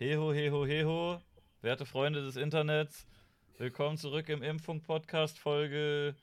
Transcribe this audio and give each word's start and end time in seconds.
Heho, 0.00 0.32
heho, 0.32 0.64
heho, 0.64 1.20
werte 1.60 1.84
Freunde 1.84 2.22
des 2.22 2.36
Internets, 2.36 3.04
willkommen 3.56 3.96
zurück 3.96 4.28
im 4.28 4.44
Impfung-Podcast, 4.44 5.40
Folge, 5.40 6.14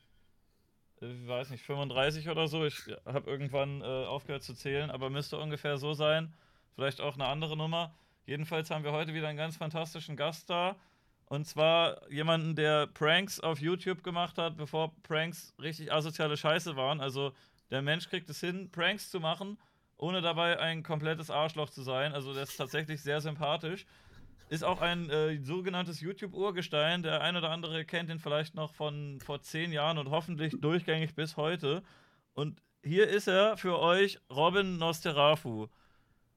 äh, 1.02 1.12
ich 1.12 1.28
weiß 1.28 1.50
nicht, 1.50 1.62
35 1.66 2.30
oder 2.30 2.48
so. 2.48 2.64
Ich 2.64 2.84
habe 3.04 3.30
irgendwann 3.30 3.82
äh, 3.82 3.84
aufgehört 3.84 4.44
zu 4.44 4.54
zählen, 4.54 4.90
aber 4.90 5.10
müsste 5.10 5.38
ungefähr 5.38 5.78
so 5.78 5.94
sein. 5.94 6.34
Vielleicht 6.74 7.02
auch 7.02 7.16
eine 7.16 7.26
andere 7.26 7.58
Nummer. 7.58 7.94
Jedenfalls 8.26 8.72
haben 8.72 8.86
wir 8.86 8.94
heute 8.94 9.14
wieder 9.14 9.28
einen 9.28 9.38
ganz 9.38 9.58
fantastischen 9.58 10.16
Gast 10.16 10.50
da. 10.50 10.78
Und 11.26 11.46
zwar 11.46 12.10
jemanden, 12.10 12.56
der 12.56 12.88
Pranks 12.88 13.42
auf 13.42 13.60
YouTube 13.60 14.06
gemacht 14.06 14.38
hat, 14.38 14.56
bevor 14.56 14.96
Pranks 15.04 15.54
richtig 15.62 15.92
asoziale 15.92 16.38
Scheiße 16.38 16.78
waren. 16.78 17.02
Also 17.02 17.34
der 17.72 17.82
Mensch 17.82 18.08
kriegt 18.08 18.30
es 18.30 18.40
hin, 18.40 18.72
Pranks 18.72 19.12
zu 19.12 19.20
machen 19.20 19.58
ohne 19.98 20.22
dabei 20.22 20.60
ein 20.60 20.84
komplettes 20.84 21.30
Arschloch 21.30 21.70
zu 21.70 21.82
sein. 21.82 22.14
Also 22.14 22.34
der 22.34 22.44
ist 22.44 22.58
tatsächlich 22.58 23.02
sehr 23.02 23.22
sympathisch. 23.22 23.86
Ist 24.50 24.64
auch 24.64 24.82
ein 24.82 25.10
äh, 25.10 25.38
sogenanntes 25.42 26.02
YouTube-Urgestein. 26.02 27.02
Der 27.02 27.22
ein 27.22 27.36
oder 27.36 27.50
andere 27.50 27.86
kennt 27.86 28.10
ihn 28.10 28.20
vielleicht 28.20 28.54
noch 28.56 28.74
von 28.74 29.20
vor 29.22 29.42
zehn 29.42 29.72
Jahren 29.72 29.98
und 29.98 30.12
hoffentlich 30.12 30.54
durchgängig 30.60 31.16
bis 31.16 31.38
heute. 31.38 31.82
Und 32.34 32.62
hier 32.84 33.08
ist 33.08 33.28
er 33.28 33.58
für 33.58 33.80
euch, 33.80 34.20
Robin 34.30 34.78
Nosterafu. 34.78 35.68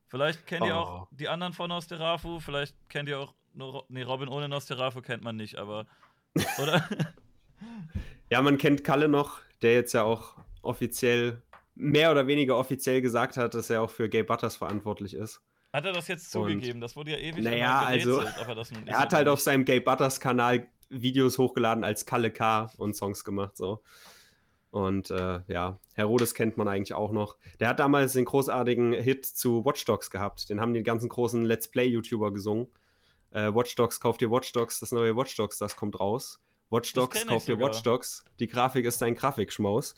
Vielleicht 0.06 0.46
kennt 0.46 0.64
ihr 0.64 0.76
auch 0.76 1.02
oh. 1.02 1.08
die 1.10 1.28
anderen 1.28 1.52
von 1.52 1.68
Nosterafu, 1.68 2.40
vielleicht 2.40 2.74
kennt 2.88 3.10
ihr 3.10 3.20
auch 3.20 3.34
nur. 3.52 3.84
Nee, 3.88 4.02
Robin 4.02 4.28
ohne 4.28 4.48
Nosterafu 4.48 5.02
kennt 5.02 5.22
man 5.22 5.36
nicht, 5.36 5.56
aber. 5.56 5.86
Oder? 6.62 6.88
ja, 8.30 8.40
man 8.40 8.56
kennt 8.56 8.84
Kalle 8.84 9.08
noch, 9.08 9.40
der 9.60 9.74
jetzt 9.74 9.92
ja 9.92 10.04
auch 10.04 10.36
offiziell 10.62 11.42
mehr 11.78 12.10
oder 12.10 12.26
weniger 12.26 12.58
offiziell 12.58 13.00
gesagt 13.00 13.36
hat, 13.36 13.54
dass 13.54 13.70
er 13.70 13.82
auch 13.82 13.90
für 13.90 14.08
Gay 14.08 14.24
Butters 14.24 14.56
verantwortlich 14.56 15.14
ist. 15.14 15.40
Hat 15.72 15.84
er 15.84 15.92
das 15.92 16.08
jetzt 16.08 16.30
zugegeben? 16.30 16.76
Und, 16.76 16.80
das 16.80 16.96
wurde 16.96 17.12
ja 17.12 17.18
ewig 17.18 17.44
naja, 17.44 17.80
also, 17.80 18.20
er, 18.20 18.66
er 18.86 18.98
hat 18.98 19.12
halt 19.12 19.28
auf 19.28 19.40
seinem 19.40 19.64
Gay 19.64 19.80
Butters 19.80 20.18
Kanal 20.18 20.66
Videos 20.88 21.38
hochgeladen 21.38 21.84
als 21.84 22.06
Kalle 22.06 22.30
K 22.30 22.70
und 22.78 22.96
Songs 22.96 23.24
gemacht, 23.24 23.56
so. 23.56 23.82
Und 24.70 25.10
äh, 25.10 25.40
ja, 25.46 25.78
Herodes 25.94 26.34
kennt 26.34 26.56
man 26.56 26.68
eigentlich 26.68 26.94
auch 26.94 27.12
noch. 27.12 27.36
Der 27.60 27.68
hat 27.68 27.80
damals 27.80 28.12
den 28.12 28.24
großartigen 28.24 28.92
Hit 28.92 29.24
zu 29.24 29.64
Watch 29.64 29.84
Dogs 29.84 30.10
gehabt. 30.10 30.50
Den 30.50 30.60
haben 30.60 30.74
die 30.74 30.82
ganzen 30.82 31.08
großen 31.08 31.44
Let's 31.44 31.68
Play-YouTuber 31.68 32.32
gesungen. 32.32 32.68
Äh, 33.30 33.54
Watch 33.54 33.74
Dogs, 33.76 34.00
kauft 34.00 34.20
dir 34.20 34.30
Watch 34.30 34.52
Dogs, 34.52 34.80
das 34.80 34.92
neue 34.92 35.16
Watch 35.16 35.36
Dogs, 35.36 35.58
das 35.58 35.76
kommt 35.76 35.98
raus. 36.00 36.40
Watch 36.70 36.92
Dogs, 36.92 37.26
kauft 37.26 37.48
dir 37.48 37.58
Watch 37.58 37.82
Dogs, 37.82 38.24
die 38.40 38.46
Grafik 38.46 38.84
ist 38.84 39.00
dein 39.00 39.14
Grafikschmaus. 39.14 39.94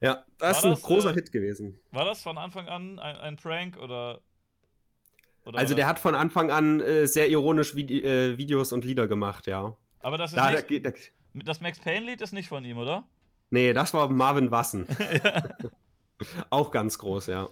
Ja, 0.00 0.24
das 0.38 0.62
war 0.62 0.72
ist 0.72 0.78
ein 0.78 0.82
großer 0.82 1.10
äh, 1.10 1.14
Hit 1.14 1.32
gewesen. 1.32 1.80
War 1.90 2.04
das 2.04 2.22
von 2.22 2.38
Anfang 2.38 2.68
an 2.68 2.98
ein, 2.98 3.16
ein 3.16 3.36
Prank 3.36 3.76
oder, 3.78 4.20
oder 5.44 5.58
Also 5.58 5.74
der 5.74 5.86
hat 5.86 5.98
von 5.98 6.14
Anfang 6.14 6.50
an 6.50 6.80
äh, 6.80 7.06
sehr 7.06 7.28
ironisch 7.28 7.74
Vide 7.74 7.94
äh, 8.02 8.38
Videos 8.38 8.72
und 8.72 8.84
Lieder 8.84 9.08
gemacht, 9.08 9.46
ja. 9.46 9.76
Aber 10.00 10.18
das 10.18 10.30
ist 10.32 10.36
da, 10.36 10.52
nicht, 10.52 10.70
da, 10.84 10.90
da, 10.90 10.96
das 11.34 11.60
Max 11.60 11.80
Payne-Lied 11.80 12.20
ist 12.20 12.32
nicht 12.32 12.48
von 12.48 12.64
ihm, 12.64 12.78
oder? 12.78 13.08
Nee, 13.50 13.72
das 13.72 13.92
war 13.94 14.08
Marvin 14.08 14.50
Wassen. 14.50 14.86
Auch 16.50 16.70
ganz 16.70 16.98
groß, 16.98 17.26
ja. 17.26 17.48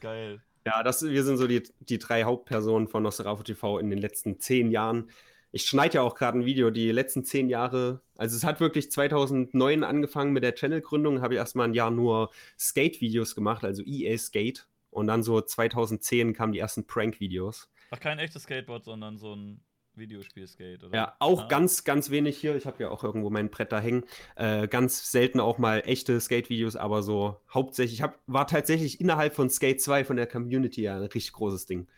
Geil. 0.00 0.42
Ja, 0.64 0.82
das, 0.82 1.02
wir 1.02 1.24
sind 1.24 1.38
so 1.38 1.46
die, 1.46 1.62
die 1.80 1.98
drei 1.98 2.24
Hauptpersonen 2.24 2.88
von 2.88 3.02
Nosferatu 3.02 3.42
TV 3.42 3.78
in 3.78 3.90
den 3.90 3.98
letzten 3.98 4.38
zehn 4.40 4.70
Jahren 4.70 5.10
ich 5.50 5.66
schneide 5.66 5.96
ja 5.96 6.02
auch 6.02 6.14
gerade 6.14 6.38
ein 6.38 6.44
Video, 6.44 6.70
die 6.70 6.90
letzten 6.90 7.24
zehn 7.24 7.48
Jahre, 7.48 8.02
also 8.16 8.36
es 8.36 8.44
hat 8.44 8.60
wirklich 8.60 8.90
2009 8.90 9.84
angefangen 9.84 10.32
mit 10.32 10.42
der 10.42 10.54
Channel-Gründung, 10.54 11.20
habe 11.22 11.34
ich 11.34 11.38
erstmal 11.38 11.68
ein 11.68 11.74
Jahr 11.74 11.90
nur 11.90 12.30
Skate-Videos 12.58 13.34
gemacht, 13.34 13.64
also 13.64 13.82
EA 13.84 14.16
Skate. 14.18 14.66
Und 14.90 15.06
dann 15.06 15.22
so 15.22 15.40
2010 15.40 16.32
kamen 16.32 16.52
die 16.52 16.58
ersten 16.58 16.86
Prank-Videos. 16.86 17.70
Ach, 17.90 18.00
kein 18.00 18.18
echtes 18.18 18.44
Skateboard, 18.44 18.84
sondern 18.84 19.18
so 19.18 19.34
ein 19.34 19.60
Videospiel-Skate, 19.94 20.84
oder? 20.84 20.96
Ja, 20.96 21.16
auch 21.18 21.44
ah. 21.44 21.48
ganz, 21.48 21.84
ganz 21.84 22.10
wenig 22.10 22.38
hier. 22.38 22.56
Ich 22.56 22.66
habe 22.66 22.82
ja 22.82 22.90
auch 22.90 23.04
irgendwo 23.04 23.30
mein 23.30 23.50
Brett 23.50 23.72
da 23.72 23.80
hängen. 23.80 24.04
Äh, 24.36 24.68
ganz 24.68 25.10
selten 25.10 25.40
auch 25.40 25.58
mal 25.58 25.82
echte 25.84 26.20
Skate-Videos, 26.20 26.76
aber 26.76 27.02
so 27.02 27.36
hauptsächlich. 27.52 27.98
Ich 27.98 28.02
hab, 28.02 28.18
war 28.26 28.46
tatsächlich 28.46 29.00
innerhalb 29.00 29.34
von 29.34 29.50
Skate 29.50 29.80
2 29.80 30.04
von 30.04 30.16
der 30.16 30.26
Community 30.26 30.82
ja 30.82 30.96
ein 30.96 31.02
richtig 31.02 31.32
großes 31.32 31.66
Ding. 31.66 31.88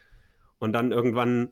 Und 0.59 0.73
dann 0.73 0.93
irgendwann 0.93 1.51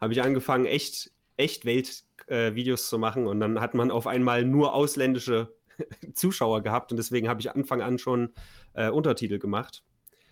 habe 0.00 0.12
ich 0.12 0.22
angefangen, 0.22 0.66
echt 0.66 1.13
Echtwelt-Videos 1.36 2.80
äh, 2.80 2.88
zu 2.88 2.98
machen 2.98 3.26
und 3.26 3.40
dann 3.40 3.60
hat 3.60 3.74
man 3.74 3.90
auf 3.90 4.06
einmal 4.06 4.44
nur 4.44 4.74
ausländische 4.74 5.54
Zuschauer 6.14 6.62
gehabt 6.62 6.92
und 6.92 6.96
deswegen 6.96 7.28
habe 7.28 7.40
ich 7.40 7.50
Anfang 7.50 7.82
an 7.82 7.98
schon 7.98 8.32
äh, 8.74 8.88
Untertitel 8.88 9.38
gemacht. 9.38 9.82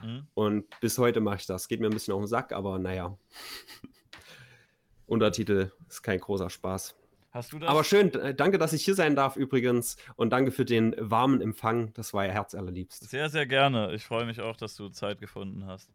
Mhm. 0.02 0.26
Und 0.34 0.80
bis 0.80 0.98
heute 0.98 1.20
mache 1.20 1.36
ich 1.36 1.46
das. 1.46 1.68
Geht 1.68 1.80
mir 1.80 1.86
ein 1.86 1.92
bisschen 1.92 2.14
auf 2.14 2.20
den 2.20 2.26
Sack, 2.26 2.52
aber 2.52 2.78
naja. 2.78 3.16
Untertitel 5.06 5.72
ist 5.88 6.02
kein 6.02 6.20
großer 6.20 6.48
Spaß. 6.48 6.96
Hast 7.32 7.52
du 7.52 7.58
das? 7.58 7.68
Aber 7.68 7.82
schön, 7.82 8.12
danke, 8.36 8.58
dass 8.58 8.74
ich 8.74 8.84
hier 8.84 8.94
sein 8.94 9.16
darf 9.16 9.36
übrigens 9.36 9.96
und 10.16 10.30
danke 10.30 10.50
für 10.50 10.66
den 10.66 10.94
warmen 10.98 11.40
Empfang. 11.40 11.92
Das 11.94 12.12
war 12.12 12.26
ja 12.26 12.32
herzallerliebst. 12.32 13.08
Sehr, 13.08 13.30
sehr 13.30 13.46
gerne. 13.46 13.94
Ich 13.94 14.04
freue 14.04 14.26
mich 14.26 14.40
auch, 14.40 14.56
dass 14.56 14.76
du 14.76 14.90
Zeit 14.90 15.18
gefunden 15.18 15.66
hast. 15.66 15.90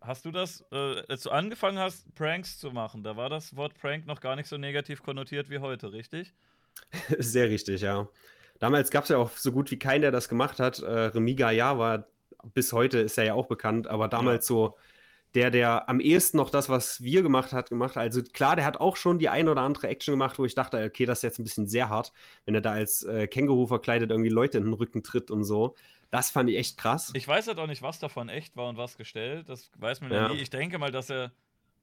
Hast 0.00 0.24
du 0.24 0.30
das, 0.30 0.64
äh, 0.72 1.02
als 1.08 1.22
du 1.22 1.30
angefangen 1.30 1.78
hast, 1.78 2.14
Pranks 2.14 2.58
zu 2.58 2.70
machen, 2.70 3.02
da 3.02 3.16
war 3.16 3.28
das 3.28 3.54
Wort 3.56 3.74
Prank 3.74 4.06
noch 4.06 4.20
gar 4.20 4.36
nicht 4.36 4.48
so 4.48 4.56
negativ 4.56 5.02
konnotiert 5.02 5.50
wie 5.50 5.58
heute, 5.58 5.92
richtig? 5.92 6.32
Sehr 7.18 7.50
richtig, 7.50 7.82
ja. 7.82 8.08
Damals 8.58 8.90
gab 8.90 9.04
es 9.04 9.10
ja 9.10 9.18
auch 9.18 9.30
so 9.30 9.52
gut 9.52 9.70
wie 9.70 9.78
keinen, 9.78 10.02
der 10.02 10.10
das 10.10 10.28
gemacht 10.28 10.58
hat. 10.58 10.80
Äh, 10.80 11.10
Gaillard 11.34 11.78
war 11.78 12.06
bis 12.54 12.72
heute 12.72 12.98
ist 12.98 13.18
er 13.18 13.24
ja 13.24 13.34
auch 13.34 13.46
bekannt, 13.46 13.86
aber 13.86 14.08
damals 14.08 14.48
ja. 14.48 14.54
so 14.54 14.76
der, 15.34 15.50
der 15.50 15.88
am 15.88 16.00
ehesten 16.00 16.38
noch 16.38 16.50
das, 16.50 16.68
was 16.68 17.02
wir 17.02 17.22
gemacht 17.22 17.52
hat, 17.52 17.68
gemacht. 17.70 17.96
Also 17.96 18.22
klar, 18.22 18.56
der 18.56 18.64
hat 18.64 18.78
auch 18.80 18.96
schon 18.96 19.18
die 19.18 19.28
ein 19.28 19.48
oder 19.48 19.62
andere 19.62 19.88
Action 19.88 20.12
gemacht, 20.12 20.38
wo 20.38 20.44
ich 20.44 20.54
dachte, 20.54 20.84
okay, 20.84 21.06
das 21.06 21.18
ist 21.18 21.22
jetzt 21.22 21.38
ein 21.38 21.44
bisschen 21.44 21.68
sehr 21.68 21.88
hart, 21.88 22.12
wenn 22.46 22.54
er 22.54 22.60
da 22.60 22.72
als 22.72 23.04
äh, 23.04 23.28
Känguru 23.28 23.66
verkleidet 23.66 24.10
irgendwie 24.10 24.30
Leute 24.30 24.58
in 24.58 24.64
den 24.64 24.72
Rücken 24.72 25.02
tritt 25.02 25.30
und 25.30 25.44
so. 25.44 25.76
Das 26.10 26.30
fand 26.30 26.50
ich 26.50 26.56
echt 26.56 26.76
krass. 26.76 27.12
Ich 27.14 27.26
weiß 27.26 27.46
halt 27.46 27.58
auch 27.58 27.68
nicht, 27.68 27.82
was 27.82 28.00
davon 28.00 28.28
echt 28.28 28.56
war 28.56 28.68
und 28.68 28.76
was 28.76 28.96
gestellt. 28.96 29.48
Das 29.48 29.70
weiß 29.76 30.00
man 30.00 30.10
ja, 30.10 30.22
ja 30.22 30.28
nie. 30.34 30.40
Ich 30.40 30.50
denke 30.50 30.78
mal, 30.78 30.90
dass 30.90 31.10
er. 31.10 31.32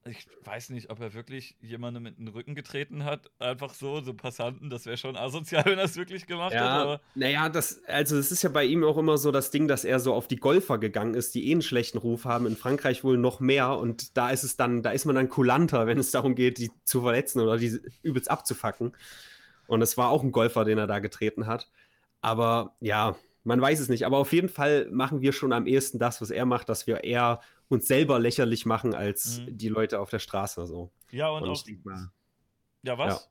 Ich 0.06 0.26
weiß 0.46 0.70
nicht, 0.70 0.90
ob 0.90 1.02
er 1.02 1.14
wirklich 1.14 1.58
jemanden 1.60 2.02
mit 2.02 2.18
den 2.18 2.30
Rücken 2.30 2.56
getreten 2.56 3.04
hat. 3.04 3.30
Einfach 3.40 3.74
so, 3.74 4.00
so 4.00 4.14
Passanten. 4.14 4.70
Das 4.70 4.86
wäre 4.86 4.96
schon 4.96 5.18
asozial, 5.18 5.66
wenn 5.66 5.78
er 5.78 5.84
es 5.84 5.98
wirklich 5.98 6.28
gemacht 6.28 6.54
ja, 6.54 6.92
hat. 6.92 7.02
Naja, 7.16 7.50
das, 7.50 7.84
also 7.86 8.18
es 8.18 8.32
ist 8.32 8.42
ja 8.42 8.50
bei 8.50 8.64
ihm 8.64 8.86
auch 8.86 8.98
immer 8.98 9.18
so 9.18 9.32
das 9.32 9.52
Ding, 9.52 9.68
dass 9.68 9.84
er 9.84 10.00
so 10.00 10.14
auf 10.14 10.30
die 10.30 10.38
Golfer 10.38 10.78
gegangen 10.78 11.14
ist, 11.14 11.36
die 11.36 11.50
eh 11.50 11.52
einen 11.52 11.62
schlechten 11.62 11.98
Ruf 11.98 12.24
haben. 12.24 12.46
In 12.46 12.56
Frankreich 12.56 13.04
wohl 13.04 13.18
noch 13.18 13.42
mehr. 13.42 13.78
Und 13.78 14.16
da 14.16 14.30
ist 14.30 14.44
es 14.44 14.56
dann, 14.56 14.82
da 14.82 14.92
ist 14.92 15.06
man 15.06 15.16
dann 15.16 15.28
kulanter, 15.28 15.88
wenn 15.88 15.98
es 15.98 16.12
darum 16.12 16.36
geht, 16.36 16.58
die 16.58 16.72
zu 16.86 17.02
verletzen 17.02 17.42
oder 17.42 17.58
die 17.58 17.78
übelst 18.02 18.32
abzufacken. 18.32 18.96
Und 19.68 19.82
es 19.82 19.98
war 19.98 20.10
auch 20.10 20.24
ein 20.24 20.32
Golfer, 20.32 20.64
den 20.64 20.78
er 20.78 20.88
da 20.88 21.00
getreten 21.00 21.48
hat. 21.48 21.70
Aber 22.22 22.76
ja, 22.80 23.18
man 23.47 23.62
weiß 23.62 23.80
es 23.80 23.88
nicht, 23.88 24.06
aber 24.06 24.18
auf 24.18 24.34
jeden 24.34 24.50
Fall 24.50 24.88
machen 24.91 25.22
wir 25.22 25.31
schon 25.31 25.53
am 25.53 25.68
ehesten 25.68 26.00
das, 26.00 26.22
was 26.22 26.31
er 26.31 26.46
macht, 26.46 26.68
dass 26.68 26.85
wir 26.85 27.06
eher 27.06 27.40
uns 27.69 27.88
selber 27.88 28.19
lächerlich 28.19 28.66
machen 28.66 28.94
als 28.94 29.40
mhm. 29.40 29.58
die 29.58 29.69
Leute 29.69 30.02
auf 30.02 30.09
der 30.09 30.19
Straße. 30.19 30.68
So. 30.68 30.91
Ja, 31.12 31.30
und, 31.30 31.44
und 31.44 31.50
auch. 31.52 31.63
Mal, 31.84 32.12
ja, 32.84 32.97
was? 32.97 33.30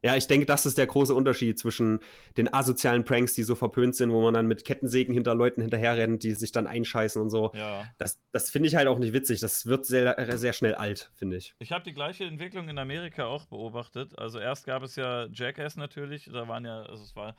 Ja. 0.00 0.10
ja. 0.10 0.16
ich 0.16 0.28
denke, 0.28 0.46
das 0.46 0.64
ist 0.64 0.78
der 0.78 0.86
große 0.86 1.12
Unterschied 1.12 1.58
zwischen 1.58 1.98
den 2.36 2.54
asozialen 2.54 3.02
Pranks, 3.02 3.34
die 3.34 3.42
so 3.42 3.56
verpönt 3.56 3.96
sind, 3.96 4.12
wo 4.12 4.22
man 4.22 4.32
dann 4.32 4.46
mit 4.46 4.64
Kettensägen 4.64 5.12
hinter 5.12 5.34
Leuten 5.34 5.60
hinterherrennt, 5.60 6.22
die 6.22 6.34
sich 6.34 6.52
dann 6.52 6.68
einscheißen 6.68 7.20
und 7.20 7.30
so. 7.30 7.50
Ja. 7.54 7.84
Das, 7.98 8.20
das 8.30 8.50
finde 8.50 8.68
ich 8.68 8.76
halt 8.76 8.86
auch 8.86 9.00
nicht 9.00 9.12
witzig. 9.12 9.40
Das 9.40 9.66
wird 9.66 9.86
sehr, 9.86 10.38
sehr 10.38 10.52
schnell 10.52 10.76
alt, 10.76 11.10
finde 11.14 11.36
ich. 11.36 11.56
Ich 11.58 11.72
habe 11.72 11.82
die 11.82 11.94
gleiche 11.94 12.24
Entwicklung 12.24 12.68
in 12.68 12.78
Amerika 12.78 13.26
auch 13.26 13.46
beobachtet. 13.46 14.16
Also 14.20 14.38
erst 14.38 14.66
gab 14.66 14.84
es 14.84 14.94
ja 14.94 15.26
Jackass 15.32 15.76
natürlich, 15.76 16.30
da 16.32 16.46
waren 16.46 16.64
ja, 16.64 16.82
also 16.82 17.02
es 17.02 17.16
war 17.16 17.34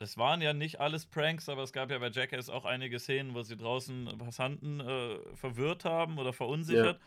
es 0.00 0.16
waren 0.16 0.40
ja 0.40 0.54
nicht 0.54 0.80
alles 0.80 1.04
Pranks, 1.04 1.50
aber 1.50 1.62
es 1.62 1.72
gab 1.72 1.90
ja 1.90 1.98
bei 1.98 2.08
Jackass 2.08 2.48
auch 2.48 2.64
einige 2.64 2.98
Szenen, 2.98 3.34
wo 3.34 3.42
sie 3.42 3.56
draußen 3.56 4.16
Passanten 4.16 4.80
äh, 4.80 5.18
verwirrt 5.36 5.84
haben 5.84 6.18
oder 6.18 6.32
verunsichert. 6.32 6.96
Ja. 6.96 7.06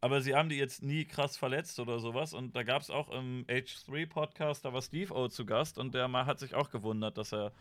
Aber 0.00 0.22
sie 0.22 0.34
haben 0.34 0.48
die 0.48 0.56
jetzt 0.56 0.82
nie 0.82 1.04
krass 1.04 1.36
verletzt 1.36 1.78
oder 1.78 1.98
sowas. 1.98 2.32
Und 2.32 2.56
da 2.56 2.62
gab 2.62 2.80
es 2.80 2.88
auch 2.88 3.10
im 3.10 3.44
H3-Podcast, 3.46 4.64
da 4.64 4.72
war 4.72 4.80
Steve 4.80 5.14
O 5.14 5.28
zu 5.28 5.44
Gast 5.44 5.76
und 5.76 5.94
der 5.94 6.08
mal 6.08 6.24
hat 6.24 6.38
sich 6.38 6.54
auch 6.54 6.70
gewundert, 6.70 7.18
dass 7.18 7.34
er 7.34 7.52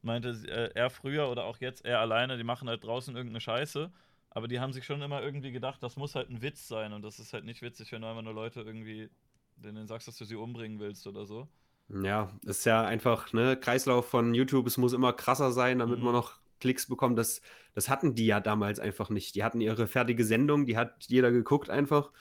meinte, 0.00 0.30
äh, 0.48 0.70
er 0.78 0.90
früher 0.90 1.28
oder 1.28 1.44
auch 1.44 1.58
jetzt 1.58 1.84
er 1.84 1.98
alleine, 1.98 2.36
die 2.36 2.44
machen 2.44 2.68
halt 2.68 2.84
draußen 2.84 3.16
irgendeine 3.16 3.40
Scheiße. 3.40 3.90
Aber 4.30 4.46
die 4.46 4.60
haben 4.60 4.72
sich 4.72 4.84
schon 4.84 5.02
immer 5.02 5.22
irgendwie 5.22 5.50
gedacht, 5.50 5.82
das 5.82 5.96
muss 5.96 6.14
halt 6.14 6.30
ein 6.30 6.40
Witz 6.40 6.68
sein. 6.68 6.92
Und 6.92 7.02
das 7.02 7.18
ist 7.18 7.32
halt 7.32 7.44
nicht 7.44 7.62
witzig, 7.62 7.90
wenn 7.90 8.02
du 8.02 8.08
einfach 8.08 8.22
nur 8.22 8.34
Leute 8.34 8.60
irgendwie 8.60 9.10
denen 9.56 9.88
sagst, 9.88 10.06
dass 10.06 10.16
du 10.16 10.24
sie 10.24 10.36
umbringen 10.36 10.78
willst 10.78 11.08
oder 11.08 11.26
so. 11.26 11.48
Ja, 11.92 12.30
ist 12.44 12.64
ja 12.66 12.82
einfach, 12.82 13.32
ne, 13.32 13.56
Kreislauf 13.56 14.08
von 14.08 14.34
YouTube, 14.34 14.66
es 14.66 14.76
muss 14.76 14.92
immer 14.92 15.12
krasser 15.12 15.52
sein, 15.52 15.80
damit 15.80 15.98
mhm. 15.98 16.04
man 16.04 16.14
noch 16.14 16.38
Klicks 16.60 16.86
bekommt. 16.86 17.18
Das, 17.18 17.40
das 17.74 17.88
hatten 17.88 18.14
die 18.14 18.26
ja 18.26 18.40
damals 18.40 18.78
einfach 18.78 19.10
nicht. 19.10 19.34
Die 19.34 19.42
hatten 19.42 19.60
ihre 19.60 19.86
fertige 19.86 20.24
Sendung, 20.24 20.66
die 20.66 20.76
hat 20.76 21.06
jeder 21.08 21.32
geguckt 21.32 21.70
einfach, 21.70 22.12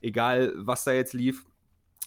egal 0.00 0.52
was 0.56 0.84
da 0.84 0.92
jetzt 0.92 1.12
lief. 1.12 1.44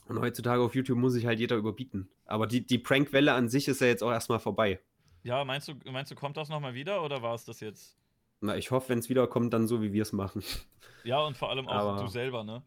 Und 0.07 0.19
heutzutage 0.19 0.61
auf 0.61 0.75
YouTube 0.75 0.97
muss 0.97 1.13
sich 1.13 1.25
halt 1.25 1.39
jeder 1.39 1.55
überbieten. 1.55 2.09
Aber 2.25 2.47
die, 2.47 2.65
die 2.65 2.77
Prankwelle 2.77 3.33
an 3.33 3.47
sich 3.47 3.67
ist 3.67 3.79
ja 3.79 3.87
jetzt 3.87 4.03
auch 4.03 4.11
erstmal 4.11 4.39
vorbei. 4.39 4.79
Ja, 5.23 5.45
meinst 5.45 5.69
du, 5.69 5.73
meinst 5.89 6.11
du, 6.11 6.15
kommt 6.15 6.35
das 6.35 6.49
nochmal 6.49 6.73
wieder 6.73 7.03
oder 7.03 7.21
war 7.21 7.35
es 7.35 7.45
das 7.45 7.61
jetzt? 7.61 7.97
Na, 8.41 8.57
ich 8.57 8.71
hoffe, 8.71 8.89
wenn 8.89 8.99
es 8.99 9.07
wiederkommt, 9.07 9.53
dann 9.53 9.67
so, 9.67 9.81
wie 9.81 9.93
wir 9.93 10.01
es 10.01 10.11
machen. 10.11 10.43
Ja, 11.05 11.19
und 11.19 11.37
vor 11.37 11.49
allem 11.49 11.67
auch 11.67 11.95
Aber, 11.95 12.01
du 12.01 12.07
selber, 12.07 12.43
ne? 12.43 12.63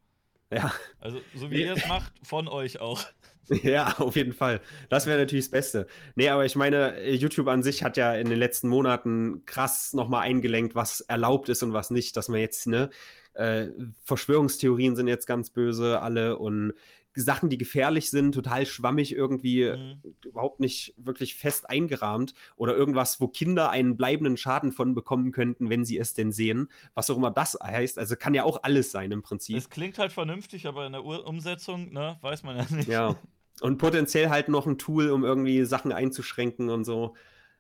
Ja. 0.51 0.73
Also, 1.01 1.21
so 1.35 1.51
wie 1.51 1.63
ihr 1.63 1.75
es 1.75 1.87
macht, 1.89 2.13
von 2.23 2.49
euch 2.49 2.81
auch. 2.81 3.05
Ja, 3.49 3.95
auf 3.99 4.17
jeden 4.17 4.33
Fall. 4.33 4.61
Das 4.89 5.07
wäre 5.07 5.19
natürlich 5.21 5.45
das 5.47 5.51
Beste. 5.53 5.87
Nee, 6.17 6.29
aber 6.31 6.45
ich 6.45 6.57
meine, 6.57 7.09
YouTube 7.09 7.47
an 7.47 7.63
sich 7.63 7.85
hat 7.85 7.97
ja 7.97 8.15
in 8.15 8.29
den 8.29 8.39
letzten 8.39 8.69
Monaten 8.69 9.45
krass 9.47 9.93
nochmal 9.93 10.23
eingelenkt, 10.23 10.75
was 10.75 11.01
erlaubt 11.01 11.49
ist 11.49 11.63
und 11.63 11.73
was 11.73 11.91
nicht, 11.91 12.17
dass 12.17 12.29
man 12.29 12.41
jetzt, 12.41 12.67
ne, 12.67 12.91
äh, 13.35 13.69
Verschwörungstheorien 14.03 14.97
sind 14.97 15.07
jetzt 15.09 15.27
ganz 15.27 15.51
böse 15.51 16.01
alle 16.01 16.39
und 16.39 16.73
Sachen, 17.21 17.49
die 17.49 17.59
gefährlich 17.59 18.11
sind, 18.11 18.33
total 18.33 18.67
schwammig 18.67 19.15
irgendwie, 19.15 19.71
mhm. 19.71 20.15
überhaupt 20.25 20.61
nicht 20.61 20.95
wirklich 20.97 21.35
fest 21.35 21.69
eingerahmt 21.69 22.35
oder 22.57 22.77
irgendwas, 22.77 23.21
wo 23.21 23.29
Kinder 23.29 23.71
einen 23.71 23.97
bleibenden 23.97 24.37
Schaden 24.37 24.73
von 24.73 24.95
bekommen 24.95 25.33
könnten, 25.33 25.71
wenn 25.71 25.85
sie 25.85 25.99
es 25.99 26.15
denn 26.15 26.33
sehen. 26.33 26.69
Was 26.95 27.11
auch 27.11 27.17
immer 27.17 27.31
das 27.31 27.59
heißt. 27.63 27.99
Also 27.99 28.17
kann 28.17 28.35
ja 28.35 28.45
auch 28.45 28.63
alles 28.63 28.91
sein 28.91 29.13
im 29.13 29.23
Prinzip. 29.23 29.57
Es 29.57 29.71
klingt 29.71 29.99
halt 29.99 30.13
vernünftig, 30.13 30.67
aber 30.67 30.87
in 30.87 30.93
der 30.93 31.05
Ur 31.05 31.27
Umsetzung, 31.27 31.93
ne, 31.93 32.19
weiß 32.21 32.43
man 32.43 32.57
ja 32.57 32.67
nicht. 32.71 32.89
Ja. 32.89 33.17
Und 33.61 33.79
potenziell 33.79 34.29
halt 34.29 34.49
noch 34.49 34.67
ein 34.67 34.79
Tool, 34.79 35.11
um 35.11 35.25
irgendwie 35.25 35.65
Sachen 35.65 35.93
einzuschränken 35.93 36.69
und 36.69 36.85
so. 36.85 37.15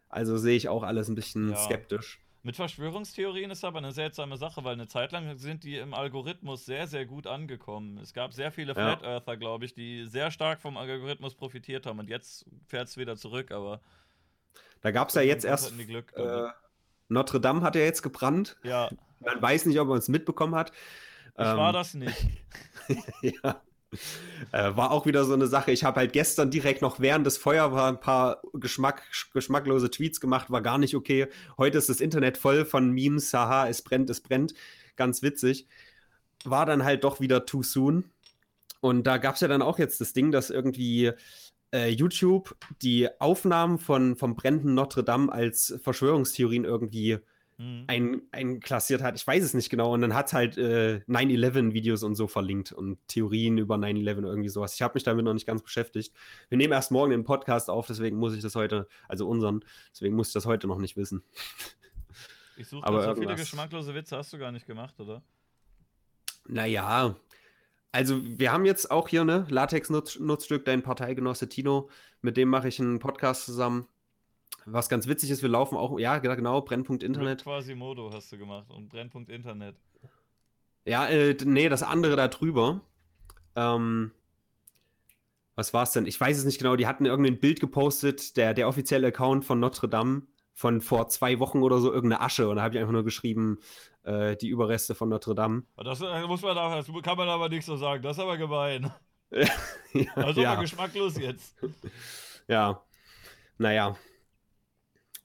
Also 0.08 0.36
sehe 0.36 0.56
ich 0.56 0.68
auch 0.68 0.82
alles 0.82 1.08
ein 1.08 1.14
bisschen 1.14 1.50
ja. 1.50 1.56
skeptisch. 1.56 2.20
Mit 2.46 2.54
Verschwörungstheorien 2.54 3.50
ist 3.50 3.64
aber 3.64 3.78
eine 3.78 3.90
seltsame 3.90 4.36
Sache, 4.36 4.62
weil 4.62 4.74
eine 4.74 4.86
Zeit 4.86 5.10
lang 5.10 5.36
sind 5.36 5.64
die 5.64 5.78
im 5.78 5.92
Algorithmus 5.92 6.64
sehr, 6.64 6.86
sehr 6.86 7.04
gut 7.04 7.26
angekommen. 7.26 7.98
Es 7.98 8.14
gab 8.14 8.32
sehr 8.32 8.52
viele 8.52 8.72
Flat 8.72 9.02
ja. 9.02 9.14
Earther, 9.14 9.36
glaube 9.36 9.64
ich, 9.64 9.74
die 9.74 10.06
sehr 10.06 10.30
stark 10.30 10.60
vom 10.60 10.76
Algorithmus 10.76 11.34
profitiert 11.34 11.86
haben 11.86 11.98
und 11.98 12.08
jetzt 12.08 12.46
fährt 12.68 12.86
es 12.86 12.96
wieder 12.96 13.16
zurück, 13.16 13.50
aber. 13.50 13.80
Da 14.80 14.92
gab 14.92 15.08
es 15.08 15.16
ja 15.16 15.22
jetzt 15.22 15.44
erst. 15.44 15.76
Glück, 15.76 16.12
äh, 16.14 16.46
Notre 17.08 17.40
Dame 17.40 17.62
hat 17.62 17.74
ja 17.74 17.82
jetzt 17.82 18.02
gebrannt. 18.02 18.56
Ja. 18.62 18.90
Man 19.18 19.42
weiß 19.42 19.66
nicht, 19.66 19.80
ob 19.80 19.88
man 19.88 19.98
es 19.98 20.06
mitbekommen 20.06 20.54
hat. 20.54 20.70
Ich 20.70 21.44
ähm, 21.44 21.56
war 21.56 21.72
das 21.72 21.94
nicht. 21.94 22.16
ja. 23.22 23.60
Äh, 24.52 24.76
war 24.76 24.90
auch 24.90 25.06
wieder 25.06 25.24
so 25.24 25.32
eine 25.32 25.46
Sache. 25.46 25.72
Ich 25.72 25.84
habe 25.84 26.00
halt 26.00 26.12
gestern 26.12 26.50
direkt 26.50 26.82
noch 26.82 27.00
während 27.00 27.26
des 27.26 27.38
Feuer 27.38 27.72
ein 27.72 28.00
paar 28.00 28.42
Geschmack, 28.54 29.02
geschmacklose 29.32 29.90
Tweets 29.90 30.20
gemacht, 30.20 30.50
war 30.50 30.62
gar 30.62 30.78
nicht 30.78 30.94
okay. 30.94 31.28
Heute 31.56 31.78
ist 31.78 31.88
das 31.88 32.00
Internet 32.00 32.36
voll 32.38 32.64
von 32.64 32.90
Memes, 32.90 33.32
haha, 33.32 33.68
es 33.68 33.82
brennt, 33.82 34.10
es 34.10 34.20
brennt. 34.20 34.54
Ganz 34.96 35.22
witzig. 35.22 35.66
War 36.44 36.66
dann 36.66 36.84
halt 36.84 37.04
doch 37.04 37.20
wieder 37.20 37.46
too 37.46 37.62
soon. 37.62 38.10
Und 38.80 39.06
da 39.06 39.18
gab 39.18 39.34
es 39.34 39.40
ja 39.40 39.48
dann 39.48 39.62
auch 39.62 39.78
jetzt 39.78 40.00
das 40.00 40.12
Ding, 40.12 40.30
dass 40.30 40.50
irgendwie 40.50 41.12
äh, 41.72 41.88
YouTube 41.88 42.56
die 42.82 43.08
Aufnahmen 43.20 43.78
von, 43.78 44.16
vom 44.16 44.36
brennenden 44.36 44.74
Notre 44.74 45.02
Dame 45.02 45.32
als 45.32 45.78
Verschwörungstheorien 45.82 46.64
irgendwie 46.64 47.18
mhm. 47.58 47.84
ein, 47.86 48.22
einklassiert 48.32 49.02
hat. 49.02 49.16
Ich 49.16 49.26
weiß 49.26 49.42
es 49.42 49.54
nicht 49.54 49.70
genau. 49.70 49.92
Und 49.92 50.02
dann 50.02 50.14
hat 50.14 50.26
es 50.26 50.32
halt 50.32 50.58
äh, 50.58 51.00
9-11-Videos 51.08 52.02
und 52.02 52.14
so 52.14 52.26
verlinkt 52.26 52.72
und 52.72 52.98
Theorien 53.08 53.58
über 53.58 53.76
9-11 53.76 54.26
irgendwie 54.26 54.48
sowas. 54.48 54.74
Ich 54.74 54.82
habe 54.82 54.94
mich 54.94 55.02
damit 55.02 55.24
noch 55.24 55.34
nicht 55.34 55.46
ganz 55.46 55.62
beschäftigt. 55.62 56.14
Wir 56.48 56.58
nehmen 56.58 56.72
erst 56.72 56.90
morgen 56.90 57.10
den 57.10 57.24
Podcast 57.24 57.70
auf, 57.70 57.86
deswegen 57.86 58.16
muss 58.16 58.34
ich 58.34 58.42
das 58.42 58.54
heute, 58.54 58.88
also 59.08 59.28
unseren, 59.28 59.64
deswegen 59.92 60.16
muss 60.16 60.28
ich 60.28 60.34
das 60.34 60.46
heute 60.46 60.66
noch 60.66 60.78
nicht 60.78 60.96
wissen. 60.96 61.22
Ich 62.58 62.68
suche 62.68 62.86
Aber 62.86 63.02
so 63.02 63.14
viele 63.20 63.36
geschmacklose 63.36 63.94
Witze 63.94 64.16
hast 64.16 64.32
du 64.32 64.38
gar 64.38 64.50
nicht 64.50 64.66
gemacht, 64.66 64.98
oder? 64.98 65.22
Naja, 66.48 67.14
also 67.92 68.20
wir 68.22 68.52
haben 68.52 68.64
jetzt 68.64 68.90
auch 68.90 69.08
hier, 69.08 69.24
ne, 69.24 69.46
Latex-Nutzstück, 69.48 70.64
dein 70.64 70.82
Parteigenosse 70.82 71.48
Tino, 71.48 71.88
mit 72.20 72.36
dem 72.36 72.48
mache 72.48 72.68
ich 72.68 72.80
einen 72.80 72.98
Podcast 72.98 73.44
zusammen. 73.44 73.88
Was 74.68 74.88
ganz 74.88 75.06
witzig 75.06 75.30
ist, 75.30 75.42
wir 75.42 75.48
laufen 75.48 75.76
auch, 75.76 75.96
ja, 75.98 76.18
genau, 76.18 76.60
Brennpunkt 76.60 77.04
Internet. 77.04 77.44
Quasimodo 77.44 78.10
hast 78.12 78.32
du 78.32 78.38
gemacht 78.38 78.68
und 78.68 78.88
Brennpunkt 78.88 79.30
Internet. 79.30 79.76
Ja, 80.84 81.06
äh, 81.06 81.36
nee, 81.44 81.68
das 81.68 81.84
andere 81.84 82.16
da 82.16 82.26
drüber. 82.26 82.80
Ähm, 83.54 84.10
was 85.54 85.72
war 85.72 85.84
es 85.84 85.92
denn? 85.92 86.04
Ich 86.06 86.20
weiß 86.20 86.36
es 86.36 86.44
nicht 86.44 86.58
genau. 86.58 86.74
Die 86.74 86.88
hatten 86.88 87.06
irgendein 87.06 87.38
Bild 87.38 87.60
gepostet, 87.60 88.36
der, 88.36 88.54
der 88.54 88.66
offizielle 88.68 89.06
Account 89.06 89.44
von 89.44 89.60
Notre 89.60 89.88
Dame 89.88 90.22
von 90.52 90.80
vor 90.80 91.08
zwei 91.08 91.38
Wochen 91.38 91.62
oder 91.62 91.78
so, 91.78 91.92
irgendeine 91.92 92.22
Asche. 92.22 92.48
Und 92.48 92.56
da 92.56 92.62
habe 92.62 92.74
ich 92.74 92.80
einfach 92.80 92.92
nur 92.92 93.04
geschrieben, 93.04 93.58
äh, 94.02 94.36
die 94.36 94.48
Überreste 94.48 94.96
von 94.96 95.08
Notre 95.08 95.36
Dame. 95.36 95.62
Das 95.76 96.00
äh, 96.00 96.26
muss 96.26 96.42
man 96.42 96.58
auch, 96.58 96.74
das 96.74 96.86
kann 97.02 97.16
man 97.16 97.28
aber 97.28 97.48
nicht 97.48 97.64
so 97.64 97.76
sagen. 97.76 98.02
Das 98.02 98.16
ist 98.16 98.22
aber 98.22 98.36
gemein. 98.36 98.90
ja, 99.30 99.46
also 100.16 100.40
ja. 100.40 100.56
geschmacklos 100.56 101.18
jetzt. 101.18 101.54
Ja. 102.48 102.82
Naja 103.58 103.96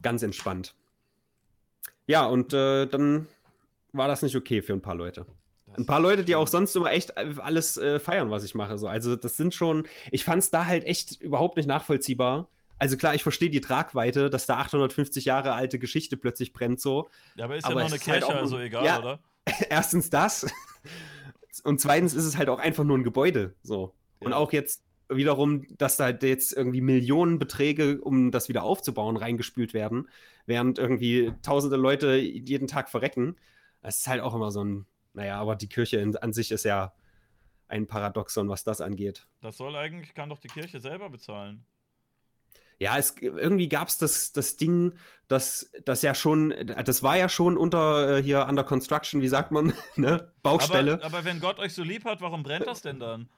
ganz 0.01 0.24
entspannt. 0.24 0.75
Ja, 2.07 2.25
und 2.25 2.53
äh, 2.53 2.88
dann 2.88 3.27
war 3.94 4.07
das 4.07 4.21
nicht 4.21 4.36
okay 4.36 4.62
für 4.62 4.74
ein 4.74 4.81
paar 4.81 4.95
Leute. 4.95 5.25
ein 5.77 5.86
paar 5.86 6.00
Leute, 6.00 6.24
die 6.25 6.36
auch 6.36 6.48
sonst 6.48 6.75
immer 6.75 6.92
echt 6.92 7.18
alles 7.18 7.77
äh, 7.77 8.00
feiern, 8.00 8.30
was 8.31 8.44
ich 8.44 8.56
mache. 8.56 8.77
So. 8.77 8.88
Also, 8.88 9.15
das 9.15 9.38
sind 9.38 9.53
schon, 9.53 9.88
ich 10.12 10.24
fand 10.24 10.44
es 10.44 10.50
da 10.50 10.65
halt 10.65 10.83
echt 10.83 11.21
überhaupt 11.21 11.57
nicht 11.57 11.68
nachvollziehbar. 11.68 12.48
Also 12.81 12.98
klar, 12.98 13.13
ich 13.13 13.21
verstehe 13.21 13.51
die 13.51 13.62
Tragweite, 13.62 14.31
dass 14.31 14.48
da 14.48 14.57
850 14.57 15.25
Jahre 15.25 15.53
alte 15.53 15.77
Geschichte 15.77 16.18
plötzlich 16.18 16.51
brennt 16.51 16.81
so. 16.81 17.09
Ja, 17.36 17.45
aber 17.45 17.56
ist 17.56 17.63
aber 17.63 17.75
ja 17.75 17.83
noch 17.83 17.92
eine 17.92 18.00
Kirche, 18.00 18.27
halt 18.27 18.38
also 18.38 18.57
egal, 18.57 18.83
ja, 18.83 18.97
oder? 18.97 19.19
Erstens 19.69 20.09
das. 20.09 20.51
Und 21.63 21.80
zweitens 21.80 22.15
ist 22.15 22.25
es 22.25 22.38
halt 22.38 22.50
auch 22.50 22.57
einfach 22.57 22.83
nur 22.83 22.97
ein 22.97 23.04
Gebäude. 23.04 23.54
So. 23.62 23.94
Ja. 24.19 24.25
Und 24.25 24.33
auch 24.33 24.51
jetzt 24.51 24.81
wiederum, 25.16 25.66
dass 25.78 25.98
da 25.98 26.10
jetzt 26.10 26.54
irgendwie 26.54 26.81
Millionenbeträge, 26.81 28.02
um 28.02 28.31
das 28.31 28.50
wieder 28.50 28.63
aufzubauen, 28.63 29.18
reingespült 29.18 29.74
werden, 29.74 30.08
während 30.46 30.80
irgendwie 30.80 31.34
tausende 31.42 31.78
Leute 31.78 32.16
jeden 32.16 32.68
Tag 32.68 32.90
verrecken. 32.90 33.36
Das 33.81 34.00
ist 34.00 34.08
halt 34.08 34.22
auch 34.22 34.36
immer 34.36 34.52
so 34.52 34.63
ein, 34.63 34.86
naja, 35.13 35.40
aber 35.40 35.56
die 35.56 35.69
Kirche 35.69 35.98
in, 35.98 36.16
an 36.18 36.34
sich 36.34 36.52
ist 36.52 36.66
ja 36.66 36.94
ein 37.68 37.88
Paradoxon, 37.88 38.50
was 38.50 38.63
das 38.63 38.81
angeht. 38.81 39.28
Das 39.42 39.58
soll 39.58 39.75
eigentlich, 39.75 40.13
kann 40.13 40.30
doch 40.30 40.40
die 40.40 40.50
Kirche 40.50 40.80
selber 40.80 41.10
bezahlen. 41.10 41.66
Ja, 42.81 42.98
es, 42.98 43.16
irgendwie 43.19 43.69
gab 43.69 43.90
es 43.90 44.00
das, 44.00 44.31
das 44.31 44.57
Ding, 44.57 44.94
das, 45.28 45.72
das 45.86 46.02
ja 46.02 46.16
schon, 46.16 46.52
das 46.66 47.04
war 47.04 47.16
ja 47.16 47.30
schon 47.30 47.56
unter 47.56 48.18
äh, 48.18 48.24
hier 48.24 48.48
under 48.48 48.64
construction, 48.64 49.22
wie 49.22 49.28
sagt 49.28 49.52
man, 49.52 49.74
ne? 49.96 50.34
Baustelle. 50.42 50.94
Aber, 50.96 51.06
aber 51.06 51.25
wenn 51.25 51.40
Gott 51.40 51.60
euch 51.60 51.75
so 51.75 51.84
lieb 51.84 52.06
hat, 52.06 52.22
warum 52.22 52.42
brennt 52.42 52.66
das 52.66 52.81
denn 52.81 53.00
dann? 53.00 53.30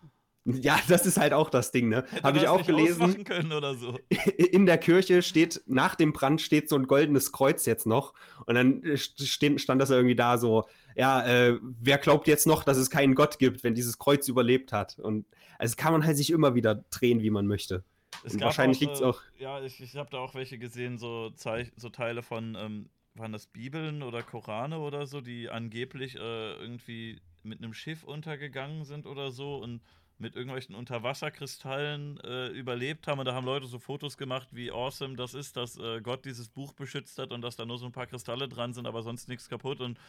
Ja, 0.45 0.78
das 0.88 1.06
ist 1.06 1.18
halt 1.18 1.34
auch 1.34 1.50
das 1.50 1.72
Ding, 1.72 1.90
ne? 1.90 2.06
Habe 2.22 2.38
ich 2.38 2.48
auch 2.48 2.66
gelesen. 2.66 3.24
Können 3.24 3.51
oder 3.51 3.75
so. 3.75 3.98
In 4.38 4.66
der 4.66 4.78
Kirche 4.78 5.22
steht, 5.22 5.62
nach 5.66 5.95
dem 5.95 6.13
Brand 6.13 6.42
steht 6.42 6.69
so 6.69 6.75
ein 6.75 6.88
goldenes 6.88 7.31
Kreuz 7.31 7.66
jetzt 7.66 7.86
noch. 7.86 8.13
Und 8.45 8.56
dann 8.56 8.84
äh, 8.84 8.98
steht, 8.98 9.62
stand 9.62 9.81
das 9.81 9.90
irgendwie 9.90 10.16
da 10.16 10.38
so, 10.38 10.66
ja, 10.95 11.25
äh, 11.25 11.60
wer 11.62 11.97
glaubt 11.97 12.28
jetzt 12.28 12.45
noch, 12.45 12.64
dass 12.64 12.78
es 12.78 12.90
keinen 12.90 13.16
Gott 13.16 13.40
gibt, 13.40 13.64
wenn 13.64 13.76
dieses 13.76 13.97
Kreuz 13.97 14.28
überlebt 14.28 14.73
hat? 14.73 15.00
Und 15.00 15.26
also 15.57 15.76
kann 15.76 15.94
man 15.94 16.06
halt 16.06 16.18
sich 16.18 16.31
immer 16.31 16.56
wieder 16.56 16.83
drehen, 16.92 17.21
wie 17.21 17.30
man 17.30 17.47
möchte. 17.47 17.83
wahrscheinlich 18.23 18.80
liegt 18.80 18.94
es 18.94 19.02
auch. 19.02 19.21
Ja, 19.38 19.62
ich, 19.62 19.81
ich 19.81 19.95
habe 19.95 20.09
da 20.12 20.18
auch 20.18 20.35
welche 20.35 20.57
gesehen, 20.57 20.97
so, 20.97 21.30
Zeich 21.31 21.71
so 21.78 21.90
Teile 21.90 22.21
von, 22.21 22.56
ähm, 22.59 22.90
waren 23.16 23.31
das 23.31 23.47
Bibeln 23.47 24.02
oder 24.04 24.23
Korane 24.23 24.80
oder 24.80 25.06
so, 25.07 25.21
die 25.21 25.50
angeblich 25.50 26.16
äh, 26.16 26.54
irgendwie 26.56 27.21
mit 27.44 27.59
einem 27.59 27.73
Schiff 27.73 28.04
untergegangen 28.04 28.85
sind 28.85 29.06
oder 29.06 29.31
so 29.31 29.57
und 29.57 29.81
mit 30.20 30.36
irgendwelchen 30.36 30.76
Unterwasserkristallen 30.76 32.20
äh, 32.22 32.48
überlebt 32.50 33.08
haben. 33.08 33.20
Und 33.20 33.26
da 33.26 33.34
haben 33.34 33.46
Leute 33.46 33.68
so 33.68 33.80
Fotos 33.80 34.18
gemacht, 34.18 34.48
wie 34.52 34.72
awesome 34.72 35.16
das 35.16 35.34
ist, 35.34 35.58
dass 35.58 35.78
äh, 35.78 36.02
Gott 36.02 36.26
dieses 36.26 36.50
Buch 36.50 36.74
beschützt 36.74 37.18
hat 37.18 37.32
und 37.32 37.42
dass 37.42 37.56
da 37.56 37.66
nur 37.66 37.78
so 37.78 37.86
ein 37.86 37.92
paar 37.92 38.08
Kristalle 38.08 38.48
dran 38.48 38.74
sind, 38.74 38.88
aber 38.88 39.04
sonst 39.04 39.28
nichts 39.28 39.50
kaputt. 39.50 39.82
Und 39.82 40.00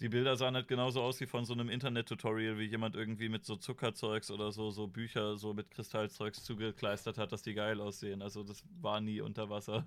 die 0.00 0.08
Bilder 0.08 0.36
sahen 0.36 0.54
halt 0.54 0.68
genauso 0.68 1.02
aus 1.02 1.20
wie 1.20 1.26
von 1.26 1.44
so 1.44 1.54
einem 1.54 1.68
Internet-Tutorial, 1.68 2.58
wie 2.58 2.66
jemand 2.66 2.94
irgendwie 2.94 3.28
mit 3.28 3.44
so 3.44 3.56
Zuckerzeugs 3.56 4.30
oder 4.30 4.52
so, 4.52 4.70
so 4.70 4.86
Bücher 4.86 5.36
so 5.36 5.54
mit 5.54 5.70
Kristallzeugs 5.70 6.44
zugekleistert 6.44 7.18
hat, 7.18 7.32
dass 7.32 7.42
die 7.42 7.54
geil 7.54 7.80
aussehen. 7.80 8.22
Also 8.22 8.44
das 8.44 8.62
war 8.80 9.00
nie 9.00 9.20
unter 9.20 9.50
Wasser. 9.50 9.84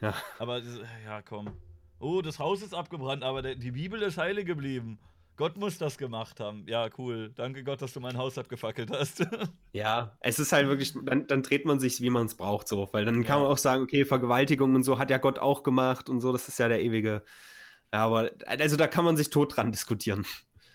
Ja. 0.00 0.14
Aber 0.38 0.60
ja, 1.04 1.22
komm. 1.22 1.52
Oh, 1.98 2.22
das 2.22 2.38
Haus 2.38 2.62
ist 2.62 2.74
abgebrannt, 2.74 3.22
aber 3.22 3.40
der, 3.40 3.54
die 3.54 3.70
Bibel 3.70 4.02
ist 4.02 4.18
heile 4.18 4.44
geblieben. 4.44 4.98
Gott 5.36 5.56
muss 5.56 5.78
das 5.78 5.98
gemacht 5.98 6.40
haben. 6.40 6.64
Ja, 6.66 6.88
cool. 6.98 7.30
Danke 7.34 7.62
Gott, 7.62 7.82
dass 7.82 7.92
du 7.92 8.00
mein 8.00 8.16
Haus 8.16 8.38
abgefackelt 8.38 8.90
hast. 8.90 9.26
ja, 9.72 10.16
es 10.20 10.38
ist 10.38 10.52
halt 10.52 10.68
wirklich, 10.68 10.94
dann, 11.04 11.26
dann 11.26 11.42
dreht 11.42 11.66
man 11.66 11.78
sich, 11.78 12.00
wie 12.00 12.10
man 12.10 12.26
es 12.26 12.36
braucht, 12.36 12.68
so. 12.68 12.88
Weil 12.92 13.04
dann 13.04 13.24
kann 13.24 13.40
man 13.40 13.50
auch 13.50 13.58
sagen, 13.58 13.82
okay, 13.82 14.04
Vergewaltigung 14.04 14.74
und 14.74 14.82
so 14.82 14.98
hat 14.98 15.10
ja 15.10 15.18
Gott 15.18 15.38
auch 15.38 15.62
gemacht 15.62 16.08
und 16.08 16.20
so, 16.20 16.32
das 16.32 16.48
ist 16.48 16.58
ja 16.58 16.68
der 16.68 16.82
ewige. 16.82 17.22
Ja, 17.92 18.04
aber 18.06 18.30
also 18.46 18.76
da 18.76 18.86
kann 18.88 19.04
man 19.04 19.16
sich 19.16 19.30
tot 19.30 19.56
dran 19.56 19.72
diskutieren. 19.72 20.26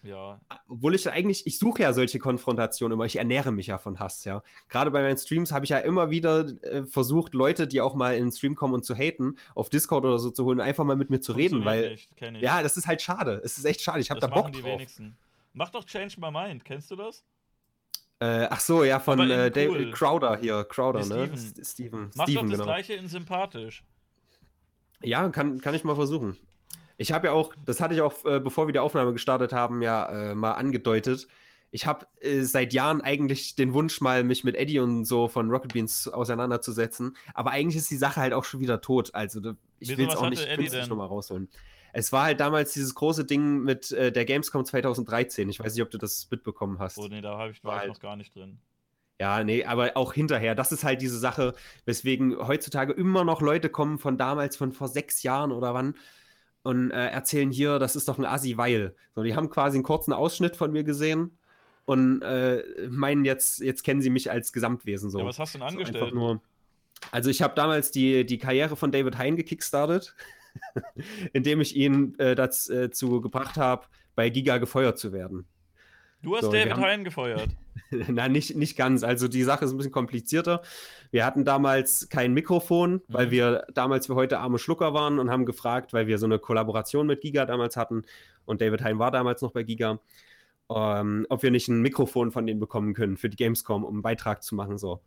Ja. 0.03 0.41
Obwohl 0.67 0.95
ich 0.95 1.07
eigentlich, 1.09 1.45
ich 1.45 1.59
suche 1.59 1.83
ja 1.83 1.93
solche 1.93 2.17
Konfrontationen 2.17 2.95
immer, 2.95 3.05
ich 3.05 3.17
ernähre 3.17 3.51
mich 3.51 3.67
ja 3.67 3.77
von 3.77 3.99
Hass, 3.99 4.25
ja. 4.25 4.41
Gerade 4.67 4.89
bei 4.89 5.01
meinen 5.03 5.17
Streams 5.17 5.51
habe 5.51 5.65
ich 5.65 5.69
ja 5.69 5.77
immer 5.77 6.09
wieder 6.09 6.47
äh, 6.63 6.85
versucht, 6.85 7.33
Leute, 7.35 7.67
die 7.67 7.81
auch 7.81 7.93
mal 7.93 8.15
in 8.15 8.25
den 8.25 8.31
Stream 8.31 8.55
kommen 8.55 8.73
und 8.73 8.83
zu 8.83 8.95
haten, 8.95 9.35
auf 9.53 9.69
Discord 9.69 10.03
oder 10.03 10.17
so 10.17 10.31
zu 10.31 10.45
holen, 10.45 10.59
einfach 10.59 10.83
mal 10.83 10.95
mit 10.95 11.09
mir 11.11 11.21
zu 11.21 11.33
reden, 11.33 11.65
weil. 11.65 11.91
Nicht, 11.91 12.41
ja, 12.41 12.63
das 12.63 12.77
ist 12.77 12.87
halt 12.87 13.01
schade. 13.01 13.41
Es 13.43 13.57
ist 13.57 13.65
echt 13.65 13.81
schade. 13.81 13.99
Ich 13.99 14.09
habe 14.09 14.19
da 14.19 14.27
Bock 14.27 14.51
die 14.51 14.61
drauf. 14.61 14.71
Wenigsten. 14.71 15.17
Mach 15.53 15.69
doch 15.69 15.83
Change 15.83 16.15
My 16.19 16.31
Mind, 16.31 16.65
kennst 16.65 16.89
du 16.89 16.95
das? 16.95 17.23
Äh, 18.19 18.47
ach 18.49 18.59
so, 18.59 18.83
ja, 18.83 18.99
von 18.99 19.19
äh, 19.19 19.51
David 19.51 19.87
cool. 19.87 19.91
Crowder 19.91 20.37
hier, 20.37 20.63
Crowder, 20.63 21.05
nee, 21.05 21.27
ne? 21.27 21.37
Steven. 21.37 21.65
Steven. 21.65 22.11
Mach 22.15 22.25
Steven, 22.25 22.35
doch 22.35 22.49
das 22.49 22.51
genau. 22.51 22.63
gleiche 22.63 22.93
in 22.93 23.07
sympathisch. 23.07 23.83
Ja, 25.01 25.27
kann, 25.29 25.59
kann 25.59 25.73
ich 25.73 25.83
mal 25.83 25.95
versuchen. 25.95 26.37
Ich 27.01 27.11
habe 27.11 27.27
ja 27.27 27.33
auch, 27.33 27.51
das 27.65 27.81
hatte 27.81 27.95
ich 27.95 28.01
auch, 28.01 28.23
äh, 28.25 28.39
bevor 28.39 28.67
wir 28.67 28.73
die 28.73 28.79
Aufnahme 28.79 29.11
gestartet 29.11 29.53
haben, 29.53 29.81
ja 29.81 30.05
äh, 30.31 30.35
mal 30.35 30.51
angedeutet. 30.51 31.27
ich 31.71 31.87
habe 31.87 32.05
äh, 32.19 32.43
seit 32.43 32.73
Jahren 32.73 33.01
eigentlich 33.01 33.55
den 33.55 33.73
Wunsch, 33.73 34.01
mal 34.01 34.23
mich 34.23 34.43
mit 34.43 34.55
Eddie 34.55 34.77
und 34.77 35.05
so 35.05 35.27
von 35.27 35.49
Rocket 35.49 35.73
Beans 35.73 36.07
auseinanderzusetzen. 36.07 37.17
Aber 37.33 37.49
eigentlich 37.49 37.77
ist 37.77 37.89
die 37.89 37.97
Sache 37.97 38.21
halt 38.21 38.33
auch 38.33 38.43
schon 38.43 38.59
wieder 38.59 38.81
tot. 38.81 39.15
Also 39.15 39.53
ich 39.79 39.97
will 39.97 40.07
es 40.07 40.15
auch 40.15 40.29
nicht 40.29 40.47
künstlich 40.53 40.87
nochmal 40.87 41.07
rausholen. 41.07 41.49
Es 41.91 42.11
war 42.11 42.25
halt 42.25 42.39
damals 42.39 42.73
dieses 42.73 42.93
große 42.93 43.25
Ding 43.25 43.63
mit 43.63 43.91
äh, 43.93 44.11
der 44.11 44.25
Gamescom 44.25 44.63
2013. 44.63 45.49
Ich 45.49 45.59
weiß 45.59 45.73
nicht, 45.73 45.81
ob 45.81 45.89
du 45.89 45.97
das 45.97 46.27
mitbekommen 46.29 46.77
hast. 46.77 46.99
Oh 46.99 47.07
nee, 47.07 47.21
da 47.21 47.35
hab 47.35 47.49
ich, 47.49 47.63
war, 47.63 47.71
war 47.71 47.77
ich 47.77 47.81
halt, 47.81 47.93
noch 47.93 47.99
gar 47.99 48.15
nicht 48.15 48.35
drin. 48.35 48.59
Ja, 49.19 49.43
nee, 49.43 49.65
aber 49.65 49.97
auch 49.97 50.13
hinterher. 50.13 50.53
Das 50.53 50.71
ist 50.71 50.83
halt 50.83 51.01
diese 51.01 51.17
Sache, 51.17 51.55
weswegen 51.85 52.37
heutzutage 52.47 52.93
immer 52.93 53.23
noch 53.23 53.41
Leute 53.41 53.69
kommen 53.69 53.97
von 53.97 54.19
damals, 54.19 54.55
von 54.55 54.71
vor 54.71 54.87
sechs 54.87 55.23
Jahren 55.23 55.51
oder 55.51 55.73
wann 55.73 55.95
und 56.63 56.91
äh, 56.91 57.07
erzählen 57.07 57.51
hier, 57.51 57.79
das 57.79 57.95
ist 57.95 58.07
doch 58.07 58.17
ein 58.17 58.25
Assi, 58.25 58.57
weil. 58.57 58.95
So, 59.15 59.23
die 59.23 59.35
haben 59.35 59.49
quasi 59.49 59.77
einen 59.77 59.83
kurzen 59.83 60.13
Ausschnitt 60.13 60.55
von 60.55 60.71
mir 60.71 60.83
gesehen 60.83 61.37
und 61.85 62.21
äh, 62.21 62.63
meinen 62.89 63.25
jetzt, 63.25 63.59
jetzt 63.59 63.83
kennen 63.83 64.01
sie 64.01 64.09
mich 64.09 64.31
als 64.31 64.53
Gesamtwesen 64.53 65.09
so. 65.09 65.19
Ja, 65.19 65.25
was 65.25 65.39
hast 65.39 65.55
du 65.55 65.59
denn 65.59 65.67
angestellt? 65.67 66.09
So 66.09 66.15
nur, 66.15 66.41
also 67.11 67.29
ich 67.29 67.41
habe 67.41 67.55
damals 67.55 67.91
die, 67.91 68.25
die 68.25 68.37
Karriere 68.37 68.75
von 68.75 68.91
David 68.91 69.17
Hein 69.17 69.35
gekickstartet, 69.35 70.15
indem 71.33 71.61
ich 71.61 71.75
ihn 71.75 72.17
äh, 72.19 72.35
dazu 72.35 73.17
äh, 73.17 73.21
gebracht 73.21 73.57
habe, 73.57 73.87
bei 74.15 74.29
Giga 74.29 74.57
gefeuert 74.57 74.99
zu 74.99 75.11
werden. 75.13 75.45
Du 76.21 76.35
hast 76.35 76.45
so, 76.45 76.51
David 76.51 76.73
haben... 76.73 76.83
Hein 76.83 77.03
gefeuert. 77.03 77.49
Nein, 77.89 78.31
nicht, 78.31 78.55
nicht 78.55 78.77
ganz. 78.77 79.03
Also 79.03 79.27
die 79.27 79.43
Sache 79.43 79.65
ist 79.65 79.71
ein 79.71 79.77
bisschen 79.77 79.91
komplizierter. 79.91 80.61
Wir 81.09 81.25
hatten 81.25 81.43
damals 81.45 82.09
kein 82.09 82.33
Mikrofon, 82.33 82.93
mhm. 82.93 83.01
weil 83.07 83.31
wir 83.31 83.65
damals 83.73 84.09
wie 84.09 84.13
heute 84.13 84.39
arme 84.39 84.59
Schlucker 84.59 84.93
waren 84.93 85.19
und 85.19 85.29
haben 85.29 85.45
gefragt, 85.45 85.93
weil 85.93 86.07
wir 86.07 86.17
so 86.17 86.25
eine 86.25 86.39
Kollaboration 86.39 87.07
mit 87.07 87.21
Giga 87.21 87.45
damals 87.45 87.75
hatten 87.75 88.03
und 88.45 88.61
David 88.61 88.83
Hein 88.83 88.99
war 88.99 89.11
damals 89.11 89.41
noch 89.41 89.51
bei 89.51 89.63
Giga 89.63 89.99
ähm, 90.75 91.25
ob 91.29 91.43
wir 91.43 91.51
nicht 91.51 91.67
ein 91.67 91.81
Mikrofon 91.81 92.31
von 92.31 92.45
denen 92.45 92.59
bekommen 92.59 92.93
können 92.93 93.17
für 93.17 93.29
die 93.29 93.37
Gamescom, 93.37 93.83
um 93.83 93.95
einen 93.95 94.01
Beitrag 94.01 94.43
zu 94.43 94.55
machen. 94.55 94.77
So. 94.77 95.01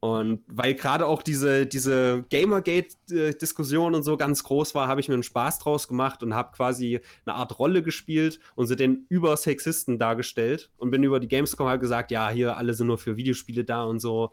Und 0.00 0.44
weil 0.46 0.74
gerade 0.74 1.06
auch 1.06 1.22
diese, 1.22 1.66
diese 1.66 2.24
Gamergate-Diskussion 2.30 3.96
und 3.96 4.04
so 4.04 4.16
ganz 4.16 4.44
groß 4.44 4.76
war, 4.76 4.86
habe 4.86 5.00
ich 5.00 5.08
mir 5.08 5.14
einen 5.14 5.24
Spaß 5.24 5.58
draus 5.58 5.88
gemacht 5.88 6.22
und 6.22 6.34
habe 6.34 6.52
quasi 6.56 7.00
eine 7.26 7.34
Art 7.34 7.58
Rolle 7.58 7.82
gespielt 7.82 8.38
und 8.54 8.68
sie 8.68 8.76
den 8.76 9.06
über 9.08 9.36
Sexisten 9.36 9.98
dargestellt 9.98 10.70
und 10.76 10.92
bin 10.92 11.02
über 11.02 11.18
die 11.18 11.26
Gamescom 11.26 11.66
halt 11.66 11.80
gesagt, 11.80 12.12
ja, 12.12 12.30
hier 12.30 12.56
alle 12.56 12.74
sind 12.74 12.86
nur 12.86 12.98
für 12.98 13.16
Videospiele 13.16 13.64
da 13.64 13.82
und 13.82 13.98
so. 13.98 14.30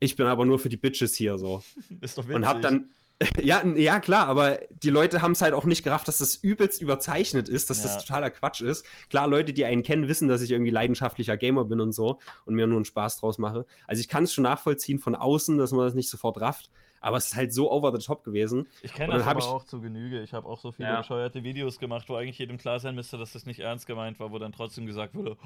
Ich 0.00 0.16
bin 0.16 0.26
aber 0.26 0.44
nur 0.44 0.58
für 0.58 0.68
die 0.68 0.76
Bitches 0.76 1.14
hier 1.14 1.38
so. 1.38 1.62
Ist 2.02 2.18
doch 2.18 2.24
witzig. 2.24 2.36
Und 2.36 2.46
habe 2.46 2.60
dann 2.60 2.90
ja, 3.42 3.62
ja, 3.66 4.00
klar, 4.00 4.28
aber 4.28 4.60
die 4.82 4.88
Leute 4.88 5.20
haben 5.20 5.32
es 5.32 5.42
halt 5.42 5.52
auch 5.52 5.64
nicht 5.64 5.82
gerafft, 5.82 6.08
dass 6.08 6.18
das 6.18 6.36
übelst 6.36 6.80
überzeichnet 6.80 7.48
ist, 7.48 7.68
dass 7.68 7.78
ja. 7.78 7.84
das 7.84 7.98
totaler 7.98 8.30
Quatsch 8.30 8.62
ist. 8.62 8.86
Klar, 9.10 9.28
Leute, 9.28 9.52
die 9.52 9.64
einen 9.66 9.82
kennen, 9.82 10.08
wissen, 10.08 10.28
dass 10.28 10.40
ich 10.40 10.50
irgendwie 10.50 10.70
leidenschaftlicher 10.70 11.36
Gamer 11.36 11.64
bin 11.64 11.80
und 11.80 11.92
so 11.92 12.18
und 12.46 12.54
mir 12.54 12.66
nur 12.66 12.76
einen 12.76 12.86
Spaß 12.86 13.18
draus 13.18 13.36
mache. 13.36 13.66
Also 13.86 14.00
ich 14.00 14.08
kann 14.08 14.24
es 14.24 14.32
schon 14.32 14.44
nachvollziehen 14.44 14.98
von 14.98 15.14
außen, 15.14 15.58
dass 15.58 15.72
man 15.72 15.84
das 15.84 15.94
nicht 15.94 16.08
sofort 16.08 16.40
rafft. 16.40 16.70
Aber 17.00 17.16
es 17.16 17.26
ist 17.26 17.36
halt 17.36 17.52
so 17.52 17.70
over 17.70 17.98
the 17.98 18.04
top 18.04 18.24
gewesen. 18.24 18.68
Ich 18.82 18.92
kenne 18.92 19.14
das 19.14 19.26
aber 19.26 19.38
ich... 19.38 19.46
auch 19.46 19.64
zu 19.64 19.80
Genüge. 19.80 20.22
Ich 20.22 20.32
habe 20.34 20.46
auch 20.46 20.58
so 20.58 20.70
viele 20.72 20.88
ja. 20.88 20.98
bescheuerte 20.98 21.42
Videos 21.42 21.78
gemacht, 21.78 22.08
wo 22.08 22.14
eigentlich 22.14 22.38
jedem 22.38 22.58
klar 22.58 22.78
sein 22.78 22.94
müsste, 22.94 23.16
dass 23.18 23.32
das 23.32 23.46
nicht 23.46 23.60
ernst 23.60 23.86
gemeint 23.86 24.20
war, 24.20 24.30
wo 24.30 24.38
dann 24.38 24.52
trotzdem 24.52 24.86
gesagt 24.86 25.14
wurde, 25.14 25.36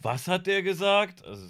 was 0.00 0.28
hat 0.28 0.46
der 0.46 0.62
gesagt? 0.62 1.24
Also, 1.24 1.46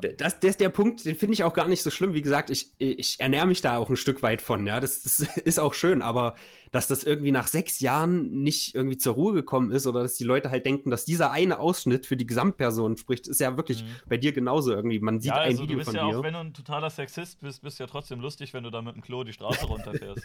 das, 0.00 0.40
das 0.40 0.50
ist 0.50 0.60
der 0.60 0.68
Punkt, 0.68 1.04
den 1.04 1.16
finde 1.16 1.34
ich 1.34 1.44
auch 1.44 1.52
gar 1.52 1.68
nicht 1.68 1.82
so 1.82 1.90
schlimm. 1.90 2.14
Wie 2.14 2.22
gesagt, 2.22 2.50
ich, 2.50 2.72
ich 2.78 3.20
ernähre 3.20 3.46
mich 3.46 3.60
da 3.60 3.76
auch 3.76 3.90
ein 3.90 3.96
Stück 3.96 4.22
weit 4.22 4.40
von. 4.40 4.66
Ja, 4.66 4.80
das, 4.80 5.02
das 5.02 5.20
ist 5.44 5.58
auch 5.58 5.74
schön, 5.74 6.02
aber 6.02 6.34
dass 6.76 6.88
das 6.88 7.04
irgendwie 7.04 7.32
nach 7.32 7.46
sechs 7.46 7.80
Jahren 7.80 8.42
nicht 8.42 8.74
irgendwie 8.74 8.98
zur 8.98 9.14
Ruhe 9.14 9.32
gekommen 9.32 9.70
ist 9.70 9.86
oder 9.86 10.02
dass 10.02 10.16
die 10.16 10.24
Leute 10.24 10.50
halt 10.50 10.66
denken, 10.66 10.90
dass 10.90 11.06
dieser 11.06 11.30
eine 11.30 11.58
Ausschnitt 11.58 12.04
für 12.04 12.18
die 12.18 12.26
Gesamtperson 12.26 12.98
spricht, 12.98 13.28
ist 13.28 13.40
ja 13.40 13.56
wirklich 13.56 13.82
mhm. 13.82 13.88
bei 14.06 14.18
dir 14.18 14.32
genauso 14.32 14.72
irgendwie. 14.72 15.00
Man 15.00 15.18
sieht 15.18 15.30
ja, 15.30 15.36
also 15.36 15.62
ein 15.62 15.68
Video 15.70 15.82
von 15.82 15.94
ja 15.94 16.06
dir. 16.06 16.18
Auch 16.18 16.22
wenn 16.22 16.34
du 16.34 16.40
ein 16.40 16.52
totaler 16.52 16.90
Sexist 16.90 17.40
bist, 17.40 17.62
bist 17.62 17.78
du 17.78 17.84
ja 17.84 17.86
trotzdem 17.86 18.20
lustig, 18.20 18.52
wenn 18.52 18.62
du 18.62 18.68
da 18.68 18.82
mit 18.82 18.94
dem 18.94 19.00
Klo 19.00 19.24
die 19.24 19.32
Straße 19.32 19.64
runterfährst. 19.66 20.22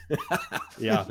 ja. 0.77 1.07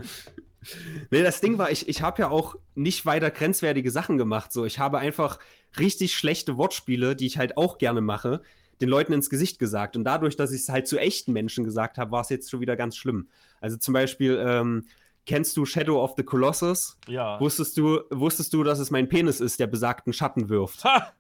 Nee, 1.11 1.23
das 1.23 1.41
Ding 1.41 1.57
war, 1.57 1.71
ich, 1.71 1.89
ich 1.89 2.03
habe 2.03 2.21
ja 2.21 2.29
auch 2.29 2.57
nicht 2.75 3.07
weiter 3.07 3.31
grenzwertige 3.31 3.91
Sachen 3.91 4.19
gemacht. 4.19 4.53
So, 4.53 4.67
ich 4.67 4.79
habe 4.79 4.99
einfach 4.99 5.39
richtig 5.79 6.13
schlechte 6.13 6.59
Wortspiele, 6.59 7.17
die 7.17 7.25
ich 7.25 7.39
halt 7.39 7.57
auch 7.57 7.79
gerne 7.79 8.03
mache, 8.03 8.43
den 8.83 8.91
Leuten 8.91 9.15
ins 9.15 9.31
Gesicht 9.31 9.59
gesagt. 9.59 9.97
Und 9.97 10.05
dadurch, 10.05 10.37
dass 10.37 10.53
ich 10.53 10.61
es 10.61 10.69
halt 10.69 10.87
zu 10.87 10.99
echten 10.99 11.33
Menschen 11.33 11.65
gesagt 11.65 11.97
habe, 11.97 12.13
war 12.13 12.21
es 12.21 12.29
jetzt 12.29 12.51
schon 12.51 12.61
wieder 12.61 12.77
ganz 12.77 12.95
schlimm. 12.95 13.31
Also 13.63 13.79
zum 13.79 13.95
Beispiel, 13.95 14.39
ähm, 14.47 14.85
kennst 15.27 15.57
du 15.57 15.65
Shadow 15.65 16.03
of 16.03 16.15
the 16.17 16.23
Colossus? 16.23 16.99
Ja. 17.07 17.41
Wusstest 17.41 17.77
du, 17.77 18.01
wusstest 18.11 18.53
du, 18.53 18.65
dass 18.65 18.79
es 18.79 18.91
mein 18.91 19.09
Penis 19.09 19.41
ist, 19.41 19.61
der 19.61 19.67
besagten 19.67 20.13
Schatten 20.13 20.49
wirft? 20.49 20.85
Ha! 20.85 21.13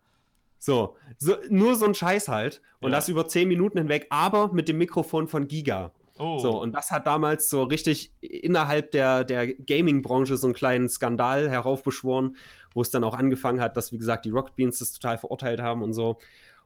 So, 0.59 0.97
so, 1.19 1.37
nur 1.49 1.75
so 1.75 1.87
ein 1.87 1.95
Scheiß 1.95 2.29
halt. 2.29 2.61
Und 2.81 2.93
ja. 2.93 2.99
das 2.99 3.09
über 3.09 3.27
zehn 3.29 3.49
Minuten 3.49 3.79
hinweg, 3.79 4.07
aber 4.11 4.53
mit 4.53 4.69
dem 4.69 4.79
Mikrofon 4.79 5.27
von 5.27 5.49
Giga. 5.49 5.93
Oh. 6.19 6.39
So, 6.39 6.61
und 6.61 6.73
das 6.73 6.91
hat 6.91 7.07
damals 7.07 7.49
so 7.49 7.63
richtig 7.63 8.13
innerhalb 8.21 8.91
der, 8.91 9.25
der 9.25 9.55
Gaming-Branche 9.55 10.37
so 10.37 10.47
einen 10.47 10.55
kleinen 10.55 10.89
Skandal 10.91 11.49
heraufbeschworen, 11.49 12.37
wo 12.75 12.83
es 12.83 12.91
dann 12.91 13.05
auch 13.05 13.15
angefangen 13.15 13.61
hat, 13.61 13.77
dass, 13.77 13.91
wie 13.91 13.99
gesagt, 13.99 14.27
die 14.27 14.31
Rocket 14.31 14.55
Beans 14.55 14.79
das 14.79 14.93
total 14.93 15.17
verurteilt 15.17 15.63
haben 15.63 15.83
und 15.83 15.95
so. 15.95 16.19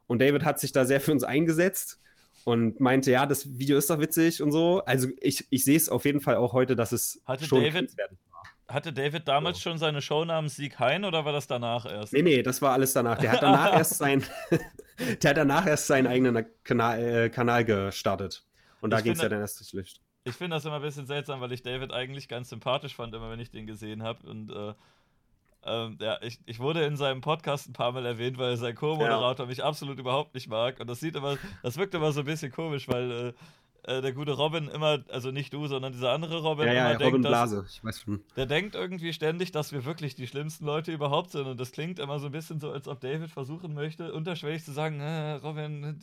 Und 0.07 0.21
David 0.21 0.43
hat 0.43 0.59
sich 0.59 0.73
da 0.73 0.83
sehr 0.83 0.99
für 0.99 1.13
uns 1.13 1.23
eingesetzt 1.23 1.99
und 2.45 2.79
meinte, 2.79 3.11
ja, 3.11 3.25
das 3.25 3.57
Video 3.57 3.77
ist 3.77 3.89
doch 3.89 3.99
witzig 3.99 4.41
und 4.41 4.51
so. 4.51 4.81
Also 4.85 5.09
ich, 5.19 5.45
ich 5.49 5.65
sehe 5.65 5.75
es 5.75 5.89
auf 5.89 6.05
jeden 6.05 6.21
Fall 6.21 6.35
auch 6.35 6.53
heute, 6.53 6.75
dass 6.75 6.91
es 6.91 7.21
hatte 7.25 7.45
schon 7.45 7.61
David, 7.61 7.91
Hatte 8.67 8.93
David 8.93 9.27
damals 9.27 9.57
so. 9.57 9.63
schon 9.63 9.79
seine 9.79 9.99
Show 10.01 10.23
namens 10.23 10.55
Sieg 10.55 10.79
Hein 10.79 11.05
oder 11.05 11.25
war 11.25 11.33
das 11.33 11.47
danach 11.47 11.85
erst? 11.85 12.13
Nee, 12.13 12.21
nee, 12.21 12.43
das 12.43 12.61
war 12.61 12.73
alles 12.73 12.93
danach. 12.93 13.17
Der 13.17 13.31
hat 13.31 13.41
danach 13.41 13.73
erst 13.77 13.97
sein, 13.97 14.23
der 15.23 15.29
hat 15.31 15.37
danach 15.37 15.65
erst 15.65 15.87
seinen 15.87 16.05
eigenen 16.05 16.45
Kanal, 16.63 16.99
äh, 16.99 17.29
Kanal 17.29 17.65
gestartet. 17.65 18.45
Und 18.79 18.91
da 18.91 19.01
ging 19.01 19.13
es 19.13 19.21
ja 19.21 19.27
dann 19.27 19.41
erst 19.41 19.59
durchs 19.59 19.73
Licht. 19.73 20.01
Ich 20.23 20.35
finde 20.35 20.55
das 20.55 20.65
immer 20.65 20.75
ein 20.75 20.81
bisschen 20.83 21.07
seltsam, 21.07 21.41
weil 21.41 21.51
ich 21.51 21.63
David 21.63 21.91
eigentlich 21.91 22.27
ganz 22.27 22.49
sympathisch 22.49 22.95
fand, 22.95 23.15
immer 23.15 23.31
wenn 23.31 23.39
ich 23.39 23.49
den 23.49 23.65
gesehen 23.65 24.03
habe. 24.03 24.27
Und 24.27 24.51
äh, 24.51 24.73
ähm, 25.65 25.97
ja, 25.99 26.17
ich, 26.21 26.39
ich 26.45 26.59
wurde 26.59 26.85
in 26.85 26.95
seinem 26.95 27.21
Podcast 27.21 27.67
ein 27.67 27.73
paar 27.73 27.91
Mal 27.91 28.05
erwähnt, 28.05 28.37
weil 28.37 28.55
sein 28.57 28.75
Co-Moderator 28.75 29.45
ja. 29.45 29.49
mich 29.49 29.63
absolut 29.63 29.97
überhaupt 29.99 30.35
nicht 30.35 30.47
mag. 30.47 30.79
Und 30.79 30.87
das 30.87 30.99
sieht 30.99 31.15
immer, 31.15 31.37
das 31.63 31.77
wirkt 31.77 31.95
immer 31.95 32.11
so 32.11 32.19
ein 32.19 32.25
bisschen 32.25 32.51
komisch, 32.51 32.87
weil 32.87 33.11
äh, 33.11 33.33
äh, 33.97 34.01
der 34.01 34.13
gute 34.13 34.33
Robin 34.33 34.67
immer, 34.67 35.03
also 35.09 35.31
nicht 35.31 35.53
du, 35.53 35.67
sondern 35.67 35.91
dieser 35.91 36.11
andere 36.11 36.41
Robin, 36.41 36.67
ja, 36.67 36.73
ja, 36.73 36.91
immer 36.91 36.93
Robin 36.95 37.21
denkt, 37.21 37.27
Blase, 37.27 37.63
dass, 37.63 37.71
ich 37.71 37.83
weiß 37.83 38.01
schon. 38.01 38.23
Der 38.35 38.45
denkt 38.45 38.75
irgendwie 38.75 39.11
ständig, 39.13 39.51
dass 39.51 39.71
wir 39.71 39.85
wirklich 39.85 40.15
die 40.15 40.27
schlimmsten 40.27 40.65
Leute 40.65 40.91
überhaupt 40.91 41.31
sind. 41.31 41.47
Und 41.47 41.59
das 41.59 41.71
klingt 41.71 41.99
immer 41.99 42.19
so 42.19 42.27
ein 42.27 42.31
bisschen 42.31 42.59
so, 42.59 42.71
als 42.71 42.87
ob 42.87 42.99
David 42.99 43.31
versuchen 43.31 43.73
möchte, 43.73 44.13
unterschwellig 44.13 44.63
zu 44.63 44.71
sagen, 44.71 44.99
äh, 44.99 45.33
Robin, 45.33 45.99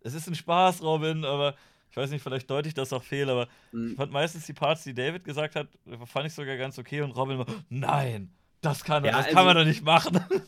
es 0.00 0.14
ist 0.14 0.28
ein 0.28 0.34
Spaß, 0.34 0.82
Robin, 0.82 1.24
aber 1.24 1.54
ich 1.90 1.96
weiß 1.98 2.10
nicht, 2.10 2.22
vielleicht 2.22 2.48
deute 2.48 2.68
ich 2.68 2.74
das 2.74 2.92
auch 2.94 3.02
fehl, 3.02 3.28
aber 3.28 3.48
mhm. 3.70 3.90
ich 3.90 3.96
fand 3.96 4.12
meistens 4.12 4.46
die 4.46 4.54
Parts, 4.54 4.82
die 4.82 4.94
David 4.94 5.24
gesagt 5.24 5.56
hat, 5.56 5.68
fand 6.06 6.26
ich 6.26 6.32
sogar 6.32 6.56
ganz 6.56 6.78
okay 6.78 7.02
und 7.02 7.10
Robin 7.12 7.34
immer, 7.34 7.46
nein, 7.68 8.30
das 8.62 8.84
kann, 8.84 9.04
ja, 9.04 9.12
das 9.12 9.26
also, 9.26 9.36
kann 9.36 9.44
man 9.44 9.56
doch 9.56 9.64
nicht 9.64 9.84
machen. 9.84 10.20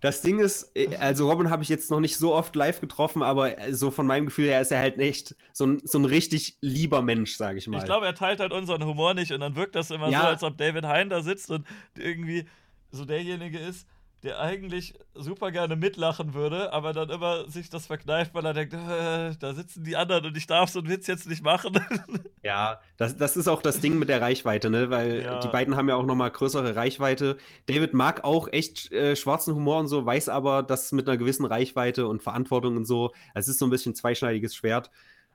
Das 0.00 0.22
Ding 0.22 0.38
ist, 0.38 0.74
äh, 0.74 0.96
also 0.96 1.30
Robin 1.30 1.50
habe 1.50 1.62
ich 1.62 1.68
jetzt 1.68 1.90
noch 1.90 2.00
nicht 2.00 2.16
so 2.16 2.34
oft 2.34 2.56
live 2.56 2.80
getroffen, 2.80 3.22
aber 3.22 3.58
äh, 3.58 3.74
so 3.74 3.90
von 3.90 4.06
meinem 4.06 4.26
Gefühl 4.26 4.46
her 4.46 4.60
ist 4.60 4.72
er 4.72 4.78
halt 4.78 4.98
echt 4.98 5.36
so 5.52 5.66
ein, 5.66 5.82
so 5.84 5.98
ein 5.98 6.06
richtig 6.06 6.56
lieber 6.62 7.02
Mensch, 7.02 7.36
sage 7.36 7.58
ich 7.58 7.68
mal. 7.68 7.78
Ich 7.78 7.84
glaube, 7.84 8.06
er 8.06 8.14
teilt 8.14 8.40
halt 8.40 8.52
unseren 8.52 8.84
Humor 8.84 9.14
nicht 9.14 9.30
und 9.32 9.40
dann 9.40 9.56
wirkt 9.56 9.74
das 9.74 9.90
immer 9.90 10.08
ja. 10.08 10.22
so, 10.22 10.26
als 10.26 10.42
ob 10.42 10.56
David 10.56 10.86
Hein 10.86 11.10
da 11.10 11.20
sitzt 11.20 11.50
und 11.50 11.66
irgendwie 11.98 12.46
so 12.90 13.04
derjenige 13.04 13.58
ist, 13.58 13.86
der 14.22 14.38
eigentlich 14.38 14.94
super 15.14 15.50
gerne 15.50 15.76
mitlachen 15.76 16.34
würde, 16.34 16.72
aber 16.72 16.92
dann 16.92 17.08
immer 17.08 17.48
sich 17.48 17.70
das 17.70 17.86
verkneift, 17.86 18.34
weil 18.34 18.44
er 18.44 18.52
denkt, 18.52 18.74
äh, 18.74 19.34
da 19.38 19.54
sitzen 19.54 19.82
die 19.84 19.96
anderen 19.96 20.26
und 20.26 20.36
ich 20.36 20.46
darf 20.46 20.68
so 20.68 20.80
einen 20.80 20.88
Witz 20.88 21.06
jetzt 21.06 21.28
nicht 21.28 21.42
machen. 21.42 21.78
Ja, 22.42 22.80
das, 22.96 23.18
das 23.18 23.36
ist 23.36 23.48
auch 23.48 23.60
das 23.60 23.80
Ding 23.80 23.98
mit 23.98 24.08
der 24.08 24.22
Reichweite, 24.22 24.70
ne? 24.70 24.88
Weil 24.88 25.22
ja. 25.22 25.40
die 25.40 25.48
beiden 25.48 25.76
haben 25.76 25.90
ja 25.90 25.96
auch 25.96 26.06
nochmal 26.06 26.30
größere 26.30 26.74
Reichweite. 26.74 27.36
David 27.66 27.92
mag 27.92 28.24
auch 28.24 28.48
echt 28.50 28.90
äh, 28.92 29.14
schwarzen 29.14 29.54
Humor 29.54 29.78
und 29.78 29.88
so, 29.88 30.06
weiß 30.06 30.30
aber, 30.30 30.62
dass 30.62 30.90
mit 30.92 31.06
einer 31.06 31.18
gewissen 31.18 31.44
Reichweite 31.44 32.08
und 32.08 32.22
Verantwortung 32.22 32.78
und 32.78 32.86
so, 32.86 33.12
es 33.34 33.46
ist 33.46 33.58
so 33.58 33.66
ein 33.66 33.70
bisschen 33.70 33.94
zweischneidiges 33.94 34.54
Schwert. 34.54 34.90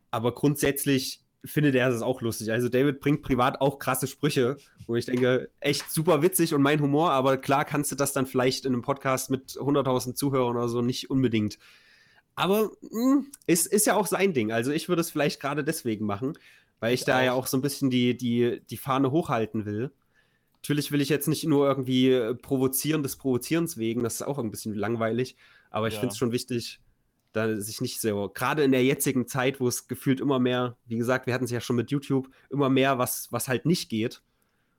Aber 0.09 0.33
grundsätzlich 0.33 1.21
findet 1.45 1.75
er 1.75 1.89
es 1.89 2.01
auch 2.01 2.21
lustig. 2.21 2.51
Also 2.51 2.69
David 2.69 2.99
bringt 2.99 3.21
privat 3.21 3.61
auch 3.61 3.79
krasse 3.79 4.07
Sprüche, 4.07 4.57
wo 4.87 4.95
ich 4.95 5.05
denke, 5.05 5.49
echt 5.59 5.91
super 5.91 6.21
witzig 6.21 6.53
und 6.53 6.61
mein 6.61 6.81
Humor, 6.81 7.11
aber 7.11 7.37
klar 7.37 7.65
kannst 7.65 7.91
du 7.91 7.95
das 7.95 8.13
dann 8.13 8.25
vielleicht 8.25 8.65
in 8.65 8.73
einem 8.73 8.81
Podcast 8.81 9.29
mit 9.29 9.51
100.000 9.51 10.15
Zuhörern 10.15 10.55
oder 10.55 10.67
so 10.67 10.81
nicht 10.81 11.09
unbedingt. 11.09 11.57
Aber 12.35 12.71
hm, 12.91 13.27
ist, 13.47 13.67
ist 13.67 13.87
ja 13.87 13.95
auch 13.95 14.07
sein 14.07 14.33
Ding. 14.33 14.51
Also 14.51 14.71
ich 14.71 14.89
würde 14.89 15.01
es 15.01 15.11
vielleicht 15.11 15.39
gerade 15.39 15.63
deswegen 15.63 16.05
machen, 16.05 16.37
weil 16.79 16.93
ich, 16.93 17.05
da 17.05 17.23
ja 17.23 17.33
auch 17.33 17.47
so 17.47 17.57
ein 17.57 17.61
bisschen 17.61 17.89
die, 17.89 18.17
die, 18.17 18.61
die 18.69 18.77
Fahne 18.77 19.11
hochhalten 19.11 19.65
will. 19.65 19.91
Natürlich 20.57 20.91
will 20.91 21.01
ich 21.01 21.09
jetzt 21.09 21.27
nicht 21.27 21.45
nur 21.45 21.67
irgendwie 21.67 22.33
provozieren 22.41 23.03
des 23.03 23.15
Provozierens 23.17 23.77
wegen, 23.77 24.03
das 24.03 24.15
ist 24.15 24.23
auch 24.23 24.39
ein 24.39 24.51
bisschen 24.51 24.73
langweilig, 24.73 25.37
aber 25.69 25.87
ich 25.87 25.93
ja. 25.93 25.99
finde 25.99 26.13
es 26.13 26.17
schon 26.17 26.31
wichtig, 26.31 26.81
da 27.35 27.59
sich 27.59 27.81
nicht 27.81 28.01
so, 28.01 28.31
gerade 28.33 28.63
in 28.63 28.71
der 28.71 28.83
jetzigen 28.83 29.27
Zeit, 29.27 29.59
wo 29.59 29.67
es 29.67 29.87
gefühlt 29.87 30.19
immer 30.19 30.39
mehr, 30.39 30.77
wie 30.85 30.97
gesagt, 30.97 31.27
wir 31.27 31.33
hatten 31.33 31.45
es 31.45 31.51
ja 31.51 31.61
schon 31.61 31.75
mit 31.75 31.91
YouTube, 31.91 32.29
immer 32.49 32.69
mehr, 32.69 32.97
was, 32.97 33.31
was 33.31 33.47
halt 33.47 33.65
nicht 33.65 33.89
geht. 33.89 34.23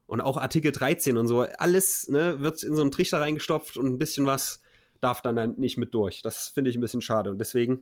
Und 0.07 0.21
auch 0.21 0.37
Artikel 0.37 0.71
13 0.71 1.17
und 1.17 1.27
so, 1.27 1.43
alles 1.43 2.09
ne, 2.09 2.41
wird 2.41 2.63
in 2.63 2.77
so 2.77 2.83
einen 2.83 2.93
Trichter 2.93 3.21
reingestopft 3.21 3.77
und 3.77 3.87
ein 3.87 3.99
bisschen 3.99 4.27
was 4.27 4.63
darf 5.01 5.21
dann 5.21 5.55
nicht 5.57 5.79
mit 5.79 5.95
durch. 5.95 6.23
Das 6.23 6.49
finde 6.49 6.71
ich 6.71 6.77
ein 6.77 6.81
bisschen 6.81 7.03
schade 7.03 7.31
und 7.31 7.39
deswegen 7.39 7.81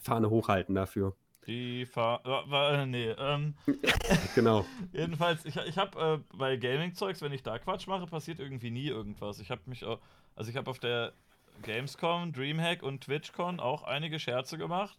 Fahne 0.00 0.30
hochhalten 0.30 0.74
dafür. 0.74 1.14
Die 1.46 1.86
Fahne, 1.86 2.22
äh, 2.52 2.86
nee, 2.86 3.10
ähm. 3.10 3.54
genau. 4.34 4.64
Jedenfalls, 4.92 5.44
ich, 5.44 5.56
ich 5.56 5.76
habe 5.76 6.22
äh, 6.32 6.36
bei 6.36 6.56
Gaming-Zeugs, 6.56 7.20
wenn 7.20 7.32
ich 7.32 7.42
da 7.42 7.58
Quatsch 7.58 7.86
mache, 7.86 8.06
passiert 8.06 8.38
irgendwie 8.38 8.70
nie 8.70 8.86
irgendwas. 8.86 9.40
Ich 9.40 9.50
habe 9.50 9.62
mich 9.66 9.84
auch, 9.84 9.98
also 10.36 10.50
ich 10.50 10.56
habe 10.56 10.70
auf 10.70 10.78
der 10.78 11.12
Gamescom, 11.62 12.32
Dreamhack 12.32 12.82
und 12.82 13.02
TwitchCon 13.02 13.60
auch 13.60 13.82
einige 13.82 14.20
Scherze 14.20 14.56
gemacht 14.56 14.98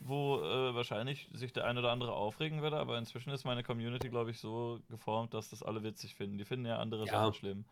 wo 0.00 0.40
äh, 0.40 0.74
wahrscheinlich 0.74 1.28
sich 1.32 1.52
der 1.52 1.66
ein 1.66 1.78
oder 1.78 1.92
andere 1.92 2.12
aufregen 2.12 2.62
würde, 2.62 2.78
aber 2.78 2.98
inzwischen 2.98 3.30
ist 3.30 3.44
meine 3.44 3.62
Community, 3.62 4.08
glaube 4.08 4.30
ich, 4.30 4.38
so 4.38 4.80
geformt, 4.88 5.34
dass 5.34 5.50
das 5.50 5.62
alle 5.62 5.82
witzig 5.82 6.14
finden. 6.14 6.38
Die 6.38 6.44
finden 6.44 6.66
ja 6.66 6.78
andere 6.78 7.04
ja. 7.06 7.12
Sachen 7.12 7.34
schlimm. 7.34 7.64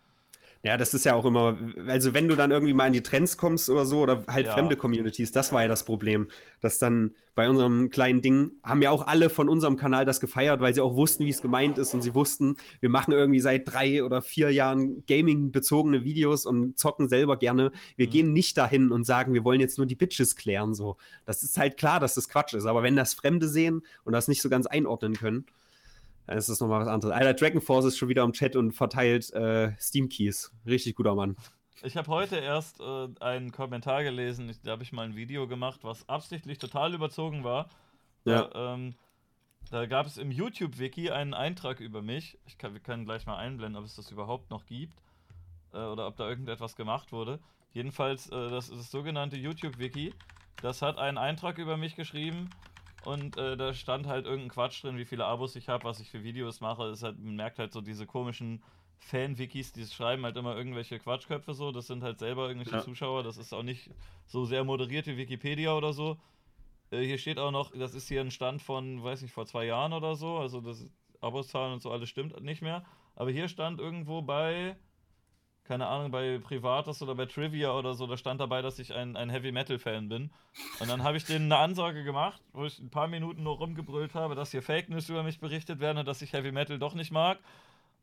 Ja, 0.64 0.76
das 0.76 0.92
ist 0.92 1.04
ja 1.04 1.14
auch 1.14 1.24
immer, 1.24 1.56
also 1.86 2.14
wenn 2.14 2.26
du 2.26 2.34
dann 2.34 2.50
irgendwie 2.50 2.74
mal 2.74 2.88
in 2.88 2.92
die 2.92 3.02
Trends 3.02 3.36
kommst 3.36 3.70
oder 3.70 3.86
so, 3.86 4.00
oder 4.00 4.24
halt 4.26 4.46
ja. 4.46 4.54
fremde 4.54 4.74
Communities, 4.74 5.30
das 5.30 5.52
war 5.52 5.62
ja 5.62 5.68
das 5.68 5.84
Problem. 5.84 6.26
Dass 6.60 6.78
dann 6.78 7.14
bei 7.36 7.48
unserem 7.48 7.90
kleinen 7.90 8.22
Ding 8.22 8.50
haben 8.64 8.82
ja 8.82 8.90
auch 8.90 9.06
alle 9.06 9.30
von 9.30 9.48
unserem 9.48 9.76
Kanal 9.76 10.04
das 10.04 10.18
gefeiert, 10.18 10.60
weil 10.60 10.74
sie 10.74 10.80
auch 10.80 10.96
wussten, 10.96 11.24
wie 11.24 11.30
es 11.30 11.42
gemeint 11.42 11.78
ist 11.78 11.94
und 11.94 12.02
sie 12.02 12.12
wussten, 12.12 12.56
wir 12.80 12.88
machen 12.88 13.12
irgendwie 13.12 13.38
seit 13.38 13.72
drei 13.72 14.02
oder 14.02 14.20
vier 14.20 14.50
Jahren 14.50 15.04
Gaming-bezogene 15.06 16.02
Videos 16.02 16.44
und 16.44 16.76
zocken 16.76 17.08
selber 17.08 17.36
gerne. 17.36 17.70
Wir 17.94 18.08
mhm. 18.08 18.10
gehen 18.10 18.32
nicht 18.32 18.58
dahin 18.58 18.90
und 18.90 19.04
sagen, 19.04 19.34
wir 19.34 19.44
wollen 19.44 19.60
jetzt 19.60 19.78
nur 19.78 19.86
die 19.86 19.94
Bitches 19.94 20.34
klären. 20.34 20.74
So. 20.74 20.96
Das 21.24 21.44
ist 21.44 21.56
halt 21.56 21.76
klar, 21.76 22.00
dass 22.00 22.14
das 22.14 22.28
Quatsch 22.28 22.54
ist. 22.54 22.66
Aber 22.66 22.82
wenn 22.82 22.96
das 22.96 23.14
Fremde 23.14 23.46
sehen 23.46 23.82
und 24.02 24.12
das 24.12 24.26
nicht 24.26 24.42
so 24.42 24.48
ganz 24.48 24.66
einordnen 24.66 25.14
können, 25.14 25.46
ist 26.36 26.48
das 26.48 26.60
nochmal 26.60 26.80
was 26.80 26.88
anderes. 26.88 27.14
Alter, 27.14 27.34
Dragon 27.34 27.60
Force 27.60 27.86
ist 27.86 27.98
schon 27.98 28.08
wieder 28.08 28.22
im 28.22 28.32
Chat 28.32 28.56
und 28.56 28.72
verteilt 28.72 29.32
äh, 29.32 29.72
Steam-Keys. 29.78 30.52
Richtig 30.66 30.96
guter 30.96 31.14
Mann. 31.14 31.36
Ich 31.82 31.96
habe 31.96 32.08
heute 32.08 32.36
erst 32.36 32.80
äh, 32.80 33.08
einen 33.20 33.52
Kommentar 33.52 34.02
gelesen, 34.02 34.52
da 34.64 34.72
habe 34.72 34.82
ich 34.82 34.92
mal 34.92 35.04
ein 35.04 35.16
Video 35.16 35.46
gemacht, 35.46 35.80
was 35.84 36.08
absichtlich 36.08 36.58
total 36.58 36.92
überzogen 36.92 37.44
war. 37.44 37.68
Ja. 38.24 38.48
Da, 38.48 38.74
ähm, 38.74 38.94
da 39.70 39.86
gab 39.86 40.06
es 40.06 40.18
im 40.18 40.30
YouTube-Wiki 40.30 41.10
einen 41.10 41.34
Eintrag 41.34 41.80
über 41.80 42.02
mich. 42.02 42.38
Ich 42.46 42.58
kann, 42.58 42.72
wir 42.72 42.80
können 42.80 43.04
gleich 43.04 43.26
mal 43.26 43.36
einblenden, 43.36 43.76
ob 43.76 43.84
es 43.86 43.94
das 43.94 44.10
überhaupt 44.10 44.50
noch 44.50 44.66
gibt 44.66 44.98
äh, 45.72 45.78
oder 45.78 46.08
ob 46.08 46.16
da 46.16 46.28
irgendetwas 46.28 46.74
gemacht 46.74 47.12
wurde. 47.12 47.38
Jedenfalls, 47.72 48.28
äh, 48.28 48.50
das 48.50 48.70
ist 48.70 48.78
das 48.78 48.90
sogenannte 48.90 49.36
YouTube-Wiki. 49.36 50.14
Das 50.62 50.82
hat 50.82 50.98
einen 50.98 51.18
Eintrag 51.18 51.58
über 51.58 51.76
mich 51.76 51.94
geschrieben 51.94 52.50
und 53.04 53.36
äh, 53.36 53.56
da 53.56 53.72
stand 53.74 54.06
halt 54.06 54.26
irgendein 54.26 54.50
Quatsch 54.50 54.82
drin, 54.82 54.98
wie 54.98 55.04
viele 55.04 55.24
Abos 55.24 55.56
ich 55.56 55.68
habe, 55.68 55.84
was 55.84 56.00
ich 56.00 56.10
für 56.10 56.24
Videos 56.24 56.60
mache. 56.60 56.88
Das 56.88 57.02
halt, 57.02 57.18
man 57.18 57.36
merkt 57.36 57.58
halt 57.58 57.72
so 57.72 57.80
diese 57.80 58.06
komischen 58.06 58.62
Fan-Wikis, 58.98 59.72
die 59.72 59.86
schreiben 59.86 60.24
halt 60.24 60.36
immer 60.36 60.56
irgendwelche 60.56 60.98
Quatschköpfe 60.98 61.54
so. 61.54 61.72
Das 61.72 61.86
sind 61.86 62.02
halt 62.02 62.18
selber 62.18 62.48
irgendwelche 62.48 62.76
ja. 62.76 62.82
Zuschauer. 62.82 63.22
Das 63.22 63.36
ist 63.36 63.52
auch 63.52 63.62
nicht 63.62 63.90
so 64.26 64.44
sehr 64.44 64.64
moderiert 64.64 65.06
wie 65.06 65.16
Wikipedia 65.16 65.74
oder 65.74 65.92
so. 65.92 66.18
Äh, 66.90 67.02
hier 67.02 67.18
steht 67.18 67.38
auch 67.38 67.50
noch, 67.50 67.72
das 67.72 67.94
ist 67.94 68.08
hier 68.08 68.20
ein 68.20 68.30
Stand 68.30 68.62
von, 68.62 69.02
weiß 69.02 69.22
nicht, 69.22 69.32
vor 69.32 69.46
zwei 69.46 69.64
Jahren 69.64 69.92
oder 69.92 70.16
so. 70.16 70.38
Also 70.38 70.60
das 70.60 70.84
Abozahlen 71.20 71.74
und 71.74 71.82
so 71.82 71.90
alles 71.90 72.08
stimmt 72.08 72.40
nicht 72.42 72.62
mehr. 72.62 72.84
Aber 73.14 73.30
hier 73.30 73.48
stand 73.48 73.80
irgendwo 73.80 74.22
bei 74.22 74.76
keine 75.68 75.86
Ahnung, 75.86 76.10
bei 76.10 76.38
Privates 76.38 77.02
oder 77.02 77.14
bei 77.14 77.26
Trivia 77.26 77.72
oder 77.72 77.94
so, 77.94 78.06
da 78.06 78.16
stand 78.16 78.40
dabei, 78.40 78.62
dass 78.62 78.78
ich 78.78 78.94
ein, 78.94 79.16
ein 79.16 79.28
Heavy 79.30 79.52
Metal 79.52 79.78
Fan 79.78 80.08
bin. 80.08 80.30
Und 80.80 80.88
dann 80.88 81.04
habe 81.04 81.18
ich 81.18 81.24
denen 81.24 81.52
eine 81.52 81.60
Ansage 81.60 82.02
gemacht, 82.02 82.42
wo 82.52 82.64
ich 82.64 82.78
ein 82.78 82.90
paar 82.90 83.06
Minuten 83.06 83.42
nur 83.42 83.58
rumgebrüllt 83.58 84.14
habe, 84.14 84.34
dass 84.34 84.50
hier 84.50 84.62
Fake 84.62 84.88
News 84.88 85.08
über 85.08 85.22
mich 85.22 85.38
berichtet 85.38 85.78
werden 85.78 85.98
und 85.98 86.08
dass 86.08 86.22
ich 86.22 86.32
Heavy 86.32 86.50
Metal 86.50 86.78
doch 86.78 86.94
nicht 86.94 87.12
mag. 87.12 87.38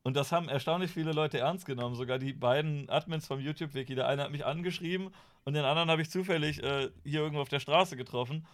Und 0.04 0.16
das 0.16 0.32
haben 0.32 0.48
erstaunlich 0.48 0.92
viele 0.92 1.14
Leute 1.14 1.40
ernst 1.40 1.66
genommen. 1.66 1.96
Sogar 1.96 2.20
die 2.20 2.34
beiden 2.34 2.88
Admins 2.92 3.26
vom 3.26 3.40
YouTube-Wiki. 3.40 3.96
Der 3.96 4.08
eine 4.08 4.22
hat 4.22 4.32
mich 4.32 4.46
angeschrieben 4.46 5.10
und 5.44 5.56
den 5.56 5.66
anderen 5.66 5.90
habe 5.90 6.04
ich 6.04 6.12
zufällig 6.12 6.62
äh, 6.62 6.92
hier 7.04 7.22
irgendwo 7.22 7.42
auf 7.42 7.50
der 7.50 7.60
Straße 7.60 7.98
getroffen. 7.98 8.46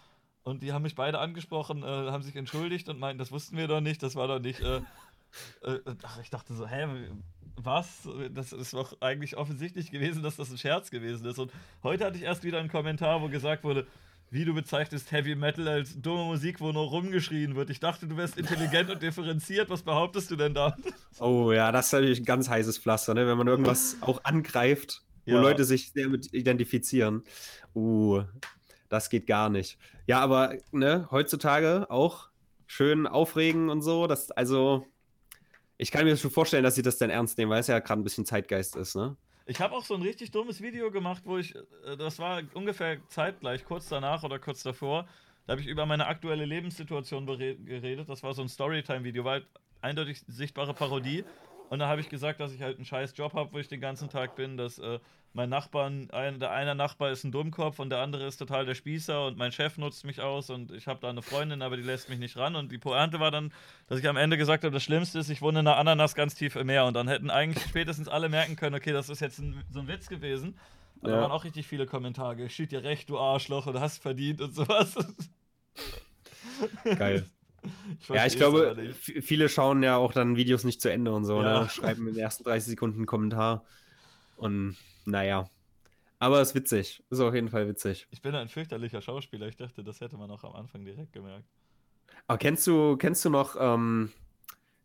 Und 0.44 0.62
die 0.62 0.72
haben 0.72 0.82
mich 0.82 0.94
beide 0.94 1.18
angesprochen, 1.18 1.82
äh, 1.82 1.86
haben 1.86 2.22
sich 2.22 2.34
entschuldigt 2.36 2.88
und 2.88 2.98
meinten, 2.98 3.18
das 3.18 3.30
wussten 3.30 3.56
wir 3.58 3.68
doch 3.68 3.82
nicht, 3.82 4.02
das 4.02 4.16
war 4.16 4.26
doch 4.26 4.40
nicht. 4.40 4.60
Äh, 4.60 4.80
ich 6.22 6.30
dachte 6.30 6.54
so, 6.54 6.66
hä, 6.66 6.86
was? 7.56 8.08
Das 8.32 8.52
ist 8.52 8.72
doch 8.74 9.00
eigentlich 9.00 9.36
offensichtlich 9.36 9.90
gewesen, 9.90 10.22
dass 10.22 10.36
das 10.36 10.50
ein 10.50 10.58
Scherz 10.58 10.90
gewesen 10.90 11.26
ist. 11.26 11.38
Und 11.38 11.52
heute 11.82 12.04
hatte 12.04 12.16
ich 12.16 12.24
erst 12.24 12.44
wieder 12.44 12.58
einen 12.58 12.70
Kommentar, 12.70 13.20
wo 13.22 13.28
gesagt 13.28 13.64
wurde, 13.64 13.86
wie 14.30 14.46
du 14.46 14.54
bezeichnest 14.54 15.12
Heavy 15.12 15.34
Metal 15.34 15.68
als 15.68 16.00
dumme 16.00 16.24
Musik, 16.24 16.60
wo 16.60 16.72
nur 16.72 16.88
rumgeschrien 16.88 17.54
wird. 17.54 17.68
Ich 17.68 17.80
dachte, 17.80 18.06
du 18.06 18.16
wärst 18.16 18.38
intelligent 18.38 18.88
und 18.88 19.02
differenziert. 19.02 19.68
Was 19.68 19.82
behauptest 19.82 20.30
du 20.30 20.36
denn 20.36 20.54
da? 20.54 20.74
Oh 21.18 21.52
ja, 21.52 21.70
das 21.70 21.86
ist 21.86 21.92
natürlich 21.92 22.20
ein 22.20 22.24
ganz 22.24 22.48
heißes 22.48 22.78
Pflaster, 22.78 23.12
ne? 23.12 23.26
wenn 23.26 23.36
man 23.36 23.46
irgendwas 23.46 23.98
auch 24.00 24.24
angreift, 24.24 25.02
wo 25.26 25.32
ja. 25.32 25.40
Leute 25.40 25.64
sich 25.64 25.92
damit 25.92 26.32
identifizieren. 26.32 27.24
Uh, 27.74 28.22
das 28.88 29.10
geht 29.10 29.26
gar 29.26 29.50
nicht. 29.50 29.78
Ja, 30.06 30.20
aber 30.20 30.54
ne, 30.72 31.08
heutzutage 31.10 31.90
auch 31.90 32.28
schön 32.66 33.06
aufregen 33.06 33.68
und 33.68 33.82
so. 33.82 34.06
Das, 34.06 34.30
also, 34.30 34.86
ich 35.82 35.90
kann 35.90 36.04
mir 36.04 36.16
schon 36.16 36.30
vorstellen, 36.30 36.62
dass 36.62 36.76
sie 36.76 36.82
das 36.82 36.96
dann 36.96 37.10
ernst 37.10 37.36
nehmen, 37.36 37.50
weil 37.50 37.58
es 37.58 37.66
ja 37.66 37.80
gerade 37.80 38.00
ein 38.00 38.04
bisschen 38.04 38.24
Zeitgeist 38.24 38.76
ist, 38.76 38.94
ne? 38.94 39.16
Ich 39.46 39.60
habe 39.60 39.74
auch 39.74 39.84
so 39.84 39.94
ein 39.94 40.02
richtig 40.02 40.30
dummes 40.30 40.60
Video 40.62 40.92
gemacht, 40.92 41.22
wo 41.26 41.38
ich, 41.38 41.56
äh, 41.56 41.96
das 41.96 42.20
war 42.20 42.40
ungefähr 42.54 42.98
zeitgleich, 43.08 43.64
kurz 43.64 43.88
danach 43.88 44.22
oder 44.22 44.38
kurz 44.38 44.62
davor, 44.62 45.08
da 45.46 45.52
habe 45.52 45.60
ich 45.60 45.66
über 45.66 45.84
meine 45.84 46.06
aktuelle 46.06 46.44
Lebenssituation 46.44 47.26
geredet. 47.26 48.08
Das 48.08 48.22
war 48.22 48.32
so 48.32 48.42
ein 48.42 48.48
Storytime-Video, 48.48 49.24
war 49.24 49.32
halt 49.32 49.46
eindeutig 49.80 50.22
sichtbare 50.28 50.72
Parodie. 50.72 51.24
Und 51.72 51.78
da 51.78 51.88
habe 51.88 52.02
ich 52.02 52.10
gesagt, 52.10 52.38
dass 52.38 52.52
ich 52.52 52.60
halt 52.60 52.76
einen 52.76 52.84
scheiß 52.84 53.16
Job 53.16 53.32
habe, 53.32 53.50
wo 53.54 53.58
ich 53.58 53.66
den 53.66 53.80
ganzen 53.80 54.10
Tag 54.10 54.36
bin, 54.36 54.58
dass 54.58 54.78
äh, 54.78 54.98
mein 55.32 55.48
Nachbar, 55.48 55.86
ein, 55.86 56.38
der 56.38 56.50
eine 56.50 56.74
Nachbar 56.74 57.10
ist 57.10 57.24
ein 57.24 57.32
Dummkopf 57.32 57.78
und 57.78 57.88
der 57.88 58.00
andere 58.00 58.26
ist 58.26 58.36
total 58.36 58.66
der 58.66 58.74
Spießer 58.74 59.26
und 59.26 59.38
mein 59.38 59.52
Chef 59.52 59.78
nutzt 59.78 60.04
mich 60.04 60.20
aus 60.20 60.50
und 60.50 60.70
ich 60.70 60.86
habe 60.86 61.00
da 61.00 61.08
eine 61.08 61.22
Freundin, 61.22 61.62
aber 61.62 61.78
die 61.78 61.82
lässt 61.82 62.10
mich 62.10 62.18
nicht 62.18 62.36
ran. 62.36 62.56
Und 62.56 62.72
die 62.72 62.76
Pointe 62.76 63.20
war 63.20 63.30
dann, 63.30 63.54
dass 63.86 63.98
ich 63.98 64.06
am 64.06 64.18
Ende 64.18 64.36
gesagt 64.36 64.64
habe, 64.64 64.74
das 64.74 64.82
Schlimmste 64.82 65.18
ist, 65.18 65.30
ich 65.30 65.40
wohne 65.40 65.60
in 65.60 65.66
einer 65.66 65.78
Ananas 65.78 66.14
ganz 66.14 66.34
tief 66.34 66.56
im 66.56 66.66
Meer. 66.66 66.84
Und 66.84 66.92
dann 66.92 67.08
hätten 67.08 67.30
eigentlich 67.30 67.64
spätestens 67.66 68.06
alle 68.06 68.28
merken 68.28 68.54
können, 68.54 68.76
okay, 68.76 68.92
das 68.92 69.08
ist 69.08 69.20
jetzt 69.20 69.38
ein, 69.38 69.64
so 69.70 69.80
ein 69.80 69.88
Witz 69.88 70.10
gewesen. 70.10 70.58
Aber 71.00 71.08
ja. 71.08 71.16
da 71.16 71.22
waren 71.22 71.32
auch 71.32 71.44
richtig 71.44 71.66
viele 71.66 71.86
Kommentare. 71.86 72.50
Schied 72.50 72.70
dir 72.70 72.84
recht, 72.84 73.08
du 73.08 73.18
Arschloch, 73.18 73.66
und 73.66 73.80
hast 73.80 74.02
verdient 74.02 74.42
und 74.42 74.54
sowas. 74.54 74.94
Geil. 76.98 77.24
Ich 78.00 78.08
ja, 78.08 78.26
ich 78.26 78.36
glaube, 78.36 78.92
viele 79.00 79.48
schauen 79.48 79.82
ja 79.82 79.96
auch 79.96 80.12
dann 80.12 80.36
Videos 80.36 80.64
nicht 80.64 80.80
zu 80.80 80.90
Ende 80.90 81.12
und 81.12 81.24
so, 81.24 81.40
ne? 81.40 81.48
ja. 81.48 81.62
ne? 81.62 81.68
schreiben 81.68 82.08
in 82.08 82.14
den 82.14 82.22
ersten 82.22 82.44
30 82.44 82.70
Sekunden 82.70 82.98
einen 82.98 83.06
Kommentar. 83.06 83.64
Und 84.36 84.76
naja. 85.04 85.48
Aber 86.18 86.40
es 86.40 86.50
ist 86.50 86.54
witzig. 86.54 87.02
Ist 87.10 87.20
auf 87.20 87.34
jeden 87.34 87.48
Fall 87.48 87.68
witzig. 87.68 88.06
Ich 88.10 88.22
bin 88.22 88.34
ein 88.34 88.48
fürchterlicher 88.48 89.02
Schauspieler. 89.02 89.48
Ich 89.48 89.56
dachte, 89.56 89.82
das 89.82 90.00
hätte 90.00 90.16
man 90.16 90.30
auch 90.30 90.44
am 90.44 90.54
Anfang 90.54 90.84
direkt 90.84 91.12
gemerkt. 91.12 91.46
Aber 92.26 92.38
kennst 92.38 92.66
du, 92.66 92.96
kennst 92.96 93.24
du 93.24 93.30
noch, 93.30 93.56
ähm, 93.58 94.12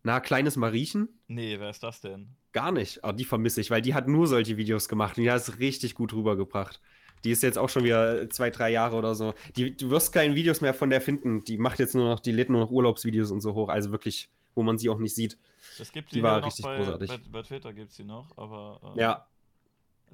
na, 0.03 0.19
kleines 0.19 0.55
Mariechen? 0.55 1.09
Nee, 1.27 1.59
wer 1.59 1.69
ist 1.69 1.83
das 1.83 2.01
denn? 2.01 2.29
Gar 2.53 2.71
nicht. 2.71 3.03
Aber 3.03 3.13
die 3.13 3.25
vermisse 3.25 3.61
ich, 3.61 3.69
weil 3.69 3.81
die 3.81 3.93
hat 3.93 4.07
nur 4.07 4.27
solche 4.27 4.57
Videos 4.57 4.89
gemacht 4.89 5.17
und 5.17 5.23
die 5.23 5.31
hat 5.31 5.41
es 5.41 5.59
richtig 5.59 5.95
gut 5.95 6.13
rübergebracht. 6.13 6.81
Die 7.23 7.32
ist 7.32 7.43
jetzt 7.43 7.58
auch 7.58 7.69
schon 7.69 7.84
wieder 7.84 8.30
zwei, 8.30 8.49
drei 8.49 8.69
Jahre 8.69 8.95
oder 8.95 9.15
so. 9.15 9.34
Die, 9.56 9.75
du 9.75 9.89
wirst 9.89 10.13
keine 10.13 10.36
Videos 10.36 10.62
mehr 10.62 10.73
von 10.73 10.89
der 10.89 11.01
finden. 11.01 11.43
Die 11.43 11.58
macht 11.58 11.80
jetzt 11.80 11.95
nur 11.95 12.08
noch, 12.08 12.19
die 12.19 12.32
lädt 12.32 12.49
nur 12.49 12.62
noch 12.62 12.71
Urlaubsvideos 12.71 13.32
und 13.32 13.41
so 13.41 13.53
hoch. 13.53 13.69
Also 13.69 13.91
wirklich, 13.91 14.30
wo 14.56 14.63
man 14.63 14.77
sie 14.77 14.89
auch 14.89 14.99
nicht 14.99 15.15
sieht. 15.15 15.38
Das 15.77 15.91
gibt 15.91 16.13
die 16.13 16.23
war 16.23 16.43
richtig 16.45 16.65
bei, 16.65 16.77
großartig. 16.77 17.10
Bei, 17.10 17.17
bei 17.32 17.41
Twitter 17.43 17.73
gibt 17.73 17.91
es 17.91 17.97
sie 17.97 18.03
noch, 18.03 18.38
aber. 18.38 18.80
Ähm, 18.84 18.99
ja, 18.99 19.27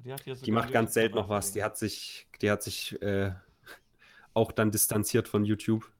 die, 0.04 0.34
die 0.34 0.52
macht 0.52 0.72
ganz 0.72 0.94
selten 0.94 1.16
noch 1.16 1.28
was. 1.28 1.52
Die 1.52 1.62
hat 1.62 1.78
sich, 1.78 2.26
die 2.42 2.50
hat 2.50 2.62
sich 2.62 3.00
äh, 3.00 3.32
auch 4.34 4.52
dann 4.52 4.70
distanziert 4.70 5.28
von 5.28 5.44
YouTube. 5.44 5.90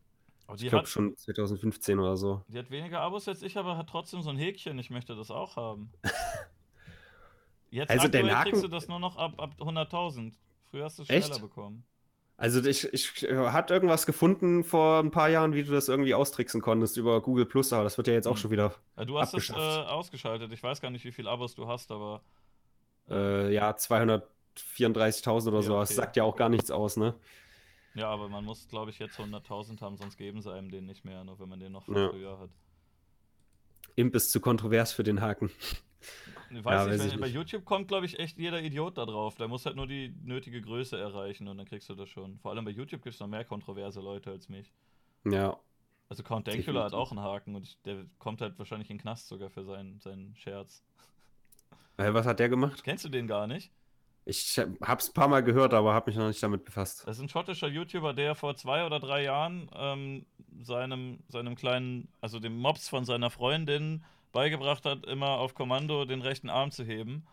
ich 0.56 0.68
glaube 0.68 0.86
schon 0.86 1.16
2015 1.16 1.98
oder 1.98 2.16
so. 2.16 2.42
Die 2.48 2.58
hat 2.58 2.70
weniger 2.70 3.00
Abos 3.00 3.28
als 3.28 3.42
ich, 3.42 3.56
aber 3.56 3.76
hat 3.76 3.88
trotzdem 3.88 4.22
so 4.22 4.30
ein 4.30 4.36
Häkchen. 4.36 4.78
Ich 4.78 4.90
möchte 4.90 5.14
das 5.14 5.30
auch 5.30 5.56
haben. 5.56 5.92
Jetzt 7.70 7.90
also 7.90 8.08
der 8.08 8.22
Naken... 8.22 8.50
kriegst 8.50 8.62
du 8.62 8.68
das 8.68 8.86
nur 8.86 9.00
noch 9.00 9.16
ab, 9.16 9.34
ab 9.36 9.56
100.000. 9.58 10.32
Früher 10.74 10.86
hast 10.86 10.98
du 10.98 11.02
es 11.02 11.06
schneller 11.06 11.24
Echt? 11.24 11.40
bekommen. 11.40 11.84
Also 12.36 12.60
ich, 12.68 12.92
ich 12.92 13.12
hat 13.30 13.70
irgendwas 13.70 14.06
gefunden 14.06 14.64
vor 14.64 14.98
ein 14.98 15.12
paar 15.12 15.28
Jahren, 15.28 15.54
wie 15.54 15.62
du 15.62 15.70
das 15.70 15.88
irgendwie 15.88 16.14
austricksen 16.14 16.60
konntest 16.60 16.96
über 16.96 17.22
Google 17.22 17.46
Plus, 17.46 17.72
aber 17.72 17.84
das 17.84 17.96
wird 17.96 18.08
ja 18.08 18.14
jetzt 18.14 18.26
auch 18.26 18.32
hm. 18.32 18.38
schon 18.38 18.50
wieder. 18.50 18.74
Ja, 18.96 19.04
du 19.04 19.20
hast 19.20 19.34
es 19.34 19.50
äh, 19.50 19.52
ausgeschaltet. 19.52 20.50
Ich 20.50 20.60
weiß 20.60 20.80
gar 20.80 20.90
nicht, 20.90 21.04
wie 21.04 21.12
viele 21.12 21.30
Abos 21.30 21.54
du 21.54 21.68
hast, 21.68 21.92
aber 21.92 22.22
äh, 23.08 23.54
ja, 23.54 23.70
234.000 23.70 25.46
oder 25.46 25.58
ja, 25.58 25.62
so. 25.62 25.78
Das 25.78 25.94
sagt 25.94 26.16
ja 26.16 26.24
auch 26.24 26.34
gar 26.34 26.48
nichts 26.48 26.72
aus, 26.72 26.96
ne? 26.96 27.14
Ja, 27.94 28.08
aber 28.08 28.28
man 28.28 28.44
muss, 28.44 28.66
glaube 28.66 28.90
ich, 28.90 28.98
jetzt 28.98 29.16
100.000 29.20 29.80
haben, 29.80 29.96
sonst 29.96 30.16
geben 30.16 30.42
sie 30.42 30.52
einem 30.52 30.72
den 30.72 30.86
nicht 30.86 31.04
mehr, 31.04 31.22
nur 31.22 31.38
wenn 31.38 31.48
man 31.48 31.60
den 31.60 31.70
noch 31.70 31.86
ja. 31.86 32.08
früher 32.08 32.40
hat. 32.40 32.50
Imp 33.94 34.12
ist 34.16 34.32
zu 34.32 34.40
kontrovers 34.40 34.92
für 34.92 35.04
den 35.04 35.20
Haken. 35.20 35.52
Ich 36.56 36.64
weiß 36.64 36.86
ja, 36.86 36.92
nicht, 36.92 37.04
weiß 37.04 37.12
wenn 37.12 37.20
bei 37.20 37.26
nicht. 37.26 37.34
YouTube 37.34 37.64
kommt, 37.64 37.88
glaube 37.88 38.06
ich, 38.06 38.18
echt 38.18 38.38
jeder 38.38 38.62
Idiot 38.62 38.98
da 38.98 39.06
drauf. 39.06 39.36
Der 39.36 39.48
muss 39.48 39.66
halt 39.66 39.76
nur 39.76 39.86
die 39.86 40.14
nötige 40.22 40.60
Größe 40.60 40.98
erreichen 40.98 41.48
und 41.48 41.58
dann 41.58 41.66
kriegst 41.66 41.88
du 41.88 41.94
das 41.94 42.08
schon. 42.08 42.38
Vor 42.38 42.50
allem 42.52 42.64
bei 42.64 42.70
YouTube 42.70 43.02
gibt 43.02 43.14
es 43.14 43.20
noch 43.20 43.26
mehr 43.26 43.44
kontroverse 43.44 44.00
Leute 44.00 44.30
als 44.30 44.48
mich. 44.48 44.72
Ja. 45.24 45.56
Also 46.08 46.22
Count 46.22 46.46
Dankula 46.46 46.84
hat 46.84 46.92
auch 46.92 47.10
einen 47.10 47.20
Haken 47.20 47.54
und 47.54 47.84
der 47.86 48.04
kommt 48.18 48.40
halt 48.40 48.58
wahrscheinlich 48.58 48.90
in 48.90 48.98
den 48.98 49.02
Knast 49.02 49.28
sogar 49.28 49.50
für 49.50 49.64
seinen, 49.64 50.00
seinen 50.00 50.36
Scherz. 50.36 50.82
Äh, 51.96 52.12
was 52.12 52.26
hat 52.26 52.40
der 52.40 52.48
gemacht? 52.48 52.82
Kennst 52.82 53.04
du 53.04 53.08
den 53.08 53.28
gar 53.28 53.46
nicht? 53.46 53.70
Ich 54.24 54.58
habe 54.58 55.00
es 55.00 55.08
ein 55.08 55.14
paar 55.14 55.28
Mal 55.28 55.42
gehört, 55.42 55.74
aber 55.74 55.92
habe 55.92 56.10
mich 56.10 56.16
noch 56.16 56.26
nicht 56.26 56.42
damit 56.42 56.64
befasst. 56.64 57.06
Das 57.06 57.18
ist 57.18 57.22
ein 57.22 57.28
schottischer 57.28 57.68
YouTuber, 57.68 58.14
der 58.14 58.34
vor 58.34 58.56
zwei 58.56 58.84
oder 58.84 58.98
drei 58.98 59.22
Jahren 59.22 59.70
ähm, 59.76 60.26
seinem, 60.62 61.18
seinem 61.28 61.54
kleinen, 61.54 62.08
also 62.20 62.40
dem 62.40 62.56
Mops 62.58 62.88
von 62.88 63.04
seiner 63.04 63.30
Freundin 63.30 64.04
beigebracht 64.34 64.84
hat, 64.84 65.06
immer 65.06 65.38
auf 65.38 65.54
Kommando 65.54 66.04
den 66.04 66.20
rechten 66.20 66.50
Arm 66.50 66.70
zu 66.70 66.84
heben. 66.84 67.26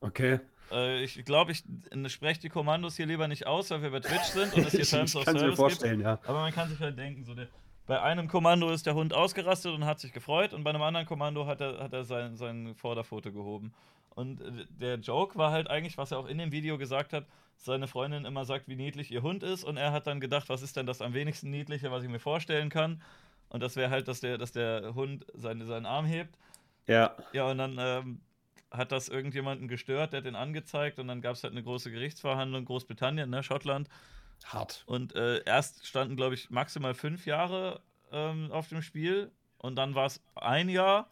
Okay. 0.00 0.40
Äh, 0.70 1.02
ich 1.02 1.22
glaube, 1.24 1.52
ich 1.52 1.62
spreche 2.06 2.40
die 2.40 2.48
Kommandos 2.48 2.96
hier 2.96 3.06
lieber 3.06 3.28
nicht 3.28 3.46
aus, 3.46 3.70
weil 3.70 3.82
wir 3.82 3.90
bei 3.90 4.00
Twitch 4.00 4.24
sind 4.24 4.54
und 4.54 4.66
es 4.66 4.72
hier 4.72 4.84
Times 4.98 5.14
of 5.14 5.24
Service 5.24 5.42
mir 5.42 5.56
vorstellen, 5.56 5.98
gibt. 5.98 6.04
Ja. 6.04 6.20
Aber 6.26 6.40
man 6.40 6.52
kann 6.52 6.70
sich 6.70 6.78
halt 6.80 6.98
denken, 6.98 7.24
so 7.24 7.34
der, 7.34 7.48
bei 7.86 8.00
einem 8.00 8.28
Kommando 8.28 8.70
ist 8.70 8.86
der 8.86 8.94
Hund 8.94 9.12
ausgerastet 9.12 9.74
und 9.74 9.84
hat 9.84 10.00
sich 10.00 10.12
gefreut 10.12 10.52
und 10.52 10.64
bei 10.64 10.70
einem 10.70 10.82
anderen 10.82 11.06
Kommando 11.06 11.46
hat 11.46 11.60
er, 11.60 11.78
hat 11.78 11.92
er 11.92 12.04
sein, 12.04 12.36
sein 12.36 12.74
Vorderfoto 12.74 13.32
gehoben. 13.32 13.74
Und 14.14 14.40
äh, 14.40 14.66
der 14.70 14.94
Joke 14.96 15.36
war 15.36 15.50
halt 15.50 15.68
eigentlich, 15.68 15.98
was 15.98 16.12
er 16.12 16.18
auch 16.18 16.26
in 16.26 16.38
dem 16.38 16.52
Video 16.52 16.78
gesagt 16.78 17.12
hat, 17.12 17.26
seine 17.58 17.88
Freundin 17.88 18.24
immer 18.24 18.44
sagt, 18.44 18.68
wie 18.68 18.76
niedlich 18.76 19.10
ihr 19.10 19.22
Hund 19.22 19.42
ist 19.42 19.64
und 19.64 19.76
er 19.76 19.92
hat 19.92 20.06
dann 20.06 20.20
gedacht, 20.20 20.48
was 20.48 20.62
ist 20.62 20.76
denn 20.76 20.86
das 20.86 21.00
am 21.02 21.14
wenigsten 21.14 21.50
niedliche, 21.50 21.90
was 21.90 22.02
ich 22.02 22.08
mir 22.08 22.20
vorstellen 22.20 22.68
kann? 22.68 23.02
Und 23.48 23.62
das 23.62 23.76
wäre 23.76 23.90
halt, 23.90 24.08
dass 24.08 24.20
der, 24.20 24.38
dass 24.38 24.52
der 24.52 24.94
Hund 24.94 25.26
seine, 25.34 25.66
seinen 25.66 25.86
Arm 25.86 26.06
hebt. 26.06 26.36
Ja. 26.86 27.16
Ja, 27.32 27.50
und 27.50 27.58
dann 27.58 27.76
ähm, 27.78 28.20
hat 28.70 28.92
das 28.92 29.08
irgendjemanden 29.08 29.68
gestört, 29.68 30.12
der 30.12 30.18
hat 30.18 30.26
den 30.26 30.36
angezeigt 30.36 30.98
und 30.98 31.08
dann 31.08 31.20
gab 31.20 31.34
es 31.34 31.42
halt 31.42 31.52
eine 31.52 31.62
große 31.62 31.90
Gerichtsverhandlung, 31.90 32.64
Großbritannien, 32.64 33.30
ne, 33.30 33.42
Schottland. 33.42 33.88
Hart. 34.44 34.84
Und 34.86 35.14
äh, 35.14 35.42
erst 35.44 35.86
standen, 35.86 36.16
glaube 36.16 36.34
ich, 36.34 36.50
maximal 36.50 36.94
fünf 36.94 37.26
Jahre 37.26 37.80
ähm, 38.12 38.50
auf 38.52 38.68
dem 38.68 38.82
Spiel 38.82 39.30
und 39.58 39.76
dann 39.76 39.94
war 39.94 40.06
es 40.06 40.22
ein 40.34 40.68
Jahr 40.68 41.08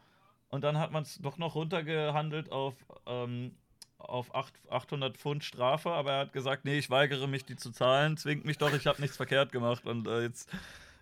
und 0.49 0.63
dann 0.63 0.79
hat 0.79 0.93
man 0.93 1.03
es 1.03 1.19
doch 1.19 1.39
noch 1.39 1.55
runtergehandelt 1.55 2.53
auf, 2.53 2.75
ähm, 3.07 3.57
auf 3.99 4.35
8, 4.35 4.53
800 4.71 5.17
Pfund 5.17 5.43
Strafe, 5.43 5.91
aber 5.91 6.13
er 6.13 6.19
hat 6.21 6.33
gesagt, 6.33 6.65
nee, 6.65 6.79
ich 6.79 6.91
weigere 6.91 7.27
mich, 7.27 7.45
die 7.45 7.57
zu 7.57 7.73
zahlen, 7.73 8.17
zwingt 8.17 8.45
mich 8.45 8.59
doch, 8.59 8.73
ich 8.75 8.87
habe 8.87 9.01
nichts 9.01 9.17
verkehrt 9.17 9.53
gemacht 9.53 9.87
und 9.87 10.07
äh, 10.07 10.23
jetzt 10.23 10.51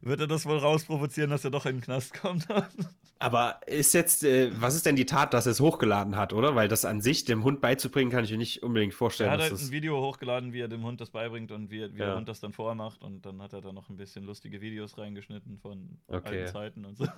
wird 0.03 0.21
er 0.21 0.27
das 0.27 0.47
wohl 0.47 0.59
rausprovozieren, 0.59 1.31
dass 1.31 1.45
er 1.45 1.51
doch 1.51 1.65
in 1.65 1.77
den 1.77 1.81
Knast 1.81 2.15
kommt. 2.15 2.47
Aber 3.19 3.61
ist 3.67 3.95
jetzt, 3.95 4.25
äh, 4.25 4.51
was 4.61 4.75
ist 4.75 4.85
denn 4.85 4.97
die 4.97 5.07
Tat, 5.07 5.33
dass 5.33 5.47
er 5.47 5.53
es 5.53 5.61
hochgeladen 5.61 6.17
hat, 6.17 6.33
oder? 6.33 6.57
Weil 6.57 6.67
das 6.67 6.85
an 6.85 7.01
sich 7.01 7.25
dem 7.25 7.45
Hund 7.45 7.61
beizubringen, 7.61 8.11
kann 8.11 8.25
ich 8.25 8.33
mir 8.33 8.38
nicht 8.38 8.65
unbedingt 8.65 8.95
vorstellen. 8.95 9.31
Er 9.31 9.35
hat 9.35 9.41
halt 9.41 9.53
ein 9.53 9.71
Video 9.71 10.01
hochgeladen, 10.01 10.53
wie 10.53 10.61
er 10.61 10.69
dem 10.69 10.83
Hund 10.83 11.01
das 11.01 11.11
beibringt 11.11 11.53
und 11.53 11.71
wie, 11.71 11.95
wie 11.95 11.99
ja. 11.99 12.07
der 12.07 12.17
Hund 12.17 12.29
das 12.29 12.41
dann 12.41 12.53
vormacht. 12.53 13.01
Und 13.03 13.25
dann 13.25 13.41
hat 13.41 13.53
er 13.53 13.61
da 13.61 13.73
noch 13.73 13.88
ein 13.91 13.97
bisschen 13.97 14.25
lustige 14.25 14.61
Videos 14.61 14.99
reingeschnitten 14.99 15.59
von 15.59 15.99
okay. 16.09 16.41
alten 16.41 16.53
Zeiten 16.53 16.85
und 16.85 16.99
so. 16.99 17.07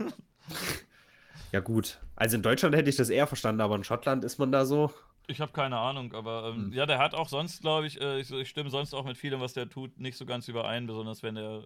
Ja, 1.53 1.61
gut. 1.61 2.01
Also 2.17 2.37
in 2.37 2.43
Deutschland 2.43 2.75
hätte 2.75 2.91
ich 2.91 2.97
das 2.97 3.11
eher 3.11 3.27
verstanden, 3.27 3.61
aber 3.61 3.77
in 3.77 3.85
Schottland 3.85 4.25
ist 4.25 4.39
man 4.39 4.53
da 4.53 4.65
so. 4.65 4.93
Ich 5.27 5.41
habe 5.41 5.53
keine 5.53 5.79
Ahnung, 5.79 6.13
aber 6.13 6.49
ähm, 6.49 6.67
hm. 6.67 6.73
ja, 6.73 6.85
der 6.85 6.99
hat 6.99 7.15
auch 7.15 7.29
sonst, 7.29 7.61
glaube 7.61 7.87
ich, 7.87 8.01
äh, 8.01 8.21
ich, 8.21 8.31
ich 8.31 8.49
stimme 8.49 8.71
sonst 8.71 8.93
auch 8.93 9.05
mit 9.05 9.17
vielem, 9.17 9.41
was 9.41 9.53
der 9.53 9.69
tut, 9.69 9.99
nicht 9.99 10.19
so 10.19 10.27
ganz 10.27 10.49
überein, 10.49 10.87
besonders 10.87 11.23
wenn 11.23 11.37
er 11.37 11.65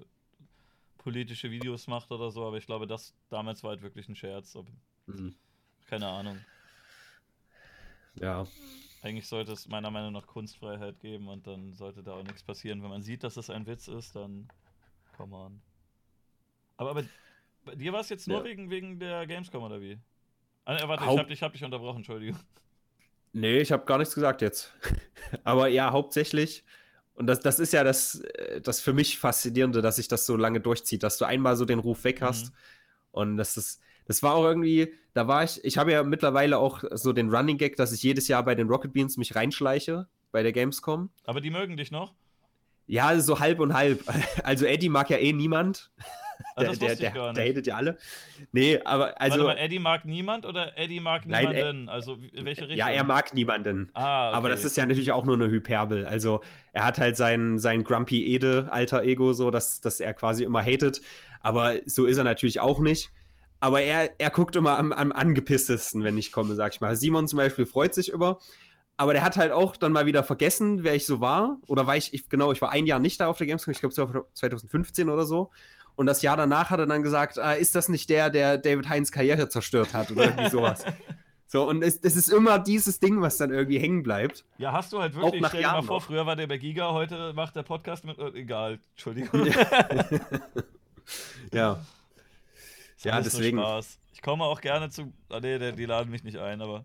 politische 0.99 1.51
Videos 1.51 1.87
macht 1.87 2.11
oder 2.11 2.31
so, 2.31 2.47
aber 2.47 2.59
ich 2.59 2.67
glaube, 2.67 2.87
das 2.87 3.15
damals 3.31 3.63
war 3.63 3.71
halt 3.71 3.83
wirklich 3.83 4.09
ein 4.09 4.17
Scherz. 4.17 4.57
Mhm. 5.07 5.35
Keine 5.87 6.09
Ahnung. 6.09 6.39
Ja. 8.21 8.47
Eigentlich 9.03 9.29
sollte 9.29 9.53
es 9.53 9.69
meiner 9.69 9.91
Meinung 9.91 10.13
nach 10.13 10.27
Kunstfreiheit 10.27 11.01
geben 11.01 11.29
und 11.29 11.47
dann 11.47 11.73
sollte 11.75 12.03
da 12.03 12.15
auch 12.15 12.25
nichts 12.25 12.43
passieren. 12.43 12.83
Wenn 12.83 12.91
man 12.91 13.03
sieht, 13.03 13.23
dass 13.23 13.37
es 13.37 13.49
ein 13.49 13.67
Witz 13.67 13.89
ist, 13.89 14.17
dann 14.17 14.49
come 15.17 15.37
on. 15.37 15.63
Aber, 16.77 16.91
aber 16.91 17.05
bei 17.65 17.75
dir 17.75 17.93
war 17.93 18.01
es 18.01 18.09
jetzt 18.09 18.27
nur 18.27 18.39
ja. 18.39 18.45
wegen, 18.45 18.71
wegen 18.71 18.99
der 18.99 19.27
Gamescom 19.27 19.63
oder 19.63 19.81
wie? 19.81 19.99
Ah, 20.65 20.77
warte, 20.89 21.07
Haupt 21.07 21.15
ich 21.15 21.21
hab, 21.21 21.31
ich 21.31 21.43
hab 21.43 21.53
dich 21.53 21.65
unterbrochen, 21.65 21.99
Entschuldigung. 21.99 22.39
Nee, 23.33 23.59
ich 23.61 23.73
habe 23.73 23.85
gar 23.85 23.99
nichts 23.99 24.15
gesagt 24.15 24.43
jetzt. 24.43 24.75
aber 25.45 25.69
ja, 25.69 25.93
hauptsächlich 25.93 26.65
und 27.19 27.27
das, 27.27 27.41
das 27.41 27.59
ist 27.59 27.73
ja 27.73 27.83
das, 27.83 28.21
äh, 28.21 28.61
das 28.61 28.81
für 28.81 28.93
mich 28.93 29.19
Faszinierende, 29.19 29.83
dass 29.83 29.97
sich 29.97 30.09
das 30.09 30.25
so 30.25 30.37
lange 30.37 30.61
durchzieht, 30.61 31.03
dass 31.03 31.19
du 31.19 31.25
einmal 31.25 31.57
so 31.57 31.65
den 31.65 31.81
Ruf 31.81 32.05
weg 32.05 32.23
hast. 32.23 32.47
Mhm. 32.47 32.59
Und 33.11 33.37
das 33.37 33.57
ist, 33.57 33.81
das 34.07 34.23
war 34.23 34.35
auch 34.35 34.45
irgendwie, 34.45 34.95
da 35.15 35.27
war 35.27 35.43
ich, 35.43 35.63
ich 35.65 35.79
habe 35.79 35.93
ja 35.93 36.05
mittlerweile 36.05 36.59
auch 36.59 36.85
so 36.93 37.13
den 37.13 37.35
Running 37.35 37.59
Gag, 37.59 37.77
dass 37.77 37.93
ich 37.93 38.03
jedes 38.03 38.29
Jahr 38.29 38.45
bei 38.45 38.55
den 38.55 38.69
Rocket 38.69 38.93
Beans 38.93 39.17
mich 39.17 39.35
reinschleiche 39.35 40.07
bei 40.31 40.45
der 40.45 40.53
Gamescom. 40.53 41.11
Aber 41.25 41.41
die 41.41 41.51
mögen 41.51 41.77
dich 41.77 41.91
noch? 41.91 42.15
Ja, 42.87 43.19
so 43.21 43.41
halb 43.41 43.59
und 43.61 43.75
halb. 43.75 44.03
Also 44.45 44.65
Eddie 44.65 44.89
mag 44.89 45.11
ja 45.11 45.19
eh 45.19 45.33
niemand. 45.33 45.91
Der, 46.59 46.73
der, 46.75 46.97
der, 46.97 47.33
der 47.33 47.49
hatet 47.49 47.67
ja 47.67 47.77
alle. 47.77 47.99
Nee, 48.53 48.81
aber 48.85 49.21
also. 49.21 49.39
Warte 49.39 49.59
mal, 49.59 49.65
Eddie 49.65 49.79
mag 49.79 50.05
niemand 50.05 50.47
oder 50.47 50.77
Eddie 50.77 51.01
mag 51.01 51.27
nein, 51.27 51.49
niemanden? 51.49 51.89
also 51.89 52.19
welche 52.33 52.63
Richtung? 52.63 52.77
Ja, 52.77 52.89
er 52.89 53.05
mag 53.05 53.35
niemanden. 53.35 53.91
Ah, 53.95 54.29
okay. 54.29 54.37
Aber 54.37 54.49
das 54.49 54.65
ist 54.65 54.77
ja 54.77 54.87
natürlich 54.87 55.13
auch 55.13 55.25
nur 55.25 55.37
eine 55.37 55.49
Hyperbel. 55.49 56.07
Also 56.07 56.41
er 56.73 56.85
hat 56.85 56.99
halt 56.99 57.17
sein, 57.17 57.59
sein 57.59 57.85
Grumpy 57.85 58.27
Ede 58.27 58.69
alter 58.71 59.03
Ego, 59.03 59.33
so 59.33 59.51
dass, 59.51 59.81
dass 59.81 60.01
er 60.01 60.15
quasi 60.15 60.45
immer 60.45 60.63
hatet. 60.63 61.01
Aber 61.41 61.75
so 61.87 62.07
ist 62.07 62.19
er 62.19 62.25
natürlich 62.25 62.61
auch 62.61 62.81
nicht. 62.81 63.11
Aber 63.61 63.81
er, 63.81 64.11
er 64.19 64.31
guckt 64.31 64.55
immer 64.57 64.79
am, 64.79 64.93
am 64.93 65.13
angepisstesten, 65.13 66.05
wenn 66.05 66.17
ich 66.17 66.31
komme, 66.31 66.55
sag 66.55 66.75
ich 66.75 66.81
mal. 66.81 66.95
Simon 66.97 67.27
zum 67.27 67.39
Beispiel 67.39 67.67
freut 67.67 67.95
sich 67.95 68.11
über. 68.11 68.39
Aber 68.97 69.13
der 69.13 69.23
hat 69.23 69.37
halt 69.37 69.53
auch 69.53 69.77
dann 69.77 69.93
mal 69.93 70.07
wieder 70.07 70.25
vergessen, 70.25 70.83
wer 70.83 70.95
ich 70.95 71.07
so 71.07 71.21
war. 71.21 71.59
Oder 71.69 71.87
war 71.87 71.97
ich, 71.97 72.13
ich 72.15 72.29
genau, 72.29 72.51
ich 72.51 72.61
war 72.61 72.71
ein 72.71 72.85
Jahr 72.87 72.99
nicht 72.99 73.21
da 73.21 73.29
auf 73.29 73.39
der 73.39 73.47
Gamescom, 73.47 73.73
ich 73.73 73.81
glaube 73.81 74.27
2015 74.35 75.09
oder 75.09 75.25
so. 75.25 75.51
Und 75.99 76.07
das 76.07 76.23
Jahr 76.23 76.37
danach 76.37 76.71
hat 76.71 76.79
er 76.79 76.87
dann 76.87 77.03
gesagt, 77.03 77.41
ah, 77.41 77.55
ist 77.55 77.75
das 77.75 77.89
nicht 77.89 78.09
der, 78.09 78.31
der 78.31 78.57
David 78.57 78.89
Heinz 78.89 79.11
Karriere 79.11 79.49
zerstört 79.49 79.95
hat 79.95 80.13
oder 80.13 80.27
irgendwie 80.27 80.49
sowas. 80.49 80.85
So, 81.51 81.67
und 81.67 81.83
es, 81.83 81.99
es, 82.03 82.15
ist 82.15 82.29
immer 82.29 82.59
dieses 82.59 83.01
Ding, 83.01 83.23
was 83.23 83.39
dann 83.39 83.51
irgendwie 83.51 83.79
hängen 83.79 84.03
bleibt. 84.03 84.45
Ja, 84.59 84.73
hast 84.73 84.93
du 84.93 85.01
halt 85.01 85.15
wirklich, 85.15 85.43
stell 85.47 85.63
dir 85.63 85.69
mal 85.69 85.81
vor, 85.81 86.03
früher 86.03 86.27
war 86.27 86.37
der 86.37 86.47
bei 86.47 86.59
Giga, 86.59 86.93
heute 86.93 87.33
macht 87.33 87.57
der 87.57 87.63
Podcast 87.63 88.05
mit, 88.05 88.19
äh, 88.19 88.29
egal, 88.35 88.79
Entschuldigung. 88.91 89.47
Ja. 89.47 89.55
ja. 91.55 91.87
ja, 92.99 93.21
deswegen. 93.23 93.65
Ich 94.13 94.21
komme 94.21 94.45
auch 94.45 94.61
gerne 94.61 94.91
zu, 94.91 95.11
ah, 95.31 95.41
nee, 95.41 95.73
die 95.73 95.87
laden 95.87 96.11
mich 96.11 96.23
nicht 96.23 96.37
ein, 96.37 96.61
aber. 96.61 96.85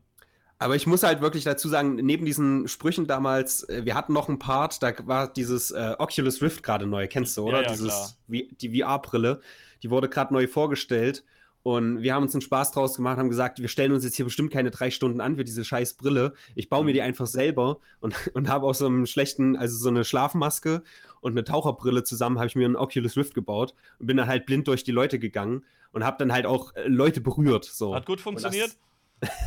Aber 0.63 0.77
ich 0.77 0.87
muss 0.87 1.03
halt 1.03 1.19
wirklich 1.19 1.43
dazu 1.43 1.67
sagen, 1.67 1.95
neben 1.95 2.25
diesen 2.25 2.69
Sprüchen 2.69 3.05
damals, 3.05 3.67
äh, 3.67 3.83
wir 3.83 3.95
hatten 3.95 4.13
noch 4.13 4.29
einen 4.29 4.39
Part, 4.39 4.81
da 4.81 4.93
war 5.05 5.27
dieses 5.27 5.71
äh, 5.71 5.95
Oculus 5.99 6.41
Rift 6.41 6.63
gerade 6.63 6.87
neu, 6.87 7.07
kennst 7.09 7.35
du, 7.35 7.43
oder? 7.43 7.63
Ja, 7.63 7.63
ja, 7.63 7.71
dieses, 7.71 8.17
die 8.27 8.81
VR-Brille, 8.81 9.41
die 9.83 9.89
wurde 9.89 10.07
gerade 10.07 10.33
neu 10.33 10.47
vorgestellt. 10.47 11.25
Und 11.63 12.01
wir 12.01 12.13
haben 12.13 12.23
uns 12.23 12.33
einen 12.33 12.41
Spaß 12.41 12.71
draus 12.71 12.95
gemacht, 12.95 13.17
haben 13.17 13.29
gesagt, 13.29 13.59
wir 13.59 13.67
stellen 13.67 13.91
uns 13.91 14.03
jetzt 14.05 14.15
hier 14.15 14.25
bestimmt 14.25 14.51
keine 14.51 14.71
drei 14.71 14.89
Stunden 14.89 15.21
an 15.21 15.35
für 15.35 15.43
diese 15.43 15.65
scheiß 15.65 15.93
Brille. 15.95 16.33
Ich 16.55 16.69
baue 16.69 16.85
mir 16.85 16.93
die 16.93 17.01
einfach 17.01 17.27
selber 17.27 17.79
und, 17.99 18.15
und 18.33 18.47
habe 18.47 18.65
aus 18.65 18.79
so 18.79 18.85
einem 18.85 19.05
schlechten, 19.05 19.57
also 19.57 19.77
so 19.77 19.89
eine 19.89 20.05
Schlafmaske 20.05 20.83
und 21.19 21.33
eine 21.33 21.43
Taucherbrille 21.43 22.03
zusammen, 22.03 22.37
habe 22.37 22.47
ich 22.47 22.55
mir 22.55 22.65
einen 22.65 22.77
Oculus 22.77 23.17
Rift 23.17 23.33
gebaut 23.33 23.73
und 23.99 24.07
bin 24.07 24.15
dann 24.15 24.27
halt 24.27 24.45
blind 24.45 24.67
durch 24.69 24.85
die 24.85 24.91
Leute 24.91 25.19
gegangen 25.19 25.65
und 25.91 26.05
habe 26.05 26.17
dann 26.19 26.31
halt 26.31 26.45
auch 26.45 26.73
äh, 26.75 26.87
Leute 26.87 27.19
berührt. 27.19 27.65
So. 27.65 27.93
Hat 27.95 28.05
gut 28.05 28.21
funktioniert? 28.21 28.77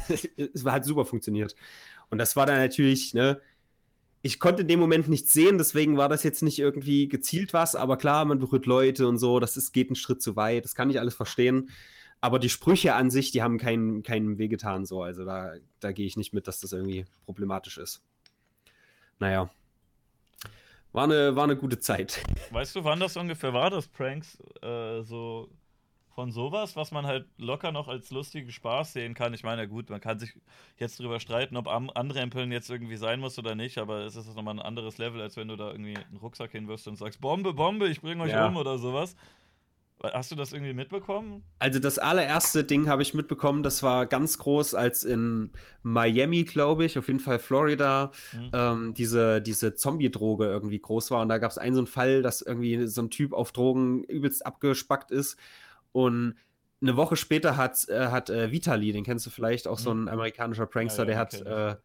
Das, 0.08 0.28
es 0.54 0.64
hat 0.64 0.84
super 0.84 1.04
funktioniert. 1.04 1.54
Und 2.10 2.18
das 2.18 2.36
war 2.36 2.46
dann 2.46 2.58
natürlich, 2.58 3.14
ne, 3.14 3.40
ich 4.22 4.40
konnte 4.40 4.62
in 4.62 4.68
dem 4.68 4.80
Moment 4.80 5.08
nichts 5.08 5.32
sehen, 5.32 5.58
deswegen 5.58 5.96
war 5.96 6.08
das 6.08 6.22
jetzt 6.22 6.42
nicht 6.42 6.58
irgendwie 6.58 7.08
gezielt 7.08 7.52
was, 7.52 7.76
aber 7.76 7.96
klar, 7.96 8.24
man 8.24 8.38
berührt 8.38 8.66
Leute 8.66 9.06
und 9.06 9.18
so, 9.18 9.38
das 9.40 9.56
ist, 9.56 9.72
geht 9.72 9.88
einen 9.88 9.96
Schritt 9.96 10.20
zu 10.22 10.36
weit, 10.36 10.64
das 10.64 10.74
kann 10.74 10.90
ich 10.90 10.98
alles 10.98 11.14
verstehen. 11.14 11.70
Aber 12.20 12.38
die 12.38 12.48
Sprüche 12.48 12.94
an 12.94 13.10
sich, 13.10 13.30
die 13.30 13.42
haben 13.42 13.58
keinen, 13.58 14.02
keinen 14.02 14.38
wehgetan, 14.38 14.86
so. 14.86 15.02
Also 15.02 15.24
da, 15.24 15.52
da 15.80 15.92
gehe 15.92 16.06
ich 16.06 16.16
nicht 16.16 16.32
mit, 16.32 16.48
dass 16.48 16.60
das 16.60 16.72
irgendwie 16.72 17.04
problematisch 17.24 17.78
ist. 17.78 18.02
Naja. 19.18 19.50
War 20.92 21.04
eine, 21.04 21.36
war 21.36 21.44
eine 21.44 21.56
gute 21.56 21.78
Zeit. 21.78 22.22
Weißt 22.50 22.74
du, 22.74 22.84
wann 22.84 23.00
das 23.00 23.16
ungefähr 23.16 23.52
war, 23.52 23.68
dass 23.68 23.86
Pranks 23.86 24.38
äh, 24.62 25.02
so 25.02 25.50
von 26.16 26.32
sowas, 26.32 26.76
was 26.76 26.92
man 26.92 27.06
halt 27.06 27.26
locker 27.36 27.72
noch 27.72 27.88
als 27.88 28.10
lustigen 28.10 28.50
Spaß 28.50 28.94
sehen 28.94 29.12
kann. 29.12 29.34
Ich 29.34 29.44
meine, 29.44 29.68
gut, 29.68 29.90
man 29.90 30.00
kann 30.00 30.18
sich 30.18 30.32
jetzt 30.78 30.98
drüber 30.98 31.20
streiten, 31.20 31.58
ob 31.58 31.68
Anrempeln 31.68 32.50
jetzt 32.50 32.70
irgendwie 32.70 32.96
sein 32.96 33.20
muss 33.20 33.38
oder 33.38 33.54
nicht, 33.54 33.76
aber 33.76 33.98
es 33.98 34.16
ist 34.16 34.34
nochmal 34.34 34.54
ein 34.54 34.62
anderes 34.62 34.96
Level, 34.96 35.20
als 35.20 35.36
wenn 35.36 35.48
du 35.48 35.56
da 35.56 35.70
irgendwie 35.70 35.94
einen 35.94 36.16
Rucksack 36.16 36.52
hinwirfst 36.52 36.88
und 36.88 36.96
sagst, 36.96 37.20
Bombe, 37.20 37.52
Bombe, 37.52 37.86
ich 37.88 38.00
bringe 38.00 38.22
euch 38.22 38.30
ja. 38.30 38.46
um 38.46 38.56
oder 38.56 38.78
sowas. 38.78 39.14
Hast 40.02 40.30
du 40.30 40.36
das 40.36 40.54
irgendwie 40.54 40.72
mitbekommen? 40.72 41.42
Also 41.58 41.80
das 41.80 41.98
allererste 41.98 42.64
Ding 42.64 42.88
habe 42.88 43.02
ich 43.02 43.12
mitbekommen, 43.12 43.62
das 43.62 43.82
war 43.82 44.06
ganz 44.06 44.38
groß, 44.38 44.74
als 44.74 45.04
in 45.04 45.50
Miami, 45.82 46.44
glaube 46.44 46.86
ich, 46.86 46.98
auf 46.98 47.08
jeden 47.08 47.20
Fall 47.20 47.38
Florida, 47.38 48.10
mhm. 48.32 48.50
ähm, 48.54 48.94
diese, 48.94 49.42
diese 49.42 49.74
Zombie-Droge 49.74 50.46
irgendwie 50.46 50.78
groß 50.78 51.10
war. 51.10 51.20
Und 51.20 51.28
da 51.28 51.36
gab 51.36 51.50
es 51.50 51.58
einen 51.58 51.74
so 51.74 51.80
einen 51.80 51.86
Fall, 51.86 52.22
dass 52.22 52.40
irgendwie 52.40 52.86
so 52.86 53.02
ein 53.02 53.10
Typ 53.10 53.34
auf 53.34 53.52
Drogen 53.52 54.02
übelst 54.04 54.46
abgespackt 54.46 55.10
ist 55.10 55.36
und 55.96 56.34
eine 56.82 56.94
Woche 56.96 57.16
später 57.16 57.56
hat, 57.56 57.88
äh, 57.88 58.08
hat 58.08 58.28
äh, 58.28 58.52
Vitali, 58.52 58.92
den 58.92 59.02
kennst 59.02 59.24
du 59.24 59.30
vielleicht, 59.30 59.66
auch 59.66 59.78
mhm. 59.78 59.82
so 59.82 59.92
ein 59.92 60.08
amerikanischer 60.08 60.66
Prankster, 60.66 61.04
ja, 61.04 61.10
ja, 61.10 61.24
der 61.24 61.72
hat 61.72 61.74
äh, 61.74 61.80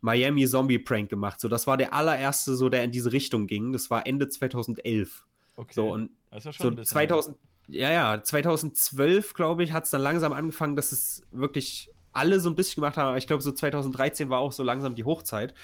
Miami 0.00 0.48
Zombie 0.48 0.80
Prank 0.80 1.08
gemacht. 1.08 1.38
So, 1.38 1.46
das 1.46 1.68
war 1.68 1.76
der 1.76 1.94
allererste, 1.94 2.56
so 2.56 2.68
der 2.68 2.82
in 2.82 2.90
diese 2.90 3.12
Richtung 3.12 3.46
ging. 3.46 3.72
Das 3.72 3.88
war 3.88 4.04
Ende 4.04 4.28
2011. 4.28 5.24
Okay. 5.54 5.72
So 5.72 5.92
und 5.92 6.10
das 6.30 6.40
ist 6.40 6.44
ja 6.46 6.52
schon 6.52 6.76
so 6.76 6.82
2000, 6.82 7.36
ja 7.68 7.92
ja, 7.92 8.20
2012 8.20 9.32
glaube 9.34 9.62
ich, 9.62 9.72
hat 9.72 9.84
es 9.84 9.90
dann 9.90 10.00
langsam 10.00 10.32
angefangen, 10.32 10.74
dass 10.74 10.90
es 10.90 11.24
wirklich 11.30 11.88
alle 12.12 12.40
so 12.40 12.50
ein 12.50 12.56
bisschen 12.56 12.82
gemacht 12.82 12.96
haben. 12.96 13.08
Aber 13.08 13.18
ich 13.18 13.28
glaube, 13.28 13.44
so 13.44 13.52
2013 13.52 14.28
war 14.28 14.40
auch 14.40 14.50
so 14.50 14.64
langsam 14.64 14.96
die 14.96 15.04
Hochzeit 15.04 15.54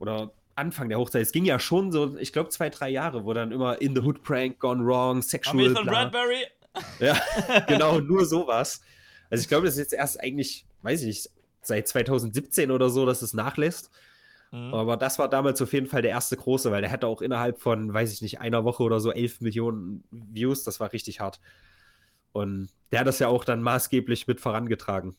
oder 0.00 0.32
Anfang 0.54 0.90
der 0.90 0.98
Hochzeit. 0.98 1.22
Es 1.22 1.32
ging 1.32 1.46
ja 1.46 1.58
schon 1.58 1.92
so, 1.92 2.18
ich 2.18 2.34
glaube, 2.34 2.50
zwei, 2.50 2.68
drei 2.68 2.90
Jahre, 2.90 3.24
wo 3.24 3.32
dann 3.32 3.52
immer 3.52 3.80
in 3.80 3.94
the 3.94 4.02
Hood 4.02 4.22
Prank, 4.22 4.58
Gone 4.58 4.84
Wrong, 4.84 5.22
Sexual. 5.22 5.70
Bla. 5.70 5.82
Bradbury. 5.82 6.44
Ja, 7.00 7.20
genau, 7.66 8.00
nur 8.00 8.24
sowas. 8.24 8.80
Also 9.30 9.42
ich 9.42 9.48
glaube, 9.48 9.66
das 9.66 9.74
ist 9.74 9.80
jetzt 9.80 9.92
erst 9.92 10.20
eigentlich, 10.20 10.66
weiß 10.82 11.00
ich 11.02 11.06
nicht, 11.06 11.30
seit 11.62 11.88
2017 11.88 12.70
oder 12.70 12.90
so, 12.90 13.06
dass 13.06 13.22
es 13.22 13.34
nachlässt. 13.34 13.90
Mhm. 14.50 14.74
Aber 14.74 14.96
das 14.96 15.18
war 15.18 15.28
damals 15.28 15.60
auf 15.60 15.72
jeden 15.72 15.86
Fall 15.86 16.02
der 16.02 16.12
erste 16.12 16.36
große, 16.36 16.70
weil 16.70 16.80
der 16.80 16.90
hatte 16.90 17.06
auch 17.06 17.22
innerhalb 17.22 17.60
von, 17.60 17.92
weiß 17.92 18.12
ich 18.12 18.22
nicht, 18.22 18.40
einer 18.40 18.64
Woche 18.64 18.82
oder 18.82 19.00
so 19.00 19.12
11 19.12 19.40
Millionen 19.40 20.04
Views. 20.10 20.64
Das 20.64 20.80
war 20.80 20.92
richtig 20.92 21.20
hart. 21.20 21.40
Und 22.32 22.68
der 22.90 23.00
hat 23.00 23.06
das 23.06 23.18
ja 23.18 23.28
auch 23.28 23.44
dann 23.44 23.62
maßgeblich 23.62 24.26
mit 24.26 24.40
vorangetragen. 24.40 25.16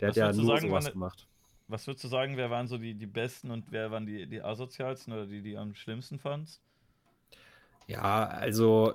Der 0.00 0.08
was 0.08 0.16
hat 0.16 0.16
ja 0.16 0.32
nur 0.32 0.56
sagen, 0.56 0.68
sowas 0.68 0.84
wann, 0.86 0.92
gemacht. 0.92 1.28
Was 1.68 1.86
würdest 1.86 2.04
du 2.04 2.08
sagen, 2.08 2.36
wer 2.36 2.50
waren 2.50 2.66
so 2.66 2.78
die, 2.78 2.94
die 2.94 3.06
besten 3.06 3.50
und 3.50 3.70
wer 3.70 3.90
waren 3.90 4.06
die, 4.06 4.26
die 4.26 4.42
asozialsten 4.42 5.12
oder 5.12 5.26
die, 5.26 5.42
die 5.42 5.56
am 5.56 5.74
schlimmsten 5.74 6.18
fandst? 6.18 6.62
Ja, 7.90 8.28
also 8.28 8.94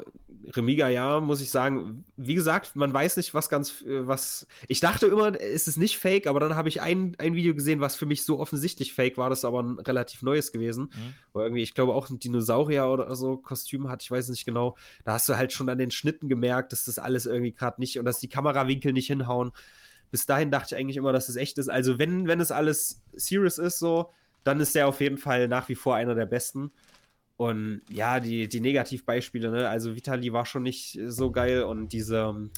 Remiga, 0.53 0.87
ja, 0.87 1.19
muss 1.19 1.41
ich 1.41 1.49
sagen. 1.49 2.05
Wie 2.15 2.33
gesagt, 2.33 2.75
man 2.75 2.93
weiß 2.93 3.17
nicht, 3.17 3.33
was 3.33 3.49
ganz, 3.49 3.83
was. 3.85 4.47
Ich 4.69 4.79
dachte 4.79 5.07
immer, 5.07 5.39
es 5.39 5.67
ist 5.67 5.77
nicht 5.77 5.97
fake, 5.97 6.27
aber 6.27 6.39
dann 6.39 6.55
habe 6.55 6.69
ich 6.69 6.81
ein, 6.81 7.13
ein 7.17 7.35
Video 7.35 7.53
gesehen, 7.53 7.81
was 7.81 7.97
für 7.97 8.05
mich 8.05 8.23
so 8.23 8.39
offensichtlich 8.39 8.93
fake 8.93 9.17
war. 9.17 9.29
Das 9.29 9.39
ist 9.39 9.45
aber 9.45 9.61
ein 9.61 9.79
relativ 9.79 10.21
neues 10.21 10.53
gewesen. 10.53 10.83
Mhm. 10.83 11.13
Wo 11.33 11.41
irgendwie, 11.41 11.63
ich 11.63 11.73
glaube, 11.73 11.93
auch 11.93 12.09
ein 12.09 12.19
Dinosaurier 12.19 12.87
oder 12.87 13.13
so 13.15 13.35
Kostüm 13.35 13.89
hat, 13.89 14.01
ich 14.01 14.11
weiß 14.11 14.29
nicht 14.29 14.45
genau. 14.45 14.77
Da 15.03 15.13
hast 15.13 15.27
du 15.27 15.35
halt 15.35 15.51
schon 15.51 15.67
an 15.67 15.77
den 15.77 15.91
Schnitten 15.91 16.29
gemerkt, 16.29 16.71
dass 16.71 16.85
das 16.85 16.99
alles 16.99 17.25
irgendwie 17.25 17.51
gerade 17.51 17.81
nicht 17.81 17.99
und 17.99 18.05
dass 18.05 18.19
die 18.19 18.29
Kamerawinkel 18.29 18.93
nicht 18.93 19.07
hinhauen. 19.07 19.51
Bis 20.09 20.25
dahin 20.25 20.51
dachte 20.51 20.75
ich 20.75 20.79
eigentlich 20.79 20.97
immer, 20.97 21.11
dass 21.11 21.27
es 21.27 21.35
echt 21.35 21.57
ist. 21.57 21.69
Also, 21.69 21.99
wenn, 21.99 22.27
wenn 22.27 22.39
es 22.39 22.51
alles 22.51 23.01
serious 23.13 23.57
ist, 23.57 23.79
so, 23.79 24.11
dann 24.45 24.61
ist 24.61 24.75
der 24.75 24.87
auf 24.87 25.01
jeden 25.01 25.17
Fall 25.17 25.49
nach 25.49 25.67
wie 25.67 25.75
vor 25.75 25.95
einer 25.95 26.15
der 26.15 26.27
besten. 26.27 26.71
Und 27.37 27.81
ja, 27.89 28.19
die, 28.19 28.47
die 28.47 28.61
Negativbeispiele, 28.61 29.51
ne? 29.51 29.69
Also 29.69 29.95
Vitali 29.95 30.31
war 30.31 30.45
schon 30.45 30.63
nicht 30.63 30.97
so 31.07 31.31
geil 31.31 31.63
und 31.63 31.91
diese, 31.91 32.49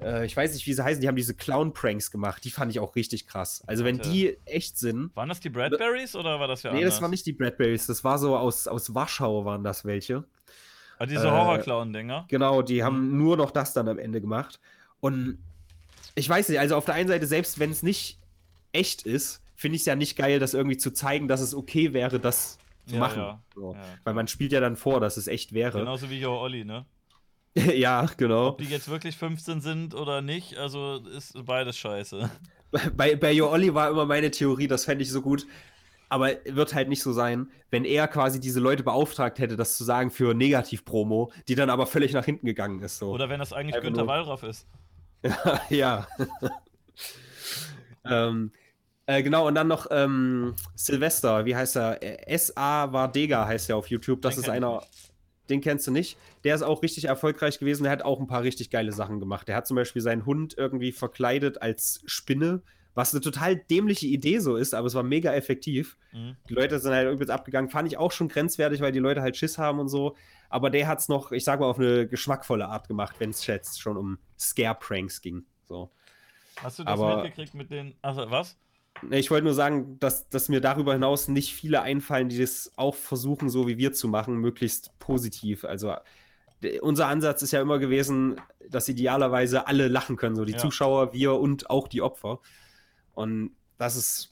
äh, 0.00 0.24
ich 0.24 0.36
weiß 0.36 0.54
nicht, 0.54 0.64
wie 0.66 0.72
sie 0.72 0.84
heißen, 0.84 1.00
die 1.00 1.08
haben 1.08 1.16
diese 1.16 1.34
Clown-Pranks 1.34 2.12
gemacht, 2.12 2.44
die 2.44 2.50
fand 2.50 2.70
ich 2.70 2.78
auch 2.78 2.94
richtig 2.94 3.26
krass. 3.26 3.64
Also 3.66 3.84
wenn 3.84 3.98
die 3.98 4.36
echt 4.44 4.78
sind. 4.78 5.14
Waren 5.16 5.28
das 5.28 5.40
die 5.40 5.50
Bradberries 5.50 6.14
oder 6.14 6.38
war 6.38 6.46
das 6.46 6.62
ja 6.62 6.70
Nee, 6.70 6.78
anders? 6.78 6.94
das 6.94 7.02
waren 7.02 7.10
nicht 7.10 7.26
die 7.26 7.32
Bradberries, 7.32 7.86
das 7.86 8.04
war 8.04 8.18
so 8.18 8.36
aus, 8.36 8.68
aus 8.68 8.94
Warschau 8.94 9.44
waren 9.44 9.64
das 9.64 9.84
welche. 9.84 10.24
Ah, 10.98 11.06
diese 11.06 11.26
äh, 11.26 11.30
Horror-Clown-Dinger? 11.30 12.26
Genau, 12.28 12.62
die 12.62 12.84
haben 12.84 13.10
mhm. 13.10 13.18
nur 13.18 13.36
noch 13.36 13.50
das 13.50 13.72
dann 13.72 13.88
am 13.88 13.98
Ende 13.98 14.20
gemacht. 14.20 14.60
Und 15.00 15.38
ich 16.14 16.28
weiß 16.28 16.48
nicht, 16.48 16.60
also 16.60 16.76
auf 16.76 16.84
der 16.84 16.94
einen 16.94 17.08
Seite, 17.08 17.26
selbst 17.26 17.58
wenn 17.58 17.72
es 17.72 17.82
nicht 17.82 18.20
echt 18.72 19.02
ist, 19.02 19.42
finde 19.56 19.76
ich 19.76 19.82
es 19.82 19.86
ja 19.86 19.96
nicht 19.96 20.16
geil, 20.16 20.38
das 20.38 20.54
irgendwie 20.54 20.76
zu 20.76 20.92
zeigen, 20.92 21.26
dass 21.26 21.40
es 21.40 21.54
okay 21.54 21.92
wäre, 21.92 22.20
das 22.20 22.58
zu 22.86 22.94
ja, 22.94 23.00
machen. 23.00 23.18
Ja. 23.18 23.42
So. 23.54 23.74
Ja. 23.74 23.80
Weil 24.04 24.14
man 24.14 24.28
spielt 24.28 24.52
ja 24.52 24.60
dann 24.60 24.76
vor, 24.76 25.00
dass 25.00 25.16
es 25.16 25.26
echt 25.26 25.52
wäre. 25.52 25.78
Genauso 25.78 26.10
wie 26.10 26.20
Jo 26.20 26.38
Olli, 26.38 26.64
ne? 26.64 26.86
ja, 27.54 28.06
genau. 28.16 28.48
Ob 28.48 28.58
die 28.58 28.64
jetzt 28.64 28.88
wirklich 28.88 29.16
15 29.16 29.60
sind 29.60 29.94
oder 29.94 30.22
nicht, 30.22 30.56
also 30.56 30.96
ist 30.96 31.34
beides 31.44 31.76
scheiße. 31.76 32.30
Bei, 32.96 33.16
bei 33.16 33.32
Jo 33.32 33.50
Olli 33.50 33.74
war 33.74 33.90
immer 33.90 34.06
meine 34.06 34.30
Theorie, 34.30 34.66
das 34.66 34.86
fände 34.86 35.02
ich 35.02 35.10
so 35.10 35.20
gut. 35.20 35.46
Aber 36.08 36.30
wird 36.46 36.74
halt 36.74 36.88
nicht 36.88 37.02
so 37.02 37.12
sein, 37.12 37.50
wenn 37.70 37.84
er 37.84 38.08
quasi 38.08 38.40
diese 38.40 38.60
Leute 38.60 38.82
beauftragt 38.82 39.38
hätte, 39.38 39.56
das 39.56 39.76
zu 39.76 39.84
sagen 39.84 40.10
für 40.10 40.32
Negativ-Promo, 40.32 41.32
die 41.48 41.54
dann 41.54 41.68
aber 41.68 41.86
völlig 41.86 42.14
nach 42.14 42.24
hinten 42.24 42.46
gegangen 42.46 42.80
ist. 42.80 42.96
So. 42.96 43.10
Oder 43.10 43.28
wenn 43.28 43.40
das 43.40 43.52
eigentlich 43.52 43.74
Einfach 43.74 43.88
Günther 43.88 44.04
nur... 44.04 44.08
Wallraff 44.08 44.42
ist. 44.42 44.66
ja. 45.68 46.06
ähm, 48.06 48.52
äh, 49.06 49.22
genau, 49.22 49.48
und 49.48 49.54
dann 49.54 49.68
noch 49.68 49.86
ähm, 49.90 50.54
Silvester, 50.74 51.44
wie 51.44 51.56
heißt 51.56 51.76
er? 51.76 52.28
S.A. 52.30 52.92
Vardega 52.92 53.46
heißt 53.46 53.70
er 53.70 53.76
auf 53.76 53.88
YouTube. 53.88 54.22
Das 54.22 54.36
den 54.36 54.44
ist 54.44 54.50
einer, 54.50 54.82
den 55.50 55.60
kennst 55.60 55.86
du 55.86 55.90
nicht. 55.90 56.16
Der 56.44 56.54
ist 56.54 56.62
auch 56.62 56.82
richtig 56.82 57.06
erfolgreich 57.06 57.58
gewesen. 57.58 57.82
Der 57.82 57.92
hat 57.92 58.02
auch 58.02 58.20
ein 58.20 58.28
paar 58.28 58.42
richtig 58.42 58.70
geile 58.70 58.92
Sachen 58.92 59.18
gemacht. 59.18 59.48
Der 59.48 59.56
hat 59.56 59.66
zum 59.66 59.74
Beispiel 59.74 60.02
seinen 60.02 60.24
Hund 60.24 60.54
irgendwie 60.56 60.92
verkleidet 60.92 61.60
als 61.60 62.02
Spinne, 62.06 62.62
was 62.94 63.12
eine 63.12 63.22
total 63.22 63.56
dämliche 63.56 64.06
Idee 64.06 64.38
so 64.38 64.56
ist, 64.56 64.74
aber 64.74 64.86
es 64.86 64.94
war 64.94 65.02
mega 65.02 65.32
effektiv. 65.32 65.96
Mhm. 66.12 66.36
Die 66.48 66.54
Leute 66.54 66.78
sind 66.78 66.92
halt 66.92 67.12
übelst 67.12 67.30
abgegangen. 67.30 67.70
Fand 67.70 67.88
ich 67.88 67.98
auch 67.98 68.12
schon 68.12 68.28
grenzwertig, 68.28 68.80
weil 68.80 68.92
die 68.92 68.98
Leute 68.98 69.22
halt 69.22 69.36
Schiss 69.36 69.58
haben 69.58 69.80
und 69.80 69.88
so. 69.88 70.14
Aber 70.48 70.70
der 70.70 70.86
hat 70.86 71.00
es 71.00 71.08
noch, 71.08 71.32
ich 71.32 71.44
sag 71.44 71.58
mal, 71.58 71.66
auf 71.66 71.78
eine 71.78 72.06
geschmackvolle 72.06 72.68
Art 72.68 72.86
gemacht, 72.86 73.16
wenn 73.18 73.30
es 73.30 73.46
jetzt 73.46 73.80
schon 73.80 73.96
um 73.96 74.18
Scare-Pranks 74.38 75.22
ging. 75.22 75.44
So. 75.66 75.90
Hast 76.62 76.78
du 76.78 76.84
das 76.84 76.92
aber, 76.92 77.22
mitgekriegt 77.22 77.54
mit 77.54 77.70
den. 77.70 77.94
Also, 78.02 78.30
was? 78.30 78.58
Ich 79.10 79.30
wollte 79.30 79.44
nur 79.44 79.54
sagen, 79.54 79.98
dass, 79.98 80.28
dass 80.28 80.48
mir 80.48 80.60
darüber 80.60 80.92
hinaus 80.92 81.28
nicht 81.28 81.54
viele 81.54 81.82
einfallen, 81.82 82.28
die 82.28 82.38
das 82.38 82.72
auch 82.76 82.94
versuchen, 82.94 83.48
so 83.50 83.66
wie 83.66 83.78
wir 83.78 83.92
zu 83.92 84.08
machen, 84.08 84.36
möglichst 84.36 84.96
positiv. 84.98 85.64
Also 85.64 85.94
unser 86.80 87.08
Ansatz 87.08 87.42
ist 87.42 87.50
ja 87.50 87.60
immer 87.60 87.78
gewesen, 87.78 88.40
dass 88.68 88.88
idealerweise 88.88 89.66
alle 89.66 89.88
lachen 89.88 90.16
können, 90.16 90.36
so 90.36 90.44
die 90.44 90.52
ja. 90.52 90.58
Zuschauer, 90.58 91.12
wir 91.12 91.34
und 91.34 91.70
auch 91.70 91.88
die 91.88 92.02
Opfer. 92.02 92.40
Und 93.14 93.56
das 93.78 93.96
ist 93.96 94.31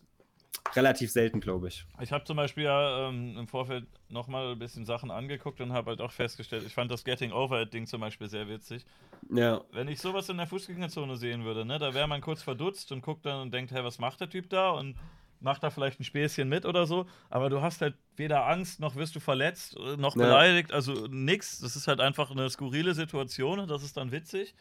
relativ 0.75 1.11
selten, 1.11 1.41
glaube 1.41 1.69
ich. 1.69 1.85
Ich 2.01 2.13
habe 2.13 2.25
zum 2.25 2.37
Beispiel 2.37 2.65
ja 2.65 3.09
ähm, 3.09 3.37
im 3.37 3.49
Vorfeld 3.49 3.87
nochmal 4.09 4.53
ein 4.53 4.59
bisschen 4.59 4.85
Sachen 4.85 5.11
angeguckt 5.11 5.61
und 5.61 5.73
habe 5.73 5.91
halt 5.91 6.01
auch 6.01 6.13
festgestellt, 6.13 6.65
ich 6.67 6.75
fand 6.75 6.91
das 6.91 7.05
Getting 7.05 7.33
Over 7.33 7.63
It 7.63 7.73
Ding 7.73 7.87
zum 7.87 8.01
Beispiel 8.01 8.29
sehr 8.29 8.49
witzig. 8.49 8.85
Ja. 9.31 9.61
Wenn 9.73 9.89
ich 9.89 10.01
sowas 10.01 10.29
in 10.29 10.37
der 10.37 10.47
Fußgängerzone 10.47 11.17
sehen 11.17 11.45
würde, 11.45 11.65
ne, 11.65 11.79
da 11.79 11.95
wäre 11.95 12.09
man 12.09 12.21
kurz 12.21 12.43
verdutzt 12.43 12.93
und 12.93 13.03
guckt 13.03 13.27
dann 13.27 13.41
und 13.43 13.55
denkt, 13.55 13.73
hey, 13.73 13.85
was 13.85 13.99
macht 13.99 14.21
der 14.21 14.31
Typ 14.31 14.49
da? 14.51 14.71
Und 14.71 14.97
macht 15.41 15.63
da 15.63 15.71
vielleicht 15.71 16.01
ein 16.01 16.05
Späßchen 16.05 16.49
mit 16.49 16.67
oder 16.67 16.87
so, 16.87 17.07
aber 17.31 17.49
du 17.49 17.63
hast 17.63 17.81
halt 17.81 17.95
weder 18.17 18.47
Angst, 18.47 18.79
noch 18.79 18.95
wirst 18.95 19.17
du 19.17 19.21
verletzt, 19.21 19.77
äh, 19.77 19.97
noch 19.97 20.15
ja. 20.15 20.23
beleidigt, 20.23 20.73
also 20.73 21.07
nix. 21.09 21.61
Das 21.61 21.77
ist 21.77 21.89
halt 21.89 22.01
einfach 22.01 22.31
eine 22.31 22.49
skurrile 22.51 22.95
Situation 22.95 23.59
und 23.59 23.71
das 23.71 23.83
ist 23.83 23.97
dann 23.97 24.13
witzig. 24.13 24.55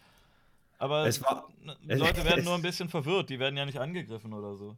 Aber 0.77 1.05
war, 1.05 1.49
Leute 1.83 2.23
werden 2.23 2.45
nur 2.45 2.55
ein 2.55 2.61
bisschen 2.61 2.87
verwirrt, 2.87 3.29
die 3.29 3.39
werden 3.39 3.57
ja 3.57 3.65
nicht 3.65 3.79
angegriffen 3.79 4.33
oder 4.33 4.55
so. 4.55 4.77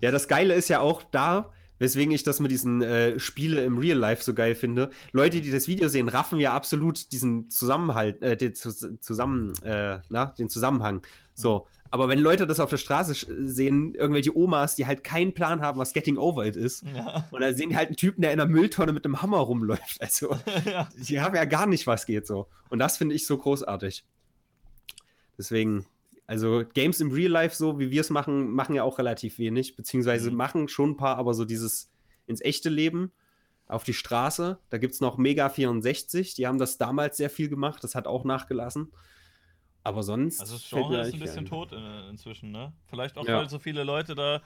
Ja, 0.00 0.10
das 0.10 0.28
Geile 0.28 0.54
ist 0.54 0.68
ja 0.68 0.80
auch 0.80 1.02
da, 1.02 1.52
weswegen 1.78 2.12
ich 2.12 2.22
das 2.22 2.40
mit 2.40 2.50
diesen 2.50 2.82
äh, 2.82 3.18
Spiele 3.18 3.64
im 3.64 3.78
Real 3.78 3.98
Life 3.98 4.22
so 4.22 4.34
geil 4.34 4.54
finde. 4.54 4.90
Leute, 5.12 5.40
die 5.40 5.50
das 5.50 5.68
Video 5.68 5.88
sehen, 5.88 6.08
raffen 6.08 6.38
ja 6.38 6.52
absolut 6.52 7.12
diesen 7.12 7.50
Zusammenhalt, 7.50 8.22
äh, 8.22 8.36
den, 8.36 8.54
zusammen, 8.54 9.52
äh, 9.62 10.00
na, 10.08 10.26
den 10.38 10.48
Zusammenhang. 10.48 11.02
So. 11.34 11.66
Aber 11.90 12.08
wenn 12.08 12.18
Leute 12.18 12.46
das 12.46 12.60
auf 12.60 12.68
der 12.68 12.78
Straße 12.78 13.14
sehen, 13.46 13.94
irgendwelche 13.94 14.36
Omas, 14.36 14.74
die 14.74 14.86
halt 14.86 15.04
keinen 15.04 15.34
Plan 15.34 15.60
haben, 15.60 15.78
was 15.78 15.92
Getting 15.92 16.18
Over 16.18 16.44
It 16.44 16.56
ist, 16.56 16.84
ja. 16.94 17.26
und 17.30 17.40
dann 17.40 17.54
sehen 17.54 17.70
die 17.70 17.76
halt 17.76 17.88
einen 17.88 17.96
Typen, 17.96 18.22
der 18.22 18.32
in 18.32 18.40
einer 18.40 18.50
Mülltonne 18.50 18.92
mit 18.92 19.04
einem 19.04 19.22
Hammer 19.22 19.38
rumläuft. 19.38 20.00
Also, 20.00 20.36
ja. 20.64 20.88
die 20.96 21.20
haben 21.20 21.36
ja 21.36 21.44
gar 21.44 21.66
nicht, 21.66 21.86
was 21.86 22.04
geht 22.04 22.26
so. 22.26 22.48
Und 22.70 22.80
das 22.80 22.96
finde 22.96 23.14
ich 23.14 23.26
so 23.26 23.38
großartig. 23.38 24.04
Deswegen, 25.38 25.86
also 26.26 26.64
Games 26.74 27.00
im 27.00 27.12
Real 27.12 27.30
Life, 27.30 27.54
so 27.54 27.78
wie 27.78 27.90
wir 27.90 28.00
es 28.00 28.10
machen, 28.10 28.50
machen 28.50 28.74
ja 28.74 28.82
auch 28.82 28.98
relativ 28.98 29.38
wenig, 29.38 29.76
beziehungsweise 29.76 30.30
mhm. 30.30 30.36
machen 30.36 30.68
schon 30.68 30.90
ein 30.90 30.96
paar, 30.96 31.16
aber 31.16 31.34
so 31.34 31.44
dieses 31.44 31.90
ins 32.26 32.40
echte 32.40 32.68
Leben, 32.68 33.12
auf 33.68 33.84
die 33.84 33.94
Straße. 33.94 34.58
Da 34.70 34.78
gibt 34.78 34.94
es 34.94 35.00
noch 35.00 35.18
Mega 35.18 35.48
64, 35.48 36.34
die 36.34 36.46
haben 36.46 36.58
das 36.58 36.78
damals 36.78 37.16
sehr 37.16 37.30
viel 37.30 37.48
gemacht, 37.48 37.82
das 37.82 37.94
hat 37.94 38.06
auch 38.06 38.24
nachgelassen. 38.24 38.92
Aber 39.82 40.02
sonst. 40.02 40.40
Also 40.40 40.54
das 40.54 40.68
Genre 40.68 41.00
ist 41.00 41.14
ein 41.14 41.20
bisschen 41.20 41.38
ein. 41.40 41.46
tot 41.46 41.72
in, 41.72 41.84
inzwischen, 42.10 42.50
ne? 42.50 42.72
Vielleicht 42.86 43.16
auch, 43.16 43.26
ja. 43.26 43.38
weil 43.38 43.48
so 43.48 43.60
viele 43.60 43.84
Leute 43.84 44.16
da 44.16 44.42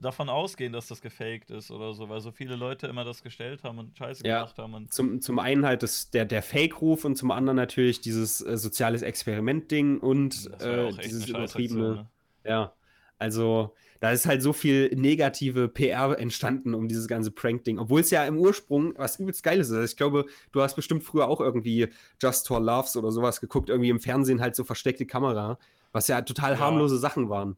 davon 0.00 0.28
ausgehen, 0.28 0.72
dass 0.72 0.88
das 0.88 1.00
gefaked 1.00 1.50
ist 1.50 1.70
oder 1.70 1.92
so, 1.94 2.08
weil 2.08 2.20
so 2.20 2.30
viele 2.30 2.56
Leute 2.56 2.86
immer 2.86 3.04
das 3.04 3.22
gestellt 3.22 3.64
haben 3.64 3.78
und 3.78 3.96
Scheiße 3.96 4.26
ja, 4.26 4.40
gemacht 4.40 4.58
haben. 4.58 4.74
Und 4.74 4.92
zum, 4.92 5.20
zum 5.20 5.38
einen 5.38 5.64
halt 5.66 5.82
das, 5.82 6.10
der, 6.10 6.24
der 6.24 6.42
Fake-Ruf 6.42 7.04
und 7.04 7.16
zum 7.16 7.30
anderen 7.30 7.56
natürlich 7.56 8.00
dieses 8.00 8.40
äh, 8.40 8.56
soziales 8.56 9.02
Experiment-Ding 9.02 9.98
und 9.98 10.50
äh, 10.60 10.92
dieses 11.04 11.28
übertriebene. 11.28 11.94
Ne? 11.94 12.10
Ja, 12.44 12.72
also 13.18 13.74
da 14.00 14.10
ist 14.10 14.26
halt 14.26 14.42
so 14.42 14.52
viel 14.52 14.94
negative 14.94 15.68
PR 15.68 16.18
entstanden 16.18 16.74
um 16.74 16.86
dieses 16.86 17.08
ganze 17.08 17.30
Prank-Ding, 17.30 17.78
obwohl 17.78 18.00
es 18.00 18.10
ja 18.10 18.24
im 18.26 18.38
Ursprung 18.38 18.94
was 18.96 19.18
übelst 19.18 19.42
Geiles 19.42 19.70
ist. 19.70 19.92
Ich 19.92 19.96
glaube, 19.96 20.26
du 20.52 20.60
hast 20.60 20.74
bestimmt 20.74 21.02
früher 21.02 21.28
auch 21.28 21.40
irgendwie 21.40 21.88
Just 22.20 22.46
for 22.46 22.60
Loves 22.60 22.96
oder 22.96 23.10
sowas 23.10 23.40
geguckt, 23.40 23.70
irgendwie 23.70 23.90
im 23.90 24.00
Fernsehen 24.00 24.40
halt 24.40 24.54
so 24.54 24.64
versteckte 24.64 25.06
Kamera, 25.06 25.58
was 25.92 26.08
ja 26.08 26.20
total 26.20 26.52
ja. 26.52 26.58
harmlose 26.58 26.98
Sachen 26.98 27.30
waren 27.30 27.56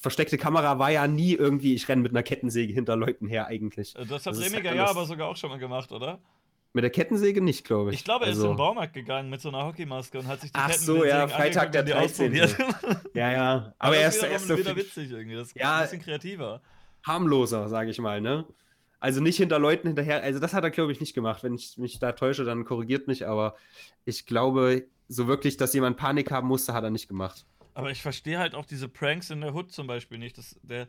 versteckte 0.00 0.38
Kamera 0.38 0.78
war 0.78 0.90
ja 0.90 1.06
nie 1.06 1.34
irgendwie, 1.34 1.74
ich 1.74 1.88
renne 1.88 2.02
mit 2.02 2.12
einer 2.12 2.22
Kettensäge 2.22 2.72
hinter 2.72 2.96
Leuten 2.96 3.26
her 3.26 3.46
eigentlich. 3.46 3.96
Äh, 3.96 4.06
das 4.06 4.26
hat 4.26 4.38
Remiger 4.38 4.74
ja 4.74 4.86
aber 4.86 5.06
sogar 5.06 5.28
auch 5.28 5.36
schon 5.36 5.50
mal 5.50 5.58
gemacht, 5.58 5.92
oder? 5.92 6.18
Mit 6.74 6.84
der 6.84 6.90
Kettensäge 6.90 7.40
nicht, 7.40 7.64
glaube 7.64 7.90
ich. 7.90 7.96
Ich 7.96 8.04
glaube, 8.04 8.26
er 8.26 8.28
also. 8.28 8.42
ist 8.42 8.44
in 8.44 8.52
den 8.52 8.56
Baumarkt 8.58 8.92
gegangen 8.92 9.30
mit 9.30 9.40
so 9.40 9.48
einer 9.48 9.64
Hockeymaske 9.64 10.18
und 10.18 10.26
hat 10.26 10.42
sich 10.42 10.52
die 10.52 10.58
Ach 10.58 10.72
so, 10.72 11.04
ja, 11.04 11.26
Freitag 11.26 11.72
der 11.72 11.82
13. 11.82 12.34
ja, 12.34 12.46
ja. 13.14 13.54
Aber, 13.78 13.96
aber 13.96 13.96
er 13.96 14.08
ist, 14.08 14.22
er 14.22 14.58
wieder 14.58 14.76
witzig 14.76 15.10
irgendwie. 15.10 15.36
Das 15.36 15.48
ist 15.48 15.56
ja, 15.56 15.78
ein 15.78 15.82
bisschen 15.82 16.02
kreativer. 16.02 16.60
Harmloser, 17.04 17.68
sage 17.68 17.90
ich 17.90 17.98
mal, 17.98 18.20
ne? 18.20 18.44
Also 19.00 19.20
nicht 19.20 19.36
hinter 19.36 19.58
Leuten 19.58 19.88
hinterher. 19.88 20.22
Also 20.22 20.40
das 20.40 20.52
hat 20.52 20.64
er, 20.64 20.70
glaube 20.70 20.92
ich, 20.92 21.00
nicht 21.00 21.14
gemacht. 21.14 21.42
Wenn 21.42 21.54
ich 21.54 21.78
mich 21.78 21.98
da 22.00 22.12
täusche, 22.12 22.44
dann 22.44 22.64
korrigiert 22.64 23.06
mich. 23.06 23.26
Aber 23.26 23.54
ich 24.04 24.26
glaube, 24.26 24.86
so 25.08 25.26
wirklich, 25.26 25.56
dass 25.56 25.72
jemand 25.72 25.96
Panik 25.96 26.30
haben 26.30 26.48
musste, 26.48 26.74
hat 26.74 26.84
er 26.84 26.90
nicht 26.90 27.08
gemacht. 27.08 27.46
Aber 27.78 27.92
ich 27.92 28.02
verstehe 28.02 28.40
halt 28.40 28.56
auch 28.56 28.66
diese 28.66 28.88
Pranks 28.88 29.30
in 29.30 29.40
der 29.40 29.54
Hood 29.54 29.70
zum 29.70 29.86
Beispiel 29.86 30.18
nicht. 30.18 30.36
Das, 30.36 30.58
der, 30.64 30.88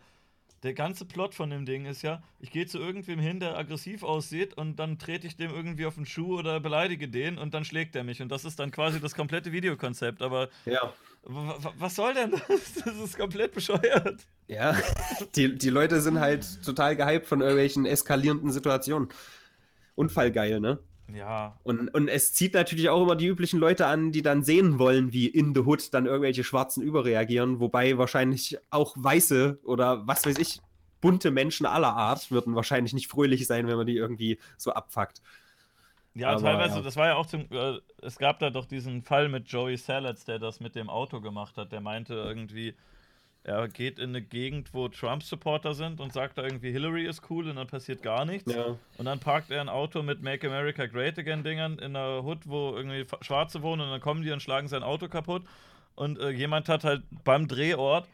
der 0.64 0.74
ganze 0.74 1.06
Plot 1.06 1.36
von 1.36 1.52
dem 1.52 1.64
Ding 1.64 1.86
ist 1.86 2.02
ja, 2.02 2.24
ich 2.40 2.50
gehe 2.50 2.66
zu 2.66 2.80
irgendwem 2.80 3.20
hin, 3.20 3.40
der 3.40 3.56
aggressiv 3.60 4.02
aussieht 4.02 4.56
und 4.56 4.78
dann 4.78 4.98
trete 4.98 5.28
ich 5.28 5.38
dem 5.38 5.52
irgendwie 5.52 5.86
auf 5.86 5.94
den 5.94 6.08
Schuh 6.08 6.40
oder 6.40 6.60
beleidige 6.60 7.08
den 7.08 7.38
und 7.38 7.54
dann 7.54 7.64
schlägt 7.64 7.96
er 7.96 8.04
mich. 8.04 8.24
Und 8.24 8.30
das 8.30 8.44
ist 8.44 8.58
dann 8.58 8.72
quasi 8.72 9.00
das 9.00 9.14
komplette 9.14 9.52
Videokonzept. 9.52 10.24
Aber 10.24 10.50
Ja. 10.66 10.92
was 11.22 11.94
soll 11.94 12.16
denn 12.16 12.32
das? 12.32 12.74
Das 12.84 12.98
ist 12.98 13.20
komplett 13.20 13.54
bescheuert. 13.54 14.26
Ja, 14.48 14.76
die, 15.36 15.56
die 15.60 15.70
Leute 15.70 16.02
sind 16.02 16.20
halt 16.20 16.64
total 16.66 16.96
gehypt 16.96 17.28
von 17.28 17.42
irgendwelchen 17.42 17.86
eskalierenden 17.86 18.52
Situationen. 18.52 19.10
Unfallgeil, 19.94 20.60
ne? 20.60 20.80
Ja, 21.14 21.58
Und, 21.64 21.94
und 21.94 22.08
es 22.08 22.34
zieht 22.34 22.54
natürlich 22.54 22.90
auch 22.90 23.02
immer 23.04 23.16
die 23.16 23.28
üblichen 23.28 23.60
Leute 23.60 23.86
an, 23.88 24.12
die 24.12 24.22
dann 24.22 24.44
sehen 24.44 24.80
wollen, 24.80 25.14
wie 25.14 25.28
in 25.28 25.54
the 25.54 25.62
Hood 25.62 25.94
dann 25.94 26.06
irgendwelche 26.06 26.44
Schwarzen 26.44 26.82
überreagieren, 26.84 27.60
wobei 27.60 27.98
wahrscheinlich 27.98 28.58
auch 28.70 28.96
weiße 28.98 29.60
oder 29.64 30.08
was 30.08 30.26
weiß 30.26 30.38
ich, 30.40 30.62
bunte 31.02 31.32
Menschen 31.32 31.66
aller 31.66 31.96
Art 31.96 32.32
würden 32.32 32.56
wahrscheinlich 32.56 32.94
nicht 32.94 33.08
fröhlich 33.08 33.46
sein, 33.48 33.68
wenn 33.68 33.78
man 33.78 33.88
die 33.88 33.98
irgendwie 33.98 34.40
so 34.58 34.72
abfuckt. 34.74 35.22
Ja, 36.14 36.32
Aber, 36.32 36.42
teilweise, 36.42 36.78
ja. 36.78 36.82
das 36.82 36.96
war 36.96 37.08
ja 37.08 37.16
auch 37.16 37.26
zum. 37.26 37.48
Äh, 37.52 37.80
es 38.02 38.18
gab 38.18 38.40
da 38.40 38.50
doch 38.50 38.66
diesen 38.66 39.04
Fall 39.04 39.30
mit 39.30 39.48
Joey 39.48 39.78
Salads, 39.78 40.26
der 40.26 40.40
das 40.40 40.60
mit 40.60 40.76
dem 40.76 40.90
Auto 40.90 41.22
gemacht 41.22 41.58
hat. 41.58 41.72
Der 41.72 41.82
meinte 41.82 42.14
irgendwie, 42.16 42.76
er 43.44 43.68
geht 43.68 44.00
in 44.00 44.10
eine 44.10 44.22
Gegend, 44.22 44.74
wo 44.74 44.88
Trump-Supporter 44.90 45.74
sind 45.74 46.00
und 46.02 46.12
sagt 46.14 46.38
da 46.38 46.44
irgendwie, 46.44 46.72
Hillary 46.72 47.06
ist 47.08 47.24
cool 47.30 47.50
und 47.50 47.56
dann 47.56 47.68
passiert 47.68 48.02
gar 48.04 48.26
nichts. 48.26 48.54
Ja. 48.54 48.76
Und 48.98 49.06
dann 49.06 49.20
parkt 49.20 49.50
er 49.50 49.62
ein 49.62 49.70
Auto 49.70 50.04
mit 50.04 50.22
Make 50.22 50.48
America 50.48 50.86
Great 50.86 51.18
Again 51.18 51.44
Dingern 51.44 51.80
in 51.80 51.96
einer 51.96 52.24
Hood, 52.24 52.40
wo 52.46 52.76
irgendwie 52.76 53.06
Schwarze 53.22 53.62
wohnen 53.62 53.82
und 53.82 53.90
dann 53.92 54.02
kommen 54.02 54.22
die 54.24 54.32
und 54.32 54.42
schlagen 54.42 54.68
sein 54.68 54.84
Auto 54.84 55.08
kaputt. 55.08 55.44
Und 55.96 56.20
äh, 56.20 56.30
jemand 56.30 56.70
hat 56.70 56.84
halt 56.84 57.04
beim 57.24 57.48
Drehort 57.48 58.08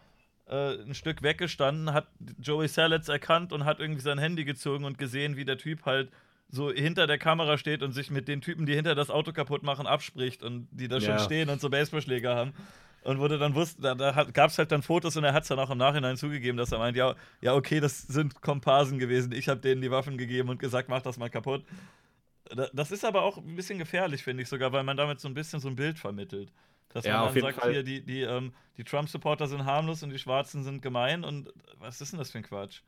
äh, 0.48 0.76
ein 0.84 0.94
Stück 0.94 1.24
weggestanden, 1.24 1.92
hat 1.94 2.08
Joey 2.40 2.68
Salads 2.68 3.10
erkannt 3.10 3.52
und 3.52 3.66
hat 3.66 3.80
irgendwie 3.80 4.02
sein 4.02 4.20
Handy 4.20 4.46
gezogen 4.46 4.86
und 4.86 4.98
gesehen, 4.98 5.36
wie 5.38 5.46
der 5.46 5.58
Typ 5.58 5.86
halt 5.86 6.12
so 6.50 6.72
hinter 6.72 7.08
der 7.08 7.18
Kamera 7.18 7.58
steht 7.58 7.82
und 7.82 7.92
sich 7.94 8.12
mit 8.12 8.28
den 8.28 8.42
Typen, 8.42 8.68
die 8.68 8.76
hinter 8.76 8.94
das 8.94 9.10
Auto 9.10 9.34
kaputt 9.34 9.64
machen, 9.64 9.88
abspricht 9.88 10.44
und 10.44 10.68
die 10.72 10.88
da 10.88 11.02
schon 11.02 11.10
Ja. 11.16 11.20
stehen 11.20 11.50
und 11.50 11.60
so 11.60 11.70
Baseballschläger 11.72 12.36
haben. 12.36 12.54
Und 13.06 13.20
wurde 13.20 13.38
dann 13.38 13.56
wusste, 13.56 13.82
da, 13.82 13.96
da 13.96 14.24
gab 14.26 14.50
es 14.50 14.58
halt 14.58 14.72
dann 14.72 14.82
Fotos 14.82 15.16
und 15.16 15.24
er 15.24 15.34
hat 15.34 15.44
es 15.44 15.50
dann 15.50 15.60
auch 15.60 15.70
im 15.70 15.78
Nachhinein 15.78 16.18
zugegeben, 16.18 16.58
dass 16.58 16.72
er 16.72 16.80
meint, 16.80 16.98
ja, 16.98 17.16
ja, 17.42 17.54
okay, 17.54 17.80
das 17.80 18.02
sind 18.04 18.42
Komparsen 18.42 19.00
gewesen. 19.00 19.32
Ich 19.32 19.48
habe 19.48 19.62
denen 19.62 19.82
die 19.82 19.92
Waffen 19.92 20.18
gegeben 20.18 20.50
und 20.50 20.60
gesagt, 20.60 20.90
mach 20.90 21.04
das 21.04 21.18
mal 21.18 21.30
kaputt. 21.30 21.64
Da- 22.46 22.70
Das 22.74 22.92
ist 22.92 23.06
aber 23.06 23.24
auch 23.24 23.38
ein 23.38 23.56
bisschen 23.56 23.80
gefährlich, 23.80 24.24
finde 24.24 24.44
ich 24.44 24.50
sogar, 24.50 24.72
weil 24.72 24.84
man 24.84 24.98
damit 24.98 25.20
so 25.20 25.28
ein 25.28 25.34
bisschen 25.36 25.60
so 25.60 25.68
ein 25.70 25.76
Bild 25.76 26.00
vermittelt. 26.00 26.52
Dass 26.90 27.06
Ja, 27.06 27.14
man 27.14 27.22
auf 27.24 27.28
dann 27.28 27.36
jeden 27.36 27.48
sagt, 27.48 27.60
Fall. 27.62 27.72
hier, 27.74 27.84
die, 27.84 28.02
die, 28.06 28.22
ähm, 28.22 28.54
die 28.78 28.84
Trump-Supporter 28.84 29.48
sind 29.48 29.66
harmlos 29.66 30.04
und 30.04 30.12
die 30.12 30.20
Schwarzen 30.20 30.64
sind 30.64 30.82
gemein 30.82 31.24
und 31.24 31.52
was 31.80 32.02
ist 32.02 32.12
denn 32.14 32.20
das 32.20 32.32
für 32.32 32.40
ein 32.40 32.44
Quatsch? 32.44 32.82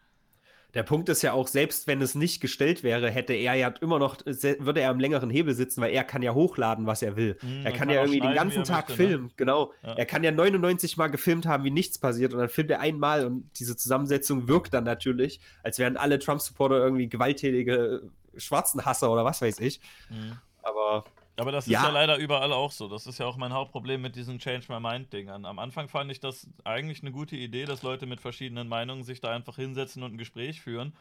Der 0.78 0.84
Punkt 0.84 1.10
ist 1.10 1.24
ja 1.24 1.34
auch, 1.34 1.48
selbst 1.48 1.88
wenn 1.88 2.02
es 2.04 2.14
nicht 2.14 2.40
gestellt 2.40 2.84
wäre, 2.84 3.10
hätte 3.10 3.34
er 3.34 3.56
ja 3.56 3.70
immer 3.82 3.98
noch, 3.98 4.18
se- 4.28 4.58
würde 4.60 4.80
er 4.80 4.92
am 4.92 5.00
längeren 5.00 5.32
Hebel 5.32 5.56
sitzen, 5.56 5.82
weil 5.82 5.92
er 5.92 6.04
kann 6.04 6.22
ja 6.22 6.36
hochladen, 6.36 6.86
was 6.86 7.02
er 7.02 7.16
will. 7.16 7.36
Mhm, 7.42 7.66
er 7.66 7.72
kann 7.72 7.80
kann 7.80 7.90
ja 7.90 8.02
irgendwie 8.02 8.20
den 8.20 8.36
ganzen 8.36 8.64
Tag 8.64 8.88
möchte, 8.90 9.04
ne? 9.04 9.10
filmen, 9.10 9.32
genau. 9.38 9.74
Ja. 9.82 9.94
Er 9.96 10.06
kann 10.06 10.24
ja 10.24 10.30
99 10.32 10.96
Mal 10.96 11.08
gefilmt 11.08 11.48
haben, 11.48 11.64
wie 11.64 11.72
nichts 11.72 11.98
passiert 11.98 12.32
und 12.34 12.40
dann 12.40 12.50
filmt 12.50 12.70
er 12.70 12.80
einmal 12.80 13.26
und 13.26 13.50
diese 13.60 13.76
Zusammensetzung 13.76 14.48
wirkt 14.48 14.74
dann 14.76 14.84
natürlich, 14.84 15.40
als 15.64 15.80
wären 15.80 15.98
alle 15.98 16.20
Trump-Supporter 16.20 16.78
irgendwie 16.78 17.10
gewalttätige 17.10 18.04
äh, 18.36 18.40
Schwarzenhasser 18.40 19.12
oder 19.12 19.26
was 19.26 19.42
weiß 19.42 19.60
ich. 19.62 19.82
Mhm. 20.12 20.38
Aber 20.62 21.06
Aber 21.40 21.52
das 21.52 21.66
ist 21.68 21.72
Ja. 21.74 21.84
ja 21.84 21.90
leider 21.92 22.18
überall 22.18 22.52
auch 22.52 22.72
so. 22.72 22.88
Das 22.88 23.06
ist 23.06 23.20
ja 23.20 23.28
auch 23.28 23.38
mein 23.38 23.54
Hauptproblem 23.54 24.02
mit 24.02 24.16
diesen 24.16 24.40
Change 24.40 24.66
My 24.70 24.80
Mind-Dingern. 24.80 25.46
Am 25.46 25.60
Anfang 25.60 25.88
fand 25.88 26.12
ich 26.12 26.20
das 26.20 26.48
eigentlich 26.64 27.02
eine 27.04 27.12
gute 27.12 27.36
Idee, 27.36 27.66
dass 27.66 27.84
Leute 27.84 28.08
mit 28.08 28.22
verschiedenen 28.22 28.68
Meinungen 28.68 29.04
sich 29.04 29.20
da 29.22 29.32
einfach 29.36 29.56
hinsetzen 29.56 30.02
und 30.02 30.14
ein 30.14 30.18
Gespräch 30.18 30.62
führen. 30.62 30.94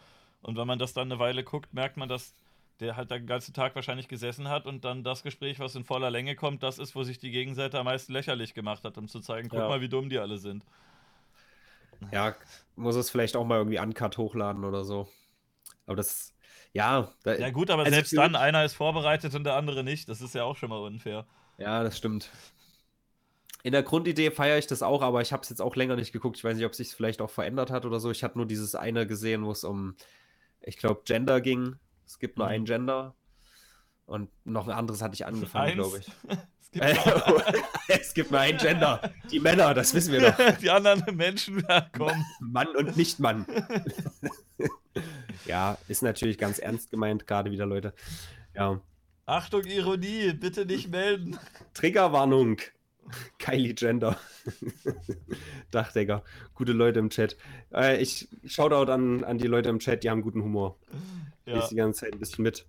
Und 0.43 0.59
wenn 0.59 0.67
man 0.67 0.79
das 0.79 0.93
dann 0.93 1.11
eine 1.11 1.19
Weile 1.19 1.43
guckt, 1.43 1.73
merkt 1.73 1.97
man, 1.97 2.09
dass 2.09 2.35
der 2.81 2.97
halt 2.97 3.11
den 3.11 3.27
ganzen 3.27 3.55
Tag 3.55 3.75
wahrscheinlich 3.75 4.09
gesessen 4.09 4.49
hat 4.49 4.67
und 4.67 4.85
dann 4.85 5.03
das 5.03 5.23
Gespräch, 5.23 5.59
was 5.59 5.75
in 5.75 5.85
voller 5.85 6.11
Länge 6.11 6.37
kommt, 6.37 6.63
das 6.63 6.79
ist, 6.79 6.95
wo 6.95 7.03
sich 7.03 7.19
die 7.19 7.31
Gegenseite 7.31 7.79
am 7.79 7.87
meisten 7.87 8.13
lächerlich 8.13 8.53
gemacht 8.53 8.85
hat, 8.85 8.99
um 8.99 9.09
zu 9.09 9.21
zeigen, 9.21 9.49
guck 9.49 9.61
Ja. 9.61 9.69
mal, 9.69 9.81
wie 9.81 9.89
dumm 9.89 10.11
die 10.11 10.19
alle 10.19 10.37
sind. 10.37 10.63
ja, 12.13 12.35
muss 12.77 12.97
es 12.97 13.11
vielleicht 13.11 13.37
auch 13.37 13.45
mal 13.45 13.59
irgendwie 13.59 13.79
uncut 13.79 14.19
hochladen 14.19 14.65
oder 14.65 14.85
so. 14.85 15.09
Aber 15.87 15.97
das, 15.97 16.35
ja, 16.77 17.13
da, 17.23 17.35
Ja 17.35 17.51
gut, 17.51 17.71
aber 17.71 17.83
Also 17.85 17.95
selbst 17.95 18.17
dann, 18.17 18.37
einer 18.37 18.65
ist 18.65 18.75
vorbereitet 18.75 19.35
und 19.35 19.45
der 19.45 19.55
andere 19.55 19.83
nicht. 19.83 20.09
Das 20.09 20.21
ist 20.21 20.35
ja 20.35 20.45
auch 20.45 20.57
schon 20.57 20.69
mal 20.71 20.79
unfair. 20.81 21.27
Ja, 21.59 21.83
das 21.83 21.97
stimmt. 21.97 22.31
In 23.63 23.73
der 23.73 23.83
Grundidee 23.83 24.31
feiere 24.31 24.59
ich 24.59 24.67
das 24.67 24.83
auch, 24.83 25.03
aber 25.03 25.23
ich 25.23 25.33
habe 25.33 25.43
es 25.43 25.49
jetzt 25.49 25.61
auch 25.61 25.75
länger 25.75 25.97
nicht 25.97 26.13
geguckt. 26.13 26.37
Ich 26.37 26.45
weiß 26.45 26.57
nicht, 26.57 26.67
ob 26.67 26.75
sich 26.75 26.91
vielleicht 26.95 27.21
auch 27.21 27.31
verändert 27.31 27.71
hat 27.71 27.85
oder 27.85 27.99
so. 27.99 28.11
Ich 28.11 28.23
hatte 28.23 28.39
nur 28.39 28.47
dieses 28.47 28.75
eine 28.75 29.07
gesehen, 29.07 29.45
wo 29.45 29.51
es 29.51 29.65
um, 29.65 29.97
ich 30.61 30.77
glaube, 30.77 31.03
Gender 31.05 31.41
ging. 31.41 31.77
Es 32.07 32.19
gibt 32.19 32.37
nur 32.39 32.47
Mhm. 32.47 32.53
ein 32.53 32.65
Gender. 32.67 33.15
Und 34.05 34.31
noch 34.45 34.69
ein 34.69 34.73
anderes 34.75 35.03
hatte 35.03 35.15
ich 35.15 35.27
angefangen, 35.27 35.75
glaube 35.75 35.99
ich. 35.99 36.07
Es 37.89 38.15
gibt 38.15 38.31
nur 38.31 38.41
ein 38.41 38.57
Gender. 38.57 39.13
Die 39.31 39.41
Männer, 39.41 39.75
das 39.75 39.95
wissen 39.95 40.13
wir 40.13 40.21
doch. 40.21 40.59
die 40.59 40.71
anderen 40.71 41.17
Menschen, 41.17 41.65
ja, 41.69 41.89
komm. 41.97 42.25
Mann 42.41 42.69
und 42.77 42.97
Nicht-Mann. 42.97 43.47
ja, 45.47 45.79
ist 45.89 46.03
natürlich 46.03 46.39
ganz 46.39 46.59
ernst 46.59 46.91
gemeint, 46.91 47.27
gerade 47.27 47.51
wieder, 47.51 47.67
Leute. 47.67 47.95
Ja. 48.55 48.81
Achtung, 49.27 49.65
Ironie, 49.65 50.33
bitte 50.33 50.67
nicht 50.67 50.91
melden. 50.91 51.39
Triggerwarnung. 51.75 52.59
Kylie 53.39 53.75
Gender. 53.75 54.19
Dachdecker. 55.71 56.25
Gute 56.55 56.73
Leute 56.73 56.99
im 56.99 57.11
Chat. 57.11 57.37
Äh, 57.73 58.01
ich 58.03 58.29
Shoutout 58.45 58.91
an, 58.91 59.23
an 59.23 59.39
die 59.39 59.47
Leute 59.47 59.69
im 59.69 59.79
Chat, 59.79 60.03
die 60.03 60.11
haben 60.11 60.23
guten 60.23 60.43
Humor. 60.43 60.77
Ja. 61.45 61.59
Ich 61.59 61.67
die 61.67 61.77
ganze 61.77 62.01
Zeit 62.01 62.15
ein 62.15 62.19
bisschen 62.19 62.43
mit. 62.43 62.67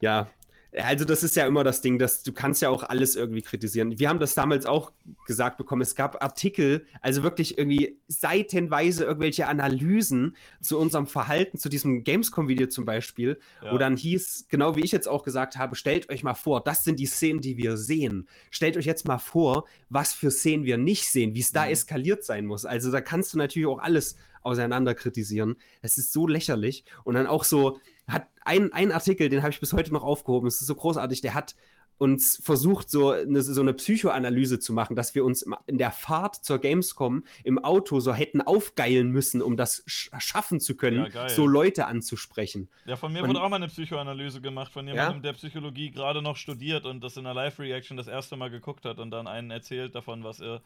Ja. 0.00 0.30
Also 0.78 1.06
das 1.06 1.22
ist 1.22 1.36
ja 1.36 1.46
immer 1.46 1.64
das 1.64 1.80
Ding, 1.80 1.98
dass 1.98 2.22
du 2.22 2.32
kannst 2.32 2.60
ja 2.60 2.68
auch 2.68 2.82
alles 2.82 3.16
irgendwie 3.16 3.40
kritisieren. 3.40 3.98
Wir 3.98 4.10
haben 4.10 4.18
das 4.18 4.34
damals 4.34 4.66
auch 4.66 4.92
gesagt 5.26 5.56
bekommen. 5.56 5.80
Es 5.80 5.94
gab 5.94 6.22
Artikel, 6.22 6.84
also 7.00 7.22
wirklich 7.22 7.56
irgendwie 7.56 7.98
seitenweise 8.08 9.04
irgendwelche 9.04 9.46
Analysen 9.48 10.36
zu 10.60 10.78
unserem 10.78 11.06
Verhalten, 11.06 11.56
zu 11.58 11.68
diesem 11.68 12.04
Gamescom-Video 12.04 12.66
zum 12.66 12.84
Beispiel, 12.84 13.38
Ja. 13.62 13.72
wo 13.72 13.78
dann 13.78 13.96
hieß, 13.96 14.46
genau 14.48 14.76
wie 14.76 14.84
ich 14.84 14.92
jetzt 14.92 15.08
auch 15.08 15.22
gesagt 15.22 15.56
habe, 15.56 15.76
stellt 15.76 16.10
euch 16.10 16.22
mal 16.22 16.34
vor, 16.34 16.62
das 16.62 16.84
sind 16.84 17.00
die 17.00 17.06
Szenen, 17.06 17.40
die 17.40 17.56
wir 17.56 17.76
sehen. 17.78 18.28
Stellt 18.50 18.76
euch 18.76 18.84
jetzt 18.86 19.08
mal 19.08 19.18
vor, 19.18 19.64
was 19.88 20.12
für 20.12 20.30
Szenen 20.30 20.64
wir 20.64 20.76
nicht 20.76 21.08
sehen, 21.08 21.34
wie 21.34 21.40
es 21.40 21.52
da 21.52 21.64
Mhm. 21.64 21.72
eskaliert 21.72 22.24
sein 22.24 22.44
muss. 22.44 22.66
Also 22.66 22.90
da 22.92 23.00
kannst 23.00 23.32
du 23.32 23.38
natürlich 23.38 23.66
auch 23.68 23.78
alles 23.78 24.16
auseinander 24.46 24.94
kritisieren. 24.94 25.56
Es 25.82 25.98
ist 25.98 26.12
so 26.12 26.26
lächerlich. 26.26 26.84
Und 27.04 27.14
dann 27.14 27.26
auch 27.26 27.44
so, 27.44 27.80
hat 28.08 28.26
ein, 28.44 28.72
ein 28.72 28.92
Artikel, 28.92 29.28
den 29.28 29.42
habe 29.42 29.50
ich 29.50 29.60
bis 29.60 29.72
heute 29.72 29.92
noch 29.92 30.04
aufgehoben, 30.04 30.46
es 30.46 30.60
ist 30.60 30.68
so 30.68 30.74
großartig, 30.74 31.20
der 31.20 31.34
hat 31.34 31.54
uns 31.98 32.38
versucht, 32.44 32.90
so 32.90 33.10
eine, 33.12 33.40
so 33.40 33.60
eine 33.62 33.72
Psychoanalyse 33.72 34.58
zu 34.58 34.74
machen, 34.74 34.96
dass 34.96 35.14
wir 35.14 35.24
uns 35.24 35.46
in 35.66 35.78
der 35.78 35.90
Fahrt 35.90 36.36
zur 36.36 36.58
Gamescom 36.58 37.24
im 37.42 37.58
Auto 37.58 38.00
so 38.00 38.12
hätten 38.12 38.42
aufgeilen 38.42 39.10
müssen, 39.12 39.40
um 39.40 39.56
das 39.56 39.82
sch 39.86 40.10
schaffen 40.18 40.60
zu 40.60 40.76
können, 40.76 41.10
Ja, 41.10 41.30
so 41.30 41.46
Leute 41.46 41.86
anzusprechen. 41.86 42.68
Ja, 42.84 42.96
von 42.96 43.14
mir 43.14 43.22
Und- 43.22 43.30
wurde 43.30 43.42
auch 43.42 43.48
mal 43.48 43.56
eine 43.56 43.68
Psychoanalyse 43.68 44.42
gemacht 44.42 44.72
von 44.72 44.86
jemandem, 44.86 45.16
Ja? 45.16 45.22
der 45.22 45.32
Psychologie 45.32 45.90
gerade 45.90 46.20
noch 46.20 46.36
studiert 46.36 46.84
und 46.84 47.02
das 47.02 47.16
in 47.16 47.24
einer 47.24 47.34
Live-Reaction 47.34 47.96
das 47.96 48.08
erste 48.08 48.36
Mal 48.36 48.50
geguckt 48.50 48.84
hat 48.84 48.98
und 48.98 49.10
dann 49.10 49.26
einen 49.26 49.50
erzählt 49.50 49.94
davon, 49.94 50.22
was 50.22 50.40
er, 50.40 50.60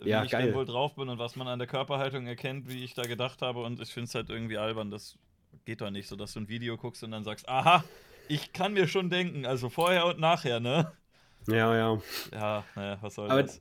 wie 0.00 0.08
Ja, 0.10 0.24
ich 0.24 0.30
geil. 0.30 0.46
denn 0.46 0.54
wohl 0.54 0.64
drauf 0.66 0.94
bin 0.96 1.08
und 1.08 1.18
was 1.18 1.36
man 1.36 1.48
an 1.48 1.58
der 1.58 1.68
Körperhaltung 1.68 2.26
erkennt, 2.26 2.68
wie 2.68 2.84
ich 2.84 2.94
da 2.94 3.02
gedacht 3.02 3.42
habe. 3.42 3.62
Und 3.62 3.80
ich 3.80 3.92
finde 3.92 4.08
es 4.08 4.14
halt 4.14 4.30
irgendwie 4.30 4.58
albern. 4.58 4.90
Das 4.90 5.18
geht 5.64 5.80
doch 5.80 5.90
nicht 5.90 6.08
so, 6.08 6.16
dass 6.16 6.32
du 6.32 6.40
ein 6.40 6.48
Video 6.48 6.76
guckst 6.76 7.02
und 7.04 7.10
dann 7.12 7.24
sagst, 7.24 7.48
aha, 7.48 7.84
ich 8.28 8.52
kann 8.52 8.72
mir 8.74 8.88
schon 8.88 9.10
denken, 9.10 9.46
also 9.46 9.68
vorher 9.70 10.06
und 10.06 10.18
nachher, 10.20 10.60
ne? 10.60 10.92
Ja, 11.48 11.74
ja. 11.76 11.98
Ja, 12.32 12.64
naja, 12.74 12.98
was 13.00 13.14
soll 13.14 13.30
Aber- 13.30 13.42
das? 13.42 13.60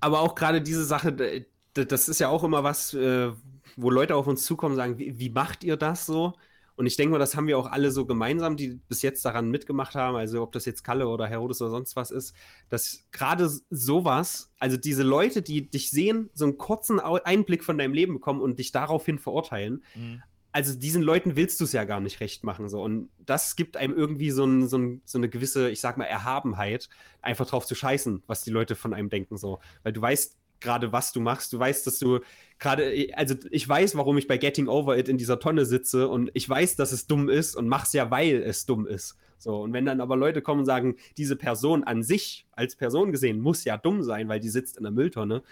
Aber 0.00 0.20
auch 0.20 0.34
gerade 0.34 0.62
diese 0.62 0.84
Sache, 0.84 1.44
das 1.74 2.08
ist 2.08 2.20
ja 2.20 2.28
auch 2.28 2.44
immer 2.44 2.62
was, 2.64 2.94
äh, 2.94 3.30
wo 3.76 3.90
Leute 3.90 4.14
auf 4.14 4.26
uns 4.28 4.44
zukommen 4.44 4.72
und 4.74 4.76
sagen, 4.76 4.98
wie, 4.98 5.18
wie 5.18 5.28
macht 5.30 5.64
ihr 5.64 5.76
das 5.76 6.06
so? 6.06 6.34
Und 6.78 6.86
ich 6.86 6.96
denke 6.96 7.10
mal, 7.10 7.18
das 7.18 7.34
haben 7.36 7.48
wir 7.48 7.58
auch 7.58 7.66
alle 7.66 7.90
so 7.90 8.06
gemeinsam, 8.06 8.56
die 8.56 8.80
bis 8.88 9.02
jetzt 9.02 9.24
daran 9.24 9.50
mitgemacht 9.50 9.96
haben, 9.96 10.16
also 10.16 10.40
ob 10.42 10.52
das 10.52 10.64
jetzt 10.64 10.84
Kalle 10.84 11.08
oder 11.08 11.26
Herodes 11.26 11.60
oder 11.60 11.72
sonst 11.72 11.96
was 11.96 12.12
ist, 12.12 12.36
dass 12.68 13.04
gerade 13.10 13.50
sowas, 13.68 14.52
also 14.60 14.76
diese 14.76 15.02
Leute, 15.02 15.42
die 15.42 15.68
dich 15.68 15.90
sehen, 15.90 16.30
so 16.34 16.44
einen 16.44 16.56
kurzen 16.56 17.00
Einblick 17.00 17.64
von 17.64 17.78
deinem 17.78 17.94
Leben 17.94 18.14
bekommen 18.14 18.40
und 18.40 18.60
dich 18.60 18.70
daraufhin 18.70 19.18
verurteilen, 19.18 19.82
Mhm. 19.96 20.22
also 20.52 20.78
diesen 20.78 21.02
Leuten 21.02 21.34
willst 21.34 21.58
du 21.60 21.64
es 21.64 21.72
ja 21.72 21.82
gar 21.82 21.98
nicht 22.00 22.20
recht 22.20 22.44
machen. 22.44 22.68
So. 22.68 22.80
Und 22.80 23.10
das 23.18 23.56
gibt 23.56 23.76
einem 23.76 23.94
irgendwie 23.96 24.30
so, 24.30 24.44
ein, 24.44 24.68
so, 24.68 24.78
ein, 24.78 25.02
so 25.04 25.18
eine 25.18 25.28
gewisse, 25.28 25.70
ich 25.70 25.80
sag 25.80 25.98
mal, 25.98 26.04
Erhabenheit, 26.04 26.88
einfach 27.22 27.46
drauf 27.46 27.66
zu 27.66 27.74
scheißen, 27.74 28.22
was 28.28 28.42
die 28.44 28.50
Leute 28.50 28.76
von 28.76 28.94
einem 28.94 29.08
denken. 29.10 29.36
So. 29.36 29.58
Weil 29.82 29.92
du 29.92 30.00
weißt 30.00 30.36
gerade, 30.60 30.92
was 30.92 31.12
du 31.12 31.20
machst. 31.20 31.52
Du 31.52 31.58
weißt, 31.58 31.86
dass 31.86 31.98
du 31.98 32.20
gerade, 32.58 33.08
also 33.14 33.34
ich 33.50 33.68
weiß, 33.68 33.96
warum 33.96 34.18
ich 34.18 34.26
bei 34.26 34.38
Getting 34.38 34.68
Over 34.68 34.98
It 34.98 35.08
in 35.08 35.18
dieser 35.18 35.38
Tonne 35.38 35.64
sitze 35.64 36.08
und 36.08 36.30
ich 36.34 36.48
weiß, 36.48 36.76
dass 36.76 36.92
es 36.92 37.06
dumm 37.06 37.28
ist 37.28 37.56
und 37.56 37.68
mach's 37.68 37.92
ja, 37.92 38.10
weil 38.10 38.42
es 38.42 38.66
dumm 38.66 38.86
ist. 38.86 39.16
So, 39.38 39.60
und 39.62 39.72
wenn 39.72 39.86
dann 39.86 40.00
aber 40.00 40.16
Leute 40.16 40.42
kommen 40.42 40.60
und 40.60 40.66
sagen, 40.66 40.96
diese 41.16 41.36
Person 41.36 41.84
an 41.84 42.02
sich, 42.02 42.46
als 42.52 42.74
Person 42.74 43.12
gesehen, 43.12 43.40
muss 43.40 43.64
ja 43.64 43.76
dumm 43.76 44.02
sein, 44.02 44.28
weil 44.28 44.40
die 44.40 44.48
sitzt 44.48 44.76
in 44.76 44.82
der 44.82 44.90
Mülltonne, 44.92 45.42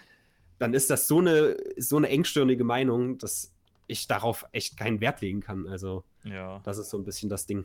dann 0.59 0.73
ist 0.73 0.89
das 0.89 1.07
so 1.07 1.19
eine, 1.19 1.55
so 1.77 1.95
eine 1.95 2.09
engstirnige 2.09 2.65
Meinung, 2.65 3.17
dass 3.17 3.53
ich 3.85 4.07
darauf 4.07 4.45
echt 4.51 4.75
keinen 4.75 4.99
Wert 4.99 5.21
legen 5.21 5.39
kann. 5.39 5.67
Also, 5.67 6.03
Ja. 6.25 6.59
das 6.65 6.77
ist 6.77 6.89
so 6.89 6.97
ein 6.97 7.05
bisschen 7.05 7.29
das 7.29 7.45
Ding. 7.45 7.63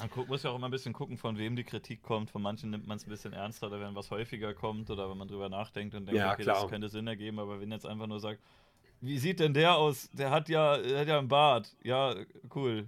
Man 0.00 0.26
muss 0.28 0.42
ja 0.42 0.50
auch 0.50 0.56
immer 0.56 0.68
ein 0.68 0.70
bisschen 0.70 0.92
gucken, 0.92 1.16
von 1.18 1.36
wem 1.38 1.56
die 1.56 1.64
Kritik 1.64 2.02
kommt. 2.02 2.30
Von 2.30 2.42
manchen 2.42 2.70
nimmt 2.70 2.86
man 2.86 2.96
es 2.96 3.06
ein 3.06 3.10
bisschen 3.10 3.32
ernster, 3.32 3.66
oder 3.68 3.80
wenn 3.80 3.94
was 3.94 4.10
häufiger 4.10 4.54
kommt 4.54 4.90
oder 4.90 5.10
wenn 5.10 5.18
man 5.18 5.28
drüber 5.28 5.48
nachdenkt 5.48 5.94
und 5.94 6.06
denkt, 6.06 6.18
Ja, 6.20 6.32
okay, 6.32 6.42
klar. 6.44 6.62
das 6.62 6.70
könnte 6.70 6.88
Sinn 6.88 7.06
ergeben, 7.06 7.38
aber 7.38 7.60
wenn 7.60 7.70
jetzt 7.70 7.86
einfach 7.86 8.06
nur 8.06 8.20
sagt, 8.20 8.40
wie 9.02 9.18
sieht 9.18 9.40
denn 9.40 9.54
der 9.54 9.76
aus? 9.76 10.10
Der 10.12 10.30
hat 10.30 10.48
ja, 10.48 10.76
der 10.78 11.00
hat 11.00 11.08
ja 11.08 11.18
einen 11.18 11.28
Bart. 11.28 11.74
Ja, 11.82 12.14
cool. 12.54 12.86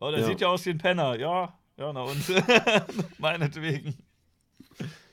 Oh, 0.00 0.10
der 0.10 0.20
Ja. 0.20 0.26
sieht 0.26 0.40
ja 0.40 0.48
aus 0.48 0.64
wie 0.66 0.70
ein 0.70 0.78
Penner. 0.78 1.18
Ja, 1.18 1.58
ja, 1.76 1.92
na 1.92 2.02
und 2.02 2.22
meinetwegen. 3.18 3.94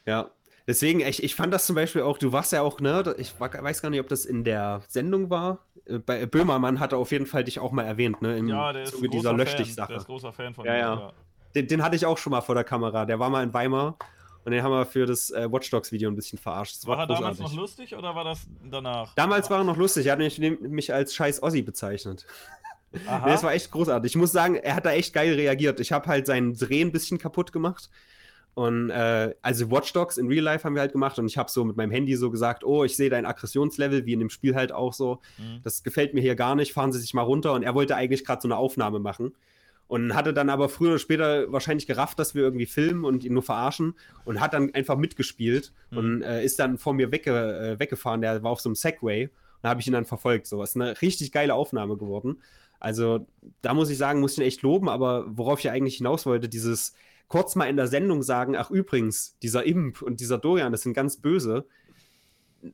Ja. 0.06 0.30
Deswegen, 0.68 1.00
ich, 1.00 1.24
ich 1.24 1.34
fand 1.34 1.52
das 1.52 1.66
zum 1.66 1.76
Beispiel 1.76 2.04
auch, 2.04 2.20
du 2.20 2.32
warst 2.32 2.52
ja 2.52 2.62
auch, 2.62 2.80
ne, 2.80 3.16
ich 3.18 3.40
weiß 3.40 3.82
gar 3.82 3.90
nicht, 3.90 4.00
ob 4.02 4.08
das 4.08 4.26
in 4.26 4.44
der 4.44 4.84
Sendung 4.88 5.32
war. 5.32 5.66
Äh, 5.86 5.98
Bei 5.98 6.26
Böhmermann 6.28 6.80
hat 6.80 6.92
er 6.92 7.00
auf 7.00 7.12
jeden 7.12 7.26
Fall 7.26 7.44
dich 7.44 7.58
auch 7.60 7.72
mal 7.72 7.86
erwähnt, 7.86 8.22
ne, 8.22 8.38
im 8.38 8.48
Ja, 8.50 8.72
der 8.72 8.84
ist 8.84 8.92
Zuge 8.92 9.10
dieser 9.10 9.32
Fan. 9.36 9.76
Der 9.88 9.90
ist 9.98 10.06
großer 10.06 10.32
Fan 10.32 10.54
von 10.54 10.66
Ja, 10.68 10.72
mir. 10.74 10.78
ja. 10.80 11.14
Den, 11.60 11.68
den 11.68 11.84
hatte 11.84 11.96
ich 11.96 12.06
auch 12.06 12.18
schon 12.18 12.32
mal 12.32 12.42
vor 12.42 12.56
der 12.56 12.64
Kamera. 12.64 13.06
Der 13.06 13.20
war 13.20 13.30
mal 13.30 13.44
in 13.44 13.54
Weimar 13.54 13.98
und 14.46 14.52
den 14.52 14.64
haben 14.64 14.72
wir 14.72 14.86
für 14.86 15.06
das 15.06 15.30
äh, 15.32 15.52
Watch 15.52 15.70
Dogs 15.70 15.92
Video 15.92 16.10
ein 16.10 16.16
bisschen 16.16 16.40
verarscht. 16.40 16.78
Das 16.78 16.88
War 16.88 17.00
er 17.00 17.08
damals 17.08 17.40
noch 17.40 17.54
lustig 17.54 17.96
oder 17.96 18.16
war 18.16 18.24
das 18.24 18.48
danach? 18.64 19.14
Damals 19.16 19.50
war 19.50 19.60
er 19.60 19.64
noch 19.64 19.78
lustig. 19.78 20.08
Er 20.08 20.14
hat 20.14 20.20
mich, 20.20 20.40
mich 20.40 20.94
als 20.94 21.14
scheiß 21.14 21.44
Ossi 21.44 21.62
bezeichnet. 21.62 22.26
Aha. 23.06 23.26
Nee, 23.26 23.32
das 23.32 23.44
war 23.44 23.54
echt 23.54 23.70
großartig. 23.72 24.14
Ich 24.14 24.16
muss 24.16 24.32
sagen, 24.32 24.56
er 24.56 24.76
hat 24.76 24.86
da 24.86 24.92
echt 24.92 25.14
geil 25.14 25.34
reagiert. 25.36 25.80
Ich 25.80 25.92
habe 25.92 26.08
halt 26.08 26.26
seinen 26.26 26.56
Dreh 26.56 26.82
ein 26.82 26.92
bisschen 26.92 27.18
kaputt 27.18 27.52
gemacht. 27.52 27.90
Und 28.56 28.90
äh, 28.90 29.36
also 29.42 29.70
Watch 29.72 29.94
Dogs 29.94 30.18
in 30.18 30.28
Real 30.28 30.44
Life 30.44 30.64
haben 30.64 30.74
wir 30.74 30.82
halt 30.82 30.92
gemacht 30.92 31.18
und 31.20 31.28
ich 31.28 31.38
habe 31.38 31.50
so 31.50 31.64
mit 31.64 31.78
meinem 31.78 31.92
Handy 31.92 32.16
so 32.16 32.32
gesagt, 32.32 32.64
oh, 32.64 32.84
ich 32.84 32.98
sehe 32.98 33.10
dein 33.10 33.26
Aggressionslevel, 33.26 34.06
wie 34.06 34.14
in 34.14 34.20
dem 34.20 34.30
Spiel 34.30 34.56
halt 34.56 34.72
auch 34.72 34.94
so. 34.94 35.22
Mhm. 35.38 35.62
Das 35.64 35.84
gefällt 35.84 36.14
mir 36.14 36.22
hier 36.22 36.36
gar 36.36 36.56
nicht, 36.56 36.74
fahren 36.74 36.92
Sie 36.92 37.00
sich 37.00 37.14
mal 37.14 37.22
runter. 37.22 37.54
Und 37.54 37.64
er 37.64 37.76
wollte 37.76 37.96
eigentlich 37.96 38.26
gerade 38.26 38.42
so 38.42 38.48
eine 38.48 38.58
Aufnahme 38.58 39.00
machen. 39.00 39.34
Und 39.90 40.14
hatte 40.16 40.34
dann 40.34 40.50
aber 40.50 40.70
früher 40.70 40.92
oder 40.92 41.00
später 41.00 41.52
wahrscheinlich 41.52 41.88
gerafft, 41.88 42.20
dass 42.20 42.36
wir 42.36 42.44
irgendwie 42.44 42.68
filmen 42.68 43.04
und 43.04 43.26
ihn 43.26 43.34
nur 43.34 43.44
verarschen 43.44 43.96
und 44.24 44.40
hat 44.40 44.54
dann 44.54 44.74
einfach 44.74 44.96
mitgespielt 44.96 45.74
Mhm. 45.90 45.98
und 45.98 46.22
äh, 46.22 46.46
ist 46.46 46.60
dann 46.60 46.78
vor 46.78 46.94
mir 46.94 47.12
wegge 47.12 47.32
äh, 47.32 47.80
weggefahren. 47.80 48.22
Der 48.22 48.42
war 48.44 48.52
auf 48.52 48.62
so 48.62 48.70
einem 48.70 48.76
Segway 48.76 49.26
und 49.26 49.32
da 49.64 49.70
habe 49.70 49.82
ich 49.82 49.88
ihn 49.88 49.94
dann 49.94 50.06
verfolgt. 50.06 50.46
So, 50.48 50.64
ist 50.64 50.76
eine 50.78 51.02
richtig 51.02 51.32
geile 51.32 51.56
Aufnahme 51.56 51.98
geworden. 51.98 52.42
Also, 52.80 53.26
da 53.62 53.74
muss 53.74 53.90
ich 53.90 53.98
sagen, 53.98 54.22
muss 54.22 54.34
ich 54.34 54.38
ihn 54.38 54.46
echt 54.46 54.62
loben, 54.62 54.88
aber 54.88 55.26
worauf 55.28 55.60
ich 55.60 55.70
eigentlich 55.70 55.98
hinaus 55.98 56.26
wollte, 56.26 56.48
dieses 56.48 56.94
kurz 57.28 57.56
mal 57.56 57.66
in 57.66 57.76
der 57.76 57.88
Sendung 57.88 58.24
sagen, 58.24 58.56
ach 58.56 58.70
übrigens, 58.72 59.38
dieser 59.42 59.66
Imp 59.66 60.02
und 60.02 60.20
dieser 60.20 60.38
Dorian, 60.38 60.72
das 60.72 60.84
sind 60.84 60.94
ganz 60.94 61.18
böse. 61.18 61.66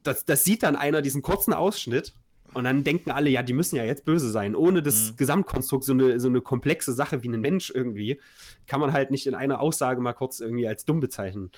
Das, 0.03 0.26
das 0.26 0.43
sieht 0.43 0.63
dann 0.63 0.76
einer, 0.76 1.01
diesen 1.01 1.22
kurzen 1.22 1.53
Ausschnitt, 1.53 2.13
und 2.56 2.64
dann 2.64 2.84
denken 2.84 3.12
alle, 3.12 3.30
ja, 3.30 3.43
die 3.43 3.53
müssen 3.53 3.76
ja 3.76 3.84
jetzt 3.84 4.06
böse 4.06 4.30
sein. 4.32 4.56
Ohne 4.56 4.82
das 4.82 5.12
Mhm. 5.12 5.18
Gesamtkonstrukt, 5.18 5.84
so 5.84 5.93
eine, 5.93 6.20
so 6.20 6.28
eine 6.28 6.41
komplexe 6.41 6.93
Sache 6.93 7.24
wie 7.24 7.30
ein 7.30 7.41
Mensch 7.41 7.72
irgendwie, 7.74 8.20
kann 8.68 8.80
man 8.80 8.93
halt 8.93 9.12
nicht 9.12 9.28
in 9.28 9.36
einer 9.36 9.60
Aussage 9.62 10.01
mal 10.01 10.14
kurz 10.14 10.39
irgendwie 10.39 10.68
als 10.68 10.86
dumm 10.86 10.99
bezeichnen. 10.99 11.51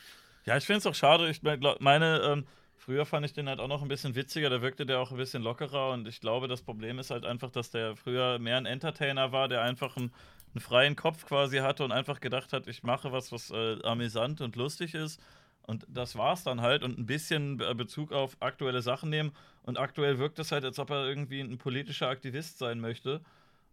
Ja, 0.46 0.58
ich 0.58 0.66
finde 0.66 0.80
es 0.80 0.86
auch 0.88 0.96
schade. 0.96 1.30
Ich 1.30 1.42
meine, 1.44 2.22
ähm, 2.24 2.46
früher 2.78 3.06
fand 3.06 3.26
ich 3.26 3.34
den 3.34 3.50
halt 3.50 3.60
auch 3.60 3.68
noch 3.68 3.82
ein 3.82 3.88
bisschen 3.90 4.16
witziger, 4.16 4.50
da 4.50 4.62
wirkte 4.62 4.86
der 4.86 5.00
auch 5.00 5.12
ein 5.12 5.18
bisschen 5.18 5.44
lockerer 5.44 5.92
und 5.92 6.08
ich 6.08 6.22
glaube, 6.22 6.48
das 6.48 6.62
Problem 6.62 7.00
ist 7.00 7.12
halt 7.12 7.26
einfach, 7.26 7.52
dass 7.52 7.70
der 7.70 7.96
früher 7.98 8.40
mehr 8.40 8.58
ein 8.58 8.66
Entertainer 8.66 9.32
war, 9.34 9.48
der 9.50 9.62
einfach 9.62 9.98
einen, 9.98 10.12
einen 10.54 10.62
freien 10.62 10.96
Kopf 10.96 11.26
quasi 11.26 11.58
hatte 11.58 11.84
und 11.84 11.92
einfach 11.92 12.22
gedacht 12.22 12.54
hat, 12.54 12.68
ich 12.68 12.84
mache 12.84 13.12
was, 13.12 13.32
was 13.34 13.52
äh, 13.52 13.78
amüsant 13.84 14.40
und 14.42 14.56
lustig 14.56 14.94
ist. 14.94 15.20
Und 15.64 15.86
das 15.90 16.16
war's 16.16 16.46
dann 16.46 16.62
halt 16.62 16.82
und 16.82 16.98
ein 16.98 17.06
bisschen 17.06 17.58
Be- 17.58 17.76
Bezug 17.76 18.14
auf 18.14 18.38
aktuelle 18.40 18.82
Sachen 18.82 19.10
nehmen. 19.10 19.34
Und 19.68 19.78
aktuell 19.78 20.18
wirkt 20.18 20.40
es 20.40 20.52
halt, 20.52 20.64
als 20.64 20.80
ob 20.80 20.90
er 20.90 21.06
irgendwie 21.06 21.42
ein 21.42 21.58
politischer 21.60 22.08
Aktivist 22.10 22.58
sein 22.58 22.80
möchte 22.80 23.22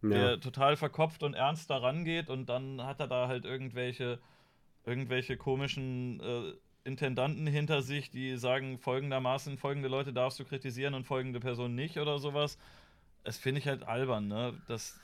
Ja. 0.02 0.08
der 0.10 0.40
total 0.40 0.76
verkopft 0.76 1.22
und 1.22 1.34
ernst 1.34 1.70
da 1.70 1.78
rangeht 1.78 2.28
und 2.28 2.46
dann 2.50 2.82
hat 2.82 3.00
er 3.00 3.06
da 3.08 3.28
halt 3.28 3.44
irgendwelche, 3.46 4.18
irgendwelche 4.84 5.36
komischen 5.38 6.20
äh, 6.20 6.52
Intendanten 6.84 7.46
hinter 7.46 7.80
sich, 7.80 8.10
die 8.10 8.36
sagen 8.36 8.78
folgendermaßen, 8.78 9.56
folgende 9.56 9.88
Leute 9.88 10.12
darfst 10.12 10.38
du 10.40 10.44
kritisieren 10.44 10.94
und 10.94 11.04
folgende 11.06 11.40
Person 11.40 11.74
nicht 11.74 11.96
oder 11.98 12.18
sowas. 12.18 12.58
Das 13.22 13.38
finde 13.38 13.60
ich 13.60 13.68
halt 13.68 13.84
albern, 13.84 14.28
ne? 14.28 14.60
Das, 14.68 15.00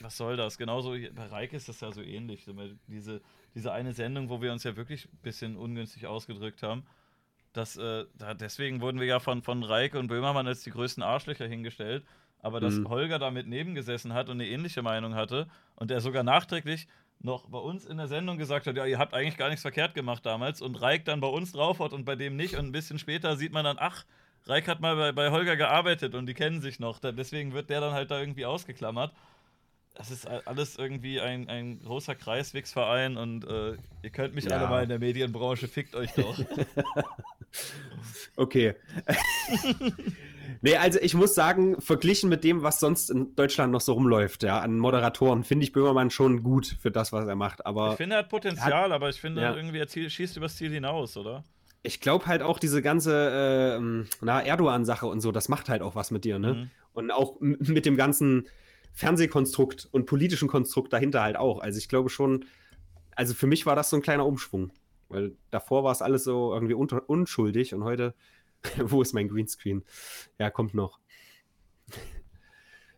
was 0.00 0.16
soll 0.16 0.36
das? 0.36 0.58
Genauso 0.58 0.90
bei 1.14 1.26
Reike 1.26 1.56
ist 1.56 1.68
das 1.68 1.80
ja 1.80 1.92
so 1.92 2.02
ähnlich. 2.02 2.44
Diese, 2.88 3.22
diese 3.54 3.72
eine 3.72 3.92
Sendung, 3.94 4.28
wo 4.28 4.42
wir 4.42 4.52
uns 4.52 4.64
ja 4.64 4.76
wirklich 4.76 5.06
ein 5.06 5.18
bisschen 5.22 5.56
ungünstig 5.56 6.06
ausgedrückt 6.06 6.62
haben. 6.62 6.84
Das, 7.56 7.76
äh, 7.76 8.04
da, 8.18 8.34
deswegen 8.34 8.80
wurden 8.80 9.00
wir 9.00 9.06
ja 9.06 9.18
von, 9.18 9.42
von 9.42 9.62
Reike 9.62 9.98
und 9.98 10.08
Böhmermann 10.08 10.46
als 10.46 10.62
die 10.62 10.70
größten 10.70 11.02
Arschlöcher 11.02 11.46
hingestellt. 11.46 12.04
Aber 12.40 12.60
dass 12.60 12.74
Mhm. 12.74 12.88
Holger 12.88 13.18
da 13.18 13.30
mit 13.30 13.46
nebengesessen 13.46 14.12
hat 14.12 14.28
und 14.28 14.40
eine 14.40 14.46
ähnliche 14.48 14.82
Meinung 14.82 15.14
hatte 15.14 15.48
und 15.74 15.90
der 15.90 16.00
sogar 16.00 16.22
nachträglich 16.22 16.86
noch 17.18 17.48
bei 17.48 17.58
uns 17.58 17.86
in 17.86 17.96
der 17.96 18.08
Sendung 18.08 18.36
gesagt 18.36 18.66
hat, 18.66 18.76
ja, 18.76 18.84
ihr 18.84 18.98
habt 18.98 19.14
eigentlich 19.14 19.38
gar 19.38 19.48
nichts 19.48 19.62
verkehrt 19.62 19.94
gemacht 19.94 20.24
damals 20.26 20.60
und 20.60 20.80
Reik 20.80 21.06
dann 21.06 21.20
bei 21.20 21.28
uns 21.28 21.52
drauf 21.52 21.80
hat 21.80 21.92
und 21.94 22.04
bei 22.04 22.14
dem 22.14 22.36
nicht 22.36 22.56
und 22.56 22.66
ein 22.66 22.72
bisschen 22.72 22.98
später 22.98 23.36
sieht 23.36 23.52
man 23.52 23.64
dann, 23.64 23.78
ach, 23.80 24.04
Reik 24.44 24.68
hat 24.68 24.80
mal 24.80 24.94
bei, 24.96 25.12
bei 25.12 25.30
Holger 25.30 25.56
gearbeitet 25.56 26.14
und 26.14 26.26
die 26.26 26.34
kennen 26.34 26.60
sich 26.60 26.78
noch. 26.78 26.98
Da, 27.00 27.10
deswegen 27.10 27.52
wird 27.52 27.70
der 27.70 27.80
dann 27.80 27.94
halt 27.94 28.10
da 28.10 28.20
irgendwie 28.20 28.44
ausgeklammert. 28.46 29.12
Das 29.96 30.10
ist 30.10 30.26
alles 30.26 30.76
irgendwie 30.76 31.20
ein, 31.20 31.48
ein 31.48 31.80
großer 31.82 32.14
Kreiswichsverein 32.14 33.16
und 33.16 33.44
äh, 33.46 33.76
ihr 34.02 34.10
könnt 34.10 34.34
mich 34.34 34.44
Ja. 34.44 34.58
alle 34.58 34.68
mal 34.68 34.82
in 34.82 34.88
der 34.90 34.98
Medienbranche, 34.98 35.68
fickt 35.68 35.94
euch 35.94 36.12
doch. 36.14 36.38
Okay. 38.38 38.74
nee, 40.60 40.76
also 40.76 40.98
ich 41.00 41.14
muss 41.14 41.34
sagen, 41.34 41.80
verglichen 41.80 42.28
mit 42.28 42.44
dem, 42.44 42.62
was 42.62 42.80
sonst 42.80 43.10
in 43.10 43.34
Deutschland 43.34 43.72
noch 43.72 43.80
so 43.80 43.94
rumläuft, 43.94 44.42
ja, 44.42 44.60
an 44.60 44.78
Moderatoren, 44.78 45.42
finde 45.42 45.64
ich 45.64 45.72
Böhmermann 45.72 46.10
schon 46.10 46.42
gut 46.42 46.76
für 46.80 46.90
das, 46.90 47.12
was 47.12 47.26
er 47.26 47.34
macht. 47.34 47.64
Aber 47.64 47.92
ich 47.92 47.96
finde, 47.96 48.16
er 48.16 48.18
hat 48.20 48.28
Potenzial, 48.28 48.92
aber 48.92 49.08
ich 49.08 49.18
finde 49.20 49.40
Ja. 49.40 49.54
irgendwie, 49.56 49.78
er 49.78 49.88
ziel, 49.88 50.10
schießt 50.10 50.36
übers 50.36 50.56
Ziel 50.56 50.70
hinaus, 50.70 51.16
oder? 51.16 51.44
ich 51.82 52.00
glaube 52.00 52.26
halt 52.26 52.42
auch 52.42 52.58
diese 52.58 52.82
ganze 52.82 53.80
na, 54.20 54.42
Erdogan-Sache 54.42 55.06
und 55.06 55.20
so, 55.20 55.30
das 55.32 55.48
macht 55.48 55.68
halt 55.68 55.82
auch 55.82 55.94
was 55.94 56.10
mit 56.10 56.24
dir, 56.24 56.38
ne? 56.40 56.54
Mhm. 56.54 56.70
Und 56.92 57.10
auch 57.12 57.36
mit 57.40 57.86
dem 57.86 57.96
ganzen 57.96 58.48
Fernsehkonstrukt 58.96 59.88
und 59.92 60.06
politischen 60.06 60.48
Konstrukt 60.48 60.90
dahinter 60.92 61.22
halt 61.22 61.36
auch. 61.36 61.60
Also 61.60 61.78
ich 61.78 61.88
glaube 61.88 62.08
schon, 62.08 62.46
also 63.14 63.34
für 63.34 63.46
mich 63.46 63.66
war 63.66 63.76
das 63.76 63.90
so 63.90 63.96
ein 63.96 64.02
kleiner 64.02 64.26
Umschwung. 64.26 64.72
Weil 65.08 65.36
davor 65.50 65.84
war 65.84 65.92
es 65.92 66.00
alles 66.00 66.24
so 66.24 66.52
irgendwie 66.52 66.74
unschuldig 66.74 67.74
und 67.74 67.84
heute, 67.84 68.14
wo 68.78 69.02
ist 69.02 69.12
mein 69.12 69.28
Greenscreen? 69.28 69.84
Ja, 70.38 70.50
kommt 70.50 70.72
noch. 70.72 70.98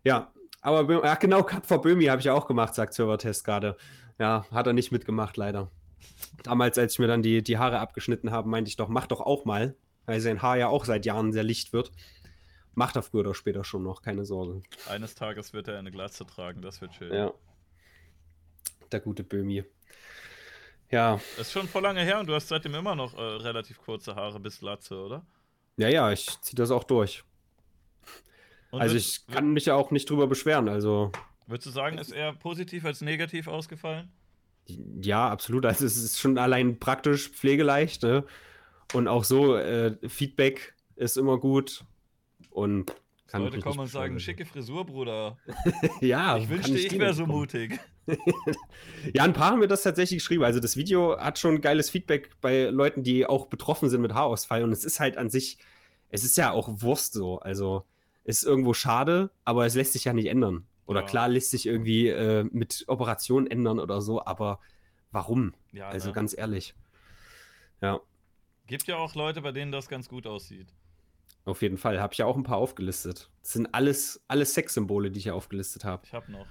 ja, 0.04 0.32
aber 0.60 1.04
ja, 1.04 1.16
genau, 1.16 1.42
Cut 1.42 1.66
for 1.66 1.82
Böhmi 1.82 2.04
habe 2.04 2.20
ich 2.20 2.26
ja 2.26 2.34
auch 2.34 2.46
gemacht, 2.46 2.76
sagt 2.76 2.94
Servertest 2.94 3.44
gerade. 3.44 3.76
Ja, 4.20 4.46
hat 4.52 4.68
er 4.68 4.72
nicht 4.72 4.92
mitgemacht, 4.92 5.36
leider. 5.36 5.70
Damals, 6.44 6.78
als 6.78 6.92
ich 6.92 6.98
mir 7.00 7.08
dann 7.08 7.22
die, 7.22 7.42
die 7.42 7.58
Haare 7.58 7.80
abgeschnitten 7.80 8.30
habe, 8.30 8.48
meinte 8.48 8.68
ich 8.68 8.76
doch, 8.76 8.88
mach 8.88 9.08
doch 9.08 9.20
auch 9.20 9.44
mal, 9.44 9.76
weil 10.06 10.20
sein 10.20 10.42
Haar 10.42 10.58
ja 10.58 10.68
auch 10.68 10.84
seit 10.84 11.06
Jahren 11.06 11.32
sehr 11.32 11.42
licht 11.42 11.72
wird. 11.72 11.90
Macht 12.78 12.94
er 12.94 13.02
früher 13.02 13.22
oder 13.22 13.34
später 13.34 13.64
schon 13.64 13.82
noch, 13.82 14.02
keine 14.02 14.24
Sorge. 14.24 14.62
Eines 14.88 15.16
Tages 15.16 15.52
wird 15.52 15.66
er 15.66 15.80
eine 15.80 15.90
Glatze 15.90 16.24
tragen, 16.24 16.62
das 16.62 16.80
wird 16.80 16.94
schön. 16.94 17.12
Ja. 17.12 17.32
Der 18.92 19.00
gute 19.00 19.24
Böhmi. 19.24 19.64
Ja, 20.88 21.20
Das 21.36 21.48
ist 21.48 21.52
schon 21.52 21.66
vor 21.66 21.82
lange 21.82 22.02
her 22.02 22.20
und 22.20 22.28
du 22.28 22.34
hast 22.34 22.46
seitdem 22.46 22.76
immer 22.76 22.94
noch 22.94 23.14
äh, 23.18 23.20
relativ 23.20 23.78
kurze 23.80 24.14
Haare 24.14 24.38
bis 24.38 24.60
Glatze, 24.60 24.96
oder? 24.96 25.26
ja, 25.76 25.88
ja, 25.88 26.12
ich 26.12 26.26
ziehe 26.40 26.54
das 26.54 26.70
auch 26.70 26.84
durch. 26.84 27.24
Und 28.70 28.80
also 28.80 28.94
ich 28.94 29.26
kann 29.26 29.52
mich 29.52 29.66
ja 29.66 29.74
auch 29.74 29.90
nicht 29.90 30.08
drüber 30.08 30.28
beschweren. 30.28 30.68
Also 30.68 31.10
Würdest 31.48 31.66
du 31.66 31.70
sagen, 31.70 31.98
ist 31.98 32.12
eher 32.12 32.32
positiv 32.32 32.84
als 32.84 33.00
negativ 33.00 33.48
ausgefallen? 33.48 34.08
ja, 35.02 35.28
absolut. 35.28 35.66
Also 35.66 35.84
es 35.84 35.96
ist 35.96 36.20
schon 36.20 36.38
allein 36.38 36.78
praktisch, 36.78 37.28
pflegeleicht. 37.30 38.04
Ne? 38.04 38.24
Und 38.92 39.08
auch 39.08 39.24
so, 39.24 39.56
äh, 39.56 39.96
Feedback 40.08 40.74
ist 40.94 41.16
immer 41.16 41.38
gut. 41.38 41.84
Und 42.58 42.94
kann 43.28 43.42
Leute 43.42 43.60
kommen 43.60 43.78
und 43.78 43.88
sagen, 43.88 44.18
schicke 44.18 44.44
Frisur, 44.44 44.84
Bruder. 44.84 45.36
Ja, 46.00 46.38
ich 46.38 46.48
wünschte, 46.48 46.72
nicht 46.72 46.92
ich 46.92 46.98
wäre 46.98 47.14
so 47.14 47.26
mutig. 47.26 47.78
Ja, 49.12 49.24
ein 49.24 49.34
paar 49.34 49.50
haben 49.50 49.58
mir 49.58 49.68
das 49.68 49.82
tatsächlich 49.82 50.20
geschrieben. 50.20 50.42
Also 50.42 50.60
das 50.60 50.78
Video 50.78 51.18
hat 51.18 51.38
schon 51.38 51.60
geiles 51.60 51.90
Feedback 51.90 52.30
bei 52.40 52.64
Leuten, 52.64 53.02
die 53.02 53.26
auch 53.26 53.46
betroffen 53.46 53.90
sind 53.90 54.00
mit 54.00 54.14
Haarausfall. 54.14 54.64
Und 54.64 54.72
es 54.72 54.82
ist 54.82 54.98
halt 54.98 55.18
an 55.18 55.28
sich, 55.28 55.58
es 56.08 56.24
ist 56.24 56.38
ja 56.38 56.52
auch 56.52 56.80
Wurst 56.80 57.12
so. 57.12 57.38
Also 57.38 57.84
es 58.24 58.38
ist 58.38 58.44
irgendwo 58.44 58.72
schade, 58.72 59.30
aber 59.44 59.66
es 59.66 59.74
lässt 59.74 59.92
sich 59.92 60.04
ja 60.04 60.14
nicht 60.14 60.26
ändern. 60.26 60.66
Oder 60.86 61.00
Ja. 61.00 61.06
klar 61.06 61.28
lässt 61.28 61.50
sich 61.50 61.66
irgendwie 61.66 62.08
äh, 62.08 62.44
mit 62.50 62.84
Operationen 62.88 63.46
ändern 63.46 63.78
oder 63.78 64.00
so, 64.00 64.24
aber 64.24 64.58
warum? 65.12 65.52
Ja, 65.72 65.88
also 65.88 66.08
ne? 66.08 66.14
ganz 66.14 66.36
ehrlich. 66.36 66.74
Ja, 67.82 68.00
Gibt 68.68 68.86
ja 68.86 68.96
auch 68.98 69.14
Leute, 69.14 69.40
bei 69.40 69.50
denen 69.50 69.72
das 69.72 69.88
ganz 69.88 70.10
gut 70.10 70.26
aussieht. 70.26 70.68
Auf 71.48 71.62
jeden 71.62 71.78
Fall. 71.78 72.00
Habe 72.00 72.12
ich 72.12 72.18
ja 72.18 72.26
auch 72.26 72.36
ein 72.36 72.42
paar 72.42 72.58
aufgelistet. 72.58 73.30
Das 73.42 73.52
sind 73.52 73.74
alles, 73.74 74.22
alles 74.28 74.54
Sexsymbole, 74.54 75.10
die 75.10 75.18
ich 75.18 75.24
hier 75.24 75.34
aufgelistet 75.34 75.84
habe. 75.84 76.02
Ich 76.04 76.12
hab 76.12 76.28
noch. 76.28 76.46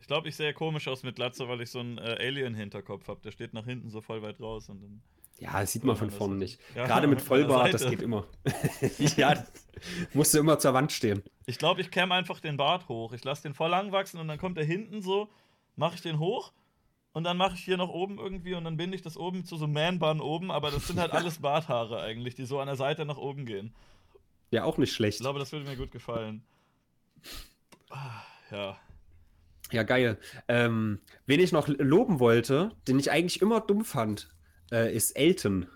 Ich 0.00 0.06
glaube, 0.06 0.28
ich 0.28 0.36
sehe 0.36 0.54
komisch 0.54 0.86
aus 0.86 1.02
mit 1.02 1.16
Glatze, 1.16 1.48
weil 1.48 1.60
ich 1.60 1.70
so 1.70 1.80
einen 1.80 1.98
äh, 1.98 2.16
Alien-Hinterkopf 2.20 3.08
habe. 3.08 3.20
Der 3.24 3.32
steht 3.32 3.52
nach 3.54 3.64
hinten 3.64 3.90
so 3.90 4.00
voll 4.00 4.22
weit 4.22 4.40
raus 4.40 4.68
und 4.68 4.80
dann. 4.80 5.02
Ja, 5.38 5.60
das 5.60 5.72
sieht 5.72 5.84
man 5.84 5.96
von 5.96 6.10
vorne 6.10 6.36
nicht. 6.36 6.60
Ja, 6.74 6.86
Gerade 6.86 7.08
mit 7.08 7.20
Vollbart, 7.22 7.74
das 7.74 7.90
geht 7.90 8.00
immer. 8.00 8.26
ja, 9.16 9.44
musst 10.14 10.32
du 10.32 10.38
immer 10.38 10.58
zur 10.58 10.72
Wand 10.72 10.92
stehen. 10.92 11.22
Ich 11.44 11.58
glaube, 11.58 11.80
ich 11.80 11.90
käme 11.90 12.14
einfach 12.14 12.40
den 12.40 12.56
Bart 12.56 12.88
hoch. 12.88 13.12
Ich 13.12 13.24
lasse 13.24 13.42
den 13.42 13.52
voll 13.52 13.68
lang 13.68 13.92
wachsen 13.92 14.18
und 14.18 14.28
dann 14.28 14.38
kommt 14.38 14.56
er 14.56 14.64
hinten 14.64 15.02
so, 15.02 15.28
mache 15.74 15.96
ich 15.96 16.00
den 16.00 16.18
hoch 16.18 16.52
und 17.16 17.24
dann 17.24 17.38
mache 17.38 17.54
ich 17.54 17.64
hier 17.64 17.78
noch 17.78 17.88
oben 17.88 18.18
irgendwie 18.18 18.54
und 18.54 18.64
dann 18.64 18.76
binde 18.76 18.94
ich 18.94 19.02
das 19.02 19.16
oben 19.16 19.44
zu 19.44 19.56
so 19.56 19.64
einem 19.64 19.72
Man-Bun 19.72 20.20
oben, 20.20 20.50
aber 20.50 20.70
das 20.70 20.86
sind 20.86 20.98
halt 20.98 21.12
alles 21.14 21.38
Barthaare 21.38 22.00
eigentlich, 22.00 22.34
die 22.34 22.44
so 22.44 22.60
an 22.60 22.66
der 22.66 22.76
Seite 22.76 23.06
nach 23.06 23.16
oben 23.16 23.46
gehen. 23.46 23.74
Ja, 24.50 24.64
auch 24.64 24.78
nicht 24.78 24.90
Ich 24.90 24.96
schlecht. 24.96 25.20
glaube, 25.20 25.38
das 25.38 25.52
würde 25.52 25.66
mir 25.66 25.76
gut 25.76 25.90
gefallen. 25.90 26.42
Ah, 27.90 28.22
Ja. 28.50 28.76
Ja, 29.72 29.82
geil. 29.82 30.16
Ähm, 30.46 31.00
wen 31.26 31.40
ich 31.40 31.50
noch 31.50 31.66
loben 31.66 32.20
wollte, 32.20 32.70
den 32.86 33.00
ich 33.00 33.10
eigentlich 33.10 33.42
immer 33.42 33.60
dumm 33.60 33.84
fand, 33.84 34.28
äh, 34.70 34.94
ist 34.94 35.10
Elton. 35.18 35.66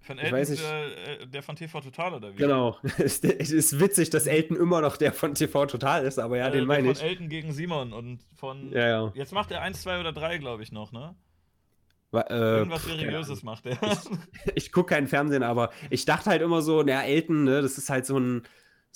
Von 0.00 0.16
Ich 0.16 0.24
Elton, 0.24 0.38
weiß 0.38 0.48
nicht. 0.50 0.62
Der, 0.62 1.20
äh, 1.20 1.26
der 1.26 1.42
von 1.42 1.54
TV 1.56 1.80
Total 1.82 2.14
oder 2.14 2.32
wie? 2.32 2.36
Genau. 2.38 2.78
es 2.98 3.18
ist 3.22 3.78
witzig, 3.78 4.08
dass 4.08 4.26
Elton 4.26 4.56
immer 4.56 4.80
noch 4.80 4.96
der 4.96 5.12
von 5.12 5.34
TV 5.34 5.66
Total 5.66 6.06
ist, 6.06 6.18
aber 6.18 6.38
ja, 6.38 6.48
Äh, 6.48 6.52
den 6.52 6.64
meine 6.64 6.84
von 6.86 6.92
ich. 6.96 7.02
Elton 7.02 7.28
gegen 7.28 7.52
Simon 7.52 7.92
und 7.92 8.20
von. 8.36 8.72
Ja, 8.72 8.88
ja. 8.88 9.12
Jetzt 9.14 9.32
macht 9.34 9.50
er 9.50 9.60
1, 9.60 9.82
2 9.82 10.00
oder 10.00 10.12
3, 10.14 10.38
glaube 10.38 10.62
ich, 10.62 10.72
noch, 10.72 10.92
ne? 10.92 11.14
Äh, 12.12 12.58
Irgendwas 12.58 12.82
pff, 12.82 12.96
Seriöses 12.96 13.42
macht 13.42 13.66
er. 13.66 13.78
ich 14.54 14.72
gucke 14.72 14.94
keinen 14.94 15.06
Fernsehen, 15.08 15.42
aber 15.42 15.70
ich 15.90 16.04
dachte 16.04 16.30
halt 16.30 16.42
immer 16.42 16.62
so, 16.62 16.82
naja, 16.82 17.02
Elton, 17.02 17.44
ne, 17.44 17.62
das 17.62 17.78
ist 17.78 17.90
halt 17.90 18.06
so 18.06 18.18
ein 18.18 18.42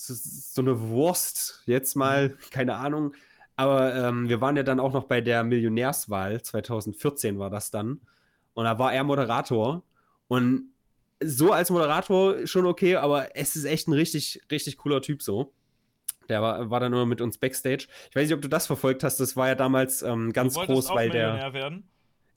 so, 0.02 0.62
eine 0.62 0.80
Wurst, 0.80 1.62
jetzt 1.66 1.94
mal, 1.94 2.36
keine 2.50 2.76
Ahnung. 2.76 3.14
Aber 3.56 3.94
ähm, 3.94 4.28
wir 4.28 4.40
waren 4.40 4.56
ja 4.56 4.62
dann 4.62 4.80
auch 4.80 4.92
noch 4.92 5.04
bei 5.04 5.20
der 5.20 5.44
Millionärswahl, 5.44 6.40
2014 6.40 7.38
war 7.38 7.50
das 7.50 7.70
dann. 7.70 8.00
Und 8.54 8.64
da 8.64 8.78
war 8.78 8.92
er 8.92 9.04
Moderator. 9.04 9.82
Und 10.28 10.72
so 11.22 11.52
als 11.52 11.70
Moderator 11.70 12.46
schon 12.46 12.64
okay, 12.64 12.96
aber 12.96 13.36
es 13.36 13.56
ist 13.56 13.64
echt 13.64 13.88
ein 13.88 13.92
richtig, 13.92 14.40
richtig 14.50 14.78
cooler 14.78 15.02
Typ 15.02 15.22
so. 15.22 15.52
Der 16.28 16.40
war, 16.40 16.70
war 16.70 16.80
dann 16.80 16.92
nur 16.92 17.04
mit 17.06 17.20
uns 17.20 17.38
Backstage. 17.38 17.88
Ich 18.08 18.16
weiß 18.16 18.28
nicht, 18.28 18.34
ob 18.34 18.40
du 18.40 18.48
das 18.48 18.66
verfolgt 18.66 19.04
hast, 19.04 19.18
das 19.18 19.36
war 19.36 19.48
ja 19.48 19.54
damals 19.54 20.02
ähm, 20.02 20.32
ganz 20.32 20.54
groß, 20.54 20.90
weil 20.90 21.11
der. 21.11 21.32
Millionär 21.32 21.52
werden. 21.52 21.88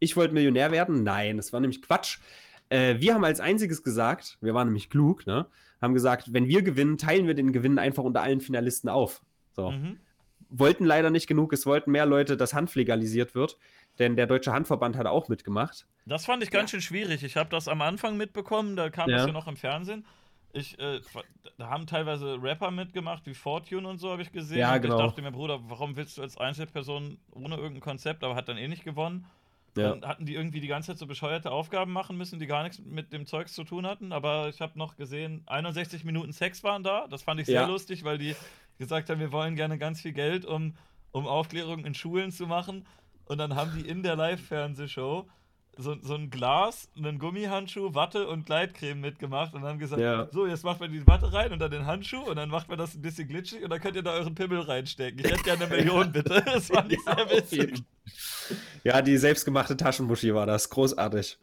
Ich 0.03 0.17
wollte 0.17 0.33
Millionär 0.33 0.71
werden? 0.71 1.03
Nein, 1.03 1.37
das 1.37 1.53
war 1.53 1.61
nämlich 1.61 1.81
Quatsch. 1.81 2.19
Äh, 2.67 2.99
wir 2.99 3.13
haben 3.13 3.23
als 3.23 3.39
einziges 3.39 3.83
gesagt, 3.83 4.37
wir 4.41 4.53
waren 4.53 4.67
nämlich 4.67 4.89
klug, 4.89 5.25
ne? 5.25 5.45
Haben 5.81 5.93
gesagt, 5.93 6.33
wenn 6.33 6.47
wir 6.47 6.61
gewinnen, 6.61 6.97
teilen 6.97 7.25
wir 7.25 7.35
den 7.35 7.53
Gewinn 7.53 7.79
einfach 7.79 8.03
unter 8.03 8.21
allen 8.21 8.41
Finalisten 8.41 8.89
auf. 8.89 9.21
So. 9.53 9.71
Mhm. 9.71 9.97
Wollten 10.49 10.83
leider 10.83 11.09
nicht 11.09 11.27
genug, 11.27 11.53
es 11.53 11.65
wollten 11.65 11.91
mehr 11.91 12.05
Leute, 12.05 12.35
dass 12.35 12.53
Hanf 12.53 12.75
legalisiert 12.75 13.33
wird, 13.33 13.57
denn 13.97 14.17
der 14.17 14.27
Deutsche 14.27 14.51
Handverband 14.51 14.97
hat 14.97 15.07
auch 15.07 15.29
mitgemacht. 15.29 15.87
Das 16.05 16.25
fand 16.25 16.43
ich 16.43 16.51
ganz 16.51 16.71
schön 16.71 16.81
schwierig. 16.81 17.23
Ich 17.23 17.37
habe 17.37 17.49
das 17.49 17.69
am 17.69 17.81
Anfang 17.81 18.17
mitbekommen, 18.17 18.75
da 18.75 18.89
kam 18.89 19.09
das 19.09 19.21
Ja. 19.21 19.27
ja 19.27 19.33
noch 19.33 19.47
im 19.47 19.55
Fernsehen. 19.55 20.05
Ich, 20.51 20.77
äh, 20.79 20.99
da 21.57 21.69
haben 21.69 21.87
teilweise 21.87 22.37
Rapper 22.41 22.71
mitgemacht, 22.71 23.25
wie 23.25 23.33
Fortune 23.33 23.87
und 23.87 23.97
so, 23.97 24.11
habe 24.11 24.21
ich 24.21 24.31
gesehen. 24.31 24.59
Ja, 24.59 24.75
und 24.75 24.81
genau. 24.81 24.97
Ich 24.97 25.05
dachte 25.05 25.21
mir, 25.21 25.31
Bruder, 25.31 25.59
warum 25.69 25.95
willst 25.95 26.17
du 26.17 26.21
als 26.21 26.37
Einzelperson 26.37 27.17
ohne 27.31 27.55
irgendein 27.55 27.81
Konzept, 27.81 28.23
aber 28.23 28.35
hat 28.35 28.49
dann 28.49 28.57
eh 28.57 28.67
nicht 28.67 28.83
gewonnen. 28.83 29.25
Ja. 29.75 29.95
Dann 29.95 30.07
hatten 30.07 30.25
die 30.25 30.35
irgendwie 30.35 30.59
die 30.59 30.67
ganze 30.67 30.87
Zeit 30.91 30.97
so 30.99 31.07
bescheuerte 31.07 31.49
Aufgaben 31.51 31.91
machen 31.91 32.15
müssen, 32.17 32.39
die 32.39 32.45
gar 32.45 32.63
nichts 32.63 32.79
mit 32.79 33.11
dem 33.11 33.25
Zeugs 33.25 33.53
zu 33.53 33.63
tun 33.63 33.87
hatten. 33.87 34.11
Aber 34.11 34.49
ich 34.49 34.61
habe 34.61 34.77
noch 34.77 34.95
gesehen, 34.97 35.41
61 35.47 36.03
Minuten 36.03 36.31
Sex 36.31 36.63
waren 36.63 36.83
da. 36.83 37.07
Das 37.07 37.23
fand 37.23 37.39
ich 37.41 37.47
sehr 37.47 37.61
Ja. 37.61 37.67
lustig, 37.67 38.03
weil 38.03 38.17
die 38.19 38.35
gesagt 38.77 39.09
haben, 39.09 39.19
wir 39.19 39.31
wollen 39.31 39.55
gerne 39.55 39.77
ganz 39.77 40.01
viel 40.01 40.13
Geld, 40.13 40.45
um, 40.45 40.75
um 41.11 41.25
Aufklärung 41.27 41.85
in 41.85 41.93
Schulen 41.95 42.31
zu 42.31 42.45
machen. 42.45 42.85
Und 43.25 43.37
dann 43.39 43.55
haben 43.55 43.71
die 43.75 43.87
in 43.87 44.03
der 44.03 44.15
Live-Fernsehshow 44.15 45.27
so, 45.77 45.95
so 46.01 46.13
ein 46.15 46.29
Glas, 46.29 46.87
einen 46.95 47.17
Gummihandschuh, 47.19 47.95
Watte 47.95 48.27
und 48.27 48.45
Gleitcreme 48.45 48.99
mitgemacht 49.01 49.53
und 49.55 49.63
haben 49.63 49.79
gesagt, 49.79 50.01
Ja. 50.01 50.27
so, 50.31 50.45
jetzt 50.45 50.63
macht 50.63 50.79
man 50.79 50.91
die 50.91 51.05
Watte 51.07 51.33
rein 51.33 51.51
und 51.51 51.59
dann 51.59 51.71
den 51.71 51.85
Handschuh 51.87 52.21
und 52.21 52.35
dann 52.35 52.49
macht 52.49 52.69
man 52.69 52.77
das 52.77 52.93
ein 52.93 53.01
bisschen 53.01 53.27
glitschig 53.27 53.63
und 53.63 53.69
dann 53.71 53.81
könnt 53.81 53.95
ihr 53.95 54.03
da 54.03 54.11
euren 54.13 54.35
Pimmel 54.35 54.59
reinstecken. 54.61 55.19
Ich 55.23 55.31
hätte 55.31 55.43
gerne 55.43 55.65
eine 55.65 55.75
Million, 55.75 56.11
bitte. 56.11 56.41
Das 56.45 56.67
fand 56.67 56.91
ich 56.91 56.99
sehr 57.03 57.29
witzig. 57.31 57.83
Ja, 58.83 59.01
die 59.01 59.17
selbstgemachte 59.17 59.75
Taschenmuschi 59.77 60.33
war 60.35 60.45
das. 60.45 60.69
Großartig. 60.69 61.39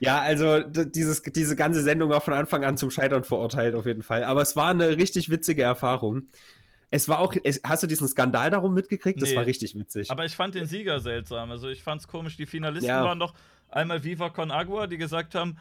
ja, 0.00 0.20
also 0.20 0.60
dieses, 0.60 1.22
diese 1.22 1.56
ganze 1.56 1.82
Sendung 1.82 2.10
war 2.10 2.20
von 2.20 2.34
Anfang 2.34 2.64
an 2.64 2.76
zum 2.76 2.90
Scheitern 2.90 3.24
verurteilt, 3.24 3.74
auf 3.74 3.86
jeden 3.86 4.02
Fall. 4.02 4.24
Aber 4.24 4.42
es 4.42 4.56
war 4.56 4.68
eine 4.68 4.96
richtig 4.96 5.30
witzige 5.30 5.62
Erfahrung. 5.62 6.24
Es 6.90 7.08
war 7.08 7.20
auch, 7.20 7.34
es, 7.42 7.60
hast 7.64 7.82
du 7.82 7.86
diesen 7.86 8.06
Skandal 8.06 8.50
darum 8.50 8.74
mitgekriegt? 8.74 9.22
Das 9.22 9.30
Nee. 9.30 9.36
war 9.36 9.46
richtig 9.46 9.74
witzig. 9.76 10.10
Aber 10.10 10.26
ich 10.26 10.36
fand 10.36 10.54
den 10.54 10.66
Sieger 10.66 11.00
seltsam. 11.00 11.50
Also 11.50 11.68
ich 11.68 11.82
fand 11.82 12.02
es 12.02 12.08
komisch. 12.08 12.36
Die 12.36 12.44
Finalisten 12.44 12.88
Ja. 12.88 13.02
waren 13.04 13.18
doch 13.18 13.32
einmal 13.72 14.04
Viva 14.04 14.30
Con 14.30 14.50
Agua, 14.50 14.86
die 14.86 14.98
gesagt 14.98 15.34
haben, 15.34 15.56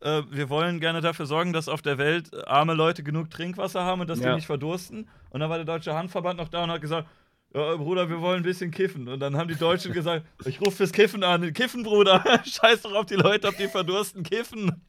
äh, 0.00 0.22
wir 0.30 0.48
wollen 0.50 0.78
gerne 0.80 1.00
dafür 1.00 1.26
sorgen, 1.26 1.52
dass 1.52 1.68
auf 1.68 1.82
der 1.82 1.98
Welt 1.98 2.30
arme 2.46 2.74
Leute 2.74 3.02
genug 3.02 3.30
Trinkwasser 3.30 3.82
haben 3.84 4.00
und 4.02 4.08
dass 4.10 4.20
Ja. 4.20 4.30
die 4.30 4.36
nicht 4.36 4.46
verdursten. 4.46 5.08
Und 5.30 5.40
dann 5.40 5.48
war 5.50 5.56
der 5.56 5.64
Deutsche 5.64 5.94
Handverband 5.94 6.38
noch 6.38 6.48
da 6.48 6.64
und 6.64 6.70
hat 6.70 6.80
gesagt, 6.80 7.08
ja, 7.54 7.76
Bruder, 7.76 8.08
wir 8.10 8.20
wollen 8.20 8.40
ein 8.40 8.42
bisschen 8.42 8.70
kiffen. 8.70 9.08
Und 9.08 9.20
dann 9.20 9.36
haben 9.36 9.48
die 9.48 9.54
Deutschen 9.56 9.92
gesagt, 9.94 10.26
ich 10.44 10.60
rufe 10.60 10.72
fürs 10.78 10.92
Kiffen 10.92 11.22
an. 11.24 11.52
Kiffen, 11.54 11.82
Bruder. 11.82 12.22
Scheiß 12.44 12.82
doch 12.82 12.92
auf 12.94 13.06
die 13.06 13.14
Leute, 13.14 13.48
ob 13.48 13.56
die 13.56 13.68
verdursten. 13.68 14.22
Kiffen. 14.22 14.84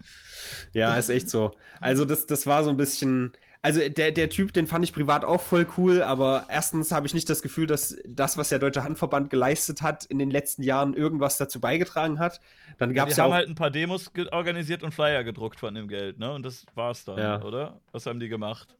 Ja, 0.74 0.95
ist 0.97 1.09
echt 1.09 1.30
so. 1.30 1.51
Also 1.80 2.03
das, 2.03 2.26
das 2.26 2.45
war 2.45 2.63
so 2.63 2.70
ein 2.72 2.78
bisschen. 2.78 3.32
Also 3.68 3.89
der, 3.89 4.13
der 4.13 4.30
Typ, 4.30 4.53
den 4.53 4.65
fand 4.65 4.86
ich 4.86 4.93
privat 4.93 5.26
auch 5.26 5.41
voll 5.41 5.68
cool, 5.78 6.01
aber 6.01 6.45
erstens 6.47 6.93
habe 6.93 7.05
ich 7.05 7.13
nicht 7.13 7.30
das 7.30 7.41
Gefühl, 7.41 7.68
dass 7.68 7.97
das, 8.07 8.38
was 8.38 8.47
der 8.47 8.59
Deutsche 8.59 8.82
Handverband 8.82 9.30
geleistet 9.30 9.82
hat, 9.82 10.05
in 10.05 10.20
den 10.20 10.32
letzten 10.32 10.63
Jahren 10.63 10.93
irgendwas 10.93 11.38
dazu 11.38 11.59
beigetragen 11.59 12.18
hat. 12.18 12.39
Dann 12.78 12.93
gab 12.93 13.07
die 13.07 13.11
es 13.11 13.18
ja 13.18 13.26
haben 13.26 13.32
auch. 13.32 13.36
halt 13.36 13.49
ein 13.49 13.55
paar 13.55 13.70
Demos 13.70 14.09
organisiert 14.32 14.84
und 14.84 14.93
Flyer 14.93 15.26
gedruckt 15.26 15.59
von 15.59 15.76
dem 15.76 15.89
Geld, 15.89 16.18
ne? 16.18 16.32
Und 16.32 16.43
das 16.45 16.65
war's 16.76 17.03
dann, 17.03 17.18
Ja. 17.18 17.41
oder? 17.43 17.82
Was 17.91 18.05
haben 18.05 18.22
die 18.22 18.30
gemacht? 18.30 18.74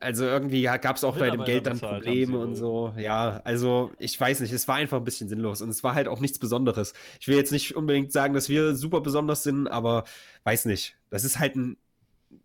Also 0.00 0.24
irgendwie 0.24 0.62
gab 0.64 0.96
es 0.96 1.04
auch 1.04 1.16
bei 1.16 1.30
dem 1.30 1.44
Geld 1.44 1.64
dann 1.66 1.80
haben 1.80 2.00
Probleme 2.00 2.36
und 2.38 2.56
so. 2.56 2.92
Ja, 2.96 3.40
also 3.44 3.92
ich 4.00 4.20
weiß 4.20 4.40
nicht, 4.40 4.52
es 4.52 4.66
war 4.66 4.74
einfach 4.74 4.96
ein 4.96 5.04
bisschen 5.04 5.28
sinnlos 5.28 5.62
und 5.62 5.68
es 5.68 5.84
war 5.84 5.94
halt 5.94 6.08
auch 6.08 6.18
nichts 6.18 6.40
Besonderes. 6.40 6.92
Ich 7.20 7.28
will 7.28 7.36
jetzt 7.36 7.52
nicht 7.52 7.76
unbedingt 7.76 8.10
sagen, 8.10 8.34
dass 8.34 8.48
wir 8.48 8.74
super 8.74 9.00
besonders 9.00 9.44
sind, 9.44 9.68
aber 9.68 10.02
weiß 10.42 10.64
nicht. 10.64 10.96
Das 11.10 11.22
ist 11.22 11.38
halt 11.38 11.54
ein, 11.54 11.76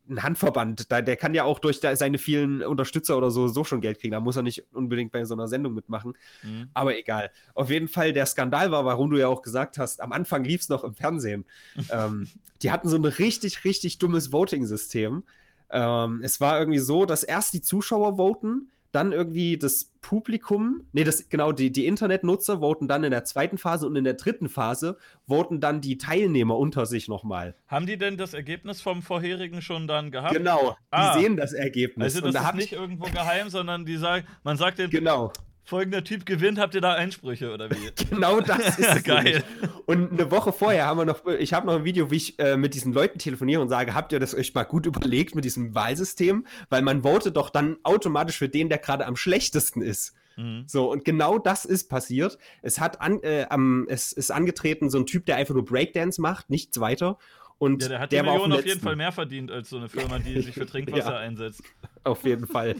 ein 0.10 0.24
Handverband. 0.24 0.91
Da, 0.91 1.01
der 1.01 1.16
kann 1.16 1.34
ja 1.34 1.43
auch 1.43 1.60
durch 1.60 1.80
seine 1.80 2.18
vielen 2.18 2.62
Unterstützer 2.62 3.18
oder 3.18 3.32
so 3.32 3.47
so 3.47 3.64
schon 3.64 3.82
Geld 3.82 3.99
kriegen. 3.99 4.12
Da 4.12 4.20
muss 4.20 4.36
er 4.36 4.43
nicht 4.43 4.66
unbedingt 4.74 5.12
bei 5.12 5.26
so 5.26 5.34
einer 5.34 5.47
Sendung 5.47 5.74
mitmachen. 5.74 6.14
Mhm. 6.43 6.70
Aber 6.74 6.97
egal. 6.97 7.32
Auf 7.53 7.70
jeden 7.70 7.88
Fall, 7.88 8.14
der 8.14 8.26
Skandal 8.26 8.72
war, 8.72 8.86
warum 8.86 9.10
du 9.10 9.18
ja 9.18 9.28
auch 9.28 9.41
gesagt 9.41 9.78
hast, 9.78 10.01
am 10.01 10.12
Anfang 10.12 10.43
lief 10.43 10.62
es 10.62 10.70
noch 10.70 10.84
im 10.84 10.93
Fernsehen. 10.93 11.45
ähm, 11.91 12.28
die 12.62 12.72
hatten 12.72 12.89
so 12.89 12.97
ein 12.97 13.05
richtig, 13.05 13.64
richtig 13.64 13.97
dummes 13.99 14.32
Voting-System. 14.32 15.24
Ähm, 15.70 16.22
es 16.24 16.39
war 16.39 16.60
irgendwie 16.60 16.80
so, 16.80 17.05
dass 17.05 17.24
erst 17.24 17.53
die 17.53 17.62
Zuschauer 17.62 18.18
voten, 18.18 18.70
dann 18.92 19.12
irgendwie 19.12 19.58
das 19.58 19.92
Publikum, 20.02 20.88
nee, 20.94 21.04
das, 21.04 21.30
genau, 21.30 21.52
die, 21.52 21.72
die 21.72 21.86
Internetnutzer 21.86 22.60
voten 22.60 22.88
dann 22.88 23.04
in 23.04 23.12
der 23.12 23.26
zweiten 23.26 23.58
Phase 23.58 23.86
und 23.86 23.96
in 23.96 24.04
der 24.04 24.14
dritten 24.14 24.48
Phase 24.48 24.98
voten 25.28 25.60
dann 25.60 25.82
die 25.82 25.98
Teilnehmer 25.98 26.58
unter 26.58 26.86
sich 26.86 27.08
nochmal. 27.08 27.56
Haben 27.68 27.86
die 27.86 27.98
denn 27.98 28.18
das 28.18 28.34
Ergebnis 28.34 28.82
vom 28.82 29.02
vorherigen 29.02 29.62
schon 29.62 29.88
dann 29.88 30.12
gehabt? 30.12 30.34
Genau, 30.34 30.78
die 30.94 30.98
Ah. 30.98 31.14
sehen 31.20 31.36
das 31.36 31.54
Ergebnis. 31.54 32.16
Also 32.16 32.22
das 32.22 32.34
da 32.34 32.50
ist 32.50 32.56
nicht 32.56 32.72
ich, 32.72 32.78
irgendwo 32.78 33.06
geheim, 33.06 33.50
sondern 33.50 33.86
die 33.86 33.98
sagen, 33.98 34.26
man 34.44 34.58
sagt 34.58 34.80
den 34.80 34.90
genau. 34.90 35.34
Folgender 35.68 36.03
Typ 36.03 36.26
gewinnt, 36.26 36.57
habt 36.59 36.74
ihr 36.76 36.82
da 36.82 36.93
Einsprüche 36.93 37.53
oder 37.53 37.70
wie? 37.70 37.76
Genau 38.09 38.39
das 38.41 38.80
ist. 38.80 39.03
Geil. 39.03 39.43
Und 39.86 40.11
eine 40.13 40.32
Woche 40.32 40.51
vorher 40.53 40.86
haben 40.88 40.97
wir 40.97 41.05
noch, 41.05 41.26
ich 41.26 41.53
habe 41.53 41.68
noch 41.68 41.76
ein 41.76 41.84
Video, 41.84 42.09
wie 42.11 42.15
ich 42.18 42.39
äh, 42.39 42.57
mit 42.57 42.74
diesen 42.74 42.93
Leuten 42.93 43.20
telefoniere 43.20 43.61
und 43.61 43.70
sage, 43.70 43.93
habt 43.93 44.11
ihr 44.13 44.20
das 44.20 44.34
euch 44.34 44.53
mal 44.55 44.63
gut 44.63 44.86
überlegt 44.86 45.36
mit 45.36 45.45
diesem 45.45 45.76
Wahlsystem? 45.76 46.45
Weil 46.70 46.82
man 46.82 47.03
votet 47.03 47.36
doch 47.38 47.49
dann 47.49 47.78
automatisch 47.84 48.38
für 48.38 48.49
den, 48.49 48.70
der 48.70 48.78
gerade 48.80 49.05
am 49.05 49.15
schlechtesten 49.15 49.82
ist. 49.82 50.13
Mhm. 50.38 50.63
So, 50.68 50.91
und 50.91 51.03
genau 51.03 51.39
das 51.39 51.65
ist 51.65 51.89
passiert. 51.89 52.38
Es 52.61 52.80
hat 52.80 53.01
an, 53.01 53.22
äh, 53.24 53.45
am, 53.49 53.86
es 53.89 54.11
ist 54.11 54.32
angetreten 54.32 54.89
so 54.89 54.97
ein 54.99 55.05
Typ, 55.05 55.26
der 55.26 55.36
einfach 55.36 55.53
nur 55.55 55.65
Breakdance 55.65 56.22
macht, 56.22 56.49
nichts 56.49 56.80
weiter. 56.80 57.18
Und 57.59 57.82
Ja, 57.82 57.89
der 57.89 57.99
hat 57.99 58.11
der 58.11 58.22
die 58.24 58.30
Million 58.30 58.51
auf, 58.53 58.59
auf 58.59 58.65
jeden. 58.68 58.82
Fall 58.82 58.95
mehr 58.95 59.11
verdient 59.11 59.49
als 59.49 59.70
so 59.72 59.78
eine 59.78 59.89
Firma, 59.89 60.20
die 60.20 60.39
sich 60.43 60.53
für 60.53 60.65
Trinkwasser 60.68 61.13
Ja. 61.13 61.18
einsetzt. 61.18 61.63
Auf 62.03 62.24
jeden 62.24 62.45
Fall. 62.47 62.76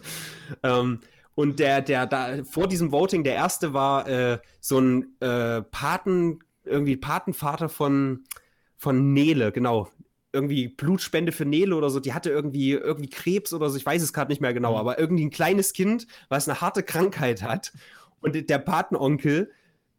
ähm, 0.61 0.99
und 1.38 1.59
der, 1.59 1.83
der 1.83 2.07
da 2.07 2.43
vor 2.45 2.67
diesem 2.67 2.91
Voting, 2.91 3.23
der 3.23 3.35
erste 3.35 3.71
war 3.71 4.07
äh, 4.09 4.39
so 4.59 4.79
ein 4.79 5.15
äh, 5.19 5.61
Paten, 5.61 6.39
irgendwie 6.63 6.97
Patenvater 6.97 7.69
von, 7.69 8.23
von 8.75 9.13
Nele, 9.13 9.51
genau. 9.51 9.88
Irgendwie 10.33 10.67
Blutspende 10.67 11.31
für 11.31 11.45
Nele 11.45 11.75
oder 11.75 11.91
so. 11.91 11.99
Die 11.99 12.13
hatte 12.15 12.31
irgendwie, 12.31 12.71
irgendwie 12.71 13.09
Krebs 13.09 13.53
oder 13.53 13.69
so, 13.69 13.77
ich 13.77 13.85
weiß 13.85 14.01
es 14.01 14.13
gerade 14.13 14.31
nicht 14.31 14.41
mehr 14.41 14.55
genau, 14.55 14.71
Mhm. 14.73 14.77
aber 14.79 14.97
irgendwie 14.99 15.25
ein 15.25 15.29
kleines 15.29 15.73
Kind, 15.73 16.07
was 16.27 16.49
eine 16.49 16.59
harte 16.59 16.81
Krankheit 16.81 17.43
hat. 17.43 17.71
Und 18.19 18.49
der 18.49 18.57
Patenonkel 18.57 19.51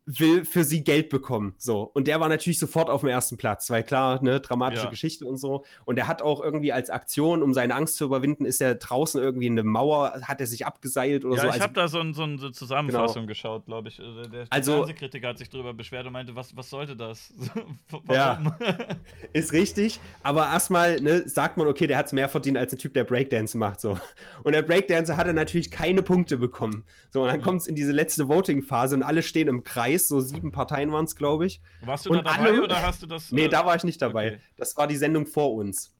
will 0.08 0.46
für 0.46 0.64
sie 0.64 0.82
Geld 0.82 1.10
bekommen. 1.10 1.54
So. 1.58 1.82
Und 1.82 2.08
der 2.08 2.18
war 2.18 2.30
natürlich 2.30 2.58
sofort 2.58 2.88
auf 2.88 3.02
dem 3.02 3.10
ersten 3.10 3.36
Platz, 3.36 3.68
weil 3.68 3.82
klar, 3.82 4.22
ne, 4.22 4.40
dramatische 4.40 4.84
ja. 4.84 4.90
Geschichte 4.90 5.26
und 5.26 5.36
so. 5.36 5.66
Und 5.84 5.98
er 5.98 6.08
hat 6.08 6.22
auch 6.22 6.42
irgendwie 6.42 6.72
als 6.72 6.88
Aktion, 6.88 7.42
um 7.42 7.52
seine 7.52 7.74
Angst 7.74 7.96
zu 7.96 8.06
überwinden, 8.06 8.46
ist 8.46 8.62
er 8.62 8.74
draußen 8.74 9.20
irgendwie 9.20 9.48
in 9.48 9.52
eine 9.52 9.64
Mauer, 9.64 10.22
hat 10.22 10.40
er 10.40 10.46
sich 10.46 10.64
abgeseilt 10.64 11.26
oder 11.26 11.36
ja, 11.36 11.42
so. 11.42 11.46
Ich 11.48 11.52
also, 11.52 11.64
habe 11.64 11.74
da 11.74 11.88
so, 11.88 12.00
ein, 12.00 12.14
so 12.14 12.22
eine 12.22 12.52
Zusammenfassung 12.52 13.22
genau. 13.22 13.26
geschaut, 13.26 13.66
glaube 13.66 13.88
ich. 13.88 13.98
Äh, 13.98 14.28
der 14.32 14.46
also, 14.48 14.76
Fernsehkritiker 14.76 15.28
hat 15.28 15.38
sich 15.38 15.50
darüber 15.50 15.74
beschwert 15.74 16.06
und 16.06 16.14
meinte, 16.14 16.34
was, 16.34 16.56
was 16.56 16.70
sollte 16.70 16.96
das? 16.96 17.30
ja, 18.10 18.40
ist 19.34 19.52
richtig. 19.52 20.00
Aber 20.22 20.46
erstmal 20.46 21.02
ne, 21.02 21.28
sagt 21.28 21.58
man, 21.58 21.66
okay, 21.66 21.86
der 21.86 21.98
hat 21.98 22.06
es 22.06 22.12
mehr 22.12 22.30
verdient 22.30 22.56
als 22.56 22.72
ein 22.72 22.78
Typ, 22.78 22.94
der 22.94 23.04
Breakdance 23.04 23.58
macht. 23.58 23.82
So. 23.82 23.98
Und 24.42 24.54
der 24.54 24.62
Breakdancer 24.62 25.18
hat 25.18 25.26
er 25.26 25.34
natürlich 25.34 25.70
keine 25.70 26.02
Punkte 26.02 26.38
bekommen. 26.38 26.84
So, 27.10 27.22
und 27.22 27.28
dann 27.28 27.42
kommt 27.42 27.60
es 27.60 27.66
in 27.66 27.74
diese 27.74 27.92
letzte 27.92 28.28
Voting-Phase 28.28 28.96
und 28.96 29.02
alle 29.02 29.22
stehen 29.22 29.48
im 29.48 29.64
Kreis 29.64 29.97
Kreis, 29.98 30.08
so 30.08 30.20
sieben 30.20 30.52
Parteien 30.52 30.92
waren 30.92 31.04
es, 31.04 31.16
glaube 31.16 31.46
ich. 31.46 31.60
Warst 31.82 32.06
du 32.06 32.10
und 32.10 32.18
da 32.18 32.22
dabei 32.22 32.50
alle, 32.50 32.62
oder 32.62 32.82
hast 32.82 33.02
du 33.02 33.06
das? 33.06 33.32
Nee, 33.32 33.44
äh, 33.44 33.48
da 33.48 33.66
war 33.66 33.76
ich 33.76 33.84
nicht 33.84 34.00
dabei. 34.00 34.28
Okay. 34.28 34.40
Das 34.56 34.76
war 34.76 34.86
die 34.86 34.96
Sendung 34.96 35.26
vor 35.26 35.54
uns. 35.54 35.94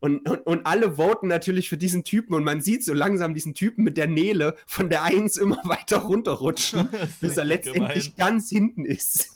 Und, 0.00 0.28
und, 0.28 0.46
und, 0.46 0.66
alle 0.66 0.96
voten 0.96 1.28
natürlich 1.28 1.70
für 1.70 1.78
diesen 1.78 2.04
Typen 2.04 2.34
und 2.34 2.44
man 2.44 2.60
sieht 2.60 2.84
so 2.84 2.92
langsam 2.92 3.32
diesen 3.32 3.54
Typen 3.54 3.84
mit 3.84 3.96
der 3.96 4.06
Nele 4.06 4.54
von 4.66 4.90
der 4.90 5.02
Eins 5.02 5.38
immer 5.38 5.56
weiter 5.64 5.98
runterrutschen, 5.98 6.88
bis 7.20 7.36
er 7.38 7.44
letztendlich 7.44 8.14
gemein. 8.14 8.28
ganz 8.32 8.50
hinten 8.50 8.84
ist. 8.84 9.30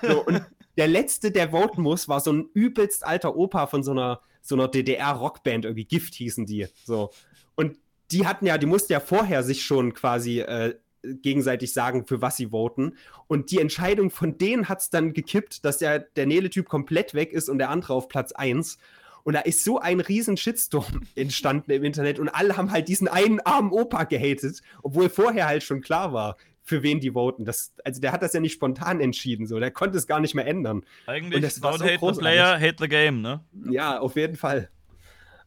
so, 0.00 0.24
und 0.24 0.42
der 0.78 0.88
letzte, 0.88 1.30
der 1.30 1.50
voten 1.50 1.82
muss, 1.82 2.08
war 2.08 2.20
so 2.20 2.32
ein 2.32 2.48
übelst 2.54 3.04
alter 3.04 3.36
Opa 3.36 3.66
von 3.66 3.82
so 3.82 3.90
einer, 3.90 4.20
so 4.40 4.54
einer 4.54 4.68
DDR-Rockband, 4.68 5.66
irgendwie 5.66 5.84
Gift 5.84 6.14
hießen 6.14 6.46
die. 6.46 6.68
So. 6.84 7.10
Und 7.54 7.76
die 8.10 8.26
hatten 8.26 8.46
ja, 8.46 8.56
die 8.56 8.66
mussten 8.66 8.92
ja 8.92 9.00
vorher 9.00 9.42
sich 9.42 9.62
schon 9.62 9.92
quasi 9.92 10.40
äh, 10.40 10.74
gegenseitig 11.02 11.72
sagen, 11.72 12.06
für 12.06 12.20
was 12.20 12.36
sie 12.36 12.48
voten. 12.48 12.94
Und 13.26 13.50
die 13.50 13.60
Entscheidung 13.60 14.10
von 14.10 14.38
denen 14.38 14.68
hat 14.68 14.80
es 14.80 14.90
dann 14.90 15.12
gekippt, 15.12 15.64
dass 15.64 15.78
der, 15.78 16.00
der 16.00 16.26
Nele-Typ 16.26 16.68
komplett 16.68 17.14
weg 17.14 17.32
ist 17.32 17.48
und 17.48 17.58
der 17.58 17.70
andere 17.70 17.94
auf 17.94 18.08
Platz 18.08 18.32
1. 18.32 18.78
Und 19.24 19.34
da 19.34 19.40
ist 19.40 19.62
so 19.64 19.78
ein 19.78 20.00
riesen 20.00 20.36
Shitstorm 20.36 21.02
entstanden 21.14 21.70
im 21.70 21.84
Internet 21.84 22.18
und 22.18 22.28
alle 22.28 22.56
haben 22.56 22.70
halt 22.70 22.88
diesen 22.88 23.08
einen 23.08 23.40
armen 23.40 23.70
Opa 23.72 24.04
gehatet, 24.04 24.62
obwohl 24.82 25.08
vorher 25.08 25.46
halt 25.46 25.62
schon 25.62 25.80
klar 25.80 26.12
war, 26.12 26.36
für 26.62 26.82
wen 26.82 27.00
die 27.00 27.12
voten. 27.12 27.44
Das, 27.44 27.72
also 27.84 28.00
der 28.00 28.12
hat 28.12 28.22
das 28.22 28.34
ja 28.34 28.40
nicht 28.40 28.52
spontan 28.52 29.00
entschieden, 29.00 29.46
so 29.46 29.58
der 29.58 29.70
konnte 29.70 29.96
es 29.96 30.06
gar 30.06 30.20
nicht 30.20 30.34
mehr 30.34 30.46
ändern. 30.46 30.84
Eigentlich 31.06 31.42
das 31.42 31.62
don't 31.62 31.78
so 31.78 31.84
hate 31.84 31.98
großartig. 31.98 32.16
the 32.16 32.20
player, 32.20 32.60
hate 32.60 32.76
the 32.78 32.88
game, 32.88 33.22
ne? 33.22 33.40
Ja, 33.70 33.98
auf 33.98 34.16
jeden 34.16 34.36
Fall. 34.36 34.68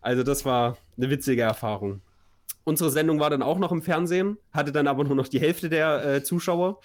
Also 0.01 0.23
das 0.23 0.45
war 0.45 0.77
eine 0.97 1.09
witzige 1.09 1.43
Erfahrung. 1.43 2.01
Unsere 2.63 2.89
Sendung 2.89 3.19
war 3.19 3.29
dann 3.29 3.41
auch 3.41 3.57
noch 3.57 3.71
im 3.71 3.81
Fernsehen, 3.81 4.37
hatte 4.51 4.71
dann 4.71 4.87
aber 4.87 5.03
nur 5.03 5.15
noch 5.15 5.27
die 5.27 5.39
Hälfte 5.39 5.69
der 5.69 6.05
äh, 6.05 6.23
Zuschauer. 6.23 6.79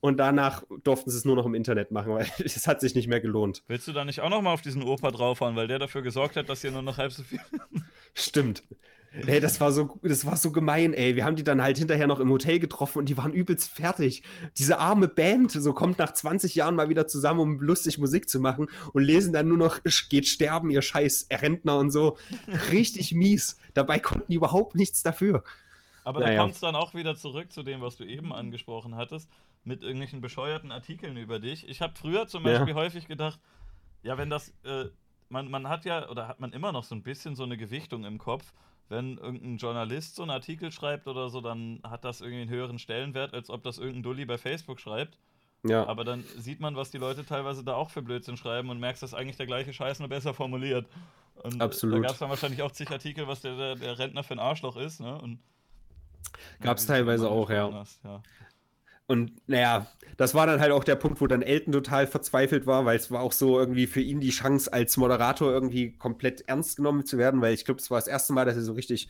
Und 0.00 0.16
danach 0.16 0.62
durften 0.82 1.10
sie 1.10 1.18
es 1.18 1.26
nur 1.26 1.36
noch 1.36 1.44
im 1.44 1.54
Internet 1.54 1.90
machen, 1.90 2.12
weil 2.14 2.26
es 2.38 2.66
hat 2.66 2.80
sich 2.80 2.94
nicht 2.94 3.08
mehr 3.08 3.20
gelohnt. 3.20 3.62
Willst 3.68 3.86
du 3.86 3.92
da 3.92 4.04
nicht 4.04 4.20
auch 4.20 4.30
noch 4.30 4.42
mal 4.42 4.52
auf 4.52 4.62
diesen 4.62 4.82
Opa 4.82 5.10
draufhauen, 5.10 5.56
weil 5.56 5.68
der 5.68 5.78
dafür 5.78 6.02
gesorgt 6.02 6.36
hat, 6.36 6.48
dass 6.48 6.62
hier 6.62 6.70
nur 6.70 6.82
noch 6.82 6.98
halb 6.98 7.12
so 7.12 7.22
viel. 7.22 7.40
Stimmt. 8.14 8.62
Ey, 9.12 9.40
das 9.40 9.60
war 9.60 9.72
so, 9.72 9.98
das 10.02 10.24
war 10.24 10.36
so 10.36 10.52
gemein, 10.52 10.94
ey. 10.94 11.16
Wir 11.16 11.24
haben 11.24 11.34
die 11.34 11.42
dann 11.42 11.60
halt 11.60 11.78
hinterher 11.78 12.06
noch 12.06 12.20
im 12.20 12.30
Hotel 12.30 12.60
getroffen 12.60 12.98
und 12.98 13.08
die 13.08 13.16
waren 13.16 13.32
übelst 13.32 13.68
fertig. 13.68 14.22
Diese 14.56 14.78
arme 14.78 15.08
Band, 15.08 15.50
so 15.50 15.72
kommt 15.72 15.98
nach 15.98 16.12
20 16.12 16.54
Jahren 16.54 16.76
mal 16.76 16.88
wieder 16.88 17.08
zusammen, 17.08 17.40
um 17.40 17.60
lustig 17.60 17.98
Musik 17.98 18.28
zu 18.28 18.38
machen 18.38 18.68
und 18.92 19.02
lesen 19.02 19.32
dann 19.32 19.48
nur 19.48 19.58
noch, 19.58 19.80
geht 20.08 20.28
sterben, 20.28 20.70
ihr 20.70 20.82
scheiß 20.82 21.26
Rentner 21.32 21.78
und 21.78 21.90
so. 21.90 22.18
Richtig 22.70 23.12
mies. 23.14 23.58
Dabei 23.74 23.98
konnten 23.98 24.30
die 24.30 24.36
überhaupt 24.36 24.76
nichts 24.76 25.02
dafür. 25.02 25.42
Aber 26.04 26.20
naja. 26.20 26.34
da 26.34 26.42
kommt 26.42 26.54
es 26.54 26.60
dann 26.60 26.76
auch 26.76 26.94
wieder 26.94 27.16
zurück 27.16 27.52
zu 27.52 27.64
dem, 27.64 27.80
was 27.80 27.96
du 27.96 28.04
eben 28.04 28.32
angesprochen 28.32 28.94
hattest, 28.94 29.28
mit 29.64 29.82
irgendwelchen 29.82 30.20
bescheuerten 30.20 30.70
Artikeln 30.70 31.16
über 31.16 31.40
dich. 31.40 31.68
Ich 31.68 31.82
habe 31.82 31.94
früher 31.96 32.28
zum 32.28 32.44
Beispiel 32.44 32.70
ja. 32.70 32.74
häufig 32.74 33.08
gedacht, 33.08 33.40
ja, 34.04 34.16
wenn 34.16 34.30
das, 34.30 34.54
äh, 34.64 34.84
man, 35.28 35.50
man 35.50 35.68
hat 35.68 35.84
ja, 35.84 36.08
oder 36.08 36.28
hat 36.28 36.38
man 36.38 36.52
immer 36.52 36.70
noch 36.70 36.84
so 36.84 36.94
ein 36.94 37.02
bisschen 37.02 37.34
so 37.34 37.42
eine 37.42 37.56
Gewichtung 37.56 38.04
im 38.04 38.18
Kopf, 38.18 38.52
wenn 38.90 39.18
irgendein 39.18 39.56
Journalist 39.56 40.16
so 40.16 40.22
einen 40.22 40.32
Artikel 40.32 40.72
schreibt 40.72 41.06
oder 41.06 41.30
so, 41.30 41.40
dann 41.40 41.80
hat 41.82 42.04
das 42.04 42.20
irgendwie 42.20 42.42
einen 42.42 42.50
höheren 42.50 42.78
Stellenwert, 42.78 43.32
als 43.32 43.48
ob 43.48 43.62
das 43.62 43.78
irgendein 43.78 44.02
Dulli 44.02 44.24
bei 44.26 44.36
Facebook 44.36 44.80
schreibt. 44.80 45.16
Ja. 45.62 45.86
Aber 45.86 46.04
dann 46.04 46.24
sieht 46.36 46.60
man, 46.60 46.74
was 46.74 46.90
die 46.90 46.98
Leute 46.98 47.24
teilweise 47.24 47.62
da 47.62 47.74
auch 47.74 47.90
für 47.90 48.02
Blödsinn 48.02 48.36
schreiben 48.36 48.70
und 48.70 48.80
merkst, 48.80 49.02
dass 49.02 49.14
eigentlich 49.14 49.36
der 49.36 49.46
gleiche 49.46 49.72
Scheiß 49.72 50.00
nur 50.00 50.08
besser 50.08 50.34
formuliert. 50.34 50.86
Und 51.42 51.60
Absolut. 51.60 51.98
da 51.98 52.00
gab 52.00 52.12
es 52.12 52.18
dann 52.18 52.30
wahrscheinlich 52.30 52.62
auch 52.62 52.72
zig 52.72 52.90
Artikel, 52.90 53.28
was 53.28 53.40
der, 53.40 53.56
der, 53.56 53.74
der 53.76 53.98
Rentner 53.98 54.22
für 54.22 54.34
ein 54.34 54.40
Arschloch 54.40 54.76
ist. 54.76 55.00
Ne? 55.00 55.38
Gab 56.60 56.78
es 56.78 56.86
teilweise 56.86 57.28
auch, 57.28 57.48
ja. 57.50 57.72
Hast, 57.72 58.02
ja. 58.04 58.22
Und 59.10 59.32
naja, 59.48 59.88
das 60.18 60.36
war 60.36 60.46
dann 60.46 60.60
halt 60.60 60.70
auch 60.70 60.84
der 60.84 60.94
Punkt, 60.94 61.20
wo 61.20 61.26
dann 61.26 61.42
Elton 61.42 61.72
total 61.72 62.06
verzweifelt 62.06 62.64
war, 62.68 62.84
weil 62.84 62.96
es 62.96 63.10
war 63.10 63.22
auch 63.22 63.32
so 63.32 63.58
irgendwie 63.58 63.88
für 63.88 64.00
ihn 64.00 64.20
die 64.20 64.30
Chance, 64.30 64.72
als 64.72 64.96
Moderator 64.96 65.50
irgendwie 65.50 65.96
komplett 65.96 66.42
ernst 66.42 66.76
genommen 66.76 67.04
zu 67.04 67.18
werden, 67.18 67.40
weil 67.40 67.52
ich 67.52 67.64
glaube, 67.64 67.80
es 67.80 67.90
war 67.90 67.98
das 67.98 68.06
erste 68.06 68.32
Mal, 68.32 68.44
dass 68.44 68.54
er 68.54 68.62
so 68.62 68.72
richtig 68.72 69.08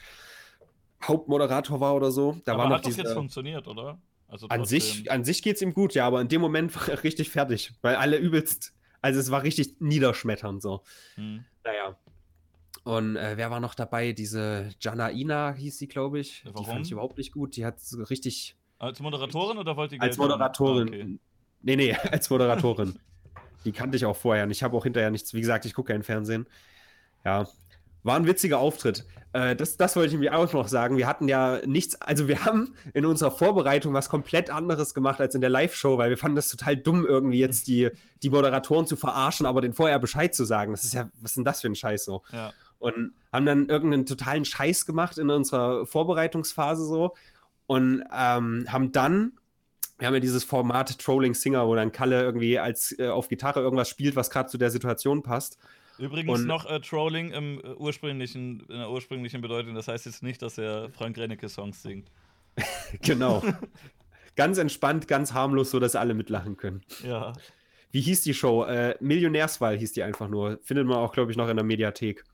Hauptmoderator 1.02 1.80
war 1.80 1.94
oder 1.94 2.12
so. 2.12 2.40
Da 2.46 2.54
aber 2.54 2.62
war 2.62 2.78
hat 2.78 2.86
das 2.86 2.96
jetzt 2.96 3.12
funktioniert, 3.12 3.68
oder? 3.68 4.00
Also 4.26 4.46
an 4.46 4.64
sich, 4.64 5.10
an 5.10 5.22
sich 5.22 5.42
geht 5.42 5.56
es 5.56 5.62
ihm 5.62 5.74
gut, 5.74 5.92
ja, 5.92 6.06
aber 6.06 6.22
in 6.22 6.28
dem 6.28 6.40
Moment 6.40 6.74
war 6.74 6.88
er 6.88 7.04
richtig 7.04 7.28
fertig, 7.28 7.74
weil 7.82 7.96
alle 7.96 8.16
übelst, 8.16 8.72
also 9.02 9.20
es 9.20 9.30
war 9.30 9.42
richtig 9.42 9.82
niederschmetternd 9.82 10.62
so. 10.62 10.82
Hm. 11.16 11.44
Naja. 11.62 11.98
Und 12.84 13.16
äh, 13.16 13.36
wer 13.36 13.50
war 13.50 13.60
noch 13.60 13.74
dabei? 13.74 14.14
Diese 14.14 14.70
Janaina 14.80 15.52
hieß 15.52 15.76
sie, 15.76 15.88
glaube 15.88 16.20
ich. 16.20 16.42
Warum? 16.46 16.64
Die 16.64 16.70
fand 16.70 16.86
ich 16.86 16.92
überhaupt 16.92 17.18
nicht 17.18 17.32
gut. 17.32 17.56
Die 17.56 17.66
hat 17.66 17.80
so 17.80 18.02
richtig 18.04 18.56
als 18.80 18.98
Moderatorin 18.98 19.58
oder 19.58 19.76
wollt 19.76 19.92
ihr 19.92 20.00
Als 20.00 20.16
Moderatorin. 20.16 20.88
Ah, 20.88 20.96
okay. 20.96 21.18
Nee, 21.62 21.76
nee, 21.76 21.94
als 22.10 22.30
Moderatorin. 22.30 22.98
Die 23.64 23.72
kannte 23.72 23.96
ich 23.96 24.06
auch 24.06 24.16
vorher 24.16 24.44
und 24.44 24.50
ich 24.50 24.62
habe 24.62 24.76
auch 24.76 24.84
hinterher 24.84 25.10
nichts, 25.10 25.34
wie 25.34 25.40
gesagt, 25.40 25.66
ich 25.66 25.74
gucke 25.74 25.92
kein 25.92 26.02
Fernsehen. 26.02 26.46
Ja, 27.24 27.46
war 28.02 28.16
ein 28.16 28.26
witziger 28.26 28.58
Auftritt. 28.58 29.04
Äh, 29.34 29.54
das, 29.54 29.76
das 29.76 29.96
wollte 29.96 30.14
ich 30.14 30.18
mir 30.18 30.34
auch 30.34 30.50
noch 30.54 30.68
sagen. 30.68 30.96
Wir 30.96 31.06
hatten 31.06 31.28
ja 31.28 31.60
nichts, 31.66 32.00
also 32.00 32.26
wir 32.26 32.46
haben 32.46 32.74
in 32.94 33.04
unserer 33.04 33.30
Vorbereitung 33.30 33.92
was 33.92 34.08
komplett 34.08 34.48
anderes 34.48 34.94
gemacht 34.94 35.20
als 35.20 35.34
in 35.34 35.42
der 35.42 35.50
Live-Show, 35.50 35.98
weil 35.98 36.08
wir 36.08 36.16
fanden 36.16 36.36
das 36.36 36.48
total 36.48 36.78
dumm, 36.78 37.04
irgendwie 37.04 37.38
jetzt 37.38 37.66
die, 37.66 37.90
die 38.22 38.30
Moderatoren 38.30 38.86
zu 38.86 38.96
verarschen, 38.96 39.44
aber 39.44 39.60
den 39.60 39.74
vorher 39.74 39.98
Bescheid 39.98 40.34
zu 40.34 40.44
sagen. 40.44 40.72
Das 40.72 40.84
ist 40.84 40.94
ja, 40.94 41.10
was 41.20 41.32
ist 41.32 41.36
denn 41.36 41.44
das 41.44 41.60
für 41.60 41.68
ein 41.68 41.74
Scheiß 41.74 42.06
so? 42.06 42.22
Ja. 42.32 42.54
Und 42.78 43.12
haben 43.30 43.44
dann 43.44 43.68
irgendeinen 43.68 44.06
totalen 44.06 44.46
Scheiß 44.46 44.86
gemacht 44.86 45.18
in 45.18 45.28
unserer 45.28 45.84
Vorbereitungsphase 45.84 46.86
so 46.86 47.12
und 47.70 48.02
ähm, 48.12 48.66
haben 48.66 48.90
dann, 48.90 49.34
wir 50.00 50.08
haben 50.08 50.14
ja 50.14 50.18
dieses 50.18 50.42
Format 50.42 50.98
Trolling 50.98 51.34
Singer, 51.34 51.68
wo 51.68 51.76
dann 51.76 51.92
Kalle 51.92 52.20
irgendwie 52.20 52.58
als 52.58 52.98
äh, 52.98 53.06
auf 53.06 53.28
Gitarre 53.28 53.60
irgendwas 53.60 53.88
spielt, 53.88 54.16
was 54.16 54.28
gerade 54.28 54.48
zu 54.48 54.58
der 54.58 54.72
Situation 54.72 55.22
passt. 55.22 55.56
Übrigens 55.96 56.40
und, 56.40 56.48
noch 56.48 56.68
äh, 56.68 56.80
Trolling 56.80 57.30
im 57.30 57.60
äh, 57.60 57.74
ursprünglichen, 57.74 58.66
in 58.68 58.78
der 58.78 58.90
ursprünglichen 58.90 59.40
Bedeutung. 59.40 59.76
Das 59.76 59.86
heißt 59.86 60.06
jetzt 60.06 60.20
nicht, 60.24 60.42
dass 60.42 60.58
er 60.58 60.90
Frank 60.90 61.16
Rennecke 61.16 61.48
Songs 61.48 61.80
singt. 61.80 62.10
genau. 63.02 63.40
ganz 64.34 64.58
entspannt, 64.58 65.06
ganz 65.06 65.32
harmlos, 65.32 65.70
so 65.70 65.78
dass 65.78 65.94
alle 65.94 66.14
mitlachen 66.14 66.56
können. 66.56 66.82
Ja. 67.04 67.34
Wie 67.92 68.00
hieß 68.00 68.22
die 68.22 68.34
Show? 68.34 68.64
Äh, 68.64 68.96
Millionärswahl 68.98 69.78
hieß 69.78 69.92
die 69.92 70.02
einfach 70.02 70.28
nur. 70.28 70.58
Findet 70.64 70.88
man 70.88 70.96
auch, 70.96 71.12
glaube 71.12 71.30
ich, 71.30 71.36
noch 71.36 71.48
in 71.48 71.56
der 71.56 71.64
Mediathek. 71.64 72.24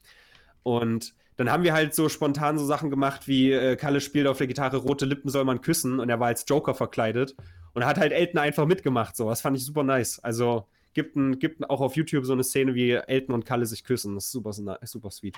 Und 0.62 1.14
dann 1.36 1.50
haben 1.50 1.62
wir 1.62 1.74
halt 1.74 1.94
so 1.94 2.08
spontan 2.08 2.58
so 2.58 2.64
Sachen 2.64 2.90
gemacht, 2.90 3.28
wie 3.28 3.52
äh, 3.52 3.76
Kalle 3.76 4.00
spielt 4.00 4.26
auf 4.26 4.38
der 4.38 4.46
Gitarre 4.46 4.78
Rote 4.78 5.04
Lippen 5.04 5.30
soll 5.30 5.44
man 5.44 5.60
küssen 5.60 6.00
und 6.00 6.08
er 6.08 6.18
war 6.18 6.28
als 6.28 6.44
Joker 6.48 6.74
verkleidet 6.74 7.36
und 7.74 7.84
hat 7.84 7.98
halt 7.98 8.12
Elton 8.12 8.38
einfach 8.38 8.66
mitgemacht. 8.66 9.16
So, 9.16 9.28
das 9.28 9.42
fand 9.42 9.56
ich 9.56 9.64
super 9.64 9.82
nice. 9.82 10.18
Also 10.20 10.66
gibt, 10.94 11.14
ein, 11.14 11.38
gibt 11.38 11.68
auch 11.68 11.82
auf 11.82 11.94
YouTube 11.94 12.24
so 12.24 12.32
eine 12.32 12.42
Szene, 12.42 12.74
wie 12.74 12.92
Elton 12.92 13.34
und 13.34 13.44
Kalle 13.44 13.66
sich 13.66 13.84
küssen. 13.84 14.14
Das 14.14 14.26
ist 14.26 14.32
super, 14.32 14.52
super 14.52 15.10
sweet. 15.10 15.36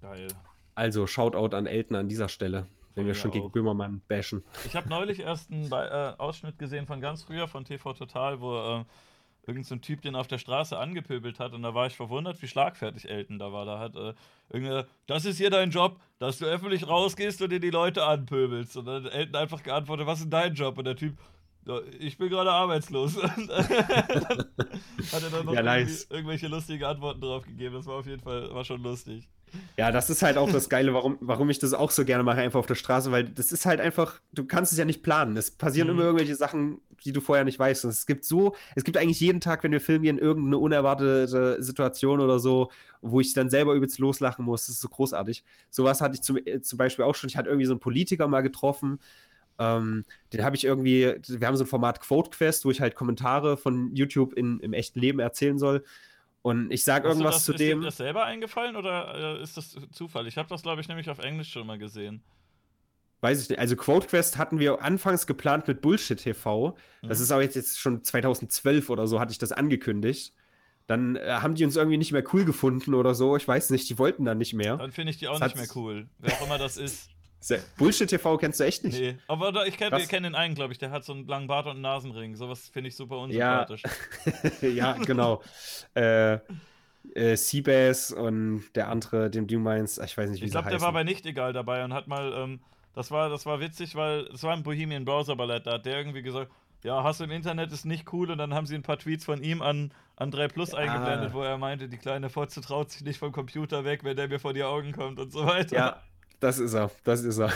Geil. 0.00 0.28
Also 0.76 1.08
Shoutout 1.08 1.56
an 1.56 1.66
Elton 1.66 1.96
an 1.96 2.08
dieser 2.08 2.28
Stelle, 2.28 2.66
wenn 2.94 3.06
wir 3.06 3.14
ja, 3.14 3.18
schon 3.18 3.32
gegen 3.32 3.50
Böhmermann 3.50 4.02
bashen. 4.06 4.44
Ich 4.64 4.76
habe 4.76 4.88
neulich 4.88 5.20
erst 5.20 5.50
einen 5.50 5.72
äh, 5.72 6.12
Ausschnitt 6.18 6.58
gesehen 6.58 6.86
von 6.86 7.00
ganz 7.00 7.24
früher 7.24 7.48
von 7.48 7.64
TV 7.64 7.94
Total, 7.94 8.40
wo 8.40 8.56
äh, 8.56 8.84
irgendein 9.46 9.64
so 9.64 9.76
Typ 9.76 10.02
den 10.02 10.16
auf 10.16 10.26
der 10.26 10.38
Straße 10.38 10.76
angepöbelt 10.76 11.38
hat 11.38 11.52
und 11.52 11.62
da 11.62 11.74
war 11.74 11.86
ich 11.86 11.94
verwundert, 11.94 12.42
wie 12.42 12.48
schlagfertig 12.48 13.08
Elton 13.08 13.38
da 13.38 13.52
war. 13.52 13.64
Da 13.64 13.78
hat 13.78 13.94
äh, 13.94 14.14
irgendeine, 14.50 14.86
das 15.06 15.24
ist 15.24 15.38
hier 15.38 15.50
dein 15.50 15.70
Job, 15.70 16.00
dass 16.18 16.38
du 16.38 16.46
öffentlich 16.46 16.88
rausgehst 16.88 17.40
und 17.42 17.50
dir 17.50 17.60
die 17.60 17.70
Leute 17.70 18.04
anpöbelst. 18.04 18.76
Und 18.76 18.86
dann 18.86 19.06
Elton 19.06 19.36
einfach 19.36 19.62
geantwortet, 19.62 20.06
was 20.06 20.20
ist 20.20 20.30
dein 20.30 20.54
Job? 20.54 20.78
Und 20.78 20.84
der 20.84 20.96
Typ, 20.96 21.16
ich 21.98 22.18
bin 22.18 22.28
gerade 22.28 22.50
arbeitslos. 22.50 23.16
hat 23.22 23.38
er 25.22 25.30
dann 25.30 25.46
noch 25.46 25.54
ja, 25.54 25.62
nice. 25.62 26.08
irgendwelche 26.10 26.48
lustige 26.48 26.88
Antworten 26.88 27.20
drauf 27.20 27.44
gegeben. 27.44 27.76
Das 27.76 27.86
war 27.86 27.94
auf 27.96 28.06
jeden 28.06 28.22
Fall, 28.22 28.52
war 28.52 28.64
schon 28.64 28.82
lustig. 28.82 29.28
Ja, 29.76 29.92
das 29.92 30.10
ist 30.10 30.22
halt 30.22 30.36
auch 30.38 30.50
das 30.50 30.68
Geile, 30.68 30.94
warum, 30.94 31.18
warum 31.20 31.50
ich 31.50 31.58
das 31.58 31.74
auch 31.74 31.90
so 31.90 32.04
gerne 32.04 32.22
mache, 32.22 32.40
einfach 32.40 32.58
auf 32.60 32.66
der 32.66 32.74
Straße, 32.74 33.10
weil 33.12 33.24
das 33.24 33.52
ist 33.52 33.66
halt 33.66 33.80
einfach, 33.80 34.20
du 34.32 34.44
kannst 34.44 34.72
es 34.72 34.78
ja 34.78 34.84
nicht 34.84 35.02
planen. 35.02 35.36
Es 35.36 35.50
passieren 35.50 35.88
mhm. 35.88 35.94
immer 35.94 36.04
irgendwelche 36.04 36.34
Sachen, 36.34 36.80
die 37.04 37.12
du 37.12 37.20
vorher 37.20 37.44
nicht 37.44 37.58
weißt. 37.58 37.84
Und 37.84 37.90
es 37.90 38.06
gibt 38.06 38.24
so, 38.24 38.56
es 38.74 38.84
gibt 38.84 38.96
eigentlich 38.96 39.20
jeden 39.20 39.40
Tag, 39.40 39.62
wenn 39.64 39.72
wir 39.72 39.80
filmen, 39.80 40.18
irgendeine 40.18 40.58
unerwartete 40.58 41.62
Situation 41.62 42.20
oder 42.20 42.38
so, 42.38 42.70
wo 43.02 43.20
ich 43.20 43.32
dann 43.34 43.50
selber 43.50 43.74
übelst 43.74 43.98
loslachen 43.98 44.44
muss. 44.44 44.66
Das 44.66 44.76
ist 44.76 44.80
so 44.80 44.88
großartig. 44.88 45.44
Sowas 45.70 46.00
hatte 46.00 46.14
ich 46.14 46.22
zum, 46.22 46.38
äh, 46.38 46.60
zum 46.60 46.78
Beispiel 46.78 47.04
auch 47.04 47.14
schon. 47.14 47.28
Ich 47.28 47.36
hatte 47.36 47.48
irgendwie 47.48 47.66
so 47.66 47.72
einen 47.72 47.80
Politiker 47.80 48.26
mal 48.28 48.42
getroffen 48.42 48.98
Ähm, 49.58 50.04
den 50.32 50.44
habe 50.44 50.56
ich 50.56 50.64
irgendwie, 50.64 51.14
wir 51.26 51.46
haben 51.46 51.56
so 51.56 51.64
ein 51.64 51.68
Format 51.68 52.00
Quote 52.00 52.30
Quest, 52.30 52.64
wo 52.64 52.70
ich 52.70 52.80
halt 52.80 52.94
Kommentare 52.94 53.56
von 53.56 53.94
YouTube 53.94 54.34
in, 54.34 54.60
im 54.60 54.72
echten 54.74 55.00
Leben 55.00 55.18
erzählen 55.18 55.58
soll. 55.58 55.82
Und 56.46 56.70
ich 56.70 56.84
sage 56.84 57.08
irgendwas 57.08 57.34
das, 57.34 57.44
zu 57.46 57.52
ist 57.54 57.58
dem. 57.58 57.78
Ist 57.80 57.82
dir 57.82 57.86
das 57.86 57.96
selber 57.96 58.24
eingefallen 58.24 58.76
oder 58.76 59.38
äh, 59.40 59.42
ist 59.42 59.56
das 59.56 59.76
Zufall? 59.90 60.28
Ich 60.28 60.38
habe 60.38 60.48
das, 60.48 60.62
glaube 60.62 60.80
ich, 60.80 60.86
nämlich 60.86 61.10
auf 61.10 61.18
Englisch 61.18 61.50
schon 61.50 61.66
mal 61.66 61.76
gesehen. 61.76 62.22
Weiß 63.20 63.42
ich 63.42 63.48
nicht. 63.48 63.58
Also 63.58 63.74
Quote 63.74 64.06
Quest 64.06 64.38
hatten 64.38 64.60
wir 64.60 64.80
anfangs 64.80 65.26
geplant 65.26 65.66
mit 65.66 65.80
Bullshit 65.80 66.20
TV. 66.20 66.76
Das 67.02 67.18
Mhm. 67.18 67.24
ist 67.24 67.30
aber 67.32 67.42
jetzt, 67.42 67.56
jetzt 67.56 67.80
schon 67.80 68.04
2012 68.04 68.90
oder 68.90 69.08
so, 69.08 69.18
hatte 69.18 69.32
ich 69.32 69.38
das 69.38 69.50
angekündigt. 69.50 70.34
Dann 70.86 71.16
äh, 71.16 71.38
haben 71.42 71.56
die 71.56 71.64
uns 71.64 71.74
irgendwie 71.74 71.98
nicht 71.98 72.12
mehr 72.12 72.22
cool 72.32 72.44
gefunden 72.44 72.94
oder 72.94 73.16
so. 73.16 73.36
Ich 73.36 73.48
weiß 73.48 73.70
nicht, 73.70 73.90
die 73.90 73.98
wollten 73.98 74.24
dann 74.24 74.38
nicht 74.38 74.54
mehr. 74.54 74.76
Dann 74.76 74.92
finde 74.92 75.10
ich 75.10 75.18
die 75.18 75.26
auch 75.26 75.40
Das 75.40 75.52
nicht 75.52 75.56
mehr 75.56 75.76
cool. 75.82 76.06
Wer 76.20 76.32
auch 76.34 76.46
immer 76.46 76.58
das 76.58 76.76
ist. 76.76 77.10
Bullshit 77.76 78.08
TV 78.08 78.38
kennst 78.38 78.60
du 78.60 78.64
echt 78.64 78.84
nicht? 78.84 78.98
Nee. 78.98 79.16
Aber 79.28 79.52
da, 79.52 79.64
ich 79.64 79.76
kenne 79.76 79.98
kenn 80.06 80.22
den 80.22 80.34
einen, 80.34 80.54
glaube 80.54 80.72
ich. 80.72 80.78
Der 80.78 80.90
hat 80.90 81.04
so 81.04 81.12
einen 81.12 81.26
langen 81.26 81.46
Bart 81.46 81.66
und 81.66 81.72
einen 81.72 81.80
Nasenring. 81.82 82.34
Sowas 82.36 82.68
finde 82.68 82.88
ich 82.88 82.96
super 82.96 83.16
Ja. 83.16 83.22
unsympathisch. 83.62 83.82
ja, 84.62 84.92
genau. 84.94 85.42
äh, 85.94 86.38
äh, 87.14 87.36
Seabass 87.36 88.12
und 88.12 88.64
der 88.74 88.88
andere, 88.88 89.30
den 89.30 89.46
du 89.46 89.58
meinst, 89.58 90.02
ich 90.02 90.16
weiß 90.16 90.30
nicht, 90.30 90.40
wie 90.40 90.46
Ich 90.46 90.50
glaube, 90.50 90.64
der 90.64 90.74
heißen. 90.74 90.84
war 90.84 90.92
bei 90.92 91.04
Nichtegal 91.04 91.52
dabei 91.52 91.84
und 91.84 91.94
hat 91.94 92.08
mal, 92.08 92.32
ähm, 92.32 92.60
das 92.94 93.10
war, 93.10 93.28
das 93.28 93.46
war 93.46 93.60
witzig, 93.60 93.94
weil 93.94 94.20
es 94.34 94.42
war 94.42 94.52
ein 94.54 94.62
Bohemian 94.62 95.04
Browser 95.04 95.36
Ballett, 95.36 95.66
da 95.66 95.74
hat 95.74 95.86
der 95.86 95.98
irgendwie 95.98 96.22
gesagt, 96.22 96.50
ja, 96.82 97.02
Hass 97.02 97.20
im 97.20 97.30
Internet 97.30 97.72
ist 97.72 97.84
nicht 97.84 98.12
cool 98.12 98.30
und 98.30 98.38
dann 98.38 98.54
haben 98.54 98.66
sie 98.66 98.74
ein 98.74 98.82
paar 98.82 98.98
Tweets 98.98 99.24
von 99.24 99.42
ihm 99.42 99.62
an, 99.62 99.92
an 100.16 100.30
3 100.30 100.48
Plus 100.48 100.74
eingeblendet, 100.74 101.32
wo 101.32 101.42
er 101.42 101.58
meinte, 101.58 101.88
die 101.88 101.96
kleine 101.96 102.28
Fotze 102.28 102.60
traut 102.60 102.90
sich 102.90 103.02
nicht 103.02 103.18
vom 103.18 103.32
Computer 103.32 103.84
weg, 103.84 104.02
wenn 104.04 104.16
der 104.16 104.28
mir 104.28 104.38
vor 104.40 104.52
die 104.52 104.62
Augen 104.64 104.92
kommt 104.92 105.18
und 105.18 105.32
so 105.32 105.46
weiter. 105.46 105.76
Ja, 105.76 106.02
das 106.40 106.58
ist 106.58 106.74
er, 106.74 106.90
das 107.04 107.22
ist 107.22 107.38
er. 107.38 107.52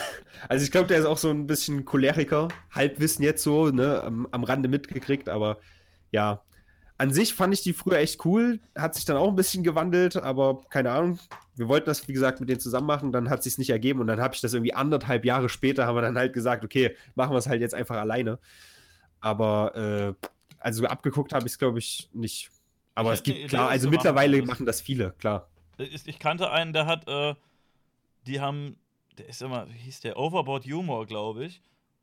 Also 0.48 0.64
ich 0.64 0.70
glaube, 0.70 0.88
der 0.88 0.98
ist 0.98 1.04
auch 1.04 1.18
so 1.18 1.30
ein 1.30 1.46
bisschen 1.46 1.84
Choleriker, 1.84 2.48
Halbwissen 2.70 3.24
jetzt 3.24 3.42
so, 3.42 3.68
ne, 3.68 4.02
am, 4.02 4.26
am 4.30 4.44
Rande 4.44 4.68
mitgekriegt, 4.68 5.28
aber 5.28 5.58
ja. 6.10 6.42
An 6.96 7.12
sich 7.12 7.32
fand 7.32 7.54
ich 7.54 7.62
die 7.62 7.72
früher 7.72 7.98
echt 7.98 8.24
cool, 8.26 8.60
hat 8.76 8.94
sich 8.94 9.06
dann 9.06 9.16
auch 9.16 9.28
ein 9.28 9.36
bisschen 9.36 9.62
gewandelt, 9.62 10.16
aber 10.18 10.60
keine 10.68 10.90
Ahnung. 10.92 11.18
Wir 11.54 11.68
wollten 11.68 11.86
das, 11.86 12.06
wie 12.08 12.12
gesagt, 12.12 12.40
mit 12.40 12.48
denen 12.48 12.60
zusammen 12.60 12.86
machen, 12.86 13.12
dann 13.12 13.30
hat 13.30 13.42
sich 13.42 13.56
nicht 13.56 13.70
ergeben 13.70 14.00
und 14.00 14.06
dann 14.06 14.20
habe 14.20 14.34
ich 14.34 14.40
das 14.40 14.52
irgendwie 14.52 14.74
anderthalb 14.74 15.24
Jahre 15.24 15.48
später, 15.48 15.86
haben 15.86 15.96
wir 15.96 16.02
dann 16.02 16.18
halt 16.18 16.32
gesagt, 16.32 16.64
okay, 16.64 16.94
machen 17.14 17.32
wir 17.32 17.38
es 17.38 17.46
halt 17.46 17.60
jetzt 17.60 17.74
einfach 17.74 17.96
alleine. 17.96 18.38
Aber, 19.20 20.16
äh, 20.20 20.26
also 20.58 20.86
abgeguckt 20.86 21.32
habe 21.32 21.46
ich 21.46 21.52
es, 21.52 21.58
glaube 21.58 21.78
ich, 21.78 22.10
nicht. 22.12 22.50
Aber 22.94 23.12
Ich 23.12 23.20
es 23.20 23.22
gibt, 23.22 23.48
klar, 23.48 23.70
also 23.70 23.88
mittlerweile 23.88 24.42
machen 24.42 24.66
das 24.66 24.80
viele, 24.80 25.12
klar. 25.18 25.48
Ich, 25.78 26.06
ich 26.06 26.18
kannte 26.18 26.50
einen, 26.50 26.74
der 26.74 26.84
hat, 26.86 27.08
äh, 27.08 27.34
die 28.26 28.40
haben, 28.40 28.76
der 29.18 29.28
ist 29.28 29.42
immer, 29.42 29.68
wie 29.68 29.78
hieß 29.78 30.00
der, 30.00 30.18
Overboard 30.18 30.64
Humor, 30.66 31.06
glaube 31.06 31.44
ich. 31.44 31.62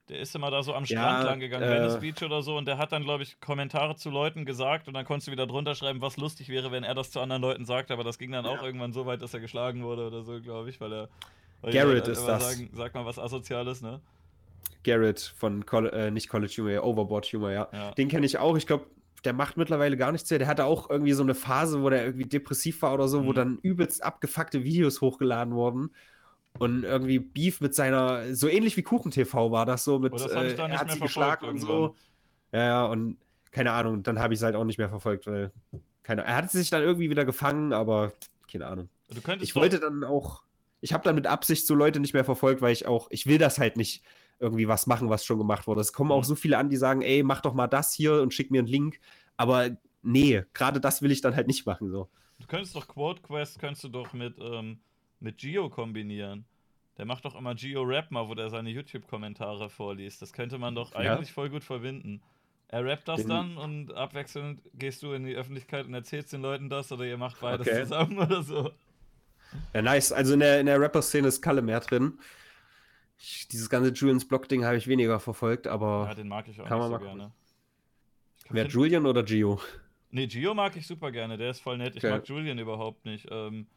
Der 0.09 0.19
ist 0.19 0.33
immer 0.35 0.49
da 0.49 0.63
so 0.63 0.73
am 0.73 0.85
Ja, 0.85 0.99
Strand 0.99 1.25
lang 1.25 1.39
gegangen, 1.41 1.65
äh, 1.65 1.81
Venice 1.81 1.99
Beach 1.99 2.23
oder 2.23 2.41
so, 2.41 2.57
und 2.57 2.65
der 2.65 2.77
hat 2.77 2.93
dann, 2.93 3.03
glaube 3.03 3.23
ich, 3.23 3.41
Kommentare 3.41 3.97
zu 3.97 4.09
Leuten 4.09 4.45
gesagt 4.45 4.87
und 4.87 4.93
dann 4.93 5.03
konntest 5.03 5.27
du 5.27 5.31
wieder 5.33 5.47
drunter 5.47 5.75
schreiben, 5.75 6.01
was 6.01 6.15
lustig 6.15 6.47
wäre, 6.47 6.71
wenn 6.71 6.85
er 6.85 6.95
das 6.95 7.11
zu 7.11 7.19
anderen 7.19 7.41
Leuten 7.41 7.65
sagt, 7.65 7.91
aber 7.91 8.05
das 8.05 8.17
ging 8.17 8.31
dann 8.31 8.45
auch 8.45 8.63
irgendwann 8.63 8.93
so 8.93 9.05
weit, 9.05 9.21
dass 9.21 9.33
er 9.33 9.41
geschlagen 9.41 9.83
wurde 9.83 10.07
oder 10.07 10.23
so, 10.23 10.39
glaube 10.41 10.69
ich, 10.69 10.79
weil 10.79 10.93
er. 10.93 11.09
Weil 11.61 11.73
Garrett 11.73 12.07
ist 12.07 12.25
das. 12.25 12.43
Sagen, 12.43 12.69
sag 12.73 12.93
mal 12.93 13.05
was 13.05 13.19
Asoziales, 13.19 13.81
ne? 13.81 13.99
Garrett 14.83 15.19
von 15.19 15.65
Col 15.65 15.87
äh, 15.89 16.11
nicht 16.11 16.29
College 16.29 16.53
Humor, 16.57 16.71
ja, 16.71 16.83
Overboard 16.83 17.25
Humor, 17.33 17.51
ja. 17.51 17.67
Ja. 17.73 17.91
Den 17.91 18.07
kenne 18.07 18.25
ich 18.25 18.37
auch. 18.37 18.55
Ich 18.55 18.65
glaube, 18.65 18.85
der 19.25 19.33
macht 19.33 19.57
mittlerweile 19.57 19.97
gar 19.97 20.11
nichts 20.11 20.29
mehr. 20.29 20.39
Der 20.39 20.47
hatte 20.47 20.65
auch 20.65 20.89
irgendwie 20.89 21.13
so 21.13 21.23
eine 21.23 21.35
Phase, 21.35 21.81
wo 21.81 21.89
der 21.89 22.05
irgendwie 22.05 22.25
depressiv 22.25 22.81
war 22.81 22.93
oder 22.93 23.07
so, 23.07 23.25
wo 23.25 23.31
Mhm. 23.31 23.35
dann 23.35 23.57
übelst 23.61 24.03
abgefuckte 24.03 24.63
Videos 24.63 25.01
hochgeladen 25.01 25.53
wurden. 25.53 25.91
Und 26.59 26.83
irgendwie 26.83 27.19
Beef 27.19 27.61
mit 27.61 27.75
seiner, 27.75 28.33
so 28.33 28.47
ähnlich 28.47 28.77
wie 28.77 28.81
Kuchen 28.83 29.11
TV 29.11 29.51
war 29.51 29.65
das 29.65 29.83
so, 29.83 29.99
mit 29.99 30.13
Oh, 30.13 30.17
das 30.17 30.31
äh, 30.31 30.55
dann 30.55 30.59
er 30.59 30.67
nicht 30.69 30.79
hat 30.79 30.87
mehr 30.87 30.95
sie 30.95 31.01
geschlagen 31.01 31.45
und 31.47 31.59
so. 31.59 31.95
Ja, 32.51 32.59
ja, 32.59 32.85
und 32.85 33.17
keine 33.51 33.71
Ahnung, 33.73 34.01
dann 34.03 34.19
habe 34.19 34.33
ich 34.33 34.39
es 34.39 34.43
halt 34.43 34.55
auch 34.55 34.63
nicht 34.63 34.77
mehr 34.79 34.89
verfolgt, 34.89 35.27
weil, 35.27 35.51
keine 36.03 36.23
Er 36.23 36.35
hat 36.35 36.49
sich 36.51 36.69
dann 36.69 36.81
irgendwie 36.81 37.09
wieder 37.09 37.25
gefangen, 37.25 37.73
aber 37.73 38.13
keine 38.51 38.65
Ahnung. 38.67 38.89
Ich 39.39 39.55
wollte 39.55 39.79
dann 39.79 40.03
auch, 40.03 40.43
ich 40.81 40.93
habe 40.93 41.03
dann 41.03 41.15
mit 41.15 41.27
Absicht 41.27 41.67
so 41.67 41.75
Leute 41.75 41.99
nicht 41.99 42.13
mehr 42.13 42.25
verfolgt, 42.25 42.61
weil 42.61 42.73
ich 42.73 42.87
auch, 42.87 43.07
ich 43.11 43.27
will 43.27 43.37
das 43.37 43.59
halt 43.59 43.77
nicht 43.77 44.03
irgendwie 44.39 44.67
was 44.67 44.87
machen, 44.87 45.09
was 45.09 45.25
schon 45.25 45.37
gemacht 45.37 45.67
wurde. 45.67 45.81
Es 45.81 45.93
kommen 45.93 46.11
auch 46.11 46.19
Mhm. 46.21 46.25
so 46.27 46.35
viele 46.35 46.57
an, 46.57 46.69
die 46.69 46.77
sagen, 46.77 47.01
ey, 47.01 47.23
mach 47.23 47.41
doch 47.41 47.53
mal 47.53 47.67
das 47.67 47.93
hier 47.93 48.21
und 48.21 48.33
schick 48.33 48.51
mir 48.51 48.59
einen 48.59 48.67
Link. 48.67 48.99
Aber 49.35 49.69
nee, 50.03 50.43
gerade 50.53 50.79
das 50.79 51.01
will 51.01 51.11
ich 51.11 51.21
dann 51.21 51.35
halt 51.35 51.47
nicht 51.47 51.65
machen. 51.65 51.89
So. 51.89 52.09
Du 52.39 52.47
könntest 52.47 52.75
doch 52.75 52.87
Quote 52.87 53.21
Quest 53.21 53.59
könntest 53.59 53.83
du 53.83 53.89
doch 53.89 54.13
mit, 54.13 54.35
ähm, 54.39 54.79
mit 55.19 55.37
Gio 55.39 55.69
kombinieren. 55.69 56.45
Der 56.97 57.05
macht 57.05 57.25
doch 57.25 57.35
immer 57.35 57.53
Gio 57.55 57.83
Rap 57.83 58.09
mal, 58.11 58.27
wo 58.27 58.33
der 58.35 58.49
seine 58.49 58.69
YouTube-Kommentare 58.69 59.69
vorliest. 59.69 60.21
Das 60.21 60.33
könnte 60.33 60.57
man 60.57 60.75
doch 60.75 60.93
Ja. 60.93 61.13
eigentlich 61.15 61.31
voll 61.31 61.49
gut 61.49 61.63
verbinden. 61.63 62.21
Er 62.69 62.83
rappt 62.83 63.07
das 63.07 63.21
Den- 63.21 63.29
dann 63.29 63.57
und 63.57 63.93
abwechselnd 63.93 64.61
gehst 64.73 65.01
du 65.01 65.13
in 65.13 65.23
die 65.25 65.35
Öffentlichkeit 65.35 65.85
und 65.85 65.93
erzählst 65.93 66.33
den 66.33 66.41
Leuten 66.41 66.69
das 66.69 66.91
oder 66.91 67.05
ihr 67.05 67.17
macht 67.17 67.39
beides 67.39 67.67
Okay. 67.67 67.83
zusammen 67.83 68.17
oder 68.19 68.43
so. 68.43 68.71
Ja, 69.73 69.81
nice. 69.81 70.11
Also 70.11 70.33
in 70.33 70.41
der, 70.41 70.59
in 70.59 70.65
der 70.65 70.79
Rapper-Szene 70.79 71.27
ist 71.29 71.41
Kalle 71.41 71.61
mehr 71.61 71.79
drin. 71.79 72.19
Ich, 73.19 73.47
dieses 73.47 73.69
ganze 73.69 73.91
Julians 73.91 74.27
Block-Ding 74.27 74.63
habe 74.63 74.77
ich 74.77 74.87
weniger 74.87 75.19
verfolgt, 75.19 75.67
aber 75.67 76.07
Ja, 76.07 76.15
den 76.15 76.27
mag 76.27 76.47
ich 76.47 76.59
auch 76.61 76.67
Kann 76.67 76.79
nicht 76.79 76.89
man 76.89 76.99
so 76.99 77.05
gerne. 77.05 77.31
Wer 78.49 78.67
Julian 78.67 79.05
oder 79.05 79.23
Gio? 79.23 79.59
Nee, 80.11 80.27
Gio 80.27 80.53
mag 80.53 80.75
ich 80.77 80.87
super 80.87 81.11
gerne, 81.11 81.37
der 81.37 81.51
ist 81.51 81.59
voll 81.59 81.77
nett. 81.77 81.95
Ich 81.95 82.03
Okay. 82.03 82.11
mag 82.11 82.27
Julian 82.27 82.59
überhaupt 82.59 83.05
nicht. 83.05 83.27
Ähm, 83.29 83.67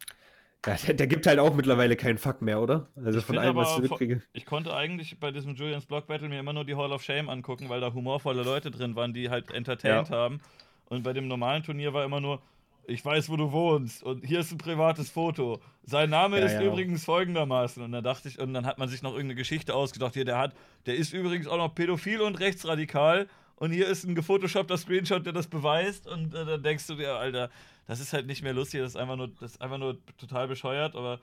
Ja, 0.65 0.75
der, 0.87 0.95
der 0.95 1.07
gibt 1.07 1.27
halt 1.27 1.39
auch 1.39 1.55
mittlerweile 1.55 1.97
keinen 1.97 2.19
Fuck 2.19 2.43
mehr, 2.43 2.61
oder? 2.61 2.89
Also 2.97 3.21
von 3.21 3.39
allem, 3.39 3.57
was 3.57 3.77
ich 3.77 3.83
mitkriege. 3.91 4.23
Ich 4.33 4.47
konnte 4.47 4.75
eigentlich 4.75 5.19
bei 5.19 5.33
diesem 5.33 5.55
Julians 5.55 5.87
Block 5.87 6.07
Battle 6.07 6.29
mir 6.29 6.39
immer 6.39 6.53
nur 6.53 6.65
die 6.65 6.77
Hall 6.77 6.93
of 6.93 7.03
Shame 7.03 7.29
angucken, 7.31 7.69
weil 7.69 7.81
da 7.81 7.93
humorvolle 7.93 8.43
Leute 8.43 8.71
drin 8.71 8.95
waren, 8.95 9.13
die 9.13 9.31
halt 9.31 9.51
entertained 9.51 10.09
Ja. 10.11 10.17
haben. 10.17 10.41
Und 10.89 11.03
bei 11.03 11.13
dem 11.13 11.27
normalen 11.29 11.63
Turnier 11.63 11.93
war 11.95 12.05
immer 12.05 12.21
nur, 12.21 12.41
ich 12.91 13.05
weiß, 13.05 13.29
wo 13.31 13.37
du 13.37 13.53
wohnst 13.53 14.03
und 14.03 14.25
hier 14.25 14.41
ist 14.41 14.53
ein 14.53 14.59
privates 14.59 15.11
Foto. 15.11 15.61
Sein 15.85 16.11
Name 16.11 16.39
Ja, 16.39 16.47
ist 16.47 16.55
ja. 16.55 16.63
übrigens 16.63 17.05
folgendermaßen. 17.05 17.83
Und 17.83 17.93
dann 17.93 18.05
dachte 18.05 18.29
ich, 18.29 18.39
und 18.39 18.53
dann 18.55 18.67
hat 18.67 18.79
man 18.79 18.89
sich 18.89 19.03
noch 19.03 19.13
irgendeine 19.13 19.37
Geschichte 19.37 19.75
ausgedacht, 19.75 20.15
hier, 20.15 20.25
der 20.25 20.39
hat, 20.39 20.55
der 20.87 20.97
ist 20.97 21.13
übrigens 21.13 21.47
auch 21.47 21.57
noch 21.57 21.75
pädophil 21.75 22.21
und 22.21 22.39
rechtsradikal. 22.41 23.29
Und 23.57 23.73
hier 23.73 23.89
ist 23.89 24.05
ein 24.05 24.15
gefotoshoppter 24.15 24.77
Screenshot, 24.79 25.25
der 25.27 25.33
das 25.33 25.47
beweist. 25.47 26.07
Und 26.07 26.35
äh, 26.35 26.45
dann 26.45 26.63
denkst 26.63 26.87
du 26.87 26.95
dir, 26.95 27.15
Alter, 27.17 27.51
das 27.87 28.01
ist 28.01 28.13
halt 28.13 28.27
nicht 28.27 28.43
mehr 28.43 28.53
lustig, 28.55 28.81
das 28.81 28.91
ist 28.93 28.97
einfach 28.97 29.17
nur, 29.17 29.29
das 29.29 29.53
ist 29.53 29.61
einfach 29.63 29.79
nur 29.79 29.99
total 30.17 30.49
bescheuert, 30.49 30.95
aber 30.97 31.21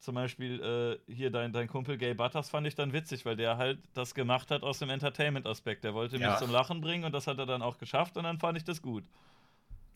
zum 0.00 0.14
Beispiel 0.14 0.60
äh, 1.08 1.12
hier 1.12 1.30
dein, 1.30 1.52
dein 1.52 1.66
Kumpel 1.68 1.98
Gay 1.98 2.14
Butters 2.14 2.50
fand 2.50 2.66
ich 2.66 2.74
dann 2.76 2.92
witzig, 2.92 3.24
weil 3.24 3.36
der 3.36 3.56
halt 3.56 3.78
das 3.94 4.14
gemacht 4.14 4.50
hat 4.50 4.62
aus 4.62 4.78
dem 4.78 4.90
Entertainment-Aspekt. 4.90 5.84
Der 5.84 5.92
wollte 5.94 6.16
mich 6.16 6.22
Ja. 6.26 6.36
zum 6.38 6.50
Lachen 6.50 6.80
bringen 6.80 7.04
und 7.04 7.12
das 7.12 7.26
hat 7.26 7.38
er 7.38 7.46
dann 7.46 7.62
auch 7.62 7.78
geschafft 7.78 8.16
und 8.16 8.24
dann 8.24 8.38
fand 8.38 8.56
ich 8.58 8.64
das 8.64 8.80
gut. 8.80 9.04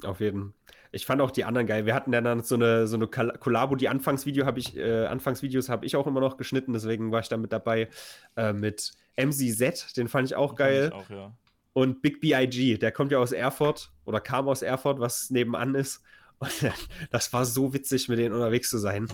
Auf 0.04 0.20
jeden. 0.20 0.54
Ich 0.90 1.06
fand 1.06 1.22
auch 1.22 1.30
die 1.30 1.44
anderen 1.44 1.66
geil. 1.66 1.86
Wir 1.86 1.94
hatten 1.94 2.12
dann 2.12 2.42
so 2.42 2.54
eine, 2.54 2.86
so 2.86 2.96
eine 2.96 3.08
Kollabo, 3.08 3.76
die 3.76 3.88
Anfangsvideo 3.88 4.44
habe 4.44 4.60
ich, 4.60 4.76
äh, 4.76 5.06
Anfangsvideos 5.06 5.70
habe 5.70 5.86
ich 5.86 5.96
auch 5.96 6.06
immer 6.06 6.20
noch 6.20 6.36
geschnitten, 6.36 6.74
deswegen 6.74 7.12
war 7.12 7.20
ich 7.20 7.28
da 7.28 7.38
mit 7.38 7.52
dabei. 7.52 7.88
Äh, 8.36 8.52
mit 8.52 8.92
MCZ, 9.16 9.96
den 9.96 10.08
fand 10.08 10.28
ich 10.28 10.34
auch 10.34 10.54
geil. 10.54 10.90
Fand 10.90 11.04
ich 11.04 11.10
auch, 11.10 11.16
ja. 11.16 11.32
Und 11.72 12.02
Big 12.02 12.20
B.I.G., 12.20 12.76
der 12.76 12.92
kommt 12.92 13.12
ja 13.12 13.18
aus 13.18 13.32
Erfurt 13.32 13.90
oder 14.04 14.20
kam 14.20 14.48
aus 14.48 14.60
Erfurt, 14.60 15.00
was 15.00 15.30
nebenan 15.30 15.74
ist. 15.74 16.02
Und 16.38 16.52
das 17.10 17.32
war 17.32 17.46
so 17.46 17.72
witzig, 17.72 18.08
mit 18.08 18.18
denen 18.18 18.34
unterwegs 18.34 18.68
zu 18.68 18.78
sein. 18.78 19.08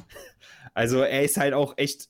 Also 0.74 1.02
er 1.02 1.22
ist 1.22 1.36
halt 1.36 1.54
auch 1.54 1.74
echt 1.76 2.08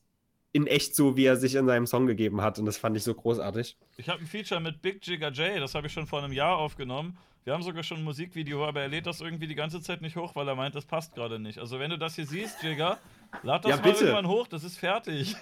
in 0.52 0.66
echt 0.66 0.94
so, 0.94 1.16
wie 1.16 1.24
er 1.24 1.36
sich 1.36 1.54
in 1.54 1.66
seinem 1.66 1.86
Song 1.86 2.06
gegeben 2.06 2.40
hat. 2.40 2.58
Und 2.58 2.66
das 2.66 2.78
fand 2.78 2.96
ich 2.96 3.02
so 3.02 3.14
großartig. 3.14 3.76
Ich 3.96 4.08
habe 4.08 4.20
ein 4.20 4.26
Feature 4.26 4.60
mit 4.60 4.80
Big 4.80 5.06
Jigger 5.06 5.30
J, 5.30 5.60
das 5.60 5.74
habe 5.74 5.86
ich 5.86 5.92
schon 5.92 6.06
vor 6.06 6.22
einem 6.22 6.32
Jahr 6.32 6.56
aufgenommen. 6.56 7.18
Wir 7.44 7.54
haben 7.54 7.62
sogar 7.62 7.82
schon 7.82 7.98
ein 7.98 8.04
Musikvideo, 8.04 8.66
aber 8.66 8.82
er 8.82 8.88
lädt 8.88 9.06
das 9.06 9.20
irgendwie 9.20 9.46
die 9.46 9.54
ganze 9.54 9.80
Zeit 9.80 10.02
nicht 10.02 10.16
hoch, 10.16 10.34
weil 10.34 10.46
er 10.48 10.54
meint, 10.54 10.74
das 10.74 10.84
passt 10.84 11.14
gerade 11.14 11.38
nicht. 11.38 11.58
Also 11.58 11.78
wenn 11.78 11.90
du 11.90 11.98
das 11.98 12.14
hier 12.14 12.26
siehst, 12.26 12.62
Jigger, 12.62 12.98
lad 13.42 13.64
das 13.64 13.70
Ja, 13.70 13.76
mal 13.76 13.86
irgendwann 13.86 14.26
hoch, 14.26 14.48
das 14.48 14.64
ist 14.64 14.78
fertig. 14.78 15.34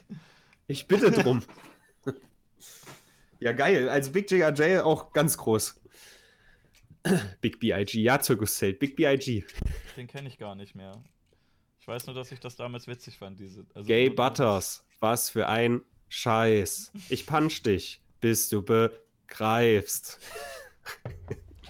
Ich 0.69 0.87
bitte 0.87 1.11
drum. 1.11 1.43
ja, 3.41 3.53
geil. 3.53 3.89
Also 3.89 4.13
Big 4.13 4.31
Jigger 4.31 4.53
J 4.53 4.85
auch 4.85 5.13
ganz 5.13 5.37
groß. 5.37 5.81
Big 7.41 7.61
B.I.G. 7.61 8.01
Ja, 8.01 8.21
Zirkuszelt. 8.21 8.79
Big 8.79 8.97
B.I.G. 8.97 9.45
Den 9.97 10.07
kenne 10.07 10.29
ich 10.29 10.39
gar 10.39 10.55
nicht 10.55 10.75
mehr. 10.75 11.03
Ich 11.81 11.89
weiß 11.89 12.07
nur, 12.07 12.17
dass 12.17 12.33
ich 12.33 12.41
das 12.41 12.57
damals 12.57 12.89
witzig 12.89 13.17
fand, 13.17 13.39
diese. 13.39 13.65
Also 13.75 13.87
Gay 13.87 14.11
Butters. 14.11 14.85
Was 15.01 15.30
für 15.30 15.49
ein 15.49 15.82
Scheiß. 16.09 16.92
Ich 17.09 17.26
punch 17.26 17.62
dich, 17.62 18.01
bis 18.20 18.49
du 18.49 18.62
begreifst. 18.62 20.18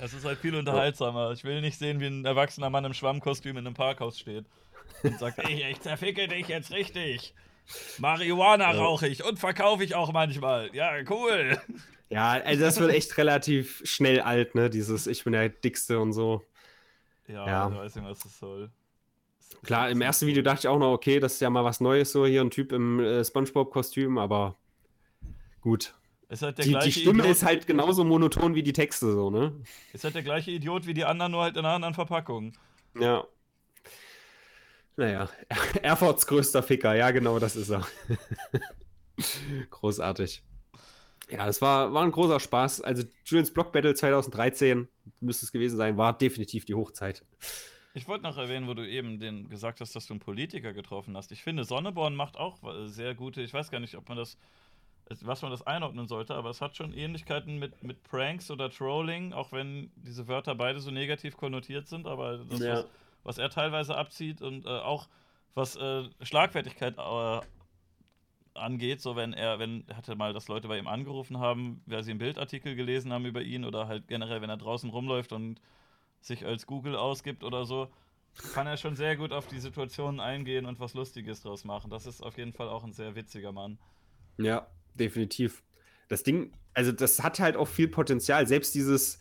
Es 0.01 0.13
ist 0.13 0.25
halt 0.25 0.39
viel 0.39 0.55
unterhaltsamer. 0.55 1.33
Ich 1.33 1.43
will 1.45 1.61
nicht 1.61 1.79
sehen, 1.79 2.01
wie 2.01 2.07
ein 2.07 2.25
erwachsener 2.25 2.71
Mann 2.71 2.85
im 2.85 2.95
Schwammkostüm 2.95 3.57
in 3.57 3.67
einem 3.67 3.75
Parkhaus 3.75 4.19
steht 4.19 4.45
und 5.03 5.19
sagt, 5.19 5.39
ich, 5.49 5.65
ich 5.65 5.81
zerficke 5.81 6.29
dich 6.29 6.49
jetzt 6.49 6.71
richtig. 6.71 7.35
Marihuana 7.99 8.73
Ja. 8.75 8.79
rauche 8.81 9.09
ich 9.09 9.25
und 9.25 9.39
verkaufe 9.39 9.83
ich 9.83 9.95
auch 9.95 10.13
manchmal. 10.13 10.73
Ja, 10.75 10.93
cool. 11.11 11.61
Ja, 12.11 12.33
also 12.33 12.63
das 12.63 12.79
wird 12.79 12.93
echt 12.93 13.17
relativ 13.19 13.83
schnell 13.85 14.21
alt, 14.21 14.55
ne? 14.55 14.71
Dieses 14.71 15.09
Ich 15.09 15.25
bin 15.25 15.33
der 15.33 15.49
Dickste 15.49 15.99
und 15.99 16.13
so. 16.13 16.45
Ja, 17.27 17.45
Ja. 17.47 17.69
ich 17.71 17.75
weiß 17.77 17.95
nicht, 17.97 18.05
was 18.05 18.21
das 18.21 18.39
soll. 18.39 18.71
Klar, 19.63 19.91
im 19.91 20.01
ersten 20.01 20.27
Video 20.27 20.43
dachte 20.43 20.61
ich 20.61 20.69
auch 20.69 20.79
noch, 20.79 20.93
okay, 20.93 21.19
das 21.19 21.35
ist 21.35 21.41
ja 21.41 21.51
mal 21.51 21.65
was 21.65 21.81
Neues, 21.81 22.13
so 22.13 22.25
hier 22.25 22.41
ein 22.41 22.51
Typ 22.51 22.73
im 22.73 23.01
äh, 23.01 23.25
Spongebob-Kostüm, 23.25 24.19
aber 24.19 24.57
gut. 25.61 25.95
Halt 26.29 26.59
Die, 26.59 26.77
die 26.77 26.93
Stimme 26.93 27.23
Idiot, 27.23 27.37
ist 27.37 27.45
halt 27.45 27.67
genauso 27.67 28.05
monoton 28.05 28.55
wie 28.55 28.63
die 28.63 28.73
Texte, 28.73 29.13
so, 29.13 29.31
ne? 29.31 29.53
ist 29.93 30.05
halt 30.05 30.15
der 30.15 30.23
gleiche 30.23 30.51
Idiot 30.51 30.87
wie 30.87 30.95
die 30.95 31.05
anderen, 31.05 31.33
nur 31.33 31.43
halt 31.43 31.57
in 31.57 31.65
einer 31.65 31.75
anderen 31.75 31.95
Verpackung. 31.95 32.53
Ja. 32.99 33.25
Naja, 34.97 35.29
Erfurts 35.83 36.27
größter 36.27 36.63
Ficker, 36.63 36.95
ja, 36.95 37.11
genau, 37.11 37.39
das 37.39 37.55
ist 37.55 37.71
er. 37.71 37.87
Großartig. 39.71 40.43
Ja, 41.29 41.47
das 41.47 41.61
war, 41.61 41.93
war 41.93 42.05
ein 42.05 42.13
großer 42.13 42.39
Spaß. 42.39 42.83
Also, 42.83 43.03
Julians 43.25 43.53
Block 43.53 43.73
Battle 43.73 43.95
2013 43.95 44.89
müsste 45.21 45.47
es 45.47 45.53
gewesen 45.53 45.77
sein, 45.77 45.97
war 45.97 46.17
definitiv 46.17 46.65
die 46.65 46.75
Hochzeit. 46.75 47.25
Ich 47.97 48.07
wollte 48.07 48.25
noch 48.25 48.37
erwähnen, 48.37 48.69
wo 48.69 48.75
du 48.75 48.87
eben 48.87 49.19
den 49.21 49.49
gesagt 49.49 49.81
hast, 49.81 49.97
dass 49.97 50.07
du 50.07 50.13
einen 50.13 50.21
Politiker 50.21 50.75
getroffen 50.75 51.17
hast. 51.17 51.33
Ich 51.33 51.43
finde, 51.43 51.65
Sonneborn 51.65 52.15
macht 52.15 52.37
auch 52.37 52.59
sehr 52.85 53.15
gute, 53.15 53.41
ich 53.41 53.55
weiß 53.55 53.71
gar 53.71 53.81
nicht, 53.81 53.95
ob 53.95 54.07
man 54.11 54.19
das, 54.19 54.37
was 55.23 55.41
man 55.41 55.51
das 55.51 55.67
einordnen 55.67 56.07
sollte, 56.07 56.35
aber 56.35 56.51
es 56.51 56.61
hat 56.61 56.77
schon 56.77 56.93
Ähnlichkeiten 56.93 57.59
mit, 57.59 57.83
mit 57.83 58.03
Pranks 58.03 58.51
oder 58.51 58.69
Trolling, 58.69 59.33
auch 59.33 59.51
wenn 59.51 59.91
diese 59.97 60.29
Wörter 60.29 60.55
beide 60.55 60.79
so 60.81 60.91
negativ 60.91 61.39
konnotiert 61.39 61.89
sind, 61.89 62.07
aber 62.07 62.37
das, 62.37 62.59
Ja. 62.61 62.75
was, 62.75 62.87
was 63.25 63.39
er 63.39 63.49
teilweise 63.49 63.97
abzieht 63.97 64.43
und 64.43 64.67
äh, 64.67 64.69
auch 64.69 65.09
was 65.55 65.77
äh, 65.77 66.05
Schlagfertigkeit 66.21 66.99
äh, 66.99 67.41
angeht, 68.53 69.01
so 69.01 69.17
wenn 69.17 69.33
er, 69.33 69.59
wenn 69.59 69.89
er 69.89 69.97
hatte 69.97 70.17
mal, 70.17 70.35
dass 70.35 70.49
Leute 70.49 70.69
bei 70.69 70.77
ihm 70.77 70.87
angerufen 70.87 71.39
haben, 71.39 71.81
weil 71.87 72.03
sie 72.03 72.11
einen 72.11 72.19
Bildartikel 72.19 72.77
gelesen 72.77 73.11
haben 73.11 73.25
über 73.25 73.41
ihn 73.41 73.65
oder 73.65 73.89
halt 73.89 74.07
generell, 74.07 74.43
wenn 74.43 74.51
er 74.51 74.59
draußen 74.59 74.91
rumläuft 74.91 75.33
und 75.33 75.63
sich 76.27 76.45
als 76.45 76.67
Google 76.67 76.97
ausgibt 76.97 77.45
oder 77.45 77.65
so, 77.65 77.89
kann 78.53 78.67
er 78.67 78.77
schon 78.77 78.97
sehr 78.97 79.17
gut 79.17 79.33
auf 79.33 79.47
die 79.47 79.59
Situationen 79.59 80.21
eingehen 80.21 80.67
und 80.67 80.79
was 80.79 80.95
Lustiges 80.95 81.43
draus 81.43 81.65
machen. 81.65 81.91
Das 81.91 82.05
ist 82.07 82.21
auf 82.23 82.37
jeden 82.37 82.53
Fall 82.53 82.69
auch 82.69 82.85
ein 82.85 82.93
sehr 82.93 83.15
witziger 83.15 83.53
Mann. 83.53 83.79
Ja, 84.37 84.67
definitiv. 84.95 85.63
Das 86.09 86.23
Ding, 86.23 86.53
also 86.75 86.93
das 86.93 87.23
hat 87.23 87.41
halt 87.41 87.57
auch 87.57 87.69
viel 87.69 87.89
Potenzial. 87.89 88.47
Selbst 88.47 88.75
dieses 88.75 89.19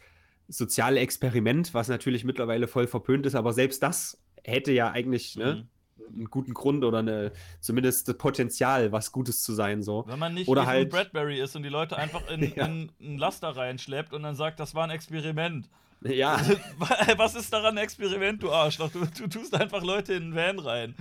soziale 0.47 0.99
Experiment, 0.99 1.73
was 1.73 1.87
natürlich 1.87 2.23
mittlerweile 2.25 2.67
voll 2.67 2.87
verpönt 2.87 3.25
ist, 3.25 3.35
aber 3.35 3.53
selbst 3.53 3.81
das 3.81 4.21
hätte 4.43 4.71
ja 4.73 4.91
eigentlich 4.91 5.35
ne, 5.37 5.67
Mhm. 6.07 6.15
einen 6.17 6.25
guten 6.29 6.53
Grund 6.53 6.83
oder 6.83 6.99
eine, 6.99 7.31
zumindest 7.61 8.07
das 8.09 8.17
Potenzial, 8.17 8.91
was 8.91 9.11
Gutes 9.11 9.41
zu 9.41 9.53
sein. 9.53 9.81
So. 9.81 10.03
Wenn 10.07 10.19
man 10.19 10.33
nicht 10.33 10.47
Oder 10.49 10.61
ein 10.63 10.67
halt- 10.67 10.89
Bradbury 10.89 11.39
ist 11.39 11.55
und 11.55 11.63
die 11.63 11.69
Leute 11.69 11.97
einfach 11.97 12.29
in, 12.29 12.41
Ja. 12.55 12.65
in 12.65 12.91
einen 12.99 13.17
Laster 13.17 13.55
reinschleppt 13.55 14.13
und 14.13 14.23
dann 14.23 14.35
sagt, 14.35 14.59
das 14.59 14.75
war 14.75 14.83
ein 14.83 14.89
Experiment. 14.91 15.69
Ja, 16.05 16.39
Was 17.17 17.35
ist 17.35 17.51
daran 17.51 17.77
ein 17.77 17.83
Experiment, 17.83 18.41
du 18.43 18.51
Arschloch? 18.51 18.91
Du, 18.91 19.05
du 19.05 19.27
tust 19.27 19.53
einfach 19.55 19.83
Leute 19.83 20.13
in 20.13 20.23
einen 20.23 20.35
Van 20.35 20.59
rein 20.59 20.95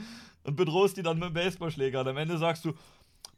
und 0.44 0.56
bedrohst 0.56 0.96
die 0.96 1.02
dann 1.02 1.18
mit 1.18 1.28
dem 1.28 1.34
Baseballschläger. 1.34 2.00
Und 2.00 2.08
am 2.08 2.16
Ende 2.16 2.38
sagst 2.38 2.64
du, 2.64 2.72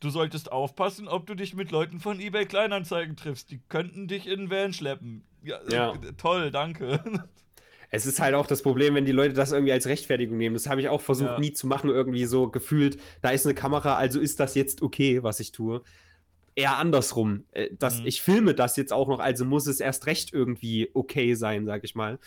du 0.01 0.11
solltest 0.11 0.53
aufpassen, 0.53 1.09
ob 1.09 1.27
du 1.27 1.35
dich 1.35 1.55
mit 1.55 1.71
Leuten 1.71 2.01
von 2.01 2.21
eBay 2.21 2.47
Kleinanzeigen 2.47 3.17
triffst. 3.17 3.51
Die 3.51 3.61
könnten 3.69 4.09
dich 4.09 4.27
in 4.27 4.41
einen 4.41 4.51
Van 4.51 4.73
schleppen. 4.73 5.25
Ja, 5.43 5.59
Ja. 5.71 5.93
toll, 6.19 6.51
danke. 6.51 7.01
es 7.91 8.05
ist 8.07 8.21
halt 8.21 8.35
auch 8.35 8.47
das 8.47 8.63
Problem, 8.63 8.95
wenn 8.95 9.05
die 9.05 9.13
Leute 9.13 9.35
das 9.35 9.53
irgendwie 9.53 9.73
als 9.73 9.87
Rechtfertigung 9.87 10.37
nehmen. 10.37 10.55
Das 10.55 10.69
habe 10.69 10.81
ich 10.81 10.89
auch 10.89 11.01
versucht 11.01 11.31
Ja. 11.31 11.39
nie 11.39 11.53
zu 11.53 11.67
machen, 11.67 11.91
irgendwie 11.91 12.25
so 12.27 12.49
gefühlt, 12.49 12.99
da 13.23 13.31
ist 13.31 13.47
eine 13.47 13.55
Kamera, 13.55 13.97
also 13.97 14.21
ist 14.21 14.41
das 14.41 14.55
jetzt 14.55 14.83
okay, 14.83 15.23
was 15.23 15.41
ich 15.41 15.53
tue. 15.53 15.83
Eher 16.57 16.77
andersrum. 16.79 17.45
Äh, 17.53 17.69
Das, 17.79 18.01
Mhm. 18.01 18.07
Ich 18.07 18.21
filme 18.23 18.55
das 18.55 18.77
jetzt 18.77 18.93
auch 18.93 19.07
noch, 19.07 19.21
also 19.21 19.45
muss 19.45 19.67
es 19.69 19.79
erst 19.79 20.07
recht 20.07 20.33
irgendwie 20.33 20.91
okay 20.95 21.35
sein, 21.35 21.65
sag 21.67 21.85
ich 21.85 21.95
mal. 21.95 22.19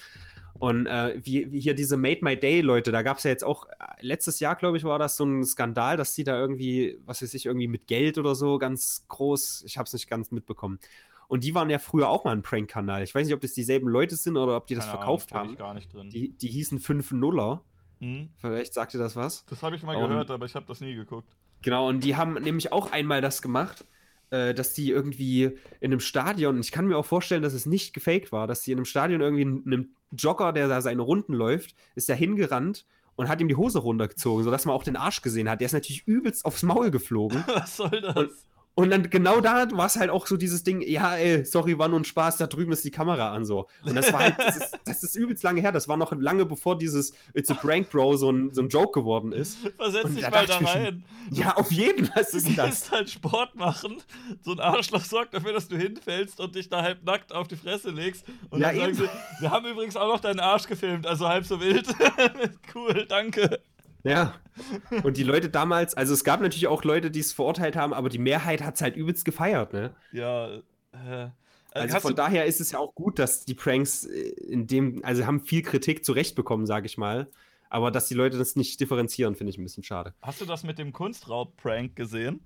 Und 0.57 0.87
äh, 0.87 1.19
wie, 1.23 1.51
wie 1.51 1.59
hier 1.61 1.73
diese 1.73 1.95
Made 1.97 2.19
My 2.21 2.35
Day 2.37 2.61
Leute, 2.61 2.91
da 2.91 3.01
gab 3.01 3.17
es 3.17 3.23
ja 3.23 3.31
jetzt 3.31 3.43
auch, 3.43 3.65
äh, 3.67 3.71
letztes 4.01 4.39
Jahr, 4.39 4.55
glaube 4.55 4.77
ich, 4.77 4.83
war 4.83 4.99
das 4.99 5.15
so 5.17 5.23
ein 5.25 5.43
Skandal, 5.45 5.95
dass 5.97 6.13
die 6.15 6.23
da 6.23 6.37
irgendwie, 6.39 6.99
was 7.05 7.21
weiß 7.21 7.33
ich, 7.33 7.45
irgendwie 7.45 7.67
mit 7.67 7.87
Geld 7.87 8.17
oder 8.17 8.35
so 8.35 8.57
ganz 8.59 9.05
groß, 9.07 9.63
ich 9.65 9.77
habe 9.77 9.87
es 9.87 9.93
nicht 9.93 10.09
ganz 10.09 10.31
mitbekommen. 10.31 10.79
Und 11.27 11.43
die 11.43 11.53
waren 11.55 11.69
ja 11.69 11.77
früher 11.79 12.09
auch 12.09 12.23
mal 12.25 12.31
ein 12.31 12.41
Prank-Kanal. 12.41 13.03
Ich 13.03 13.13
weiß 13.15 13.25
nicht, 13.27 13.35
ob 13.35 13.41
das 13.41 13.53
dieselben 13.53 13.87
Leute 13.87 14.15
sind 14.15 14.35
oder 14.35 14.57
ob 14.57 14.67
die 14.67 14.75
das 14.75 14.85
Keine 14.85 14.97
verkauft 14.97 15.31
Ahnung, 15.33 15.57
haben. 15.59 15.75
Nicht 15.75 15.93
drin. 15.93 16.09
Die, 16.09 16.29
die 16.31 16.47
hießen 16.49 16.79
5 16.79 17.11
Nuller. 17.11 17.61
Hm? 18.01 18.29
Vielleicht 18.37 18.73
sagt 18.73 18.93
ihr 18.95 18.99
das 18.99 19.15
was. 19.15 19.45
Das 19.45 19.61
habe 19.63 19.75
ich 19.75 19.83
mal 19.83 19.95
Und- 19.95 20.09
gehört, 20.09 20.29
aber 20.31 20.45
ich 20.45 20.55
habe 20.55 20.65
das 20.67 20.81
nie 20.81 20.95
geguckt. 20.95 21.27
Genau, 21.61 21.87
und 21.87 22.03
die 22.03 22.15
haben 22.15 22.33
nämlich 22.33 22.71
auch 22.71 22.91
einmal 22.91 23.21
das 23.21 23.41
gemacht, 23.41 23.85
äh, 24.31 24.53
dass 24.53 24.73
die 24.73 24.89
irgendwie 24.89 25.43
in 25.79 25.91
einem 25.91 25.99
Stadion, 25.99 26.59
ich 26.59 26.71
kann 26.71 26.85
mir 26.87 26.97
auch 26.97 27.05
vorstellen, 27.05 27.41
dass 27.41 27.53
es 27.53 27.65
nicht 27.65 27.93
gefaked 27.93 28.31
war, 28.31 28.47
dass 28.47 28.61
die 28.61 28.71
in 28.71 28.77
einem 28.77 28.85
Stadion 28.85 29.21
irgendwie 29.21 29.43
einem 29.43 29.89
Jogger, 30.11 30.53
der 30.53 30.67
da 30.67 30.81
seine 30.81 31.01
Runden 31.01 31.33
läuft, 31.33 31.75
ist 31.95 32.09
da 32.09 32.13
hingerannt 32.13 32.85
und 33.15 33.27
hat 33.27 33.41
ihm 33.41 33.47
die 33.47 33.55
Hose 33.55 33.79
runtergezogen, 33.79 34.43
sodass 34.43 34.65
man 34.65 34.75
auch 34.75 34.83
den 34.83 34.95
Arsch 34.95 35.21
gesehen 35.21 35.49
hat. 35.49 35.59
Der 35.59 35.65
ist 35.65 35.73
natürlich 35.73 36.07
übelst 36.07 36.45
aufs 36.45 36.63
Maul 36.63 36.89
geflogen. 36.89 37.43
Was 37.53 37.77
soll 37.77 38.01
das? 38.01 38.15
Und- 38.15 38.31
Und 38.79 38.89
dann 38.91 39.09
genau 39.09 39.41
da 39.41 39.67
war 39.71 39.85
es 39.85 39.95
halt 39.97 40.09
auch 40.09 40.25
so 40.27 40.37
dieses 40.37 40.63
Ding, 40.63 40.81
ja, 40.81 41.15
ey, 41.15 41.43
sorry, 41.45 41.77
war 41.77 41.87
nur 41.87 41.99
ein 41.99 42.05
Spaß, 42.05 42.37
da 42.37 42.47
drüben 42.47 42.71
ist 42.71 42.83
die 42.85 42.91
Kamera 42.91 43.31
an 43.33 43.45
so. 43.45 43.67
Und 43.83 43.95
das 43.95 44.11
war 44.13 44.19
halt, 44.21 44.35
das 44.37 44.57
ist, 44.57 44.77
das 44.85 45.03
ist 45.03 45.15
übelst 45.15 45.43
lange 45.43 45.61
her. 45.61 45.71
Das 45.71 45.87
war 45.87 45.97
noch 45.97 46.11
lange 46.13 46.45
bevor 46.45 46.77
dieses 46.77 47.13
It's 47.33 47.49
a 47.51 47.53
Prank 47.53 47.89
Bro 47.89 48.17
so 48.17 48.31
ein, 48.31 48.53
so 48.53 48.61
ein 48.61 48.69
Joke 48.69 48.99
geworden 48.99 49.31
ist. 49.31 49.57
Versetz 49.75 50.05
und 50.05 50.15
dich 50.15 50.23
da 50.23 50.29
mal 50.31 50.45
da 50.45 50.57
rein. 50.57 51.03
Ja, 51.31 51.55
auf 51.57 51.71
jeden, 51.71 52.09
was 52.15 52.31
Du 52.31 52.37
ist 52.37 52.47
denn 52.47 52.55
das? 52.55 52.69
gehst 52.69 52.91
halt 52.91 53.09
Sport 53.09 53.55
machen, 53.55 54.01
so 54.41 54.51
ein 54.53 54.59
Arschloch 54.59 55.03
sorgt 55.03 55.33
dafür, 55.33 55.53
dass 55.53 55.67
du 55.67 55.77
hinfällst 55.77 56.39
und 56.39 56.55
dich 56.55 56.69
da 56.69 56.81
halb 56.81 57.03
nackt 57.03 57.33
auf 57.33 57.47
die 57.47 57.55
Fresse 57.57 57.89
legst. 57.91 58.25
Und 58.49 58.61
Ja, 58.61 58.69
dann 58.69 58.77
sagen 58.77 58.89
eben. 58.91 58.97
sie, 59.03 59.41
wir 59.41 59.51
haben 59.51 59.65
übrigens 59.65 59.95
auch 59.95 60.07
noch 60.07 60.19
deinen 60.19 60.39
Arsch 60.39 60.67
gefilmt, 60.67 61.05
also 61.05 61.27
halb 61.27 61.45
so 61.45 61.59
wild. 61.59 61.87
cool, 62.75 63.05
danke. 63.07 63.59
Ja. 64.03 64.33
Und 65.03 65.17
die 65.17 65.23
Leute 65.23 65.49
damals, 65.49 65.93
also 65.95 66.13
es 66.13 66.23
gab 66.23 66.41
natürlich 66.41 66.67
auch 66.67 66.83
Leute, 66.83 67.11
die 67.11 67.19
es 67.19 67.33
verurteilt 67.33 67.75
haben, 67.75 67.93
aber 67.93 68.09
die 68.09 68.17
Mehrheit 68.17 68.63
hat 68.63 68.75
es 68.75 68.81
halt 68.81 68.95
übelst 68.95 69.25
gefeiert, 69.25 69.73
ne? 69.73 69.93
Ja, 70.11 70.47
äh, 70.91 71.29
Also 71.71 71.95
hast 71.95 72.01
von 72.01 72.15
daher 72.15 72.45
ist 72.45 72.59
es 72.61 72.71
ja 72.71 72.79
auch 72.79 72.95
gut, 72.95 73.19
dass 73.19 73.45
die 73.45 73.53
Pranks 73.55 74.05
äh, 74.05 74.29
in 74.47 74.67
dem, 74.67 75.03
also 75.03 75.25
haben 75.25 75.41
viel 75.41 75.61
Kritik 75.61 76.03
zurechtbekommen, 76.05 76.65
sage 76.65 76.85
ich 76.87 76.97
mal. 76.97 77.27
Aber 77.69 77.91
dass 77.91 78.07
die 78.07 78.15
Leute 78.15 78.37
das 78.37 78.55
nicht 78.55 78.79
differenzieren, 78.79 79.35
finde 79.35 79.51
ich 79.51 79.57
ein 79.59 79.63
bisschen 79.63 79.83
schade. 79.83 80.13
hast 80.23 80.41
du 80.41 80.45
das 80.45 80.63
mit 80.63 80.79
dem 80.79 80.91
Kunstraub-Prank 80.91 81.95
gesehen? 81.95 82.41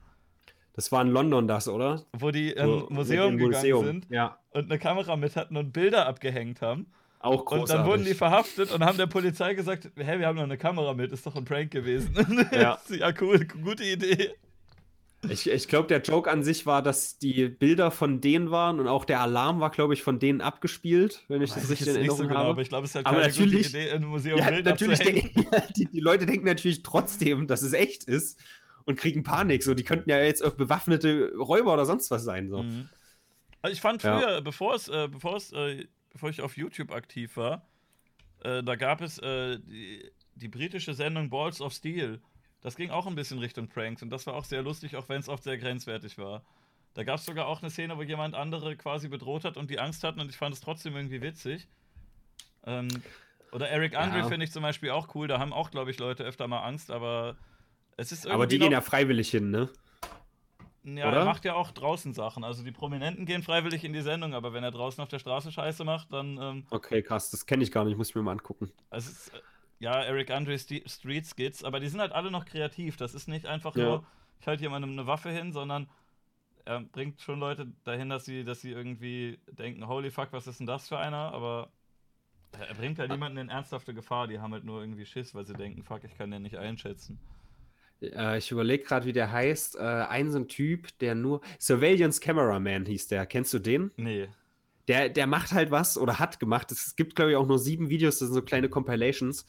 Das 0.74 0.92
war 0.92 1.02
in 1.04 1.10
London 1.10 1.48
das, 1.48 1.68
oder? 1.68 2.04
Wo 2.18 2.32
die 2.32 2.52
in 2.52 2.68
Wo- 2.68 2.88
ein 2.88 2.94
Museum 2.96 3.32
im 3.34 3.38
gegangen 3.38 3.54
Museum. 3.54 3.86
sind 3.86 4.08
Ja, 4.10 4.40
und 4.52 4.66
eine 4.66 4.80
Kamera 4.80 5.16
mit 5.16 5.36
hatten 5.36 5.56
und 5.56 5.72
Bilder 5.72 6.08
abgehängt 6.08 6.62
haben. 6.62 6.88
Auch 7.24 7.46
großartig. 7.46 7.62
Und 7.62 7.80
dann 7.80 7.86
wurden 7.88 8.06
die 8.06 8.14
verhaftet 8.14 8.72
und 8.72 8.84
haben 8.84 8.98
der 8.98 9.08
Polizei 9.08 9.54
gesagt, 9.54 9.86
hä, 9.96 10.20
wir 10.20 10.28
haben 10.28 10.36
noch 10.36 10.44
eine 10.44 10.58
Kamera 10.58 10.94
mit, 10.94 11.12
ist 11.12 11.26
doch 11.26 11.36
ein 11.36 11.46
Prank 11.46 11.72
gewesen. 11.72 12.14
Ja. 12.52 12.80
ja, 12.90 13.14
cool, 13.22 13.46
gute 13.46 13.84
Idee. 13.84 14.32
Ich, 15.30 15.50
ich 15.50 15.70
glaube, 15.70 15.88
der 15.88 16.02
Joke 16.02 16.30
an 16.30 16.44
sich 16.44 16.66
war, 16.66 16.82
dass 16.82 17.18
die 17.18 17.48
Bilder 17.48 17.92
von 17.92 18.20
denen 18.20 18.52
waren 18.52 18.82
und 18.82 18.90
auch 18.90 19.06
der 19.06 19.22
Alarm 19.22 19.62
war, 19.62 19.70
glaube 19.70 19.94
ich, 19.94 20.04
von 20.04 20.20
denen 20.20 20.42
abgespielt, 20.42 21.24
wenn 21.30 21.42
ich 21.42 21.52
Weiß 21.52 21.62
das 21.62 21.70
richtig 21.72 21.88
in 21.88 21.94
nicht 21.94 22.12
so 22.12 22.18
Erinnerung 22.18 22.28
genau, 22.28 22.40
habe. 22.42 22.50
aber 22.50 22.62
ich 22.62 22.68
glaube, 22.68 22.84
es 22.84 22.92
ist 22.92 22.96
halt 22.96 23.06
Aber 23.06 23.22
keine 23.22 23.30
natürlich- 23.32 23.68
gute 23.68 23.78
Idee, 23.78 23.88
in 23.90 23.96
einem 23.96 24.10
Museum 24.10 24.38
Ja, 24.40 24.50
Bild 24.50 24.66
natürlich 24.66 25.00
denken, 25.00 25.46
die, 25.78 25.86
die 25.86 26.00
Leute 26.02 26.26
denken 26.26 26.46
natürlich 26.46 26.84
trotzdem, 26.84 27.48
dass 27.48 27.62
es 27.62 27.72
echt 27.72 28.04
ist 28.04 28.38
und 28.84 28.98
kriegen 29.00 29.24
Panik. 29.24 29.64
So, 29.64 29.74
die 29.74 29.84
könnten 29.84 30.10
ja 30.10 30.22
jetzt 30.22 30.44
auch 30.44 30.56
bewaffnete 30.56 31.32
Räuber 31.38 31.74
oder 31.74 31.86
sonst 31.86 32.12
was 32.12 32.26
sein. 32.26 32.50
So. 32.50 32.64
Mhm. 32.64 32.90
Also 33.62 33.74
ich 33.74 33.80
fand 33.80 34.04
Ja. 34.04 34.20
früher, 34.20 34.42
bevor 34.42 34.76
es, 34.76 34.90
äh, 34.90 35.08
bevor 35.10 35.38
es, 35.38 35.54
äh, 35.54 35.86
bevor 36.14 36.30
ich 36.30 36.42
auf 36.42 36.56
YouTube 36.58 36.92
aktiv 36.92 37.36
war, 37.38 37.68
äh, 38.44 38.64
da 38.64 38.76
gab 38.76 39.02
es 39.02 39.18
äh, 39.20 39.60
die, 39.60 40.10
die 40.36 40.48
britische 40.48 40.94
Sendung 40.94 41.30
Balls 41.30 41.62
of 41.62 41.74
Steel. 41.74 42.22
Das 42.62 42.76
ging 42.76 42.92
auch 42.92 43.08
ein 43.08 43.16
bisschen 43.16 43.40
Richtung 43.40 43.68
Pranks 43.68 44.02
und 44.02 44.10
das 44.10 44.26
war 44.26 44.36
auch 44.36 44.46
sehr 44.46 44.62
lustig, 44.62 44.96
auch 44.96 45.10
wenn 45.10 45.20
es 45.20 45.28
oft 45.28 45.44
sehr 45.44 45.58
grenzwertig 45.58 46.18
war. 46.18 46.44
Da 46.94 47.04
gab 47.04 47.20
es 47.20 47.26
sogar 47.26 47.48
auch 47.48 47.62
eine 47.62 47.72
Szene, 47.72 47.98
wo 47.98 48.04
jemand 48.04 48.36
andere 48.36 48.76
quasi 48.78 49.10
bedroht 49.10 49.44
hat 49.44 49.58
und 49.58 49.70
die 49.70 49.80
Angst 49.80 50.04
hatten 50.04 50.20
und 50.22 50.30
ich 50.30 50.38
fand 50.38 50.54
es 50.54 50.62
trotzdem 50.62 50.96
irgendwie 50.96 51.22
witzig. 51.22 51.68
Ähm, 52.66 52.88
oder 53.52 53.70
Eric 53.70 53.96
Andre 53.98 54.20
Ja. 54.20 54.28
finde 54.28 54.46
ich 54.46 54.52
zum 54.52 54.64
Beispiel 54.64 54.92
auch 54.92 55.14
cool. 55.16 55.28
Da 55.28 55.40
haben 55.40 55.54
auch, 55.54 55.72
glaube 55.72 55.92
ich, 55.92 56.00
Leute 56.00 56.24
öfter 56.24 56.48
mal 56.48 56.62
Angst, 56.62 56.92
aber 56.92 57.36
es 57.98 58.12
ist 58.12 58.26
irgendwie 58.26 58.34
Aber 58.34 58.48
die 58.48 58.58
noch, 58.58 58.66
gehen 58.66 58.72
ja 58.72 58.82
freiwillig 58.82 59.30
hin, 59.30 59.52
ne? 59.52 59.70
Ja, 60.84 61.08
oder? 61.10 61.20
er 61.20 61.26
macht 61.26 61.46
ja 61.46 61.54
auch 61.56 61.72
draußen 61.72 62.14
Sachen. 62.14 62.44
Also 62.44 62.64
die 62.64 62.72
Prominenten 62.72 63.26
gehen 63.26 63.44
freiwillig 63.44 63.84
in 63.84 63.94
die 63.94 64.02
Sendung, 64.02 64.34
aber 64.34 64.54
wenn 64.54 64.64
er 64.64 64.72
draußen 64.72 65.02
auf 65.02 65.10
der 65.10 65.20
Straße 65.20 65.52
Scheiße 65.52 65.84
macht, 65.84 66.12
dann. 66.12 66.38
Ähm, 66.42 66.66
Okay, 66.70 67.02
krass, 67.02 67.30
das 67.30 67.46
kenne 67.46 67.64
ich 67.64 67.72
gar 67.72 67.86
nicht, 67.86 67.98
muss 67.98 68.10
ich 68.10 68.16
mir 68.16 68.22
mal 68.24 68.32
angucken. 68.32 68.72
also 68.90 69.10
es 69.10 69.28
ist, 69.28 69.34
äh, 69.34 69.42
ja, 69.80 70.02
Eric 70.02 70.32
Andre 70.32 70.58
Street 70.58 71.26
Skits, 71.26 71.64
aber 71.64 71.80
die 71.80 71.90
sind 71.90 72.00
halt 72.00 72.12
alle 72.14 72.32
noch 72.32 72.46
kreativ. 72.46 72.98
Das 72.98 73.14
ist 73.14 73.28
nicht 73.28 73.46
einfach 73.46 73.76
Ja. 73.76 73.84
nur, 73.86 74.06
ich 74.40 74.48
halte 74.48 74.64
jemandem 74.64 74.92
eine 74.92 75.08
Waffe 75.08 75.30
hin, 75.30 75.52
sondern 75.52 75.90
er 76.66 76.80
bringt 76.82 77.22
schon 77.22 77.40
Leute 77.40 77.68
dahin, 77.84 78.10
dass 78.10 78.26
sie, 78.26 78.44
dass 78.46 78.62
sie 78.62 78.72
irgendwie 78.72 79.40
denken, 79.52 79.88
holy 79.88 80.12
fuck, 80.12 80.30
was 80.32 80.48
ist 80.48 80.60
denn 80.60 80.68
das 80.68 80.88
für 80.88 80.98
einer? 80.98 81.34
Aber 81.34 81.72
er 82.58 82.74
bringt 82.76 83.00
halt 83.00 83.12
niemanden 83.12 83.38
in 83.38 83.50
ernsthafte 83.50 83.94
Gefahr. 83.94 84.28
Die 84.28 84.40
haben 84.40 84.54
halt 84.54 84.64
nur 84.64 84.80
irgendwie 84.80 85.06
Schiss, 85.06 85.36
weil 85.36 85.46
sie 85.46 85.54
denken, 85.56 85.84
fuck, 85.84 86.04
ich 86.04 86.16
kann 86.18 86.32
den 86.32 86.44
nicht 86.44 86.56
einschätzen. 86.58 87.20
Äh, 88.02 88.38
ich 88.38 88.52
überlege 88.52 88.84
gerade, 88.84 89.06
wie 89.06 89.14
der 89.14 89.32
heißt. 89.32 89.76
Äh, 89.76 89.80
ein 89.80 90.32
so 90.32 90.40
ein 90.40 90.48
Typ, 90.48 90.98
der 91.00 91.16
nur. 91.16 91.42
Surveillance 91.60 92.20
Cameraman 92.20 92.86
hieß 92.86 93.08
der. 93.08 93.26
Kennst 93.26 93.54
du 93.54 93.60
den? 93.60 93.92
Nee. 93.98 94.28
Der, 94.88 95.10
der 95.10 95.28
macht 95.28 95.54
halt 95.54 95.72
was 95.72 95.98
oder 95.98 96.20
hat 96.20 96.40
gemacht. 96.40 96.72
Es 96.72 96.96
gibt, 96.96 97.16
glaube 97.16 97.32
ich, 97.32 97.38
auch 97.38 97.48
nur 97.48 97.60
sieben 97.60 97.90
Videos, 97.90 98.20
das 98.20 98.28
sind 98.28 98.36
so 98.36 98.42
kleine 98.42 98.68
Compilations. 98.70 99.46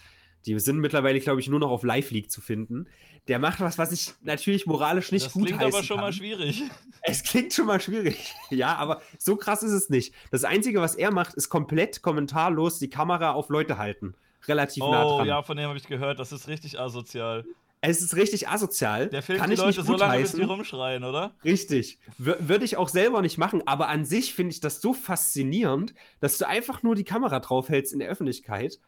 Die 0.46 0.58
sind 0.58 0.78
mittlerweile, 0.78 1.18
glaube 1.20 1.40
ich, 1.40 1.48
nur 1.48 1.58
noch 1.58 1.70
auf 1.70 1.82
Live 1.82 2.10
League 2.10 2.30
zu 2.30 2.40
finden. 2.40 2.86
Der 3.28 3.38
macht 3.38 3.60
was, 3.60 3.78
was 3.78 3.92
ich 3.92 4.12
natürlich 4.22 4.66
moralisch 4.66 5.10
nicht 5.10 5.26
das 5.26 5.32
gut 5.32 5.46
klingt 5.46 5.62
aber 5.62 5.82
schon 5.82 5.96
kann. 5.96 6.06
mal 6.06 6.12
schwierig. 6.12 6.62
Es 7.06 7.22
klingt 7.22 7.52
schon 7.52 7.66
mal 7.66 7.80
schwierig. 7.80 8.34
Ja, 8.50 8.76
aber 8.76 9.02
so 9.18 9.36
krass 9.36 9.62
ist 9.62 9.72
es 9.72 9.90
nicht. 9.90 10.14
Das 10.30 10.44
Einzige, 10.44 10.80
was 10.80 10.94
er 10.94 11.10
macht, 11.10 11.34
ist 11.34 11.48
komplett 11.48 12.02
kommentarlos 12.02 12.78
die 12.78 12.88
Kamera 12.88 13.32
auf 13.32 13.48
Leute 13.48 13.78
halten. 13.78 14.14
Relativ 14.46 14.82
oh, 14.82 14.90
nah 14.90 15.02
dran. 15.02 15.20
Oh 15.20 15.24
ja, 15.24 15.42
von 15.42 15.56
dem 15.56 15.68
habe 15.68 15.78
ich 15.78 15.86
gehört. 15.86 16.18
Das 16.18 16.32
ist 16.32 16.48
richtig 16.48 16.78
asozial. 16.78 17.44
Es 17.86 18.00
ist 18.00 18.16
richtig 18.16 18.48
asozial. 18.48 19.08
Der 19.08 19.22
filmt 19.22 19.40
Kann 19.40 19.50
die 19.50 19.56
Leute 19.56 19.82
so 19.82 19.94
lange, 19.94 20.22
bis 20.22 20.32
die 20.32 20.42
rumschreien, 20.42 21.04
oder? 21.04 21.34
Richtig. 21.44 21.98
W 22.16 22.34
würde 22.38 22.64
ich 22.64 22.78
auch 22.78 22.88
selber 22.88 23.20
nicht 23.20 23.36
machen, 23.36 23.62
aber 23.66 23.88
an 23.88 24.06
sich 24.06 24.34
finde 24.34 24.52
ich 24.52 24.60
das 24.60 24.80
so 24.80 24.94
faszinierend, 24.94 25.94
dass 26.20 26.38
du 26.38 26.48
einfach 26.48 26.82
nur 26.82 26.94
die 26.94 27.04
Kamera 27.04 27.40
draufhältst 27.40 27.92
in 27.92 27.98
der 27.98 28.08
Öffentlichkeit 28.08 28.80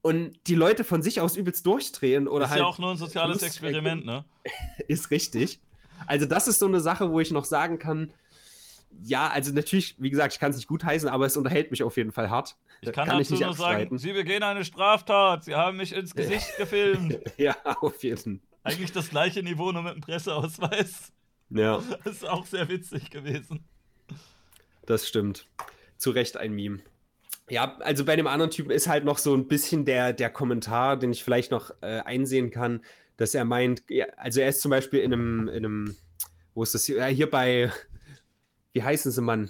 und 0.00 0.38
die 0.46 0.54
Leute 0.54 0.82
von 0.84 1.02
sich 1.02 1.20
aus 1.20 1.36
übelst 1.36 1.66
durchdrehen 1.66 2.26
oder 2.26 2.46
ist 2.46 2.50
halt. 2.52 2.60
Ist 2.60 2.62
ja 2.62 2.66
auch 2.66 2.78
nur 2.78 2.90
ein 2.92 2.96
soziales 2.96 3.42
Experiment, 3.42 4.06
ne? 4.06 4.24
ist 4.88 5.10
richtig. 5.10 5.60
Also, 6.06 6.24
das 6.24 6.48
ist 6.48 6.58
so 6.58 6.66
eine 6.66 6.80
Sache, 6.80 7.10
wo 7.10 7.20
ich 7.20 7.32
noch 7.32 7.44
sagen 7.44 7.78
kann, 7.78 8.12
ja, 9.02 9.28
also 9.28 9.52
natürlich, 9.52 9.96
wie 9.98 10.10
gesagt, 10.10 10.34
ich 10.34 10.40
kann 10.40 10.50
es 10.50 10.56
nicht 10.56 10.68
gutheißen, 10.68 11.08
aber 11.08 11.26
es 11.26 11.36
unterhält 11.36 11.70
mich 11.70 11.82
auf 11.82 11.96
jeden 11.96 12.12
Fall 12.12 12.30
hart. 12.30 12.56
Ich 12.80 12.92
kann, 12.92 13.08
kann 13.08 13.18
dazu 13.18 13.34
ich 13.34 13.40
nur 13.40 13.54
sagen, 13.54 13.98
Sie 13.98 14.12
begehen 14.12 14.42
eine 14.42 14.64
Straftat. 14.64 15.44
Sie 15.44 15.54
haben 15.54 15.76
mich 15.76 15.94
ins 15.94 16.14
Gesicht 16.14 16.46
gefilmt. 16.58 17.18
ja, 17.36 17.56
auf 17.80 18.02
jeden 18.02 18.40
Fall. 18.40 18.40
Eigentlich 18.62 18.92
das 18.92 19.10
gleiche 19.10 19.42
Niveau, 19.42 19.70
nur 19.70 19.82
mit 19.82 19.92
einem 19.92 20.00
Presseausweis. 20.00 21.12
Ja. 21.50 21.82
Das 22.04 22.16
ist 22.16 22.28
auch 22.28 22.46
sehr 22.46 22.68
witzig 22.68 23.10
gewesen. 23.10 23.64
Das 24.84 25.06
stimmt. 25.06 25.46
Zu 25.98 26.10
Recht 26.10 26.36
ein 26.36 26.52
Meme. 26.52 26.80
Ja, 27.48 27.76
also 27.78 28.04
bei 28.04 28.16
dem 28.16 28.26
anderen 28.26 28.50
Typen 28.50 28.70
ist 28.70 28.88
halt 28.88 29.04
noch 29.04 29.18
so 29.18 29.34
ein 29.34 29.46
bisschen 29.46 29.84
der, 29.84 30.12
der 30.12 30.30
Kommentar, 30.30 30.96
den 30.96 31.12
ich 31.12 31.22
vielleicht 31.22 31.52
noch 31.52 31.70
äh, 31.80 32.00
einsehen 32.00 32.50
kann, 32.50 32.84
dass 33.16 33.34
er 33.34 33.44
meint, 33.44 33.84
ja, 33.88 34.06
also 34.16 34.40
er 34.40 34.48
ist 34.48 34.60
zum 34.60 34.70
Beispiel 34.70 35.00
in 35.00 35.12
einem, 35.12 35.48
in 35.48 35.64
einem, 35.64 35.96
wo 36.54 36.62
ist 36.64 36.74
das 36.74 36.84
hier, 36.84 36.96
ja, 36.96 37.06
hier 37.06 37.30
bei, 37.30 37.70
wie 38.76 38.82
heißen 38.82 39.10
sie, 39.10 39.22
Mann? 39.22 39.48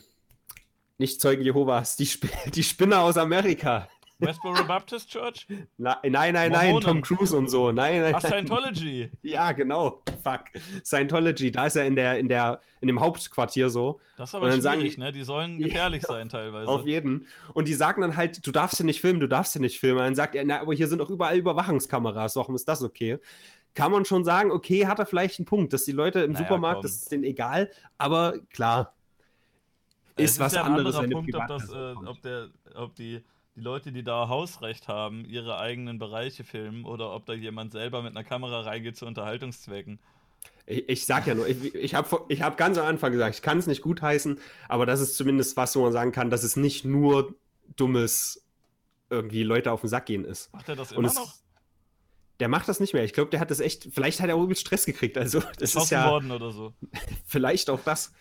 Nicht 0.99 1.21
Zeugen 1.21 1.43
Jehovas, 1.43 1.97
die, 1.97 2.05
Sp 2.07 2.31
die 2.55 2.63
Spinner 2.63 3.01
aus 3.01 3.17
Amerika. 3.17 3.89
Westboro 4.21 4.65
Baptist 4.65 5.11
Church? 5.11 5.49
Na, 5.77 5.99
nein, 6.05 6.33
nein, 6.33 6.53
nein, 6.53 6.81
Tom 6.81 7.03
Cruise 7.03 7.37
und 7.37 7.51
so. 7.51 7.73
Nein, 7.73 8.03
nein. 8.03 8.15
Ach, 8.15 8.23
Scientology. 8.23 9.11
Ja, 9.23 9.51
genau. 9.51 10.01
Fuck. 10.23 10.45
Scientology, 10.85 11.51
da 11.51 11.67
ist 11.67 11.75
er 11.75 11.87
in 11.87 11.97
der, 11.97 12.21
in 12.21 12.29
der, 12.29 12.61
in 12.81 12.87
dem 12.87 13.01
Hauptquartier 13.01 13.69
so. 13.69 14.01
Das 14.17 14.31
ist 14.31 14.37
aber 14.37 14.47
schwierig, 14.47 14.63
sagen, 14.63 15.01
ne? 15.01 15.13
Die 15.13 15.25
sollen 15.25 15.59
gefährlich 15.59 16.05
ja, 16.05 16.09
sein 16.15 16.29
teilweise. 16.29 16.69
Auf 16.69 16.87
jeden. 16.87 17.27
Und 17.53 17.67
die 17.67 17.75
sagen 17.75 18.03
dann 18.03 18.17
halt, 18.17 18.47
du 18.47 18.53
darfst 18.53 18.77
hier 18.77 18.87
nicht 18.87 19.01
filmen, 19.01 19.19
du 19.19 19.29
darfst 19.29 19.55
hier 19.55 19.61
nicht 19.61 19.81
filmen. 19.81 19.99
dann 19.99 20.15
sagt 20.15 20.37
er, 20.37 20.45
na, 20.45 20.61
aber 20.61 20.73
hier 20.73 20.87
sind 20.87 21.03
auch 21.03 21.11
überall 21.11 21.37
Überwachungskameras, 21.37 22.37
warum 22.37 22.55
ist 22.55 22.69
das 22.69 22.81
okay? 22.83 23.19
Kann 23.75 23.93
man 23.93 24.07
schon 24.07 24.25
sagen, 24.25 24.53
okay, 24.53 24.87
hat 24.87 25.01
er 25.01 25.05
vielleicht 25.05 25.41
einen 25.41 25.47
Punkt, 25.47 25.73
dass 25.75 25.85
die 25.85 25.93
Leute 25.93 26.21
im 26.21 26.33
naja, 26.33 26.45
Supermarkt, 26.45 26.77
komm. 26.77 26.83
das 26.85 26.93
ist 26.93 27.13
denen 27.13 27.25
egal, 27.25 27.71
aber 27.99 28.39
klar, 28.49 28.96
ist, 30.17 30.33
ist 30.33 30.39
was 30.39 30.55
ja 30.55 30.63
anderes. 30.63 30.97
Ein 30.97 31.11
Punkt, 31.11 31.35
ob, 31.35 31.47
das, 31.47 31.71
äh, 31.71 31.95
ob, 32.05 32.23
der, 32.23 32.49
ob 32.75 32.95
die, 32.95 33.23
die 33.55 33.61
Leute, 33.61 33.93
die 33.93 34.03
da 34.03 34.29
Hausrecht 34.29 34.89
haben, 34.89 35.25
ihre 35.25 35.59
eigenen 35.59 35.99
Bereiche 35.99 36.45
filmen 36.45 36.85
oder 36.85 37.13
ob 37.15 37.27
da 37.27 37.33
jemand 37.33 37.73
selber 37.73 38.03
mit 38.03 38.17
einer 38.17 38.25
Kamera 38.25 38.61
reingeht 38.61 38.97
zu 38.97 39.07
Unterhaltungszwecken. 39.07 39.99
Ich, 40.67 40.89
ich 40.89 41.07
sag 41.07 41.27
ja 41.27 41.35
nur, 41.35 41.49
ich, 41.49 41.75
ich 41.75 41.95
habe 41.95 42.25
ich 42.29 42.43
hab 42.43 42.57
ganz 42.57 42.79
am 42.79 42.87
Anfang 42.87 43.13
gesagt, 43.13 43.37
ich 43.37 43.43
kann 43.43 43.59
es 43.59 43.67
nicht 43.67 43.83
gutheißen, 43.83 44.39
aber 44.69 44.87
das 44.87 45.01
ist 45.01 45.17
zumindest 45.17 45.57
was, 45.57 45.77
wo 45.77 45.83
man 45.83 45.93
sagen 45.93 46.13
kann, 46.13 46.31
dass 46.31 46.43
es 46.43 46.57
nicht 46.57 46.85
nur 46.85 47.35
dummes 47.77 48.45
irgendwie 49.11 49.43
Leute 49.43 49.73
auf 49.73 49.81
den 49.81 49.89
Sack 49.89 50.07
gehen 50.07 50.25
ist. 50.25 50.53
Macht 50.53 50.69
er 50.69 50.77
das 50.77 50.93
immer 50.93 51.09
es, 51.09 51.15
noch? 51.15 51.35
Der 52.41 52.49
macht 52.49 52.69
das 52.69 52.81
nicht 52.81 52.93
mehr. 52.93 53.05
Ich 53.05 53.13
glaube, 53.13 53.31
der 53.31 53.41
hat 53.41 53.51
das 53.51 53.61
echt. 53.61 53.89
Vielleicht 53.93 54.21
hat 54.21 54.29
er 54.29 54.37
auch 54.37 54.43
übel 54.43 54.57
Stress 54.57 54.85
gekriegt. 54.85 55.17
Also, 55.17 55.41
das 55.59 55.75
ist 55.75 55.91
ja. 55.91 56.11
worden 56.11 56.31
oder 56.31 56.51
so. 56.51 56.75
vielleicht 57.27 57.71
auch 57.71 57.81
das. 57.85 58.13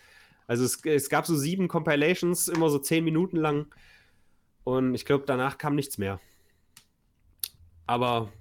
Also 0.46 0.64
es, 0.64 0.84
es 0.84 1.08
gab 1.08 1.26
so 1.26 1.36
sieben 1.36 1.68
Compilations, 1.68 2.48
immer 2.48 2.70
so 2.70 2.78
zehn 2.78 3.04
Minuten 3.04 3.36
lang. 3.36 3.66
Und 4.64 4.94
ich 4.94 5.04
glaube, 5.04 5.24
danach 5.26 5.58
kam 5.58 5.74
nichts 5.74 5.98
mehr. 5.98 6.20
Aber 7.86 8.32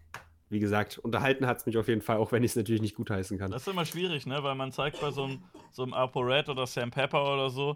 wie 0.50 0.60
gesagt, 0.60 0.98
unterhalten 1.00 1.48
hat 1.48 1.58
es 1.58 1.66
mich 1.66 1.78
auf 1.78 1.88
jeden 1.88 2.02
Fall, 2.02 2.18
auch 2.18 2.32
wenn 2.32 2.44
ich 2.44 2.52
es 2.52 2.56
natürlich 2.56 2.82
nicht 2.82 2.96
gutheißen 2.96 3.38
kann. 3.38 3.52
Das 3.52 3.64
ist 3.64 3.68
immer 3.68 3.86
schwierig, 3.86 4.26
ne? 4.26 4.44
Weil 4.44 4.56
man 4.56 4.72
zeigt 4.72 5.02
bei 5.02 5.12
so 5.12 5.26
einem, 5.26 5.44
so 5.72 5.84
einem 5.84 5.94
ApoRed 5.94 6.50
oder 6.50 6.68
Sam 6.68 6.92
Pepper 6.92 7.34
oder 7.34 7.50
so. 7.50 7.76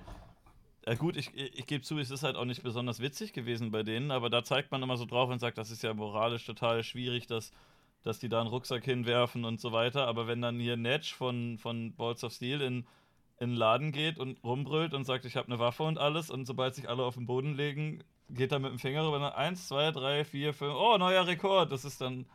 Ja 0.88 0.96
gut, 0.96 1.18
ich, 1.18 1.36
ich, 1.36 1.68
gebe 1.68 1.84
zu, 1.84 1.98
es 2.00 2.10
ist 2.10 2.24
halt 2.24 2.36
auch 2.36 2.46
nicht 2.46 2.64
besonders 2.64 3.00
witzig 3.00 3.34
gewesen 3.34 3.70
bei 3.70 3.84
denen, 3.84 4.12
aber 4.12 4.30
da 4.30 4.44
zeigt 4.44 4.72
man 4.72 4.82
immer 4.82 4.98
so 4.98 5.06
drauf 5.06 5.30
und 5.30 5.40
sagt, 5.40 5.58
das 5.58 5.72
ist 5.72 5.84
ja 5.84 5.94
moralisch 5.94 6.46
total 6.46 6.84
schwierig, 6.84 7.28
dass, 7.28 7.52
dass 8.02 8.18
die 8.18 8.30
da 8.30 8.40
einen 8.40 8.50
Rucksack 8.50 8.86
hinwerfen 8.86 9.46
und 9.46 9.60
so 9.60 9.72
weiter. 9.72 10.08
Aber 10.08 10.28
wenn 10.28 10.42
dann 10.42 10.60
hier 10.60 10.78
Netsch 10.78 11.14
von, 11.14 11.58
von 11.58 11.94
Balls 11.96 12.24
of 12.24 12.34
Steel 12.34 12.62
in 12.62 12.88
in 13.40 13.52
den 13.52 13.56
Laden 13.56 13.92
geht 13.92 14.20
und 14.20 14.44
rumbrüllt 14.44 14.94
und 14.94 15.06
sagt, 15.06 15.26
ich 15.26 15.36
habe 15.36 15.48
eine 15.48 15.60
Waffe 15.60 15.84
und 15.84 15.98
alles 15.98 16.30
und 16.30 16.46
sobald 16.46 16.76
sich 16.76 16.90
alle 16.90 17.04
auf 17.04 17.16
den 17.16 17.26
Boden 17.26 17.56
legen, 17.56 18.04
geht 18.30 18.52
er 18.52 18.60
mit 18.60 18.72
dem 18.72 18.80
Finger 18.80 19.06
rüber. 19.06 19.38
Eins, 19.38 19.68
zwei, 19.68 19.92
drei, 19.92 20.26
vier, 20.26 20.54
fünf. 20.54 20.74
Oh, 20.76 20.98
neuer 20.98 21.26
Rekord. 21.26 21.72
Das 21.72 21.86
ist 21.86 22.02
dann. 22.02 22.26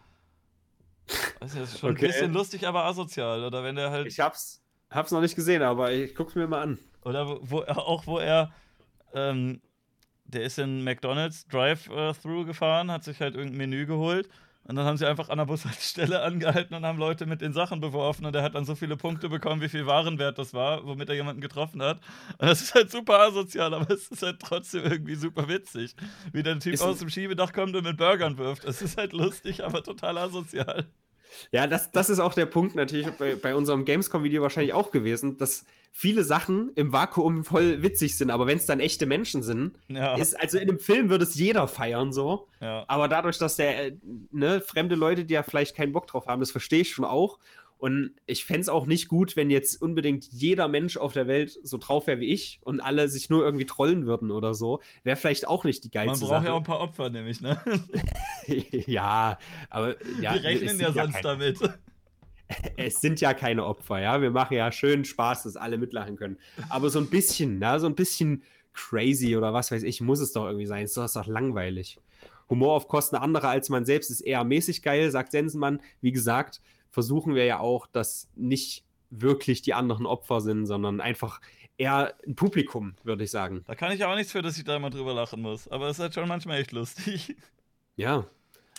Weiß 1.41 1.53
nicht, 1.53 1.63
das 1.63 1.75
ist 1.75 1.81
schon 1.81 1.93
okay. 1.93 2.07
ein 2.07 2.11
bisschen 2.11 2.33
lustig, 2.33 2.67
aber 2.67 2.85
asozial. 2.85 3.45
Oder 3.45 3.63
wenn 3.63 3.77
der 3.77 3.91
halt. 3.91 4.07
Ich 4.07 4.19
hab's, 4.19 4.63
hab's 4.91 5.13
noch 5.13 5.21
nicht 5.21 5.37
gesehen, 5.37 5.63
aber 5.63 5.93
ich 5.93 6.15
guck's 6.15 6.35
mir 6.35 6.47
mal 6.47 6.63
an. 6.63 6.79
Oder 7.05 7.39
wo 7.43 7.61
auch 7.61 8.07
wo 8.07 8.19
er. 8.19 8.53
Ähm, 9.13 9.61
der 10.25 10.43
ist 10.43 10.59
in 10.59 10.83
McDonalds 10.83 11.47
Drive-Thru 11.49 12.47
gefahren, 12.47 12.91
hat 12.91 13.05
sich 13.05 13.21
halt 13.21 13.35
irgendein 13.35 13.59
Menü 13.59 13.87
geholt 13.87 14.29
und 14.67 14.77
dann 14.77 14.87
haben 14.87 14.97
sie 14.97 15.07
einfach 15.07 15.29
an 15.29 15.39
der 15.39 15.45
Bushaltestelle 15.45 16.23
angehalten 16.23 16.75
und 16.75 16.87
haben 16.87 16.99
Leute 16.99 17.27
mit 17.27 17.41
den 17.41 17.53
Sachen 17.53 17.81
beworfen 17.81 18.25
und 18.25 18.35
er 18.35 18.43
hat 18.43 18.55
dann 18.55 18.65
so 18.65 18.75
viele 18.75 18.97
Punkte 18.97 19.29
bekommen, 19.29 19.61
wie 19.61 19.69
viel 19.69 19.87
Warenwert 19.87 20.39
das 20.39 20.55
war, 20.55 20.87
womit 20.87 21.09
er 21.09 21.15
jemanden 21.15 21.43
getroffen 21.43 21.83
hat. 21.83 22.01
Und 22.39 22.49
das 22.49 22.63
ist 22.63 22.75
halt 22.75 22.91
super 22.91 23.21
asozial, 23.21 23.75
aber 23.75 23.91
es 23.93 24.09
ist 24.09 24.23
halt 24.23 24.41
trotzdem 24.41 24.85
irgendwie 24.85 25.17
super 25.17 25.49
witzig, 25.49 25.95
wie 26.33 26.43
der 26.43 26.59
Typ 26.59 26.75
ist 26.75 26.83
aus 26.83 26.99
dem 26.99 27.11
Schiebedach 27.11 27.53
kommt 27.53 27.77
und 27.77 27.85
mit 27.85 27.97
Burgern 27.97 28.39
wirft. 28.39 28.65
Es 28.65 28.81
ist 28.81 28.97
halt 28.97 29.13
lustig, 29.13 29.65
aber 29.65 29.83
total 29.83 30.17
asozial. 30.17 30.87
Ja, 31.53 31.67
das, 31.67 31.91
das 31.91 32.11
ist 32.11 32.21
auch 32.21 32.35
der 32.35 32.47
Punkt 32.47 32.75
natürlich 32.75 33.09
bei, 33.13 33.37
bei 33.37 33.55
unserem 33.55 33.85
Gamescom-Video 33.85 34.43
wahrscheinlich 34.43 34.75
auch 34.75 34.91
gewesen, 34.91 35.37
dass 35.39 35.65
viele 35.97 36.25
Sachen 36.25 36.73
im 36.75 36.93
Vakuum 36.93 37.45
voll 37.45 37.83
witzig 37.83 38.17
sind, 38.17 38.31
aber 38.31 38.49
wenn 38.49 38.59
es 38.59 38.67
dann 38.67 38.81
echte 38.81 39.07
Menschen 39.07 39.45
sind, 39.45 39.79
ja. 39.87 40.17
ist, 40.17 40.39
also 40.39 40.59
in 40.59 40.69
einem 40.69 40.81
Film 40.81 41.09
würde 41.09 41.23
es 41.23 41.37
jeder 41.37 41.69
feiern 41.69 42.13
so. 42.13 42.49
Ja. 42.61 42.85
Aber 42.89 43.07
dadurch, 43.07 43.39
dass 43.39 43.55
der, 43.55 43.87
äh, 43.87 43.97
ne, 44.33 44.61
fremde 44.61 44.97
Leute, 44.97 45.25
die 45.25 45.35
ja 45.35 45.45
vielleicht 45.45 45.77
keinen 45.77 45.93
Bock 45.93 46.09
drauf 46.09 46.27
haben, 46.27 46.41
das 46.41 46.51
verstehe 46.51 46.81
ich 46.81 46.91
schon 46.91 47.05
auch. 47.05 47.39
Und 47.85 48.13
ich 48.25 48.47
fände 48.47 48.63
es 48.63 48.71
auch 48.71 48.87
nicht 48.87 49.09
gut, 49.09 49.37
wenn 49.37 49.51
jetzt 49.51 49.83
unbedingt 49.83 50.25
jeder 50.33 50.69
Mensch 50.69 50.97
auf 50.97 51.13
der 51.13 51.27
Welt 51.27 51.59
so 51.63 51.77
drauf 51.77 52.07
wäre 52.07 52.19
wie 52.19 52.33
ich 52.33 52.59
und 52.63 52.81
alle 52.81 53.11
sich 53.11 53.29
nur 53.29 53.45
irgendwie 53.45 53.67
trollen 53.67 54.07
würden 54.07 54.31
oder 54.31 54.55
so. 54.55 54.81
Wäre 55.03 55.17
vielleicht 55.17 55.47
auch 55.47 55.65
nicht 55.65 55.85
die 55.85 55.91
geilste 55.91 56.13
Man 56.13 56.21
braucht 56.21 56.31
Sache. 56.31 56.47
ja 56.47 56.53
auch 56.55 56.61
ein 56.61 56.65
paar 56.65 56.81
Opfer, 56.81 57.11
nämlich, 57.11 57.43
ne? 57.43 57.61
ja, 58.87 59.37
aber. 59.69 59.97
Ja, 60.19 60.33
Die 60.33 60.39
rechnen 60.39 60.81
ja 60.81 60.93
sonst 60.93 61.13
keine, 61.13 61.53
damit. 61.53 61.59
Es 62.79 63.03
sind 63.03 63.21
ja 63.21 63.35
keine 63.35 63.67
Opfer, 63.67 64.01
ja. 64.01 64.23
Wir 64.23 64.31
machen 64.31 64.55
ja 64.55 64.73
schön 64.73 65.05
Spaß, 65.05 65.43
dass 65.43 65.57
alle 65.57 65.77
mitlachen 65.77 66.17
können. 66.17 66.39
Aber 66.71 66.89
so 66.89 66.99
ein 67.01 67.11
bisschen, 67.11 67.59
na, 67.59 67.79
so 67.79 67.87
ein 67.87 67.95
bisschen 67.95 68.45
crazy 68.73 69.37
oder 69.37 69.53
was 69.53 69.71
weiß 69.71 69.83
ich, 69.83 70.01
muss 70.01 70.21
es 70.21 70.33
doch 70.33 70.47
irgendwie 70.47 70.65
sein. 70.65 70.85
Ist 70.85 70.97
doch, 70.97 71.05
ist 71.05 71.17
doch 71.17 71.27
langweilig. 71.27 71.99
Humor 72.49 72.77
auf 72.77 72.89
Kosten 72.89 73.17
anderer 73.17 73.51
als 73.51 73.69
man 73.69 73.85
selbst 73.85 74.11
ist 74.11 74.23
eher 74.23 74.43
mäßig 74.43 74.81
geil, 74.81 75.11
sagt 75.11 75.33
Sensenmann. 75.33 75.83
Wie 76.01 76.13
gesagt, 76.13 76.63
versuchen 76.95 77.35
wir 77.35 77.45
ja 77.45 77.59
auch, 77.59 77.89
dass 77.89 78.29
nicht 78.37 78.85
wirklich 79.11 79.63
die 79.63 79.75
anderen 79.75 80.07
Opfer 80.07 80.41
sind, 80.41 80.67
sondern 80.67 81.01
einfach 81.01 81.41
eher 81.77 82.15
ein 82.25 82.37
Publikum, 82.37 82.95
würde 83.03 83.25
ich 83.25 83.33
sagen. 83.33 83.65
Da 83.67 83.75
kann 83.75 83.91
ich 83.91 84.05
auch 84.05 84.15
nichts 84.15 84.31
für, 84.31 84.43
dass 84.43 84.57
ich 84.57 84.65
da 84.65 84.79
mal 84.79 84.91
drüber 84.91 85.13
lachen 85.13 85.43
muss. 85.43 85.67
Aber 85.69 85.89
es 85.89 85.99
ist 85.99 86.03
halt 86.03 86.15
schon 86.15 86.29
manchmal 86.29 86.61
echt 86.61 86.73
lustig. 86.73 87.37
Ja. 87.97 88.27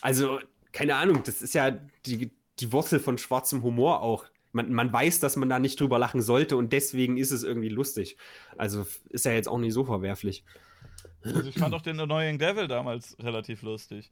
Also, 0.01 0.39
keine 0.71 0.95
Ahnung, 0.95 1.23
das 1.23 1.41
ist 1.41 1.53
ja 1.53 1.71
die, 2.05 2.31
die 2.59 2.71
Wurzel 2.71 2.99
von 2.99 3.17
schwarzem 3.17 3.63
Humor 3.63 4.01
auch. 4.01 4.25
Man, 4.53 4.71
man 4.71 4.93
weiß, 4.93 5.19
dass 5.19 5.35
man 5.35 5.49
da 5.49 5.59
nicht 5.59 5.79
drüber 5.79 5.99
lachen 5.99 6.21
sollte 6.21 6.55
und 6.55 6.71
deswegen 6.71 7.17
ist 7.17 7.31
es 7.31 7.43
irgendwie 7.43 7.67
lustig. 7.67 8.15
Also 8.57 8.87
ist 9.09 9.25
ja 9.25 9.33
jetzt 9.33 9.49
auch 9.49 9.57
nicht 9.57 9.73
so 9.73 9.83
verwerflich. 9.83 10.45
Also 11.21 11.43
ich 11.43 11.55
fand 11.55 11.73
auch 11.73 11.81
den 11.81 11.99
Annoying 11.99 12.39
Devil 12.39 12.69
damals 12.69 13.17
relativ 13.19 13.61
lustig. 13.61 14.11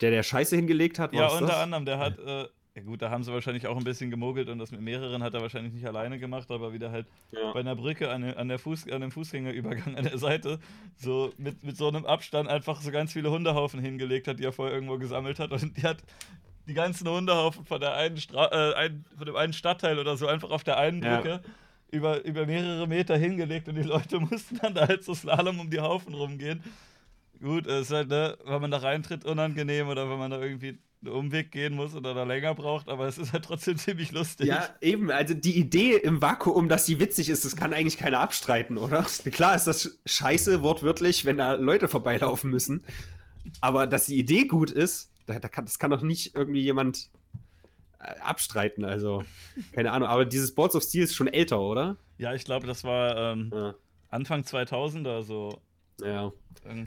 Der, 0.00 0.10
der 0.10 0.24
Scheiße 0.24 0.56
hingelegt 0.56 0.98
hat? 0.98 1.12
Ja, 1.12 1.28
unter 1.28 1.46
das? 1.46 1.56
anderem. 1.56 1.86
Der 1.86 1.98
hat, 1.98 2.18
äh, 2.18 2.48
ja 2.76 2.82
gut, 2.82 3.00
da 3.00 3.10
haben 3.10 3.24
sie 3.24 3.32
wahrscheinlich 3.32 3.66
auch 3.66 3.76
ein 3.78 3.84
bisschen 3.84 4.10
gemogelt 4.10 4.50
und 4.50 4.58
das 4.58 4.70
mit 4.70 4.82
mehreren 4.82 5.22
hat 5.22 5.32
er 5.32 5.40
wahrscheinlich 5.40 5.72
nicht 5.72 5.86
alleine 5.86 6.18
gemacht, 6.18 6.50
aber 6.50 6.74
wieder 6.74 6.90
halt 6.90 7.06
ja. 7.32 7.52
bei 7.52 7.60
einer 7.60 7.74
Brücke 7.74 8.10
an, 8.10 8.22
an, 8.22 8.48
der 8.48 8.58
Fuß, 8.58 8.90
an 8.90 9.00
dem 9.00 9.10
Fußgängerübergang 9.10 9.96
an 9.96 10.04
der 10.04 10.18
Seite 10.18 10.58
so 10.98 11.32
mit, 11.38 11.64
mit 11.64 11.78
so 11.78 11.88
einem 11.88 12.04
Abstand 12.04 12.50
einfach 12.50 12.82
so 12.82 12.90
ganz 12.90 13.14
viele 13.14 13.30
Hundehaufen 13.30 13.80
hingelegt 13.80 14.28
hat, 14.28 14.38
die 14.38 14.44
er 14.44 14.52
vorher 14.52 14.74
irgendwo 14.74 14.98
gesammelt 14.98 15.38
hat 15.38 15.52
und 15.52 15.74
die 15.74 15.82
hat 15.84 16.02
die 16.68 16.74
ganzen 16.74 17.08
Hundehaufen 17.08 17.64
von 17.64 17.80
der 17.80 17.94
einen 17.94 18.18
Stra 18.18 18.50
äh, 18.52 18.74
ein, 18.74 19.06
von 19.16 19.24
dem 19.24 19.36
einen 19.36 19.54
Stadtteil 19.54 19.98
oder 19.98 20.18
so 20.18 20.26
einfach 20.26 20.50
auf 20.50 20.62
der 20.62 20.76
einen 20.76 21.00
Brücke 21.00 21.28
ja. 21.28 21.40
über, 21.92 22.22
über 22.26 22.44
mehrere 22.44 22.86
Meter 22.86 23.16
hingelegt 23.16 23.68
und 23.70 23.76
die 23.76 23.84
Leute 23.84 24.20
mussten 24.20 24.58
dann 24.58 24.74
da 24.74 24.86
halt 24.86 25.02
so 25.02 25.14
Slalom 25.14 25.60
um 25.60 25.70
die 25.70 25.80
Haufen 25.80 26.12
rumgehen. 26.12 26.62
Gut, 27.40 27.66
es 27.66 27.88
ist 27.88 27.92
halt, 27.92 28.08
ne, 28.08 28.36
wenn 28.44 28.60
man 28.60 28.70
da 28.70 28.78
reintritt, 28.78 29.24
unangenehm 29.24 29.88
oder 29.88 30.10
wenn 30.10 30.18
man 30.18 30.30
da 30.30 30.40
irgendwie 30.40 30.78
einen 31.06 31.16
Umweg 31.16 31.50
gehen 31.52 31.74
muss 31.74 31.94
oder 31.94 32.14
da 32.14 32.24
länger 32.24 32.54
braucht, 32.54 32.88
aber 32.88 33.06
es 33.06 33.18
ist 33.18 33.32
halt 33.32 33.44
trotzdem 33.44 33.76
ziemlich 33.78 34.12
lustig. 34.12 34.48
Ja, 34.48 34.68
eben. 34.80 35.10
Also 35.10 35.34
die 35.34 35.58
Idee 35.58 35.96
im 35.96 36.20
Vakuum, 36.20 36.68
dass 36.68 36.86
sie 36.86 37.00
witzig 37.00 37.28
ist, 37.28 37.44
das 37.44 37.56
kann 37.56 37.72
eigentlich 37.72 37.98
keiner 37.98 38.20
abstreiten, 38.20 38.78
oder? 38.78 39.06
Klar 39.30 39.54
ist 39.56 39.66
das 39.66 39.98
scheiße, 40.04 40.62
wortwörtlich, 40.62 41.24
wenn 41.24 41.38
da 41.38 41.54
Leute 41.54 41.88
vorbeilaufen 41.88 42.50
müssen. 42.50 42.84
Aber 43.60 43.86
dass 43.86 44.06
die 44.06 44.18
Idee 44.18 44.44
gut 44.44 44.70
ist, 44.70 45.10
da, 45.26 45.38
da 45.38 45.48
kann, 45.48 45.64
das 45.64 45.78
kann 45.78 45.90
doch 45.90 46.02
nicht 46.02 46.34
irgendwie 46.34 46.62
jemand 46.62 47.10
äh, 47.98 48.18
abstreiten. 48.20 48.84
Also, 48.84 49.24
keine 49.72 49.92
Ahnung. 49.92 50.08
Aber 50.08 50.24
dieses 50.24 50.54
Boards 50.54 50.74
of 50.74 50.82
Steel 50.82 51.04
ist 51.04 51.14
schon 51.14 51.28
älter, 51.28 51.60
oder? 51.60 51.96
Ja, 52.18 52.34
ich 52.34 52.44
glaube, 52.44 52.66
das 52.66 52.84
war 52.84 53.16
ähm, 53.32 53.50
ja. 53.54 53.74
Anfang 54.08 54.42
2000er 54.42 55.22
so. 55.22 55.60
Ja. 56.00 56.32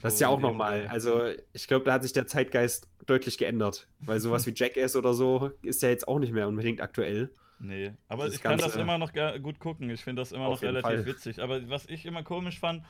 Das 0.02 0.16
ist 0.16 0.20
ja 0.20 0.28
auch 0.28 0.40
nochmal. 0.40 0.88
Also, 0.88 1.22
ich 1.54 1.68
glaube, 1.68 1.86
da 1.86 1.94
hat 1.94 2.04
sich 2.04 2.14
der 2.14 2.28
Zeitgeist 2.28 2.88
deutlich 3.06 3.38
geändert. 3.38 3.88
Weil 4.00 4.20
sowas 4.20 4.46
wie 4.46 4.54
Jackass 4.56 4.96
oder 4.96 5.14
so 5.14 5.52
ist 5.62 5.82
ja 5.82 5.90
jetzt 5.90 6.08
auch 6.08 6.20
nicht 6.20 6.34
mehr 6.34 6.48
unbedingt 6.48 6.82
aktuell. 6.82 7.30
Nee, 7.60 7.92
aber 8.08 8.26
das 8.26 8.36
ich 8.36 8.42
kann 8.42 8.58
das 8.58 8.76
immer 8.76 8.98
noch 8.98 9.12
gut 9.42 9.60
gucken. 9.60 9.90
Ich 9.90 10.04
finde 10.04 10.22
das 10.22 10.32
immer 10.32 10.50
noch 10.50 10.62
relativ 10.62 10.90
Fall. 10.90 11.06
witzig. 11.06 11.42
Aber 11.42 11.68
was 11.70 11.86
ich 11.88 12.06
immer 12.06 12.24
komisch 12.24 12.60
fand, 12.60 12.84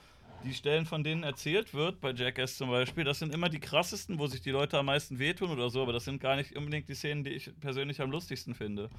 die 0.44 0.54
Stellen, 0.54 0.86
von 0.86 1.04
denen 1.04 1.24
erzählt 1.24 1.74
wird, 1.74 2.00
bei 2.00 2.12
Jackass 2.12 2.56
zum 2.56 2.70
Beispiel, 2.70 3.04
das 3.04 3.20
sind 3.20 3.34
immer 3.34 3.50
die 3.50 3.60
krassesten, 3.60 4.20
wo 4.20 4.28
sich 4.28 4.42
die 4.42 4.52
Leute 4.52 4.78
am 4.78 4.86
meisten 4.86 5.20
wehtun 5.20 5.50
oder 5.50 5.70
so, 5.70 5.82
aber 5.82 5.92
das 5.92 6.06
sind 6.06 6.22
gar 6.22 6.36
nicht 6.36 6.56
unbedingt 6.56 6.88
die 6.88 6.94
Szenen, 6.94 7.24
die 7.24 7.32
ich 7.32 7.52
persönlich 7.60 8.00
am 8.02 8.12
lustigsten 8.12 8.54
finde. 8.54 8.90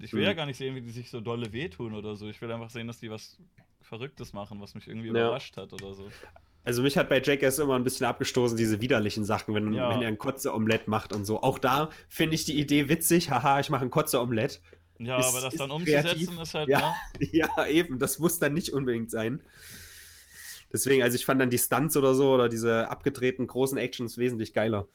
Ich 0.00 0.12
will 0.12 0.22
mhm. 0.22 0.26
ja 0.26 0.32
gar 0.32 0.46
nicht 0.46 0.56
sehen, 0.56 0.74
wie 0.74 0.80
die 0.80 0.90
sich 0.90 1.10
so 1.10 1.20
dolle 1.20 1.52
wehtun 1.52 1.94
oder 1.94 2.16
so. 2.16 2.28
Ich 2.28 2.40
will 2.40 2.50
einfach 2.50 2.70
sehen, 2.70 2.86
dass 2.86 2.98
die 2.98 3.10
was 3.10 3.38
Verrücktes 3.82 4.32
machen, 4.32 4.60
was 4.60 4.74
mich 4.74 4.88
irgendwie 4.88 5.08
ja. 5.08 5.12
überrascht 5.12 5.56
hat 5.56 5.72
oder 5.72 5.94
so. 5.94 6.10
Also 6.62 6.82
mich 6.82 6.96
hat 6.98 7.08
bei 7.08 7.22
Jackass 7.22 7.58
immer 7.58 7.76
ein 7.76 7.84
bisschen 7.84 8.06
abgestoßen, 8.06 8.56
diese 8.56 8.80
widerlichen 8.80 9.24
Sachen, 9.24 9.54
wenn, 9.54 9.72
ja. 9.72 9.90
wenn 9.90 10.02
er 10.02 10.08
ein 10.08 10.18
Kotze-Omelett 10.18 10.88
macht 10.88 11.12
und 11.12 11.24
so. 11.24 11.42
Auch 11.42 11.58
da 11.58 11.88
finde 12.08 12.34
ich 12.34 12.44
die 12.44 12.58
Idee 12.58 12.88
witzig, 12.88 13.30
haha, 13.30 13.60
ich 13.60 13.70
mache 13.70 13.84
ein 13.84 13.90
Kotze-Omelett. 13.90 14.60
Ja, 14.98 15.18
ist, 15.18 15.28
aber 15.28 15.40
das 15.40 15.54
dann 15.54 15.70
umzusetzen 15.70 16.04
kreativ. 16.04 16.40
ist 16.42 16.54
halt. 16.54 16.68
Ja, 16.68 16.94
ne? 17.18 17.28
ja, 17.32 17.66
eben, 17.66 17.98
das 17.98 18.18
muss 18.18 18.38
dann 18.38 18.52
nicht 18.52 18.72
unbedingt 18.72 19.10
sein. 19.10 19.42
Deswegen, 20.72 21.02
also 21.02 21.16
ich 21.16 21.24
fand 21.24 21.40
dann 21.40 21.50
die 21.50 21.58
Stunts 21.58 21.96
oder 21.96 22.14
so 22.14 22.32
oder 22.32 22.48
diese 22.48 22.88
abgedrehten 22.88 23.46
großen 23.46 23.78
Actions 23.78 24.18
wesentlich 24.18 24.52
geiler. 24.52 24.86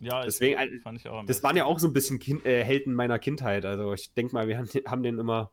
Ja, 0.00 0.24
deswegen 0.24 0.60
ich, 0.60 0.82
fand 0.82 0.98
ich 0.98 1.08
auch. 1.08 1.24
Das 1.24 1.42
waren 1.42 1.56
ja 1.56 1.64
auch 1.64 1.78
so 1.78 1.88
ein 1.88 1.92
bisschen 1.92 2.18
kind, 2.18 2.44
äh, 2.44 2.62
Helden 2.62 2.94
meiner 2.94 3.18
Kindheit. 3.18 3.64
Also 3.64 3.94
ich 3.94 4.12
denke 4.14 4.34
mal, 4.34 4.48
wir 4.48 4.58
haben, 4.58 4.68
haben 4.86 5.02
den 5.02 5.18
immer 5.18 5.50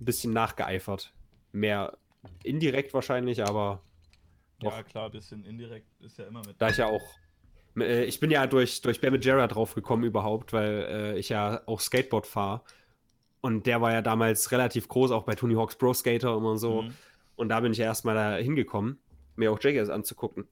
ein 0.00 0.04
bisschen 0.04 0.32
nachgeeifert. 0.32 1.12
Mehr 1.52 1.96
indirekt 2.42 2.94
wahrscheinlich, 2.94 3.42
aber. 3.42 3.82
Ja, 4.70 4.82
klar, 4.82 5.06
ein 5.06 5.12
bisschen 5.12 5.44
indirekt 5.44 5.86
ist 6.00 6.18
ja 6.18 6.26
immer 6.26 6.40
mit. 6.46 6.56
Da 6.58 6.68
ich 6.68 6.76
ja 6.76 6.86
auch. 6.86 7.02
Äh, 7.78 8.04
ich 8.04 8.20
bin 8.20 8.30
ja 8.30 8.46
durch, 8.46 8.80
durch 8.82 9.00
Ben 9.00 9.20
Jarrah 9.20 9.46
drauf 9.46 9.74
gekommen 9.74 10.04
überhaupt, 10.04 10.52
weil 10.52 10.86
äh, 10.88 11.18
ich 11.18 11.28
ja 11.28 11.62
auch 11.66 11.80
Skateboard 11.80 12.26
fahre. 12.26 12.62
Und 13.40 13.66
der 13.66 13.80
war 13.80 13.92
ja 13.92 14.00
damals 14.00 14.52
relativ 14.52 14.88
groß, 14.88 15.10
auch 15.10 15.24
bei 15.24 15.34
Tony 15.34 15.54
Hawk's 15.54 15.76
Pro 15.76 15.92
Skater 15.92 16.36
und 16.36 16.58
so. 16.58 16.82
Mhm. 16.82 16.94
Und 17.36 17.48
da 17.48 17.60
bin 17.60 17.72
ich 17.72 17.80
erstmal 17.80 18.14
da 18.14 18.36
hingekommen, 18.36 18.98
mir 19.36 19.52
auch 19.52 19.58
Jackass 19.60 19.90
anzugucken. 19.90 20.46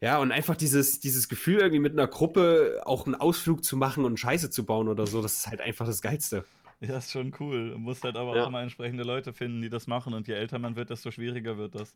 Ja, 0.00 0.18
und 0.18 0.32
einfach 0.32 0.56
dieses, 0.56 0.98
dieses 0.98 1.28
Gefühl, 1.28 1.60
irgendwie 1.60 1.78
mit 1.78 1.92
einer 1.92 2.08
Gruppe 2.08 2.82
auch 2.84 3.06
einen 3.06 3.14
Ausflug 3.14 3.64
zu 3.64 3.76
machen 3.76 4.04
und 4.04 4.18
Scheiße 4.18 4.50
zu 4.50 4.66
bauen 4.66 4.88
oder 4.88 5.06
so, 5.06 5.22
das 5.22 5.36
ist 5.36 5.46
halt 5.46 5.60
einfach 5.60 5.86
das 5.86 6.02
Geilste. 6.02 6.44
Ja, 6.80 6.98
ist 6.98 7.12
schon 7.12 7.32
cool. 7.38 7.70
Du 7.70 7.78
musst 7.78 8.02
halt 8.02 8.16
aber 8.16 8.36
ja. 8.36 8.42
auch 8.42 8.48
immer 8.48 8.60
entsprechende 8.60 9.04
Leute 9.04 9.32
finden, 9.32 9.62
die 9.62 9.70
das 9.70 9.86
machen. 9.86 10.14
Und 10.14 10.26
je 10.26 10.34
älter 10.34 10.58
man 10.58 10.74
wird, 10.74 10.90
desto 10.90 11.12
schwieriger 11.12 11.56
wird 11.56 11.76
das. 11.76 11.94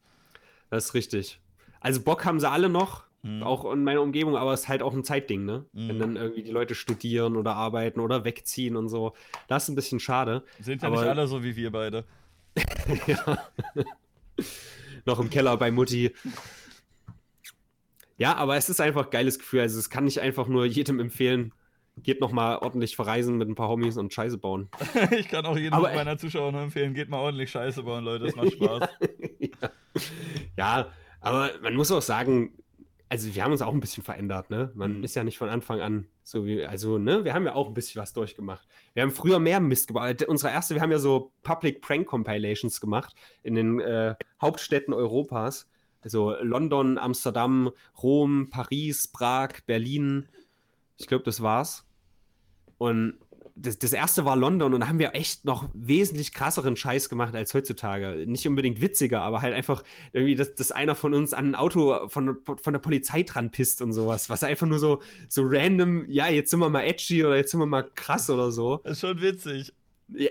Das 0.70 0.86
ist 0.86 0.94
richtig. 0.94 1.40
Also 1.80 2.02
Bock 2.02 2.24
haben 2.24 2.40
sie 2.40 2.48
alle 2.48 2.68
noch, 2.68 3.04
mhm. 3.22 3.42
auch 3.42 3.70
in 3.72 3.84
meiner 3.84 4.02
Umgebung, 4.02 4.36
aber 4.36 4.52
es 4.52 4.62
ist 4.62 4.68
halt 4.68 4.82
auch 4.82 4.94
ein 4.94 5.04
Zeitding, 5.04 5.44
ne? 5.44 5.66
Mhm. 5.72 5.88
Wenn 5.88 5.98
dann 5.98 6.16
irgendwie 6.16 6.42
die 6.42 6.50
Leute 6.50 6.74
studieren 6.74 7.36
oder 7.36 7.54
arbeiten 7.54 8.00
oder 8.00 8.24
wegziehen 8.24 8.76
und 8.76 8.88
so. 8.88 9.14
Das 9.48 9.64
ist 9.64 9.68
ein 9.68 9.76
bisschen 9.76 10.00
schade. 10.00 10.44
Sind 10.60 10.82
ja 10.82 10.88
aber... 10.88 11.00
nicht 11.00 11.10
alle 11.10 11.26
so 11.28 11.44
wie 11.44 11.56
wir 11.56 11.70
beide. 11.70 12.04
ja. 13.06 13.38
Noch 15.04 15.20
im 15.20 15.30
Keller 15.30 15.56
bei 15.56 15.70
Mutti. 15.70 16.12
Ja, 18.18 18.34
aber 18.36 18.56
es 18.56 18.68
ist 18.68 18.80
einfach 18.80 19.04
ein 19.04 19.10
geiles 19.10 19.38
Gefühl. 19.38 19.60
Also, 19.60 19.78
es 19.78 19.90
kann 19.90 20.06
ich 20.06 20.20
einfach 20.20 20.48
nur 20.48 20.64
jedem 20.64 21.00
empfehlen. 21.00 21.52
Geht 21.98 22.20
noch 22.20 22.32
mal 22.32 22.58
ordentlich 22.58 22.94
verreisen 22.94 23.38
mit 23.38 23.48
ein 23.48 23.54
paar 23.54 23.68
Homies 23.68 23.96
und 23.96 24.12
Scheiße 24.12 24.38
bauen. 24.38 24.68
ich 25.12 25.28
kann 25.28 25.46
auch 25.46 25.56
jedem 25.56 25.72
aber, 25.72 25.94
meiner 25.94 26.18
Zuschauer 26.18 26.52
nur 26.52 26.60
empfehlen, 26.60 26.92
geht 26.92 27.08
mal 27.08 27.20
ordentlich 27.20 27.50
Scheiße 27.50 27.82
bauen, 27.82 28.04
Leute. 28.04 28.26
Das 28.26 28.36
macht 28.36 28.52
Spaß. 28.52 28.88
ja, 29.38 29.70
ja, 30.56 30.90
aber 31.20 31.50
man 31.62 31.74
muss 31.74 31.90
auch 31.90 32.02
sagen, 32.02 32.52
also 33.08 33.34
wir 33.34 33.44
haben 33.44 33.52
uns 33.52 33.62
auch 33.62 33.72
ein 33.72 33.80
bisschen 33.80 34.02
verändert, 34.02 34.50
ne? 34.50 34.72
Man 34.74 34.98
mhm. 34.98 35.04
ist 35.04 35.14
ja 35.14 35.24
nicht 35.24 35.38
von 35.38 35.48
Anfang 35.48 35.80
an 35.80 36.06
so 36.28 36.44
wie, 36.44 36.66
also, 36.66 36.98
ne, 36.98 37.24
wir 37.24 37.34
haben 37.34 37.44
ja 37.44 37.54
auch 37.54 37.68
ein 37.68 37.74
bisschen 37.74 38.02
was 38.02 38.12
durchgemacht. 38.12 38.66
Wir 38.94 39.04
haben 39.04 39.12
früher 39.12 39.38
mehr 39.38 39.60
Mist 39.60 39.86
gebaut. 39.86 40.24
Unsere 40.24 40.52
erste, 40.52 40.74
wir 40.74 40.82
haben 40.82 40.90
ja 40.90 40.98
so 40.98 41.30
Public 41.44 41.80
Prank 41.80 42.08
Compilations 42.08 42.80
gemacht 42.80 43.14
in 43.44 43.54
den 43.54 43.78
äh, 43.78 44.16
Hauptstädten 44.42 44.92
Europas. 44.92 45.68
Also 46.00 46.34
London, 46.40 46.98
Amsterdam, 46.98 47.70
Rom, 48.02 48.50
Paris, 48.50 49.06
Prag, 49.06 49.60
Berlin. 49.66 50.28
Ich 50.96 51.06
glaube, 51.06 51.22
das 51.22 51.42
war's. 51.42 51.86
Und 52.76 53.20
das, 53.58 53.78
das 53.78 53.92
erste 53.94 54.26
war 54.26 54.36
London 54.36 54.74
und 54.74 54.80
da 54.80 54.88
haben 54.88 54.98
wir 54.98 55.14
echt 55.14 55.46
noch 55.46 55.68
wesentlich 55.72 56.32
krasseren 56.32 56.76
Scheiß 56.76 57.08
gemacht 57.08 57.34
als 57.34 57.54
heutzutage. 57.54 58.24
Nicht 58.26 58.46
unbedingt 58.46 58.82
witziger, 58.82 59.22
aber 59.22 59.40
halt 59.40 59.54
einfach 59.54 59.82
irgendwie, 60.12 60.34
dass, 60.34 60.54
dass 60.54 60.72
einer 60.72 60.94
von 60.94 61.14
uns 61.14 61.32
an 61.32 61.48
ein 61.48 61.54
Auto 61.54 62.08
von, 62.08 62.36
von 62.44 62.72
der 62.72 62.80
Polizei 62.80 63.22
dran 63.22 63.50
pisst 63.50 63.80
und 63.80 63.94
sowas. 63.94 64.28
Was 64.28 64.44
einfach 64.44 64.66
nur 64.66 64.78
so, 64.78 65.00
so 65.28 65.42
random, 65.44 66.04
ja, 66.08 66.28
jetzt 66.28 66.50
sind 66.50 66.60
wir 66.60 66.68
mal 66.68 66.82
edgy 66.82 67.24
oder 67.24 67.36
jetzt 67.36 67.50
sind 67.50 67.60
wir 67.60 67.66
mal 67.66 67.88
krass 67.94 68.28
oder 68.28 68.50
so. 68.50 68.80
Das 68.84 68.92
ist 68.92 69.00
schon 69.00 69.22
witzig. 69.22 69.72
Ja, 70.08 70.30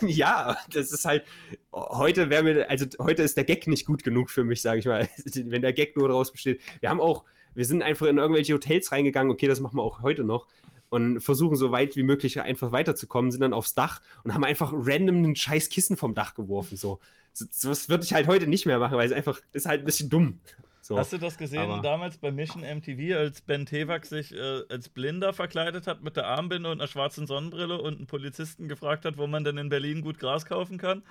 ja, 0.00 0.56
das 0.72 0.92
ist 0.92 1.04
halt, 1.04 1.24
heute 1.72 2.30
wäre 2.30 2.44
mir, 2.44 2.70
also 2.70 2.86
heute 3.00 3.22
ist 3.22 3.36
der 3.36 3.44
Gag 3.44 3.66
nicht 3.66 3.86
gut 3.86 4.04
genug 4.04 4.30
für 4.30 4.44
mich, 4.44 4.62
sage 4.62 4.78
ich 4.78 4.86
mal, 4.86 5.08
wenn 5.34 5.62
der 5.62 5.72
Gag 5.72 5.96
nur 5.96 6.08
daraus 6.08 6.30
besteht. 6.30 6.60
Wir 6.80 6.90
haben 6.90 7.00
auch, 7.00 7.24
wir 7.54 7.64
sind 7.64 7.82
einfach 7.82 8.06
in 8.06 8.18
irgendwelche 8.18 8.54
Hotels 8.54 8.92
reingegangen, 8.92 9.32
okay, 9.32 9.48
das 9.48 9.60
machen 9.60 9.76
wir 9.76 9.82
auch 9.82 10.00
heute 10.00 10.24
noch, 10.24 10.46
und 10.92 11.22
versuchen 11.22 11.56
so 11.56 11.72
weit 11.72 11.96
wie 11.96 12.02
möglich 12.02 12.38
einfach 12.38 12.70
weiterzukommen, 12.70 13.30
sind 13.30 13.40
dann 13.40 13.54
aufs 13.54 13.74
Dach 13.74 14.02
und 14.24 14.34
haben 14.34 14.44
einfach 14.44 14.72
random 14.74 15.16
einen 15.16 15.36
scheiß 15.36 15.70
Kissen 15.70 15.96
vom 15.96 16.14
Dach 16.14 16.34
geworfen. 16.34 16.76
So. 16.76 17.00
so 17.32 17.46
das 17.70 17.88
würde 17.88 18.04
ich 18.04 18.12
halt 18.12 18.26
heute 18.26 18.46
nicht 18.46 18.66
mehr 18.66 18.78
machen, 18.78 18.98
weil 18.98 19.06
es 19.06 19.12
einfach 19.12 19.40
ist 19.52 19.64
halt 19.64 19.80
ein 19.80 19.84
bisschen 19.86 20.10
dumm. 20.10 20.38
So. 20.82 20.98
Hast 20.98 21.12
du 21.14 21.18
das 21.18 21.38
gesehen 21.38 21.60
Aber 21.62 21.80
damals 21.80 22.18
bei 22.18 22.30
Mission 22.30 22.62
MTV, 22.62 23.16
als 23.16 23.40
Ben 23.40 23.64
Tewak 23.64 24.04
sich 24.04 24.34
äh, 24.34 24.64
als 24.68 24.90
Blinder 24.90 25.32
verkleidet 25.32 25.86
hat 25.86 26.02
mit 26.02 26.16
der 26.16 26.26
Armbinde 26.26 26.70
und 26.70 26.80
einer 26.80 26.88
schwarzen 26.88 27.26
Sonnenbrille 27.26 27.80
und 27.80 27.96
einen 27.96 28.06
Polizisten 28.06 28.68
gefragt 28.68 29.06
hat, 29.06 29.16
wo 29.16 29.26
man 29.26 29.44
denn 29.44 29.56
in 29.56 29.70
Berlin 29.70 30.02
gut 30.02 30.18
Gras 30.18 30.44
kaufen 30.44 30.76
kann? 30.76 31.02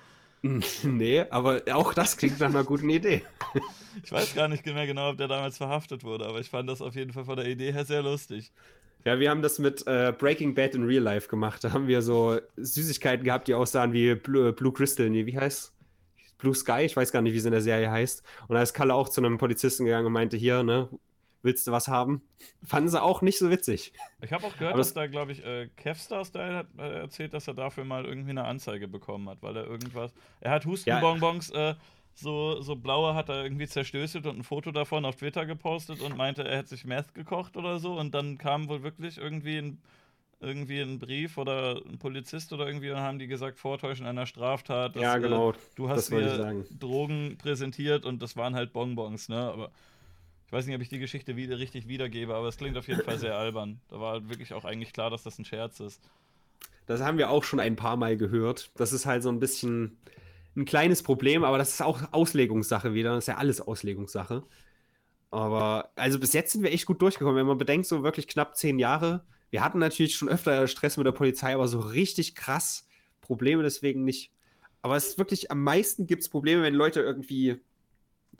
Nee, 0.82 1.24
aber 1.30 1.62
auch 1.72 1.94
das 1.94 2.16
klingt 2.16 2.40
nach 2.40 2.48
einer 2.48 2.64
guten 2.64 2.90
Idee. 2.90 3.22
Ich 4.02 4.10
weiß 4.10 4.34
gar 4.34 4.48
nicht 4.48 4.66
mehr 4.66 4.86
genau, 4.88 5.10
ob 5.10 5.16
der 5.16 5.28
damals 5.28 5.56
verhaftet 5.56 6.02
wurde, 6.02 6.26
aber 6.26 6.40
ich 6.40 6.50
fand 6.50 6.68
das 6.68 6.82
auf 6.82 6.96
jeden 6.96 7.12
Fall 7.12 7.24
von 7.24 7.36
der 7.36 7.46
Idee 7.46 7.72
her 7.72 7.84
sehr 7.84 8.02
lustig. 8.02 8.50
Ja, 9.04 9.18
wir 9.18 9.30
haben 9.30 9.42
das 9.42 9.58
mit 9.58 9.86
äh, 9.86 10.12
Breaking 10.16 10.54
Bad 10.54 10.74
in 10.74 10.84
Real 10.84 11.02
Life 11.02 11.28
gemacht. 11.28 11.64
Da 11.64 11.72
haben 11.72 11.88
wir 11.88 12.02
so 12.02 12.38
Süßigkeiten 12.56 13.24
gehabt, 13.24 13.48
die 13.48 13.54
aussahen 13.54 13.92
wie 13.92 14.14
Blue, 14.14 14.52
Blue 14.52 14.72
Crystal. 14.72 15.10
Nee, 15.10 15.26
wie 15.26 15.38
heißt 15.38 15.72
Blue 16.38 16.54
Sky? 16.54 16.82
Ich 16.82 16.96
weiß 16.96 17.10
gar 17.12 17.22
nicht, 17.22 17.32
wie 17.32 17.38
es 17.38 17.44
in 17.44 17.52
der 17.52 17.60
Serie 17.60 17.90
heißt. 17.90 18.22
Und 18.48 18.54
da 18.54 18.62
ist 18.62 18.74
Kalle 18.74 18.94
auch 18.94 19.08
zu 19.08 19.20
einem 19.20 19.38
Polizisten 19.38 19.84
gegangen 19.84 20.06
und 20.06 20.12
meinte: 20.12 20.36
Hier, 20.36 20.62
ne, 20.62 20.88
willst 21.42 21.66
du 21.66 21.72
was 21.72 21.88
haben? 21.88 22.22
Fanden 22.64 22.88
sie 22.88 23.02
auch 23.02 23.22
nicht 23.22 23.38
so 23.38 23.50
witzig. 23.50 23.92
Ich 24.20 24.32
habe 24.32 24.46
auch 24.46 24.56
gehört, 24.56 24.78
dass 24.78 24.94
da, 24.94 25.06
glaube 25.06 25.32
ich, 25.32 25.44
äh, 25.44 25.68
Kevstar 25.76 26.24
Style 26.24 26.54
hat 26.54 26.66
äh, 26.78 27.00
erzählt, 27.00 27.34
dass 27.34 27.48
er 27.48 27.54
dafür 27.54 27.84
mal 27.84 28.04
irgendwie 28.04 28.30
eine 28.30 28.44
Anzeige 28.44 28.88
bekommen 28.88 29.28
hat, 29.28 29.38
weil 29.42 29.56
er 29.56 29.66
irgendwas. 29.66 30.12
Er 30.40 30.52
hat 30.52 30.64
Hustenbonbons. 30.64 31.52
Ja. 31.52 31.70
Äh, 31.70 31.74
so, 32.14 32.60
so 32.60 32.76
blaue 32.76 33.14
hat 33.14 33.28
er 33.28 33.42
irgendwie 33.42 33.66
zerstößelt 33.66 34.26
und 34.26 34.38
ein 34.38 34.42
Foto 34.42 34.70
davon 34.70 35.04
auf 35.04 35.16
Twitter 35.16 35.46
gepostet 35.46 36.00
und 36.00 36.16
meinte, 36.16 36.44
er 36.44 36.58
hätte 36.58 36.70
sich 36.70 36.84
Meth 36.84 37.14
gekocht 37.14 37.56
oder 37.56 37.78
so. 37.78 37.98
Und 37.98 38.14
dann 38.14 38.38
kam 38.38 38.68
wohl 38.68 38.82
wirklich 38.82 39.18
irgendwie 39.18 39.58
ein, 39.58 39.78
irgendwie 40.40 40.80
ein 40.80 40.98
Brief 40.98 41.38
oder 41.38 41.80
ein 41.86 41.98
Polizist 41.98 42.52
oder 42.52 42.66
irgendwie 42.66 42.90
und 42.90 42.98
haben 42.98 43.18
die 43.18 43.26
gesagt, 43.26 43.58
Vortäuschen 43.58 44.06
einer 44.06 44.26
Straftat. 44.26 44.96
Dass, 44.96 45.02
ja, 45.02 45.18
genau. 45.18 45.52
Äh, 45.52 45.56
du 45.74 45.88
hast 45.88 46.10
mir 46.10 46.64
Drogen 46.78 47.38
präsentiert 47.38 48.04
und 48.04 48.20
das 48.22 48.36
waren 48.36 48.54
halt 48.54 48.72
Bonbons, 48.72 49.28
ne? 49.28 49.38
Aber 49.38 49.70
ich 50.46 50.52
weiß 50.52 50.66
nicht, 50.66 50.76
ob 50.76 50.82
ich 50.82 50.90
die 50.90 50.98
Geschichte 50.98 51.34
wieder 51.34 51.58
richtig 51.58 51.88
wiedergebe, 51.88 52.34
aber 52.34 52.48
es 52.48 52.58
klingt 52.58 52.76
auf 52.76 52.86
jeden 52.86 53.02
Fall 53.02 53.18
sehr 53.18 53.36
albern. 53.38 53.80
Da 53.88 54.00
war 54.00 54.12
halt 54.12 54.28
wirklich 54.28 54.52
auch 54.52 54.66
eigentlich 54.66 54.92
klar, 54.92 55.08
dass 55.08 55.22
das 55.22 55.38
ein 55.38 55.46
Scherz 55.46 55.80
ist. 55.80 56.00
Das 56.84 57.00
haben 57.00 57.16
wir 57.16 57.30
auch 57.30 57.44
schon 57.44 57.58
ein 57.58 57.76
paar 57.76 57.96
Mal 57.96 58.18
gehört. 58.18 58.70
Das 58.76 58.92
ist 58.92 59.06
halt 59.06 59.22
so 59.22 59.30
ein 59.30 59.40
bisschen 59.40 59.96
ein 60.56 60.64
kleines 60.64 61.02
Problem, 61.02 61.44
aber 61.44 61.58
das 61.58 61.70
ist 61.70 61.82
auch 61.82 62.00
Auslegungssache 62.12 62.94
wieder. 62.94 63.14
Das 63.14 63.24
ist 63.24 63.28
ja 63.28 63.36
alles 63.38 63.60
Auslegungssache. 63.60 64.42
Aber 65.30 65.90
also 65.96 66.18
bis 66.18 66.34
jetzt 66.34 66.52
sind 66.52 66.62
wir 66.62 66.72
echt 66.72 66.86
gut 66.86 67.00
durchgekommen. 67.00 67.36
Wenn 67.36 67.46
man 67.46 67.58
bedenkt, 67.58 67.86
so 67.86 68.02
wirklich 68.02 68.28
knapp 68.28 68.56
zehn 68.56 68.78
Jahre. 68.78 69.24
Wir 69.50 69.64
hatten 69.64 69.78
natürlich 69.78 70.14
schon 70.14 70.28
öfter 70.28 70.66
Stress 70.68 70.96
mit 70.96 71.06
der 71.06 71.12
Polizei, 71.12 71.54
aber 71.54 71.68
so 71.68 71.80
richtig 71.80 72.34
krass 72.34 72.86
Probleme 73.20 73.62
deswegen 73.62 74.04
nicht. 74.04 74.32
Aber 74.82 74.96
es 74.96 75.08
ist 75.08 75.18
wirklich, 75.18 75.50
am 75.50 75.62
meisten 75.62 76.06
gibt 76.06 76.22
es 76.22 76.28
Probleme, 76.28 76.62
wenn 76.62 76.74
Leute 76.74 77.00
irgendwie 77.00 77.60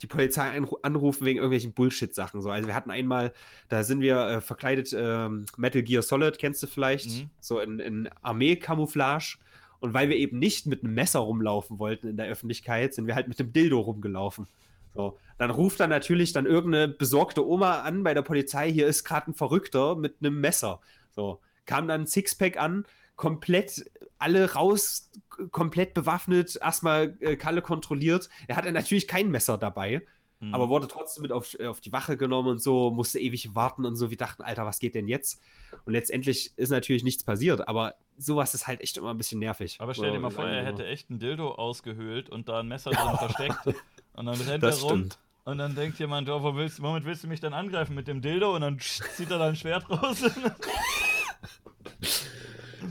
die 0.01 0.07
Polizei 0.07 0.59
anrufen 0.81 1.25
wegen 1.25 1.37
irgendwelchen 1.37 1.73
Bullshit-Sachen. 1.73 2.41
So. 2.41 2.49
Also 2.49 2.67
wir 2.67 2.75
hatten 2.75 2.91
einmal, 2.91 3.33
da 3.69 3.83
sind 3.83 4.01
wir 4.01 4.17
äh, 4.17 4.41
verkleidet, 4.41 4.91
äh, 4.91 5.29
Metal 5.57 5.83
Gear 5.83 6.01
Solid, 6.01 6.37
kennst 6.39 6.61
du 6.63 6.67
vielleicht, 6.67 7.09
mhm. 7.09 7.29
so 7.39 7.59
in, 7.59 7.79
in 7.79 8.09
Armee-Camouflage. 8.21 9.37
Und 9.83 9.93
weil 9.93 10.07
wir 10.07 10.15
eben 10.15 10.39
nicht 10.39 10.65
mit 10.65 10.81
einem 10.81 10.93
Messer 10.93 11.19
rumlaufen 11.19 11.77
wollten 11.77 12.07
in 12.07 12.15
der 12.15 12.27
Öffentlichkeit, 12.27 12.93
sind 12.93 13.05
wir 13.05 13.15
halt 13.15 13.27
mit 13.27 13.37
dem 13.37 13.51
Dildo 13.51 13.81
rumgelaufen. 13.81 14.47
So. 14.95 15.19
Dann 15.37 15.49
ruft 15.49 15.81
dann 15.81 15.89
natürlich 15.89 16.31
dann 16.31 16.45
irgendeine 16.45 16.87
besorgte 16.87 17.45
Oma 17.45 17.81
an 17.81 18.01
bei 18.01 18.13
der 18.13 18.21
Polizei, 18.21 18.71
hier 18.71 18.87
ist 18.87 19.03
gerade 19.03 19.29
ein 19.29 19.33
Verrückter 19.33 19.97
mit 19.97 20.15
einem 20.21 20.39
Messer. 20.39 20.79
So. 21.11 21.41
Kam 21.65 21.89
dann 21.89 22.03
ein 22.03 22.07
Sixpack 22.07 22.55
an, 22.55 22.85
komplett 23.17 23.91
alle 24.19 24.53
raus, 24.53 25.11
komplett 25.51 25.93
bewaffnet, 25.93 26.57
erstmal 26.61 27.17
äh, 27.19 27.35
Kalle 27.35 27.61
kontrolliert. 27.61 28.29
Er 28.47 28.55
hatte 28.55 28.71
natürlich 28.71 29.05
kein 29.05 29.31
Messer 29.31 29.57
dabei, 29.57 30.01
mhm. 30.39 30.55
aber 30.55 30.69
wurde 30.69 30.87
trotzdem 30.87 31.23
mit 31.23 31.33
auf, 31.33 31.59
äh, 31.59 31.67
auf 31.67 31.81
die 31.81 31.91
Wache 31.91 32.15
genommen 32.15 32.47
und 32.47 32.61
so, 32.61 32.89
musste 32.89 33.19
ewig 33.19 33.53
warten 33.53 33.83
und 33.83 33.97
so. 33.97 34.11
Wir 34.11 34.17
dachten, 34.17 34.43
Alter, 34.43 34.65
was 34.65 34.79
geht 34.79 34.95
denn 34.95 35.09
jetzt? 35.09 35.41
Und 35.83 35.91
letztendlich 35.91 36.53
ist 36.55 36.69
natürlich 36.69 37.03
nichts 37.03 37.25
passiert, 37.25 37.67
aber 37.67 37.95
sowas 38.17 38.53
ist 38.53 38.67
halt 38.67 38.81
echt 38.81 38.97
immer 38.97 39.11
ein 39.11 39.17
bisschen 39.17 39.39
nervig. 39.39 39.77
Aber 39.79 39.93
stell 39.93 40.11
dir 40.11 40.19
mal 40.19 40.29
vor, 40.29 40.45
er 40.45 40.65
hätte 40.65 40.85
echt 40.85 41.09
ein 41.09 41.19
Dildo 41.19 41.53
ausgehöhlt 41.55 42.29
und 42.29 42.49
da 42.49 42.59
ein 42.59 42.67
Messer 42.67 42.91
drin 42.91 43.17
versteckt 43.17 43.77
und 44.13 44.25
dann 44.25 44.39
rennt 44.41 44.63
das 44.63 44.79
er 44.79 44.83
rum. 44.83 44.99
Stimmt. 44.99 45.19
Und 45.45 45.57
dann 45.57 45.75
denkt 45.75 45.99
jemand, 45.99 46.29
oh, 46.29 46.41
wo 46.41 46.55
willst, 46.55 46.81
womit 46.81 47.03
willst 47.03 47.23
du 47.25 47.27
mich 47.27 47.41
dann 47.41 47.53
angreifen? 47.53 47.95
Mit 47.95 48.07
dem 48.07 48.21
Dildo? 48.21 48.55
Und 48.55 48.61
dann 48.61 48.79
zieht 48.79 49.29
er 49.29 49.39
da 49.39 49.47
ein 49.47 49.55
Schwert 49.55 49.89
raus. 49.89 50.23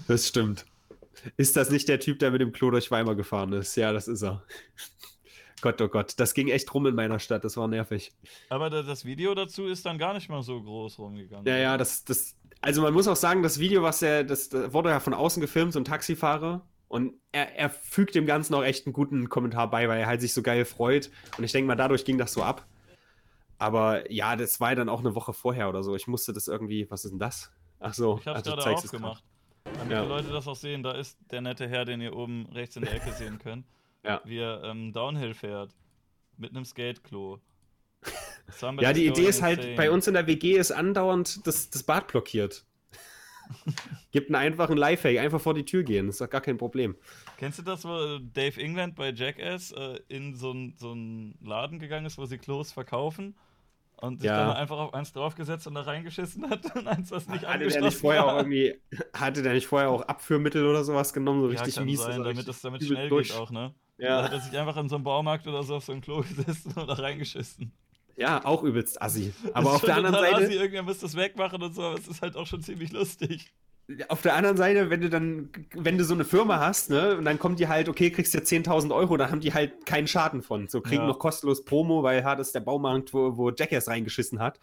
Das 0.09 0.27
stimmt. 0.27 0.67
Ist 1.37 1.57
das 1.57 1.71
nicht 1.71 1.89
der 1.89 2.01
Typ, 2.01 2.19
der 2.19 2.31
mit 2.31 2.41
dem 2.41 2.53
Klo 2.53 2.71
durch 2.71 2.91
Weimar 2.91 3.15
gefahren 3.15 3.53
ist? 3.53 3.77
Ja, 3.77 3.93
das 3.93 4.09
ist 4.09 4.23
er. 4.23 4.43
Gott, 5.61 5.81
oh 5.81 5.89
Gott, 5.89 6.15
das 6.17 6.35
ging 6.35 6.49
echt 6.49 6.75
rum 6.75 6.87
in 6.87 6.97
meiner 6.97 7.21
Stadt, 7.21 7.45
das 7.45 7.57
war 7.57 7.69
nervig. 7.69 8.13
Aber 8.49 8.69
das 8.69 9.05
Video 9.05 9.33
dazu 9.35 9.67
ist 9.67 9.87
dann 9.87 9.97
gar 9.97 10.13
nicht 10.13 10.29
mal 10.29 10.43
so 10.43 10.61
groß 10.61 10.99
rumgegangen. 10.99 11.47
Ja, 11.47 11.57
ja, 11.57 11.79
das, 11.79 12.05
das, 12.05 12.35
also 12.63 12.81
man 12.81 12.95
muss 12.95 13.09
auch 13.09 13.17
sagen, 13.17 13.43
das 13.43 13.59
Video, 13.59 13.83
was 13.83 14.03
er, 14.03 14.25
das, 14.25 14.49
das 14.49 14.73
wurde 14.73 14.91
ja 14.91 15.01
von 15.01 15.15
außen 15.15 15.41
gefilmt, 15.41 15.73
so 15.73 15.81
ein 15.81 15.85
Taxifahrer. 15.85 16.65
Und 16.89 17.15
er, 17.33 17.57
er 17.57 17.71
fügt 17.71 18.15
dem 18.15 18.27
Ganzen 18.27 18.55
auch 18.55 18.63
echt 18.63 18.87
einen 18.87 18.93
guten 18.93 19.29
Kommentar 19.29 19.69
bei, 19.71 19.89
weil 19.89 20.01
er 20.01 20.07
halt 20.07 20.21
sich 20.21 20.33
so 20.33 20.43
geil 20.43 20.65
freut. 20.65 21.11
Und 21.39 21.45
ich 21.45 21.53
denke 21.53 21.67
mal, 21.67 21.75
dadurch 21.75 22.05
ging 22.05 22.19
das 22.19 22.33
so 22.33 22.43
ab. 22.43 22.67
Aber 23.59 24.11
ja, 24.11 24.37
das 24.37 24.61
war 24.61 24.71
ja 24.71 24.75
dann 24.77 24.89
auch 24.89 25.01
eine 25.01 25.15
Woche 25.15 25.33
vorher 25.33 25.69
oder 25.69 25.83
so. 25.83 25.97
Ich 25.97 26.07
musste 26.07 26.33
das 26.33 26.49
irgendwie, 26.49 26.91
was 26.91 27.05
ist 27.05 27.13
denn 27.13 27.19
das? 27.19 27.53
Ach 27.81 27.95
so, 27.95 28.19
ich 28.21 28.27
hab's 28.27 28.47
also, 28.47 28.57
gerade 28.57 28.77
aufgemacht. 28.77 29.25
Damit 29.65 29.93
ja. 29.93 30.03
die 30.03 30.09
Leute 30.09 30.29
das 30.31 30.47
auch 30.47 30.57
sehen, 30.57 30.83
da 30.83 30.93
ist 30.93 31.19
der 31.31 31.41
nette 31.41 31.69
Herr, 31.69 31.85
den 31.85 32.01
ihr 32.01 32.15
oben 32.15 32.47
rechts 32.53 32.77
in 32.77 32.83
der 32.83 32.95
Ecke 32.95 33.13
sehen 33.19 33.39
könnt. 33.39 33.67
Ja. 34.05 34.21
Wie 34.25 34.39
er 34.39 34.63
ähm, 34.65 34.93
Downhill 34.93 35.35
fährt. 35.35 35.75
Mit 36.37 36.51
einem 36.51 36.65
Skate-Klo. 36.65 37.39
Ja, 38.81 38.93
die 38.93 39.07
Idee 39.07 39.27
ist 39.27 39.43
halt, 39.43 39.77
bei 39.77 39.91
uns 39.91 40.07
in 40.07 40.15
der 40.15 40.27
WG 40.27 40.57
ist 40.57 40.71
andauernd 40.71 41.47
das, 41.47 41.71
das 41.71 41.83
Bad 41.83 42.09
blockiert. 42.09 42.65
Gibt 44.13 44.29
einen 44.29 44.37
einfachen 44.37 44.77
Lifehack, 44.77 45.19
einfach 45.19 45.41
vor 45.41 45.55
die 45.55 45.65
Tür 45.65 45.83
gehen, 45.83 46.09
ist 46.09 46.21
doch 46.21 46.31
gar 46.31 46.41
kein 46.41 46.59
Problem. 46.59 46.97
Kennst 47.39 47.59
du 47.59 47.63
das, 47.63 47.85
wo 47.85 48.19
Dave 48.19 48.61
England 48.61 48.95
bei 48.95 49.11
Jackass 49.11 49.73
äh, 49.73 49.99
in 50.09 50.35
so 50.35 50.51
einen 50.51 50.75
so 50.77 50.95
Laden 51.47 51.79
gegangen 51.79 52.07
ist, 52.07 52.19
wo 52.19 52.27
sie 52.27 52.39
Klos 52.39 52.73
verkaufen? 52.73 53.35
und 54.03 54.21
sich 54.21 54.29
ja. 54.29 54.37
dann 54.37 54.57
einfach 54.57 54.79
auf 54.79 54.95
eins 54.95 55.13
draufgesetzt 55.13 55.67
und 55.69 55.75
da 55.75 55.83
reingeschissen 55.83 56.51
hat 56.51 56.75
und 56.75 56.89
eins, 56.89 57.13
was 57.13 57.29
nicht 57.29 57.47
hatte 57.47 57.69
der 57.69 57.83
nicht 57.83 57.97
vorher 57.97 58.23
war. 58.23 58.35
auch 58.35 58.39
irgendwie 58.39 58.75
Hatte 59.15 59.43
der 59.43 59.53
nicht 59.53 59.69
vorher 59.69 59.91
auch 59.91 60.03
Abführmittel 60.03 60.67
oder 60.67 60.83
sowas 60.83 61.13
genommen, 61.13 61.43
so 61.43 61.47
richtig 61.47 61.77
ja, 61.77 61.85
mies? 61.85 62.03
Sein, 62.03 62.17
so 62.17 62.25
damit 62.25 62.49
es 62.49 62.61
damit 62.61 62.83
schnell 62.83 63.09
durch. 63.09 63.29
geht 63.29 63.37
auch, 63.37 63.51
ne? 63.53 63.73
Ja. 63.99 64.19
Da 64.19 64.25
hat 64.25 64.33
er 64.33 64.41
sich 64.41 64.59
einfach 64.59 64.77
in 64.77 64.89
so 64.89 64.97
einem 64.97 65.05
Baumarkt 65.05 65.47
oder 65.47 65.63
so 65.63 65.77
auf 65.77 65.85
so 65.85 65.93
ein 65.93 66.01
Klo 66.01 66.21
gesessen 66.37 66.73
und 66.73 66.89
da 66.89 66.95
reingeschissen. 66.95 67.73
Ja, 68.17 68.45
auch 68.45 68.63
übelst 68.63 69.01
assi. 69.01 69.33
Aber 69.55 69.75
auf 69.75 69.83
der 69.83 69.97
anderen 69.97 70.15
Seite. 70.17 70.37
Assi, 70.37 70.53
irgendwer 70.55 70.83
muss 70.83 70.99
das 70.99 71.17
wegmachen 71.17 71.63
und 71.63 71.75
so, 71.75 71.83
aber 71.83 71.99
es 71.99 72.07
ist 72.07 72.23
halt 72.23 72.37
auch 72.37 72.47
schon 72.47 72.63
ziemlich 72.63 72.93
lustig 72.93 73.53
auf 74.09 74.23
der 74.23 74.35
anderen 74.35 74.57
Seite, 74.57 74.91
wenn 74.91 75.01
du 75.01 75.11
dann, 75.11 75.51
wenn 75.75 75.99
du 75.99 76.05
so 76.05 76.15
eine 76.15 76.25
Firma 76.25 76.61
hast, 76.61 76.91
ne, 76.91 77.17
und 77.17 77.25
dann 77.25 77.39
kommt 77.39 77.59
die 77.59 77.69
halt, 77.69 77.89
okay, 77.89 78.11
kriegst 78.11 78.33
du 78.35 78.39
10.000 78.39 78.95
Euro, 78.95 79.17
dann 79.17 79.31
haben 79.31 79.41
die 79.41 79.53
halt 79.53 79.87
keinen 79.87 80.07
Schaden 80.07 80.43
von. 80.43 80.69
So 80.69 80.81
kriegen 80.81 81.03
ja. 81.03 81.09
noch 81.09 81.19
kostenlos 81.19 81.65
Promo, 81.65 82.03
weil 82.03 82.23
das 82.23 82.49
ist 82.49 82.55
der 82.55 82.61
Baumarkt, 82.61 83.13
wo, 83.13 83.37
wo 83.37 83.51
Jackass 83.51 83.89
reingeschissen 83.89 84.39
hat. 84.39 84.61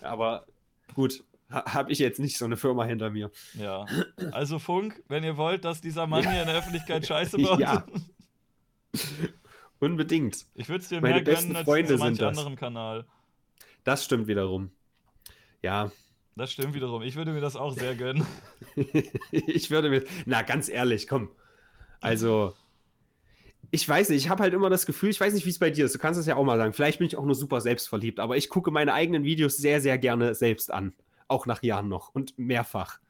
Aber 0.00 0.46
gut, 0.94 1.24
ha, 1.50 1.64
habe 1.74 1.92
ich 1.92 1.98
jetzt 1.98 2.20
nicht 2.20 2.38
so 2.38 2.44
eine 2.44 2.56
Firma 2.56 2.84
hinter 2.84 3.10
mir. 3.10 3.30
Ja. 3.54 3.86
Also 4.30 4.58
Funk, 4.58 5.02
wenn 5.08 5.24
ihr 5.24 5.36
wollt, 5.36 5.64
dass 5.64 5.80
dieser 5.80 6.06
Mann 6.06 6.24
ja. 6.24 6.30
hier 6.30 6.40
in 6.42 6.46
der 6.46 6.56
Öffentlichkeit 6.56 7.06
Scheiße 7.06 7.38
baut. 7.42 7.60
Ja. 7.60 7.84
Unbedingt. 9.80 10.46
Ich 10.54 10.68
würde 10.68 10.82
es 10.82 10.88
dir 10.88 11.00
Meine 11.00 11.14
mehr 11.14 11.24
gönnen 11.24 11.56
als 11.56 11.64
Freunde 11.64 11.96
so 11.96 12.04
manch 12.04 12.22
anderen 12.22 12.56
Kanal. 12.56 13.06
Das 13.82 14.04
stimmt 14.04 14.28
wiederum. 14.28 14.70
Ja, 15.62 15.90
das 16.36 16.52
stimmt 16.52 16.74
wiederum. 16.74 17.02
Ich 17.02 17.16
würde 17.16 17.32
mir 17.32 17.40
das 17.40 17.56
auch 17.56 17.72
sehr 17.72 17.94
gönnen. 17.94 18.26
ich 19.30 19.70
würde 19.70 19.90
mir. 19.90 20.04
Na, 20.26 20.42
ganz 20.42 20.68
ehrlich, 20.68 21.06
komm. 21.08 21.28
Also, 22.00 22.54
ich 23.70 23.86
weiß 23.86 24.08
nicht, 24.08 24.24
ich 24.24 24.30
habe 24.30 24.42
halt 24.42 24.54
immer 24.54 24.70
das 24.70 24.86
Gefühl, 24.86 25.10
ich 25.10 25.20
weiß 25.20 25.34
nicht, 25.34 25.44
wie 25.44 25.50
es 25.50 25.58
bei 25.58 25.70
dir 25.70 25.84
ist. 25.84 25.94
Du 25.94 25.98
kannst 25.98 26.18
es 26.18 26.26
ja 26.26 26.36
auch 26.36 26.44
mal 26.44 26.56
sagen. 26.56 26.72
Vielleicht 26.72 26.98
bin 26.98 27.06
ich 27.06 27.16
auch 27.16 27.24
nur 27.24 27.34
super 27.34 27.60
selbstverliebt, 27.60 28.20
aber 28.20 28.36
ich 28.36 28.48
gucke 28.48 28.70
meine 28.70 28.94
eigenen 28.94 29.24
Videos 29.24 29.56
sehr, 29.56 29.80
sehr 29.80 29.98
gerne 29.98 30.34
selbst 30.34 30.72
an. 30.72 30.94
Auch 31.28 31.46
nach 31.46 31.62
Jahren 31.62 31.88
noch 31.88 32.14
und 32.14 32.38
mehrfach. 32.38 33.00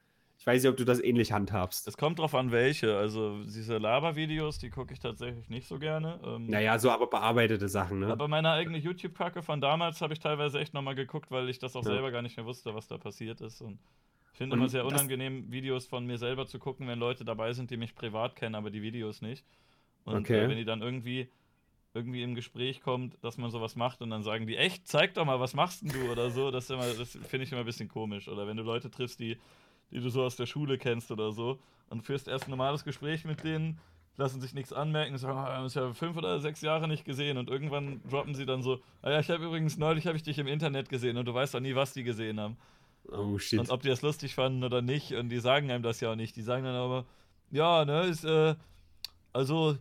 Ich 0.41 0.47
weiß 0.47 0.63
nicht, 0.63 0.71
ob 0.71 0.79
du 0.79 0.87
das 0.87 1.03
ähnlich 1.05 1.33
handhabst. 1.33 1.87
Es 1.87 1.99
kommt 1.99 2.19
drauf 2.19 2.35
an, 2.35 2.51
welche. 2.51 2.97
Also 2.97 3.45
diese 3.45 3.77
Laber-Videos, 3.77 4.57
die 4.57 4.71
gucke 4.71 4.95
ich 4.95 4.99
tatsächlich 4.99 5.51
nicht 5.51 5.69
so 5.69 5.79
gerne. 5.79 6.19
Ähm, 6.25 6.47
naja, 6.47 6.79
so 6.79 6.91
aber 6.91 7.09
bearbeitete 7.09 7.69
Sachen, 7.69 7.99
ne? 7.99 8.07
Aber 8.07 8.27
meine 8.27 8.51
eigene 8.51 8.79
YouTube-Kacke 8.79 9.43
von 9.43 9.61
damals 9.61 10.01
habe 10.01 10.15
ich 10.15 10.19
teilweise 10.19 10.59
echt 10.59 10.73
nochmal 10.73 10.95
geguckt, 10.95 11.31
weil 11.31 11.51
ich 11.51 11.59
das 11.59 11.77
auch 11.77 11.85
ja. 11.85 11.91
selber 11.91 12.11
gar 12.11 12.23
nicht 12.23 12.39
mehr 12.39 12.47
wusste, 12.47 12.75
was 12.75 12.89
da 12.89 12.97
passiert 12.97 13.43
ist. 13.43 13.61
Und 13.61 13.81
ich 14.33 14.39
finde 14.39 14.57
immer 14.57 14.71
sehr 14.71 14.87
unangenehm, 14.87 15.53
Videos 15.53 15.85
von 15.85 16.07
mir 16.07 16.17
selber 16.17 16.47
zu 16.47 16.59
gucken, 16.59 16.89
wenn 16.89 16.99
Leute 16.99 17.27
dabei 17.27 17.53
sind, 17.53 17.71
die 17.71 17.77
mich 17.77 17.95
privat 17.95 18.35
kennen, 18.35 18.55
aber 18.55 18.71
die 18.71 18.81
Videos 18.81 19.21
nicht. 19.21 19.45
Und 20.05 20.21
okay. 20.21 20.39
äh, 20.39 20.49
wenn 20.49 20.57
die 20.57 20.65
dann 20.65 20.81
irgendwie 20.81 21.29
irgendwie 21.93 22.23
im 22.23 22.35
Gespräch 22.35 22.81
kommt, 22.81 23.23
dass 23.23 23.37
man 23.37 23.51
sowas 23.51 23.77
macht 23.77 24.01
und 24.01 24.09
dann 24.09 24.23
sagen 24.23 24.47
die, 24.47 24.57
echt, 24.57 24.89
zeig 24.89 25.13
doch 25.13 25.27
mal, 25.27 25.39
was 25.39 25.53
machst 25.53 25.83
denn 25.83 25.91
du 25.91 26.11
oder 26.11 26.31
so, 26.31 26.51
das, 26.51 26.69
das 26.69 27.19
finde 27.29 27.45
ich 27.45 27.53
immer 27.53 27.61
ein 27.61 27.67
bisschen 27.67 27.89
komisch. 27.89 28.27
Oder 28.27 28.47
wenn 28.47 28.57
du 28.57 28.63
Leute 28.63 28.91
triffst, 28.91 29.21
die 29.21 29.37
die 29.91 30.01
du 30.01 30.09
so 30.09 30.23
aus 30.23 30.37
der 30.37 30.47
Schule 30.47 30.79
kennst 30.79 31.11
oder 31.11 31.33
so, 31.33 31.59
und 31.89 32.03
führst 32.03 32.29
erst 32.29 32.47
ein 32.47 32.51
normales 32.51 32.85
Gespräch 32.85 33.25
mit 33.25 33.43
denen, 33.45 33.79
lassen 34.17 34.41
sich 34.41 34.55
nichts 34.55 34.73
anmerken, 34.73 35.17
sagen, 35.19 35.39
oh, 35.39 35.43
wir 35.43 35.55
haben 35.55 35.65
uns 35.65 35.75
ja 35.75 35.93
fünf 35.93 36.17
oder 36.17 36.41
sechs 36.41 36.61
Jahre 36.61 36.87
nicht 36.87 37.05
gesehen 37.05 37.39
und 37.39 37.49
irgendwann 37.49 38.01
droppen 38.09 38.35
sie 38.35 38.47
dann 38.47 38.63
so, 38.63 38.81
ah 39.03 39.11
ja, 39.11 39.21
ich 39.21 39.31
habe 39.31 39.45
übrigens 39.45 39.79
neulich 39.79 40.07
habe 40.07 40.17
ich 40.17 40.23
dich 40.23 40.39
im 40.39 40.47
Internet 40.47 40.89
gesehen 40.89 41.17
und 41.17 41.27
du 41.27 41.35
weißt 41.35 41.55
doch 41.55 41.61
nie, 41.61 41.75
was 41.75 41.93
die 41.93 42.05
gesehen 42.05 42.39
haben. 42.39 42.57
Oh 43.09 43.39
shit. 43.39 43.59
Und 43.59 43.71
ob 43.71 43.83
die 43.83 43.89
das 43.89 44.03
lustig 44.03 44.35
fanden 44.35 44.63
oder 44.63 44.83
nicht 44.83 45.15
und 45.15 45.31
die 45.31 45.41
sagen 45.41 45.71
einem 45.71 45.83
das 45.83 46.01
ja 46.01 46.13
auch 46.13 46.17
nicht. 46.17 46.37
Die 46.37 46.43
sagen 46.43 46.65
dann 46.65 46.75
aber, 46.75 47.07
ja, 47.51 47.85
ne, 47.85 48.03
ist, 48.05 48.25
äh, 48.25 48.55
also 49.33 49.77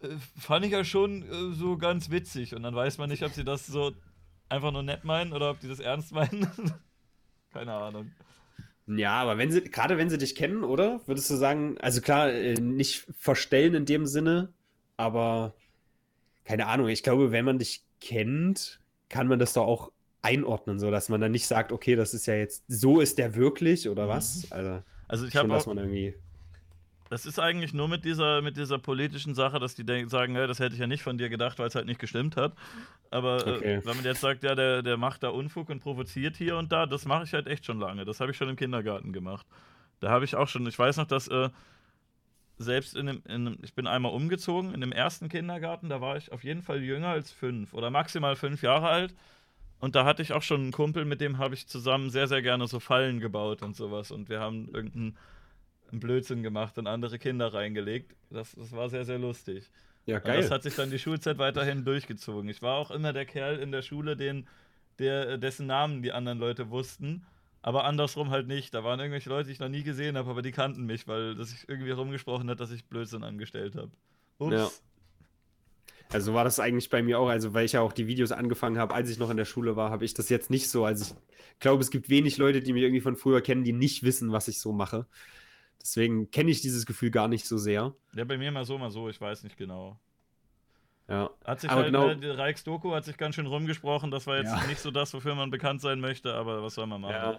äh, 0.00 0.08
fand 0.38 0.64
ich 0.64 0.72
ja 0.72 0.82
schon 0.82 1.22
äh, 1.22 1.54
so 1.54 1.76
ganz 1.76 2.10
witzig 2.10 2.54
und 2.54 2.62
dann 2.62 2.74
weiß 2.74 2.98
man 2.98 3.10
nicht, 3.10 3.22
ob 3.22 3.32
sie 3.32 3.44
das 3.44 3.66
so 3.66 3.92
einfach 4.48 4.72
nur 4.72 4.82
nett 4.82 5.04
meinen 5.04 5.32
oder 5.32 5.50
ob 5.50 5.60
die 5.60 5.68
das 5.68 5.78
ernst 5.78 6.12
meinen. 6.12 6.48
Keine 7.52 7.72
Ahnung. 7.74 8.10
Ja, 8.86 9.14
aber 9.14 9.38
wenn 9.38 9.50
sie, 9.50 9.62
gerade 9.62 9.96
wenn 9.96 10.10
sie 10.10 10.18
dich 10.18 10.34
kennen, 10.34 10.62
oder? 10.62 11.00
Würdest 11.06 11.30
du 11.30 11.36
sagen, 11.36 11.78
also 11.78 12.00
klar, 12.00 12.30
äh, 12.30 12.54
nicht 12.54 13.06
verstellen 13.18 13.74
in 13.74 13.86
dem 13.86 14.06
Sinne, 14.06 14.52
aber 14.96 15.54
keine 16.44 16.66
Ahnung, 16.66 16.88
ich 16.88 17.02
glaube, 17.02 17.32
wenn 17.32 17.44
man 17.44 17.58
dich 17.58 17.82
kennt, 18.00 18.80
kann 19.08 19.26
man 19.26 19.38
das 19.38 19.54
doch 19.54 19.66
auch 19.66 19.92
einordnen, 20.20 20.78
so 20.78 20.90
dass 20.90 21.08
man 21.08 21.20
dann 21.20 21.32
nicht 21.32 21.46
sagt, 21.46 21.72
okay, 21.72 21.96
das 21.96 22.14
ist 22.14 22.26
ja 22.26 22.34
jetzt, 22.34 22.64
so 22.68 23.00
ist 23.00 23.18
der 23.18 23.34
wirklich 23.34 23.88
oder 23.88 24.08
was? 24.08 24.44
Mhm. 24.44 24.48
Also, 24.50 24.82
also 25.08 25.26
ich 25.26 25.36
habe 25.36 25.54
auch, 25.54 25.66
man 25.66 25.78
irgendwie 25.78 26.14
das 27.10 27.26
ist 27.26 27.38
eigentlich 27.38 27.74
nur 27.74 27.88
mit 27.88 28.04
dieser, 28.04 28.40
mit 28.42 28.56
dieser 28.56 28.78
politischen 28.78 29.34
Sache, 29.34 29.58
dass 29.58 29.74
die 29.74 29.84
sagen, 30.08 30.34
ja, 30.34 30.46
das 30.46 30.58
hätte 30.58 30.74
ich 30.74 30.80
ja 30.80 30.86
nicht 30.86 31.02
von 31.02 31.18
dir 31.18 31.28
gedacht, 31.28 31.58
weil 31.58 31.68
es 31.68 31.74
halt 31.74 31.86
nicht 31.86 32.00
gestimmt 32.00 32.36
hat. 32.36 32.54
Aber 33.10 33.46
äh, 33.46 33.50
okay. 33.50 33.74
äh, 33.74 33.84
wenn 33.84 33.96
man 33.96 34.04
jetzt 34.04 34.20
sagt, 34.20 34.42
ja, 34.42 34.54
der, 34.54 34.82
der 34.82 34.96
macht 34.96 35.22
da 35.22 35.28
Unfug 35.28 35.68
und 35.68 35.80
provoziert 35.80 36.36
hier 36.36 36.56
und 36.56 36.72
da, 36.72 36.86
das 36.86 37.04
mache 37.04 37.24
ich 37.24 37.34
halt 37.34 37.46
echt 37.46 37.66
schon 37.66 37.78
lange. 37.78 38.04
Das 38.04 38.20
habe 38.20 38.30
ich 38.30 38.36
schon 38.36 38.48
im 38.48 38.56
Kindergarten 38.56 39.12
gemacht. 39.12 39.46
Da 40.00 40.10
habe 40.10 40.24
ich 40.24 40.34
auch 40.34 40.48
schon, 40.48 40.66
ich 40.66 40.78
weiß 40.78 40.96
noch, 40.96 41.06
dass 41.06 41.28
äh, 41.28 41.50
selbst 42.56 42.96
in 42.96 43.06
dem, 43.06 43.22
in, 43.26 43.58
ich 43.62 43.74
bin 43.74 43.86
einmal 43.86 44.12
umgezogen 44.12 44.74
in 44.74 44.80
dem 44.80 44.92
ersten 44.92 45.28
Kindergarten, 45.28 45.88
da 45.88 46.00
war 46.00 46.16
ich 46.16 46.32
auf 46.32 46.44
jeden 46.44 46.62
Fall 46.62 46.82
jünger 46.82 47.08
als 47.08 47.30
fünf 47.30 47.74
oder 47.74 47.90
maximal 47.90 48.36
fünf 48.36 48.62
Jahre 48.62 48.88
alt. 48.88 49.14
Und 49.78 49.94
da 49.94 50.04
hatte 50.04 50.22
ich 50.22 50.32
auch 50.32 50.42
schon 50.42 50.62
einen 50.62 50.72
Kumpel, 50.72 51.04
mit 51.04 51.20
dem 51.20 51.38
habe 51.38 51.54
ich 51.54 51.66
zusammen 51.66 52.08
sehr, 52.08 52.26
sehr 52.26 52.40
gerne 52.40 52.66
so 52.66 52.80
Fallen 52.80 53.20
gebaut 53.20 53.62
und 53.62 53.76
sowas. 53.76 54.10
Und 54.10 54.30
wir 54.30 54.40
haben 54.40 54.68
irgendeinen 54.72 55.18
einen 55.90 56.00
Blödsinn 56.00 56.42
gemacht 56.42 56.78
und 56.78 56.86
andere 56.86 57.18
Kinder 57.18 57.52
reingelegt. 57.52 58.14
Das, 58.30 58.52
das 58.52 58.72
war 58.72 58.88
sehr, 58.88 59.04
sehr 59.04 59.18
lustig. 59.18 59.70
Ja, 60.06 60.18
geil. 60.18 60.36
Und 60.36 60.42
das 60.44 60.50
hat 60.50 60.62
sich 60.62 60.74
dann 60.74 60.90
die 60.90 60.98
Schulzeit 60.98 61.38
weiterhin 61.38 61.84
durchgezogen. 61.84 62.48
Ich 62.48 62.62
war 62.62 62.76
auch 62.76 62.90
immer 62.90 63.12
der 63.12 63.24
Kerl 63.24 63.58
in 63.58 63.72
der 63.72 63.82
Schule, 63.82 64.16
den, 64.16 64.46
der, 64.98 65.38
dessen 65.38 65.66
Namen 65.66 66.02
die 66.02 66.12
anderen 66.12 66.38
Leute 66.38 66.70
wussten. 66.70 67.24
Aber 67.62 67.84
andersrum 67.84 68.28
halt 68.30 68.46
nicht. 68.46 68.74
Da 68.74 68.84
waren 68.84 69.00
irgendwelche 69.00 69.30
Leute, 69.30 69.46
die 69.46 69.52
ich 69.52 69.60
noch 69.60 69.70
nie 69.70 69.82
gesehen 69.82 70.18
habe, 70.18 70.28
aber 70.28 70.42
die 70.42 70.52
kannten 70.52 70.84
mich, 70.84 71.08
weil 71.08 71.34
das 71.34 71.48
sich 71.48 71.66
irgendwie 71.66 71.92
rumgesprochen 71.92 72.50
hat, 72.50 72.60
dass 72.60 72.70
ich 72.70 72.84
Blödsinn 72.84 73.24
angestellt 73.24 73.74
habe. 73.76 73.90
Ups. 74.38 74.52
Ja. 74.52 74.70
Also 76.12 76.34
war 76.34 76.44
das 76.44 76.60
eigentlich 76.60 76.90
bei 76.90 77.02
mir 77.02 77.18
auch, 77.18 77.28
also 77.28 77.54
weil 77.54 77.64
ich 77.64 77.72
ja 77.72 77.80
auch 77.80 77.92
die 77.92 78.06
Videos 78.06 78.32
angefangen 78.32 78.78
habe, 78.78 78.94
als 78.94 79.08
ich 79.08 79.18
noch 79.18 79.30
in 79.30 79.38
der 79.38 79.46
Schule 79.46 79.76
war, 79.76 79.90
habe 79.90 80.04
ich 80.04 80.12
das 80.12 80.28
jetzt 80.28 80.50
nicht 80.50 80.68
so. 80.68 80.84
Also 80.84 81.14
ich 81.54 81.60
glaube, 81.60 81.82
es 81.82 81.90
gibt 81.90 82.10
wenig 82.10 82.36
Leute, 82.36 82.60
die 82.60 82.72
mich 82.72 82.82
irgendwie 82.82 83.00
von 83.00 83.16
früher 83.16 83.40
kennen, 83.40 83.64
die 83.64 83.72
nicht 83.72 84.02
wissen, 84.02 84.30
was 84.30 84.46
ich 84.46 84.60
so 84.60 84.72
mache. 84.72 85.06
Deswegen 85.84 86.30
kenne 86.30 86.50
ich 86.50 86.62
dieses 86.62 86.86
Gefühl 86.86 87.10
gar 87.10 87.28
nicht 87.28 87.46
so 87.46 87.58
sehr. 87.58 87.94
Ja, 88.14 88.24
bei 88.24 88.38
mir 88.38 88.50
mal 88.50 88.64
so, 88.64 88.78
mal 88.78 88.90
so, 88.90 89.08
ich 89.10 89.20
weiß 89.20 89.44
nicht 89.44 89.56
genau. 89.58 90.00
Ja. 91.08 91.28
Hat 91.44 91.60
sich 91.60 91.68
Aber 91.70 91.82
halt, 91.82 91.92
genau- 91.92 92.08
äh, 92.08 92.16
die 92.16 92.26
Reichs-Doku 92.28 92.94
hat 92.94 93.04
sich 93.04 93.18
ganz 93.18 93.34
schön 93.34 93.44
rumgesprochen, 93.46 94.10
das 94.10 94.26
war 94.26 94.38
jetzt 94.38 94.46
Ja. 94.46 94.66
nicht 94.66 94.80
so 94.80 94.90
das, 94.90 95.12
wofür 95.12 95.34
man 95.34 95.50
bekannt 95.50 95.82
sein 95.82 96.00
möchte, 96.00 96.32
aber 96.34 96.62
was 96.62 96.74
soll 96.76 96.86
man 96.86 97.02
machen? 97.02 97.12
Ja. 97.14 97.38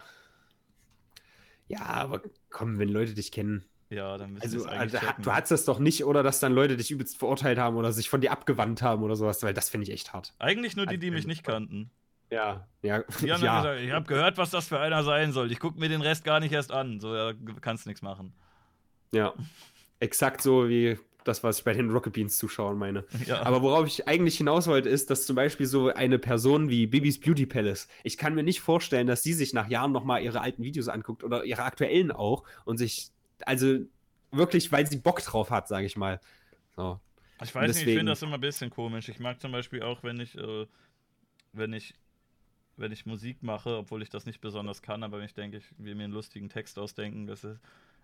Ja, 1.68 1.80
aber 1.86 2.22
komm, 2.52 2.78
wenn 2.78 2.90
Leute 2.90 3.16
dich 3.16 3.32
kennen. 3.32 3.66
Ja, 3.90 4.18
dann 4.18 4.34
müssen 4.34 4.44
Also, 4.44 4.66
eigentlich 4.66 4.80
also 4.94 4.98
checken. 5.08 5.24
du 5.24 5.32
hattest 5.34 5.52
das 5.52 5.66
doch 5.66 5.80
nicht, 5.80 6.06
oder 6.06 6.22
dass 6.22 6.40
dann 6.40 6.54
Leute 6.54 6.78
dich 6.78 6.92
übelst 6.92 7.18
verurteilt 7.18 7.58
haben 7.58 7.76
oder 7.78 7.92
sich 7.92 8.10
von 8.10 8.22
dir 8.22 8.32
abgewandt 8.32 8.84
haben 8.84 9.02
oder 9.04 9.16
sowas, 9.16 9.42
weil 9.42 9.54
das 9.56 9.70
finde 9.70 9.88
ich 9.88 9.94
echt 9.94 10.14
hart. 10.14 10.34
Eigentlich 10.38 10.76
nur 10.76 10.86
die, 10.86 11.00
die 11.00 11.08
Also, 11.08 11.16
mich 11.16 11.26
nicht 11.28 11.44
kannten. 11.44 11.90
Ja, 12.32 12.68
ja, 12.82 13.04
Die 13.22 13.32
haben 13.32 13.42
dann 13.42 13.44
ja. 13.44 13.62
gesagt, 13.62 13.82
ich 13.82 13.92
habe 13.92 14.06
gehört, 14.08 14.38
was 14.38 14.50
das 14.50 14.68
für 14.68 14.80
einer 14.80 15.04
sein 15.04 15.32
soll. 15.32 15.52
Ich 15.52 15.60
gucke 15.60 15.80
mir 15.80 15.90
den 15.90 16.02
Rest 16.02 16.24
gar 16.24 16.40
nicht 16.40 16.52
erst 16.52 16.72
an. 16.72 17.00
So, 17.00 17.16
ja, 17.16 17.34
kannst 17.62 17.86
nichts 17.88 18.02
machen. 18.02 18.34
ja. 19.12 19.34
Exakt 20.00 20.42
so 20.42 20.68
wie 20.68 21.00
das, 21.24 21.42
was 21.42 21.60
ich 21.60 21.64
bei 21.64 21.74
den 21.74 21.90
Rocket 21.90 22.12
Beans 22.14 22.38
Zuschauern 22.38 22.78
meine. 22.78 23.06
Ja. 23.26 23.42
Aber 23.44 23.62
worauf 23.62 23.88
ich 23.88 24.08
eigentlich 24.10 24.38
hinaus 24.38 24.68
wollte, 24.68 24.90
ist, 24.90 25.10
dass 25.10 25.26
zum 25.26 25.36
Beispiel 25.38 25.66
so 25.66 25.88
eine 25.94 26.20
Person 26.20 26.70
wie 26.70 26.86
Bibis 26.86 27.20
Beauty 27.20 27.46
Palace, 27.46 27.88
ich 28.04 28.18
kann 28.18 28.36
mir 28.36 28.44
nicht 28.44 28.60
vorstellen, 28.60 29.08
dass 29.08 29.24
sie 29.24 29.34
sich 29.34 29.54
nach 29.54 29.70
Jahren 29.70 29.94
nochmal 29.94 30.22
ihre 30.22 30.42
alten 30.42 30.64
Videos 30.64 30.90
anguckt 30.90 31.24
oder 31.24 31.46
ihre 31.46 31.64
aktuellen 31.64 32.12
auch 32.12 32.44
und 32.66 32.78
sich, 32.78 33.10
also 33.46 33.78
wirklich, 34.32 34.72
weil 34.74 34.86
sie 34.86 34.98
Bock 34.98 35.22
drauf 35.24 35.50
hat, 35.50 35.68
sage 35.70 35.86
ich 35.86 35.96
mal. 35.96 36.20
So. 36.76 37.00
Ich 37.42 37.56
weiß 37.56 37.62
nicht, 37.68 37.70
ich 37.70 37.80
Deswegen- 37.86 37.98
finde 38.00 38.12
das 38.12 38.22
immer 38.22 38.36
ein 38.36 38.42
bisschen 38.42 38.70
komisch. 38.70 39.08
Ich 39.10 39.20
mag 39.20 39.40
zum 39.40 39.54
Beispiel 39.54 39.82
auch, 39.82 40.04
wenn 40.04 40.20
ich, 40.20 40.38
äh, 40.38 40.68
wenn 41.54 41.72
ich, 41.74 41.96
wenn 42.78 42.92
ich 42.92 43.06
Musik 43.06 43.42
mache, 43.44 43.78
obwohl 43.78 44.02
ich 44.02 44.10
das 44.10 44.26
nicht 44.26 44.42
besonders 44.42 44.82
kann, 44.82 45.04
aber 45.04 45.18
wenn 45.18 45.26
ich 45.26 45.34
denke, 45.34 45.58
ich 45.58 45.66
will 45.78 45.96
mir 45.96 46.04
einen 46.04 46.14
lustigen 46.14 46.50
Text 46.50 46.78
ausdenken, 46.78 47.28
das 47.28 47.44
ist 47.44 47.60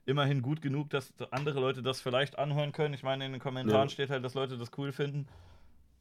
immerhin 0.05 0.41
gut 0.41 0.61
genug, 0.61 0.89
dass 0.89 1.13
andere 1.31 1.59
Leute 1.59 1.83
das 1.83 2.01
vielleicht 2.01 2.39
anhören 2.39 2.71
können. 2.71 2.93
Ich 2.93 3.03
meine, 3.03 3.25
in 3.25 3.31
den 3.31 3.41
Kommentaren 3.41 3.87
Ja. 3.87 3.89
steht 3.89 4.09
halt, 4.09 4.23
dass 4.23 4.33
Leute 4.33 4.57
das 4.57 4.71
cool 4.77 4.91
finden. 4.91 5.27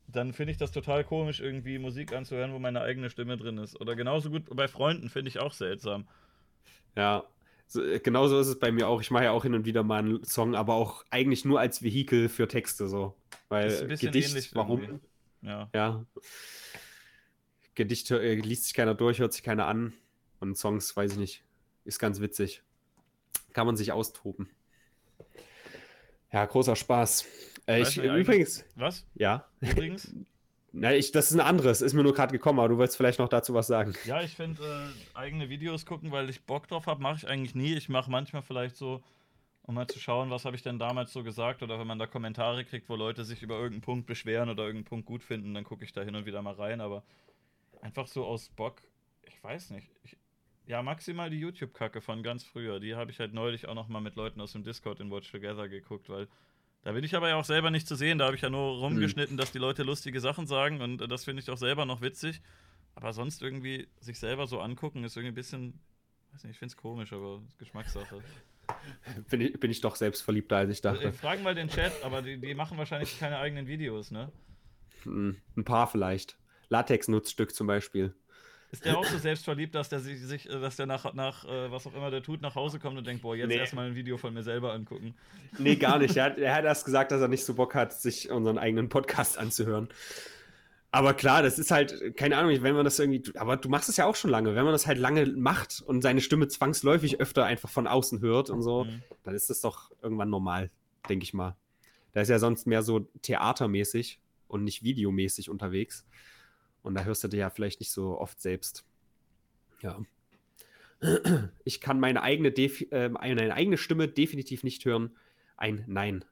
Dann 0.09 0.33
finde 0.33 0.53
ich 0.53 0.59
das 0.59 0.73
total 0.73 1.05
komisch, 1.05 1.41
irgendwie 1.41 1.79
Musik 1.79 2.13
anzuhören, 2.13 2.53
wo 2.53 2.59
meine 2.59 2.81
eigene 2.81 3.11
Stimme 3.11 3.37
drin 3.37 3.59
ist. 3.59 3.81
Oder 3.81 3.95
genauso 3.95 4.31
gut 4.31 4.45
bei 4.55 4.67
Freunden 4.67 5.09
finde 5.09 5.29
ich 5.29 5.39
auch 5.39 5.53
seltsam. 5.53 6.09
Ja, 6.97 7.25
so, 7.67 7.85
äh, 7.85 8.01
genauso 8.01 8.41
ist 8.41 8.49
es 8.49 8.59
bei 8.59 8.73
mir 8.73 8.89
auch. 8.89 9.01
Ich 9.01 9.13
mache 9.13 9.25
ja 9.25 9.31
auch 9.31 9.45
hin 9.45 9.55
und 9.55 9.65
wieder 9.65 9.85
mal 9.85 10.01
einen 10.01 10.25
Song, 10.25 10.57
aber 10.57 10.75
auch 10.75 11.05
eigentlich 11.11 11.45
nur 11.45 11.61
als 11.61 11.83
Vehikel 11.83 12.29
für 12.29 12.49
Texte 12.49 12.89
so. 12.89 13.15
Weil 13.49 13.69
Ist 13.69 13.83
ein 13.83 13.89
bisschen 13.89 14.13
Gedicht, 14.13 14.31
ähnlich 14.31 14.55
warum? 14.55 14.81
irgendwie. 14.81 15.07
Ja. 15.43 15.71
Ja. 15.73 16.05
Gedicht 17.81 18.11
hör- 18.11 18.21
äh, 18.21 18.35
liest 18.35 18.65
sich 18.65 18.75
keiner 18.75 18.95
durch, 18.95 19.21
hört 19.21 19.33
sich 19.33 19.43
keiner 19.43 19.67
an. 19.67 19.95
Und 20.39 20.59
Songs, 20.59 20.95
weiß 20.95 21.13
ich 21.13 21.19
nicht, 21.19 21.45
ist 21.87 21.99
ganz 21.99 22.21
witzig. 22.21 22.63
Kann 23.55 23.67
man 23.67 23.77
sich 23.77 23.91
austoben. 23.93 24.51
Ja, 26.31 26.45
großer 26.45 26.77
Spaß. 26.77 27.25
Äh, 27.67 27.81
ich, 27.81 27.97
nicht, 27.97 28.05
übrigens, 28.07 28.65
Was? 28.77 29.07
ja. 29.15 29.47
Übrigens? 29.61 30.15
Na, 30.73 30.95
ich, 30.95 31.11
das 31.11 31.31
ist 31.31 31.37
ein 31.37 31.41
anderes, 31.41 31.81
ist 31.81 31.95
mir 31.95 32.03
nur 32.05 32.15
gerade 32.15 32.33
gekommen, 32.33 32.61
aber 32.61 32.69
du 32.69 32.77
wolltest 32.77 32.97
vielleicht 32.99 33.19
noch 33.19 33.29
dazu 33.29 33.55
was 33.55 33.67
sagen. 33.67 33.93
Ja, 34.05 34.23
ich 34.23 34.37
finde 34.37 34.63
äh, 34.63 35.17
eigene 35.19 35.49
Videos 35.49 35.85
gucken, 35.85 36.13
weil 36.13 36.31
ich 36.31 36.43
Bock 36.43 36.69
drauf 36.69 36.87
habe, 36.87 37.03
mache 37.03 37.17
ich 37.17 37.27
eigentlich 37.27 37.55
nie. 37.57 37.75
Ich 37.75 37.89
mache 37.89 38.09
manchmal 38.11 38.43
vielleicht 38.43 38.77
so, 38.77 39.03
um 39.63 39.75
mal 39.75 39.89
zu 39.89 39.99
schauen, 39.99 40.31
was 40.31 40.45
habe 40.45 40.55
ich 40.55 40.63
denn 40.63 40.79
damals 40.79 41.13
so 41.13 41.25
gesagt 41.25 41.65
oder 41.65 41.81
wenn 41.81 41.89
man 41.89 41.99
da 41.99 42.07
Kommentare 42.07 42.65
kriegt, 42.65 42.89
wo 42.89 42.95
Leute 42.95 43.25
sich 43.25 43.43
über 43.43 43.57
irgendeinen 43.57 43.81
Punkt 43.81 44.07
beschweren 44.07 44.49
oder 44.49 44.63
irgendeinen 44.63 44.85
Punkt 44.85 45.07
gut 45.07 45.25
finden, 45.25 45.55
dann 45.55 45.65
gucke 45.65 45.85
ich 45.85 45.93
da 45.93 46.03
hin 46.03 46.15
und 46.15 46.25
wieder 46.27 46.41
mal 46.43 46.55
rein, 46.55 46.81
aber 46.81 47.03
einfach 47.83 48.07
so 48.07 48.25
aus 48.25 48.49
Bock, 48.51 48.83
ich 49.23 49.43
weiß 49.43 49.71
nicht. 49.71 49.91
Ich, 50.03 50.17
ja, 50.67 50.83
maximal 50.83 51.31
die 51.31 51.39
YouTube-Kacke 51.41 52.01
von 52.01 52.23
ganz 52.23 52.45
früher. 52.45 52.81
Die 52.81 52.95
habe 52.95 53.11
ich 53.11 53.19
halt 53.19 53.35
neulich 53.35 53.67
auch 53.67 53.75
noch 53.75 53.89
mal 53.89 54.01
mit 54.01 54.15
Leuten 54.15 54.41
aus 54.41 54.53
dem 54.53 54.63
Discord 54.63 55.01
in 55.01 55.11
Watch 55.11 55.31
Together 55.31 55.69
geguckt, 55.69 56.09
weil 56.09 56.29
da 56.83 56.93
bin 56.93 57.05
ich 57.05 57.15
aber 57.15 57.29
ja 57.29 57.37
auch 57.37 57.45
selber 57.45 57.71
nicht 57.71 57.87
zu 57.87 57.97
sehen. 57.97 58.19
Da 58.19 58.27
habe 58.27 58.37
ich 58.37 58.43
ja 58.43 58.51
nur 58.51 58.79
rumgeschnitten, 58.79 59.37
dass 59.37 59.53
die 59.53 59.59
Leute 59.59 59.83
lustige 59.83 60.21
Sachen 60.21 60.47
sagen 60.47 60.81
und 60.81 61.03
äh, 61.03 61.09
das 61.09 61.25
finde 61.25 61.43
ich 61.43 61.51
auch 61.51 61.59
selber 61.59 61.85
noch 61.85 62.01
witzig. 62.01 62.41
Aber 62.95 63.13
sonst 63.13 63.43
irgendwie 63.43 63.89
sich 64.01 64.19
selber 64.19 64.47
so 64.47 64.61
angucken, 64.61 65.05
ist 65.05 65.17
irgendwie 65.17 65.33
ein 65.33 65.35
bisschen, 65.35 65.81
weiß 66.33 66.45
nicht, 66.45 66.53
ich 66.53 66.59
finde 66.59 66.73
es 66.73 66.77
komisch, 66.77 67.13
aber 67.13 67.43
Geschmackssache. 67.59 68.23
Bin 69.31 69.41
ich, 69.41 69.59
bin 69.59 69.73
ich 69.73 69.81
doch 69.81 69.97
selbstverliebter, 69.97 70.59
als 70.59 70.71
ich 70.71 70.81
dachte. 70.81 71.13
fragen 71.13 71.43
mal 71.43 71.57
den 71.57 71.69
Chat, 71.69 71.93
aber 72.05 72.23
die, 72.23 72.39
die 72.39 72.55
machen 72.55 72.79
wahrscheinlich 72.79 73.19
keine 73.19 73.39
eigenen 73.39 73.67
Videos, 73.67 74.13
ne? 74.13 74.31
Hm, 75.03 75.37
Ein 75.57 75.65
paar 75.65 75.89
vielleicht. 75.89 76.39
Latex-Nutzstück 76.71 77.55
zum 77.55 77.67
Beispiel. 77.67 78.15
Ist 78.73 78.85
der 78.85 78.97
auch 78.97 79.05
so 79.05 79.19
selbstverliebt, 79.19 79.75
dass 79.75 79.89
der 79.89 79.99
sich, 79.99 80.45
dass 80.47 80.77
der 80.77 80.87
nach, 80.87 81.13
nach 81.15 81.45
äh, 81.45 81.73
was 81.73 81.89
auch 81.89 81.95
immer 81.95 82.11
der 82.13 82.23
tut, 82.23 82.41
nach 82.41 82.55
Hause 82.55 82.79
kommt 82.79 82.97
und 82.97 83.05
denkt, 83.07 83.23
boah, 83.23 83.35
jetzt 83.35 83.49
Nee. 83.49 83.57
erstmal 83.57 83.89
ein 83.89 83.97
Video 83.97 84.17
von 84.17 84.33
mir 84.33 84.45
selber 84.45 84.73
angucken. 84.73 85.15
Nee, 85.59 85.75
gar 85.75 85.99
nicht. 85.99 86.17
Er 86.17 86.25
hat, 86.25 86.39
er 86.39 86.55
hat 86.55 86.65
erst 86.65 86.85
gesagt, 86.85 87.11
dass 87.11 87.21
er 87.21 87.27
nicht 87.29 87.45
so 87.45 87.55
Bock 87.55 87.75
hat, 87.75 87.93
sich 87.93 88.31
unseren 88.31 88.59
eigenen 88.59 88.89
Podcast 88.89 89.39
anzuhören. 89.39 89.89
Aber 90.93 91.15
klar, 91.15 91.43
das 91.43 91.59
ist 91.59 91.71
halt, 91.73 92.17
keine 92.17 92.37
Ahnung, 92.37 92.63
wenn 92.63 92.75
man 92.75 92.85
das 92.85 92.99
irgendwie, 92.99 93.23
aber 93.37 93.57
du 93.57 93.69
machst 93.69 93.89
es 93.89 93.97
ja 93.97 94.07
auch 94.07 94.17
schon 94.17 94.31
lange. 94.31 94.55
Wenn 94.57 94.65
man 94.65 94.73
das 94.73 94.87
halt 94.87 94.99
lange 94.99 95.27
macht 95.27 95.83
und 95.87 96.03
seine 96.03 96.21
Stimme 96.21 96.47
zwangsläufig 96.49 97.21
öfter 97.21 97.45
einfach 97.45 97.69
von 97.69 97.87
außen 97.89 98.21
hört 98.21 98.51
und 98.51 98.63
so, 98.63 98.85
Mhm. 98.85 99.03
dann 99.25 99.35
ist 99.35 99.51
das 99.51 99.61
doch 99.61 99.91
irgendwann 100.03 100.31
normal, 100.31 100.71
denke 101.09 101.25
ich 101.25 101.35
mal. 101.35 101.57
Da 102.13 102.21
ist 102.23 102.29
ja 102.29 102.39
sonst 102.41 102.67
mehr 102.69 102.83
so 102.83 103.01
theatermäßig 103.23 104.21
und 104.49 104.65
nicht 104.65 104.83
videomäßig 104.83 105.49
unterwegs. 105.49 106.05
Und 106.83 106.95
da 106.95 107.05
hörst 107.05 107.25
du 107.25 107.29
dir 107.29 107.39
ja 107.39 107.51
vielleicht 107.51 107.81
nicht 107.81 107.93
so 107.93 108.19
oft 108.19 108.41
selbst. 108.41 108.85
Ja. 109.81 109.99
Ich 111.65 111.81
kann 111.81 111.99
meine 111.99 112.23
eigene, 112.23 112.53
Defi 112.53 112.85
äh, 112.91 113.09
meine 113.09 113.55
eigene 113.55 113.79
Stimme 113.79 114.07
definitiv 114.07 114.65
nicht 114.65 114.85
hören. 114.85 115.17
Ein 115.57 115.83
Nein. 115.87 116.27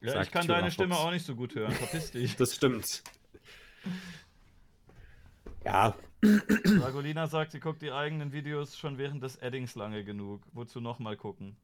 Ja, 0.00 0.20
ich 0.22 0.32
kann 0.32 0.44
Thyra 0.46 0.58
deine 0.58 0.72
Stimme 0.72 0.94
Fox. 0.94 1.06
auch 1.06 1.10
nicht 1.12 1.24
so 1.24 1.36
gut 1.36 1.54
hören, 1.54 1.70
verpiss 1.70 2.10
dich. 2.12 2.34
Das 2.34 2.56
stimmt. 2.56 3.04
Ja, 5.64 5.94
Dragolina 6.64 7.28
sagt, 7.28 7.52
sie 7.52 7.60
guckt 7.60 7.80
die 7.80 7.92
eigenen 7.92 8.32
Videos 8.32 8.76
schon 8.76 8.98
während 8.98 9.22
des 9.22 9.40
Addings 9.40 9.76
lange 9.76 10.04
genug. 10.04 10.42
Wozu 10.52 10.80
nochmal 10.80 11.16
gucken? 11.16 11.56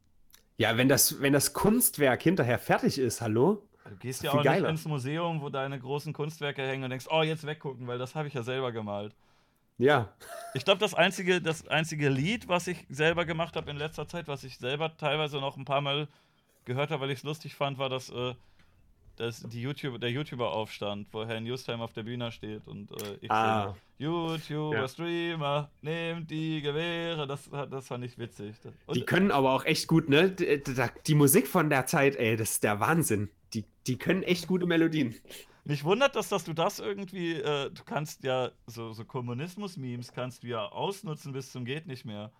ja, 0.58 0.76
wenn 0.76 0.88
das, 0.88 1.20
wenn 1.20 1.32
das 1.32 1.52
Kunstwerk 1.52 2.22
hinterher 2.22 2.58
fertig 2.58 2.98
ist, 2.98 3.20
hallo? 3.20 3.62
Du 3.88 3.96
gehst 3.96 4.22
ja 4.22 4.30
auch 4.30 4.36
nicht 4.36 4.44
geiler. 4.44 4.68
ins 4.68 4.84
Museum, 4.84 5.40
wo 5.40 5.48
deine 5.48 5.78
großen 5.78 6.12
Kunstwerke 6.12 6.62
hängen 6.62 6.84
und 6.84 6.90
denkst, 6.90 7.06
oh, 7.10 7.22
jetzt 7.22 7.46
weggucken, 7.46 7.86
weil 7.86 7.98
das 7.98 8.14
habe 8.14 8.28
ich 8.28 8.34
ja 8.34 8.42
selber 8.42 8.72
gemalt. 8.72 9.14
Ja, 9.78 10.08
Ich 10.54 10.64
glaube, 10.64 10.78
das 10.80 10.94
einzige, 10.94 11.40
das 11.42 11.68
einzige 11.68 12.08
Lied, 12.08 12.48
was 12.48 12.66
ich 12.66 12.86
selber 12.88 13.26
gemacht 13.26 13.56
habe 13.56 13.70
in 13.70 13.76
letzter 13.76 14.08
Zeit, 14.08 14.26
was 14.26 14.42
ich 14.42 14.56
selber 14.56 14.96
teilweise 14.96 15.36
noch 15.38 15.56
ein 15.58 15.66
paar 15.66 15.82
Mal 15.82 16.08
gehört 16.64 16.90
habe, 16.90 17.02
weil 17.02 17.10
ich 17.10 17.18
es 17.18 17.24
lustig 17.24 17.54
fand, 17.54 17.76
war 17.78 17.90
das, 17.90 18.08
äh, 18.08 18.34
das 19.16 19.42
die 19.42 19.60
YouTube, 19.60 20.00
der 20.00 20.10
YouTuber-Aufstand, 20.10 21.08
wo 21.12 21.26
Herr 21.26 21.40
Newstime 21.40 21.82
auf 21.82 21.92
der 21.92 22.04
Bühne 22.04 22.32
steht 22.32 22.66
und 22.66 22.90
äh, 23.02 23.18
ich 23.20 23.30
Ah. 23.30 23.74
singe, 23.98 24.10
YouTuber, 24.38 24.76
Ja. 24.76 24.88
Streamer, 24.88 25.70
nehmt 25.82 26.30
die 26.30 26.60
Gewehre. 26.62 27.26
Das, 27.26 27.48
das 27.70 27.86
fand 27.86 28.04
ich 28.04 28.18
witzig. 28.18 28.54
Und, 28.86 28.96
die 28.96 29.04
können 29.04 29.30
aber 29.30 29.52
auch 29.52 29.64
echt 29.66 29.88
gut, 29.88 30.08
ne? 30.08 30.30
Die, 30.30 30.62
die 31.06 31.14
Musik 31.14 31.46
von 31.48 31.68
der 31.70 31.86
Zeit, 31.86 32.16
ey, 32.16 32.36
das 32.36 32.52
ist 32.52 32.64
der 32.64 32.80
Wahnsinn. 32.80 33.28
Die, 33.56 33.64
die 33.86 33.96
können 33.96 34.22
echt 34.22 34.46
gute 34.46 34.66
Melodien. 34.66 35.14
Mich 35.64 35.82
wundert 35.82 36.14
das, 36.14 36.28
dass 36.28 36.44
du 36.44 36.52
das 36.52 36.78
irgendwie, 36.78 37.32
äh, 37.32 37.70
du 37.70 37.82
kannst 37.84 38.22
ja 38.22 38.50
so, 38.66 38.92
so 38.92 39.04
Kommunismus-Memes 39.04 40.12
kannst 40.12 40.42
du 40.42 40.48
ja 40.48 40.66
ausnutzen 40.66 41.32
bis 41.32 41.50
zum 41.50 41.64
geht 41.64 41.86
nicht 41.86 42.04
mehr. 42.04 42.30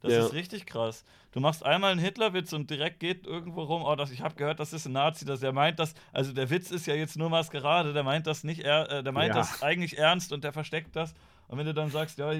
Das 0.00 0.12
Ja. 0.12 0.26
ist 0.26 0.34
richtig 0.34 0.66
krass. 0.66 1.04
Du 1.32 1.40
machst 1.40 1.64
einmal 1.64 1.90
einen 1.90 2.00
Hitlerwitz 2.00 2.52
und 2.52 2.70
direkt 2.70 3.00
geht 3.00 3.26
irgendwo 3.26 3.62
rum, 3.62 3.82
oh, 3.82 3.96
das, 3.96 4.10
ich 4.12 4.20
habe 4.20 4.34
gehört, 4.34 4.60
das 4.60 4.72
ist 4.72 4.86
ein 4.86 4.92
Nazi, 4.92 5.24
dass 5.24 5.40
der 5.40 5.52
meint 5.52 5.78
das, 5.78 5.94
also 6.12 6.32
der 6.32 6.50
Witz 6.50 6.70
ist 6.70 6.86
ja 6.86 6.94
jetzt 6.94 7.16
nur 7.16 7.30
Maskerade, 7.30 7.92
der 7.92 8.04
meint 8.04 8.26
das 8.26 8.44
nicht, 8.44 8.60
er, 8.60 8.90
äh, 8.90 9.02
der 9.02 9.12
meint 9.12 9.30
Ja. 9.30 9.40
das 9.40 9.62
eigentlich 9.62 9.96
ernst 9.98 10.32
und 10.32 10.44
der 10.44 10.52
versteckt 10.52 10.94
das. 10.94 11.14
Und 11.48 11.58
wenn 11.58 11.66
du 11.66 11.74
dann 11.74 11.90
sagst, 11.90 12.18
ja, 12.18 12.30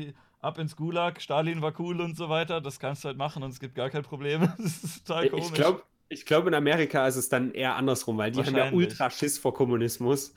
ab 0.40 0.58
ins 0.58 0.76
Gulag, 0.76 1.20
Stalin 1.20 1.62
war 1.62 1.72
cool 1.80 2.00
und 2.00 2.16
so 2.16 2.28
weiter, 2.28 2.60
das 2.60 2.78
kannst 2.78 3.02
du 3.02 3.08
halt 3.08 3.16
machen 3.16 3.42
und 3.42 3.50
es 3.50 3.58
gibt 3.58 3.74
gar 3.74 3.88
kein 3.90 4.02
Problem. 4.02 4.42
Das 4.58 4.84
ist 4.84 5.06
total 5.06 5.28
komisch. 5.30 5.46
Ich 5.46 5.54
glaube, 5.54 5.82
ich 6.08 6.24
glaub, 6.24 6.46
in 6.46 6.54
Amerika 6.54 7.06
ist 7.06 7.16
es 7.16 7.28
dann 7.28 7.52
eher 7.52 7.76
andersrum, 7.76 8.18
weil 8.18 8.30
die 8.30 8.42
haben 8.42 8.56
ja 8.56 8.72
ultra 8.72 9.10
Schiss 9.10 9.38
vor 9.38 9.54
Kommunismus. 9.54 10.34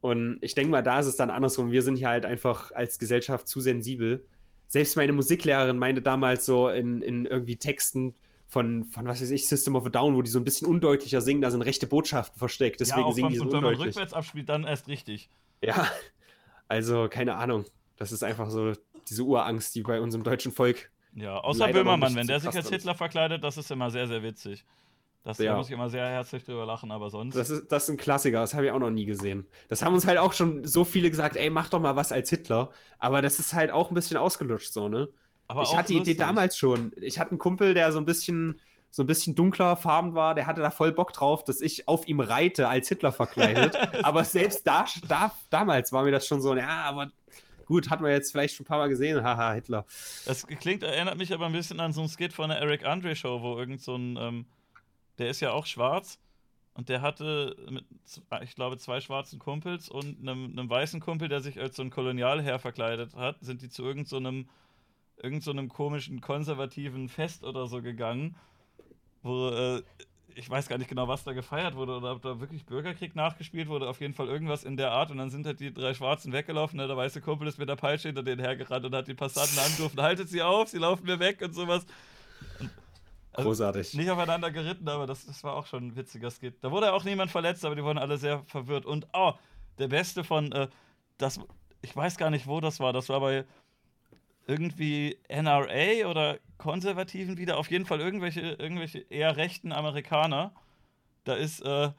Und 0.00 0.38
ich 0.40 0.54
denke 0.54 0.70
mal, 0.70 0.82
da 0.82 1.00
ist 1.00 1.06
es 1.06 1.16
dann 1.16 1.30
andersrum. 1.30 1.72
Wir 1.72 1.82
sind 1.82 1.96
hier 1.96 2.08
halt 2.08 2.24
einfach 2.24 2.72
als 2.72 2.98
Gesellschaft 2.98 3.48
zu 3.48 3.60
sensibel. 3.60 4.24
Selbst 4.68 4.96
meine 4.96 5.12
Musiklehrerin 5.12 5.78
meinte 5.78 6.00
damals 6.00 6.46
so 6.46 6.68
in, 6.68 7.02
in 7.02 7.26
irgendwie 7.26 7.56
Texten 7.56 8.14
von, 8.46 8.84
von, 8.84 9.06
was 9.06 9.20
weiß 9.20 9.30
ich, 9.30 9.46
System 9.46 9.76
of 9.76 9.86
a 9.86 9.90
Down, 9.90 10.14
wo 10.14 10.22
die 10.22 10.30
so 10.30 10.38
ein 10.38 10.44
bisschen 10.44 10.66
undeutlicher 10.68 11.20
singen, 11.20 11.40
da 11.40 11.50
sind 11.50 11.62
rechte 11.62 11.86
Botschaften 11.86 12.38
versteckt. 12.38 12.80
ja, 12.80 12.86
Deswegen 12.86 13.04
auch 13.04 13.12
singen 13.12 13.30
die 13.30 13.36
so 13.36 13.44
und 13.44 13.52
wenn 13.52 13.60
man 13.60 13.72
undeutlich. 13.72 13.96
rückwärts 13.96 14.12
abspielt, 14.12 14.48
dann 14.48 14.64
erst 14.64 14.88
richtig. 14.88 15.28
Ja, 15.62 15.88
also 16.68 17.08
keine 17.08 17.34
Ahnung. 17.34 17.64
Das 17.96 18.12
ist 18.12 18.24
einfach 18.24 18.48
so 18.48 18.72
diese 19.08 19.22
Urangst, 19.24 19.74
die 19.74 19.82
bei 19.82 20.00
unserem 20.00 20.24
deutschen 20.24 20.52
Volk. 20.52 20.90
Ja, 21.14 21.38
außer 21.38 21.68
Böhmermann, 21.68 22.14
wenn 22.14 22.26
der 22.26 22.40
sich 22.40 22.54
als. 22.54 22.70
Hitler 22.70 22.94
verkleidet, 22.94 23.44
das 23.44 23.56
ist 23.56 23.70
immer 23.70 23.90
sehr, 23.90 24.06
sehr 24.06 24.22
witzig. 24.22 24.64
Das 25.22 25.38
Ja. 25.38 25.52
da 25.52 25.58
muss 25.58 25.66
ich 25.66 25.72
immer 25.74 25.90
sehr 25.90 26.06
herzlich 26.08 26.44
drüber 26.44 26.64
lachen, 26.64 26.90
aber 26.90 27.10
sonst. 27.10 27.34
Das 27.34 27.50
ist, 27.50 27.70
das 27.70 27.84
ist 27.84 27.90
ein 27.90 27.96
Klassiker, 27.96 28.40
das 28.40 28.54
habe 28.54 28.66
ich 28.66 28.72
auch 28.72 28.78
noch 28.78 28.90
nie 28.90 29.04
gesehen. 29.04 29.46
Das 29.68 29.82
haben 29.82 29.92
uns 29.94 30.06
halt 30.06 30.18
auch 30.18 30.32
schon 30.32 30.64
so 30.64 30.84
viele 30.84 31.10
gesagt, 31.10 31.36
ey, 31.36 31.50
mach 31.50 31.68
doch 31.68 31.80
mal 31.80 31.96
was 31.96 32.10
als 32.10 32.30
Hitler. 32.30 32.70
Aber 32.98 33.20
das 33.20 33.38
ist 33.38 33.52
halt 33.52 33.70
auch 33.70 33.90
ein 33.90 33.94
bisschen 33.94 34.16
ausgelutscht 34.16 34.72
so, 34.72 34.88
ne? 34.88 35.08
aber 35.50 35.62
ich 35.64 35.76
hatte 35.76 35.92
die 35.92 35.98
Idee 35.98 36.14
damals 36.14 36.56
schon. 36.56 36.92
Ich 36.96 37.18
hatte 37.18 37.32
einen 37.32 37.40
Kumpel, 37.40 37.74
der 37.74 37.90
so 37.90 37.98
ein 37.98 38.04
bisschen, 38.04 38.60
so 38.88 39.02
ein 39.02 39.08
bisschen 39.08 39.34
dunkler 39.34 39.76
farben 39.76 40.14
war, 40.14 40.36
der 40.36 40.46
hatte 40.46 40.60
da 40.60 40.70
voll 40.70 40.92
Bock 40.92 41.12
drauf, 41.12 41.42
dass 41.42 41.60
ich 41.60 41.88
auf 41.88 42.06
ihm 42.06 42.20
reite 42.20 42.68
als 42.68 42.88
Hitler 42.88 43.10
verkleidet. 43.10 43.76
aber 44.04 44.22
selbst 44.22 44.64
da, 44.64 44.84
da, 45.08 45.32
damals 45.50 45.92
war 45.92 46.04
mir 46.04 46.12
das 46.12 46.24
schon 46.24 46.40
so, 46.40 46.54
ja, 46.54 46.84
aber 46.84 47.10
gut, 47.66 47.90
hat 47.90 48.00
man 48.00 48.12
jetzt 48.12 48.30
vielleicht 48.30 48.54
schon 48.54 48.62
ein 48.62 48.68
paar 48.68 48.78
Mal 48.78 48.88
gesehen, 48.88 49.24
haha, 49.24 49.54
Hitler. 49.54 49.86
Das 50.24 50.46
klingt, 50.46 50.84
erinnert 50.84 51.18
mich 51.18 51.34
aber 51.34 51.46
ein 51.46 51.52
bisschen 51.52 51.80
an 51.80 51.92
so 51.92 52.02
ein 52.02 52.08
Skit 52.08 52.32
von 52.32 52.50
der 52.50 52.58
Eric 52.58 52.86
Andre 52.86 53.16
Show, 53.16 53.42
wo 53.42 53.58
irgend 53.58 53.82
so 53.82 53.96
ein, 53.96 54.16
ähm, 54.20 54.46
der 55.20 55.30
ist 55.30 55.40
ja 55.40 55.52
auch 55.52 55.66
schwarz 55.66 56.18
und 56.74 56.88
der 56.88 57.02
hatte, 57.02 57.56
mit, 57.68 57.84
ich 58.42 58.54
glaube, 58.54 58.78
zwei 58.78 59.00
schwarzen 59.00 59.38
Kumpels 59.38 59.88
und 59.88 60.18
einem, 60.20 60.46
einem 60.46 60.70
weißen 60.70 61.00
Kumpel, 61.00 61.28
der 61.28 61.40
sich 61.40 61.60
als 61.60 61.76
so 61.76 61.82
ein 61.82 61.90
Kolonialherr 61.90 62.58
verkleidet 62.58 63.14
hat, 63.14 63.36
sind 63.40 63.62
die 63.62 63.68
zu 63.68 63.84
irgend 63.84 64.08
so 64.08 64.18
irgend 65.22 65.42
so 65.42 65.54
komischen 65.68 66.20
konservativen 66.20 67.08
Fest 67.08 67.44
oder 67.44 67.66
so 67.66 67.82
gegangen, 67.82 68.36
wo, 69.22 69.50
äh, 69.50 69.82
ich 70.34 70.48
weiß 70.48 70.68
gar 70.68 70.78
nicht 70.78 70.88
genau, 70.88 71.06
was 71.08 71.24
da 71.24 71.34
gefeiert 71.34 71.74
wurde 71.74 71.96
oder 71.96 72.12
ob 72.12 72.22
da 72.22 72.40
wirklich 72.40 72.64
Bürgerkrieg 72.64 73.14
nachgespielt 73.14 73.68
wurde, 73.68 73.88
auf 73.88 74.00
jeden 74.00 74.14
Fall 74.14 74.28
irgendwas 74.28 74.64
in 74.64 74.78
der 74.78 74.92
Art 74.92 75.10
und 75.10 75.18
dann 75.18 75.28
sind 75.28 75.44
halt 75.44 75.60
die 75.60 75.74
drei 75.74 75.92
Schwarzen 75.92 76.32
weggelaufen, 76.32 76.78
ne? 76.78 76.86
der 76.86 76.96
weiße 76.96 77.20
Kumpel 77.20 77.48
ist 77.48 77.58
mit 77.58 77.68
der 77.68 77.76
Peitsche 77.76 78.08
hinter 78.08 78.22
denen 78.22 78.40
hergerannt 78.40 78.86
und 78.86 78.94
hat 78.94 79.08
die 79.08 79.14
Passanten 79.14 79.58
angerufen, 79.58 80.00
haltet 80.00 80.30
sie 80.30 80.40
auf, 80.40 80.68
sie 80.68 80.78
laufen 80.78 81.04
mir 81.04 81.18
weg 81.18 81.42
und 81.42 81.54
sowas. 81.54 81.84
Also, 82.58 82.70
Großartig. 83.42 83.94
Nicht 83.94 84.10
aufeinander 84.10 84.50
geritten, 84.50 84.88
aber 84.88 85.06
das, 85.06 85.26
das 85.26 85.42
war 85.44 85.54
auch 85.54 85.66
schon 85.66 85.88
ein 85.88 85.96
witziger 85.96 86.30
Skit. 86.30 86.62
Da 86.62 86.70
wurde 86.70 86.92
auch 86.92 87.04
niemand 87.04 87.30
verletzt, 87.30 87.64
aber 87.64 87.74
die 87.74 87.84
wurden 87.84 87.98
alle 87.98 88.18
sehr 88.18 88.42
verwirrt. 88.46 88.86
Und 88.86 89.06
oh, 89.12 89.32
der 89.78 89.88
beste 89.88 90.24
von, 90.24 90.52
äh, 90.52 90.68
das, 91.18 91.40
ich 91.82 91.94
weiß 91.94 92.16
gar 92.16 92.30
nicht, 92.30 92.46
wo 92.46 92.60
das 92.60 92.80
war. 92.80 92.92
Das 92.92 93.08
war 93.08 93.20
bei 93.20 93.44
irgendwie 94.46 95.18
NRA 95.28 96.08
oder 96.08 96.38
Konservativen 96.58 97.36
wieder. 97.38 97.58
Auf 97.58 97.70
jeden 97.70 97.86
Fall 97.86 98.00
irgendwelche, 98.00 98.40
irgendwelche 98.40 98.98
eher 99.08 99.36
rechten 99.36 99.72
Amerikaner. 99.72 100.52
Da 101.24 101.34
ist 101.34 101.60
äh, 101.60 101.90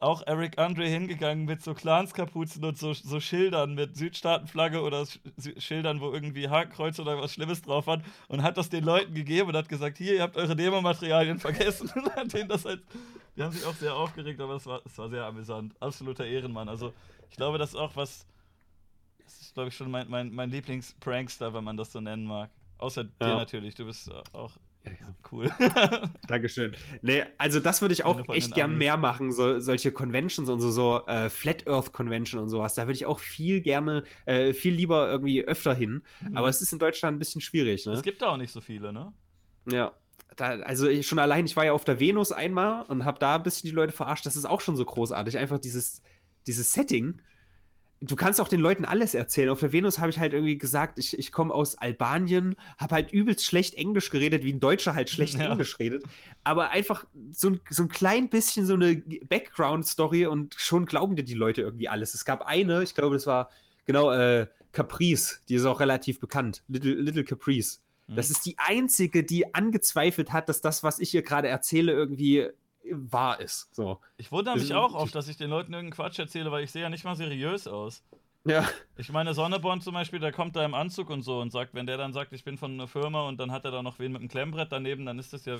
auch 0.00 0.26
Eric 0.26 0.58
Andre 0.58 0.86
hingegangen 0.86 1.44
mit 1.44 1.62
so 1.62 1.74
Clanskapuzen 1.74 2.64
und 2.64 2.78
so, 2.78 2.94
so 2.94 3.20
Schildern 3.20 3.74
mit 3.74 3.96
Südstaatenflagge 3.96 4.80
oder 4.80 5.04
Sch 5.06 5.18
Schildern, 5.58 6.00
wo 6.00 6.10
irgendwie 6.10 6.48
Hakenkreuz 6.48 6.98
oder 6.98 7.20
was 7.20 7.34
Schlimmes 7.34 7.60
drauf 7.62 7.86
hat 7.86 8.02
und 8.28 8.42
hat 8.42 8.56
das 8.56 8.70
den 8.70 8.82
Leuten 8.84 9.14
gegeben 9.14 9.50
und 9.50 9.56
hat 9.56 9.68
gesagt, 9.68 9.98
hier, 9.98 10.14
ihr 10.14 10.22
habt 10.22 10.36
eure 10.36 10.56
Demomaterialien 10.56 11.38
vergessen 11.38 11.90
und 11.94 12.14
hat 12.16 12.32
denen 12.32 12.48
das 12.48 12.64
halt, 12.64 12.82
die 13.36 13.42
haben 13.42 13.52
sich 13.52 13.64
auch 13.64 13.74
sehr 13.74 13.94
aufgeregt, 13.94 14.40
aber 14.40 14.54
es 14.54 14.66
war, 14.66 14.80
es 14.84 14.96
war 14.96 15.08
sehr 15.10 15.24
amüsant. 15.24 15.74
Absoluter 15.80 16.26
Ehrenmann. 16.26 16.68
Also 16.68 16.92
ich 17.30 17.36
glaube, 17.36 17.58
das 17.58 17.70
ist 17.70 17.76
auch 17.76 17.94
was, 17.94 18.26
das 19.22 19.40
ist 19.42 19.54
glaube 19.54 19.68
ich 19.68 19.76
schon 19.76 19.90
mein, 19.90 20.08
mein, 20.08 20.32
mein 20.34 20.50
Lieblings-Prankster, 20.50 21.52
wenn 21.52 21.62
man 21.64 21.76
das 21.76 21.92
so 21.92 22.00
nennen 22.00 22.24
mag. 22.24 22.50
Außer 22.78 23.04
dir 23.04 23.12
Ja. 23.20 23.36
natürlich, 23.36 23.74
du 23.74 23.84
bist 23.84 24.10
auch 24.32 24.52
Ja, 24.84 24.92
ja. 24.92 25.14
cool. 25.30 25.50
Dankeschön. 26.28 26.74
Nee, 27.02 27.24
also 27.38 27.60
das 27.60 27.82
würde 27.82 27.92
ich 27.92 28.04
auch 28.04 28.28
echt 28.30 28.54
gern 28.54 28.78
mehr 28.78 28.96
machen, 28.96 29.32
so, 29.32 29.60
solche 29.60 29.92
Conventions 29.92 30.48
und 30.48 30.60
so, 30.60 30.70
so 30.70 31.06
äh, 31.06 31.28
Flat 31.28 31.66
Earth 31.66 31.92
Convention 31.92 32.40
und 32.40 32.48
sowas. 32.48 32.74
Da 32.74 32.82
würde 32.82 32.94
ich 32.94 33.06
auch 33.06 33.18
viel 33.18 33.60
gerne, 33.60 34.04
äh, 34.24 34.52
viel 34.52 34.74
lieber 34.74 35.10
irgendwie 35.10 35.44
öfter 35.44 35.74
hin. 35.74 36.02
Aber 36.34 36.48
es 36.48 36.62
ist 36.62 36.72
in 36.72 36.78
Deutschland 36.78 37.16
ein 37.16 37.18
bisschen 37.18 37.40
schwierig, 37.40 37.86
ne? 37.86 37.92
es 37.92 38.02
gibt 38.02 38.22
da 38.22 38.28
auch 38.28 38.36
nicht 38.36 38.52
so 38.52 38.60
viele, 38.60 38.92
ne? 38.92 39.12
Ja. 39.70 39.92
Da, 40.36 40.60
also 40.60 40.88
ich, 40.88 41.06
schon 41.06 41.18
allein, 41.18 41.44
ich 41.44 41.56
war 41.56 41.64
ja 41.64 41.72
auf 41.72 41.84
der 41.84 42.00
Venus 42.00 42.32
einmal 42.32 42.84
und 42.84 43.04
habe 43.04 43.18
da 43.18 43.36
ein 43.36 43.42
bisschen 43.42 43.68
die 43.68 43.74
Leute 43.74 43.92
verarscht. 43.92 44.24
Das 44.24 44.36
ist 44.36 44.44
auch 44.44 44.60
schon 44.60 44.76
so 44.76 44.84
großartig. 44.84 45.36
Einfach 45.36 45.58
dieses, 45.58 46.02
dieses 46.46 46.72
Setting. 46.72 47.20
Du 48.02 48.16
kannst 48.16 48.40
auch 48.40 48.48
den 48.48 48.60
Leuten 48.60 48.86
alles 48.86 49.12
erzählen. 49.14 49.50
Auf 49.50 49.60
der 49.60 49.72
Venus 49.72 49.98
habe 49.98 50.08
ich 50.08 50.18
halt 50.18 50.32
irgendwie 50.32 50.56
gesagt, 50.56 50.98
ich, 50.98 51.18
ich 51.18 51.32
komme 51.32 51.52
aus 51.52 51.76
Albanien, 51.76 52.56
habe 52.78 52.94
halt 52.94 53.12
übelst 53.12 53.44
schlecht 53.44 53.74
Englisch 53.74 54.08
geredet, 54.08 54.42
wie 54.42 54.54
ein 54.54 54.60
Deutscher 54.60 54.94
halt 54.94 55.10
schlecht 55.10 55.34
Ja. 55.38 55.50
Englisch 55.52 55.78
redet. 55.78 56.04
Aber 56.42 56.70
einfach 56.70 57.04
so 57.32 57.50
ein, 57.50 57.60
so 57.68 57.82
ein 57.82 57.88
klein 57.90 58.30
bisschen 58.30 58.64
so 58.64 58.72
eine 58.72 58.96
Background-Story 58.96 60.26
und 60.26 60.54
schon 60.54 60.86
glauben 60.86 61.14
dir 61.14 61.24
die 61.24 61.34
Leute 61.34 61.60
irgendwie 61.60 61.88
alles. 61.88 62.14
Es 62.14 62.24
gab 62.24 62.46
eine, 62.46 62.82
ich 62.82 62.94
glaube, 62.94 63.16
das 63.16 63.26
war 63.26 63.50
genau 63.84 64.10
äh, 64.12 64.46
Caprice, 64.72 65.42
die 65.48 65.56
ist 65.56 65.66
auch 65.66 65.80
relativ 65.80 66.20
bekannt. 66.20 66.62
Little, 66.68 66.94
Little 66.94 67.24
Caprice. 67.24 67.80
Das 68.08 68.28
Mhm. 68.28 68.32
ist 68.32 68.46
die 68.46 68.54
einzige, 68.58 69.24
die 69.24 69.54
angezweifelt 69.54 70.32
hat, 70.32 70.48
dass 70.48 70.60
das, 70.62 70.82
was 70.82 70.98
ich 71.00 71.10
hier 71.10 71.22
gerade 71.22 71.48
erzähle, 71.48 71.92
irgendwie 71.92 72.48
wahr 72.90 73.40
ist. 73.40 73.74
So. 73.74 74.00
Ich 74.16 74.32
wundere 74.32 74.54
mich 74.54 74.64
ist- 74.64 74.72
auch 74.72 74.94
oft, 74.94 75.14
dass 75.14 75.28
ich 75.28 75.36
den 75.36 75.50
Leuten 75.50 75.72
irgendeinen 75.72 75.94
Quatsch 75.94 76.18
erzähle, 76.18 76.50
weil 76.50 76.64
ich 76.64 76.70
sehe 76.70 76.82
ja 76.82 76.88
nicht 76.90 77.04
mal 77.04 77.16
seriös 77.16 77.66
aus. 77.66 78.02
Ja. 78.44 78.66
Ich 78.96 79.12
meine, 79.12 79.34
Sonneborn 79.34 79.82
zum 79.82 79.92
Beispiel, 79.94 80.18
der 80.18 80.32
kommt 80.32 80.56
da 80.56 80.64
im 80.64 80.72
Anzug 80.74 81.10
und 81.10 81.22
so 81.22 81.40
und 81.40 81.50
sagt, 81.52 81.74
wenn 81.74 81.86
der 81.86 81.98
dann 81.98 82.12
sagt, 82.14 82.32
ich 82.32 82.42
bin 82.42 82.56
von 82.56 82.72
einer 82.72 82.88
Firma 82.88 83.28
und 83.28 83.38
dann 83.38 83.52
hat 83.52 83.64
er 83.66 83.70
da 83.70 83.82
noch 83.82 83.98
wen 83.98 84.12
mit 84.12 84.20
einem 84.20 84.30
Klemmbrett 84.30 84.72
daneben, 84.72 85.04
dann 85.04 85.18
ist 85.18 85.32
das 85.34 85.44
ja, 85.44 85.58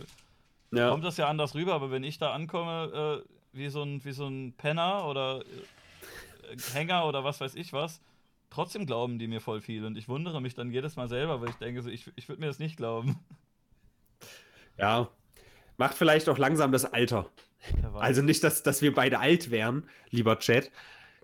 ja. 0.71 0.89
kommt 0.89 1.05
das 1.05 1.19
ja 1.19 1.29
anders 1.29 1.55
rüber. 1.55 1.75
Aber 1.75 1.91
wenn 1.91 2.05
ich 2.05 2.19
da 2.19 2.33
ankomme, 2.33 3.23
äh, 3.23 3.29
wie, 3.53 3.69
so 3.69 3.83
ein, 3.83 4.03
wie 4.05 4.13
so 4.13 4.27
ein 4.27 4.55
Penner 4.57 5.07
oder 5.07 5.41
äh, 5.43 6.57
Hänger 6.73 7.05
oder 7.07 7.23
was 7.23 7.41
weiß 7.41 7.55
ich 7.55 7.75
was, 7.75 8.01
trotzdem 8.49 8.87
glauben 8.87 9.19
die 9.19 9.29
mir 9.29 9.41
voll 9.43 9.61
viel 9.61 9.85
und 9.85 9.99
ich 9.99 10.09
wundere 10.09 10.41
mich 10.41 10.55
dann 10.55 10.71
jedes 10.71 10.97
Mal 10.97 11.09
selber, 11.09 11.43
weil 11.43 11.51
ich 11.51 11.57
denke, 11.57 11.83
so, 11.83 11.91
ich, 11.91 12.11
ich 12.17 12.29
würde 12.31 12.41
mir 12.41 12.47
das 12.49 12.59
nicht 12.59 12.77
glauben. 12.79 13.19
ja. 14.79 15.09
Macht 15.81 15.95
vielleicht 15.95 16.29
auch 16.29 16.37
langsam 16.37 16.73
das 16.73 16.85
Alter. 16.85 17.31
Also 17.95 18.21
nicht, 18.21 18.45
dass, 18.45 18.63
dass 18.63 18.83
wir 18.83 18.95
beide 18.95 19.19
alt 19.19 19.51
wären, 19.51 19.89
lieber 20.11 20.39
Chat. 20.39 20.71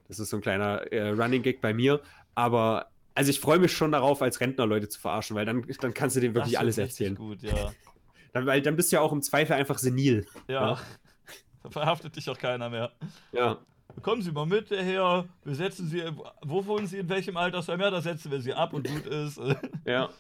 Das 0.09 0.19
ist 0.19 0.31
so 0.31 0.39
ein 0.39 0.41
kleiner 0.41 0.91
äh, 0.91 1.11
Running 1.11 1.43
Gag 1.43 1.61
bei 1.61 1.75
mir. 1.75 2.01
Aber 2.35 2.87
also 3.15 3.29
ich 3.29 3.39
freue 3.39 3.59
mich 3.59 3.73
schon 3.73 3.93
darauf, 3.93 4.23
als 4.23 4.41
Rentner 4.41 4.65
Leute 4.65 4.89
zu 4.89 4.99
verarschen, 4.99 5.37
weil 5.37 5.45
dann, 5.45 5.63
dann 5.83 5.93
kannst 5.93 6.17
du 6.17 6.21
denen 6.21 6.35
wirklich 6.35 6.59
alles 6.59 6.79
erzählen. 6.79 7.17
Gut, 7.17 7.43
ja. 7.43 7.53
Dann, 8.33 8.45
weil 8.47 8.61
dann 8.61 8.77
bist 8.77 8.93
du 8.93 8.97
ja 8.97 9.03
auch 9.03 9.13
im 9.13 9.23
Zweifel 9.23 9.55
einfach 9.55 9.79
senil. 9.79 10.27
Ja. 10.49 10.71
Ja. 10.71 10.79
Da 11.63 11.71
verhaftet 11.71 12.15
dich 12.15 12.31
auch 12.31 12.39
keiner 12.39 12.71
mehr. 12.71 12.93
Ja. 13.33 13.59
Kommen 14.01 14.23
Sie 14.23 14.31
mal 14.31 14.47
mit, 14.47 14.71
Herr. 14.71 15.27
Wir 15.45 15.55
setzen 15.55 15.89
Sie. 15.89 16.03
Wo 16.43 16.65
wohnen 16.65 16.87
Sie 16.87 16.99
in 16.99 17.09
welchem 17.09 17.37
Altersheim? 17.37 17.81
Ja, 17.81 17.91
da 17.91 18.01
setzen 18.01 18.31
wir 18.31 18.41
Sie 18.41 18.55
ab 18.55 18.73
und 18.73 18.87
gut 18.87 19.07
ist. 19.07 19.41
Ja. 19.85 20.11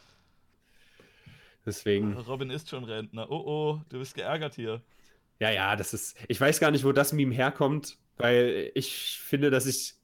Deswegen. 1.66 2.12
Robin 2.28 2.50
ist 2.50 2.70
schon 2.70 2.84
Rentner. 2.84 3.30
Oh 3.30 3.42
oh, 3.44 3.80
du 3.88 3.98
bist 3.98 4.14
geärgert 4.14 4.54
hier. 4.54 4.82
Ja, 5.40 5.50
ja, 5.50 5.76
das 5.76 5.92
ist. 5.92 6.16
Ich 6.28 6.40
weiß 6.40 6.60
gar 6.60 6.70
nicht, 6.70 6.84
wo 6.84 6.92
das 6.92 7.12
Meme 7.12 7.34
herkommt, 7.34 7.98
weil 8.16 8.70
ich 8.74 9.20
finde, 9.20 9.50
dass 9.50 9.66
ich 9.66 9.94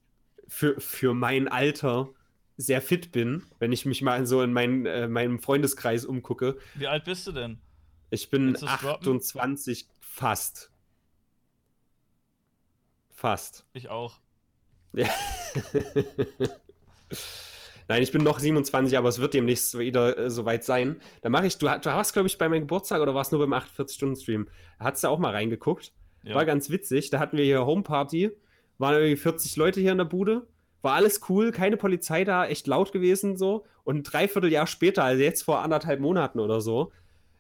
für, 0.49 0.79
für 0.79 1.15
mein 1.15 1.49
Alter 1.49 2.11
sehr 2.59 2.83
fit 2.83 3.13
bin, 3.13 3.45
wenn 3.59 3.73
ich 3.73 3.87
mich 3.87 4.03
mal 4.03 4.27
so 4.27 4.43
in 4.43 4.53
mein, 4.53 4.85
äh, 4.85 5.09
meinem 5.09 5.39
Freundeskreis 5.39 6.05
umgucke. 6.05 6.59
Wie 6.75 6.87
alt 6.87 7.05
bist 7.05 7.27
du 7.27 7.33
denn? 7.33 7.59
Ich 8.11 8.29
bin 8.29 8.49
Willst 8.49 8.63
du's 8.63 8.71
droppen? 8.71 9.17
28 9.17 9.89
fast. 10.01 10.71
Fast. 13.09 13.65
Ich 13.73 13.89
auch. 13.89 14.21
Ja. 14.93 15.09
Nein, 17.89 18.03
ich 18.03 18.13
bin 18.13 18.23
noch 18.23 18.39
27, 18.39 18.97
aber 18.97 19.09
es 19.09 19.21
wird 19.21 19.35
demnächst 19.35 19.79
wieder 19.79 20.19
äh, 20.19 20.31
soweit 20.31 20.65
sein. 20.65 20.97
Da 21.21 21.29
mache 21.29 21.47
ich, 21.47 21.59
du, 21.59 21.67
du 21.67 21.85
warst, 21.87 22.13
glaube 22.13 22.29
ich, 22.29 22.39
bei 22.39 22.49
meinem 22.49 22.63
Geburtstag 22.63 23.01
oder 23.01 23.15
warst 23.15 23.33
nur 23.33 23.41
beim 23.41 23.53
48-Stunden-Stream. 23.53 24.49
Da 24.79 24.85
hast 24.87 25.05
du 25.05 25.09
auch 25.09 25.19
mal 25.19 25.33
reingeguckt. 25.33 25.93
Ja. 26.23 26.35
War 26.35 26.45
ganz 26.45 26.71
witzig. 26.71 27.11
Da 27.11 27.19
hatten 27.19 27.37
wir 27.37 27.45
hier 27.45 27.67
Homeparty. 27.67 28.31
Waren 28.79 28.95
irgendwie 28.95 29.17
40 29.17 29.57
Leute 29.57 29.81
hier 29.81 29.93
in 29.93 29.99
der 29.99 30.05
Bude. 30.05 30.47
War 30.83 30.95
alles 30.95 31.21
cool, 31.29 31.53
keine 31.53 31.77
Polizei 31.77 32.25
da, 32.25 32.47
echt 32.47 32.67
laut 32.67 32.93
gewesen 32.93 33.37
so. 33.37 33.65
Und 33.85 33.99
ein 33.99 34.03
Dreivierteljahr 34.03 34.67
später, 34.67 35.05
also 35.05 35.23
jetzt 35.23 35.43
vor 35.43 35.61
anderthalb 35.61 36.01
Monaten 36.01 36.41
oder 36.41 36.61
so, 36.61 36.93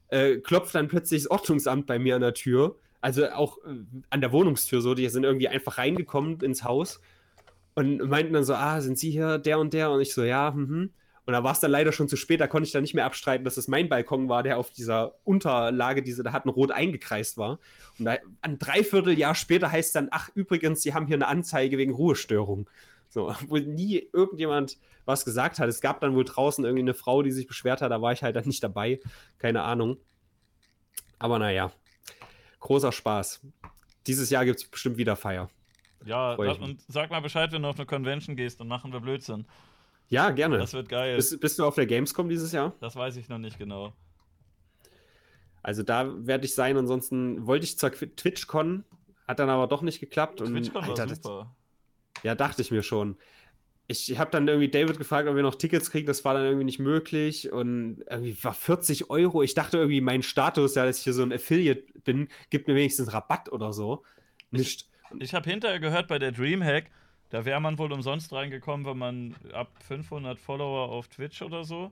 äh, 0.08 0.36
klopft 0.36 0.74
dann 0.74 0.88
plötzlich 0.88 1.22
das 1.22 1.30
Ordnungsamt 1.30 1.86
bei 1.86 1.98
mir 1.98 2.14
an 2.14 2.20
der 2.20 2.34
Tür. 2.34 2.76
Also 3.00 3.28
auch 3.30 3.58
äh, 3.58 3.84
an 4.10 4.20
der 4.20 4.30
Wohnungstür 4.32 4.80
so. 4.80 4.94
Die 4.94 5.08
sind 5.08 5.24
irgendwie 5.24 5.48
einfach 5.48 5.78
reingekommen 5.78 6.40
ins 6.40 6.62
Haus 6.62 7.00
und 7.74 8.08
meinten 8.08 8.32
dann 8.32 8.44
so, 8.44 8.54
ah, 8.54 8.80
sind 8.80 8.98
Sie 8.98 9.10
hier 9.10 9.38
der 9.38 9.58
und 9.58 9.72
der? 9.72 9.90
Und 9.90 10.00
ich 10.00 10.14
so, 10.14 10.22
ja, 10.22 10.50
mhm. 10.50 10.90
Und 11.24 11.34
da 11.34 11.44
war 11.44 11.52
es 11.52 11.60
dann 11.60 11.70
leider 11.70 11.92
schon 11.92 12.08
zu 12.08 12.16
spät, 12.16 12.40
da 12.40 12.48
konnte 12.48 12.66
ich 12.66 12.72
dann 12.72 12.82
nicht 12.82 12.94
mehr 12.94 13.04
abstreiten, 13.04 13.44
dass 13.44 13.56
es 13.56 13.68
mein 13.68 13.88
Balkon 13.88 14.28
war, 14.28 14.42
der 14.42 14.58
auf 14.58 14.72
dieser 14.72 15.14
Unterlage, 15.22 16.02
die 16.02 16.12
sie 16.12 16.24
da 16.24 16.32
hatten, 16.32 16.48
rot 16.48 16.72
eingekreist 16.72 17.38
war. 17.38 17.60
Und 17.98 18.06
da, 18.06 18.16
ein 18.40 18.58
Dreivierteljahr 18.58 19.36
später 19.36 19.70
heißt 19.70 19.94
dann, 19.94 20.08
ach, 20.10 20.30
übrigens, 20.34 20.82
Sie 20.82 20.94
haben 20.94 21.06
hier 21.06 21.14
eine 21.14 21.28
Anzeige 21.28 21.78
wegen 21.78 21.92
Ruhestörung. 21.92 22.68
So, 23.08 23.32
wo 23.46 23.56
nie 23.58 24.08
irgendjemand 24.12 24.78
was 25.04 25.24
gesagt 25.24 25.60
hat. 25.60 25.68
Es 25.68 25.80
gab 25.80 26.00
dann 26.00 26.14
wohl 26.14 26.24
draußen 26.24 26.64
irgendwie 26.64 26.82
eine 26.82 26.94
Frau, 26.94 27.22
die 27.22 27.32
sich 27.32 27.46
beschwert 27.46 27.82
hat, 27.82 27.92
da 27.92 28.02
war 28.02 28.12
ich 28.12 28.22
halt 28.22 28.34
dann 28.34 28.46
nicht 28.46 28.62
dabei. 28.62 29.00
Keine 29.38 29.62
Ahnung. 29.62 29.98
Aber 31.20 31.38
naja, 31.38 31.72
großer 32.58 32.90
Spaß. 32.90 33.42
Dieses 34.08 34.30
Jahr 34.30 34.44
gibt 34.44 34.58
es 34.58 34.64
bestimmt 34.64 34.96
wieder 34.96 35.14
Feier. 35.14 35.50
Ja, 36.04 36.38
ich 36.38 36.60
und 36.60 36.80
sag 36.88 37.10
mal 37.10 37.20
Bescheid, 37.20 37.52
wenn 37.52 37.62
du 37.62 37.68
auf 37.68 37.76
eine 37.76 37.86
Convention 37.86 38.36
gehst, 38.36 38.60
dann 38.60 38.68
machen 38.68 38.92
wir 38.92 39.00
Blödsinn. 39.00 39.46
Ja, 40.08 40.30
gerne. 40.30 40.58
Das 40.58 40.74
wird 40.74 40.88
geil. 40.88 41.16
Bist, 41.16 41.40
bist 41.40 41.58
du 41.58 41.64
auf 41.64 41.74
der 41.74 41.86
Gamescom 41.86 42.28
dieses 42.28 42.52
Jahr? 42.52 42.74
Das 42.80 42.96
weiß 42.96 43.16
ich 43.16 43.28
noch 43.28 43.38
nicht 43.38 43.58
genau. 43.58 43.94
Also 45.62 45.82
da 45.82 46.12
werde 46.26 46.44
ich 46.44 46.54
sein. 46.54 46.76
Ansonsten 46.76 47.46
wollte 47.46 47.64
ich 47.64 47.78
zur 47.78 47.92
TwitchCon, 47.92 48.84
hat 49.26 49.38
dann 49.38 49.48
aber 49.48 49.68
doch 49.68 49.82
nicht 49.82 50.00
geklappt. 50.00 50.40
Und, 50.40 50.48
TwitchCon 50.48 50.86
war 50.86 50.96
super. 51.08 51.52
Das, 52.14 52.24
ja, 52.24 52.34
dachte 52.34 52.62
ich 52.62 52.70
mir 52.70 52.82
schon. 52.82 53.16
Ich 53.88 54.18
habe 54.18 54.30
dann 54.30 54.46
irgendwie 54.46 54.68
David 54.68 54.98
gefragt, 54.98 55.28
ob 55.28 55.36
wir 55.36 55.42
noch 55.42 55.54
Tickets 55.54 55.90
kriegen. 55.90 56.06
Das 56.06 56.24
war 56.24 56.34
dann 56.34 56.44
irgendwie 56.44 56.64
nicht 56.64 56.78
möglich. 56.78 57.50
Und 57.50 58.04
irgendwie 58.08 58.36
war 58.44 58.54
40 58.54 59.10
Euro. 59.10 59.42
Ich 59.42 59.54
dachte 59.54 59.78
irgendwie, 59.78 60.00
mein 60.00 60.22
Status, 60.22 60.74
ja, 60.74 60.84
dass 60.84 60.98
ich 60.98 61.04
hier 61.04 61.14
so 61.14 61.22
ein 61.22 61.32
Affiliate 61.32 61.84
bin, 62.04 62.28
gibt 62.50 62.68
mir 62.68 62.74
wenigstens 62.74 63.12
Rabatt 63.12 63.50
oder 63.50 63.72
so. 63.72 64.02
Nicht. 64.50 64.91
Ich, 65.18 65.34
habe 65.34 65.48
hinterher 65.48 65.80
gehört 65.80 66.08
bei 66.08 66.18
der 66.18 66.32
Dreamhack, 66.32 66.90
da 67.30 67.44
wäre 67.44 67.60
man 67.60 67.78
wohl 67.78 67.92
umsonst 67.92 68.32
reingekommen, 68.32 68.86
wenn 68.86 68.98
man 68.98 69.34
ab 69.52 69.70
500 69.86 70.38
Follower 70.38 70.88
auf 70.90 71.08
Twitch 71.08 71.42
oder 71.42 71.64
so. 71.64 71.90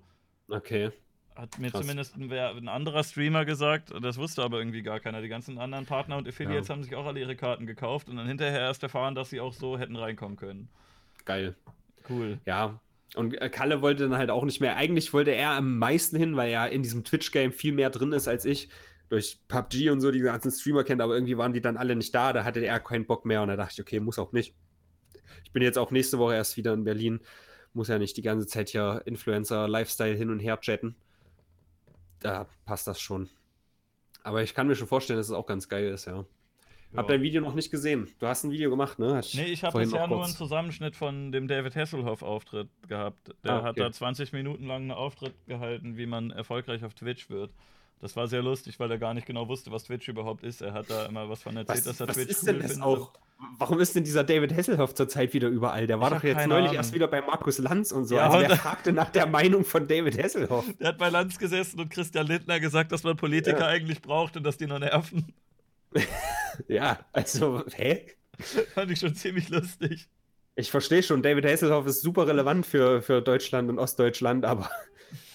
Okay. 0.49 0.91
Hat 1.37 1.59
mir 1.59 1.71
Krass. 1.71 1.81
zumindest 1.81 2.17
ein, 2.17 2.31
ein, 2.31 2.69
anderer 2.69 3.05
Streamer 3.05 3.45
gesagt, 3.45 3.93
das 4.03 4.19
wusste 4.19 4.43
aber 4.43 4.59
irgendwie 4.59 4.83
gar 4.83 5.01
keiner. 5.01 5.23
Die 5.23 5.29
ganzen 5.29 5.59
anderen 5.59 5.87
Partner 5.87 6.17
und 6.19 6.29
Affiliates 6.29 6.69
ja. 6.69 6.75
haben 6.75 6.83
sich 6.83 6.95
auch 6.95 7.07
alle 7.07 7.21
ihre 7.21 7.37
Karten 7.37 7.67
gekauft 7.67 8.09
und 8.09 8.17
dann 8.17 8.27
hinterher 8.27 8.61
erst 8.61 8.83
erfahren, 8.83 9.15
dass 9.15 9.31
sie 9.31 9.41
auch 9.41 9.55
so 9.55 9.79
hätten 9.79 9.97
reinkommen 9.97 10.37
können. 10.37 10.69
Geil. 11.25 11.55
Cool. 12.09 12.39
Ja. 12.45 12.81
Und 13.15 13.41
äh, 13.41 13.49
Kalle 13.49 13.81
wollte 13.81 14.09
dann 14.09 14.19
halt 14.19 14.31
auch 14.31 14.45
nicht 14.45 14.61
mehr. 14.61 14.77
Eigentlich 14.77 15.13
wollte 15.13 15.31
er 15.31 15.53
am 15.53 15.79
meisten 15.79 16.17
hin, 16.17 16.37
weil 16.37 16.51
er 16.51 16.71
in 16.71 16.83
diesem 16.83 17.05
Twitch-Game 17.05 17.53
viel 17.53 17.73
mehr 17.73 17.91
drin 17.91 18.13
ist 18.13 18.29
als 18.29 18.45
ich. 18.45 18.69
Durch 19.11 19.39
PUBG 19.49 19.91
und 19.91 20.01
so 20.01 20.11
die 20.11 20.21
ganzen 20.21 20.51
Streamer 20.51 20.85
kennt, 20.85 21.03
aber 21.03 21.15
irgendwie 21.15 21.37
waren 21.37 21.53
die 21.53 21.61
dann 21.61 21.77
alle 21.77 21.95
nicht 21.95 22.15
da. 22.15 22.33
Da 22.33 22.45
hatte 22.45 22.65
er 22.65 22.81
keinen 22.81 23.07
Bock 23.07 23.27
mehr 23.27 23.43
und 23.43 23.49
da 23.49 23.57
dachte 23.57 23.75
ich, 23.75 23.81
okay, 23.83 24.01
muss 24.01 24.19
auch 24.19 24.33
nicht. 24.33 24.55
Ich 25.45 25.53
bin 25.53 25.63
jetzt 25.63 25.77
auch 25.77 25.91
nächste 25.91 26.19
Woche 26.19 26.35
erst 26.35 26.57
wieder 26.57 26.73
in 26.73 26.85
Berlin. 26.85 27.21
Muss 27.75 27.89
ja 27.89 27.99
nicht 27.99 28.17
die 28.17 28.23
ganze 28.23 28.47
Zeit 28.47 28.71
hier 28.71 29.03
Influencer-Lifestyle 29.05 30.15
hin 30.15 30.31
und 30.31 30.41
her 30.41 30.59
chatten 30.61 30.97
da 32.21 32.47
passt 32.65 32.87
das 32.87 33.01
schon. 33.01 33.29
Aber 34.23 34.43
ich 34.43 34.55
kann 34.55 34.67
mir 34.67 34.77
schon 34.77 34.87
vorstellen, 34.87 35.19
dass 35.19 35.27
es 35.27 35.33
auch 35.33 35.47
ganz 35.47 35.69
geil 35.69 35.89
ist, 35.89 36.07
ja. 36.07 36.19
ja. 36.19 36.25
Hab 36.95 37.09
dein 37.09 37.23
Video 37.23 37.41
noch 37.41 37.55
nicht 37.55 37.71
gesehen. 37.71 38.09
Du 38.19 38.27
hast 38.27 38.45
ein 38.45 38.51
Video 38.51 38.71
gemacht, 38.71 38.99
ne? 38.99 39.15
Hast 39.15 39.35
nee, 39.35 39.45
ich 39.45 39.65
habe 39.65 39.79
bisher 39.79 40.07
nur 40.07 40.23
einen 40.23 40.35
Zusammenschnitt 40.35 40.95
von 40.95 41.33
dem 41.33 41.49
David 41.49 41.75
Hasselhoff-Auftritt 41.75 42.69
gehabt. 42.87 43.35
Der 43.45 43.53
ah, 43.53 43.59
okay. 43.59 43.67
hat 43.69 43.79
da 43.79 43.93
20 43.93 44.33
Minuten 44.33 44.67
lang 44.67 44.83
einen 44.83 44.91
Auftritt 44.93 45.35
gehalten, 45.47 45.97
wie 45.97 46.07
man 46.07 46.31
erfolgreich 46.31 46.85
auf 46.85 46.95
Twitch 46.95 47.31
wird. 47.31 47.51
Das 48.01 48.17
war 48.17 48.27
sehr 48.29 48.43
lustig, 48.43 48.81
weil 48.81 48.91
er 48.91 48.99
gar 48.99 49.13
nicht 49.13 49.27
genau 49.27 49.47
wusste, 49.49 49.71
was 49.71 49.85
Twitch 49.85 50.09
überhaupt 50.09 50.43
ist. 50.43 50.63
Er 50.63 50.73
hat 50.73 50.89
da 50.89 51.05
immer 51.07 51.29
was 51.29 51.43
von 51.43 51.55
erzählt, 51.55 51.79
was, 51.79 51.85
dass 51.85 52.01
er 52.01 52.09
was 52.09 52.17
Twitch 52.17 52.31
ist 52.31 52.43
cool 52.43 52.47
denn 52.47 52.63
das 52.63 52.73
findet. 52.73 52.87
Auch? 52.87 53.13
Warum 53.59 53.81
ist 53.81 53.95
denn 53.95 54.05
dieser 54.05 54.25
David 54.25 54.55
Hasselhoff 54.57 54.95
zurzeit 54.95 55.35
wieder 55.35 55.49
überall? 55.49 55.87
Der 55.87 56.01
war 56.01 56.11
ich 56.11 56.19
doch 56.19 56.25
jetzt 56.25 56.47
neulich 56.47 56.69
Ahnung. 56.69 56.77
erst 56.77 56.95
wieder 56.95 57.09
bei 57.09 57.21
Markus 57.21 57.59
Lanz 57.59 57.93
und 57.93 58.07
so. 58.07 58.17
Ja, 58.17 58.29
also 58.29 58.47
der 58.47 58.57
fragte 58.57 58.93
nach 58.93 59.11
der 59.11 59.27
Meinung 59.27 59.65
von 59.65 59.87
David 59.87 60.23
Hasselhoff. 60.23 60.65
Der 60.79 60.89
hat 60.89 60.99
bei 60.99 61.11
Lanz 61.11 61.39
gesessen 61.39 61.79
und 61.81 61.91
Christian 61.91 62.27
Lindner 62.27 62.59
gesagt, 62.59 62.91
dass 62.93 63.03
man 63.03 63.17
Politiker 63.17 63.61
ja. 63.61 63.67
eigentlich 63.67 64.01
braucht 64.01 64.37
und 64.37 64.45
dass 64.45 64.57
die 64.57 64.67
nur 64.67 64.79
nerven. 64.79 65.33
ja, 66.69 67.01
also, 67.13 67.65
hä? 67.75 68.07
Fand 68.75 68.91
ich 68.91 68.99
schon 68.99 69.15
ziemlich 69.15 69.51
lustig. 69.51 70.09
Ich 70.55 70.71
verstehe 70.71 71.03
schon, 71.03 71.23
David 71.23 71.45
Hasselhoff 71.45 71.87
ist 71.87 72.03
super 72.03 72.27
relevant 72.27 72.67
für, 72.67 73.03
für 73.03 73.21
Deutschland 73.21 73.69
und 73.69 73.79
Ostdeutschland, 73.79 74.45
aber 74.45 74.71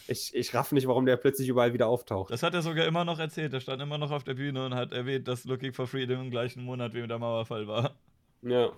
ich, 0.08 0.36
ich 0.36 0.54
raff 0.54 0.72
nicht, 0.72 0.88
warum 0.88 1.06
der 1.06 1.18
plötzlich 1.18 1.48
überall 1.48 1.74
wieder 1.74 1.88
auftaucht. 1.88 2.32
Das 2.32 2.44
hat 2.44 2.54
er 2.54 2.62
sogar 2.62 2.86
immer 2.86 3.06
noch 3.06 3.20
erzählt. 3.20 3.54
Er 3.54 3.60
stand 3.60 3.82
immer 3.82 3.98
noch 3.98 4.12
auf 4.12 4.24
der 4.24 4.36
Bühne 4.36 4.66
und 4.66 4.76
hat 4.76 4.94
erwähnt, 4.94 5.28
dass 5.28 5.46
Looking 5.46 5.74
for 5.74 5.88
Freedom 5.88 6.22
im 6.22 6.32
gleichen 6.32 6.64
Monat 6.64 6.94
wie 6.94 7.06
der 7.06 7.20
Mauerfall 7.20 7.68
war. 7.68 7.96
Ja. 8.42 8.72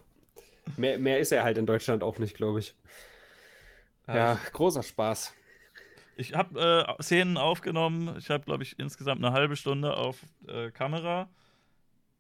Mehr, 0.76 1.00
mehr 1.00 1.20
ist 1.20 1.32
er 1.32 1.44
halt 1.44 1.58
in 1.58 1.66
Deutschland 1.66 2.04
auch 2.04 2.18
nicht, 2.20 2.36
glaube 2.36 2.60
ich. 2.60 2.76
Ja, 4.08 4.16
ja, 4.16 4.40
großer 4.54 4.84
Spaß. 4.84 5.34
Ich 6.16 6.34
habe 6.34 6.96
äh, 7.00 7.04
Szenen 7.04 7.38
aufgenommen. 7.38 8.16
Ich 8.18 8.30
habe, 8.30 8.44
glaube 8.44 8.64
ich, 8.64 8.80
insgesamt 8.80 9.24
eine 9.24 9.34
halbe 9.34 9.56
Stunde 9.56 9.96
auf 9.96 10.18
äh, 10.48 10.72
Kamera. 10.72 11.30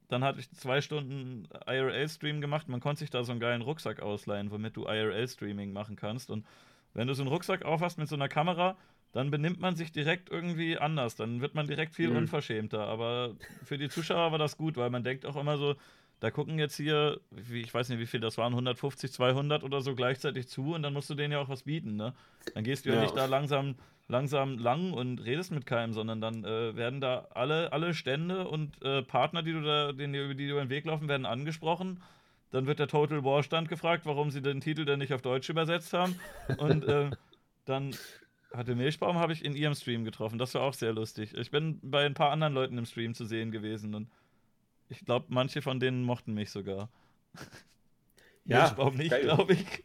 Dann 0.07 0.23
hatte 0.23 0.39
ich 0.39 0.51
zwei 0.51 0.81
Stunden 0.81 1.47
IRL-Stream 1.65 2.39
gemacht. 2.39 2.69
Man 2.69 2.79
konnte 2.79 2.99
sich 2.99 3.09
da 3.09 3.23
so 3.23 3.31
einen 3.31 3.41
geilen 3.41 3.61
Rucksack 3.61 4.01
ausleihen, 4.01 4.51
womit 4.51 4.77
du 4.77 4.85
IRL-Streaming 4.85 5.73
machen 5.73 5.95
kannst. 5.95 6.29
Und 6.29 6.45
wenn 6.93 7.07
du 7.07 7.13
so 7.13 7.23
einen 7.23 7.31
Rucksack 7.31 7.65
aufhast 7.65 7.97
mit 7.97 8.07
so 8.07 8.15
einer 8.15 8.29
Kamera, 8.29 8.77
dann 9.13 9.31
benimmt 9.31 9.59
man 9.59 9.75
sich 9.75 9.91
direkt 9.91 10.29
irgendwie 10.29 10.77
anders. 10.77 11.15
Dann 11.15 11.41
wird 11.41 11.55
man 11.55 11.67
direkt 11.67 11.95
viel 11.95 12.09
mhm. 12.09 12.17
unverschämter. 12.17 12.87
Aber 12.87 13.35
für 13.63 13.77
die 13.77 13.89
Zuschauer 13.89 14.31
war 14.31 14.39
das 14.39 14.57
gut, 14.57 14.77
weil 14.77 14.89
man 14.89 15.03
denkt 15.03 15.25
auch 15.25 15.35
immer 15.35 15.57
so, 15.57 15.75
da 16.19 16.31
gucken 16.31 16.57
jetzt 16.57 16.75
hier, 16.75 17.19
wie, 17.29 17.61
ich 17.61 17.73
weiß 17.73 17.89
nicht, 17.89 17.99
wie 17.99 18.05
viel 18.07 18.19
das 18.19 18.37
waren, 18.37 18.53
150, 18.53 19.11
200 19.11 19.63
oder 19.63 19.81
so 19.81 19.95
gleichzeitig 19.95 20.47
zu 20.47 20.73
und 20.73 20.81
dann 20.81 20.93
musst 20.93 21.09
du 21.09 21.15
denen 21.15 21.31
ja 21.31 21.39
auch 21.39 21.49
was 21.49 21.63
bieten, 21.63 21.95
ne? 21.95 22.13
Dann 22.55 22.63
gehst 22.63 22.85
du 22.85 22.89
ja, 22.89 22.95
ja 22.95 23.01
nicht 23.03 23.15
da 23.15 23.25
langsam, 23.25 23.75
langsam 24.07 24.57
lang 24.57 24.93
und 24.93 25.23
redest 25.23 25.51
mit 25.51 25.67
keinem, 25.67 25.93
sondern 25.93 26.19
dann 26.19 26.43
äh, 26.43 26.75
werden 26.75 27.01
da 27.01 27.27
alle, 27.35 27.71
alle 27.71 27.93
Stände 27.93 28.47
und 28.47 28.81
äh, 28.83 29.03
Partner, 29.03 29.43
die 29.43 29.53
du 29.53 29.61
da, 29.61 29.91
denen, 29.91 30.15
über 30.15 30.33
die 30.33 30.47
du 30.47 30.53
über 30.53 30.61
den 30.61 30.71
Weg 30.71 30.85
laufen, 30.85 31.07
werden 31.07 31.27
angesprochen. 31.27 32.01
Dann 32.49 32.65
wird 32.65 32.79
der 32.79 32.87
Total 32.87 33.23
War 33.23 33.43
Stand 33.43 33.69
gefragt, 33.69 34.05
warum 34.05 34.31
sie 34.31 34.41
den 34.41 34.61
Titel 34.61 34.85
denn 34.85 34.99
nicht 34.99 35.13
auf 35.13 35.21
Deutsch 35.21 35.49
übersetzt 35.49 35.93
haben. 35.93 36.17
Und 36.57 36.85
äh, 36.85 37.11
dann 37.65 37.93
hatte 38.53 38.75
Milchbaum 38.75 39.17
habe 39.17 39.33
ich 39.33 39.43
in 39.43 39.55
ihrem 39.55 39.75
Stream 39.75 40.03
getroffen. 40.03 40.37
Das 40.37 40.53
war 40.53 40.61
auch 40.61 40.73
sehr 40.73 40.93
lustig. 40.93 41.33
Ich 41.35 41.51
bin 41.51 41.79
bei 41.81 42.05
ein 42.05 42.13
paar 42.13 42.31
anderen 42.31 42.53
Leuten 42.53 42.77
im 42.77 42.85
Stream 42.85 43.13
zu 43.13 43.25
sehen 43.25 43.51
gewesen 43.51 43.93
und 43.93 44.09
ich 44.89 45.03
glaube, 45.05 45.25
manche 45.29 45.61
von 45.61 45.79
denen 45.79 46.03
mochten 46.03 46.33
mich 46.33 46.49
sogar. 46.49 46.89
Ja, 48.45 48.61
Milchbaum 48.61 48.95
nicht, 48.95 49.19
glaube 49.21 49.53
ich. 49.53 49.83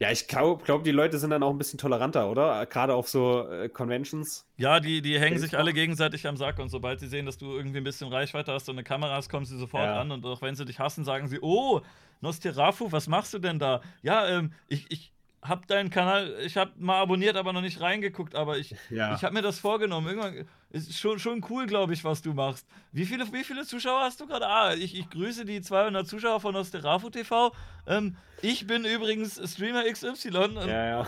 Ja, 0.00 0.12
ich 0.12 0.28
glaube, 0.28 0.62
glaub, 0.64 0.84
die 0.84 0.92
Leute 0.92 1.18
sind 1.18 1.30
dann 1.30 1.42
auch 1.42 1.50
ein 1.50 1.58
bisschen 1.58 1.78
toleranter, 1.78 2.30
oder? 2.30 2.64
Gerade 2.66 2.94
auf 2.94 3.08
so 3.08 3.48
äh, 3.48 3.68
Conventions. 3.68 4.46
Ja, 4.56 4.78
die, 4.78 5.02
die 5.02 5.18
hängen 5.18 5.38
sich 5.38 5.58
alle 5.58 5.72
gegenseitig 5.72 6.24
am 6.28 6.36
Sack 6.36 6.60
und 6.60 6.68
sobald 6.68 7.00
sie 7.00 7.08
sehen, 7.08 7.26
dass 7.26 7.36
du 7.36 7.56
irgendwie 7.56 7.78
ein 7.78 7.84
bisschen 7.84 8.08
Reichweite 8.08 8.52
hast 8.52 8.68
und 8.68 8.76
eine 8.76 8.84
Kamera 8.84 9.16
hast, 9.16 9.28
kommen 9.28 9.44
sie 9.44 9.58
sofort 9.58 9.84
ja. 9.84 10.00
an 10.00 10.12
und 10.12 10.24
auch 10.24 10.40
wenn 10.40 10.54
sie 10.54 10.64
dich 10.64 10.78
hassen, 10.78 11.04
sagen 11.04 11.26
sie, 11.26 11.40
oh, 11.40 11.80
Nostirafu, 12.20 12.92
was 12.92 13.08
machst 13.08 13.34
du 13.34 13.40
denn 13.40 13.58
da? 13.58 13.80
Ja, 14.02 14.28
ähm, 14.28 14.52
ich, 14.68 14.88
ich, 14.88 15.12
hab 15.42 15.66
deinen 15.66 15.90
Kanal, 15.90 16.36
ich 16.44 16.56
hab 16.56 16.76
mal 16.78 17.00
abonniert, 17.00 17.36
aber 17.36 17.52
noch 17.52 17.60
nicht 17.60 17.80
reingeguckt, 17.80 18.34
aber 18.34 18.58
ich, 18.58 18.74
ja. 18.90 19.14
ich 19.14 19.22
habe 19.22 19.34
mir 19.34 19.42
das 19.42 19.58
vorgenommen. 19.58 20.08
Irgendwann 20.08 20.48
ist 20.70 20.98
schon, 20.98 21.18
schon 21.18 21.44
cool, 21.48 21.66
glaube 21.66 21.94
ich, 21.94 22.04
was 22.04 22.22
du 22.22 22.34
machst. 22.34 22.66
Wie 22.92 23.04
viele, 23.04 23.32
wie 23.32 23.44
viele 23.44 23.64
Zuschauer 23.64 24.00
hast 24.00 24.20
du 24.20 24.26
gerade? 24.26 24.46
Ah, 24.46 24.74
ich, 24.74 24.98
ich 24.98 25.08
grüße 25.08 25.44
die 25.44 25.60
200 25.60 26.06
Zuschauer 26.06 26.40
von 26.40 26.56
Osterafu 26.56 27.10
TV. 27.10 27.54
Ähm, 27.86 28.16
ich 28.42 28.66
bin 28.66 28.84
übrigens 28.84 29.40
Streamer 29.52 29.84
XY. 29.90 30.28
ja, 30.66 30.86
ja. 30.86 31.06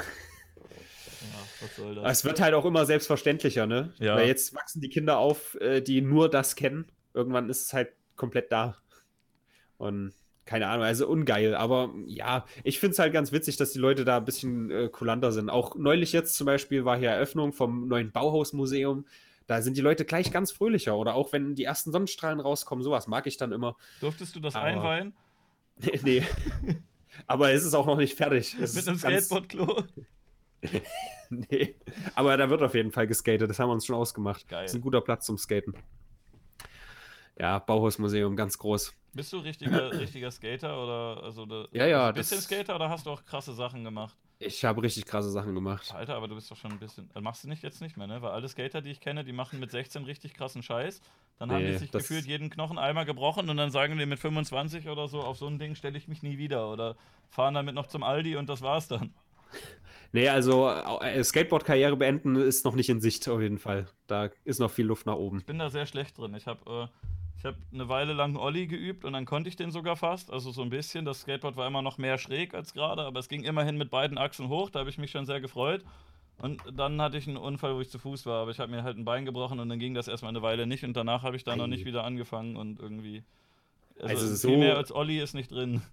was 1.60 1.76
soll 1.76 1.96
das? 1.96 2.18
Es 2.18 2.24
wird 2.24 2.40
halt 2.40 2.54
auch 2.54 2.64
immer 2.64 2.86
selbstverständlicher, 2.86 3.66
ne? 3.66 3.92
Ja. 3.98 4.16
Weil 4.16 4.28
jetzt 4.28 4.54
wachsen 4.54 4.80
die 4.80 4.88
Kinder 4.88 5.18
auf, 5.18 5.56
äh, 5.56 5.80
die 5.80 6.00
nur 6.00 6.30
das 6.30 6.56
kennen. 6.56 6.86
Irgendwann 7.14 7.50
ist 7.50 7.66
es 7.66 7.72
halt 7.72 7.90
komplett 8.16 8.52
da. 8.52 8.76
Und 9.76 10.12
keine 10.50 10.66
Ahnung, 10.66 10.84
also 10.84 11.06
ungeil. 11.06 11.54
Aber 11.54 11.94
ja, 12.06 12.44
ich 12.64 12.80
finde 12.80 12.94
es 12.94 12.98
halt 12.98 13.12
ganz 13.12 13.30
witzig, 13.30 13.56
dass 13.56 13.70
die 13.70 13.78
Leute 13.78 14.04
da 14.04 14.16
ein 14.16 14.24
bisschen 14.24 14.68
äh, 14.72 14.88
kulanter 14.88 15.30
sind. 15.30 15.48
Auch 15.48 15.76
neulich 15.76 16.12
jetzt 16.12 16.34
zum 16.34 16.44
Beispiel 16.44 16.84
war 16.84 16.98
hier 16.98 17.10
Eröffnung 17.10 17.52
vom 17.52 17.86
neuen 17.86 18.10
Bauhausmuseum. 18.10 19.06
Da 19.46 19.62
sind 19.62 19.76
die 19.76 19.80
Leute 19.80 20.04
gleich 20.04 20.32
ganz 20.32 20.50
fröhlicher. 20.50 20.96
Oder 20.96 21.14
auch 21.14 21.32
wenn 21.32 21.54
die 21.54 21.62
ersten 21.62 21.92
Sonnenstrahlen 21.92 22.40
rauskommen, 22.40 22.82
sowas 22.82 23.06
mag 23.06 23.28
ich 23.28 23.36
dann 23.36 23.52
immer. 23.52 23.76
Durftest 24.00 24.34
du 24.34 24.40
das 24.40 24.56
Aber, 24.56 24.64
einweihen? 24.64 25.12
nee. 26.02 26.24
Aber 27.28 27.52
es 27.52 27.64
ist 27.64 27.74
auch 27.74 27.86
noch 27.86 27.98
nicht 27.98 28.16
fertig. 28.16 28.56
Es 28.60 28.74
Mit 28.74 28.88
einem 28.88 28.98
Skateboardklo? 28.98 29.84
nee. 31.30 31.76
Aber 32.16 32.36
da 32.36 32.50
wird 32.50 32.62
auf 32.62 32.74
jeden 32.74 32.90
Fall 32.90 33.06
geskatet. 33.06 33.48
Das 33.48 33.60
haben 33.60 33.68
wir 33.68 33.74
uns 33.74 33.86
schon 33.86 33.94
ausgemacht. 33.94 34.48
Geil. 34.48 34.62
Das 34.64 34.72
ist 34.72 34.78
ein 34.78 34.82
guter 34.82 35.00
Platz 35.00 35.26
zum 35.26 35.38
Skaten. 35.38 35.74
Ja, 37.40 37.58
Bauhausmuseum, 37.58 38.36
ganz 38.36 38.58
groß. 38.58 38.94
Bist 39.14 39.32
du 39.32 39.38
richtiger, 39.38 39.90
richtiger 39.98 40.30
Skater 40.30 40.82
oder 40.82 41.22
also 41.24 41.46
da, 41.46 41.66
ja, 41.72 41.86
ja, 41.86 42.08
ein 42.08 42.14
bisschen 42.14 42.38
Skater 42.38 42.76
oder 42.76 42.90
hast 42.90 43.06
du 43.06 43.10
auch 43.10 43.24
krasse 43.24 43.54
Sachen 43.54 43.82
gemacht? 43.82 44.14
Ich 44.40 44.62
habe 44.62 44.82
richtig 44.82 45.06
krasse 45.06 45.30
Sachen 45.30 45.54
gemacht. 45.54 45.90
Alter, 45.94 46.16
aber 46.16 46.28
du 46.28 46.34
bist 46.34 46.50
doch 46.50 46.56
schon 46.56 46.72
ein 46.72 46.78
bisschen. 46.78 47.08
Also 47.14 47.22
machst 47.22 47.42
du 47.42 47.48
nicht 47.48 47.62
jetzt 47.62 47.80
nicht 47.80 47.96
mehr, 47.96 48.06
ne? 48.06 48.20
Weil 48.20 48.32
alle 48.32 48.46
Skater, 48.46 48.82
die 48.82 48.90
ich 48.90 49.00
kenne, 49.00 49.24
die 49.24 49.32
machen 49.32 49.58
mit 49.58 49.70
16 49.70 50.04
richtig 50.04 50.34
krassen 50.34 50.62
Scheiß. 50.62 51.00
Dann 51.38 51.48
nee, 51.48 51.54
haben 51.54 51.64
die 51.64 51.78
sich 51.78 51.90
gefühlt 51.90 52.26
jeden 52.26 52.50
Knochen 52.50 52.78
einmal 52.78 53.06
gebrochen 53.06 53.48
und 53.48 53.56
dann 53.56 53.70
sagen 53.70 53.96
die 53.96 54.04
mit 54.04 54.18
25 54.18 54.88
oder 54.88 55.08
so, 55.08 55.22
auf 55.22 55.38
so 55.38 55.46
ein 55.46 55.58
Ding 55.58 55.74
stelle 55.74 55.96
ich 55.96 56.08
mich 56.08 56.22
nie 56.22 56.36
wieder. 56.36 56.70
Oder 56.70 56.94
fahren 57.30 57.54
damit 57.54 57.74
noch 57.74 57.86
zum 57.86 58.02
Aldi 58.02 58.36
und 58.36 58.50
das 58.50 58.60
war's 58.60 58.86
dann. 58.88 59.14
Nee, 60.12 60.28
also 60.28 60.68
äh, 60.68 61.22
Skateboard-Karriere 61.22 61.96
beenden 61.96 62.34
ist 62.34 62.64
noch 62.64 62.74
nicht 62.74 62.88
in 62.88 63.00
Sicht 63.00 63.28
auf 63.28 63.40
jeden 63.40 63.60
Fall. 63.60 63.86
Da 64.08 64.30
ist 64.42 64.58
noch 64.58 64.72
viel 64.72 64.84
Luft 64.84 65.06
nach 65.06 65.14
oben. 65.14 65.38
Ich 65.38 65.46
bin 65.46 65.60
da 65.60 65.70
sehr 65.70 65.86
schlecht 65.86 66.18
drin. 66.18 66.34
Ich 66.34 66.48
habe 66.48 66.88
äh, 66.90 67.10
ich 67.40 67.46
habe 67.46 67.56
eine 67.72 67.88
Weile 67.88 68.12
lang 68.12 68.36
Olli 68.36 68.66
geübt 68.66 69.06
und 69.06 69.14
dann 69.14 69.24
konnte 69.24 69.48
ich 69.48 69.56
den 69.56 69.70
sogar 69.70 69.96
fast. 69.96 70.30
Also 70.30 70.50
so 70.50 70.60
ein 70.60 70.68
bisschen. 70.68 71.06
Das 71.06 71.22
Skateboard 71.22 71.56
war 71.56 71.66
immer 71.66 71.80
noch 71.80 71.96
mehr 71.96 72.18
schräg 72.18 72.52
als 72.52 72.74
gerade, 72.74 73.00
aber 73.00 73.18
es 73.18 73.30
ging 73.30 73.44
immerhin 73.44 73.78
mit 73.78 73.90
beiden 73.90 74.18
Achsen 74.18 74.50
hoch. 74.50 74.68
Da 74.68 74.80
habe 74.80 74.90
ich 74.90 74.98
mich 74.98 75.10
schon 75.10 75.24
sehr 75.24 75.40
gefreut. 75.40 75.82
Und 76.36 76.60
dann 76.70 77.00
hatte 77.00 77.16
ich 77.16 77.26
einen 77.26 77.38
Unfall, 77.38 77.74
wo 77.74 77.80
ich 77.80 77.88
zu 77.88 77.98
Fuß 77.98 78.26
war, 78.26 78.42
aber 78.42 78.50
ich 78.50 78.58
habe 78.58 78.70
mir 78.70 78.82
halt 78.82 78.98
ein 78.98 79.06
Bein 79.06 79.24
gebrochen 79.24 79.58
und 79.58 79.70
dann 79.70 79.78
ging 79.78 79.94
das 79.94 80.06
erstmal 80.06 80.28
eine 80.28 80.42
Weile 80.42 80.66
nicht 80.66 80.84
und 80.84 80.94
danach 80.94 81.22
habe 81.22 81.34
ich 81.34 81.44
da 81.44 81.56
noch 81.56 81.66
nicht 81.66 81.86
wieder 81.86 82.04
angefangen 82.04 82.56
und 82.56 82.78
irgendwie. 82.78 83.22
Also, 83.98 84.24
also 84.24 84.34
so 84.34 84.48
viel 84.48 84.58
mehr 84.58 84.76
als 84.76 84.92
Olli 84.94 85.18
ist 85.18 85.34
nicht 85.34 85.50
drin. 85.50 85.80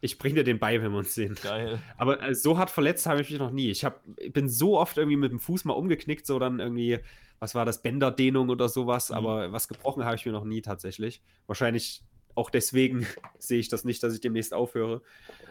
Ich 0.00 0.16
bringe 0.16 0.36
dir 0.36 0.44
den 0.44 0.60
bei, 0.60 0.80
wenn 0.80 0.92
wir 0.92 0.98
uns 0.98 1.12
sehen. 1.12 1.36
Geil. 1.42 1.82
Aber 1.96 2.22
äh, 2.22 2.32
so 2.32 2.56
hart 2.56 2.70
verletzt 2.70 3.06
habe 3.06 3.20
ich 3.20 3.30
mich 3.30 3.40
noch 3.40 3.50
nie. 3.50 3.68
Ich 3.68 3.84
hab, 3.84 4.00
bin 4.32 4.48
so 4.48 4.78
oft 4.78 4.96
irgendwie 4.96 5.16
mit 5.16 5.32
dem 5.32 5.40
Fuß 5.40 5.64
mal 5.64 5.72
umgeknickt, 5.72 6.24
so 6.24 6.38
dann 6.38 6.60
irgendwie, 6.60 7.00
was 7.38 7.54
war 7.54 7.64
das, 7.64 7.82
Bänderdehnung 7.82 8.48
oder 8.48 8.68
sowas. 8.68 9.10
Mhm. 9.10 9.16
Aber 9.16 9.52
was 9.52 9.68
gebrochen 9.68 10.04
habe 10.04 10.16
ich 10.16 10.26
mir 10.26 10.32
noch 10.32 10.44
nie 10.44 10.62
tatsächlich. 10.62 11.22
Wahrscheinlich 11.46 12.02
auch 12.34 12.50
deswegen 12.50 13.06
sehe 13.38 13.58
ich 13.58 13.68
das 13.68 13.84
nicht, 13.84 14.02
dass 14.02 14.14
ich 14.14 14.20
demnächst 14.20 14.54
aufhöre. 14.54 15.02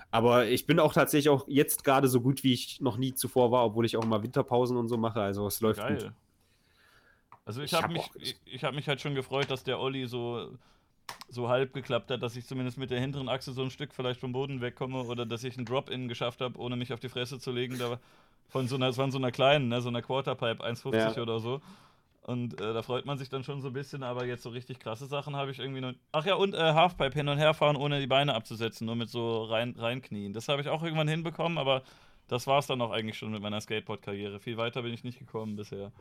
Aber 0.10 0.46
ich 0.46 0.66
bin 0.66 0.80
auch 0.80 0.94
tatsächlich 0.94 1.30
auch 1.30 1.46
jetzt 1.48 1.84
gerade 1.84 2.08
so 2.08 2.22
gut, 2.22 2.44
wie 2.44 2.54
ich 2.54 2.80
noch 2.80 2.98
nie 2.98 3.14
zuvor 3.14 3.52
war, 3.52 3.66
obwohl 3.66 3.86
ich 3.86 3.98
auch 3.98 4.06
mal 4.06 4.24
Winterpausen 4.24 4.78
und 4.78 4.88
so 4.88 4.98
mache. 4.98 5.22
Also 5.22 5.48
es 5.48 5.60
läuft 5.60 5.80
Geil. 5.80 5.98
gut. 5.98 6.12
Also 7.44 7.62
ich, 7.62 7.72
ich 7.72 7.82
habe 7.82 7.86
hab 7.86 7.92
mich, 7.92 8.10
ich, 8.16 8.38
ich 8.46 8.64
habe 8.64 8.76
mich 8.76 8.88
halt 8.88 9.02
schon 9.02 9.16
gefreut, 9.16 9.50
dass 9.50 9.64
der 9.64 9.80
Olli 9.80 10.06
so 10.08 10.52
so 11.30 11.50
halb 11.50 11.74
geklappt 11.74 12.12
hat, 12.12 12.22
dass 12.22 12.36
ich 12.36 12.46
zumindest 12.46 12.78
mit 12.78 12.90
der 12.90 13.00
hinteren 13.00 13.30
Achse 13.30 13.52
so 13.52 13.62
ein 13.62 13.70
Stück 13.70 13.94
vielleicht 13.94 14.20
vom 14.20 14.32
Boden 14.32 14.62
wegkomme 14.62 15.04
oder 15.04 15.26
dass 15.26 15.44
ich 15.44 15.58
einen 15.58 15.66
Drop-In 15.66 16.08
geschafft 16.08 16.42
habe, 16.42 16.58
ohne 16.60 16.76
mich 16.76 16.94
auf 16.94 17.00
die 17.00 17.10
Fresse 17.10 17.40
zu 17.40 17.52
legen. 17.52 17.78
Da 17.78 18.00
von 18.48 18.68
so 18.68 18.76
einer, 18.76 18.94
von 18.94 19.12
so 19.12 19.18
einer 19.18 19.32
kleinen, 19.32 19.70
ne, 19.70 19.82
so 19.82 19.90
einer 19.90 20.02
Quarterpipe 20.02 20.64
1,50 20.64 21.16
ja. 21.16 21.22
oder 21.22 21.40
so. 21.40 21.62
Und 22.28 22.60
äh, 22.60 22.74
da 22.74 22.82
freut 22.82 23.06
man 23.06 23.18
sich 23.18 23.30
dann 23.30 23.46
schon 23.46 23.62
so 23.62 23.70
ein 23.70 23.74
bisschen, 23.74 24.04
aber 24.04 24.26
jetzt 24.26 24.44
so 24.44 24.50
richtig 24.50 24.80
krasse 24.80 25.06
Sachen 25.06 25.38
habe 25.38 25.52
ich 25.52 25.60
irgendwie 25.60 25.80
noch. 25.80 25.94
Ach 26.12 26.26
ja, 26.26 26.36
und 26.36 26.54
äh, 26.54 26.74
Halfpipe 26.74 27.14
hin 27.14 27.30
und 27.30 27.38
her 27.38 27.54
fahren, 27.54 27.78
ohne 27.78 28.02
die 28.02 28.08
Beine 28.08 28.34
abzusetzen, 28.34 28.86
nur 28.86 28.98
mit 28.98 29.10
so 29.10 29.46
rein, 29.46 29.76
reinknien. 29.78 30.34
Das 30.34 30.50
habe 30.50 30.62
ich 30.62 30.68
auch 30.68 30.84
irgendwann 30.84 31.08
hinbekommen, 31.08 31.58
aber 31.58 31.84
das 32.28 32.46
war 32.46 32.60
es 32.60 32.68
dann 32.68 32.82
auch 32.82 32.92
eigentlich 32.92 33.18
schon 33.18 33.32
mit 33.32 33.42
meiner 33.42 33.62
Skateboard-Karriere. 33.62 34.42
Viel 34.42 34.58
weiter 34.58 34.82
bin 34.82 34.94
ich 34.94 35.06
nicht 35.06 35.20
gekommen 35.20 35.56
bisher. 35.56 35.94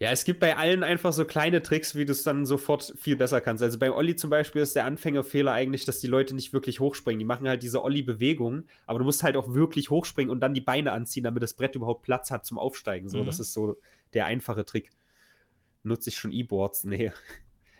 Ja, 0.00 0.12
es 0.12 0.24
gibt 0.24 0.38
bei 0.38 0.56
allen 0.56 0.84
einfach 0.84 1.12
so 1.12 1.24
kleine 1.24 1.60
Tricks, 1.60 1.96
wie 1.96 2.04
du 2.04 2.12
es 2.12 2.22
dann 2.22 2.46
sofort 2.46 2.94
viel 2.96 3.16
besser 3.16 3.40
kannst. 3.40 3.64
Also 3.64 3.80
beim 3.80 3.92
Olli 3.92 4.14
zum 4.14 4.30
Beispiel 4.30 4.62
ist 4.62 4.76
der 4.76 4.84
Anfängerfehler 4.84 5.52
eigentlich, 5.52 5.86
dass 5.86 5.98
die 5.98 6.06
Leute 6.06 6.36
nicht 6.36 6.52
wirklich 6.52 6.78
hochspringen. 6.78 7.18
Die 7.18 7.24
machen 7.24 7.48
halt 7.48 7.64
diese 7.64 7.82
Olli-Bewegung, 7.82 8.64
aber 8.86 9.00
du 9.00 9.04
musst 9.04 9.24
halt 9.24 9.36
auch 9.36 9.54
wirklich 9.54 9.90
hochspringen 9.90 10.30
und 10.30 10.38
dann 10.38 10.54
die 10.54 10.60
Beine 10.60 10.92
anziehen, 10.92 11.24
damit 11.24 11.42
das 11.42 11.54
Brett 11.54 11.74
überhaupt 11.74 12.02
Platz 12.02 12.30
hat 12.30 12.46
zum 12.46 12.58
Aufsteigen. 12.58 13.08
So, 13.08 13.18
mhm. 13.18 13.26
das 13.26 13.40
ist 13.40 13.52
so 13.52 13.76
der 14.14 14.26
einfache 14.26 14.64
Trick. 14.64 14.90
Nutze 15.82 16.10
ich 16.10 16.16
schon 16.16 16.30
E-Boards? 16.30 16.84
Nee. 16.84 17.10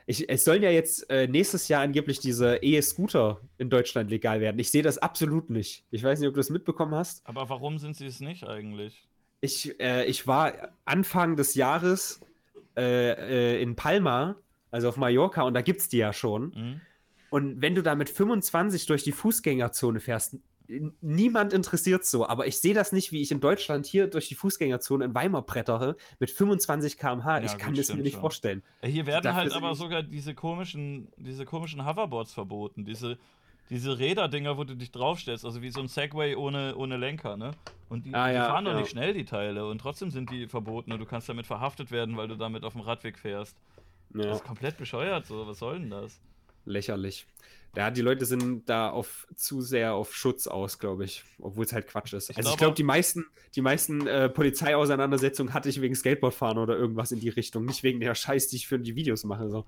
Ich, 0.06 0.28
es 0.28 0.44
sollen 0.44 0.62
ja 0.62 0.70
jetzt 0.70 1.08
äh, 1.10 1.28
nächstes 1.28 1.68
Jahr 1.68 1.82
angeblich 1.82 2.18
diese 2.18 2.56
E-Scooter 2.56 3.42
in 3.58 3.70
Deutschland 3.70 4.10
legal 4.10 4.40
werden. 4.40 4.58
Ich 4.58 4.70
sehe 4.70 4.82
das 4.82 4.98
absolut 4.98 5.50
nicht. 5.50 5.84
Ich 5.90 6.02
weiß 6.02 6.18
nicht, 6.18 6.28
ob 6.28 6.34
du 6.34 6.40
das 6.40 6.50
mitbekommen 6.50 6.94
hast. 6.94 7.24
Aber 7.26 7.48
warum 7.48 7.78
sind 7.78 7.94
sie 7.94 8.06
es 8.06 8.18
nicht 8.18 8.44
eigentlich? 8.44 9.07
Ich, 9.40 9.78
äh, 9.80 10.04
ich 10.06 10.26
war 10.26 10.70
Anfang 10.84 11.36
des 11.36 11.54
Jahres 11.54 12.20
äh, 12.76 13.56
äh, 13.56 13.62
in 13.62 13.76
Palma, 13.76 14.36
also 14.70 14.88
auf 14.88 14.96
Mallorca, 14.96 15.42
und 15.42 15.54
da 15.54 15.62
gibt 15.62 15.80
es 15.80 15.88
die 15.88 15.98
ja 15.98 16.12
schon. 16.12 16.52
Mhm. 16.54 16.80
Und 17.30 17.60
wenn 17.60 17.74
du 17.74 17.82
da 17.82 17.94
mit 17.94 18.08
25 18.08 18.86
durch 18.86 19.04
die 19.04 19.12
Fußgängerzone 19.12 20.00
fährst, 20.00 20.36
niemand 21.00 21.52
interessiert 21.52 22.04
so, 22.04 22.26
aber 22.26 22.46
ich 22.46 22.58
sehe 22.58 22.74
das 22.74 22.92
nicht, 22.92 23.12
wie 23.12 23.22
ich 23.22 23.30
in 23.30 23.40
Deutschland 23.40 23.86
hier 23.86 24.06
durch 24.06 24.28
die 24.28 24.34
Fußgängerzone 24.34 25.06
in 25.06 25.14
Weimar 25.14 25.42
brettere 25.42 25.96
mit 26.18 26.30
25 26.30 26.98
km/h. 26.98 27.38
Ja, 27.38 27.44
ich 27.44 27.56
kann 27.58 27.74
das 27.74 27.88
mir 27.88 28.02
nicht 28.02 28.12
schon. 28.12 28.20
vorstellen. 28.20 28.62
Hier 28.82 29.06
werden 29.06 29.34
halt 29.34 29.52
aber 29.52 29.74
sogar 29.74 30.02
diese 30.02 30.34
komischen, 30.34 31.08
diese 31.16 31.44
komischen 31.44 31.86
Hoverboards 31.86 32.34
verboten, 32.34 32.84
diese 32.84 33.18
diese 33.70 33.98
Räderdinger, 33.98 34.56
wo 34.56 34.64
du 34.64 34.74
dich 34.74 34.90
draufstellst, 34.90 35.44
also 35.44 35.62
wie 35.62 35.70
so 35.70 35.80
ein 35.80 35.88
Segway 35.88 36.34
ohne, 36.34 36.76
ohne 36.76 36.96
Lenker, 36.96 37.36
ne? 37.36 37.52
Und 37.88 38.06
die, 38.06 38.14
ah, 38.14 38.28
die 38.28 38.36
fahren 38.36 38.64
doch 38.64 38.72
ja. 38.72 38.80
nicht 38.80 38.90
schnell, 38.90 39.14
die 39.14 39.24
Teile, 39.24 39.66
und 39.66 39.80
trotzdem 39.80 40.10
sind 40.10 40.30
die 40.30 40.46
verboten 40.46 40.92
und 40.92 40.98
du 40.98 41.06
kannst 41.06 41.28
damit 41.28 41.46
verhaftet 41.46 41.90
werden, 41.90 42.16
weil 42.16 42.28
du 42.28 42.36
damit 42.36 42.64
auf 42.64 42.74
dem 42.74 42.82
Radweg 42.82 43.18
fährst. 43.18 43.56
Ja. 44.14 44.24
Das 44.24 44.38
ist 44.38 44.44
komplett 44.44 44.76
bescheuert, 44.76 45.26
so, 45.26 45.46
was 45.46 45.58
soll 45.58 45.78
denn 45.78 45.90
das? 45.90 46.20
Lächerlich. 46.64 47.26
Ja, 47.76 47.90
die 47.90 48.00
Leute 48.00 48.24
sind 48.24 48.68
da 48.68 48.90
auf, 48.90 49.26
zu 49.36 49.60
sehr 49.60 49.94
auf 49.94 50.14
Schutz 50.14 50.46
aus, 50.46 50.78
glaube 50.78 51.04
ich, 51.04 51.22
obwohl 51.38 51.64
es 51.64 51.72
halt 51.72 51.86
Quatsch 51.86 52.12
ist. 52.14 52.30
Ich 52.30 52.36
also 52.36 52.48
glaube, 52.48 52.54
ich 52.54 52.58
glaube, 52.58 52.74
die 52.74 52.82
meisten, 52.82 53.26
die 53.54 53.60
meisten 53.60 54.06
äh, 54.06 54.28
Polizeiauseinandersetzungen 54.28 55.52
hatte 55.52 55.68
ich 55.68 55.80
wegen 55.80 55.94
Skateboardfahren 55.94 56.58
oder 56.58 56.76
irgendwas 56.76 57.12
in 57.12 57.20
die 57.20 57.28
Richtung, 57.28 57.66
nicht 57.66 57.82
wegen 57.82 58.00
der 58.00 58.14
Scheiß, 58.14 58.48
die 58.48 58.56
ich 58.56 58.66
für 58.66 58.78
die 58.78 58.96
Videos 58.96 59.24
mache. 59.24 59.48
So. 59.50 59.66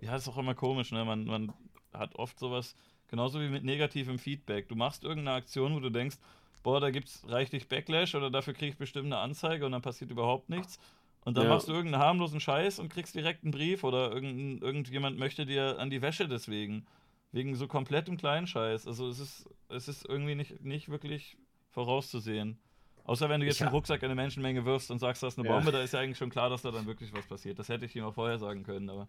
Ja, 0.00 0.16
ist 0.16 0.28
auch 0.28 0.38
immer 0.38 0.54
komisch, 0.54 0.92
ne? 0.92 1.04
Man, 1.04 1.24
man 1.24 1.52
hat 1.92 2.14
oft 2.16 2.38
sowas, 2.38 2.76
genauso 3.08 3.40
wie 3.40 3.48
mit 3.48 3.64
negativem 3.64 4.18
Feedback. 4.18 4.68
Du 4.68 4.74
machst 4.74 5.04
irgendeine 5.04 5.36
Aktion, 5.36 5.74
wo 5.74 5.80
du 5.80 5.90
denkst, 5.90 6.16
boah, 6.62 6.80
da 6.80 6.90
gibt 6.90 7.08
es 7.08 7.28
reichlich 7.28 7.68
Backlash 7.68 8.14
oder 8.14 8.30
dafür 8.30 8.54
kriege 8.54 8.72
ich 8.72 8.78
bestimmt 8.78 9.06
eine 9.06 9.18
Anzeige 9.18 9.66
und 9.66 9.72
dann 9.72 9.82
passiert 9.82 10.10
überhaupt 10.10 10.48
nichts. 10.48 10.78
Und 11.24 11.36
dann 11.36 11.44
ja. 11.44 11.50
machst 11.50 11.68
du 11.68 11.72
irgendeinen 11.72 12.02
harmlosen 12.02 12.40
Scheiß 12.40 12.78
und 12.78 12.88
kriegst 12.88 13.14
direkt 13.14 13.44
einen 13.44 13.52
Brief 13.52 13.84
oder 13.84 14.12
irgend, 14.12 14.62
irgendjemand 14.62 15.18
möchte 15.18 15.44
dir 15.44 15.78
an 15.78 15.90
die 15.90 16.00
Wäsche 16.00 16.28
deswegen. 16.28 16.86
Wegen 17.32 17.54
so 17.54 17.66
komplettem 17.66 18.16
Kleinscheiß. 18.16 18.86
Also 18.86 19.08
es 19.08 19.18
ist, 19.18 19.48
es 19.68 19.88
ist 19.88 20.08
irgendwie 20.08 20.34
nicht, 20.34 20.64
nicht 20.64 20.88
wirklich 20.88 21.36
vorauszusehen. 21.70 22.58
Außer 23.04 23.28
wenn 23.28 23.40
du 23.40 23.46
jetzt 23.46 23.60
einen 23.62 23.70
Rucksack 23.70 24.02
in 24.02 24.06
eine 24.06 24.14
Menschenmenge 24.14 24.64
wirfst 24.64 24.90
und 24.90 24.98
sagst, 24.98 25.22
das 25.22 25.34
ist 25.34 25.38
eine 25.38 25.48
Bombe, 25.48 25.66
ja. 25.66 25.78
da 25.78 25.82
ist 25.82 25.92
ja 25.92 26.00
eigentlich 26.00 26.18
schon 26.18 26.30
klar, 26.30 26.50
dass 26.50 26.62
da 26.62 26.70
dann 26.70 26.86
wirklich 26.86 27.12
was 27.12 27.26
passiert. 27.26 27.58
Das 27.58 27.68
hätte 27.68 27.86
ich 27.86 27.96
ihm 27.96 28.04
auch 28.04 28.14
vorher 28.14 28.38
sagen 28.38 28.62
können, 28.62 28.88
aber. 28.90 29.08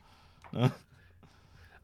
Ne? 0.51 0.72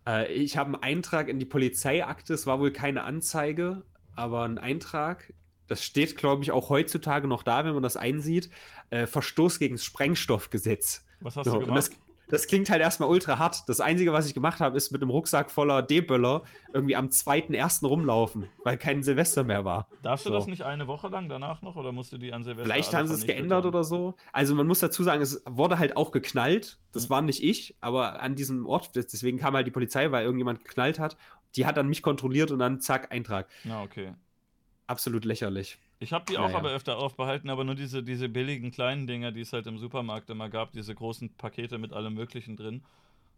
Äh, 0.08 0.32
ich 0.34 0.58
habe 0.58 0.74
einen 0.74 0.84
Eintrag 0.84 1.28
in 1.28 1.40
die 1.40 1.46
Polizeiakte, 1.46 2.34
es 2.34 2.48
war 2.48 2.60
wohl 2.60 2.72
keine 2.72 3.04
Anzeige, 3.04 3.84
aber 4.16 4.44
ein 4.44 4.58
Eintrag. 4.58 5.34
Das 5.68 5.84
steht, 5.84 6.16
glaube 6.16 6.44
ich, 6.44 6.52
auch 6.52 6.70
heutzutage 6.70 7.28
noch 7.28 7.42
da, 7.42 7.66
wenn 7.66 7.74
man 7.74 7.84
das 7.84 7.98
einsieht. 7.98 8.50
Äh, 8.92 9.08
Verstoß 9.08 9.58
gegen 9.58 9.76
das 9.76 9.84
Sprengstoffgesetz. 9.84 11.06
Was 11.22 11.36
hast 11.36 11.46
so, 11.46 11.60
du 11.60 11.66
gemacht? 11.66 11.92
Das 12.30 12.48
klingt 12.48 12.70
halt 12.70 12.82
erstmal 12.82 13.10
ultra 13.10 13.40
hart. 13.40 13.68
Das 13.68 13.80
Einzige, 13.80 14.14
was 14.14 14.28
ich 14.28 14.34
gemacht 14.34 14.60
habe, 14.60 14.78
ist 14.78 14.92
mit 14.92 15.02
einem 15.02 15.12
Rucksack 15.12 15.52
voller 15.52 15.82
D-Böller 15.82 16.44
irgendwie 16.74 16.96
am 16.96 17.08
2.1. 17.08 17.86
rumlaufen, 17.86 18.48
weil 18.64 18.78
kein 18.78 19.04
Silvester 19.04 19.44
mehr 19.44 19.66
war. 19.66 19.88
Darfst 20.02 20.26
du 20.26 20.30
das 20.30 20.48
nicht 20.48 20.64
eine 20.64 20.88
Woche 20.88 21.08
lang 21.08 21.30
danach 21.30 21.62
noch 21.62 21.76
oder 21.76 21.92
musst 21.92 22.14
du 22.14 22.18
die 22.18 22.34
an 22.34 22.44
Silvester? 22.44 22.66
Vielleicht 22.66 22.94
haben 22.94 23.08
sie 23.08 23.14
es 23.14 23.26
geändert 23.26 23.64
getan? 23.64 23.76
oder 23.76 23.84
so. 23.84 24.16
Also 24.32 24.56
man 24.56 24.68
muss 24.68 24.80
dazu 24.80 25.04
sagen, 25.04 25.22
es 25.22 25.44
wurde 25.46 25.80
halt 25.80 25.98
auch 25.98 26.12
geknallt. 26.12 26.80
Das 26.92 27.08
mhm. 27.08 27.10
war 27.10 27.22
nicht 27.22 27.44
ich, 27.44 27.76
aber 27.82 28.22
an 28.22 28.36
diesem 28.36 28.66
Ort, 28.66 28.96
deswegen 28.96 29.38
kam 29.38 29.54
halt 29.54 29.68
die 29.68 29.72
Polizei, 29.72 30.12
weil 30.12 30.24
irgendjemand 30.24 30.64
geknallt 30.64 31.00
hat. 31.00 31.18
Die 31.56 31.66
hat 31.66 31.78
dann 31.78 31.88
mich 31.88 32.02
kontrolliert 32.02 32.52
und 32.52 32.60
dann 32.60 32.82
zack, 32.82 33.12
Eintrag. 33.12 33.48
Na, 33.64 33.84
okay. 33.84 34.14
Absolut 34.88 35.26
lächerlich. 35.26 35.78
Ich 36.00 36.12
habe 36.12 36.26
die 36.26 36.38
auch 36.38 36.48
naja. 36.48 36.58
aber 36.58 36.72
öfter 36.72 36.98
aufbehalten, 36.98 37.50
aber 37.50 37.64
nur 37.64 37.76
diese, 37.76 38.04
diese 38.04 38.28
billigen 38.28 38.72
kleinen 38.72 39.08
Dinger, 39.08 39.32
die 39.32 39.42
es 39.42 39.54
halt 39.54 39.66
im 39.68 39.78
Supermarkt 39.78 40.30
immer 40.30 40.50
gab, 40.50 40.72
diese 40.74 40.94
großen 40.94 41.36
Pakete 41.36 41.78
mit 41.78 41.94
allem 41.94 42.14
Möglichen 42.14 42.58
drin. 42.58 42.84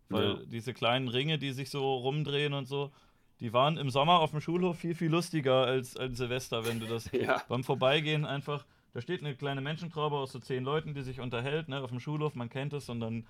Weil 0.09 0.29
ja. 0.29 0.35
diese 0.45 0.73
kleinen 0.73 1.07
Ringe, 1.07 1.37
die 1.37 1.51
sich 1.51 1.69
so 1.69 1.95
rumdrehen 1.95 2.53
und 2.53 2.65
so, 2.65 2.91
die 3.39 3.53
waren 3.53 3.77
im 3.77 3.89
Sommer 3.89 4.19
auf 4.19 4.31
dem 4.31 4.41
Schulhof 4.41 4.79
viel, 4.79 4.95
viel 4.95 5.11
lustiger 5.11 5.65
als, 5.65 5.95
als 5.95 6.17
Silvester, 6.17 6.65
wenn 6.65 6.79
du 6.79 6.87
das 6.87 7.11
ja. 7.11 7.41
beim 7.47 7.63
Vorbeigehen 7.63 8.25
einfach. 8.25 8.65
Da 8.93 9.01
steht 9.01 9.21
eine 9.21 9.35
kleine 9.35 9.61
Menschentraube 9.61 10.15
aus 10.15 10.31
so 10.31 10.39
zehn 10.39 10.63
Leuten, 10.63 10.95
die 10.95 11.03
sich 11.03 11.19
unterhält, 11.19 11.67
ne, 11.67 11.81
auf 11.81 11.91
dem 11.91 11.99
Schulhof, 11.99 12.33
man 12.33 12.49
kennt 12.49 12.73
es, 12.73 12.89
und 12.89 12.99
dann, 12.99 13.27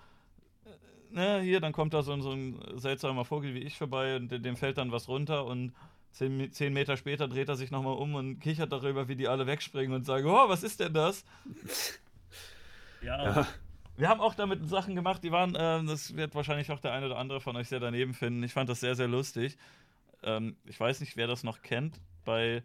äh, 0.64 1.14
ne, 1.14 1.42
hier, 1.42 1.60
dann 1.60 1.74
kommt 1.74 1.94
da 1.94 2.04
so, 2.04 2.18
so 2.22 2.32
ein 2.32 2.58
seltsamer 2.76 3.26
Vogel 3.26 3.54
wie 3.54 3.60
ich 3.60 3.78
vorbei 3.78 4.16
und 4.16 4.30
dem 4.30 4.56
fällt 4.56 4.78
dann 4.78 4.94
was 4.94 5.10
runter 5.10 5.46
und 5.46 5.74
Zehn, 6.18 6.52
zehn, 6.52 6.74
Meter 6.74 6.98
später 6.98 7.28
dreht 7.28 7.48
er 7.48 7.56
sich 7.56 7.70
nochmal 7.70 7.94
um 7.94 8.16
und 8.16 8.40
kichert 8.40 8.72
darüber, 8.72 9.08
wie 9.08 9.16
die 9.16 9.28
alle 9.28 9.46
wegspringen 9.46 9.96
und 9.96 10.04
sagen, 10.04 10.26
oh, 10.26 10.50
was 10.50 10.64
ist 10.64 10.80
denn 10.80 10.92
das? 10.92 11.24
ja. 13.04 13.24
ja. 13.24 13.48
Wir 13.98 14.10
haben 14.10 14.20
auch 14.20 14.34
damit 14.34 14.68
Sachen 14.68 14.96
gemacht, 14.96 15.24
die 15.24 15.32
waren, 15.32 15.54
äh, 15.54 15.84
das 15.84 16.16
wird 16.16 16.34
wahrscheinlich 16.34 16.72
auch 16.72 16.80
der 16.80 16.94
eine 16.94 17.06
oder 17.06 17.20
andere 17.20 17.40
von 17.40 17.56
euch 17.56 17.68
sehr 17.68 17.80
daneben 17.80 18.16
finden. 18.16 18.42
Ich 18.42 18.54
fand 18.54 18.68
das 18.68 18.80
sehr, 18.80 18.96
sehr 18.96 19.08
lustig. 19.08 19.60
Ähm, 20.24 20.56
ich 20.66 20.80
weiß 20.80 21.02
nicht, 21.02 21.18
wer 21.18 21.28
das 21.28 21.44
noch 21.44 21.62
kennt. 21.62 22.02
Bei 22.26 22.64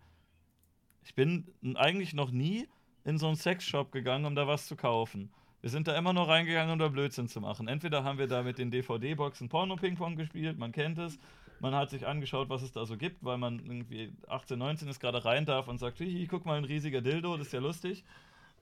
ich 1.04 1.14
bin 1.14 1.52
eigentlich 1.74 2.14
noch 2.14 2.30
nie 2.30 2.66
in 3.04 3.18
so 3.18 3.26
einen 3.26 3.36
Sexshop 3.36 3.92
gegangen, 3.92 4.24
um 4.24 4.34
da 4.34 4.46
was 4.46 4.66
zu 4.66 4.76
kaufen. 4.76 5.30
Wir 5.60 5.68
sind 5.68 5.88
da 5.88 5.98
immer 5.98 6.14
nur 6.14 6.26
reingegangen, 6.26 6.72
um 6.72 6.78
da 6.78 6.88
Blödsinn 6.88 7.28
zu 7.28 7.42
machen. 7.42 7.68
Entweder 7.68 8.02
haben 8.02 8.18
wir 8.18 8.28
da 8.28 8.42
mit 8.42 8.56
den 8.56 8.70
DVD-Boxen 8.70 9.50
Porno-Ping-Pong 9.50 10.16
gespielt, 10.16 10.58
man 10.58 10.72
kennt 10.72 10.96
es, 10.96 11.18
man 11.62 11.76
hat 11.76 11.90
sich 11.90 12.06
angeschaut, 12.08 12.48
was 12.48 12.62
es 12.62 12.72
da 12.72 12.84
so 12.84 12.96
gibt, 12.96 13.24
weil 13.24 13.38
man 13.38 13.60
irgendwie 13.60 14.12
18, 14.26 14.58
19 14.58 14.88
ist, 14.88 14.98
gerade 14.98 15.24
rein 15.24 15.46
darf 15.46 15.68
und 15.68 15.78
sagt, 15.78 15.98
hihi, 15.98 16.26
guck 16.26 16.44
mal, 16.44 16.58
ein 16.58 16.64
riesiger 16.64 17.00
Dildo, 17.00 17.36
das 17.36 17.46
ist 17.46 17.52
ja 17.52 17.60
lustig. 17.60 18.04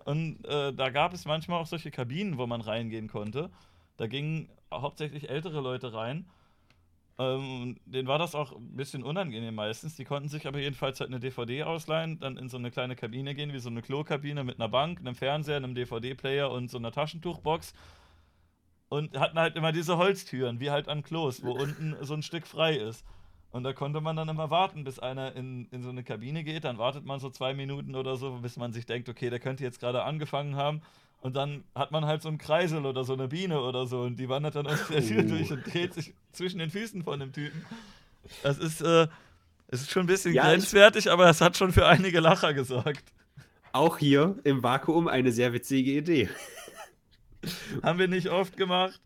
Und 0.05 0.45
äh, 0.45 0.73
da 0.75 0.91
gab 0.91 1.15
es 1.15 1.25
manchmal 1.25 1.61
auch 1.61 1.67
solche 1.67 1.91
Kabinen, 1.91 2.37
wo 2.37 2.47
man 2.47 2.61
reingehen 2.61 3.09
konnte. 3.09 3.51
Da 3.97 4.07
gingen 4.07 4.51
hauptsächlich 4.73 5.31
ältere 5.31 5.63
Leute 5.63 5.95
rein. 5.95 6.27
Ähm, 7.19 7.79
denen 7.87 8.07
war 8.07 8.19
das 8.19 8.35
auch 8.35 8.53
ein 8.53 8.77
bisschen 8.77 9.03
unangenehm 9.03 9.55
meistens. 9.55 9.97
Die 9.97 10.05
konnten 10.05 10.29
sich 10.29 10.47
aber 10.47 10.59
jedenfalls 10.59 11.01
halt 11.01 11.09
eine 11.09 11.21
DVD 11.21 11.63
ausleihen, 11.63 12.21
dann 12.21 12.37
in 12.37 12.51
so 12.51 12.59
eine 12.59 12.71
kleine 12.71 12.97
Kabine 12.97 13.35
gehen, 13.35 13.55
wie 13.55 13.61
so 13.61 13.71
eine 13.71 13.81
Klokabine 13.81 14.45
mit 14.45 14.61
einer 14.61 14.69
Bank, 14.69 15.01
einem 15.01 15.15
Fernseher, 15.15 15.57
einem 15.57 15.75
DVD-Player 15.75 16.51
und 16.51 16.71
so 16.71 16.77
einer 16.77 16.93
Taschentuchbox 16.93 17.73
und 18.91 19.19
hatten 19.19 19.39
halt 19.39 19.57
immer 19.57 19.73
diese 19.73 19.97
Holztüren, 19.97 20.61
wie 20.61 20.71
halt 20.71 20.89
an 20.89 21.03
Klos, 21.03 21.43
wo 21.43 21.53
unten 21.53 21.97
so 22.03 22.13
ein 22.13 22.23
Stück 22.23 22.47
frei 22.47 22.77
ist. 22.77 23.05
Und 23.53 23.65
da 23.65 23.73
konnte 23.73 24.01
man 24.01 24.17
dann 24.17 24.29
immer 24.29 24.51
warten, 24.51 24.85
bis 24.85 24.99
einer 24.99 25.35
in, 25.35 25.67
in 25.71 25.83
so 25.83 25.89
eine 25.89 26.05
Kabine 26.05 26.45
geht. 26.45 26.65
Dann 26.65 26.77
wartet 26.77 27.05
man 27.05 27.19
so 27.19 27.31
zwei 27.31 27.55
Minuten 27.55 27.95
oder 27.95 28.17
so, 28.17 28.33
bis 28.43 28.57
man 28.57 28.73
sich 28.73 28.87
denkt, 28.87 29.09
okay, 29.09 29.31
der 29.31 29.41
könnte 29.41 29.65
jetzt 29.65 29.81
gerade 29.81 30.05
angefangen 30.05 30.57
haben. 30.57 30.83
Und 31.21 31.37
dann 31.37 31.65
hat 31.75 31.91
man 31.91 32.05
halt 32.05 32.23
so 32.23 32.29
einen 32.29 32.39
Kreisel 32.39 32.85
oder 32.85 33.05
so 33.05 33.13
eine 33.13 33.29
Biene 33.29 33.61
oder 33.61 33.87
so 33.87 34.03
und 34.03 34.17
die 34.19 34.29
wandert 34.29 34.55
dann 34.57 34.67
aus 34.67 34.89
der 34.89 35.05
Tür 35.05 35.25
uh. 35.25 35.29
durch 35.29 35.51
und 35.51 35.73
dreht 35.73 35.95
sich 35.95 36.15
zwischen 36.33 36.59
den 36.59 36.71
Füßen 36.71 37.03
von 37.03 37.21
dem 37.21 37.33
Typen. 37.33 37.65
Das 38.43 38.59
ist, 38.59 38.81
äh, 38.81 39.07
Es 39.69 39.83
ist 39.83 39.91
schon 39.93 40.05
ein 40.05 40.07
bisschen 40.07 40.35
Ja, 40.35 40.45
grenzwertig, 40.45 41.11
aber 41.11 41.29
es 41.31 41.41
hat 41.41 41.57
schon 41.57 41.73
für 41.73 41.87
einige 41.87 42.19
Lacher 42.21 42.55
gesorgt. 42.55 43.05
Auch 43.73 43.99
hier 43.99 44.37
im 44.43 44.65
Vakuum 44.65 45.07
eine 45.07 45.31
sehr 45.31 45.53
witzige 45.53 45.93
Idee. 45.93 46.29
Haben 47.83 47.99
wir 47.99 48.09
nicht 48.09 48.29
oft 48.29 48.57
gemacht. 48.57 49.01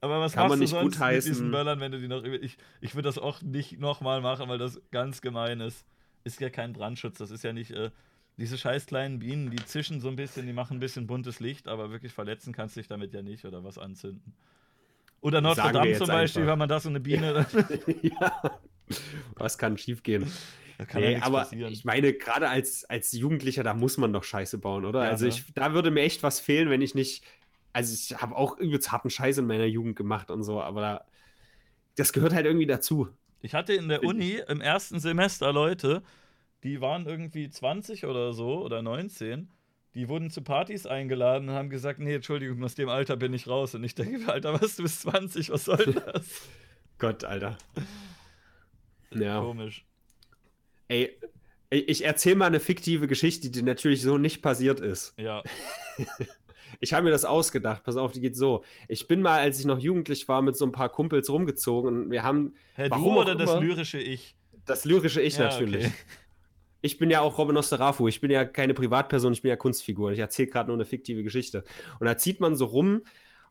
Aber 0.00 0.20
was 0.20 0.32
Kann 0.32 0.48
machst 0.48 0.50
man 0.50 0.58
du 0.58 0.62
nicht 0.64 0.70
sonst 0.70 0.98
mit 1.00 1.24
diesen 1.24 1.50
Böllern, 1.50 1.78
wenn 1.80 1.92
du 1.92 2.00
die 2.00 2.08
noch. 2.08 2.24
Ich, 2.24 2.58
ich 2.80 2.94
würde 2.94 3.08
das 3.08 3.18
auch 3.18 3.40
nicht 3.40 3.78
nochmal 3.78 4.20
machen, 4.20 4.48
weil 4.48 4.58
das 4.58 4.80
ganz 4.90 5.20
gemein 5.20 5.60
ist. 5.60 5.86
Ist 6.24 6.40
ja 6.40 6.50
kein 6.50 6.72
Brandschutz, 6.72 7.18
das 7.18 7.30
ist 7.30 7.44
ja 7.44 7.52
nicht. 7.52 7.70
Äh, 7.70 7.90
diese 8.36 8.58
scheiß 8.58 8.86
kleinen 8.86 9.18
Bienen, 9.18 9.50
die 9.50 9.64
zischen 9.64 10.00
so 10.00 10.08
ein 10.08 10.16
bisschen, 10.16 10.46
die 10.46 10.52
machen 10.52 10.78
ein 10.78 10.80
bisschen 10.80 11.06
buntes 11.06 11.38
Licht, 11.40 11.68
aber 11.68 11.90
wirklich 11.90 12.12
verletzen 12.12 12.52
kannst 12.52 12.76
du 12.76 12.80
dich 12.80 12.88
damit 12.88 13.12
ja 13.12 13.22
nicht 13.22 13.44
oder 13.44 13.62
was 13.62 13.78
anzünden. 13.78 14.34
Oder 15.20 15.40
Notre 15.40 15.70
Dame 15.70 15.92
zum 15.96 16.08
Beispiel, 16.08 16.42
einfach. 16.42 16.52
wenn 16.52 16.58
man 16.58 16.68
da 16.68 16.80
so 16.80 16.88
eine 16.88 17.00
Biene. 17.00 17.46
ja. 18.02 18.42
Was 19.36 19.56
kann 19.56 19.78
schiefgehen? 19.78 20.30
da 20.78 20.84
kann 20.84 21.00
ja 21.00 21.08
Nee, 21.08 21.14
nichts 21.14 21.26
aber 21.26 21.38
passieren. 21.38 21.72
ich 21.72 21.84
meine, 21.84 22.12
gerade 22.12 22.48
als, 22.48 22.84
als 22.84 23.12
Jugendlicher, 23.12 23.62
da 23.62 23.72
muss 23.74 23.96
man 23.98 24.12
doch 24.12 24.24
Scheiße 24.24 24.58
bauen, 24.58 24.84
oder? 24.84 25.04
Ja, 25.04 25.10
also 25.10 25.24
ne? 25.24 25.30
ich, 25.30 25.44
da 25.54 25.72
würde 25.74 25.90
mir 25.90 26.02
echt 26.02 26.22
was 26.22 26.40
fehlen, 26.40 26.70
wenn 26.70 26.82
ich 26.82 26.94
nicht. 26.94 27.24
Also 27.72 27.94
ich 27.94 28.20
habe 28.20 28.36
auch 28.36 28.58
übelst 28.58 28.92
harten 28.92 29.10
Scheiß 29.10 29.38
in 29.38 29.46
meiner 29.46 29.64
Jugend 29.64 29.96
gemacht 29.96 30.30
und 30.30 30.42
so, 30.42 30.60
aber 30.60 30.80
da, 30.80 31.04
das 31.96 32.12
gehört 32.12 32.34
halt 32.34 32.46
irgendwie 32.46 32.66
dazu. 32.66 33.08
Ich 33.40 33.54
hatte 33.54 33.72
in 33.72 33.88
der 33.88 34.04
Uni 34.04 34.40
im 34.46 34.60
ersten 34.60 35.00
Semester 35.00 35.52
Leute, 35.52 36.02
die 36.62 36.80
waren 36.80 37.06
irgendwie 37.06 37.50
20 37.50 38.06
oder 38.06 38.32
so 38.32 38.62
oder 38.62 38.82
19. 38.82 39.50
Die 39.94 40.08
wurden 40.08 40.30
zu 40.30 40.42
Partys 40.42 40.86
eingeladen 40.86 41.48
und 41.48 41.54
haben 41.54 41.68
gesagt, 41.68 41.98
nee, 41.98 42.14
Entschuldigung, 42.14 42.62
aus 42.64 42.74
dem 42.74 42.88
Alter 42.88 43.16
bin 43.16 43.34
ich 43.34 43.46
raus. 43.46 43.74
Und 43.74 43.84
ich 43.84 43.94
denke, 43.94 44.32
Alter, 44.32 44.60
was, 44.60 44.76
du 44.76 44.84
bist 44.84 45.02
20, 45.02 45.50
was 45.50 45.64
soll 45.64 45.84
das? 46.06 46.48
Gott, 46.98 47.24
Alter. 47.24 47.58
Ja. 49.10 49.40
Komisch. 49.40 49.84
Ey, 50.88 51.18
ich 51.68 52.04
erzähle 52.04 52.36
mal 52.36 52.46
eine 52.46 52.60
fiktive 52.60 53.06
Geschichte, 53.06 53.50
die 53.50 53.62
natürlich 53.62 54.02
so 54.02 54.18
nicht 54.18 54.40
passiert 54.40 54.80
ist. 54.80 55.14
Ja. 55.18 55.42
Ich 56.80 56.92
habe 56.92 57.04
mir 57.04 57.10
das 57.10 57.24
ausgedacht. 57.24 57.84
Pass 57.84 57.96
auf, 57.96 58.12
die 58.12 58.20
geht 58.20 58.36
so. 58.36 58.64
Ich 58.88 59.06
bin 59.08 59.22
mal, 59.22 59.40
als 59.40 59.58
ich 59.58 59.64
noch 59.64 59.78
jugendlich 59.78 60.28
war, 60.28 60.42
mit 60.42 60.56
so 60.56 60.64
ein 60.64 60.72
paar 60.72 60.88
Kumpels 60.88 61.30
rumgezogen 61.30 61.88
und 61.88 62.10
wir 62.10 62.22
haben 62.22 62.54
Herr 62.74 62.90
Warum 62.90 63.14
du 63.14 63.20
oder 63.20 63.34
das 63.34 63.60
lyrische 63.60 63.98
Ich? 63.98 64.34
das 64.64 64.84
lyrische 64.84 65.20
Ich 65.20 65.36
Ja, 65.36 65.44
natürlich. 65.44 65.86
okay. 65.86 65.94
Ich 66.84 66.98
bin 66.98 67.10
ja 67.10 67.20
auch 67.20 67.38
Robin 67.38 67.56
Osterafu. 67.56 68.08
Ich 68.08 68.20
bin 68.20 68.30
ja 68.30 68.44
keine 68.44 68.74
Privatperson, 68.74 69.32
ich 69.32 69.42
bin 69.42 69.50
ja 69.50 69.56
Kunstfigur. 69.56 70.10
Ich 70.12 70.18
erzähle 70.18 70.48
gerade 70.48 70.68
nur 70.68 70.76
eine 70.76 70.84
fiktive 70.84 71.22
Geschichte. 71.22 71.62
Und 72.00 72.06
da 72.06 72.16
zieht 72.16 72.40
man 72.40 72.56
so 72.56 72.64
rum. 72.64 73.02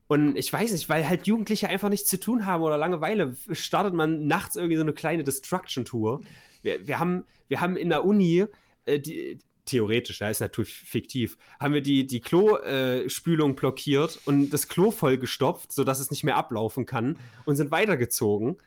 Und 0.08 0.36
ich 0.38 0.52
weiß 0.52 0.74
nicht, 0.74 0.90
weil 0.90 1.08
halt 1.08 1.28
Jugendliche 1.28 1.70
einfach 1.70 1.88
nichts 1.88 2.10
zu 2.10 2.20
tun 2.20 2.46
haben 2.46 2.62
oder 2.62 2.78
Langeweile, 2.78 3.38
startet 3.54 3.94
man 3.94 4.28
nachts 4.28 4.58
irgendwie 4.58 4.76
so 4.76 4.82
eine 4.82 4.92
kleine 4.92 5.24
Destruction-Tour. 5.24 6.22
Wir, 6.62 6.86
wir, 6.86 7.00
haben, 7.00 7.24
wir 7.48 7.62
haben 7.62 7.78
in 7.78 7.88
der 7.88 8.04
Uni, 8.04 8.46
äh, 8.86 9.00
die, 9.00 9.40
theoretisch, 9.72 10.20
ja, 10.20 10.30
ist 10.30 10.42
natürlich 10.42 10.74
fiktiv, 10.74 11.38
haben 11.60 11.74
wir 11.74 11.82
die, 11.82 12.06
die 12.06 12.22
Klospülung 12.22 13.56
blockiert 13.56 14.20
und 14.26 14.52
das 14.52 14.68
Klo 14.68 14.92
vollgestopft, 14.92 15.72
sodass 15.72 16.00
es 16.00 16.12
nicht 16.12 16.24
mehr 16.24 16.38
ablaufen 16.38 16.86
kann 16.86 17.18
und 17.46 17.56
sind 17.56 17.72
weitergezogen 17.72 18.58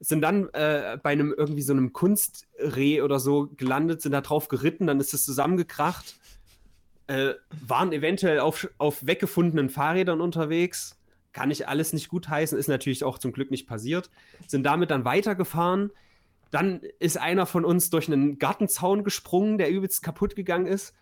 sind 0.00 0.20
dann 0.22 0.48
äh, 0.52 0.98
bei 1.02 1.10
einem 1.10 1.34
irgendwie 1.36 1.62
so 1.62 1.72
einem 1.72 1.92
Kunstreh 1.92 3.00
oder 3.00 3.18
so 3.18 3.48
gelandet, 3.56 4.02
sind 4.02 4.12
da 4.12 4.20
drauf 4.20 4.48
geritten, 4.48 4.86
dann 4.86 5.00
ist 5.00 5.14
es 5.14 5.24
zusammengekracht, 5.24 6.16
äh, 7.06 7.34
waren 7.66 7.92
eventuell 7.92 8.40
auf, 8.40 8.68
auf 8.78 9.06
weggefundenen 9.06 9.70
Fahrrädern 9.70 10.20
unterwegs. 10.20 10.98
Kann 11.32 11.50
ich 11.50 11.68
alles 11.68 11.92
nicht 11.92 12.08
gutheißen, 12.08 12.58
ist 12.58 12.68
natürlich 12.68 13.02
auch 13.02 13.18
zum 13.18 13.32
Glück 13.32 13.50
nicht 13.50 13.66
passiert. 13.66 14.10
Sind 14.46 14.64
damit 14.64 14.90
dann 14.90 15.04
weitergefahren. 15.04 15.90
Dann 16.54 16.82
ist 17.00 17.16
einer 17.16 17.46
von 17.46 17.64
uns 17.64 17.90
durch 17.90 18.06
einen 18.06 18.38
Gartenzaun 18.38 19.02
gesprungen, 19.02 19.58
der 19.58 19.70
übelst 19.70 20.04
kaputt 20.04 20.36
gegangen 20.36 20.66
ist. 20.66 20.94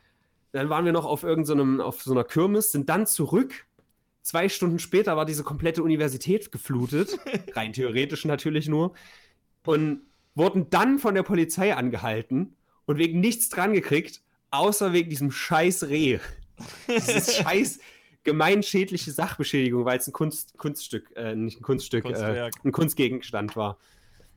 Dann 0.53 0.71
waren 0.71 0.87
wir 0.87 0.93
noch 0.93 1.05
auf 1.05 1.25
irgendeinem, 1.25 1.79
auf 1.79 2.01
so 2.01 2.13
einer 2.13 2.25
Kirmes, 2.25 2.73
sind 2.73 2.89
dann 2.89 3.07
zurück. 3.07 3.67
Zwei 4.23 4.49
Stunden 4.49 4.79
später 4.79 5.15
war 5.15 5.27
diese 5.27 5.45
komplette 5.45 5.83
Universität 5.83 6.53
geflutet, 6.53 7.19
rein 7.55 7.75
theoretisch 7.75 8.25
natürlich 8.25 8.67
nur, 8.67 8.95
und 9.67 10.01
wurden 10.35 10.71
dann 10.71 10.99
von 10.99 11.15
der 11.15 11.23
Polizei 11.23 11.77
angehalten 11.77 12.57
und 12.87 12.97
wegen 12.97 13.21
nichts 13.21 13.51
dran 13.51 13.75
gekriegt, 13.75 14.23
außer 14.53 14.95
wegen 14.95 15.11
diesem 15.11 15.31
scheiß 15.31 15.85
Reh. 15.91 16.19
Dieses 16.89 17.37
scheiß 17.43 17.79
gemeinschädliche 18.25 19.11
Sachbeschädigung, 19.11 19.85
weil 19.85 19.99
es 19.99 20.07
ein 20.07 20.15
Kunst, 20.15 20.57
Kunststück, 20.57 21.15
äh, 21.15 21.35
nicht 21.35 21.61
ein 21.61 21.63
Kunststück, 21.63 22.07
äh, 22.07 22.49
ein 22.65 22.73
Kunstgegenstand 22.73 23.55
war. 23.55 23.77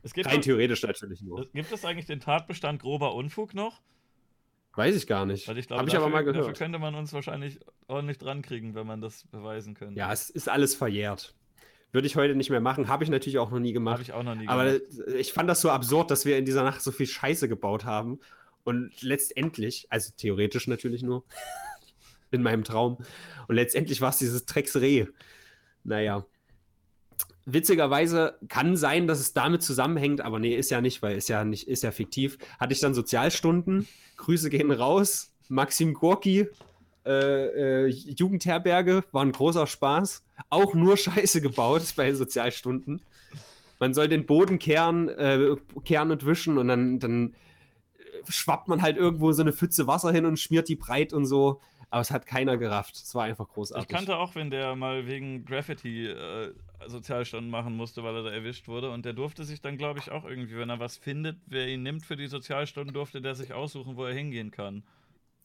Es 0.06 0.14
gibt, 0.14 0.28
Rein 0.28 0.36
doch, 0.36 0.42
theoretisch 0.44 0.84
natürlich 0.84 1.20
nur. 1.20 1.48
gibt 1.52 1.72
es 1.72 1.84
eigentlich 1.84 2.06
den 2.06 2.20
Tatbestand 2.20 2.80
grober 2.80 3.16
Unfug 3.16 3.54
noch? 3.54 3.80
Weiß 4.76 4.94
ich 4.94 5.08
gar 5.08 5.26
nicht. 5.26 5.48
Habe 5.48 5.58
ich 5.58 5.66
dafür, 5.66 5.98
aber 5.98 6.08
mal 6.08 6.24
dafür 6.24 6.42
gehört. 6.42 6.58
könnte 6.58 6.78
man 6.78 6.94
uns 6.94 7.12
wahrscheinlich 7.12 7.58
ordentlich 7.88 8.18
dran 8.18 8.40
kriegen, 8.40 8.76
wenn 8.76 8.86
man 8.86 9.00
das 9.00 9.24
beweisen 9.32 9.74
könnte. 9.74 9.98
Ja, 9.98 10.12
es 10.12 10.30
ist 10.30 10.48
alles 10.48 10.76
verjährt. 10.76 11.34
Würde 11.90 12.06
ich 12.06 12.14
heute 12.14 12.36
nicht 12.36 12.50
mehr 12.50 12.60
machen. 12.60 12.86
Habe 12.86 13.02
ich 13.02 13.10
natürlich 13.10 13.38
auch 13.38 13.50
noch 13.50 13.58
nie 13.58 13.70
habe 13.70 13.74
gemacht. 13.74 14.00
ich 14.02 14.12
auch 14.12 14.22
noch 14.22 14.36
nie 14.36 14.46
Aber 14.46 14.78
gemacht. 14.78 15.08
ich 15.18 15.32
fand 15.32 15.50
das 15.50 15.60
so 15.60 15.70
absurd, 15.70 16.12
dass 16.12 16.24
wir 16.24 16.38
in 16.38 16.44
dieser 16.44 16.62
Nacht 16.62 16.82
so 16.82 16.92
viel 16.92 17.08
Scheiße 17.08 17.48
gebaut 17.48 17.84
haben. 17.84 18.20
Und 18.62 19.02
letztendlich, 19.02 19.88
also 19.90 20.12
theoretisch 20.16 20.68
natürlich 20.68 21.02
nur, 21.02 21.24
in 22.30 22.44
meinem 22.44 22.62
Traum. 22.62 22.98
Und 23.48 23.56
letztendlich 23.56 24.00
war 24.00 24.10
es 24.10 24.18
dieses 24.18 24.46
Drecksreh. 24.46 25.06
Naja. 25.82 26.24
Witzigerweise 27.46 28.38
kann 28.48 28.76
sein, 28.76 29.06
dass 29.06 29.20
es 29.20 29.32
damit 29.32 29.62
zusammenhängt, 29.62 30.20
aber 30.20 30.40
nee, 30.40 30.56
ist 30.56 30.70
ja 30.70 30.80
nicht, 30.80 31.00
weil 31.00 31.16
ist 31.16 31.28
ja 31.28 31.44
nicht, 31.44 31.68
ist 31.68 31.84
ja 31.84 31.92
fiktiv. 31.92 32.38
Hatte 32.58 32.72
ich 32.72 32.80
dann 32.80 32.92
Sozialstunden. 32.92 33.86
Grüße 34.16 34.50
gehen 34.50 34.72
raus. 34.72 35.32
Maxim 35.48 35.94
Gorki, 35.94 36.48
äh, 37.04 37.84
äh, 37.84 37.86
Jugendherberge, 37.86 39.04
war 39.12 39.22
ein 39.22 39.30
großer 39.30 39.68
Spaß. 39.68 40.24
Auch 40.50 40.74
nur 40.74 40.96
Scheiße 40.96 41.40
gebaut 41.40 41.82
bei 41.96 42.12
Sozialstunden. 42.12 43.00
Man 43.78 43.94
soll 43.94 44.08
den 44.08 44.26
Boden 44.26 44.58
kehren, 44.58 45.08
äh, 45.08 45.54
kehren 45.84 46.10
und 46.10 46.26
wischen 46.26 46.58
und 46.58 46.66
dann, 46.66 46.98
dann 46.98 47.34
schwappt 48.28 48.66
man 48.66 48.82
halt 48.82 48.96
irgendwo 48.96 49.30
so 49.32 49.42
eine 49.42 49.52
Pfütze 49.52 49.86
Wasser 49.86 50.10
hin 50.10 50.24
und 50.24 50.38
schmiert 50.38 50.68
die 50.68 50.76
breit 50.76 51.12
und 51.12 51.26
so. 51.26 51.60
Aber 51.90 52.00
es 52.00 52.10
hat 52.10 52.26
keiner 52.26 52.56
gerafft. 52.56 52.96
Es 52.96 53.14
war 53.14 53.24
einfach 53.24 53.48
großartig. 53.48 53.88
Ich 53.88 53.94
kannte 53.94 54.16
auch, 54.16 54.34
wenn 54.34 54.50
der 54.50 54.74
mal 54.74 55.06
wegen 55.06 55.44
Graffiti 55.44 56.06
äh, 56.06 56.52
Sozialstunden 56.86 57.50
machen 57.50 57.76
musste, 57.76 58.02
weil 58.02 58.16
er 58.16 58.22
da 58.24 58.30
erwischt 58.30 58.68
wurde. 58.68 58.90
Und 58.90 59.04
der 59.04 59.12
durfte 59.12 59.44
sich 59.44 59.60
dann, 59.60 59.78
glaube 59.78 60.00
ich, 60.00 60.10
auch 60.10 60.24
irgendwie, 60.24 60.56
wenn 60.56 60.68
er 60.68 60.80
was 60.80 60.96
findet, 60.96 61.38
wer 61.46 61.68
ihn 61.68 61.82
nimmt 61.82 62.04
für 62.04 62.16
die 62.16 62.26
Sozialstunden, 62.26 62.92
durfte 62.92 63.20
der 63.20 63.34
sich 63.34 63.52
aussuchen, 63.52 63.96
wo 63.96 64.04
er 64.04 64.14
hingehen 64.14 64.50
kann. 64.50 64.82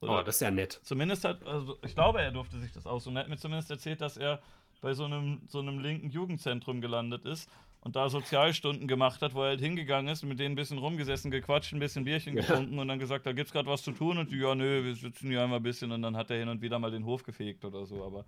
oh, 0.01 0.21
das 0.25 0.35
ist 0.35 0.41
ja 0.41 0.51
nett. 0.51 0.79
Zumindest 0.83 1.23
hat, 1.25 1.45
also 1.45 1.77
ich 1.85 1.93
glaube, 1.93 2.21
er 2.21 2.31
durfte 2.31 2.59
sich 2.59 2.71
das 2.71 2.87
aussuchen. 2.87 3.15
Er 3.17 3.23
hat 3.23 3.29
mir 3.29 3.37
zumindest 3.37 3.69
erzählt, 3.69 4.01
dass 4.01 4.17
er 4.17 4.41
bei 4.81 4.93
so 4.93 5.05
einem, 5.05 5.41
so 5.47 5.59
einem 5.59 5.79
linken 5.79 6.09
Jugendzentrum 6.09 6.81
gelandet 6.81 7.25
ist 7.25 7.49
und 7.81 7.95
da 7.95 8.09
Sozialstunden 8.09 8.87
gemacht 8.87 9.21
hat, 9.21 9.33
wo 9.33 9.41
er 9.43 9.49
halt 9.49 9.59
hingegangen 9.59 10.11
ist, 10.11 10.23
mit 10.23 10.39
denen 10.39 10.53
ein 10.53 10.55
bisschen 10.55 10.77
rumgesessen, 10.77 11.31
gequatscht, 11.31 11.73
ein 11.73 11.79
bisschen 11.79 12.03
Bierchen 12.05 12.35
getrunken 12.35 12.77
und 12.79 12.87
dann 12.87 12.99
gesagt, 12.99 13.25
da 13.25 13.31
gibt's 13.33 13.51
gerade 13.51 13.67
was 13.69 13.81
zu 13.83 13.91
tun 13.91 14.17
und 14.17 14.31
die, 14.31 14.37
ja, 14.37 14.53
nö, 14.55 14.83
wir 14.83 14.95
sitzen 14.95 15.29
hier 15.29 15.41
einmal 15.43 15.59
ein 15.59 15.63
bisschen 15.63 15.91
und 15.91 16.01
dann 16.01 16.15
hat 16.15 16.29
er 16.31 16.37
hin 16.37 16.49
und 16.49 16.61
wieder 16.61 16.79
mal 16.79 16.91
den 16.91 17.05
Hof 17.05 17.23
gefegt 17.23 17.65
oder 17.65 17.85
so, 17.85 18.03
aber 18.05 18.23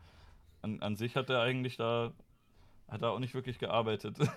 an, 0.62 0.82
an 0.82 0.96
sich 0.96 1.16
hat 1.16 1.30
er 1.30 1.42
eigentlich 1.42 1.78
da 1.78 2.12
hat 2.90 3.02
er 3.02 3.12
auch 3.12 3.20
nicht 3.20 3.34
wirklich 3.34 3.58
gearbeitet. 3.60 4.18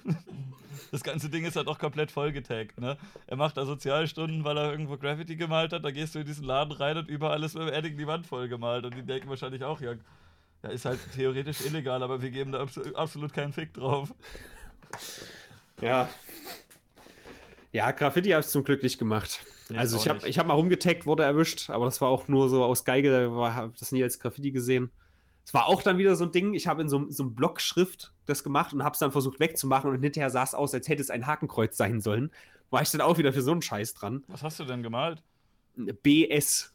Das 0.90 1.02
ganze 1.02 1.30
Ding 1.30 1.44
ist 1.46 1.56
halt 1.56 1.68
auch 1.68 1.78
komplett 1.78 2.10
vollgetaggt, 2.10 2.78
ne? 2.78 2.98
Er 3.26 3.36
macht 3.36 3.56
da 3.56 3.64
Sozialstunden, 3.64 4.44
weil 4.44 4.58
er 4.58 4.70
irgendwo 4.70 4.98
Graffiti 4.98 5.34
gemalt 5.34 5.72
hat, 5.72 5.84
da 5.84 5.90
gehst 5.90 6.14
du 6.14 6.18
in 6.18 6.26
diesen 6.26 6.44
Laden 6.44 6.70
rein 6.72 6.98
und 6.98 7.08
überall 7.08 7.42
ist 7.42 7.56
mit 7.56 7.72
Edding 7.72 7.96
die 7.96 8.06
Wand 8.06 8.26
voll 8.26 8.46
gemalt 8.48 8.84
und 8.84 8.94
die 8.94 9.02
denken 9.02 9.28
wahrscheinlich 9.30 9.64
auch, 9.64 9.80
ja, 9.80 9.94
ja, 10.62 10.68
ist 10.68 10.84
halt 10.84 11.00
theoretisch 11.14 11.62
illegal, 11.64 12.02
aber 12.02 12.20
wir 12.20 12.30
geben 12.30 12.52
da 12.52 12.62
abso- 12.62 12.94
absolut 12.94 13.32
keinen 13.32 13.54
Fick 13.54 13.72
drauf. 13.72 14.12
Ja. 15.80 16.08
Ja, 17.72 17.90
Graffiti 17.90 18.30
habe 18.30 18.40
ich 18.40 18.48
zum 18.48 18.64
Glück 18.64 18.82
nicht 18.82 18.98
gemacht. 18.98 19.44
Also 19.74 19.96
auch 19.96 20.00
ich 20.00 20.08
habe 20.08 20.28
ich 20.28 20.38
hab 20.38 20.46
mal 20.46 20.54
rumgetaggt, 20.54 21.06
wurde 21.06 21.24
erwischt, 21.24 21.70
aber 21.70 21.84
das 21.86 22.00
war 22.00 22.08
auch 22.08 22.28
nur 22.28 22.48
so 22.48 22.64
aus 22.64 22.84
Geige, 22.84 23.10
da 23.10 23.54
habe 23.54 23.72
das 23.78 23.92
nie 23.92 24.02
als 24.02 24.18
Graffiti 24.18 24.52
gesehen. 24.52 24.90
Es 25.44 25.54
war 25.54 25.66
auch 25.66 25.82
dann 25.82 25.98
wieder 25.98 26.16
so 26.16 26.24
ein 26.24 26.32
Ding, 26.32 26.54
ich 26.54 26.66
habe 26.66 26.82
in 26.82 26.88
so, 26.88 27.08
so 27.08 27.24
einem 27.24 27.34
Blockschrift 27.34 28.12
das 28.26 28.42
gemacht 28.42 28.72
und 28.72 28.82
habe 28.82 28.94
es 28.94 28.98
dann 28.98 29.12
versucht 29.12 29.38
wegzumachen 29.38 29.90
und 29.90 30.02
hinterher 30.02 30.30
sah 30.30 30.42
es 30.42 30.54
aus, 30.54 30.74
als 30.74 30.88
hätte 30.88 31.02
es 31.02 31.10
ein 31.10 31.26
Hakenkreuz 31.26 31.76
sein 31.76 32.00
sollen. 32.00 32.30
War 32.70 32.82
ich 32.82 32.90
dann 32.90 33.00
auch 33.00 33.18
wieder 33.18 33.32
für 33.32 33.42
so 33.42 33.52
einen 33.52 33.62
Scheiß 33.62 33.94
dran. 33.94 34.24
Was 34.26 34.42
hast 34.42 34.58
du 34.58 34.64
denn 34.64 34.82
gemalt? 34.82 35.22
BS, 35.76 36.74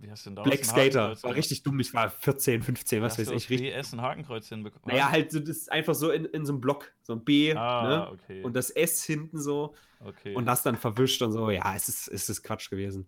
Wie 0.00 0.10
hast 0.10 0.24
du 0.24 0.30
denn 0.30 0.36
da 0.36 0.42
Black 0.42 0.64
Skater. 0.64 1.22
War 1.22 1.34
richtig 1.34 1.62
dumm, 1.62 1.78
ich 1.78 1.92
war 1.92 2.08
14, 2.08 2.62
15, 2.62 3.02
was 3.02 3.18
weiß 3.18 3.28
ich. 3.28 3.50
Richtig. 3.50 3.72
BS 3.72 3.92
ein 3.92 4.00
Hakenkreuz 4.00 4.48
hinbekommen. 4.48 4.82
Naja, 4.86 5.10
halt, 5.10 5.34
das 5.34 5.42
ist 5.42 5.70
einfach 5.70 5.94
so 5.94 6.10
in, 6.10 6.24
in 6.24 6.46
so 6.46 6.54
einem 6.54 6.60
Block, 6.60 6.90
so 7.02 7.12
ein 7.12 7.24
B 7.24 7.52
Ah, 7.54 7.86
ne? 7.86 8.10
okay. 8.10 8.42
und 8.42 8.56
das 8.56 8.70
S 8.70 9.04
hinten 9.04 9.38
so. 9.38 9.74
okay. 10.02 10.34
und 10.34 10.46
das 10.46 10.62
dann 10.62 10.76
verwischt 10.76 11.20
und 11.20 11.32
so. 11.32 11.50
Ja, 11.50 11.74
es 11.76 11.88
ist, 11.88 12.08
es 12.08 12.30
ist 12.30 12.42
Quatsch 12.42 12.70
gewesen. 12.70 13.06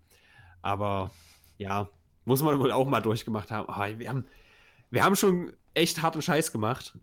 Aber 0.61 1.11
ja, 1.57 1.89
muss 2.27 2.43
man 2.43 2.59
wohl 2.59 2.73
auch 2.73 2.87
mal 2.87 3.01
durchgemacht 3.01 3.51
haben. 3.51 3.69
Aber 3.69 3.99
wir 3.99 4.09
haben, 4.09 4.27
wir 4.91 5.03
haben 5.03 5.17
schon 5.17 5.53
echt 5.73 6.03
harten 6.03 6.21
Scheiß 6.21 6.53
gemacht. 6.53 6.97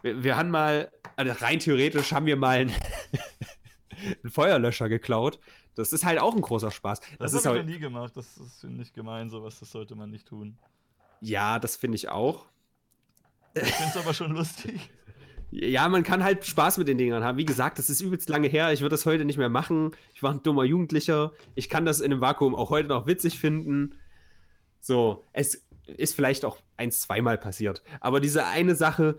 Wir, 0.00 0.24
wir 0.24 0.36
haben 0.36 0.50
mal, 0.50 0.90
also 1.14 1.32
rein 1.44 1.58
theoretisch 1.58 2.12
haben 2.12 2.24
wir 2.24 2.36
mal 2.36 2.58
ein, 2.58 2.72
einen 4.22 4.32
Feuerlöscher 4.32 4.88
geklaut. 4.88 5.38
Das 5.76 5.92
ist 5.92 6.04
halt 6.04 6.18
auch 6.18 6.34
ein 6.34 6.40
großer 6.40 6.70
Spaß. 6.70 7.00
Das, 7.18 7.32
Das, 7.32 7.32
habe 7.32 7.38
ich 7.38 7.46
halt, 7.46 7.66
noch 7.66 7.72
nie 7.74 7.78
gemacht. 7.78 8.16
Das 8.16 8.36
ist 8.38 8.64
ich 8.64 8.92
gemein, 8.92 9.30
sowas. 9.30 9.60
Das 9.60 9.70
sollte 9.70 9.94
man 9.94 10.10
nicht 10.10 10.26
tun. 10.26 10.58
ja, 11.20 11.58
das 11.58 11.76
finde 11.76 11.96
ich 11.96 12.08
auch. 12.08 12.46
Ich 13.54 13.62
finde 13.62 13.90
es 13.90 13.96
aber 13.96 14.12
schon 14.12 14.32
lustig. 14.32 14.90
Ja, 15.50 15.88
man 15.88 16.02
kann 16.02 16.24
halt 16.24 16.44
Spaß 16.44 16.78
mit 16.78 16.88
den 16.88 16.98
Dingern 16.98 17.22
haben. 17.22 17.38
Wie 17.38 17.44
gesagt, 17.44 17.78
das 17.78 17.88
ist 17.88 18.00
übelst 18.00 18.28
lange 18.28 18.48
her. 18.48 18.72
Ich 18.72 18.80
würde 18.80 18.94
das 18.94 19.06
heute 19.06 19.24
nicht 19.24 19.38
mehr 19.38 19.48
machen. 19.48 19.92
Ich 20.12 20.22
war 20.22 20.32
ein 20.32 20.42
dummer 20.42 20.64
Jugendlicher. 20.64 21.32
Ich 21.54 21.68
kann 21.68 21.86
das 21.86 22.00
in 22.00 22.12
einem 22.12 22.20
Vakuum 22.20 22.54
auch 22.54 22.70
heute 22.70 22.88
noch 22.88 23.06
witzig 23.06 23.38
finden. 23.38 23.94
So, 24.80 25.24
es 25.32 25.66
ist 25.86 26.14
vielleicht 26.14 26.44
auch 26.44 26.58
ein, 26.76 26.90
zweimal 26.90 27.38
passiert. 27.38 27.82
Aber 28.00 28.20
diese 28.20 28.46
eine 28.46 28.74
Sache, 28.74 29.16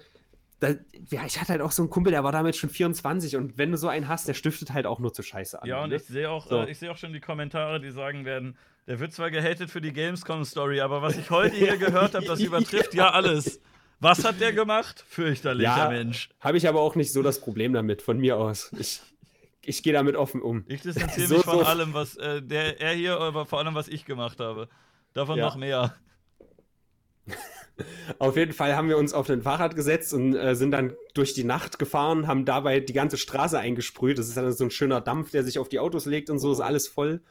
da, 0.59 0.69
ja, 1.09 1.25
ich 1.25 1.39
hatte 1.39 1.49
halt 1.53 1.61
auch 1.61 1.71
so 1.71 1.83
einen 1.83 1.89
Kumpel, 1.89 2.11
der 2.11 2.23
war 2.23 2.31
damit 2.31 2.55
schon 2.55 2.69
24 2.69 3.35
und 3.35 3.57
wenn 3.57 3.71
du 3.71 3.77
so 3.77 3.87
einen 3.87 4.07
hast, 4.07 4.27
der 4.27 4.33
stiftet 4.33 4.71
halt 4.73 4.85
auch 4.85 4.99
nur 4.99 5.13
zu 5.13 5.21
Scheiße 5.23 5.61
an. 5.61 5.67
Ja, 5.67 5.83
und 5.83 5.89
ne? 5.89 5.97
ich 5.97 6.03
sehe 6.05 6.29
auch, 6.29 6.47
So. 6.47 6.61
äh, 6.63 6.71
ich 6.71 6.79
sehe 6.79 6.91
auch 6.91 6.97
schon 6.97 7.13
die 7.13 7.19
Kommentare, 7.19 7.79
die 7.79 7.91
sagen 7.91 8.25
werden, 8.25 8.57
der 8.87 8.99
wird 8.99 9.13
zwar 9.13 9.29
gehatet 9.29 9.69
für 9.69 9.81
die 9.81 9.93
Gamescom-Story, 9.93 10.79
aber 10.81 11.01
was 11.01 11.17
ich 11.17 11.29
heute 11.29 11.55
hier 11.55 11.77
gehört 11.77 12.15
habe, 12.15 12.25
das 12.25 12.39
übertrifft 12.41 12.93
ja 12.93 13.11
alles. 13.11 13.61
Was 13.99 14.23
hat 14.23 14.39
der 14.39 14.53
gemacht? 14.53 15.03
Fürchterlicher 15.07 15.77
Ja. 15.77 15.89
Mensch. 15.89 16.29
Habe 16.39 16.57
ich 16.57 16.67
aber 16.67 16.81
auch 16.81 16.95
nicht 16.95 17.11
so 17.11 17.21
das 17.23 17.41
Problem 17.41 17.73
damit, 17.73 18.01
von 18.01 18.17
mir 18.19 18.37
aus. 18.37 18.71
Ich, 18.79 19.01
ich 19.61 19.83
gehe 19.83 19.91
damit 19.93 20.15
offen 20.15 20.41
um. 20.41 20.63
Ich 20.67 20.81
distanziere 20.81 21.27
So- 21.27 21.35
mich 21.35 21.43
von 21.43 21.59
so- 21.59 21.65
allem, 21.65 21.93
was 21.93 22.15
äh, 22.15 22.41
der, 22.41 22.79
er 22.79 22.93
hier, 22.93 23.19
aber 23.19 23.45
vor 23.45 23.59
allem, 23.59 23.75
was 23.75 23.87
ich 23.87 24.05
gemacht 24.05 24.39
habe. 24.39 24.69
Davon 25.13 25.37
Ja. 25.37 25.45
noch 25.45 25.55
mehr. 25.55 25.95
Auf 28.19 28.37
jeden 28.37 28.53
Fall 28.53 28.75
haben 28.75 28.89
wir 28.89 28.97
uns 28.97 29.13
auf 29.13 29.29
ein 29.29 29.41
Fahrrad 29.41 29.75
gesetzt 29.75 30.13
und 30.13 30.35
äh, 30.35 30.55
sind 30.55 30.71
dann 30.71 30.93
durch 31.13 31.33
die 31.33 31.43
Nacht 31.43 31.79
gefahren, 31.79 32.27
haben 32.27 32.45
dabei 32.45 32.79
die 32.79 32.93
ganze 32.93 33.17
Straße 33.17 33.59
eingesprüht. 33.59 34.17
Das 34.17 34.27
ist 34.27 34.37
dann 34.37 34.51
so 34.51 34.63
ein 34.63 34.71
schöner 34.71 35.01
Dampf, 35.01 35.31
der 35.31 35.43
sich 35.43 35.59
auf 35.59 35.69
die 35.69 35.79
Autos 35.79 36.05
legt 36.05 36.29
und 36.29 36.39
so, 36.39 36.51
ist 36.51 36.59
alles 36.59 36.87
voll. 36.87 37.21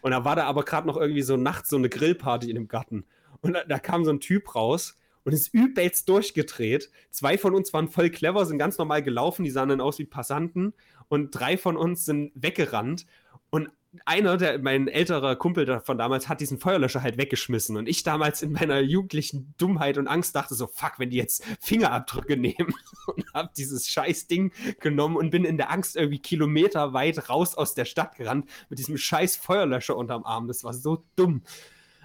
Und 0.00 0.10
da 0.10 0.24
war 0.24 0.36
da 0.36 0.44
aber 0.44 0.64
gerade 0.64 0.86
noch 0.86 0.96
irgendwie 0.96 1.22
so 1.22 1.36
nachts 1.36 1.70
so 1.70 1.76
eine 1.76 1.88
Grillparty 1.88 2.48
in 2.48 2.56
dem 2.56 2.68
Garten. 2.68 3.04
Und 3.40 3.54
da, 3.54 3.64
da 3.64 3.78
kam 3.78 4.04
so 4.04 4.10
ein 4.10 4.20
Typ 4.20 4.54
raus 4.54 4.98
und 5.24 5.32
ist 5.32 5.54
übelst 5.54 6.08
durchgedreht. 6.08 6.90
Zwei 7.10 7.38
von 7.38 7.54
uns 7.54 7.72
waren 7.72 7.88
voll 7.88 8.10
clever, 8.10 8.44
sind 8.44 8.58
ganz 8.58 8.78
normal 8.78 9.02
gelaufen, 9.02 9.44
die 9.44 9.50
sahen 9.50 9.68
dann 9.68 9.80
aus 9.80 9.98
wie 9.98 10.04
Passanten. 10.04 10.74
Und 11.08 11.30
drei 11.30 11.56
von 11.56 11.76
uns 11.76 12.04
sind 12.04 12.32
weggerannt. 12.34 13.06
Und 13.50 13.70
einer, 14.06 14.38
der, 14.38 14.58
mein 14.58 14.88
älterer 14.88 15.36
Kumpel 15.36 15.80
von 15.80 15.98
damals, 15.98 16.28
hat 16.28 16.40
diesen 16.40 16.58
Feuerlöscher 16.58 17.02
halt 17.02 17.18
weggeschmissen. 17.18 17.76
Und 17.76 17.88
ich 17.88 18.02
damals 18.02 18.42
in 18.42 18.52
meiner 18.52 18.80
jugendlichen 18.80 19.54
Dummheit 19.58 19.98
und 19.98 20.08
Angst 20.08 20.34
dachte 20.34 20.54
so, 20.54 20.66
fuck, 20.66 20.98
wenn 20.98 21.10
die 21.10 21.18
jetzt 21.18 21.44
Fingerabdrücke 21.60 22.36
nehmen. 22.38 22.74
Und 23.06 23.24
hab 23.34 23.54
dieses 23.54 23.88
scheiß 23.88 24.28
Ding 24.28 24.52
genommen 24.80 25.16
und 25.16 25.30
bin 25.30 25.44
in 25.44 25.56
der 25.56 25.70
Angst 25.70 25.96
irgendwie 25.96 26.20
kilometerweit 26.20 27.28
raus 27.28 27.54
aus 27.54 27.74
der 27.74 27.84
Stadt 27.84 28.16
gerannt 28.16 28.48
mit 28.70 28.78
diesem 28.78 28.96
scheiß 28.96 29.36
Feuerlöscher 29.36 29.96
unterm 29.96 30.24
Arm. 30.24 30.48
Das 30.48 30.64
war 30.64 30.72
so 30.72 31.04
dumm. 31.16 31.42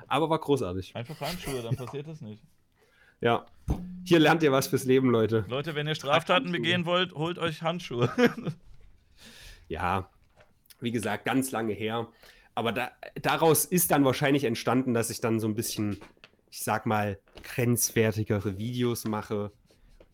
Aber 0.08 0.30
war 0.30 0.40
großartig. 0.40 0.96
Einfach 0.96 1.20
Handschuhe, 1.22 1.62
dann 1.62 1.76
passiert 1.76 2.08
das 2.08 2.22
nicht. 2.22 2.44
Ja. 3.22 3.46
Hier 4.04 4.20
lernt 4.20 4.44
ihr 4.44 4.52
was 4.52 4.68
fürs 4.68 4.84
Leben, 4.86 5.10
Leute. 5.10 5.46
Leute, 5.48 5.76
wenn 5.76 5.88
ihr 5.88 5.96
Straftaten 5.96 6.52
begehen 6.52 6.86
wollt, 6.86 7.14
holt 7.14 7.40
euch 7.40 7.62
Handschuhe. 7.62 8.10
Ja, 9.70 10.10
wie 10.80 10.92
gesagt, 10.92 11.26
ganz 11.26 11.52
lange 11.52 11.74
her. 11.74 12.08
Aber 12.56 12.72
da, 12.72 12.92
daraus 13.22 13.66
ist 13.66 13.92
dann 13.92 14.04
wahrscheinlich 14.06 14.44
entstanden, 14.44 14.94
dass 14.94 15.10
ich 15.10 15.22
dann 15.22 15.40
so 15.40 15.48
ein 15.48 15.54
bisschen, 15.56 15.98
ich 16.50 16.64
sag 16.64 16.86
mal, 16.86 17.20
grenzwertigere 17.44 18.58
Videos 18.58 19.06
mache, 19.06 19.52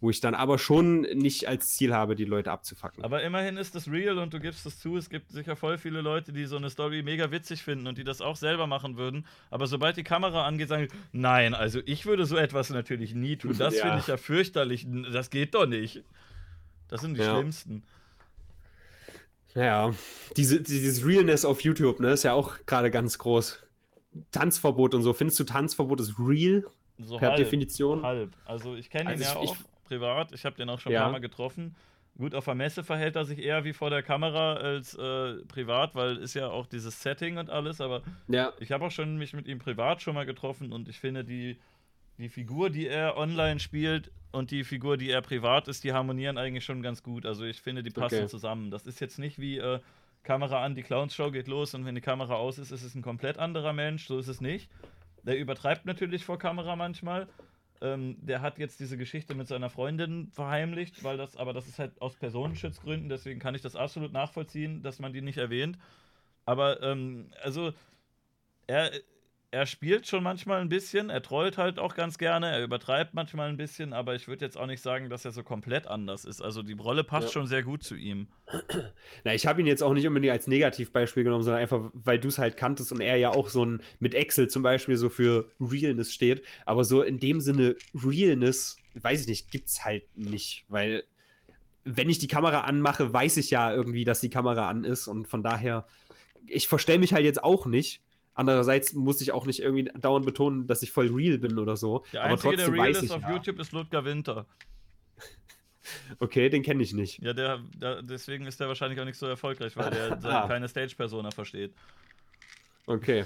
wo 0.02 0.10
ich 0.10 0.19
dann 0.19 0.35
aber 0.35 0.60
schon 0.60 1.02
nicht 1.02 1.48
als 1.48 1.69
Ziel 1.69 1.94
habe, 1.94 2.15
die 2.15 2.26
Leute 2.26 2.52
abzufacken. 2.52 3.06
Aber 3.06 3.23
immerhin 3.23 3.56
ist 3.56 3.73
das 3.76 3.90
real 3.90 4.18
und 4.18 4.34
du 4.34 4.41
gibst 4.41 4.65
es 4.65 4.77
zu. 4.80 4.98
Es 4.98 5.10
gibt 5.10 5.31
sicher 5.31 5.56
voll 5.56 5.77
viele 5.77 6.02
Leute, 6.02 6.34
die 6.34 6.44
so 6.45 6.57
eine 6.57 6.69
Story 6.69 7.02
mega 7.03 7.31
witzig 7.31 7.64
finden 7.64 7.88
und 7.88 7.98
die 7.98 8.03
das 8.03 8.19
auch 8.19 8.35
selber 8.35 8.68
machen 8.68 8.98
würden. 8.98 9.26
Aber 9.49 9.65
sobald 9.65 9.95
die 9.95 10.03
Kamera 10.03 10.45
angeht, 10.45 10.68
sagen 10.68 10.90
nein, 11.14 11.53
also 11.53 11.80
ich 11.85 12.06
würde 12.06 12.26
so 12.26 12.35
etwas 12.35 12.69
natürlich 12.69 13.15
nie 13.15 13.38
tun. 13.38 13.56
Das 13.57 13.76
Ja. 13.77 13.84
finde 13.84 13.99
ich 13.99 14.07
ja 14.07 14.18
fürchterlich. 14.18 14.85
Das 15.14 15.30
geht 15.30 15.56
doch 15.56 15.68
nicht. 15.68 16.03
Das 16.90 16.99
sind 16.99 17.15
die 17.18 17.22
Ja. 17.22 17.35
schlimmsten. 17.35 17.84
Ja, 19.56 19.94
diese, 20.36 20.62
dieses 20.62 21.06
Realness 21.06 21.46
auf 21.46 21.62
YouTube, 21.62 22.00
ne, 22.00 22.12
ist 22.12 22.24
ja 22.24 22.34
auch 22.34 22.56
gerade 22.66 22.90
ganz 22.92 23.18
groß. 23.18 23.60
Tanzverbot 24.32 24.94
und 24.96 25.02
so. 25.04 25.14
Findest 25.14 25.40
du 25.40 25.44
Tanzverbot 25.44 26.00
ist 26.00 26.16
real 26.20 26.64
So 27.00 27.18
per 27.18 27.30
halb, 27.30 27.38
Definition? 27.38 28.04
halb. 28.04 28.32
Also 28.46 28.76
ich 28.76 28.90
kenne 28.90 29.12
ihn 29.14 29.22
Also 29.22 29.24
ja 29.24 29.44
ich- 29.44 29.50
auch 29.52 29.58
privat. 29.88 30.32
Ich 30.34 30.46
habe 30.46 30.56
den 30.56 30.70
auch 30.70 30.80
schon 30.80 30.92
Ja. 30.92 31.00
ein 31.02 31.04
paar 31.06 31.12
Mal 31.14 31.20
getroffen. 31.22 31.76
Gut, 32.18 32.36
auf 32.36 32.46
der 32.46 32.54
Messe 32.54 32.84
verhält 32.84 33.16
er 33.16 33.26
sich 33.26 33.40
eher 33.40 33.64
wie 33.64 33.74
vor 33.74 33.90
der 33.90 34.04
Kamera 34.04 34.54
als 34.54 34.94
äh, 34.94 35.36
privat, 35.48 35.96
weil 35.96 36.18
ist 36.18 36.36
ja 36.36 36.48
auch 36.48 36.68
dieses 36.68 37.02
Setting 37.02 37.38
und 37.40 37.50
alles, 37.50 37.82
aber 37.82 38.04
Ja, 38.28 38.54
Ich 38.60 38.72
habe 38.72 38.86
auch 38.86 38.92
schon 38.92 39.18
mich 39.18 39.34
mit 39.34 39.48
ihm 39.48 39.58
privat 39.58 40.02
schon 40.04 40.14
mal 40.14 40.26
getroffen 40.26 40.72
und 40.74 40.88
ich 40.90 41.00
finde, 41.00 41.24
die, 41.24 41.58
die 42.18 42.30
Figur, 42.30 42.69
die 42.69 42.88
er 42.88 43.18
online 43.18 43.60
spielt 43.60 44.11
und 44.31 44.52
die 44.52 44.64
Figur, 44.64 44.98
die 44.98 45.10
er 45.10 45.22
privat 45.22 45.68
ist, 45.68 45.84
die 45.84 45.94
harmonieren 45.94 46.38
eigentlich 46.38 46.65
schon 46.65 46.81
ganz 46.81 47.03
gut. 47.03 47.26
Also 47.26 47.44
ich 47.45 47.61
finde, 47.61 47.84
die 47.84 47.90
passen 47.90 48.15
Okay. 48.15 48.27
zusammen. 48.27 48.72
Das 48.72 48.85
ist 48.85 48.99
jetzt 48.99 49.19
nicht 49.19 49.40
wie 49.40 49.57
äh, 49.57 49.80
Kamera 50.23 50.64
an, 50.64 50.76
die 50.76 50.84
Clowns-Show 50.84 51.31
geht 51.31 51.48
los 51.48 51.73
und 51.73 51.85
wenn 51.85 51.95
die 51.95 52.02
Kamera 52.02 52.35
aus 52.35 52.57
ist, 52.57 52.72
ist 52.72 52.84
es 52.84 52.95
ein 52.95 53.02
komplett 53.02 53.38
anderer 53.38 53.73
Mensch. 53.73 54.07
So 54.07 54.18
ist 54.18 54.27
es 54.27 54.41
nicht. 54.41 54.69
Der 55.23 55.38
übertreibt 55.38 55.85
natürlich 55.85 56.23
vor 56.26 56.38
Kamera 56.38 56.76
manchmal. 56.76 57.27
Ähm, 57.81 58.15
der 58.22 58.41
hat 58.41 58.60
jetzt 58.60 58.80
diese 58.80 58.98
Geschichte 58.98 59.35
mit 59.35 59.48
seiner 59.48 59.69
Freundin 59.69 60.30
verheimlicht, 60.31 61.03
weil 61.03 61.18
das, 61.18 61.35
aber 61.35 61.52
das 61.52 61.68
ist 61.68 61.80
halt 61.80 62.02
aus 62.02 62.15
Personenschutzgründen, 62.15 63.10
deswegen 63.10 63.40
kann 63.40 63.56
ich 63.56 63.61
das 63.61 63.76
absolut 63.76 64.14
nachvollziehen, 64.14 64.81
dass 64.84 64.99
man 64.99 65.11
die 65.11 65.22
nicht 65.22 65.38
erwähnt. 65.38 65.77
Aber 66.45 66.81
ähm, 66.81 67.30
also 67.41 67.73
er, 68.68 68.91
er 69.54 69.68
spielt 69.68 70.08
schon 70.08 70.24
manchmal 70.24 70.62
ein 70.62 70.70
bisschen, 70.70 71.12
er 71.12 71.22
trollt 71.22 71.60
halt 71.60 71.78
auch 71.78 71.94
ganz 71.94 72.18
gerne, 72.18 72.48
er 72.50 72.64
übertreibt 72.64 73.14
manchmal 73.14 73.50
ein 73.50 73.58
bisschen, 73.58 73.94
aber 73.94 74.16
ich 74.16 74.28
würde 74.28 74.44
jetzt 74.44 74.58
auch 74.58 74.66
nicht 74.66 74.82
sagen, 74.82 75.12
dass 75.12 75.26
er 75.26 75.32
so 75.32 75.44
komplett 75.44 75.86
anders 75.86 76.26
ist. 76.26 76.42
Also 76.42 76.64
die 76.64 76.74
Rolle 76.74 77.04
passt 77.04 77.28
Ja. 77.28 77.34
schon 77.34 77.46
sehr 77.46 77.62
gut 77.62 77.84
zu 77.84 77.96
ihm. 77.96 78.30
Na, 79.24 79.36
ich 79.36 79.46
habe 79.46 79.62
ihn 79.62 79.68
jetzt 79.68 79.84
auch 79.84 79.94
nicht 79.94 80.08
unbedingt 80.08 80.34
als 80.34 80.48
Negativbeispiel 80.48 81.24
genommen, 81.24 81.44
sondern 81.44 81.62
einfach, 81.62 81.92
weil 81.94 82.18
du 82.18 82.30
es 82.30 82.40
halt 82.40 82.58
kanntest 82.58 82.92
und 82.92 83.00
er 83.00 83.18
ja 83.18 83.30
auch 83.30 83.48
so 83.48 83.64
ein 83.64 83.84
mit 84.00 84.16
Excel 84.16 84.48
zum 84.48 84.64
Beispiel 84.64 84.98
so 84.98 85.10
für 85.10 85.52
Realness 85.60 86.12
steht. 86.12 86.42
Aber 86.66 86.84
so 86.84 87.04
in 87.04 87.20
dem 87.20 87.40
Sinne 87.40 87.76
Realness, 87.94 88.78
weiß 88.96 89.22
ich 89.22 89.28
nicht, 89.28 89.52
gibt's 89.52 89.86
halt 89.86 90.04
nicht, 90.18 90.66
weil 90.68 91.04
wenn 91.84 92.10
ich 92.10 92.18
die 92.18 92.28
Kamera 92.28 92.62
anmache, 92.62 93.14
weiß 93.14 93.38
ich 93.38 93.52
ja 93.52 93.72
irgendwie, 93.72 94.04
dass 94.04 94.20
die 94.20 94.32
Kamera 94.32 94.68
an 94.68 94.84
ist 94.84 95.08
und 95.08 95.28
von 95.28 95.44
daher, 95.44 95.86
ich 96.48 96.68
verstell 96.68 96.98
mich 96.98 97.14
halt 97.14 97.24
jetzt 97.24 97.44
auch 97.44 97.68
nicht. 97.68 98.02
Andererseits 98.36 98.94
muss 98.94 99.22
ich 99.22 99.32
auch 99.32 99.46
nicht 99.46 99.60
irgendwie 99.60 99.92
dauernd 100.00 100.26
betonen, 100.26 100.66
dass 100.68 100.82
ich 100.82 100.92
voll 100.92 101.14
real 101.14 101.38
bin 101.38 101.60
oder 101.60 101.78
so. 101.78 102.04
Der 102.14 102.24
Aber 102.24 102.32
einzige, 102.32 102.56
der 102.56 102.66
trotzdem 102.66 102.82
real 102.82 102.94
weiß 102.96 103.04
ist 103.04 103.12
auf 103.12 103.22
ja. 103.22 103.32
YouTube, 103.32 103.60
ist 103.60 103.72
Ludger 103.72 104.06
Winter. 104.06 104.46
Okay, 106.20 106.48
den 106.48 106.64
kenne 106.64 106.82
ich 106.82 106.94
nicht. 106.94 107.22
Ja, 107.22 107.34
der, 107.34 107.60
der, 107.76 108.02
deswegen 108.02 108.48
ist 108.48 108.58
der 108.62 108.70
wahrscheinlich 108.70 109.02
auch 109.02 109.06
nicht 109.06 109.18
so 109.18 109.28
erfolgreich, 109.28 109.76
weil 109.76 109.92
der 109.92 110.18
Ah. 110.24 110.48
keine 110.48 110.70
Stage-Persona 110.70 111.32
versteht. 111.32 111.74
Okay. 112.86 113.26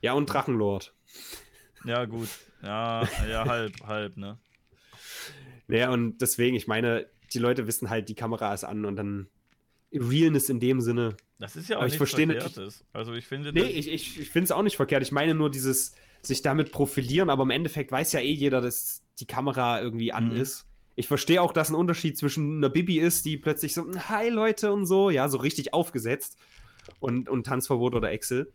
Ja, 0.00 0.14
und 0.14 0.26
Drachenlord. 0.26 0.92
Ja, 1.84 2.04
gut. 2.04 2.28
Ja, 2.62 3.08
ja, 3.28 3.44
halb, 3.44 3.80
halb, 3.86 4.16
ne? 4.16 4.38
Naja, 5.68 5.90
und 5.90 6.18
deswegen, 6.18 6.56
ich 6.56 6.66
meine, 6.66 7.06
die 7.32 7.38
Leute 7.38 7.68
wissen 7.68 7.88
halt, 7.90 8.08
die 8.08 8.14
Kamera 8.16 8.52
ist 8.52 8.64
an 8.64 8.84
und 8.84 8.96
dann 8.96 9.28
Realness 9.94 10.48
in 10.48 10.60
dem 10.60 10.80
Sinne. 10.80 11.16
Das 11.38 11.56
ist 11.56 11.68
ja 11.68 11.76
auch 11.76 11.82
Aber 11.82 11.88
ich 11.88 11.98
nichts 11.98 12.12
Verkehrtes. 12.14 12.84
Also 12.92 13.12
ich 13.14 13.26
finde, 13.26 13.52
Nee, 13.52 13.62
ich, 13.62 13.88
ich, 13.88 14.20
ich 14.20 14.30
finde 14.30 14.44
es 14.44 14.52
auch 14.52 14.62
nicht 14.62 14.76
verkehrt. 14.76 15.02
Ich 15.02 15.12
meine 15.12 15.34
nur 15.34 15.50
dieses 15.50 15.94
sich 16.22 16.42
damit 16.42 16.72
profilieren, 16.72 17.30
aber 17.30 17.42
im 17.42 17.50
Endeffekt 17.50 17.92
weiß 17.92 18.12
ja 18.12 18.20
eh 18.20 18.32
jeder, 18.32 18.60
dass 18.60 19.02
die 19.20 19.26
Kamera 19.26 19.80
irgendwie 19.80 20.12
an 20.12 20.30
Mhm. 20.30 20.36
ist. 20.36 20.66
Ich 20.96 21.08
verstehe 21.08 21.42
auch, 21.42 21.52
dass 21.52 21.70
ein 21.70 21.74
Unterschied 21.74 22.16
zwischen 22.16 22.58
einer 22.58 22.68
Bibi 22.68 22.98
ist, 22.98 23.24
die 23.24 23.36
plötzlich 23.36 23.74
so, 23.74 23.84
hi 24.08 24.28
Leute 24.28 24.72
und 24.72 24.86
so, 24.86 25.10
ja, 25.10 25.28
so 25.28 25.38
richtig 25.38 25.74
aufgesetzt 25.74 26.38
und, 27.00 27.28
und 27.28 27.44
Tanzverbot 27.46 27.94
oder 27.94 28.12
Excel. 28.12 28.52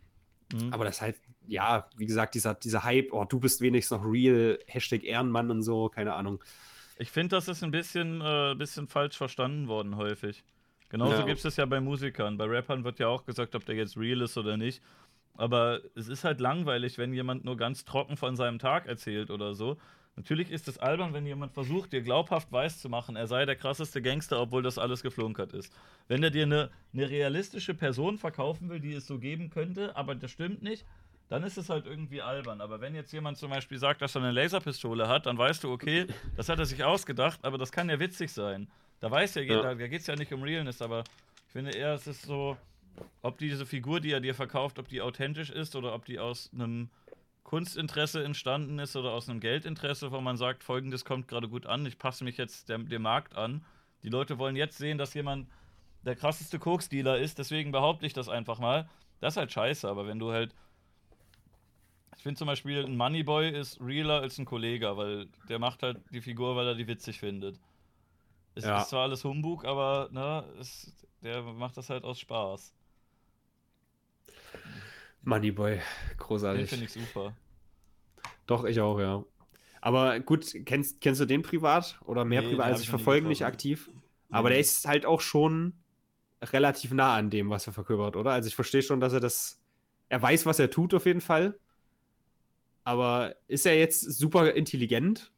Mhm. 0.52 0.72
Aber 0.72 0.84
das 0.84 1.00
halt, 1.00 1.16
ja, 1.46 1.88
wie 1.96 2.06
gesagt, 2.06 2.34
dieser, 2.34 2.54
dieser 2.54 2.82
Hype, 2.84 3.12
oh, 3.12 3.24
du 3.24 3.38
bist 3.40 3.60
wenigstens 3.60 3.98
noch 3.98 4.04
real, 4.04 4.58
Hashtag 4.66 5.04
Ehrenmann 5.04 5.50
und 5.50 5.62
so, 5.62 5.88
keine 5.90 6.14
Ahnung. 6.14 6.42
Ich 6.98 7.10
finde, 7.10 7.36
das 7.36 7.48
ist 7.48 7.62
ein 7.62 7.70
bisschen, 7.70 8.20
äh, 8.20 8.54
bisschen 8.56 8.88
falsch 8.88 9.16
verstanden 9.16 9.68
worden 9.68 9.96
häufig. 9.96 10.42
Genauso 10.90 11.20
Ja. 11.20 11.22
gibt 11.22 11.42
es 11.44 11.56
ja 11.56 11.64
bei 11.64 11.80
Musikern. 11.80 12.36
Bei 12.36 12.44
Rappern 12.44 12.84
wird 12.84 12.98
ja 12.98 13.08
auch 13.08 13.24
gesagt, 13.24 13.54
ob 13.54 13.64
der 13.64 13.76
jetzt 13.76 13.96
real 13.96 14.20
ist 14.20 14.36
oder 14.36 14.56
nicht. 14.56 14.82
Aber 15.36 15.80
es 15.94 16.08
ist 16.08 16.24
halt 16.24 16.40
langweilig, 16.40 16.98
wenn 16.98 17.14
jemand 17.14 17.44
nur 17.44 17.56
ganz 17.56 17.84
trocken 17.84 18.16
von 18.16 18.36
seinem 18.36 18.58
Tag 18.58 18.86
erzählt 18.86 19.30
oder 19.30 19.54
so. 19.54 19.78
Natürlich 20.16 20.50
ist 20.50 20.68
es 20.68 20.76
albern, 20.76 21.14
wenn 21.14 21.24
jemand 21.24 21.52
versucht, 21.52 21.92
dir 21.92 22.02
glaubhaft 22.02 22.52
weiß 22.52 22.80
zu 22.80 22.88
machen, 22.88 23.16
er 23.16 23.26
sei 23.28 23.46
der 23.46 23.56
krasseste 23.56 24.02
Gangster, 24.02 24.40
obwohl 24.40 24.62
das 24.62 24.76
alles 24.76 25.02
geflunkert 25.02 25.52
ist. 25.54 25.72
Wenn 26.08 26.22
er 26.22 26.30
dir 26.30 26.42
eine, 26.42 26.70
eine 26.92 27.08
realistische 27.08 27.72
Person 27.74 28.18
verkaufen 28.18 28.68
will, 28.68 28.80
die 28.80 28.92
es 28.92 29.06
so 29.06 29.18
geben 29.18 29.48
könnte, 29.48 29.96
aber 29.96 30.14
das 30.16 30.32
stimmt 30.32 30.62
nicht, 30.62 30.84
dann 31.28 31.44
ist 31.44 31.56
es 31.56 31.70
halt 31.70 31.86
irgendwie 31.86 32.20
albern. 32.20 32.60
Aber 32.60 32.80
wenn 32.80 32.94
jetzt 32.96 33.12
jemand 33.12 33.38
zum 33.38 33.50
Beispiel 33.50 33.78
sagt, 33.78 34.02
dass 34.02 34.16
er 34.16 34.22
eine 34.22 34.32
Laserpistole 34.32 35.06
hat, 35.08 35.26
dann 35.26 35.38
weißt 35.38 35.62
du, 35.62 35.70
okay, 35.70 36.06
das 36.36 36.48
hat 36.48 36.58
er 36.58 36.66
sich 36.66 36.82
ausgedacht, 36.82 37.38
aber 37.44 37.56
das 37.56 37.70
kann 37.70 37.88
ja 37.88 38.00
witzig 38.00 38.32
sein. 38.32 38.68
Da 39.00 39.10
weiß 39.10 39.34
ja 39.36 39.42
jeder, 39.42 39.62
Ja. 39.64 39.74
da 39.74 39.86
geht 39.88 40.00
es 40.00 40.06
ja 40.06 40.16
nicht 40.16 40.32
um 40.32 40.42
Realness, 40.42 40.80
aber 40.82 41.04
Ich 41.46 41.52
finde 41.52 41.72
eher, 41.72 41.94
es 41.94 42.06
ist 42.06 42.22
so, 42.22 42.56
ob 43.22 43.38
diese 43.38 43.66
Figur, 43.66 43.98
die 44.00 44.12
er 44.12 44.20
dir 44.20 44.36
verkauft, 44.36 44.78
ob 44.78 44.86
die 44.86 45.00
authentisch 45.02 45.50
ist 45.50 45.74
oder 45.74 45.94
ob 45.94 46.04
die 46.04 46.20
aus 46.20 46.48
einem 46.54 46.90
Kunstinteresse 47.42 48.22
entstanden 48.22 48.78
ist 48.78 48.94
oder 48.94 49.10
aus 49.10 49.28
einem 49.28 49.40
Geldinteresse, 49.40 50.12
wo 50.12 50.20
man 50.20 50.36
sagt, 50.36 50.62
folgendes 50.62 51.04
kommt 51.04 51.26
gerade 51.26 51.48
gut 51.48 51.66
an, 51.66 51.84
ich 51.86 51.98
passe 51.98 52.22
mich 52.22 52.36
jetzt 52.36 52.68
dem, 52.68 52.88
dem 52.88 53.02
Markt 53.02 53.34
an. 53.34 53.64
Die 54.04 54.08
Leute 54.10 54.38
wollen 54.38 54.54
jetzt 54.54 54.78
sehen, 54.78 54.96
dass 54.96 55.12
jemand 55.14 55.48
der 56.04 56.14
krasseste 56.14 56.60
Koksdealer 56.60 57.18
ist, 57.18 57.38
deswegen 57.38 57.72
behaupte 57.72 58.06
ich 58.06 58.12
das 58.12 58.28
einfach 58.28 58.60
mal. 58.60 58.88
Das 59.20 59.32
ist 59.34 59.36
halt 59.38 59.50
scheiße, 59.50 59.88
aber 59.88 60.06
wenn 60.06 60.20
du 60.20 60.30
halt. 60.30 60.54
Ich 62.16 62.22
finde 62.22 62.38
zum 62.38 62.46
Beispiel, 62.46 62.84
ein 62.84 62.96
Moneyboy 62.96 63.50
ist 63.50 63.80
realer 63.80 64.20
als 64.20 64.38
ein 64.38 64.44
Kollege, 64.44 64.96
weil 64.96 65.26
der 65.48 65.58
macht 65.58 65.82
halt 65.82 65.98
die 66.12 66.20
Figur, 66.20 66.54
weil 66.54 66.68
er 66.68 66.74
die 66.76 66.86
witzig 66.86 67.18
findet. 67.18 67.58
Es 68.54 68.64
ja. 68.64 68.80
ist 68.80 68.90
zwar 68.90 69.04
alles 69.04 69.24
Humbug, 69.24 69.64
aber 69.64 70.08
ne, 70.12 70.44
es, 70.58 70.92
der 71.22 71.42
macht 71.42 71.76
das 71.76 71.90
halt 71.90 72.04
aus 72.04 72.18
Spaß. 72.18 72.74
Moneyboy, 75.22 75.80
großartig. 76.16 76.62
Den 76.62 76.68
finde 76.68 76.84
ich 76.86 76.92
super. 76.92 77.36
Doch, 78.46 78.64
ich 78.64 78.80
auch, 78.80 78.98
ja. 78.98 79.24
Aber 79.80 80.20
gut, 80.20 80.52
kennst, 80.66 81.00
kennst 81.00 81.20
du 81.20 81.26
den 81.26 81.42
privat 81.42 81.98
oder 82.04 82.24
mehr 82.24 82.42
nee, 82.42 82.48
privat? 82.48 82.66
Also 82.66 82.82
ich 82.82 82.90
verfolge 82.90 83.28
nicht 83.28 83.44
aktiv. 83.44 83.90
Aber 84.30 84.48
mhm. 84.48 84.52
der 84.52 84.60
ist 84.60 84.86
halt 84.86 85.06
auch 85.06 85.20
schon 85.20 85.74
relativ 86.42 86.92
nah 86.92 87.16
an 87.16 87.30
dem, 87.30 87.50
was 87.50 87.66
er 87.66 87.72
verkörpert, 87.72 88.16
oder? 88.16 88.32
Also 88.32 88.48
ich 88.48 88.54
verstehe 88.54 88.82
schon, 88.82 89.00
dass 89.00 89.12
er 89.12 89.20
das. 89.20 89.60
Er 90.08 90.20
weiß, 90.20 90.44
was 90.46 90.58
er 90.58 90.70
tut, 90.70 90.92
auf 90.94 91.06
jeden 91.06 91.20
Fall. 91.20 91.58
Aber 92.82 93.36
ist 93.46 93.66
er 93.66 93.78
jetzt 93.78 94.00
super 94.00 94.54
intelligent? 94.54 95.32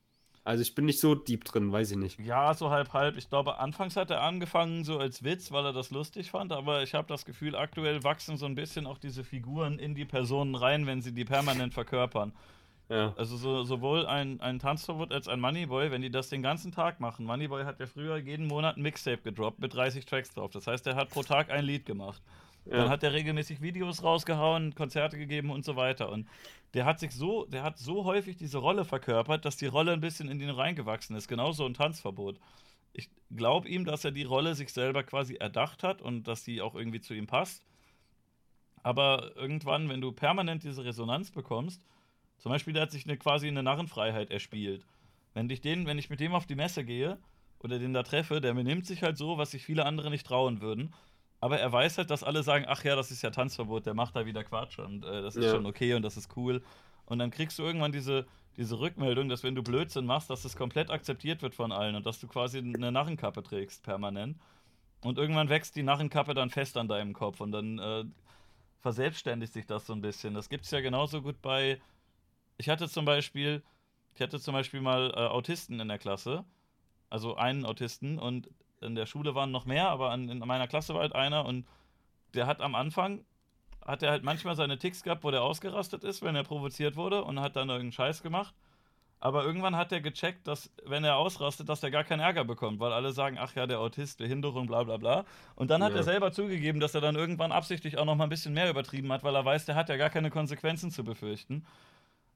Also 0.45 0.63
ich 0.63 0.75
bin 0.75 0.87
nicht 0.87 0.99
so 0.99 1.15
deep 1.15 1.45
drin, 1.45 1.71
weiß 1.71 1.93
ich 1.93 1.97
nicht. 1.97 2.19
Ja, 2.19 2.53
so 2.55 2.71
halb 2.71 2.93
halb. 2.93 3.17
Ich 3.17 3.29
glaube, 3.29 3.59
anfangs 3.59 3.95
hat 3.95 4.11
er 4.11 4.23
angefangen 4.23 4.83
so 4.85 4.99
als 4.99 5.23
Witz, 5.23 5.53
weil 5.53 5.65
er 5.65 5.73
das 5.73 5.91
lustig 5.91 6.33
fand, 6.33 6.53
aber 6.53 6.83
ich 6.83 6.95
habe 6.95 7.07
das 7.07 7.25
Gefühl, 7.25 7.55
aktuell 7.55 8.03
wachsen 8.03 8.37
so 8.37 8.47
ein 8.47 8.57
bisschen 8.57 8.87
auch 8.87 8.99
diese 8.99 9.23
Figuren 9.23 9.79
in 9.79 9.95
die 9.95 10.05
Personen 10.05 10.57
rein, 10.57 10.87
wenn 10.87 11.01
sie 11.01 11.13
die 11.13 11.25
permanent 11.25 11.75
verkörpern. 11.75 12.33
Ja. 12.89 13.15
Also 13.17 13.37
so, 13.37 13.63
sowohl 13.63 14.05
ein, 14.07 14.41
ein 14.41 14.59
Tanzverbot 14.59 15.13
als 15.13 15.29
ein 15.29 15.41
Moneyboy, 15.41 15.93
wenn 15.93 16.03
die 16.03 16.11
das 16.11 16.29
den 16.29 16.43
ganzen 16.43 16.73
Tag 16.73 16.99
machen. 16.99 17.25
Moneyboy 17.25 17.65
hat 17.65 17.79
ja 17.79 17.87
früher 17.87 18.17
jeden 18.17 18.47
Monat 18.47 18.77
ein 18.77 18.83
Mixtape 18.83 19.23
gedroppt 19.23 19.61
mit 19.61 19.73
30 19.75 20.05
Tracks 20.05 20.35
drauf. 20.35 20.51
Das 20.51 20.67
heißt, 20.67 20.87
er 20.89 20.97
hat 20.97 21.11
pro 21.11 21.23
Tag 21.23 21.51
ein 21.51 21.65
Lied 21.65 21.87
gemacht. 21.87 22.21
Ja. 22.65 22.77
Dann 22.77 22.89
hat 22.91 23.03
er 23.03 23.13
regelmäßig 23.13 23.61
Videos 23.61 24.03
rausgehauen, 24.03 24.75
Konzerte 24.75 25.19
gegeben 25.19 25.51
und 25.51 25.65
so 25.65 25.77
weiter. 25.77 26.11
Und 26.11 26.29
der 26.75 26.85
hat 26.85 27.01
sich 27.01 27.13
so, 27.13 27.45
der 27.47 27.63
hat 27.63 27.79
so 27.79 28.05
häufig 28.05 28.37
diese 28.37 28.59
Rolle 28.59 28.85
verkörpert, 28.85 29.45
dass 29.45 29.57
die 29.57 29.67
Rolle 29.67 29.93
ein 29.93 30.01
bisschen 30.01 30.29
in 30.29 30.41
ihn 30.41 30.51
reingewachsen 30.51 31.17
ist. 31.17 31.29
Genauso 31.29 31.67
ein 31.67 31.75
Tanzverbot. 31.75 32.39
Ich 32.93 33.11
glaube 33.35 33.69
ihm, 33.69 33.85
dass 33.85 34.05
er 34.05 34.13
die 34.13 34.23
Rolle 34.23 34.55
sich 34.55 34.73
selber 34.73 35.03
quasi 35.03 35.35
erdacht 35.35 35.83
hat 35.83 36.03
und 36.03 36.29
dass 36.29 36.45
sie 36.45 36.61
auch 36.61 36.75
irgendwie 36.75 37.01
zu 37.01 37.15
ihm 37.15 37.27
passt. 37.27 37.63
Aber 38.85 39.37
irgendwann, 39.37 39.89
wenn 39.89 40.01
du 40.01 40.13
permanent 40.13 40.63
diese 40.63 40.85
Resonanz 40.85 41.31
bekommst, 41.31 41.85
zum 42.39 42.51
Beispiel, 42.51 42.75
der 42.75 42.83
hat 42.83 42.91
sich 42.91 43.07
eine, 43.07 43.17
quasi 43.17 43.49
eine 43.49 43.63
Narrenfreiheit 43.63 44.31
erspielt. 44.31 44.85
Wenn 45.35 45.49
ich, 45.49 45.61
den, 45.61 45.87
wenn 45.87 45.99
ich 45.99 46.11
mit 46.11 46.21
dem 46.21 46.35
auf 46.35 46.47
die 46.47 46.57
Messe 46.57 46.85
gehe 46.85 47.19
oder 47.61 47.79
den 47.79 47.93
da 47.93 48.03
treffe, 48.03 48.41
der 48.41 48.55
benimmt 48.55 48.87
sich 48.87 49.03
halt 49.03 49.17
so, 49.17 49.39
was 49.39 49.53
sich 49.53 49.65
viele 49.65 49.87
andere 49.87 50.11
nicht 50.11 50.27
trauen 50.27 50.61
würden 50.61 50.93
aber 51.43 51.59
er 51.59 51.73
weiß 51.73 51.99
halt, 51.99 52.09
dass 52.09 52.23
alle 52.23 52.45
sagen, 52.45 52.67
ach 52.69 52.85
ja, 52.85 52.95
das 52.95 53.11
ist 53.11 53.21
ja 53.21 53.31
Tanzverbot, 53.31 53.85
der 53.85 53.95
macht 53.95 54.15
da 54.15 54.25
wieder 54.25 54.45
Quatsch 54.45 54.79
und 54.79 55.05
äh, 55.05 55.23
das 55.23 55.35
ist 55.35 55.47
ja. 55.47 55.51
schon 55.51 55.67
okay 55.67 55.95
und 55.95 56.03
das 56.03 56.17
ist 56.17 56.37
cool. 56.37 56.63
Und 57.05 57.19
dann 57.19 57.33
kriegst 57.33 57.59
du 57.59 57.65
irgendwann 57.65 57.91
diese, 57.91 58.27
diese 58.57 58.79
Rückmeldung, 58.79 59.29
dass 59.29 59.43
wenn 59.43 59.57
du 59.57 59.63
Blödsinn 59.65 60.07
machst, 60.07 60.31
dass 60.31 60.43
das 60.43 60.55
komplett 60.55 60.93
akzeptiert 60.93 61.43
wird 61.43 61.57
von 61.57 61.73
allen 61.73 61.97
und 61.97 62.07
dass 62.07 62.21
du 62.21 62.29
quasi 62.29 62.59
eine 62.59 62.93
Narrenkappe 62.93 63.43
trägst 63.43 63.83
permanent. 63.83 64.39
Und 65.01 65.19
irgendwann 65.19 65.49
wächst 65.49 65.75
die 65.75 65.83
Narrenkappe 65.83 66.33
dann 66.33 66.49
fest 66.49 66.77
an 66.77 66.87
deinem 66.87 67.13
Kopf 67.13 67.41
und 67.41 67.51
dann 67.51 67.81
äh, 67.81 68.05
verselbstständigt 68.79 69.53
sich 69.53 69.67
das 69.67 69.85
so 69.85 69.95
ein 69.95 70.01
bisschen. 70.01 70.35
Das 70.35 70.49
gibt 70.49 70.65
es 70.65 70.71
ja 70.71 70.81
genauso 70.81 71.23
gut 71.23 71.43
bei. 71.43 71.81
Ich 72.57 72.69
hatte 72.69 72.89
zum 72.89 73.05
Beispiel, 73.05 73.65
ich 74.15 74.23
hatte 74.23 74.39
zum 74.39 74.53
Beispiel 74.55 74.81
mal 74.81 75.11
äh, 75.11 75.27
Autisten 75.27 75.81
in 75.81 75.89
der 75.89 75.99
Klasse, 75.99 76.45
also 77.11 77.35
einen 77.35 77.67
Autisten 77.67 78.21
und 78.21 78.49
in 78.83 78.95
der 78.95 79.07
Schule 79.07 79.35
waren 79.35 79.51
noch 79.51 79.67
mehr, 79.67 79.89
aber 79.89 80.11
an, 80.11 80.29
in 80.29 80.39
meiner 80.39 80.69
Klasse 80.69 80.95
war 80.95 81.03
halt 81.03 81.15
einer 81.15 81.45
und 81.45 81.67
der 82.35 82.47
hat 82.47 82.61
am 82.61 82.75
Anfang, 82.75 83.25
hat 83.85 84.03
er 84.03 84.11
halt 84.11 84.25
manchmal 84.25 84.57
seine 84.57 84.79
Ticks 84.79 85.03
gehabt, 85.03 85.25
wo 85.25 85.31
der 85.31 85.43
ausgerastet 85.43 86.05
ist, 86.05 86.23
wenn 86.23 86.37
er 86.37 86.45
provoziert 86.45 86.97
wurde 86.97 87.25
und 87.25 87.41
hat 87.41 87.57
dann 87.57 87.69
irgendeinen 87.69 87.93
Scheiß 87.93 88.23
gemacht. 88.23 88.55
Aber 89.23 89.45
irgendwann 89.45 89.77
hat 89.77 89.93
er 89.93 90.01
gecheckt, 90.01 90.49
dass, 90.49 90.69
wenn 90.85 91.05
er 91.05 91.17
ausrastet, 91.17 91.69
dass 91.69 91.81
er 91.85 91.93
gar 91.93 92.03
keinen 92.03 92.19
Ärger 92.19 92.45
bekommt, 92.45 92.81
weil 92.81 92.93
alle 92.93 93.13
sagen, 93.13 93.39
ach 93.39 93.55
ja, 93.55 93.69
der 93.69 93.79
Autist, 93.79 94.19
Behinderung, 94.19 94.67
bla 94.67 94.83
bla 94.83 94.97
bla. 94.97 95.25
Und 95.55 95.71
dann 95.71 95.81
hat 95.85 95.93
ja. 95.93 95.99
er 95.99 96.03
selber 96.03 96.33
zugegeben, 96.33 96.81
dass 96.81 96.97
er 96.97 97.01
dann 97.01 97.15
irgendwann 97.15 97.53
absichtlich 97.53 97.99
auch 97.99 98.05
noch 98.05 98.17
mal 98.17 98.25
ein 98.25 98.31
bisschen 98.31 98.53
mehr 98.53 98.69
übertrieben 98.69 99.13
hat, 99.13 99.23
weil 99.23 99.37
er 99.37 99.45
weiß, 99.45 99.65
der 99.65 99.77
hat 99.77 99.89
ja 99.89 99.97
gar 99.97 100.11
keine 100.11 100.31
Konsequenzen 100.31 100.91
zu 100.91 101.05
befürchten. 101.05 101.65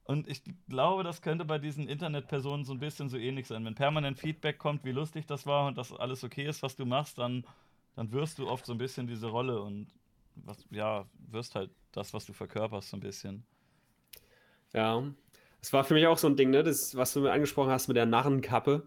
Und 0.06 0.28
ich 0.28 0.42
glaube, 0.68 1.02
das 1.02 1.20
könnte 1.20 1.44
bei 1.44 1.58
diesen 1.58 1.88
Internetpersonen 1.88 2.64
so 2.64 2.72
ein 2.72 2.78
bisschen 2.78 3.08
so 3.08 3.16
ähnlich 3.16 3.48
sein. 3.48 3.64
Wenn 3.64 3.74
permanent 3.74 4.18
Feedback 4.18 4.58
kommt, 4.58 4.84
wie 4.84 4.92
lustig 4.92 5.26
das 5.26 5.46
war 5.46 5.66
und 5.66 5.76
dass 5.76 5.92
alles 5.92 6.22
okay 6.22 6.46
ist, 6.46 6.62
was 6.62 6.76
du 6.76 6.86
machst, 6.86 7.18
dann, 7.18 7.44
dann 7.96 8.12
wirst 8.12 8.38
du 8.38 8.48
oft 8.48 8.64
so 8.64 8.72
ein 8.72 8.78
bisschen 8.78 9.08
diese 9.08 9.26
Rolle 9.26 9.60
und 9.60 9.88
was, 10.36 10.64
ja, 10.70 11.06
wirst 11.30 11.56
halt 11.56 11.70
das, 11.90 12.14
was 12.14 12.24
du 12.24 12.32
verkörperst, 12.32 12.90
so 12.90 12.96
ein 12.96 13.00
bisschen. 13.00 13.44
Ja, 14.72 15.02
es 15.60 15.72
war 15.72 15.82
für 15.82 15.94
mich 15.94 16.06
auch 16.06 16.18
so 16.18 16.28
ein 16.28 16.36
Ding, 16.36 16.50
ne? 16.50 16.62
Das, 16.62 16.94
was 16.94 17.12
du 17.12 17.20
mir 17.20 17.32
angesprochen 17.32 17.70
hast 17.70 17.88
mit 17.88 17.96
der 17.96 18.06
Narrenkappe, 18.06 18.86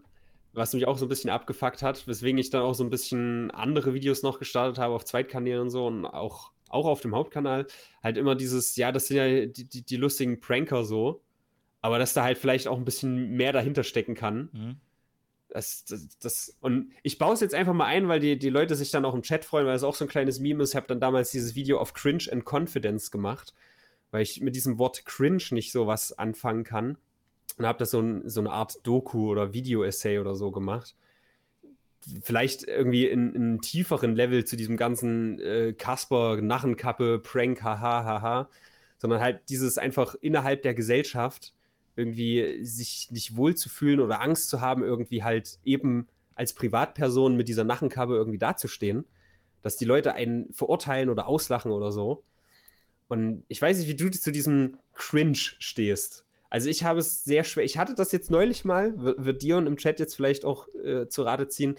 was 0.54 0.72
mich 0.72 0.86
auch 0.86 0.96
so 0.96 1.04
ein 1.04 1.08
bisschen 1.10 1.28
abgefuckt 1.28 1.82
hat, 1.82 2.06
weswegen 2.06 2.38
ich 2.38 2.48
dann 2.48 2.62
auch 2.62 2.74
so 2.74 2.84
ein 2.84 2.90
bisschen 2.90 3.50
andere 3.50 3.92
Videos 3.92 4.22
noch 4.22 4.38
gestartet 4.38 4.78
habe 4.78 4.94
auf 4.94 5.04
Zweitkanälen 5.04 5.62
und 5.62 5.70
so 5.70 5.86
und 5.86 6.06
auch 6.06 6.52
auch 6.70 6.86
auf 6.86 7.00
dem 7.00 7.14
Hauptkanal, 7.14 7.66
halt 8.02 8.16
immer 8.16 8.34
dieses, 8.34 8.76
ja, 8.76 8.92
das 8.92 9.06
sind 9.06 9.16
ja 9.16 9.46
die, 9.46 9.64
die, 9.64 9.82
die 9.82 9.96
lustigen 9.96 10.40
Pranker 10.40 10.84
so, 10.84 11.22
aber 11.82 11.98
dass 11.98 12.14
da 12.14 12.24
halt 12.24 12.38
vielleicht 12.38 12.68
auch 12.68 12.78
ein 12.78 12.84
bisschen 12.84 13.32
mehr 13.32 13.52
dahinter 13.52 13.84
stecken 13.84 14.14
kann. 14.14 14.48
Mhm. 14.52 14.76
Das, 15.48 15.84
das, 15.84 16.18
das, 16.20 16.56
und 16.60 16.92
ich 17.02 17.18
baue 17.18 17.34
es 17.34 17.40
jetzt 17.40 17.54
einfach 17.54 17.72
mal 17.74 17.86
ein, 17.86 18.06
weil 18.06 18.20
die, 18.20 18.38
die 18.38 18.50
Leute 18.50 18.76
sich 18.76 18.92
dann 18.92 19.04
auch 19.04 19.14
im 19.14 19.22
Chat 19.22 19.44
freuen, 19.44 19.66
weil 19.66 19.74
es 19.74 19.82
auch 19.82 19.96
so 19.96 20.04
ein 20.04 20.08
kleines 20.08 20.38
Meme 20.38 20.62
ist. 20.62 20.70
Ich 20.70 20.76
habe 20.76 20.86
dann 20.86 21.00
damals 21.00 21.32
dieses 21.32 21.56
Video 21.56 21.80
auf 21.80 21.92
Cringe 21.92 22.24
and 22.30 22.44
Confidence 22.48 23.10
gemacht, 23.10 23.52
weil 24.12 24.22
ich 24.22 24.40
mit 24.40 24.54
diesem 24.54 24.78
Wort 24.78 25.04
Cringe 25.06 25.42
nicht 25.50 25.72
so 25.72 25.88
was 25.88 26.12
anfangen 26.12 26.62
kann. 26.62 26.98
Und 27.58 27.66
habe 27.66 27.80
das 27.80 27.90
so, 27.90 28.00
ein, 28.00 28.28
so 28.28 28.40
eine 28.40 28.52
Art 28.52 28.78
Doku 28.84 29.28
oder 29.28 29.52
Video-Essay 29.52 30.20
oder 30.20 30.36
so 30.36 30.52
gemacht 30.52 30.94
vielleicht 32.22 32.64
irgendwie 32.64 33.06
in, 33.06 33.34
in 33.34 33.42
einem 33.42 33.60
tieferen 33.60 34.14
Level 34.14 34.44
zu 34.44 34.56
diesem 34.56 34.76
ganzen 34.76 35.38
äh, 35.40 35.72
Kasper, 35.72 36.40
Narrenkappe, 36.40 37.18
Prank, 37.18 37.62
haha, 37.62 38.04
haha, 38.04 38.48
sondern 38.98 39.20
halt 39.20 39.40
dieses 39.48 39.78
einfach 39.78 40.14
innerhalb 40.20 40.62
der 40.62 40.74
Gesellschaft 40.74 41.54
irgendwie 41.96 42.64
sich 42.64 43.08
nicht 43.10 43.36
wohlzufühlen 43.36 44.00
oder 44.00 44.20
Angst 44.20 44.48
zu 44.48 44.60
haben, 44.60 44.82
irgendwie 44.82 45.22
halt 45.22 45.58
eben 45.64 46.08
als 46.34 46.54
Privatperson 46.54 47.36
mit 47.36 47.48
dieser 47.48 47.64
Narrenkappe 47.64 48.14
irgendwie 48.14 48.38
dazustehen, 48.38 49.04
dass 49.62 49.76
die 49.76 49.84
Leute 49.84 50.14
einen 50.14 50.52
verurteilen 50.52 51.10
oder 51.10 51.26
auslachen 51.26 51.70
oder 51.70 51.92
so. 51.92 52.22
Und 53.08 53.44
ich 53.48 53.60
weiß 53.60 53.78
nicht, 53.78 53.88
wie 53.88 53.96
du 53.96 54.10
zu 54.10 54.32
diesem 54.32 54.78
Cringe 54.94 55.36
stehst. 55.36 56.24
Also 56.50 56.68
ich 56.68 56.84
habe 56.84 56.98
es 56.98 57.24
sehr 57.24 57.44
schwer. 57.44 57.64
Ich 57.64 57.78
hatte 57.78 57.94
das 57.94 58.10
jetzt 58.10 58.30
neulich 58.30 58.64
mal, 58.64 58.92
wird 58.96 59.42
Dion 59.42 59.66
im 59.66 59.76
Chat 59.76 60.00
jetzt 60.00 60.16
vielleicht 60.16 60.44
auch 60.44 60.66
äh, 60.84 61.06
zu 61.08 61.22
Rate 61.22 61.48
ziehen, 61.48 61.76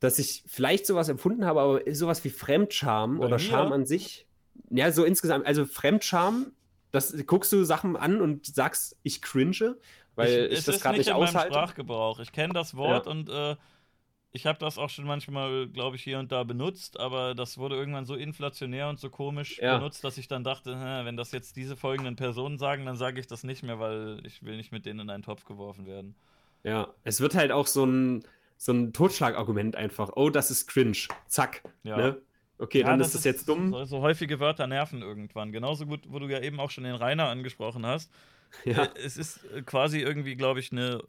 dass 0.00 0.18
ich 0.18 0.42
vielleicht 0.46 0.86
sowas 0.86 1.10
empfunden 1.10 1.44
habe, 1.44 1.60
aber 1.60 1.94
sowas 1.94 2.24
wie 2.24 2.30
Fremdscham 2.30 3.18
Bei 3.18 3.26
oder 3.26 3.36
mir? 3.36 3.42
Scham 3.42 3.72
an 3.72 3.86
sich. 3.86 4.26
Ja, 4.70 4.90
so 4.90 5.04
insgesamt, 5.04 5.46
also 5.46 5.66
Fremdscham, 5.66 6.52
das 6.90 7.14
guckst 7.26 7.52
du 7.52 7.64
Sachen 7.64 7.96
an 7.96 8.20
und 8.20 8.46
sagst, 8.46 8.96
ich 9.02 9.20
cringe, 9.20 9.76
weil 10.14 10.46
ich, 10.50 10.58
ich 10.58 10.64
das 10.64 10.80
gerade 10.80 10.96
nicht, 10.98 11.06
nicht 11.06 11.14
aushalte. 11.14 11.52
Sprachgebrauch. 11.52 12.18
Ich 12.18 12.32
kenne 12.32 12.54
das 12.54 12.74
Wort 12.74 13.06
ja. 13.06 13.12
und 13.12 13.28
äh, 13.28 13.56
ich 14.32 14.46
habe 14.46 14.58
das 14.58 14.78
auch 14.78 14.88
schon 14.88 15.04
manchmal, 15.04 15.68
glaube 15.68 15.96
ich, 15.96 16.02
hier 16.02 16.18
und 16.18 16.32
da 16.32 16.42
benutzt, 16.42 16.98
aber 16.98 17.34
das 17.34 17.58
wurde 17.58 17.76
irgendwann 17.76 18.06
so 18.06 18.14
inflationär 18.14 18.88
und 18.88 18.98
so 18.98 19.10
komisch 19.10 19.58
ja. 19.58 19.76
benutzt, 19.76 20.02
dass 20.04 20.16
ich 20.16 20.26
dann 20.26 20.42
dachte, 20.42 20.72
wenn 21.04 21.18
das 21.18 21.32
jetzt 21.32 21.56
diese 21.56 21.76
folgenden 21.76 22.16
Personen 22.16 22.58
sagen, 22.58 22.86
dann 22.86 22.96
sage 22.96 23.20
ich 23.20 23.26
das 23.26 23.44
nicht 23.44 23.62
mehr, 23.62 23.78
weil 23.78 24.20
ich 24.24 24.42
will 24.42 24.56
nicht 24.56 24.72
mit 24.72 24.86
denen 24.86 25.00
in 25.00 25.10
einen 25.10 25.22
Topf 25.22 25.44
geworfen 25.44 25.86
werden. 25.86 26.14
Ja, 26.64 26.88
es 27.04 27.20
wird 27.20 27.34
halt 27.34 27.52
auch 27.52 27.66
so 27.66 27.84
ein, 27.84 28.24
so 28.56 28.72
ein 28.72 28.94
Totschlagargument 28.94 29.76
einfach. 29.76 30.10
Oh, 30.14 30.30
das 30.30 30.50
ist 30.50 30.66
cringe. 30.66 31.08
Zack. 31.26 31.62
Ja. 31.82 31.96
Ne? 31.96 32.22
Okay, 32.58 32.80
ja, 32.80 32.86
dann 32.86 33.00
das 33.00 33.08
ist 33.08 33.16
das 33.16 33.24
jetzt 33.24 33.48
dumm. 33.48 33.70
So, 33.70 33.84
so, 33.84 34.00
häufige 34.00 34.40
Wörter 34.40 34.66
nerven 34.66 35.02
irgendwann. 35.02 35.52
Genauso 35.52 35.84
gut, 35.84 36.02
wo 36.08 36.20
du 36.20 36.28
ja 36.28 36.40
eben 36.40 36.60
auch 36.60 36.70
schon 36.70 36.84
den 36.84 36.94
Rainer 36.94 37.28
angesprochen 37.28 37.84
hast. 37.84 38.10
Ja. 38.64 38.84
Äh, 38.84 38.88
es 39.04 39.16
ist 39.16 39.40
quasi 39.66 40.00
irgendwie, 40.00 40.36
glaube 40.36 40.60
ich, 40.60 40.72
eine 40.72 41.02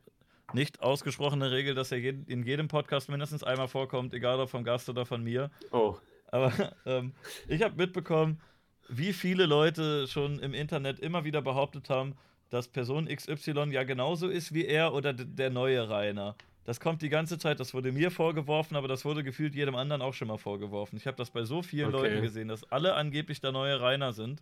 nicht 0.54 0.82
ausgesprochene 0.82 1.52
Regel, 1.52 1.76
dass 1.76 1.92
er 1.92 1.98
in 2.00 2.44
jedem 2.44 2.68
Podcast 2.68 3.10
mindestens 3.10 3.44
einmal 3.44 3.68
vorkommt, 3.68 4.14
egal 4.14 4.40
ob 4.40 4.50
vom 4.50 4.64
Gast 4.64 4.90
oder 4.90 5.06
von 5.06 5.24
mir. 5.24 5.52
Oh. 5.72 5.96
Aber 6.28 6.52
ähm, 6.86 7.14
ich 7.48 7.62
habe 7.62 7.76
mitbekommen, 7.76 8.42
wie 8.90 9.14
viele 9.14 9.46
Leute 9.46 10.08
schon 10.08 10.40
im 10.40 10.54
Internet 10.54 11.00
immer 11.00 11.24
wieder 11.24 11.42
behauptet 11.42 11.90
haben, 11.90 12.16
dass 12.50 12.68
Person 12.68 13.08
XY 13.08 13.70
ja 13.72 13.84
genauso 13.84 14.28
ist 14.28 14.54
wie 14.54 14.66
er 14.66 14.94
oder 14.94 15.14
der 15.14 15.50
neue 15.50 15.90
Rainer. 15.90 16.36
das 16.66 16.80
kommt 16.80 17.02
die 17.02 17.10
ganze 17.10 17.38
Zeit, 17.38 17.60
das 17.60 17.74
wurde 17.74 17.92
mir 17.92 18.12
vorgeworfen, 18.12 18.78
aber 18.78 18.88
das 18.88 19.06
wurde 19.06 19.24
gefühlt 19.24 19.56
jedem 19.56 19.76
anderen 19.76 20.02
auch 20.02 20.14
schon 20.14 20.28
mal 20.28 20.38
vorgeworfen. 20.38 20.98
Ich 20.98 21.08
habe 21.08 21.18
das 21.18 21.32
bei 21.32 21.44
so 21.44 21.62
vielen 21.62 21.94
okay. 21.94 22.10
Leuten 22.10 22.22
gesehen, 22.22 22.48
dass 22.48 22.64
alle 22.72 22.94
angeblich 22.94 23.42
der 23.42 23.52
neue 23.52 23.82
Rainer 23.82 24.14
sind. 24.14 24.42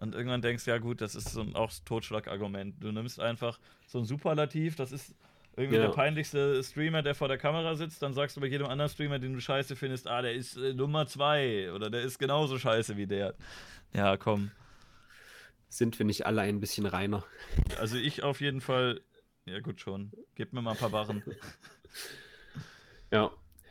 Und 0.00 0.14
irgendwann 0.14 0.42
denkst 0.42 0.64
du, 0.64 0.70
ja 0.70 0.78
gut, 0.78 1.00
das 1.00 1.14
ist 1.14 1.30
so 1.30 1.42
ein, 1.42 1.54
auch 1.54 1.70
Totschlagargument. 1.84 2.82
Du 2.82 2.90
nimmst 2.90 3.20
einfach 3.20 3.60
so 3.86 3.98
ein 3.98 4.06
Superlativ, 4.06 4.74
das 4.74 4.92
ist 4.92 5.14
irgendwie 5.56 5.76
ja. 5.76 5.82
der 5.82 5.90
peinlichste 5.90 6.62
Streamer, 6.64 7.02
der 7.02 7.14
vor 7.14 7.28
der 7.28 7.36
Kamera 7.36 7.74
sitzt, 7.74 8.02
dann 8.02 8.14
sagst 8.14 8.36
du 8.36 8.40
bei 8.40 8.46
jedem 8.46 8.66
anderen 8.66 8.90
Streamer, 8.90 9.18
den 9.18 9.34
du 9.34 9.40
scheiße 9.40 9.76
findest, 9.76 10.08
ah, 10.08 10.22
der 10.22 10.32
ist 10.32 10.56
äh, 10.56 10.72
Nummer 10.72 11.06
zwei 11.06 11.70
oder 11.72 11.90
der 11.90 12.00
ist 12.00 12.18
genauso 12.18 12.58
scheiße 12.58 12.96
wie 12.96 13.06
der. 13.06 13.34
Ja, 13.92 14.16
komm. 14.16 14.50
Sind 15.68 15.98
wir 15.98 16.06
nicht 16.06 16.24
alle 16.24 16.40
ein 16.42 16.60
bisschen 16.60 16.86
reiner? 16.86 17.24
Also 17.78 17.96
ich 17.96 18.22
auf 18.22 18.40
jeden 18.40 18.62
Fall, 18.62 19.02
ja 19.44 19.60
gut 19.60 19.80
schon. 19.80 20.12
Gib 20.34 20.54
mir 20.54 20.62
mal 20.62 20.72
ein 20.72 20.76
paar 20.78 20.90
Barren. 20.90 21.22
ja. 23.12 23.30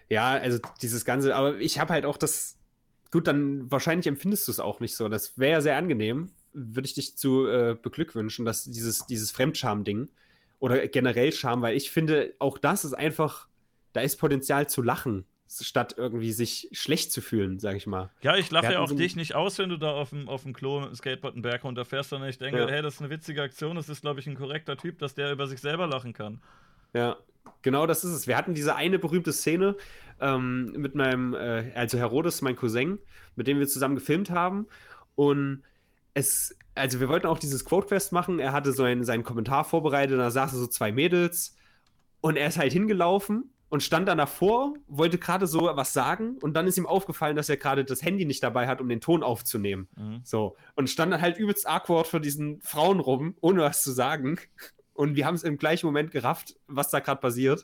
Ja, 0.10 0.32
also 0.32 0.60
dieses 0.82 1.06
Ganze, 1.06 1.36
aber 1.36 1.58
ich 1.60 1.80
habe 1.80 1.94
halt 1.94 2.06
auch 2.06 2.18
das, 2.18 2.59
gut, 3.12 3.28
dann 3.28 3.72
wahrscheinlich 3.72 4.08
empfindest 4.08 4.48
du 4.48 4.52
es 4.52 4.60
auch 4.60 4.80
nicht 4.80 4.96
so. 4.96 5.10
Das 5.10 5.38
wäre 5.38 5.54
ja 5.54 5.62
sehr 5.62 5.78
angenehm, 5.78 6.32
würde 6.54 6.88
ich 6.88 6.94
dich 6.94 7.18
zu 7.18 7.48
äh, 7.48 7.76
beglückwünschen, 7.82 8.46
dass 8.46 8.66
dieses, 8.66 9.06
dieses 9.06 9.32
Fremdscham-Ding, 9.32 10.10
oder 10.60 10.88
generell 10.88 11.32
Scham, 11.32 11.62
weil 11.62 11.76
ich 11.76 11.90
finde, 11.90 12.34
auch 12.40 12.58
das 12.58 12.86
ist 12.86 12.94
einfach, 12.94 13.48
da 13.94 14.02
ist 14.02 14.18
Potenzial 14.18 14.70
zu 14.70 14.82
lachen, 14.82 15.26
statt 15.48 15.96
irgendwie 15.98 16.32
sich 16.32 16.70
schlecht 16.74 17.12
zu 17.12 17.22
fühlen, 17.22 17.60
sag 17.60 17.76
ich 17.76 17.88
mal. 17.88 18.12
Ja, 18.22 18.36
ich 18.36 18.52
lache 18.52 18.74
ja 18.74 18.80
auch 18.80 18.90
so 18.90 18.96
dich 18.96 19.16
nicht 19.16 19.34
aus, 19.36 19.58
wenn 19.58 19.70
du 19.70 19.78
da 19.78 19.94
auf 19.94 20.10
dem, 20.10 20.30
auf 20.30 20.44
dem 20.44 20.54
Klo 20.54 20.82
mit 20.82 20.90
dem 20.90 20.96
Skateboard 20.96 21.34
einen 21.34 21.42
Berg 21.42 21.64
runterfährst, 21.64 22.10
sondern 22.10 22.30
ich 22.30 22.38
denke, 22.38 22.60
ja. 22.60 22.68
hey, 22.68 22.82
das 22.82 22.96
ist 22.96 23.00
eine 23.00 23.10
witzige 23.10 23.42
Aktion, 23.42 23.76
das 23.76 23.90
ist, 23.90 24.02
glaube 24.02 24.20
ich, 24.20 24.28
ein 24.28 24.36
korrekter 24.36 24.78
Typ, 24.78 25.00
dass 25.00 25.16
der 25.16 25.32
über 25.32 25.48
sich 25.48 25.60
selber 25.60 25.88
lachen 25.88 26.14
kann. 26.14 26.42
Ja, 26.94 27.18
genau 27.62 27.88
das 27.88 28.04
ist 28.04 28.12
es. 28.12 28.28
Wir 28.28 28.38
hatten 28.38 28.54
diese 28.54 28.76
eine 28.76 29.00
berühmte 29.00 29.34
Szene 29.34 29.76
ähm, 30.22 30.74
mit 30.78 30.96
meinem, 30.96 31.34
äh, 31.34 31.72
also 31.76 31.98
Herodes, 31.98 32.42
mein 32.42 32.56
Cousin, 32.56 33.00
mit 33.36 33.48
dem 33.48 33.60
wir 33.60 33.68
zusammen 33.68 33.96
gefilmt 33.96 34.30
haben 34.30 34.68
und 35.16 35.64
es, 36.14 36.58
also 36.76 37.00
wir 37.00 37.10
wollten 37.10 37.28
auch 37.28 37.40
dieses 37.40 37.66
Quote-Quest 37.66 38.12
machen. 38.12 38.40
Er 38.40 38.52
hatte 38.52 38.72
so 38.72 38.84
einen, 38.84 39.04
seinen 39.04 39.24
Kommentar 39.24 39.64
vorbereitet, 39.64 40.20
da 40.20 40.32
saßen 40.32 40.60
so 40.60 40.68
zwei 40.68 40.92
Mädels 40.92 41.56
und 42.22 42.36
er 42.36 42.48
ist 42.48 42.58
halt 42.58 42.74
hingelaufen 42.74 43.52
und 43.70 43.84
stand 43.84 44.08
dann 44.08 44.18
davor, 44.18 44.74
wollte 44.88 45.18
gerade 45.18 45.48
so 45.48 45.62
was 45.62 45.94
sagen 45.94 46.38
und 46.42 46.56
dann 46.56 46.68
ist 46.68 46.78
ihm 46.78 46.88
aufgefallen, 46.88 47.36
dass 47.36 47.50
er 47.50 47.58
gerade 47.58 47.86
das 47.86 48.02
Handy 48.02 48.26
nicht 48.26 48.44
dabei 48.44 48.68
hat, 48.68 48.82
um 48.82 48.90
den 48.90 49.02
Ton 49.02 49.24
aufzunehmen. 49.24 49.88
Mhm. 49.96 50.22
So. 50.24 50.58
Und 50.76 50.90
stand 50.90 51.14
dann 51.14 51.22
halt 51.22 51.38
übelst 51.38 51.68
awkward 51.68 52.08
vor 52.08 52.20
diesen 52.20 52.62
Frauen 52.62 53.00
rum, 53.00 53.36
ohne 53.42 53.62
was 53.62 53.84
zu 53.84 53.92
sagen. 53.92 54.40
Und 54.94 55.16
wir 55.16 55.26
haben 55.26 55.36
es 55.36 55.44
im 55.44 55.58
gleichen 55.58 55.86
Moment 55.86 56.12
gerafft, 56.12 56.56
was 56.68 56.90
da 56.90 57.00
gerade 57.00 57.22
passiert. 57.22 57.64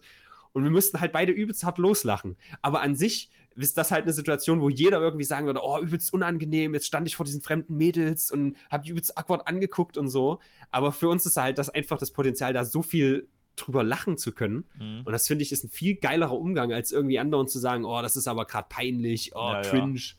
Und 0.56 0.64
wir 0.64 0.72
mussten 0.72 1.02
halt 1.02 1.12
beide 1.12 1.34
übelst 1.34 1.66
hart 1.66 1.78
loslachen. 1.80 2.38
Aber 2.62 2.82
an 2.82 2.96
sich 2.96 3.30
ist 3.58 3.78
das 3.78 3.92
halt 3.92 4.04
eine 4.04 4.14
Situation, 4.14 4.62
wo 4.62 4.70
jeder 4.70 5.02
irgendwie 5.02 5.26
sagen 5.26 5.48
würde, 5.48 5.60
oh, 5.62 5.80
übelst 5.80 6.14
unangenehm, 6.14 6.74
jetzt 6.74 6.88
stand 6.88 7.06
ich 7.10 7.18
vor 7.18 7.26
diesen 7.26 7.42
fremden 7.42 7.76
Mädels 7.76 8.32
und 8.32 8.56
hab 8.70 8.84
die 8.84 8.92
übelst 8.92 9.18
awkward 9.18 9.50
angeguckt 9.50 9.98
und 9.98 10.08
so. 10.08 10.40
Aber 10.72 10.94
für 10.94 11.10
uns 11.10 11.26
ist 11.26 11.36
halt 11.36 11.58
das 11.58 11.70
einfach 11.70 11.98
das 11.98 12.12
Potenzial, 12.12 12.54
da 12.54 12.64
so 12.64 12.82
viel 12.82 13.28
drüber 13.58 13.84
lachen 13.84 14.18
zu 14.18 14.32
können. 14.32 14.64
Mhm. 14.80 15.02
Und 15.04 15.12
das 15.12 15.28
finde 15.28 15.44
ich 15.44 15.52
ist 15.52 15.66
ein 15.66 15.70
viel 15.70 15.96
geilerer 15.96 16.40
Umgang, 16.40 16.72
als 16.72 16.94
irgendwie 16.94 17.20
anderen 17.20 17.50
zu 17.50 17.60
sagen, 17.60 17.84
oh, 17.84 18.02
das 18.02 18.16
ist 18.16 18.30
aber 18.30 18.46
gerade 18.46 18.68
peinlich, 18.70 19.36
oh, 19.36 19.52
ja, 19.52 19.62
cringe. 19.62 20.00
Ja. 20.00 20.14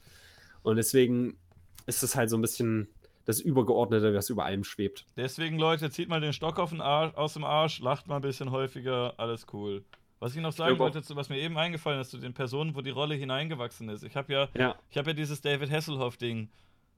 Und 0.64 0.76
deswegen 0.76 1.38
ist 1.86 2.02
es 2.02 2.14
halt 2.14 2.28
so 2.28 2.36
ein 2.36 2.42
bisschen 2.42 2.88
das 3.24 3.40
Übergeordnete, 3.40 4.12
was 4.14 4.28
über 4.28 4.44
allem 4.44 4.64
schwebt. 4.64 5.06
Deswegen, 5.16 5.58
Leute, 5.58 5.90
zieht 5.90 6.10
mal 6.10 6.20
den 6.20 6.34
Stock 6.34 6.58
auf 6.58 6.70
den 6.70 6.82
Arsch, 6.82 7.14
aus 7.14 7.32
dem 7.32 7.44
Arsch, 7.44 7.80
lacht 7.80 8.06
mal 8.06 8.16
ein 8.16 8.22
bisschen 8.22 8.50
häufiger, 8.50 9.14
alles 9.16 9.46
cool. 9.54 9.82
Was 10.18 10.34
ich 10.34 10.40
noch 10.40 10.52
sagen 10.52 10.74
ich 10.74 10.78
wollte, 10.78 11.02
was 11.14 11.28
mir 11.28 11.38
eben 11.38 11.58
eingefallen 11.58 12.00
ist, 12.00 12.10
zu 12.10 12.18
den 12.18 12.32
Personen, 12.32 12.74
wo 12.74 12.80
die 12.80 12.90
Rolle 12.90 13.14
hineingewachsen 13.14 13.88
ist. 13.90 14.02
Ich 14.02 14.16
habe 14.16 14.32
ja, 14.32 14.48
ja. 14.56 14.74
ich 14.90 14.96
habe 14.96 15.10
ja 15.10 15.14
dieses 15.14 15.42
David 15.42 15.70
Hasselhoff-Ding 15.70 16.48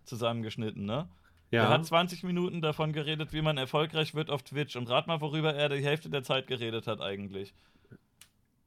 zusammengeschnitten, 0.05 0.85
ne? 0.85 1.09
Ja. 1.51 1.65
Er 1.65 1.69
hat 1.71 1.87
20 1.87 2.25
Minuten 2.25 2.61
davon 2.61 2.93
geredet, 2.93 3.33
wie 3.33 3.41
man 3.41 3.57
erfolgreich 3.57 4.15
wird 4.15 4.31
auf 4.31 4.43
Twitch. 4.43 4.77
Und 4.77 4.89
rat 4.91 5.07
mal, 5.07 5.21
worüber 5.21 5.55
er 5.55 5.71
die 5.71 5.83
Hälfte 5.83 6.11
der 6.11 6.23
Zeit 6.23 6.47
geredet 6.47 6.87
hat 6.87 7.01
eigentlich. 7.01 7.55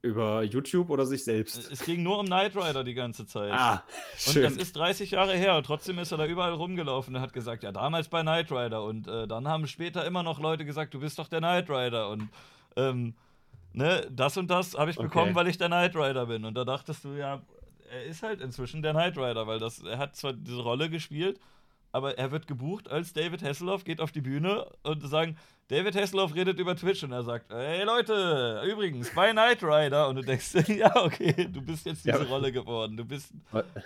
Über 0.01 0.41
YouTube 0.41 0.89
oder 0.89 1.05
sich 1.05 1.23
selbst? 1.23 1.71
Es 1.71 1.85
ging 1.85 2.01
nur 2.01 2.17
um 2.17 2.25
Knight 2.25 2.55
Rider 2.55 2.83
die 2.83 2.95
ganze 2.95 3.27
Zeit. 3.27 3.51
Ah, 3.51 3.83
schön. 4.17 4.37
Und 4.37 4.51
das 4.51 4.57
ist 4.57 4.75
30 4.75 5.11
Jahre 5.11 5.35
her 5.35 5.55
und 5.55 5.63
trotzdem 5.63 5.99
ist 5.99 6.11
er 6.11 6.17
da 6.17 6.25
überall 6.25 6.53
rumgelaufen 6.53 7.15
und 7.15 7.21
hat 7.21 7.33
gesagt, 7.33 7.61
ja, 7.61 7.71
damals 7.71 8.07
bei 8.09 8.23
Knight 8.23 8.51
Rider. 8.51 8.83
Und 8.83 9.07
äh, 9.07 9.27
dann 9.27 9.47
haben 9.47 9.67
später 9.67 10.03
immer 10.03 10.23
noch 10.23 10.39
Leute 10.39 10.65
gesagt, 10.65 10.95
du 10.95 10.99
bist 10.99 11.19
doch 11.19 11.27
der 11.27 11.37
Knight 11.37 11.69
Rider. 11.69 12.09
Und 12.09 12.29
ähm, 12.75 13.13
ne, 13.73 14.07
das 14.11 14.37
und 14.37 14.49
das 14.49 14.77
habe 14.77 14.91
ich 14.91 14.97
okay. 14.97 15.07
bekommen, 15.07 15.35
weil 15.35 15.47
ich 15.47 15.57
der 15.57 15.67
Knight 15.67 15.95
Rider 15.95 16.25
bin. 16.25 16.45
Und 16.45 16.55
da 16.55 16.65
dachtest 16.65 17.03
du, 17.03 17.09
ja, 17.13 17.41
er 17.91 18.03
ist 18.05 18.23
halt 18.23 18.41
inzwischen 18.41 18.81
der 18.81 18.93
Knight 18.93 19.17
Rider, 19.17 19.47
weil 19.47 19.59
das, 19.59 19.81
er 19.83 19.97
hat 19.97 20.15
zwar 20.15 20.33
diese 20.33 20.61
Rolle 20.61 20.89
gespielt, 20.89 21.39
aber 21.91 22.17
er 22.17 22.31
wird 22.31 22.47
gebucht 22.47 22.89
als 22.89 23.13
David 23.13 23.43
Hasselhoff, 23.43 23.83
geht 23.83 23.99
auf 23.99 24.11
die 24.11 24.21
Bühne 24.21 24.65
und 24.83 25.05
sagen, 25.07 25.37
David 25.67 25.95
Hasselhoff 25.95 26.35
redet 26.35 26.59
über 26.59 26.75
Twitch 26.75 27.03
und 27.03 27.13
er 27.13 27.23
sagt, 27.23 27.49
hey 27.49 27.83
Leute, 27.85 28.61
übrigens, 28.69 29.09
bei 29.15 29.31
Knight 29.31 29.63
Rider. 29.63 30.09
Und 30.09 30.17
du 30.17 30.21
denkst, 30.21 30.53
ja, 30.67 30.93
okay, 31.03 31.47
du 31.49 31.61
bist 31.61 31.85
jetzt 31.85 32.05
diese 32.05 32.17
ja. 32.17 32.23
Rolle 32.23 32.51
geworden. 32.51 32.97
Du 32.97 33.05
bist, 33.05 33.31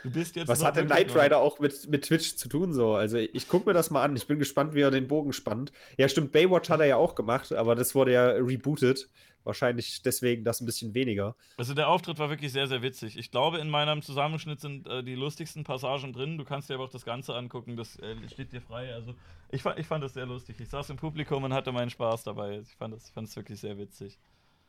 du 0.03 0.11
bist 0.11 0.35
jetzt. 0.35 0.47
Was 0.47 0.63
hat 0.63 0.77
denn 0.77 0.87
Knight 0.87 1.15
Rider 1.15 1.37
auch 1.37 1.59
mit, 1.59 1.87
mit 1.89 2.05
Twitch 2.05 2.35
zu 2.35 2.49
tun 2.49 2.73
so? 2.73 2.95
Also 2.95 3.17
ich 3.17 3.47
gucke 3.47 3.69
mir 3.69 3.73
das 3.73 3.91
mal 3.91 4.03
an. 4.03 4.15
Ich 4.15 4.25
bin 4.25 4.39
gespannt, 4.39 4.73
wie 4.73 4.81
er 4.81 4.89
den 4.89 5.07
Bogen 5.07 5.31
spannt. 5.31 5.71
Ja, 5.97 6.09
stimmt, 6.09 6.31
Baywatch 6.31 6.69
hat 6.69 6.79
er 6.79 6.87
ja 6.87 6.95
auch 6.95 7.13
gemacht, 7.13 7.53
aber 7.53 7.75
das 7.75 7.93
wurde 7.93 8.13
ja 8.13 8.29
rebootet. 8.29 9.07
Wahrscheinlich 9.45 10.01
deswegen 10.01 10.43
das 10.43 10.59
ein 10.59 10.65
bisschen 10.65 10.93
weniger. 10.95 11.35
Also 11.55 11.75
der 11.75 11.87
Auftritt 11.87 12.17
war 12.17 12.29
wirklich 12.29 12.51
sehr, 12.51 12.67
sehr 12.67 12.81
witzig. 12.81 13.15
Ich 13.15 13.29
glaube, 13.29 13.59
in 13.59 13.69
meinem 13.69 14.01
Zusammenschnitt 14.01 14.59
sind 14.59 14.87
äh, 14.87 15.03
die 15.03 15.13
lustigsten 15.13 15.63
Passagen 15.63 16.13
drin. 16.13 16.37
Du 16.37 16.43
kannst 16.43 16.69
dir 16.69 16.73
aber 16.73 16.85
auch 16.85 16.89
das 16.89 17.05
Ganze 17.05 17.35
angucken. 17.35 17.77
Das 17.77 17.97
äh, 17.99 18.15
steht 18.27 18.51
dir 18.51 18.61
frei. 18.61 18.91
Also 18.93 19.13
ich, 19.51 19.63
ich 19.63 19.85
fand 19.85 20.03
das 20.03 20.15
sehr 20.15 20.25
lustig. 20.25 20.59
Ich 20.59 20.69
saß 20.69 20.89
im 20.89 20.97
Publikum 20.97 21.43
und 21.43 21.53
hatte 21.53 21.71
meinen 21.71 21.91
Spaß 21.91 22.23
dabei. 22.23 22.59
Ich 22.59 22.75
fand 22.75 22.95
das, 22.95 23.11
fand 23.11 23.27
das 23.27 23.35
wirklich 23.35 23.59
sehr 23.59 23.77
witzig. 23.77 24.17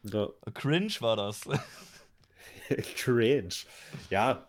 Ja. 0.02 0.28
Cringe 0.52 0.92
war 1.00 1.16
das. 1.16 1.48
Cringe. 2.96 3.54
Ja, 4.10 4.46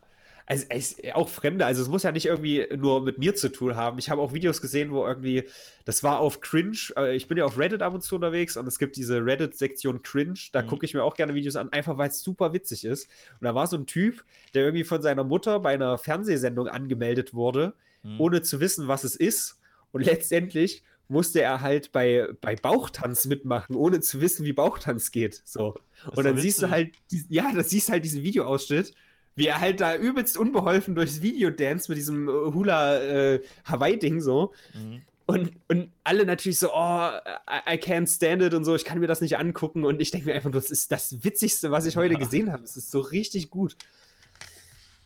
also, 0.47 0.65
auch 1.13 1.27
Fremde, 1.27 1.65
also 1.65 1.81
es 1.81 1.89
muss 1.89 2.03
ja 2.03 2.13
nicht 2.13 2.25
irgendwie 2.25 2.65
nur 2.75 3.01
mit 3.01 3.17
mir 3.17 3.35
zu 3.35 3.51
tun 3.51 3.75
haben. 3.75 3.99
Ich 3.99 4.09
habe 4.09 4.21
auch 4.21 4.33
Videos 4.33 4.61
gesehen, 4.61 4.91
wo 4.91 5.05
irgendwie, 5.05 5.43
das 5.83 6.03
war 6.03 6.19
auf 6.19 6.39
Cringe, 6.39 6.77
äh, 6.95 7.15
ich 7.17 7.27
bin 7.27 7.37
ja 7.37 7.43
auf 7.43 7.57
Reddit 7.57 7.81
ab 7.81 7.93
und 7.93 8.01
zu 8.01 8.15
unterwegs 8.15 8.55
und 8.55 8.65
es 8.65 8.79
gibt 8.79 8.95
diese 8.95 9.23
Reddit-Sektion 9.25 10.01
Cringe, 10.03 10.39
da 10.53 10.61
mhm. 10.61 10.67
gucke 10.67 10.85
ich 10.85 10.93
mir 10.93 11.03
auch 11.03 11.15
gerne 11.15 11.35
Videos 11.35 11.57
an, 11.57 11.71
einfach 11.73 11.97
weil 11.97 12.09
es 12.09 12.21
super 12.21 12.53
witzig 12.53 12.85
ist. 12.85 13.09
Und 13.39 13.45
da 13.45 13.55
war 13.55 13.67
so 13.67 13.75
ein 13.75 13.87
Typ, 13.87 14.23
der 14.53 14.63
irgendwie 14.63 14.85
von 14.85 15.01
seiner 15.01 15.25
Mutter 15.25 15.59
bei 15.59 15.73
einer 15.73 15.97
Fernsehsendung 15.97 16.69
angemeldet 16.69 17.33
wurde, 17.33 17.73
mhm. 18.03 18.21
ohne 18.21 18.41
zu 18.41 18.61
wissen, 18.61 18.87
was 18.87 19.03
es 19.03 19.17
ist. 19.17 19.59
Und 19.91 20.05
letztendlich 20.05 20.81
musste 21.09 21.41
er 21.41 21.59
halt 21.59 21.91
bei, 21.91 22.29
bei 22.39 22.55
Bauchtanz 22.55 23.25
mitmachen, 23.25 23.75
ohne 23.75 23.99
zu 23.99 24.21
wissen, 24.21 24.45
wie 24.45 24.53
Bauchtanz 24.53 25.11
geht. 25.11 25.41
So. 25.43 25.75
Und 26.15 26.23
dann 26.23 26.37
siehst 26.37 26.61
du 26.61 26.69
halt, 26.69 26.95
ja, 27.29 27.51
da 27.53 27.63
siehst 27.63 27.89
du 27.89 27.93
halt 27.93 28.05
diesen 28.05 28.23
Videoausschnitt 28.23 28.93
wie 29.37 29.47
er 29.47 29.61
halt 29.61 29.79
da 29.79 29.95
übelst 29.95 30.35
unbeholfen 30.35 30.95
durchs 30.95 31.21
Video 31.21 31.51
dance 31.51 31.89
mit 31.89 31.97
diesem 31.97 32.27
äh, 32.27 32.31
Hula 32.31 32.97
äh, 32.97 33.43
Hawaii-Ding 33.65 34.19
so. 34.19 34.51
Mhm. 34.73 35.03
Und, 35.27 35.51
und 35.67 35.91
alle 36.03 36.25
natürlich 36.25 36.57
so, 36.57 36.73
oh, 36.73 37.09
I, 37.49 37.73
I, 37.73 37.77
can't 37.77 38.07
stand 38.07 38.41
it 38.41 38.53
und 38.53 38.63
so, 38.63 38.75
ich 38.75 38.85
kann 38.85 38.99
mir 38.99 39.07
das 39.07 39.21
nicht 39.21 39.37
angucken. 39.37 39.83
Und 39.83 40.01
ich 40.01 40.09
denke 40.09 40.27
mir 40.27 40.35
einfach, 40.35 40.51
das 40.51 40.71
ist 40.71 40.91
das 40.91 41.23
Witzigste, 41.23 41.69
was 41.69 41.85
ich 41.85 41.97
heute 41.97 42.13
ja. 42.13 42.19
gesehen 42.19 42.51
habe. 42.51 42.63
Es 42.63 42.77
ist 42.77 42.89
so 42.91 42.99
richtig 43.01 43.49
gut. 43.49 43.75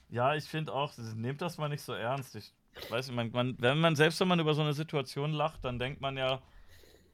Ja, 0.10 0.36
ich 0.36 0.46
finde 0.46 0.74
auch, 0.74 0.94
nehmt 1.16 1.42
das 1.42 1.58
mal 1.58 1.70
nicht 1.70 1.82
so 1.82 1.94
ernst. 1.94 2.36
Ich 2.36 2.54
weiß 2.90 3.10
nicht, 3.10 3.34
man, 3.34 3.56
wenn 3.60 3.80
man, 3.80 3.96
selbst 3.96 4.20
wenn 4.20 4.28
man 4.28 4.40
über 4.40 4.54
so 4.54 4.62
eine 4.62 4.74
Situation 4.74 5.32
lacht, 5.34 5.66
dann 5.66 5.80
denkt 5.80 6.02
man 6.02 6.16
ja, 6.16 6.42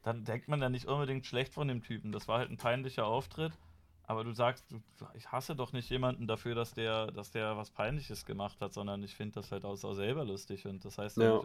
dann 0.04 0.24
denkt 0.24 0.48
man 0.48 0.60
ja 0.60 0.68
nicht 0.68 0.86
unbedingt 0.86 1.26
schlecht 1.26 1.54
von 1.54 1.66
dem 1.66 1.82
Typen. 1.82 2.12
Das 2.12 2.28
war 2.28 2.38
halt 2.38 2.50
ein 2.50 2.58
peinlicher 2.58 3.06
Auftritt. 3.06 3.52
Aber 4.10 4.24
du 4.24 4.32
sagst, 4.32 4.64
du, 4.70 4.80
ich 5.12 5.30
hasse 5.30 5.54
doch 5.54 5.74
nicht 5.74 5.90
jemanden 5.90 6.26
dafür, 6.26 6.54
dass 6.54 6.72
der, 6.72 7.08
dass 7.08 7.30
der 7.30 7.58
was 7.58 7.70
Peinliches 7.70 8.24
gemacht 8.24 8.58
hat, 8.62 8.72
sondern 8.72 9.02
ich 9.02 9.14
finde 9.14 9.34
das 9.34 9.52
halt 9.52 9.66
auch, 9.66 9.84
auch 9.84 9.92
selber 9.92 10.24
lustig. 10.24 10.66
Und 10.66 10.82
das 10.82 10.96
heißt, 10.96 11.18
ja. 11.18 11.42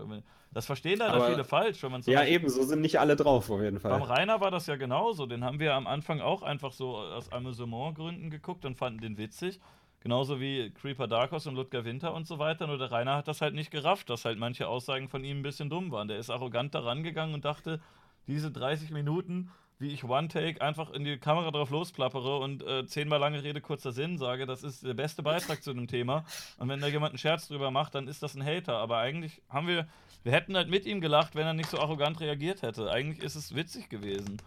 das 0.54 0.66
verstehen 0.66 1.00
da 1.00 1.30
viele 1.30 1.44
falsch, 1.44 1.84
wenn 1.84 1.92
man 1.92 2.02
Ja, 2.04 2.24
eben, 2.24 2.48
so 2.48 2.64
sind 2.64 2.80
nicht 2.80 3.02
alle 3.02 3.18
drauf, 3.18 3.50
auf 3.50 3.62
jeden 3.62 3.82
Fall. 3.82 3.92
Beim 3.92 4.04
Rainer 4.04 4.40
war 4.40 4.50
das 4.50 4.66
ja 4.68 4.78
genauso. 4.78 5.26
Den 5.26 5.44
haben 5.44 5.60
wir 5.60 5.74
am 5.74 5.88
Anfang 5.88 6.22
auch 6.22 6.42
einfach 6.42 6.72
so 6.72 6.96
aus 6.96 7.30
Amusementgründen 7.34 8.30
geguckt 8.30 8.64
und 8.64 8.78
fanden 8.78 9.02
den 9.02 9.18
witzig. 9.18 9.60
Genauso 10.00 10.40
wie 10.40 10.72
Creeper 10.72 11.08
Darkos 11.08 11.46
und 11.48 11.56
Ludger 11.56 11.84
Winter 11.84 12.14
und 12.14 12.28
so 12.28 12.40
weiter. 12.40 12.68
Nur 12.68 12.78
der 12.78 12.94
Rainer 12.94 13.18
hat 13.18 13.28
das 13.28 13.42
halt 13.42 13.56
nicht 13.56 13.72
gerafft, 13.72 14.10
dass 14.10 14.24
halt 14.24 14.40
manche 14.40 14.70
Aussagen 14.70 15.10
von 15.10 15.26
ihm 15.26 15.40
ein 15.40 15.44
bisschen 15.44 15.70
dumm 15.70 15.92
waren. 15.92 16.08
Der 16.08 16.18
ist 16.18 16.30
arrogant 16.30 16.74
da 16.74 16.80
rangegangen 16.80 17.36
und 17.36 17.44
dachte, 17.44 17.82
diese 18.26 18.52
30 18.52 18.92
Minuten 18.92 19.52
wie 19.84 19.94
ich 19.94 20.04
One 20.04 20.30
Take 20.30 20.62
einfach 20.62 20.90
in 20.92 21.04
die 21.04 21.18
Kamera 21.18 21.52
drauf 21.52 21.70
losklappere 21.70 22.40
und 22.40 22.66
äh, 22.66 22.88
zehnmal 22.88 23.20
lange 23.20 23.44
Rede, 23.44 23.62
kurzer 23.62 23.92
Sinn 23.92 24.18
sage, 24.18 24.48
das 24.48 24.64
ist 24.64 24.84
der 24.84 24.96
beste 24.96 25.22
Beitrag 25.22 25.62
zu 25.62 25.74
dem 25.74 25.88
Thema. 25.88 26.26
Und 26.58 26.70
wenn 26.70 26.82
da 26.82 26.88
jemand 26.88 27.12
einen 27.12 27.20
Scherz 27.20 27.48
drüber 27.48 27.70
macht, 27.70 27.94
dann 27.94 28.08
ist 28.08 28.24
das 28.24 28.36
ein 28.36 28.44
Hater. 28.44 28.78
Aber 28.78 28.98
eigentlich 28.98 29.42
haben 29.50 29.68
wir, 29.68 29.88
wir 30.24 30.32
hätten 30.32 30.56
halt 30.56 30.70
mit 30.70 30.88
ihm 30.88 31.02
gelacht, 31.02 31.36
wenn 31.36 31.46
er 31.46 31.54
nicht 31.54 31.70
so 31.70 31.80
arrogant 31.80 32.20
reagiert 32.20 32.64
hätte. 32.64 32.90
Eigentlich 32.90 33.22
ist 33.24 33.36
es 33.36 33.54
witzig 33.54 33.90
gewesen. 33.90 34.38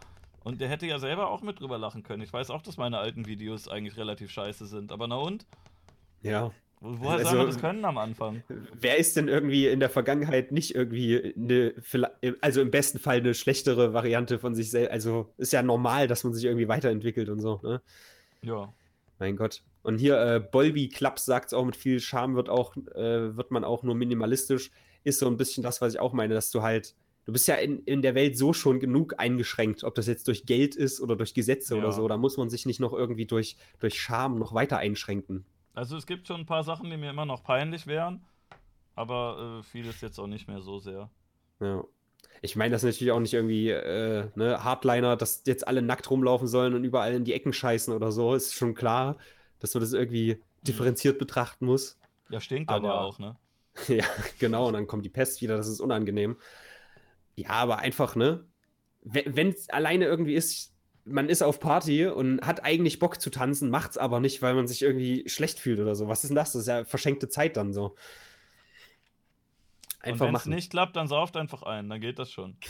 Und 0.42 0.60
der 0.60 0.68
hätte 0.68 0.86
ja 0.86 0.98
selber 0.98 1.30
auch 1.30 1.42
mit 1.42 1.60
drüber 1.60 1.78
lachen 1.78 2.02
können. 2.02 2.22
Ich 2.22 2.32
weiß 2.32 2.50
auch, 2.50 2.62
dass 2.62 2.76
meine 2.76 2.98
alten 2.98 3.26
Videos 3.26 3.68
eigentlich 3.68 3.96
relativ 3.96 4.30
scheiße 4.30 4.66
sind. 4.66 4.90
Aber 4.90 5.06
na 5.06 5.16
und? 5.16 5.44
Ja. 6.22 6.50
Wo- 6.86 7.04
Woher 7.04 7.18
soll 7.18 7.26
Also- 7.26 7.36
man 7.38 7.46
das 7.46 7.58
können 7.60 7.84
am 7.84 7.98
Anfang? 7.98 8.42
Wer 8.80 8.96
ist 8.98 9.16
denn 9.16 9.28
irgendwie 9.28 9.66
in 9.66 9.80
der 9.80 9.90
Vergangenheit 9.90 10.52
nicht 10.52 10.74
irgendwie 10.74 11.34
eine, 11.36 11.74
also 12.40 12.60
im 12.60 12.70
besten 12.70 12.98
Fall 12.98 13.16
eine 13.18 13.34
schlechtere 13.34 13.92
Variante 13.92 14.38
von 14.38 14.54
sich 14.54 14.70
selbst? 14.70 14.92
Also 14.92 15.32
ist 15.36 15.52
ja 15.52 15.62
normal, 15.62 16.06
dass 16.08 16.24
man 16.24 16.32
sich 16.34 16.44
irgendwie 16.44 16.68
weiterentwickelt 16.68 17.28
und 17.28 17.40
so, 17.40 17.60
ne? 17.62 17.80
Ja. 18.42 18.72
Mein 19.18 19.36
Gott. 19.36 19.62
Und 19.82 19.98
hier, 19.98 20.20
äh, 20.20 20.40
Bolby 20.40 20.88
Klaps 20.88 21.24
sagt 21.24 21.46
es 21.46 21.54
auch, 21.54 21.64
mit 21.64 21.76
viel 21.76 22.00
Charme 22.00 22.34
wird 22.36 22.48
auch, 22.48 22.76
äh, 22.76 23.36
wird 23.36 23.50
man 23.50 23.64
auch 23.64 23.82
nur 23.82 23.94
minimalistisch. 23.94 24.70
Ist 25.04 25.20
so 25.20 25.26
ein 25.26 25.36
bisschen 25.36 25.62
das, 25.62 25.80
was 25.80 25.94
ich 25.94 26.00
auch 26.00 26.12
meine, 26.12 26.34
dass 26.34 26.50
du 26.50 26.60
halt, 26.62 26.94
du 27.24 27.32
bist 27.32 27.48
ja 27.48 27.54
in, 27.54 27.78
in 27.84 28.02
der 28.02 28.14
Welt 28.14 28.36
so 28.36 28.52
schon 28.52 28.78
genug 28.78 29.14
eingeschränkt, 29.18 29.84
ob 29.84 29.94
das 29.94 30.06
jetzt 30.06 30.28
durch 30.28 30.44
Geld 30.44 30.74
ist 30.76 31.00
oder 31.00 31.16
durch 31.16 31.32
Gesetze 31.32 31.74
Ja. 31.76 31.80
oder 31.80 31.92
so. 31.92 32.06
Da 32.08 32.16
muss 32.18 32.36
man 32.36 32.50
sich 32.50 32.66
nicht 32.66 32.78
noch 32.80 32.92
irgendwie 32.92 33.24
durch, 33.26 33.56
durch 33.80 33.98
Scham 34.00 34.38
noch 34.38 34.52
weiter 34.52 34.78
einschränken. 34.78 35.46
Also 35.76 35.96
es 35.96 36.06
gibt 36.06 36.26
schon 36.26 36.40
ein 36.40 36.46
paar 36.46 36.64
Sachen, 36.64 36.90
die 36.90 36.96
mir 36.96 37.10
immer 37.10 37.26
noch 37.26 37.44
peinlich 37.44 37.86
wären. 37.86 38.24
Aber 38.94 39.60
äh, 39.60 39.62
vieles 39.62 40.00
jetzt 40.00 40.18
auch 40.18 40.26
nicht 40.26 40.48
mehr 40.48 40.62
so 40.62 40.78
sehr. 40.78 41.10
Ja. 41.60 41.84
Ich 42.42 42.56
meine 42.56 42.72
das 42.72 42.82
natürlich 42.82 43.12
auch 43.12 43.20
nicht 43.20 43.34
irgendwie, 43.34 43.70
äh, 43.70 44.28
ne, 44.34 44.64
Hardliner, 44.64 45.16
dass 45.16 45.42
jetzt 45.46 45.68
alle 45.68 45.82
nackt 45.82 46.10
rumlaufen 46.10 46.48
sollen 46.48 46.74
und 46.74 46.82
überall 46.84 47.12
in 47.14 47.24
die 47.24 47.34
Ecken 47.34 47.52
scheißen 47.52 47.94
oder 47.94 48.10
so. 48.10 48.34
Ist 48.34 48.54
schon 48.54 48.74
klar, 48.74 49.16
dass 49.58 49.74
man 49.74 49.82
das 49.82 49.92
irgendwie 49.92 50.42
differenziert 50.62 51.18
betrachten 51.18 51.66
muss. 51.66 51.98
Ja, 52.30 52.40
stinkt 52.40 52.70
dann 52.70 52.82
ja 52.84 52.90
Aber- 52.90 53.00
auch, 53.02 53.18
ne? 53.18 53.36
Ja, 53.88 54.04
genau, 54.38 54.68
und 54.68 54.72
dann 54.72 54.86
kommt 54.86 55.04
die 55.04 55.10
Pest 55.10 55.42
wieder, 55.42 55.58
das 55.58 55.68
ist 55.68 55.80
unangenehm. 55.80 56.36
Ja, 57.34 57.50
aber 57.50 57.78
einfach, 57.80 58.16
ne? 58.16 58.44
Wenn 59.02 59.48
es 59.50 59.68
alleine 59.68 60.06
irgendwie 60.06 60.34
ist, 60.34 60.72
man 61.06 61.28
ist 61.28 61.42
auf 61.42 61.60
Party 61.60 62.06
und 62.06 62.42
hat 62.42 62.64
eigentlich 62.64 62.98
Bock 62.98 63.20
zu 63.20 63.30
tanzen, 63.30 63.70
macht's 63.70 63.96
aber 63.96 64.20
nicht, 64.20 64.42
weil 64.42 64.54
man 64.54 64.66
sich 64.66 64.82
irgendwie 64.82 65.28
schlecht 65.28 65.58
fühlt 65.60 65.78
oder 65.80 65.94
so. 65.94 66.08
Was 66.08 66.24
ist 66.24 66.30
denn 66.30 66.36
das? 66.36 66.52
Das 66.52 66.62
ist 66.62 66.68
ja 66.68 66.84
verschenkte 66.84 67.28
Zeit 67.28 67.56
dann 67.56 67.72
so. 67.72 67.94
Und 70.02 70.12
Einfach 70.12 70.26
wenn 70.28 70.34
es 70.36 70.46
nicht 70.46 70.70
klappt, 70.70 70.96
dann 70.96 71.08
sauft 71.08 71.36
einfach 71.36 71.62
ein, 71.62 71.88
dann 71.88 72.00
geht 72.00 72.18
das 72.18 72.30
schon. 72.30 72.56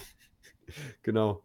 Genau. 1.02 1.44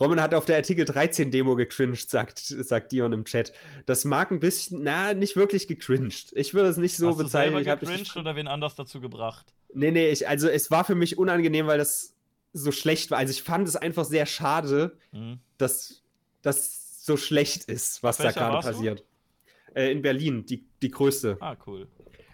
Roman 0.00 0.18
hat 0.20 0.32
auf 0.34 0.46
der 0.46 0.56
Artikel 0.56 0.84
13 0.86 1.30
Demo 1.30 1.56
gecringed, 1.56 2.08
sagt, 2.08 2.38
sagt 2.38 2.90
Dion 2.92 3.12
im 3.12 3.24
Chat. 3.26 3.52
Das 3.84 4.06
mag 4.06 4.30
ein 4.30 4.40
bisschen, 4.40 4.82
na, 4.82 5.12
nicht 5.12 5.36
wirklich 5.36 5.68
gecringed. 5.68 6.32
Ich 6.34 6.54
würde 6.54 6.70
es 6.70 6.78
nicht 6.78 6.96
so 6.96 7.10
Hast 7.10 7.18
bezeichnen. 7.18 7.60
Ich 7.60 7.68
hab 7.68 7.80
gecringed 7.80 8.00
nicht- 8.00 8.16
oder 8.16 8.34
wen 8.34 8.48
anders 8.48 8.74
dazu 8.74 9.00
gebracht? 9.00 9.52
Nee, 9.74 9.90
nee, 9.90 10.08
ich, 10.08 10.26
also 10.26 10.48
es 10.48 10.70
war 10.70 10.84
für 10.84 10.94
mich 10.94 11.18
unangenehm, 11.18 11.66
weil 11.66 11.76
das 11.76 12.14
so 12.54 12.72
schlecht 12.72 13.10
war. 13.10 13.18
Also 13.18 13.30
ich 13.32 13.42
fand 13.42 13.68
es 13.68 13.76
einfach 13.76 14.04
sehr 14.06 14.24
schade, 14.24 14.96
Hm? 15.12 15.38
dass 15.58 16.02
das 16.46 17.04
so 17.04 17.16
schlecht 17.16 17.64
ist, 17.64 18.02
was 18.02 18.18
da 18.18 18.24
Welcher 18.24 18.40
gerade 18.40 18.54
warst 18.54 18.68
du? 18.68 18.72
passiert. 18.72 19.04
Äh, 19.74 19.92
in 19.92 20.02
Berlin, 20.02 20.46
die, 20.46 20.66
die 20.82 20.90
größte. 20.90 21.36
Ah, 21.40 21.56
cool. 21.66 21.86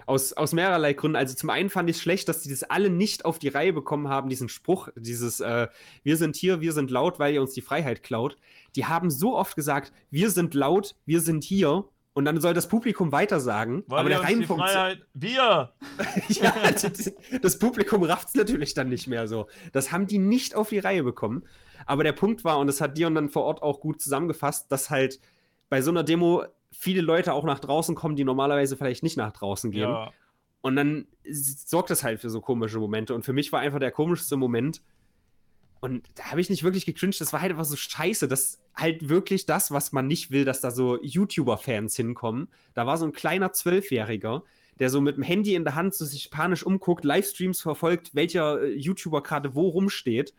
Aus, 0.07 0.33
aus 0.33 0.53
mehrerlei 0.53 0.95
Gründen. 0.95 1.17
Also 1.17 1.35
zum 1.35 1.51
einen 1.51 1.71
fand 1.71 1.89
ich 1.89 1.97
es 1.97 2.03
schlecht, 2.03 2.29
dass 2.29 2.43
die 2.43 2.51
das 2.51 2.65
alle 2.65 2.91
nicht 2.91 3.25
auf 3.25 3.39
die 3.39 3.49
Reihe 3.49 3.73
bekommen 3.73 4.09
haben, 4.09 4.29
diesen 4.29 4.49
Spruch, 4.49 4.89
dieses 4.97 5.41
äh, 5.41 5.69
Wir 6.03 6.17
sind 6.17 6.37
hier, 6.37 6.61
wir 6.61 6.73
sind 6.73 6.91
laut, 6.91 7.19
weil 7.19 7.35
ihr 7.35 7.41
uns 7.41 7.53
die 7.53 7.61
Freiheit 7.61 8.03
klaut. 8.03 8.37
Die 8.75 8.87
haben 8.87 9.11
so 9.11 9.37
oft 9.37 9.55
gesagt, 9.55 9.93
wir 10.11 10.31
sind 10.31 10.55
laut, 10.55 10.97
wir 11.07 11.21
sind 11.21 11.45
hier. 11.45 11.85
Und 12.15 12.27
dann 12.27 12.41
soll 12.41 12.53
das 12.53 12.69
Publikum 12.69 13.11
weiter 13.11 13.41
sagen. 13.41 13.85
Weil 13.87 14.01
aber 14.01 14.09
der. 14.11 14.19
Freiheit. 14.21 15.01
Wir! 15.15 15.73
ja, 16.29 16.55
das, 16.71 17.13
das 17.41 17.59
Publikum 17.59 18.03
rafft 18.03 18.29
es 18.29 18.35
natürlich 18.35 18.75
dann 18.75 18.89
nicht 18.91 19.07
mehr 19.07 19.27
so. 19.29 19.49
Das 19.73 19.93
haben 19.93 20.07
die 20.07 20.19
nicht 20.19 20.55
auf 20.55 20.69
die 20.69 20.79
Reihe 20.79 21.05
bekommen. 21.05 21.45
Aber 21.87 22.05
der 22.05 22.13
Punkt 22.13 22.45
war, 22.45 22.59
und 22.59 22.67
das 22.67 22.81
hat 22.81 22.97
Dion 22.97 23.15
dann 23.15 23.29
vor 23.29 23.45
Ort 23.45 23.63
auch 23.63 23.81
gut 23.81 24.01
zusammengefasst, 24.01 24.71
dass 24.71 24.91
halt 24.91 25.21
bei 25.69 25.83
so 25.83 25.91
einer 25.91 26.05
Demo 26.05 26.45
viele 26.71 27.03
Leute 27.03 27.33
auch 27.33 27.45
nach 27.45 27.61
draußen 27.61 27.95
kommen, 27.95 28.17
die 28.17 28.25
normalerweise 28.25 28.77
vielleicht 28.77 29.03
nicht 29.03 29.17
nach 29.17 29.33
draußen 29.33 29.71
gehen. 29.71 29.91
Ja. 29.91 30.11
Und 30.63 30.77
dann 30.77 31.07
sorgt 31.29 31.91
das 31.91 32.05
halt 32.05 32.21
für 32.21 32.31
so 32.31 32.41
komische 32.41 32.79
Momente. 32.79 33.15
Und 33.15 33.25
für 33.25 33.33
mich 33.33 33.53
war 33.53 33.61
einfach 33.61 33.81
der 33.81 33.91
komischste 33.91 34.37
Moment. 34.37 34.81
Und 35.81 36.09
da 36.15 36.31
habe 36.31 36.41
ich 36.41 36.49
nicht 36.49 36.63
wirklich 36.63 36.87
gecringed. 36.87 37.21
Das 37.21 37.33
war 37.33 37.41
halt 37.41 37.51
einfach 37.51 37.65
so 37.65 37.77
scheiße. 37.77 38.29
Das 38.29 38.61
halt 38.75 39.09
wirklich 39.09 39.45
das, 39.45 39.73
was 39.73 39.93
man 39.93 40.07
nicht 40.07 40.31
will, 40.31 40.45
dass 40.45 40.61
da 40.61 40.71
so 40.71 41.03
YouTuber-Fans 41.03 41.97
hinkommen. 41.97 42.49
Da 42.75 42.87
war 42.87 42.97
so 42.97 43.05
ein 43.05 43.13
kleiner 43.13 43.53
Zwölfjähriger, 43.53 44.45
der 44.79 44.91
so 44.91 45.01
mit 45.01 45.17
dem 45.17 45.25
Handy 45.25 45.57
in 45.57 45.65
der 45.65 45.75
Hand 45.75 45.95
so 45.95 46.05
sich 46.05 46.31
panisch 46.31 46.65
umguckt, 46.65 47.05
Livestreams 47.05 47.61
verfolgt, 47.61 48.15
welcher 48.15 48.63
äh, 48.63 48.73
YouTuber 48.75 49.23
gerade 49.23 49.55
wo 49.57 49.69
rumsteht. 49.69 50.33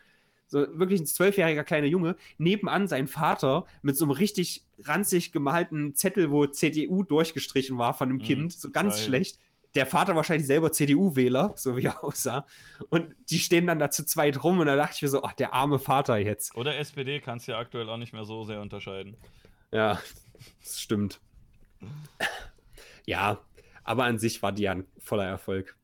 So 0.53 0.67
wirklich 0.77 1.01
ein 1.01 1.07
zwölfjähriger 1.07 1.63
kleiner 1.63 1.87
Junge. 1.87 2.15
Nebenan 2.37 2.87
sein 2.87 3.07
Vater 3.07 3.65
mit 3.81 3.97
so 3.97 4.05
einem 4.05 4.11
richtig 4.11 4.63
ranzig 4.83 5.31
gemalten 5.31 5.95
Zettel, 5.95 6.29
wo 6.29 6.45
CDU 6.45 7.01
durchgestrichen 7.01 7.79
war 7.79 7.95
von 7.95 8.09
dem 8.09 8.17
Mhm, 8.19 8.21
Kind. 8.21 8.53
So 8.53 8.69
ganz 8.69 8.97
geil. 8.97 9.05
schlecht 9.05 9.39
der 9.73 9.87
Vater 9.87 10.15
wahrscheinlich 10.15 10.45
selber 10.45 10.71
CDU-Wähler, 10.71 11.53
so 11.55 11.75
wie 11.75 11.85
er 11.85 12.03
aussah. 12.03 12.45
Und 12.89 13.15
die 13.31 13.39
stehen 13.39 13.65
dann 13.65 13.79
da 13.79 13.89
zu 13.89 14.05
zweit 14.05 14.43
rum 14.43 14.59
und 14.59 14.67
da 14.67 14.75
dachte 14.75 14.93
ich 14.97 15.01
mir 15.01 15.07
so, 15.07 15.23
ach, 15.23 15.33
der 15.33 15.53
arme 15.55 15.79
Vater 15.79 16.17
jetzt. 16.17 16.55
Oder 16.55 16.77
SPD 16.77 17.19
kannst 17.19 17.47
du 17.47 17.53
ja 17.53 17.57
aktuell 17.57 17.89
auch 17.89 17.97
nicht 17.97 18.13
mehr 18.13 18.23
so 18.23 18.43
sehr 18.43 18.61
unterscheiden. 18.61 19.17
Ja, 19.71 19.99
das 20.61 20.79
stimmt. 20.79 21.19
Ja, 23.05 23.39
aber 23.83 24.03
an 24.03 24.19
sich 24.19 24.43
war 24.43 24.51
die 24.51 24.61
ja 24.63 24.73
ein 24.73 24.85
voller 24.99 25.25
Erfolg. 25.25 25.75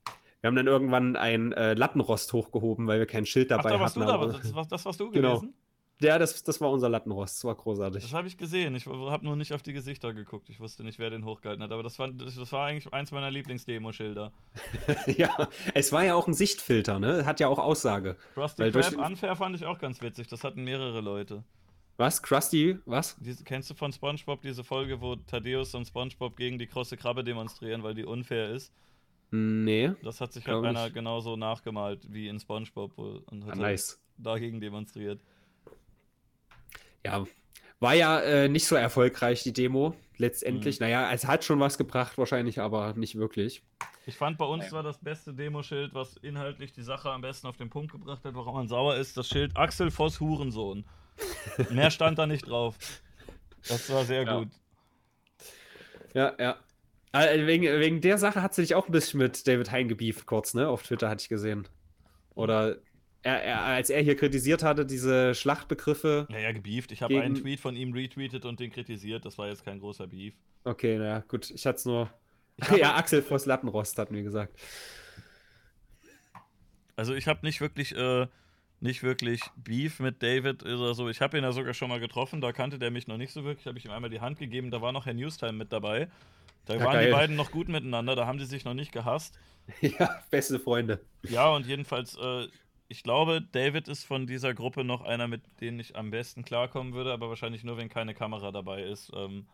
Wir 0.41 0.47
haben 0.47 0.55
dann 0.55 0.67
irgendwann 0.67 1.15
ein 1.15 1.51
äh, 1.53 1.73
Lattenrost 1.73 2.31
hochgehoben, 2.31 2.87
weil 2.87 2.99
wir 2.99 3.05
kein 3.05 3.25
Schild 3.25 3.51
Ach, 3.51 3.57
dabei 3.57 3.71
da 3.71 3.79
warst 3.79 3.97
hatten. 3.97 4.07
du 4.07 4.31
da, 4.31 4.39
das, 4.39 4.53
war, 4.55 4.65
das 4.65 4.85
warst 4.85 4.99
du 4.99 5.11
Genau. 5.11 5.39
gewesen? 5.39 5.53
Ja, 6.01 6.17
das, 6.17 6.41
das 6.43 6.61
war 6.61 6.71
unser 6.71 6.87
Lattenrost. 6.87 7.35
Das 7.37 7.43
war 7.43 7.55
großartig. 7.55 8.01
Das 8.01 8.13
habe 8.13 8.25
ich 8.29 8.37
gesehen. 8.37 8.73
Ich 8.75 8.85
habe 8.85 9.25
nur 9.25 9.35
nicht 9.35 9.51
auf 9.51 9.61
die 9.61 9.73
Gesichter 9.73 10.13
geguckt. 10.13 10.49
Ich 10.49 10.61
wusste 10.61 10.85
nicht, 10.85 10.97
wer 10.97 11.09
den 11.09 11.25
hochgehalten 11.25 11.61
hat. 11.61 11.73
Aber 11.73 11.83
das 11.83 11.99
war, 11.99 12.07
das, 12.07 12.35
das 12.35 12.51
war 12.53 12.67
eigentlich 12.67 12.93
eins 12.93 13.11
meiner 13.11 13.29
Lieblingsdemo-Schilder. 13.29 14.31
ja, 15.07 15.49
es 15.73 15.91
war 15.91 16.05
ja 16.05 16.15
auch 16.15 16.25
ein 16.27 16.33
Sichtfilter, 16.33 16.99
ne? 16.99 17.25
Hat 17.25 17.41
ja 17.41 17.49
auch 17.49 17.59
Aussage. 17.59 18.15
Krusty 18.33 18.61
Weil 18.61 18.71
Krab 18.71 19.07
Unfair 19.09 19.35
fand 19.35 19.57
ich 19.57 19.65
auch 19.65 19.77
ganz 19.77 20.01
witzig. 20.01 20.27
Das 20.29 20.45
hatten 20.45 20.63
mehrere 20.63 21.01
Leute. 21.01 21.43
Was? 21.97 22.23
Krusty? 22.23 22.79
Was? 22.85 23.17
Diese, 23.19 23.43
kennst 23.43 23.69
du 23.69 23.73
von 23.73 23.91
SpongeBob 23.91 24.41
diese 24.41 24.63
Folge, 24.63 25.01
wo 25.01 25.17
Thaddeus 25.17 25.75
und 25.75 25.85
SpongeBob 25.85 26.37
gegen 26.37 26.57
die 26.57 26.67
krosse 26.67 26.95
Krabbe 26.95 27.25
demonstrieren, 27.25 27.83
weil 27.83 27.93
die 27.93 28.05
unfair 28.05 28.51
ist? 28.51 28.71
Nee. 29.31 29.91
Das 30.03 30.21
hat 30.21 30.33
sich 30.33 30.47
halt 30.47 30.65
einer 30.65 30.85
nicht. 30.85 30.93
genauso 30.95 31.35
nachgemalt 31.35 32.11
wie 32.11 32.27
in 32.27 32.39
SpongeBob 32.39 32.97
und 32.97 33.43
hat 33.43 33.49
Ah, 33.49 33.51
halt 33.51 33.59
nice. 33.61 34.01
dagegen 34.17 34.59
demonstriert. 34.59 35.21
Ja, 37.05 37.25
war 37.79 37.93
ja 37.93 38.19
äh, 38.19 38.49
nicht 38.49 38.65
so 38.65 38.75
erfolgreich, 38.75 39.43
die 39.43 39.53
Demo. 39.53 39.89
Mhm. 39.91 39.95
Letztendlich, 40.17 40.79
naja, 40.81 41.11
es 41.13 41.25
hat 41.25 41.45
schon 41.45 41.59
was 41.61 41.77
gebracht, 41.77 42.17
wahrscheinlich, 42.17 42.59
aber 42.59 42.93
nicht 42.93 43.15
wirklich. 43.15 43.63
Ich 44.05 44.15
fand 44.17 44.37
bei 44.37 44.45
uns 44.45 44.71
war 44.73 44.83
das 44.83 44.97
beste 44.97 45.33
Demoschild, 45.33 45.93
was 45.93 46.17
inhaltlich 46.17 46.73
die 46.73 46.81
Sache 46.81 47.09
am 47.11 47.21
besten 47.21 47.47
auf 47.47 47.55
den 47.57 47.69
Punkt 47.69 47.91
gebracht 47.93 48.25
hat, 48.25 48.33
warum 48.35 48.55
man 48.55 48.67
sauer 48.67 48.95
ist, 48.97 49.15
das 49.15 49.29
Schild 49.29 49.55
Axel 49.55 49.91
Voss 49.91 50.19
Hurensohn. 50.19 50.83
Mehr 51.69 51.91
stand 51.91 52.17
da 52.17 52.25
nicht 52.27 52.47
drauf. 52.49 52.75
Das 53.67 53.89
war 53.91 54.03
sehr 54.03 54.23
Ja. 54.23 54.39
gut. 54.39 54.49
Ja, 56.13 56.33
ja. 56.39 56.57
Äh, 57.11 57.47
wegen, 57.47 57.63
wegen 57.63 58.01
der 58.01 58.17
Sache 58.17 58.41
hat 58.43 58.53
sie 58.53 58.61
dich 58.61 58.75
auch 58.75 58.87
ein 58.87 58.91
bisschen 58.91 59.19
mit 59.19 59.47
David 59.47 59.71
Hein 59.71 59.87
gebieft, 59.87 60.25
kurz, 60.25 60.53
ne? 60.53 60.67
Auf 60.67 60.83
Twitter 60.83 61.09
hatte 61.09 61.21
ich 61.23 61.29
gesehen. 61.29 61.67
Oder 62.35 62.77
er, 63.23 63.43
er, 63.43 63.61
als 63.63 63.89
er 63.89 64.01
hier 64.01 64.15
kritisiert 64.15 64.63
hatte, 64.63 64.85
diese 64.85 65.33
Schlachtbegriffe. 65.35 66.27
Naja, 66.29 66.51
gebieft. 66.51 66.91
Ich 66.91 67.01
habe 67.01 67.13
Gegen- 67.13 67.25
einen 67.25 67.35
Tweet 67.35 67.59
von 67.59 67.75
ihm 67.75 67.93
retweetet 67.93 68.45
und 68.45 68.59
den 68.59 68.71
kritisiert. 68.71 69.25
Das 69.25 69.37
war 69.37 69.47
jetzt 69.47 69.65
kein 69.65 69.79
großer 69.79 70.07
Beef. 70.07 70.35
Okay, 70.63 70.97
naja, 70.97 71.23
gut. 71.27 71.49
Ich 71.49 71.65
hatte 71.65 71.77
es 71.77 71.85
nur. 71.85 72.09
Ja, 72.77 72.95
Axel 72.95 73.21
Voss 73.21 73.45
Lattenrost 73.45 73.97
hatten 73.97 74.13
wir 74.13 74.23
gesagt. 74.23 74.53
Also 76.95 77.13
ich 77.13 77.27
habe 77.27 77.45
nicht 77.45 77.61
wirklich, 77.61 77.95
äh, 77.95 78.27
nicht 78.81 79.03
wirklich 79.03 79.41
Beef 79.55 79.99
mit 79.99 80.21
David 80.21 80.63
oder 80.63 80.93
so. 80.93 81.07
Ich 81.09 81.21
habe 81.21 81.37
ihn 81.37 81.43
ja 81.43 81.51
sogar 81.53 81.73
schon 81.73 81.89
mal 81.89 81.99
getroffen, 82.01 82.41
da 82.41 82.51
kannte 82.51 82.77
der 82.77 82.91
mich 82.91 83.07
noch 83.07 83.17
nicht 83.17 83.31
so 83.31 83.43
wirklich. 83.45 83.65
Habe 83.67 83.77
ich 83.77 83.85
ihm 83.85 83.91
einmal 83.91 84.09
die 84.09 84.19
Hand 84.19 84.39
gegeben, 84.39 84.71
da 84.71 84.81
war 84.81 84.91
noch 84.91 85.05
Herr 85.05 85.13
Newstime 85.13 85.53
mit 85.53 85.71
dabei. 85.71 86.09
Da 86.65 86.75
Ja, 86.75 86.83
waren 86.85 86.93
geil. 86.93 87.05
die 87.07 87.11
beiden 87.11 87.35
noch 87.35 87.51
gut 87.51 87.67
miteinander, 87.69 88.15
da 88.15 88.25
haben 88.25 88.37
die 88.37 88.45
sich 88.45 88.65
noch 88.65 88.73
nicht 88.73 88.91
gehasst. 88.91 89.37
ja, 89.81 90.23
beste 90.29 90.59
Freunde. 90.59 90.99
Ja, 91.23 91.49
und 91.49 91.65
jedenfalls, 91.65 92.17
äh, 92.17 92.47
ich 92.87 93.03
glaube, 93.03 93.41
David 93.51 93.87
ist 93.87 94.03
von 94.03 94.25
dieser 94.27 94.53
Gruppe 94.53 94.83
noch 94.83 95.01
einer, 95.01 95.27
mit 95.27 95.41
denen 95.61 95.79
ich 95.79 95.95
am 95.95 96.09
besten 96.11 96.43
klarkommen 96.43 96.93
würde, 96.93 97.11
aber 97.13 97.29
wahrscheinlich 97.29 97.63
nur, 97.63 97.77
wenn 97.77 97.89
keine 97.89 98.13
Kamera 98.15 98.51
dabei 98.51 98.83
ist. 98.83 99.11
Ähm, 99.15 99.45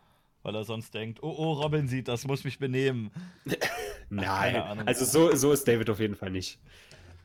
weil 0.44 0.53
er 0.56 0.64
sonst 0.64 0.94
denkt, 0.94 1.23
oh, 1.23 1.34
oh, 1.36 1.53
Robin 1.53 1.88
sieht 1.88 2.07
das, 2.07 2.27
muss 2.27 2.44
mich 2.44 2.60
benehmen. 2.60 3.10
Nein, 4.10 4.88
also 4.88 5.03
so, 5.03 5.36
so 5.36 5.52
ist 5.52 5.68
David 5.68 5.90
auf 5.90 5.99
jeden 5.99 6.15
Fall 6.15 6.30
nicht. 6.30 6.60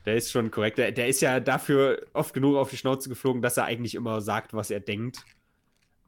Der 0.06 0.16
ist 0.16 0.30
schon 0.32 0.50
korrekt. 0.50 0.78
Der, 0.78 0.90
der 0.90 1.06
ist 1.08 1.20
ja 1.20 1.38
dafür 1.38 2.06
oft 2.14 2.32
genug 2.32 2.56
auf 2.56 2.70
die 2.70 2.78
Schnauze 2.78 3.10
geflogen, 3.10 3.42
dass 3.42 3.58
er 3.58 3.64
eigentlich 3.66 3.94
immer 3.94 4.22
sagt, 4.22 4.54
was 4.54 4.70
er 4.70 4.80
denkt. 4.80 5.26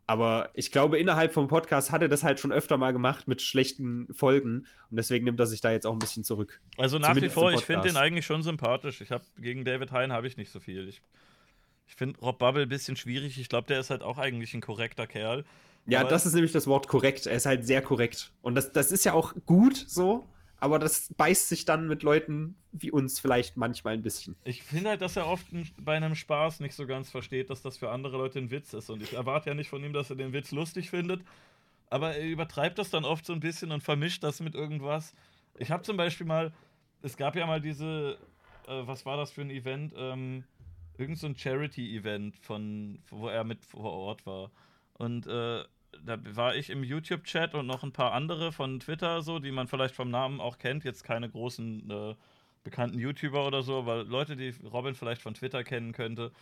Aber 0.06 0.50
ich 0.54 0.72
glaube, 0.72 0.98
innerhalb 0.98 1.32
vom 1.32 1.48
Podcast 1.48 1.92
hat 1.92 2.02
er 2.02 2.08
das 2.08 2.24
halt 2.24 2.40
schon 2.40 2.52
öfter 2.52 2.76
mal 2.76 2.92
gemacht 2.92 3.28
mit 3.28 3.40
schlechten 3.40 4.12
Folgen 4.12 4.66
und 4.90 4.96
deswegen 4.96 5.24
nimmt 5.24 5.38
er 5.38 5.46
sich 5.46 5.60
da 5.60 5.70
jetzt 5.70 5.86
auch 5.86 5.92
ein 5.92 5.98
bisschen 6.00 6.24
zurück. 6.24 6.60
Also 6.76 6.98
nach 6.98 7.10
wie 7.10 7.14
Zumindest 7.14 7.34
vor, 7.34 7.52
im 7.52 7.58
ich 7.58 7.64
finde 7.64 7.88
den 7.88 7.96
eigentlich 7.96 8.26
schon 8.26 8.42
sympathisch. 8.42 9.00
Ich 9.00 9.10
habe 9.10 9.24
gegen 9.38 9.64
David 9.64 9.92
Hein 9.92 10.12
habe 10.12 10.26
ich 10.26 10.36
nicht 10.36 10.50
so 10.50 10.60
viel. 10.60 10.88
Ich, 10.88 11.00
Ich 11.86 11.94
finde 11.94 12.18
Rob 12.20 12.38
Bubble 12.38 12.62
ein 12.62 12.68
bisschen 12.68 12.96
schwierig. 12.96 13.38
Ich 13.38 13.48
glaube, 13.48 13.68
der 13.68 13.80
ist 13.80 13.90
halt 13.90 14.02
auch 14.02 14.18
eigentlich 14.18 14.54
ein 14.54 14.60
korrekter 14.60 15.06
Kerl. 15.06 15.44
Ja, 15.86 16.04
das 16.04 16.26
ist 16.26 16.34
nämlich 16.34 16.52
das 16.52 16.66
Wort 16.66 16.88
korrekt. 16.88 17.26
Er 17.26 17.36
ist 17.36 17.46
halt 17.46 17.66
sehr 17.66 17.82
korrekt. 17.82 18.32
Und 18.40 18.54
das, 18.54 18.72
das 18.72 18.92
ist 18.92 19.04
ja 19.04 19.12
auch 19.14 19.34
gut 19.46 19.76
so, 19.76 20.28
aber 20.62 20.78
das 20.78 21.12
beißt 21.16 21.48
sich 21.48 21.64
dann 21.64 21.88
mit 21.88 22.04
Leuten 22.04 22.54
wie 22.70 22.92
uns 22.92 23.18
vielleicht 23.18 23.56
manchmal 23.56 23.94
ein 23.94 24.02
bisschen. 24.02 24.36
Ich 24.44 24.62
finde 24.62 24.90
halt, 24.90 25.02
dass 25.02 25.16
er 25.16 25.26
oft 25.26 25.44
bei 25.76 25.96
einem 25.96 26.14
Spaß 26.14 26.60
nicht 26.60 26.76
so 26.76 26.86
ganz 26.86 27.10
versteht, 27.10 27.50
dass 27.50 27.62
das 27.62 27.78
für 27.78 27.90
andere 27.90 28.16
Leute 28.16 28.38
ein 28.38 28.52
Witz 28.52 28.72
ist. 28.72 28.88
Und 28.88 29.02
ich 29.02 29.14
erwarte 29.14 29.50
ja 29.50 29.54
nicht 29.54 29.68
von 29.68 29.82
ihm, 29.82 29.92
dass 29.92 30.10
er 30.10 30.14
den 30.14 30.32
Witz 30.32 30.52
lustig 30.52 30.88
findet. 30.88 31.20
Aber 31.90 32.14
er 32.14 32.24
übertreibt 32.24 32.78
das 32.78 32.90
dann 32.90 33.04
oft 33.04 33.26
so 33.26 33.32
ein 33.32 33.40
bisschen 33.40 33.72
und 33.72 33.82
vermischt 33.82 34.22
das 34.22 34.38
mit 34.38 34.54
irgendwas. 34.54 35.14
Ich 35.58 35.72
habe 35.72 35.82
zum 35.82 35.96
Beispiel 35.96 36.28
mal, 36.28 36.52
es 37.02 37.16
gab 37.16 37.34
ja 37.34 37.44
mal 37.44 37.60
diese, 37.60 38.16
äh, 38.68 38.86
was 38.86 39.04
war 39.04 39.16
das 39.16 39.32
für 39.32 39.40
ein 39.40 39.50
Event? 39.50 39.92
Ähm, 39.96 40.44
irgend 40.96 41.18
so 41.18 41.26
ein 41.26 41.36
Charity-Event, 41.36 42.36
von 42.36 43.00
wo 43.10 43.26
er 43.26 43.42
mit 43.42 43.64
vor 43.64 43.90
Ort 43.90 44.24
war. 44.26 44.52
Und 44.94 45.26
äh, 45.26 45.64
da 46.04 46.18
war 46.34 46.56
ich 46.56 46.70
im 46.70 46.84
YouTube-Chat 46.84 47.54
und 47.54 47.66
noch 47.66 47.82
ein 47.82 47.92
paar 47.92 48.12
andere 48.12 48.52
von 48.52 48.80
Twitter, 48.80 49.22
so, 49.22 49.38
die 49.38 49.52
man 49.52 49.68
vielleicht 49.68 49.94
vom 49.94 50.10
Namen 50.10 50.40
auch 50.40 50.58
kennt. 50.58 50.84
Jetzt 50.84 51.04
keine 51.04 51.28
großen 51.28 51.90
äh, 51.90 52.14
bekannten 52.64 52.98
YouTuber 52.98 53.46
oder 53.46 53.62
so, 53.62 53.78
aber 53.78 54.04
Leute, 54.04 54.36
die 54.36 54.54
Robin 54.72 54.94
vielleicht 54.94 55.22
von 55.22 55.34
Twitter 55.34 55.64
kennen 55.64 55.92
könnte. 55.92 56.32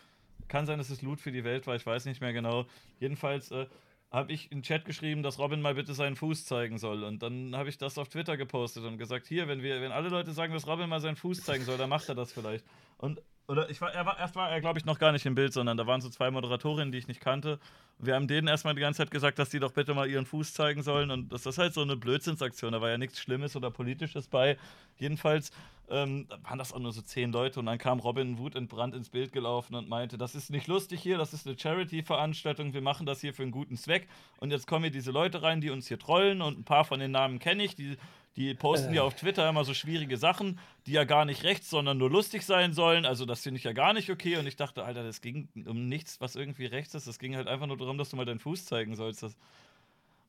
Kann 0.47 0.65
sein, 0.65 0.77
dass 0.77 0.89
es 0.89 1.01
Loot 1.01 1.21
für 1.21 1.31
die 1.31 1.43
Welt 1.43 1.67
war, 1.67 1.75
ich 1.75 1.85
weiß 1.85 2.05
nicht 2.05 2.21
mehr 2.21 2.33
genau. 2.33 2.65
Jedenfalls 2.99 3.51
äh, 3.51 3.67
habe 4.11 4.33
ich 4.33 4.51
in 4.51 4.61
Chat 4.61 4.85
geschrieben, 4.85 5.23
dass 5.23 5.39
Robin 5.39 5.61
mal 5.61 5.75
bitte 5.75 5.93
seinen 5.93 6.15
Fuß 6.15 6.45
zeigen 6.45 6.77
soll. 6.77 7.03
Und 7.03 7.23
dann 7.23 7.55
habe 7.55 7.69
ich 7.69 7.77
das 7.77 7.97
auf 7.97 8.09
Twitter 8.09 8.35
gepostet 8.37 8.83
und 8.83 8.97
gesagt: 8.97 9.27
Hier, 9.27 9.47
wenn 9.47 9.63
wir, 9.63 9.81
wenn 9.81 9.91
alle 9.91 10.09
Leute 10.09 10.33
sagen, 10.33 10.53
dass 10.53 10.67
Robin 10.67 10.89
mal 10.89 10.99
seinen 10.99 11.15
Fuß 11.15 11.43
zeigen 11.43 11.63
soll, 11.63 11.77
dann 11.77 11.89
macht 11.89 12.09
er 12.09 12.15
das 12.15 12.33
vielleicht. 12.33 12.65
Und 12.97 13.21
oder 13.51 13.69
ich 13.69 13.81
war, 13.81 13.93
er 13.93 14.05
war, 14.05 14.17
erst 14.17 14.35
war 14.35 14.49
er, 14.49 14.61
glaube 14.61 14.79
ich, 14.79 14.85
noch 14.85 14.97
gar 14.97 15.11
nicht 15.11 15.25
im 15.25 15.35
Bild, 15.35 15.51
sondern 15.51 15.75
da 15.75 15.85
waren 15.85 15.99
so 15.99 16.09
zwei 16.09 16.31
Moderatorinnen, 16.31 16.93
die 16.93 16.97
ich 16.97 17.09
nicht 17.09 17.19
kannte. 17.19 17.59
Wir 17.99 18.15
haben 18.15 18.25
denen 18.27 18.47
erstmal 18.47 18.75
die 18.75 18.81
ganze 18.81 18.99
Zeit 18.99 19.11
gesagt, 19.11 19.39
dass 19.39 19.49
die 19.49 19.59
doch 19.59 19.73
bitte 19.73 19.93
mal 19.93 20.09
ihren 20.09 20.25
Fuß 20.25 20.53
zeigen 20.53 20.83
sollen. 20.83 21.11
Und 21.11 21.33
das 21.33 21.45
ist 21.45 21.57
halt 21.57 21.73
so 21.73 21.81
eine 21.81 21.97
Blödsinnsaktion. 21.97 22.71
Da 22.71 22.79
war 22.79 22.89
ja 22.89 22.97
nichts 22.97 23.19
Schlimmes 23.19 23.57
oder 23.57 23.69
Politisches 23.69 24.29
bei. 24.29 24.57
Jedenfalls 24.97 25.51
ähm, 25.89 26.27
waren 26.43 26.59
das 26.59 26.71
auch 26.71 26.79
nur 26.79 26.93
so 26.93 27.01
zehn 27.01 27.33
Leute. 27.33 27.59
Und 27.59 27.65
dann 27.65 27.77
kam 27.77 27.99
Robin 27.99 28.37
wutentbrannt 28.37 28.95
ins 28.95 29.09
Bild 29.09 29.33
gelaufen 29.33 29.75
und 29.75 29.89
meinte: 29.89 30.17
Das 30.17 30.33
ist 30.33 30.49
nicht 30.49 30.67
lustig 30.67 31.01
hier, 31.01 31.17
das 31.17 31.33
ist 31.33 31.45
eine 31.45 31.59
Charity-Veranstaltung. 31.59 32.73
Wir 32.73 32.81
machen 32.81 33.05
das 33.05 33.19
hier 33.19 33.33
für 33.33 33.43
einen 33.43 33.51
guten 33.51 33.75
Zweck. 33.75 34.07
Und 34.39 34.51
jetzt 34.51 34.65
kommen 34.65 34.85
hier 34.85 34.91
diese 34.91 35.11
Leute 35.11 35.43
rein, 35.43 35.59
die 35.59 35.71
uns 35.71 35.89
hier 35.89 35.99
trollen. 35.99 36.41
Und 36.41 36.57
ein 36.57 36.63
paar 36.63 36.85
von 36.85 37.01
den 37.01 37.11
Namen 37.11 37.39
kenne 37.39 37.63
ich. 37.63 37.75
Die 37.75 37.97
die 38.35 38.53
posten 38.53 38.93
äh. 38.93 38.97
ja 38.97 39.03
auf 39.03 39.15
Twitter 39.15 39.47
immer 39.49 39.65
so 39.65 39.73
schwierige 39.73 40.17
Sachen, 40.17 40.59
die 40.85 40.93
ja 40.93 41.03
gar 41.03 41.25
nicht 41.25 41.43
rechts, 41.43 41.69
sondern 41.69 41.97
nur 41.97 42.09
lustig 42.09 42.43
sein 42.43 42.73
sollen. 42.73 43.05
Also 43.05 43.25
das 43.25 43.41
finde 43.41 43.57
ich 43.57 43.63
ja 43.63 43.73
gar 43.73 43.93
nicht 43.93 44.09
okay. 44.09 44.37
Und 44.37 44.47
ich 44.47 44.55
dachte, 44.55 44.85
Alter, 44.85 45.03
das 45.03 45.21
ging 45.21 45.49
um 45.65 45.87
nichts, 45.87 46.21
was 46.21 46.35
irgendwie 46.35 46.65
rechts 46.65 46.95
ist. 46.95 47.07
Es 47.07 47.19
ging 47.19 47.35
halt 47.35 47.47
einfach 47.47 47.67
nur 47.67 47.77
darum, 47.77 47.97
dass 47.97 48.09
du 48.09 48.15
mal 48.15 48.25
deinen 48.25 48.39
Fuß 48.39 48.65
zeigen 48.65 48.95
sollst. 48.95 49.23
Das 49.23 49.35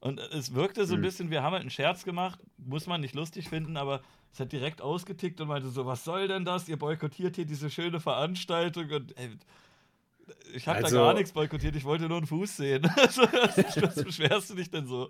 und 0.00 0.18
es 0.18 0.52
wirkte 0.52 0.84
so 0.84 0.94
ein 0.94 0.98
mhm. 0.98 1.04
bisschen, 1.04 1.30
wir 1.30 1.44
haben 1.44 1.52
halt 1.52 1.60
einen 1.60 1.70
Scherz 1.70 2.04
gemacht, 2.04 2.40
muss 2.56 2.88
man 2.88 3.00
nicht 3.00 3.14
lustig 3.14 3.48
finden, 3.48 3.76
aber 3.76 4.02
es 4.32 4.40
hat 4.40 4.50
direkt 4.50 4.82
ausgetickt 4.82 5.40
und 5.40 5.46
meinte 5.46 5.68
so, 5.68 5.86
was 5.86 6.02
soll 6.02 6.26
denn 6.26 6.44
das? 6.44 6.68
Ihr 6.68 6.76
boykottiert 6.76 7.36
hier 7.36 7.44
diese 7.44 7.70
schöne 7.70 8.00
Veranstaltung 8.00 8.90
und 8.90 9.16
ey, 9.16 9.30
ich 10.54 10.66
habe 10.66 10.82
also, 10.82 10.96
da 10.96 11.04
gar 11.04 11.14
nichts 11.14 11.30
boykottiert, 11.30 11.76
ich 11.76 11.84
wollte 11.84 12.08
nur 12.08 12.16
einen 12.16 12.26
Fuß 12.26 12.56
sehen. 12.56 12.90
Also, 12.96 13.22
was, 13.22 13.80
was 13.80 14.02
beschwerst 14.02 14.50
du 14.50 14.54
dich 14.56 14.72
denn 14.72 14.88
so? 14.88 15.08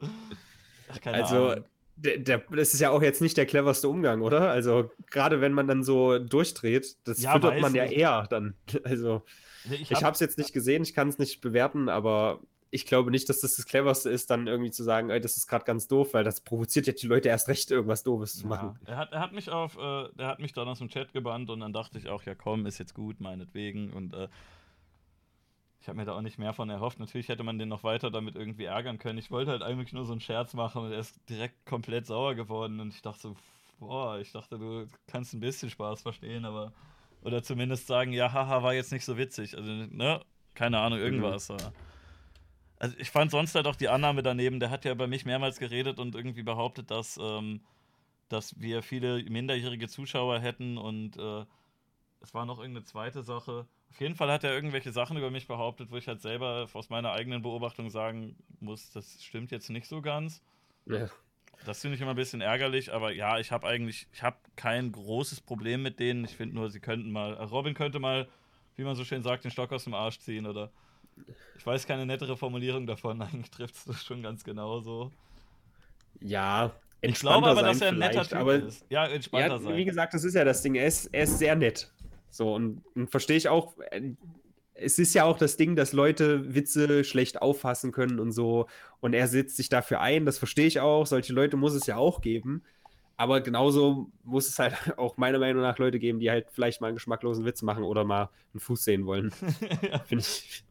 Ach, 0.91 0.99
also, 1.07 1.53
Ahnung 1.53 1.65
der, 2.03 2.19
der, 2.19 2.39
das 2.51 2.75
ist 2.75 2.81
ja 2.81 2.91
auch 2.91 3.03
jetzt 3.03 3.21
nicht 3.21 3.37
der 3.37 3.47
cleverste 3.47 3.89
Umgang, 3.89 4.23
oder? 4.23 4.51
Also, 4.51 4.91
gerade 5.11 5.41
wenn 5.41 5.53
man 5.53 5.69
dann 5.69 5.85
so 5.85 6.19
durchdreht, 6.19 6.97
das 7.05 7.23
ja, 7.23 7.33
füttert 7.33 7.61
man 7.61 7.75
ja 7.75 7.85
eher 7.85 8.27
dann. 8.29 8.55
Also, 8.85 9.23
ich, 9.71 9.91
hab, 9.91 9.99
ich 9.99 10.05
habe 10.05 10.15
es 10.15 10.21
jetzt 10.21 10.39
nicht 10.39 10.53
gesehen, 10.53 10.83
ich 10.83 10.93
kann 10.93 11.09
es 11.09 11.19
nicht 11.19 11.41
bewerten, 11.41 11.89
aber 11.89 12.41
ich 12.71 12.87
glaube 12.87 13.11
nicht, 13.11 13.29
dass 13.29 13.41
das 13.41 13.55
das 13.55 13.67
cleverste 13.67 14.11
ist, 14.11 14.31
dann 14.31 14.47
irgendwie 14.47 14.71
zu 14.71 14.83
sagen, 14.83 15.11
ey, 15.11 15.21
das 15.21 15.37
ist 15.37 15.47
gerade 15.47 15.65
ganz 15.65 15.87
doof, 15.87 16.15
weil 16.15 16.25
das 16.25 16.41
provoziert 16.41 16.87
jetzt 16.87 17.03
die 17.03 17.07
Leute 17.07 17.29
erst 17.29 17.47
recht, 17.49 17.71
irgendwas 17.71 18.03
Doofes 18.03 18.39
zu 18.39 18.47
machen. 18.47 18.79
Er, 18.87 18.97
hat, 18.97 19.13
er 19.13 19.21
hat 19.21 19.33
mich 19.33 19.51
auf, 19.51 19.77
äh, 19.77 20.09
er 20.17 20.27
hat 20.27 20.41
mich 20.41 20.53
dann 20.53 20.67
aus 20.67 20.79
dem 20.79 20.89
Chat 20.89 21.13
gebannt 21.13 21.51
und 21.51 21.61
dann 21.61 21.73
dachte 21.73 21.99
ich 21.99 22.09
auch, 22.09 22.23
ja 22.25 22.35
komm, 22.35 22.67
ist 22.67 22.79
jetzt 22.79 22.95
gut, 22.95 23.21
meinetwegen. 23.21 23.93
Und 23.93 24.15
äh, 24.15 24.29
ich 25.83 25.89
habe 25.89 25.99
mir 25.99 26.05
da 26.05 26.17
auch 26.17 26.23
nicht 26.23 26.39
mehr 26.39 26.53
von 26.53 26.71
erhofft. 26.71 27.01
Natürlich 27.01 27.29
hätte 27.29 27.43
man 27.43 27.59
den 27.59 27.69
noch 27.69 27.83
weiter 27.83 28.13
damit 28.13 28.37
irgendwie 28.37 28.67
ärgern 28.67 29.01
können. 29.01 29.19
Ich 29.19 29.33
wollte 29.33 29.51
halt 29.51 29.63
eigentlich 29.63 29.93
nur 29.93 30.05
so 30.05 30.13
einen 30.13 30.21
Scherz 30.21 30.55
machen 30.55 30.85
und 30.85 30.93
er 30.93 31.01
ist 31.01 31.19
direkt 31.29 31.67
komplett 31.67 32.07
sauer 32.07 32.37
geworden. 32.37 32.79
Und 32.79 32.95
ich 32.95 33.03
dachte 33.03 33.21
so, 33.21 33.37
boah, 33.81 34.21
ich 34.21 34.31
dachte, 34.31 34.61
du 34.61 34.87
kannst 35.09 35.35
ein 35.35 35.41
bisschen 35.41 35.71
Spaß 35.71 36.03
verstehen, 36.03 36.45
aber. 36.45 36.73
Oder 37.23 37.43
zumindest 37.43 37.89
sagen, 37.89 38.13
ja, 38.13 38.33
haha, 38.33 38.63
war 38.63 38.75
jetzt 38.75 38.93
nicht 38.93 39.05
so 39.05 39.19
witzig. 39.19 39.57
Also, 39.57 39.73
ne? 39.73 40.21
Keine 40.55 40.79
Ahnung, 40.79 41.01
irgendwas. 41.01 41.49
Mhm. 41.49 41.57
Also 42.79 42.97
ich 42.99 43.11
fand 43.11 43.33
sonst 43.33 43.55
halt 43.57 43.67
auch 43.67 43.77
die 43.77 43.89
Annahme 43.89 44.23
daneben, 44.23 44.61
der 44.61 44.71
hat 44.71 44.85
ja 44.85 44.95
bei 44.95 45.09
mich 45.09 45.25
mehrmals 45.25 45.59
geredet 45.59 45.99
und 45.99 46.15
irgendwie 46.15 46.43
behauptet, 46.45 46.93
dass, 46.93 47.19
ähm, 47.21 47.61
dass 48.29 48.61
wir 48.61 48.83
viele 48.83 49.23
minderjährige 49.25 49.89
Zuschauer 49.89 50.39
hätten 50.39 50.79
und 50.79 51.17
äh, 51.17 51.45
es 52.21 52.35
war 52.35 52.47
noch 52.47 52.59
irgendeine 52.59 52.85
zweite 52.85 53.23
Sache. 53.23 53.67
Auf 53.93 54.01
jeden 54.01 54.15
Fall 54.15 54.33
hat 54.33 54.43
er 54.43 54.55
irgendwelche 54.55 54.91
Sachen 54.91 55.19
über 55.19 55.31
mich 55.31 55.47
behauptet, 55.47 55.91
wo 55.91 55.99
ich 55.99 56.09
halt 56.09 56.23
selber 56.23 56.67
aus 56.73 56.89
meiner 56.89 57.13
eigenen 57.13 57.43
Beobachtung 57.43 57.91
sagen 57.91 58.37
muss, 58.59 58.91
das 58.91 59.23
stimmt 59.23 59.51
jetzt 59.51 59.69
nicht 59.69 59.87
so 59.87 60.01
ganz. 60.01 60.41
Ja. 60.87 61.11
Das 61.67 61.83
finde 61.83 61.97
ich 61.97 62.01
immer 62.01 62.13
ein 62.13 62.17
bisschen 62.17 62.41
ärgerlich, 62.41 62.91
aber 62.91 63.13
ja, 63.13 63.39
ich 63.39 63.53
habe 63.53 63.67
eigentlich, 63.67 64.07
ich 64.15 64.23
habe 64.23 64.39
kein 64.57 64.93
großes 64.93 65.43
Problem 65.43 65.83
mit 65.83 66.01
denen. 66.01 66.25
Ich 66.25 66.35
finde 66.35 66.55
nur, 66.55 66.71
sie 66.71 66.81
könnten 66.81 67.13
mal, 67.13 67.35
äh, 67.35 67.43
Robin 67.43 67.75
könnte 67.75 67.99
mal, 67.99 68.29
wie 68.77 68.83
man 68.83 68.97
so 68.97 69.05
schön 69.05 69.23
sagt, 69.23 69.45
den 69.45 69.51
Stock 69.51 69.71
aus 69.73 69.85
dem 69.85 69.93
Arsch 69.93 70.21
ziehen 70.21 70.47
oder 70.47 70.71
ich 71.59 71.67
weiß 71.67 71.87
keine 71.87 72.07
nettere 72.07 72.39
Formulierung 72.39 72.87
davon. 72.87 73.21
Eigentlich 73.23 73.51
trifft 73.51 73.75
es 73.75 73.85
das 73.85 74.03
schon 74.03 74.23
ganz 74.23 74.43
genau 74.43 74.81
so. 74.81 75.13
Ja, 76.19 76.73
ich 77.03 77.17
glaube 77.17 77.47
aber, 77.47 77.61
dass 77.61 77.83
er 77.83 77.89
ein 77.89 77.99
netter 77.99 78.25
Typ 78.25 78.39
aber, 78.39 78.55
ist. 78.55 78.87
Ja, 78.89 79.05
entspannter 79.07 79.57
ja, 79.57 79.59
sein. 79.59 79.77
Wie 79.77 79.85
gesagt, 79.85 80.15
das 80.15 80.25
ist 80.25 80.33
ja 80.33 80.45
das 80.45 80.63
Ding. 80.63 80.77
Er 80.77 80.87
ist, 80.87 81.07
er 81.13 81.25
ist 81.25 81.39
sehr 81.39 81.55
nett. 81.55 81.93
So, 82.33 82.55
und, 82.55 82.83
und 82.95 83.11
verstehe 83.11 83.37
ich 83.37 83.49
auch, 83.49 83.75
äh, 83.91 84.15
es 84.75 84.99
ist 84.99 85.15
ja 85.15 85.25
auch 85.25 85.37
das 85.37 85.57
Ding, 85.59 85.77
dass 85.77 85.93
Leute 85.93 86.55
Witze 86.55 87.05
schlecht 87.05 87.43
auffassen 87.43 87.93
können 87.93 88.19
und 88.19 88.33
so. 88.33 88.67
Und 89.01 89.13
er 89.13 89.29
setzt 89.29 89.57
sich 89.57 89.69
dafür 89.69 90.01
ein, 90.01 90.25
das 90.25 90.39
verstehe 90.39 90.67
ich 90.67 90.81
auch. 90.81 91.07
Solche 91.07 91.33
Leute 91.33 91.57
muss 91.57 91.75
es 91.75 91.87
ja 91.87 91.97
auch 91.97 92.23
geben. 92.23 92.63
Aber 93.19 93.43
genauso 93.43 94.11
muss 94.25 94.49
es 94.49 94.59
halt 94.59 94.75
auch 94.99 95.19
meiner 95.19 95.39
Meinung 95.39 95.63
nach 95.63 95.79
Leute 95.79 95.99
geben, 95.99 96.19
die 96.19 96.31
halt 96.31 96.47
vielleicht 96.51 96.81
mal 96.81 96.89
einen 96.89 96.97
geschmacklosen 96.97 97.45
Witz 97.45 97.63
machen 97.63 97.85
oder 97.85 98.05
mal 98.05 98.31
einen 98.55 98.61
Fuß 98.61 98.83
sehen 98.83 99.07
wollen. 99.07 99.33
ja. 99.83 100.03
Ich. 100.09 100.65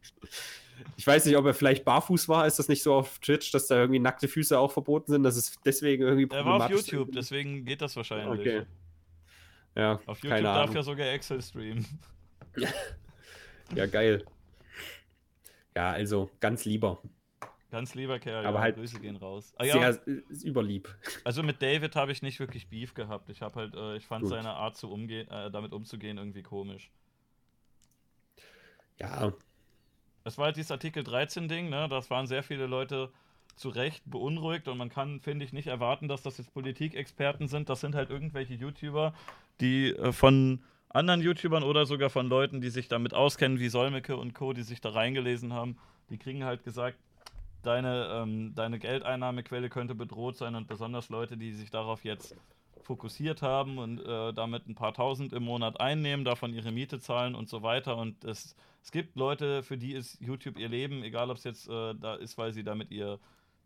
Ich 0.96 1.06
weiß 1.06 1.26
nicht, 1.26 1.36
ob 1.36 1.46
er 1.46 1.54
vielleicht 1.54 1.84
barfuß 1.84 2.28
war. 2.28 2.44
Ist 2.46 2.58
das 2.58 2.68
nicht 2.68 2.82
so 2.82 2.94
auf 2.94 3.20
Twitch, 3.20 3.52
dass 3.52 3.68
da 3.68 3.76
irgendwie 3.76 4.00
nackte 4.00 4.26
Füße 4.26 4.58
auch 4.58 4.72
verboten 4.72 5.12
sind? 5.12 5.22
Das 5.22 5.36
ist 5.36 5.60
deswegen 5.64 6.02
irgendwie 6.02 6.26
problematisch. 6.26 6.52
Er 6.52 6.58
war 6.58 6.80
auf 6.80 6.86
YouTube, 6.86 7.12
deswegen 7.12 7.64
geht 7.64 7.82
das 7.82 7.94
wahrscheinlich. 7.94 8.40
Okay. 8.40 8.62
Ja, 9.74 10.00
Auf 10.06 10.18
YouTube 10.18 10.30
keine 10.30 10.42
darf 10.42 10.62
Ahnung. 10.64 10.76
ja 10.76 10.82
sogar 10.82 11.06
Excel 11.08 11.42
streamen. 11.42 11.86
ja, 13.74 13.86
geil. 13.86 14.24
Ja, 15.74 15.90
also 15.90 16.30
ganz 16.40 16.64
lieber. 16.64 17.00
Ganz 17.70 17.94
lieber 17.94 18.18
Kerl, 18.18 18.44
aber 18.44 18.58
ja, 18.58 18.62
halt 18.64 18.76
Grüße 18.76 19.00
gehen 19.00 19.16
raus. 19.16 19.54
Ah, 19.56 19.64
ja. 19.64 19.92
Sehr 19.94 20.02
überlieb. 20.44 20.94
Also 21.24 21.42
mit 21.42 21.62
David 21.62 21.96
habe 21.96 22.12
ich 22.12 22.20
nicht 22.20 22.38
wirklich 22.38 22.68
Beef 22.68 22.92
gehabt. 22.92 23.30
Ich 23.30 23.40
habe 23.40 23.54
halt, 23.54 23.74
äh, 23.74 23.96
ich 23.96 24.04
fand 24.06 24.24
Gut. 24.24 24.30
seine 24.30 24.50
Art 24.50 24.76
zu 24.76 24.92
umgehen, 24.92 25.26
äh, 25.30 25.50
damit 25.50 25.72
umzugehen 25.72 26.18
irgendwie 26.18 26.42
komisch. 26.42 26.90
Ja. 29.00 29.32
Es 30.24 30.36
war 30.36 30.46
halt 30.46 30.56
dieses 30.56 30.70
Artikel 30.70 31.02
13 31.02 31.48
Ding, 31.48 31.70
ne? 31.70 31.88
Das 31.88 32.10
waren 32.10 32.26
sehr 32.26 32.42
viele 32.42 32.66
Leute 32.66 33.10
zu 33.56 33.70
Recht 33.70 34.02
beunruhigt 34.04 34.68
und 34.68 34.76
man 34.76 34.90
kann, 34.90 35.20
finde 35.20 35.46
ich, 35.46 35.54
nicht 35.54 35.68
erwarten, 35.68 36.08
dass 36.08 36.22
das 36.22 36.36
jetzt 36.36 36.52
Politikexperten 36.52 37.48
sind. 37.48 37.70
Das 37.70 37.80
sind 37.80 37.94
halt 37.94 38.10
irgendwelche 38.10 38.54
YouTuber, 38.54 39.14
die 39.62 39.94
äh, 39.94 40.12
von 40.12 40.62
anderen 40.90 41.22
YouTubern 41.22 41.62
oder 41.62 41.86
sogar 41.86 42.10
von 42.10 42.28
Leuten, 42.28 42.60
die 42.60 42.68
sich 42.68 42.88
damit 42.88 43.14
auskennen, 43.14 43.58
wie 43.58 43.68
Solmecke 43.68 44.16
und 44.16 44.34
Co., 44.34 44.52
die 44.52 44.62
sich 44.62 44.80
da 44.80 44.90
reingelesen 44.90 45.54
haben, 45.54 45.78
die 46.10 46.18
kriegen 46.18 46.44
halt 46.44 46.64
gesagt, 46.64 46.98
deine, 47.62 48.08
ähm, 48.12 48.54
deine 48.54 48.78
Geldeinnahmequelle 48.78 49.70
könnte 49.70 49.94
bedroht 49.94 50.36
sein 50.36 50.54
und 50.54 50.68
besonders 50.68 51.08
Leute, 51.08 51.36
die 51.36 51.52
sich 51.52 51.70
darauf 51.70 52.04
jetzt 52.04 52.36
fokussiert 52.82 53.42
haben 53.42 53.78
und 53.78 54.00
äh, 54.00 54.32
damit 54.32 54.66
ein 54.66 54.74
paar 54.74 54.92
tausend 54.92 55.32
im 55.32 55.44
Monat 55.44 55.80
einnehmen, 55.80 56.24
davon 56.24 56.52
ihre 56.52 56.72
Miete 56.72 57.00
zahlen 57.00 57.34
und 57.34 57.48
so 57.48 57.62
weiter. 57.62 57.96
Und 57.96 58.24
es, 58.24 58.56
es 58.82 58.90
gibt 58.90 59.16
Leute, 59.16 59.62
für 59.62 59.78
die 59.78 59.92
ist 59.92 60.20
YouTube 60.20 60.58
ihr 60.58 60.68
Leben, 60.68 61.02
egal 61.04 61.30
ob 61.30 61.36
es 61.36 61.44
jetzt 61.44 61.68
äh, 61.68 61.94
da 61.94 62.16
ist, 62.16 62.36
weil 62.38 62.52
sie 62.52 62.64
damit 62.64 62.90
ihr 62.90 63.18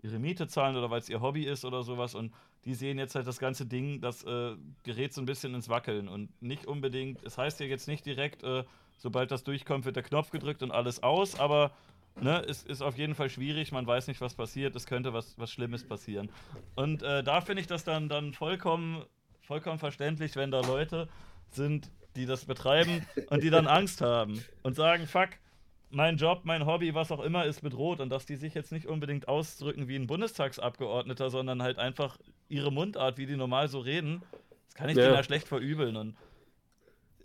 ihre 0.03 0.19
Miete 0.19 0.47
zahlen 0.47 0.77
oder 0.77 0.91
weil 0.91 1.01
es 1.01 1.09
ihr 1.09 1.23
Hobby 1.23 1.45
ist 1.45 1.65
oder 1.65 1.83
sowas. 1.83 2.15
Und 2.15 2.33
die 2.67 2.75
sehen 2.75 2.99
jetzt 2.99 3.15
halt 3.15 3.27
das 3.27 3.39
ganze 3.39 3.65
Ding, 3.65 4.01
das 4.01 4.25
äh, 4.25 4.57
gerät 4.83 5.15
so 5.15 5.23
ein 5.23 5.27
bisschen 5.27 5.55
ins 5.55 5.69
Wackeln. 5.69 6.09
Und 6.09 6.31
nicht 6.43 6.67
unbedingt, 6.67 7.23
es 7.25 7.39
heißt 7.39 7.61
ja 7.61 7.67
jetzt 7.67 7.87
nicht 7.87 8.05
direkt, 8.05 8.43
äh, 8.43 8.65
sobald 8.99 9.31
das 9.31 9.45
durchkommt, 9.45 9.85
wird 9.85 9.95
der 9.95 10.03
Knopf 10.03 10.31
gedrückt 10.31 10.65
und 10.65 10.73
alles 10.73 11.03
aus, 11.03 11.39
aber 11.39 11.71
ne, 12.21 12.45
es 12.49 12.65
ist 12.65 12.83
auf 12.83 12.99
jeden 12.99 13.15
Fall 13.15 13.31
schwierig, 13.31 13.71
man 13.71 13.87
weiß 13.87 14.09
nicht, 14.09 14.21
was 14.21 14.35
passiert, 14.35 14.75
es 14.75 14.87
könnte 14.87 15.13
was, 15.13 15.39
was 15.39 15.53
Schlimmes 15.53 15.87
passieren. 15.87 16.29
Und 16.75 17.05
äh, 17.05 17.23
da 17.23 17.41
finde 17.41 17.61
ich 17.61 17.69
das 17.69 17.85
dann, 17.85 18.09
dann 18.09 18.35
vollkommen, 18.35 19.05
vollkommen 19.43 19.79
verständlich, 19.79 20.35
wenn 20.35 20.51
da 20.51 20.61
Leute 20.61 21.09
sind, 21.51 21.91
die 22.17 22.27
das 22.27 22.47
betreiben 22.47 23.07
und 23.31 23.45
die 23.45 23.51
dann 23.51 23.69
Angst 23.69 24.01
haben 24.01 24.43
und 24.65 24.75
sagen, 24.75 25.07
fuck, 25.07 25.29
mein 25.91 26.17
Job, 26.17 26.41
mein 26.45 26.67
Hobby, 26.67 26.95
was 26.95 27.13
auch 27.13 27.21
immer, 27.21 27.45
ist 27.45 27.63
bedroht 27.63 28.01
und 28.01 28.11
dass 28.11 28.27
die 28.27 28.37
sich 28.37 28.55
jetzt 28.55 28.73
nicht 28.73 28.87
unbedingt 28.87 29.29
ausdrücken 29.29 29.89
wie 29.89 29.97
ein 29.97 30.07
Bundestagsabgeordneter, 30.07 31.31
sondern 31.31 31.63
halt 31.63 31.79
einfach 31.79 32.19
ihre 32.49 32.73
Mundart, 32.73 33.19
wie 33.19 33.27
die 33.27 33.37
normal 33.37 33.69
so 33.69 33.81
reden, 33.81 34.23
das 34.67 34.75
kann 34.75 34.89
ich 34.89 34.97
ja. 34.97 35.05
denen 35.05 35.15
ja 35.15 35.23
schlecht 35.23 35.47
verübeln. 35.49 35.97
Und 35.97 36.17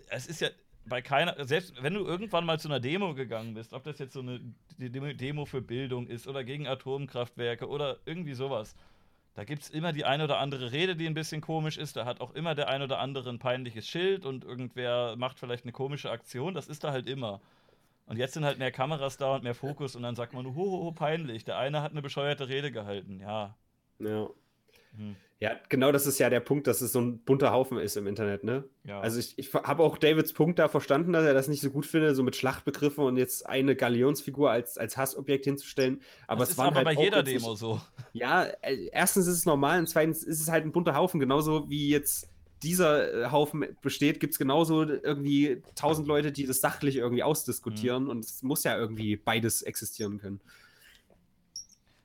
es 0.09 0.27
ist 0.27 0.41
ja 0.41 0.49
bei 0.85 1.01
keiner, 1.01 1.43
selbst 1.45 1.81
wenn 1.81 1.93
du 1.93 2.05
irgendwann 2.05 2.45
mal 2.45 2.59
zu 2.59 2.67
einer 2.67 2.79
Demo 2.79 3.13
gegangen 3.13 3.53
bist, 3.53 3.73
ob 3.73 3.83
das 3.83 3.99
jetzt 3.99 4.13
so 4.13 4.21
eine 4.21 4.39
Demo 4.77 5.45
für 5.45 5.61
Bildung 5.61 6.07
ist 6.07 6.27
oder 6.27 6.43
gegen 6.43 6.67
Atomkraftwerke 6.67 7.67
oder 7.67 7.97
irgendwie 8.05 8.33
sowas, 8.33 8.75
da 9.33 9.45
gibt 9.45 9.63
es 9.63 9.69
immer 9.69 9.93
die 9.93 10.03
eine 10.03 10.25
oder 10.25 10.39
andere 10.39 10.71
Rede, 10.71 10.95
die 10.95 11.07
ein 11.07 11.13
bisschen 11.13 11.39
komisch 11.39 11.77
ist. 11.77 11.95
Da 11.95 12.05
hat 12.05 12.19
auch 12.19 12.33
immer 12.33 12.53
der 12.53 12.67
ein 12.67 12.81
oder 12.81 12.99
andere 12.99 13.29
ein 13.29 13.39
peinliches 13.39 13.87
Schild 13.87 14.25
und 14.25 14.43
irgendwer 14.43 15.15
macht 15.15 15.39
vielleicht 15.39 15.63
eine 15.63 15.71
komische 15.71 16.11
Aktion. 16.11 16.53
Das 16.53 16.67
ist 16.67 16.83
da 16.83 16.91
halt 16.91 17.07
immer. 17.07 17.39
Und 18.05 18.17
jetzt 18.17 18.33
sind 18.33 18.43
halt 18.43 18.59
mehr 18.59 18.71
Kameras 18.71 19.17
da 19.17 19.35
und 19.35 19.43
mehr 19.43 19.55
Fokus 19.55 19.95
und 19.95 20.03
dann 20.03 20.15
sagt 20.15 20.33
man, 20.33 20.55
hoho, 20.55 20.91
peinlich. 20.91 21.45
Der 21.45 21.57
eine 21.57 21.81
hat 21.81 21.91
eine 21.91 22.01
bescheuerte 22.01 22.49
Rede 22.49 22.71
gehalten. 22.71 23.19
Ja. 23.19 23.55
Ja. 23.99 24.29
Hm. 24.95 25.15
Ja, 25.41 25.53
genau 25.69 25.91
das 25.91 26.05
ist 26.05 26.19
ja 26.19 26.29
der 26.29 26.39
Punkt, 26.39 26.67
dass 26.67 26.81
es 26.81 26.91
so 26.91 27.01
ein 27.01 27.17
bunter 27.23 27.51
Haufen 27.51 27.79
ist 27.79 27.97
im 27.97 28.05
Internet, 28.05 28.43
ne? 28.43 28.63
Ja. 28.83 28.99
Also 28.99 29.17
ich, 29.17 29.39
ich 29.39 29.51
habe 29.55 29.81
auch 29.81 29.97
Davids 29.97 30.33
Punkt 30.33 30.59
da 30.59 30.67
verstanden, 30.67 31.13
dass 31.13 31.25
er 31.25 31.33
das 31.33 31.47
nicht 31.47 31.61
so 31.61 31.71
gut 31.71 31.87
findet, 31.87 32.15
so 32.15 32.21
mit 32.21 32.35
Schlachtbegriffen 32.35 33.03
und 33.03 33.17
jetzt 33.17 33.47
eine 33.47 33.75
Galionsfigur 33.75 34.51
als, 34.51 34.77
als 34.77 34.97
Hassobjekt 34.97 35.45
hinzustellen. 35.45 36.03
Aber 36.27 36.41
das 36.41 36.49
es 36.49 36.53
ist 36.53 36.59
aber 36.59 36.75
halt 36.75 36.85
bei 36.85 36.93
jeder 36.93 37.23
Demo 37.23 37.55
so. 37.55 37.81
Ja, 38.13 38.43
äh, 38.61 38.89
erstens 38.91 39.25
ist 39.25 39.37
es 39.37 39.45
normal 39.47 39.79
und 39.79 39.87
zweitens 39.87 40.23
ist 40.23 40.41
es 40.41 40.51
halt 40.51 40.63
ein 40.63 40.71
bunter 40.71 40.93
Haufen, 40.93 41.19
genauso 41.19 41.67
wie 41.71 41.89
jetzt 41.89 42.30
dieser 42.63 43.25
äh, 43.25 43.31
Haufen 43.31 43.65
besteht, 43.81 44.19
gibt 44.19 44.33
es 44.33 44.39
genauso 44.39 44.83
irgendwie 44.83 45.61
tausend 45.75 46.07
Leute, 46.07 46.31
die 46.31 46.45
das 46.45 46.61
sachlich 46.61 46.97
irgendwie 46.97 47.23
ausdiskutieren 47.23 48.03
mhm. 48.03 48.09
und 48.09 48.25
es 48.25 48.43
muss 48.43 48.63
ja 48.63 48.77
irgendwie 48.77 49.15
beides 49.15 49.61
existieren 49.61 50.19
können. 50.19 50.39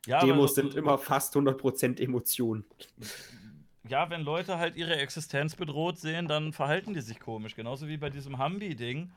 Ja, 0.06 0.20
Demos 0.20 0.54
so, 0.54 0.62
sind 0.62 0.74
immer 0.74 0.98
fast 0.98 1.34
100% 1.34 2.00
Emotion. 2.00 2.64
Ja, 3.88 4.08
wenn 4.10 4.22
Leute 4.22 4.58
halt 4.58 4.76
ihre 4.76 4.96
Existenz 4.96 5.56
bedroht 5.56 5.98
sehen, 5.98 6.28
dann 6.28 6.52
verhalten 6.52 6.94
die 6.94 7.00
sich 7.00 7.20
komisch. 7.20 7.54
Genauso 7.54 7.88
wie 7.88 7.96
bei 7.96 8.10
diesem 8.10 8.38
Hambi-Ding. 8.38 9.10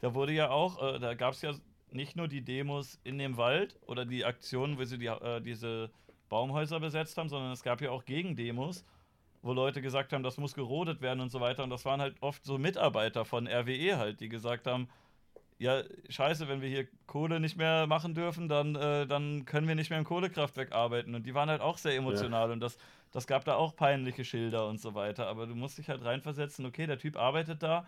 Da 0.00 0.14
wurde 0.14 0.32
ja 0.32 0.50
auch, 0.50 0.82
äh, 0.82 0.98
da 0.98 1.14
gab 1.14 1.34
es 1.34 1.42
ja 1.42 1.54
nicht 1.90 2.16
nur 2.16 2.28
die 2.28 2.42
Demos 2.42 2.98
in 3.04 3.18
dem 3.18 3.36
Wald 3.36 3.78
oder 3.86 4.04
die 4.04 4.24
Aktionen, 4.24 4.76
wo 4.78 4.84
sie 4.84 4.98
die, 4.98 5.06
äh, 5.06 5.40
diese 5.40 5.90
Baumhäuser 6.28 6.80
besetzt 6.80 7.16
haben, 7.16 7.28
sondern 7.28 7.52
es 7.52 7.62
gab 7.62 7.80
ja 7.80 7.90
auch 7.90 8.04
Gegendemos, 8.04 8.84
wo 9.44 9.52
Leute 9.52 9.82
gesagt 9.82 10.14
haben, 10.14 10.22
das 10.22 10.38
muss 10.38 10.54
gerodet 10.54 11.02
werden 11.02 11.20
und 11.20 11.30
so 11.30 11.38
weiter. 11.38 11.62
Und 11.64 11.70
das 11.70 11.84
waren 11.84 12.00
halt 12.00 12.16
oft 12.20 12.42
so 12.44 12.56
Mitarbeiter 12.56 13.26
von 13.26 13.46
RWE 13.46 13.98
halt, 13.98 14.20
die 14.20 14.30
gesagt 14.30 14.66
haben, 14.66 14.88
ja, 15.58 15.82
scheiße, 16.08 16.48
wenn 16.48 16.62
wir 16.62 16.68
hier 16.68 16.88
Kohle 17.06 17.38
nicht 17.38 17.56
mehr 17.56 17.86
machen 17.86 18.14
dürfen, 18.14 18.48
dann, 18.48 18.74
äh, 18.74 19.06
dann 19.06 19.44
können 19.44 19.68
wir 19.68 19.74
nicht 19.74 19.90
mehr 19.90 19.98
im 19.98 20.06
Kohlekraftwerk 20.06 20.72
arbeiten. 20.72 21.14
Und 21.14 21.26
die 21.26 21.34
waren 21.34 21.50
halt 21.50 21.60
auch 21.60 21.76
sehr 21.76 21.94
emotional 21.94 22.48
ja. 22.48 22.52
und 22.54 22.60
das, 22.60 22.78
das 23.12 23.26
gab 23.26 23.44
da 23.44 23.56
auch 23.56 23.76
peinliche 23.76 24.24
Schilder 24.24 24.66
und 24.66 24.80
so 24.80 24.94
weiter. 24.94 25.26
Aber 25.28 25.46
du 25.46 25.54
musst 25.54 25.76
dich 25.76 25.90
halt 25.90 26.02
reinversetzen, 26.02 26.64
okay, 26.64 26.86
der 26.86 26.98
Typ 26.98 27.18
arbeitet 27.18 27.62
da 27.62 27.86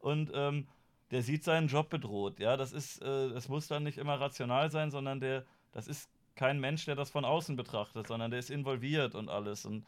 und 0.00 0.30
ähm, 0.34 0.68
der 1.10 1.22
sieht 1.22 1.42
seinen 1.42 1.68
Job 1.68 1.88
bedroht. 1.88 2.38
Ja, 2.38 2.58
das 2.58 2.72
ist, 2.72 3.00
äh, 3.00 3.30
das 3.30 3.48
muss 3.48 3.66
dann 3.66 3.82
nicht 3.82 3.96
immer 3.96 4.20
rational 4.20 4.70
sein, 4.70 4.90
sondern 4.90 5.20
der, 5.20 5.46
das 5.72 5.88
ist 5.88 6.10
kein 6.36 6.60
Mensch, 6.60 6.84
der 6.84 6.96
das 6.96 7.08
von 7.08 7.24
außen 7.24 7.56
betrachtet, 7.56 8.06
sondern 8.06 8.30
der 8.30 8.40
ist 8.40 8.50
involviert 8.50 9.14
und 9.14 9.30
alles. 9.30 9.64
Und 9.64 9.86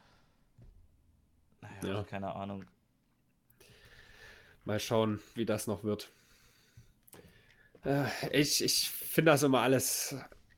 naja, 1.61 1.95
ja. 1.95 2.03
keine 2.03 2.35
Ahnung. 2.35 2.65
Mal 4.65 4.79
schauen, 4.79 5.19
wie 5.35 5.45
das 5.45 5.67
noch 5.67 5.83
wird. 5.83 6.11
Äh, 7.83 8.05
ich 8.31 8.63
ich 8.63 8.89
finde 8.89 9.31
das 9.31 9.43
immer 9.43 9.61
alles 9.61 10.15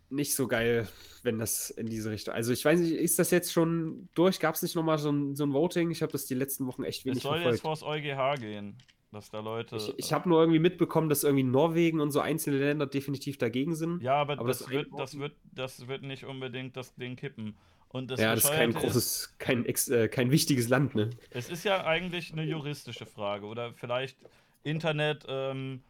nicht 0.09 0.35
so 0.35 0.47
geil, 0.47 0.87
wenn 1.23 1.39
das 1.39 1.69
in 1.71 1.87
diese 1.87 2.11
Richtung. 2.11 2.33
Also 2.33 2.53
ich 2.53 2.63
weiß 2.63 2.79
nicht, 2.79 2.93
ist 2.93 3.17
das 3.19 3.31
jetzt 3.31 3.51
schon 3.51 4.09
durch? 4.13 4.39
Gab 4.39 4.55
es 4.55 4.61
nicht 4.61 4.75
nochmal 4.75 4.97
so 4.97 5.11
ein, 5.11 5.35
so 5.35 5.45
ein 5.45 5.53
Voting? 5.53 5.91
Ich 5.91 6.01
habe 6.01 6.11
das 6.11 6.25
die 6.25 6.35
letzten 6.35 6.67
Wochen 6.67 6.83
echt 6.83 7.05
wenig 7.05 7.21
verfolgt. 7.21 7.39
Es 7.39 7.61
soll 7.61 7.71
jetzt 7.71 7.81
vors 7.81 7.83
EuGH 7.83 8.39
gehen, 8.39 8.77
dass 9.11 9.29
da 9.29 9.39
Leute. 9.39 9.77
Ich, 9.77 9.93
ich 9.97 10.13
habe 10.13 10.29
nur 10.29 10.41
irgendwie 10.41 10.59
mitbekommen, 10.59 11.09
dass 11.09 11.23
irgendwie 11.23 11.43
Norwegen 11.43 11.99
und 11.99 12.11
so 12.11 12.19
einzelne 12.19 12.57
Länder 12.57 12.85
definitiv 12.85 13.37
dagegen 13.37 13.75
sind. 13.75 14.01
Ja, 14.01 14.15
aber, 14.15 14.33
aber 14.33 14.47
das, 14.47 14.59
das, 14.59 14.69
wird, 14.69 14.87
das, 14.97 15.17
wird, 15.17 15.33
das 15.51 15.87
wird 15.87 16.03
nicht 16.03 16.25
unbedingt 16.25 16.77
das 16.77 16.93
Ding 16.95 17.15
kippen. 17.15 17.57
Und 17.93 18.11
das 18.11 18.19
ja, 18.19 18.35
das 18.35 18.43
ist 18.43 18.51
kein 18.51 18.73
großes, 18.73 19.35
kein, 19.37 19.65
äh, 19.65 20.09
kein 20.09 20.31
wichtiges 20.31 20.67
Land, 20.67 20.95
ne? 20.95 21.11
Es 21.29 21.49
ist 21.49 21.63
ja 21.63 21.85
eigentlich 21.85 22.33
eine 22.33 22.43
juristische 22.43 23.05
Frage 23.05 23.45
oder 23.45 23.73
vielleicht 23.73 24.17
Internet. 24.63 25.23
Ähm, 25.29 25.81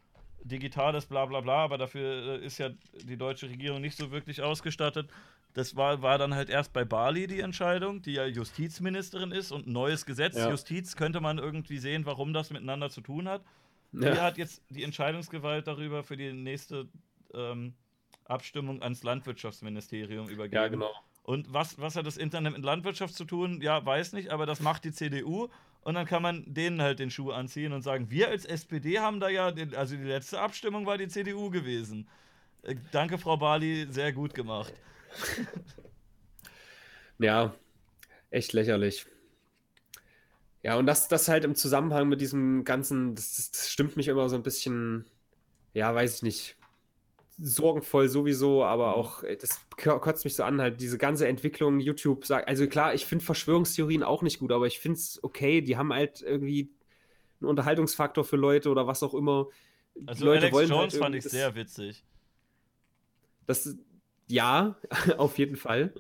digitales 0.44 1.06
bla 1.06 1.26
bla 1.26 1.42
bla, 1.42 1.64
aber 1.64 1.78
dafür 1.78 2.42
äh, 2.42 2.46
ist 2.46 2.58
ja 2.58 2.70
die 3.04 3.18
deutsche 3.18 3.50
Regierung 3.50 3.82
nicht 3.82 3.98
so 3.98 4.12
wirklich 4.12 4.42
ausgestattet. 4.42 5.10
Das 5.54 5.76
war, 5.76 6.02
war 6.02 6.18
dann 6.18 6.34
halt 6.34 6.50
erst 6.50 6.74
bei 6.74 6.84
Bali 6.84 7.28
die 7.28 7.40
Entscheidung, 7.40 8.02
die 8.02 8.14
ja 8.14 8.26
Justizministerin 8.26 9.32
ist 9.32 9.52
und 9.52 9.68
neues 9.68 10.06
Gesetz. 10.06 10.36
Ja. 10.36 10.50
Justiz 10.50 10.96
könnte 10.96 11.22
man 11.22 11.38
irgendwie 11.38 11.78
sehen, 11.78 12.06
warum 12.06 12.34
das 12.34 12.50
miteinander 12.50 12.90
zu 12.90 13.02
tun 13.02 13.30
hat. 13.30 13.44
Ja. 13.94 14.12
Die 14.12 14.20
hat 14.20 14.38
jetzt 14.38 14.64
die 14.70 14.84
Entscheidungsgewalt 14.84 15.68
darüber 15.68 16.04
für 16.04 16.18
die 16.18 16.34
nächste 16.34 16.88
ähm, 17.34 17.76
Abstimmung 18.26 18.82
ans 18.82 19.04
Landwirtschaftsministerium 19.04 20.28
übergeben. 20.28 20.56
Ja, 20.56 20.68
genau. 20.68 20.92
Und 21.24 21.54
was, 21.54 21.80
was 21.80 21.96
hat 21.96 22.06
das 22.06 22.18
Internet 22.18 22.54
mit 22.54 22.64
Landwirtschaft 22.64 23.16
zu 23.16 23.24
tun? 23.24 23.62
Ja, 23.62 23.86
weiß 23.86 24.14
nicht, 24.14 24.30
aber 24.32 24.46
das 24.46 24.60
macht 24.60 24.84
die 24.84 24.92
CDU 24.92 25.48
und 25.82 25.96
dann 25.96 26.06
kann 26.06 26.22
man 26.22 26.44
denen 26.46 26.82
halt 26.82 27.00
den 27.00 27.12
Schuh 27.12 27.32
anziehen 27.32 27.74
und 27.74 27.82
sagen, 27.82 28.10
wir 28.10 28.30
als 28.30 28.46
SPD 28.46 29.00
haben 29.00 29.20
da 29.20 29.30
ja, 29.30 29.52
den, 29.52 29.74
also 29.76 29.96
die 29.96 30.04
letzte 30.04 30.40
Abstimmung 30.40 30.86
war 30.86 30.98
die 30.98 31.08
CDU 31.08 31.50
gewesen. 31.50 32.08
Äh, 32.64 32.76
danke, 32.92 33.18
Frau 33.18 33.38
Bali, 33.38 33.88
sehr 33.90 34.12
gut 34.12 34.34
gemacht. 34.34 34.74
ja, 37.20 37.54
echt 38.30 38.54
lächerlich. 38.54 39.06
Ja, 40.62 40.78
und 40.78 40.86
das, 40.86 41.10
das 41.10 41.28
halt 41.28 41.44
im 41.44 41.56
Zusammenhang 41.56 42.08
mit 42.08 42.22
diesem 42.22 42.64
ganzen, 42.64 43.16
das, 43.16 43.52
das 43.52 43.70
stimmt 43.70 43.98
mich 43.98 44.08
immer 44.08 44.30
so 44.30 44.36
ein 44.38 44.44
bisschen, 44.44 45.06
ja, 45.74 45.94
weiß 45.94 46.16
ich 46.16 46.22
nicht, 46.24 46.56
sorgenvoll 47.38 48.10
sowieso, 48.10 48.64
aber 48.64 48.90
mhm. 48.90 48.94
auch, 48.94 49.24
äh, 49.24 49.36
das 49.36 49.62
kotzt 49.78 50.26
mich 50.26 50.36
so 50.36 50.44
an, 50.44 50.62
halt 50.62 50.80
diese 50.80 50.98
ganze 50.98 51.28
Entwicklung, 51.28 51.80
YouTube 51.80 52.26
sagt, 52.26 52.48
also 52.48 52.68
klar, 52.68 52.94
ich 52.94 53.06
finde 53.06 53.26
Verschwörungstheorien 53.26 54.04
auch 54.04 54.22
nicht 54.22 54.40
gut, 54.40 54.52
aber 54.52 54.68
ich 54.68 54.80
finde 54.80 54.98
es 54.98 55.24
okay, 55.24 55.62
die 55.62 55.78
haben 55.78 55.94
halt 55.94 56.22
irgendwie 56.22 56.72
einen 57.40 57.50
Unterhaltungsfaktor 57.50 58.24
für 58.24 58.38
Leute 58.38 58.70
oder 58.70 58.88
was 58.88 59.04
auch 59.04 59.14
immer. 59.14 59.48
Also 60.06 60.26
Leute 60.26 60.42
Alex 60.42 60.54
wollen 60.54 60.70
halt 60.70 60.80
Jones 60.80 60.94
halt 60.94 61.04
fand 61.04 61.16
ich 61.16 61.24
sehr 61.24 61.56
witzig. 61.56 62.04
Das, 63.46 63.76
ja, 64.28 64.76
auf 65.18 65.38
jeden 65.38 65.56
Fall. 65.56 65.94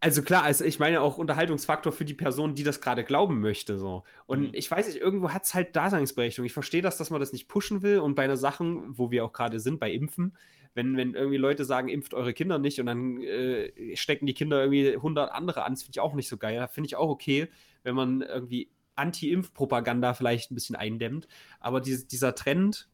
Also 0.00 0.22
klar, 0.22 0.42
also 0.42 0.64
ich 0.64 0.78
meine 0.78 1.00
auch 1.00 1.16
Unterhaltungsfaktor 1.16 1.90
für 1.90 2.04
die 2.04 2.14
Person, 2.14 2.54
die 2.54 2.64
das 2.64 2.80
gerade 2.80 3.02
glauben 3.02 3.40
möchte. 3.40 3.78
So. 3.78 4.04
Und 4.26 4.40
mhm. 4.40 4.50
ich 4.52 4.70
weiß 4.70 4.86
nicht, 4.86 5.00
irgendwo 5.00 5.30
hat 5.30 5.44
es 5.44 5.54
halt 5.54 5.74
Daseinsberechtigung. 5.74 6.44
Ich 6.44 6.52
verstehe 6.52 6.82
das, 6.82 6.98
dass 6.98 7.10
man 7.10 7.20
das 7.20 7.32
nicht 7.32 7.48
pushen 7.48 7.82
will. 7.82 8.00
Und 8.00 8.14
bei 8.14 8.24
einer 8.24 8.36
Sachen, 8.36 8.98
wo 8.98 9.10
wir 9.10 9.24
auch 9.24 9.32
gerade 9.32 9.58
sind, 9.58 9.80
bei 9.80 9.90
Impfen, 9.90 10.36
wenn, 10.74 10.96
wenn 10.98 11.14
irgendwie 11.14 11.38
Leute 11.38 11.64
sagen, 11.64 11.88
impft 11.88 12.12
eure 12.12 12.34
Kinder 12.34 12.58
nicht 12.58 12.78
und 12.78 12.86
dann 12.86 13.22
äh, 13.22 13.96
stecken 13.96 14.26
die 14.26 14.34
Kinder 14.34 14.60
irgendwie 14.60 14.94
100 14.94 15.32
andere 15.32 15.64
an, 15.64 15.72
das 15.72 15.82
finde 15.82 15.96
ich 15.96 16.00
auch 16.00 16.14
nicht 16.14 16.28
so 16.28 16.36
geil. 16.36 16.56
Da 16.56 16.68
finde 16.68 16.88
ich 16.88 16.96
auch 16.96 17.08
okay, 17.08 17.48
wenn 17.82 17.94
man 17.94 18.20
irgendwie 18.20 18.70
Anti-Impf-Propaganda 18.96 20.12
vielleicht 20.12 20.50
ein 20.50 20.54
bisschen 20.54 20.76
eindämmt. 20.76 21.28
Aber 21.60 21.80
die, 21.80 22.06
dieser 22.06 22.34
Trend, 22.34 22.88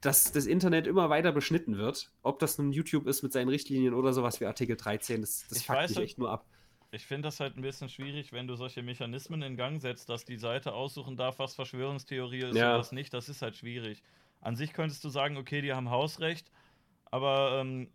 dass 0.00 0.32
das 0.32 0.46
Internet 0.46 0.86
immer 0.86 1.10
weiter 1.10 1.32
beschnitten 1.32 1.76
wird. 1.76 2.10
Ob 2.22 2.38
das 2.38 2.58
nun 2.58 2.72
YouTube 2.72 3.06
ist 3.06 3.22
mit 3.22 3.32
seinen 3.32 3.48
Richtlinien 3.48 3.94
oder 3.94 4.12
sowas 4.12 4.40
wie 4.40 4.46
Artikel 4.46 4.76
13, 4.76 5.20
das, 5.20 5.46
das 5.48 5.62
fuckt 5.62 5.88
mich 5.90 5.98
echt 5.98 6.18
nur 6.18 6.30
ab. 6.30 6.46
Ich 6.92 7.06
finde 7.06 7.28
das 7.28 7.38
halt 7.38 7.56
ein 7.56 7.62
bisschen 7.62 7.88
schwierig, 7.88 8.32
wenn 8.32 8.48
du 8.48 8.56
solche 8.56 8.82
Mechanismen 8.82 9.42
in 9.42 9.56
Gang 9.56 9.80
setzt, 9.80 10.08
dass 10.08 10.24
die 10.24 10.38
Seite 10.38 10.72
aussuchen 10.72 11.16
darf, 11.16 11.38
was 11.38 11.54
Verschwörungstheorie 11.54 12.40
ist 12.40 12.56
ja. 12.56 12.72
und 12.72 12.80
was 12.80 12.92
nicht. 12.92 13.14
Das 13.14 13.28
ist 13.28 13.42
halt 13.42 13.56
schwierig. 13.56 14.02
An 14.40 14.56
sich 14.56 14.72
könntest 14.72 15.04
du 15.04 15.08
sagen, 15.08 15.36
okay, 15.36 15.60
die 15.60 15.72
haben 15.72 15.90
Hausrecht, 15.90 16.50
aber 17.04 17.60
ähm, 17.60 17.90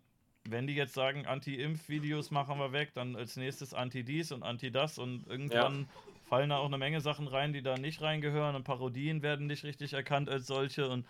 wenn 0.48 0.66
die 0.66 0.74
jetzt 0.74 0.94
sagen, 0.94 1.26
Anti-Impf-Videos 1.26 2.30
machen 2.30 2.58
wir 2.58 2.72
weg, 2.72 2.92
dann 2.94 3.16
als 3.16 3.36
nächstes 3.36 3.74
Anti-dies 3.74 4.32
und 4.32 4.42
Anti-das 4.42 4.98
und 4.98 5.26
irgendwann 5.26 5.80
ja. 5.80 5.86
fallen 6.28 6.50
da 6.50 6.58
auch 6.58 6.66
eine 6.66 6.78
Menge 6.78 7.00
Sachen 7.00 7.26
rein, 7.26 7.52
die 7.52 7.62
da 7.62 7.76
nicht 7.76 8.00
reingehören 8.00 8.54
und 8.54 8.64
Parodien 8.64 9.22
werden 9.22 9.46
nicht 9.46 9.64
richtig 9.64 9.92
erkannt 9.92 10.30
als 10.30 10.46
solche 10.46 10.88
und 10.88 11.04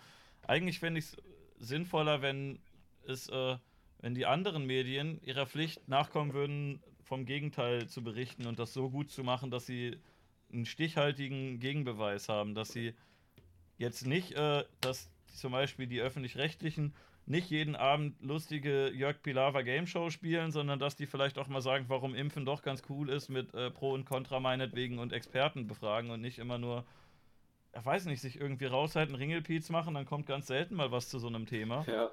eigentlich 0.47 0.79
fände 0.79 0.99
ich 0.99 1.05
es 1.05 1.17
sinnvoller, 1.59 2.21
wenn 2.21 2.59
es, 3.05 3.29
äh, 3.29 3.57
wenn 3.99 4.15
die 4.15 4.25
anderen 4.25 4.65
Medien 4.65 5.21
ihrer 5.23 5.45
Pflicht 5.45 5.87
nachkommen 5.87 6.33
würden, 6.33 6.81
vom 7.03 7.25
Gegenteil 7.25 7.87
zu 7.87 8.03
berichten 8.03 8.47
und 8.47 8.59
das 8.59 8.73
so 8.73 8.89
gut 8.89 9.11
zu 9.11 9.23
machen, 9.23 9.49
dass 9.49 9.65
sie 9.65 9.97
einen 10.51 10.65
stichhaltigen 10.65 11.59
Gegenbeweis 11.59 12.29
haben, 12.29 12.53
dass 12.53 12.69
sie 12.69 12.93
jetzt 13.77 14.05
nicht, 14.05 14.33
äh, 14.33 14.63
dass 14.81 15.09
zum 15.27 15.51
Beispiel 15.51 15.87
die 15.87 16.01
öffentlich-rechtlichen 16.01 16.93
nicht 17.25 17.49
jeden 17.49 17.75
Abend 17.75 18.15
lustige 18.21 18.89
Jörg 18.89 19.21
Pilawa 19.21 19.61
Game 19.61 19.85
Show 19.85 20.09
spielen, 20.09 20.51
sondern 20.51 20.79
dass 20.79 20.95
die 20.95 21.05
vielleicht 21.05 21.37
auch 21.37 21.47
mal 21.47 21.61
sagen, 21.61 21.85
warum 21.89 22.15
Impfen 22.15 22.45
doch 22.45 22.61
ganz 22.61 22.83
cool 22.89 23.09
ist 23.09 23.27
mit 23.27 23.53
äh, 23.53 23.69
Pro 23.69 23.91
und 23.93 24.05
Contra 24.05 24.39
meinetwegen 24.39 24.97
und 24.97 25.11
Experten 25.11 25.67
befragen 25.67 26.09
und 26.09 26.21
nicht 26.21 26.39
immer 26.39 26.57
nur 26.57 26.85
ich 27.79 27.85
weiß 27.85 28.05
nicht, 28.05 28.21
sich 28.21 28.39
irgendwie 28.39 28.65
raushalten, 28.65 29.15
Ringelpiez 29.15 29.69
machen, 29.69 29.93
dann 29.93 30.05
kommt 30.05 30.25
ganz 30.27 30.47
selten 30.47 30.75
mal 30.75 30.91
was 30.91 31.09
zu 31.09 31.19
so 31.19 31.27
einem 31.27 31.45
Thema. 31.45 31.85
Ja. 31.87 32.09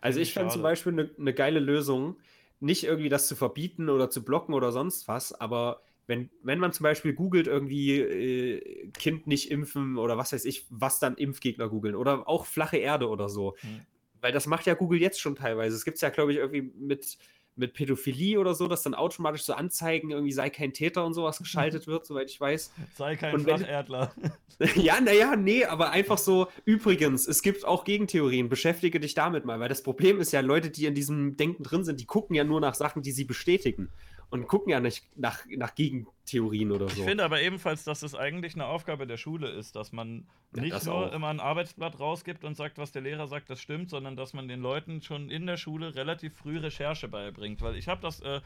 Also 0.00 0.20
ich 0.20 0.32
fände 0.32 0.52
zum 0.52 0.62
Beispiel 0.62 0.92
eine 0.92 1.10
ne 1.16 1.34
geile 1.34 1.60
Lösung, 1.60 2.16
nicht 2.60 2.84
irgendwie 2.84 3.08
das 3.08 3.28
zu 3.28 3.36
verbieten 3.36 3.88
oder 3.88 4.10
zu 4.10 4.24
blocken 4.24 4.54
oder 4.54 4.72
sonst 4.72 5.08
was, 5.08 5.32
aber 5.32 5.82
wenn, 6.06 6.30
wenn 6.42 6.58
man 6.58 6.72
zum 6.72 6.84
Beispiel 6.84 7.12
googelt, 7.12 7.46
irgendwie 7.46 8.00
äh, 8.00 8.90
Kind 8.92 9.26
nicht 9.26 9.50
impfen 9.50 9.98
oder 9.98 10.16
was 10.16 10.32
weiß 10.32 10.44
ich, 10.46 10.66
was 10.70 10.98
dann 10.98 11.16
Impfgegner 11.16 11.68
googeln 11.68 11.94
oder 11.94 12.26
auch 12.28 12.46
flache 12.46 12.78
Erde 12.78 13.08
oder 13.08 13.28
so. 13.28 13.56
Hm. 13.60 13.80
Weil 14.20 14.32
das 14.32 14.46
macht 14.46 14.66
ja 14.66 14.74
Google 14.74 15.00
jetzt 15.00 15.20
schon 15.20 15.36
teilweise. 15.36 15.76
Es 15.76 15.84
gibt 15.84 15.96
es 15.96 16.00
ja, 16.00 16.08
glaube 16.08 16.32
ich, 16.32 16.38
irgendwie 16.38 16.72
mit, 16.76 17.18
mit 17.58 17.74
Pädophilie 17.74 18.38
oder 18.38 18.54
so, 18.54 18.68
dass 18.68 18.82
dann 18.82 18.94
automatisch 18.94 19.42
so 19.42 19.52
Anzeigen, 19.52 20.10
irgendwie 20.10 20.32
sei 20.32 20.50
kein 20.50 20.72
Täter 20.72 21.04
und 21.04 21.14
sowas 21.14 21.38
geschaltet 21.38 21.86
wird, 21.86 22.06
soweit 22.06 22.30
ich 22.30 22.40
weiß. 22.40 22.72
Sei 22.96 23.16
kein 23.16 23.34
und 23.34 23.42
Flacherdler. 23.42 24.12
ja, 24.74 25.00
naja, 25.00 25.36
nee, 25.36 25.64
aber 25.64 25.90
einfach 25.90 26.18
so, 26.18 26.48
übrigens, 26.64 27.26
es 27.26 27.42
gibt 27.42 27.64
auch 27.64 27.84
Gegentheorien, 27.84 28.48
beschäftige 28.48 29.00
dich 29.00 29.14
damit 29.14 29.44
mal, 29.44 29.60
weil 29.60 29.68
das 29.68 29.82
Problem 29.82 30.20
ist 30.20 30.32
ja, 30.32 30.40
Leute, 30.40 30.70
die 30.70 30.86
in 30.86 30.94
diesem 30.94 31.36
Denken 31.36 31.62
drin 31.62 31.84
sind, 31.84 32.00
die 32.00 32.06
gucken 32.06 32.34
ja 32.34 32.44
nur 32.44 32.60
nach 32.60 32.74
Sachen, 32.74 33.02
die 33.02 33.12
sie 33.12 33.24
bestätigen 33.24 33.90
und 34.30 34.46
gucken 34.46 34.70
ja 34.70 34.80
nicht 34.80 35.04
nach, 35.16 35.44
nach 35.46 35.74
Gegentheorien 35.74 36.70
oder 36.70 36.88
so. 36.88 37.00
Ich 37.00 37.08
finde 37.08 37.24
aber 37.24 37.40
ebenfalls, 37.40 37.84
dass 37.84 38.02
es 38.02 38.14
eigentlich 38.14 38.54
eine 38.54 38.66
Aufgabe 38.66 39.06
der 39.06 39.16
Schule 39.16 39.48
ist, 39.48 39.74
dass 39.74 39.92
man 39.92 40.26
ja, 40.54 40.62
nicht 40.62 40.84
nur 40.84 40.94
auch. 40.94 41.12
immer 41.12 41.28
ein 41.28 41.40
Arbeitsblatt 41.40 41.98
rausgibt 41.98 42.44
und 42.44 42.54
sagt, 42.54 42.76
was 42.78 42.92
der 42.92 43.02
Lehrer 43.02 43.26
sagt, 43.26 43.48
das 43.48 43.60
stimmt, 43.60 43.88
sondern 43.88 44.16
dass 44.16 44.34
man 44.34 44.46
den 44.46 44.60
Leuten 44.60 45.00
schon 45.00 45.30
in 45.30 45.46
der 45.46 45.56
Schule 45.56 45.94
relativ 45.94 46.36
früh 46.36 46.58
Recherche 46.58 47.08
beibringt. 47.08 47.62
Weil 47.62 47.76
ich 47.76 47.88
habe 47.88 48.02
das 48.02 48.20
äh, 48.20 48.42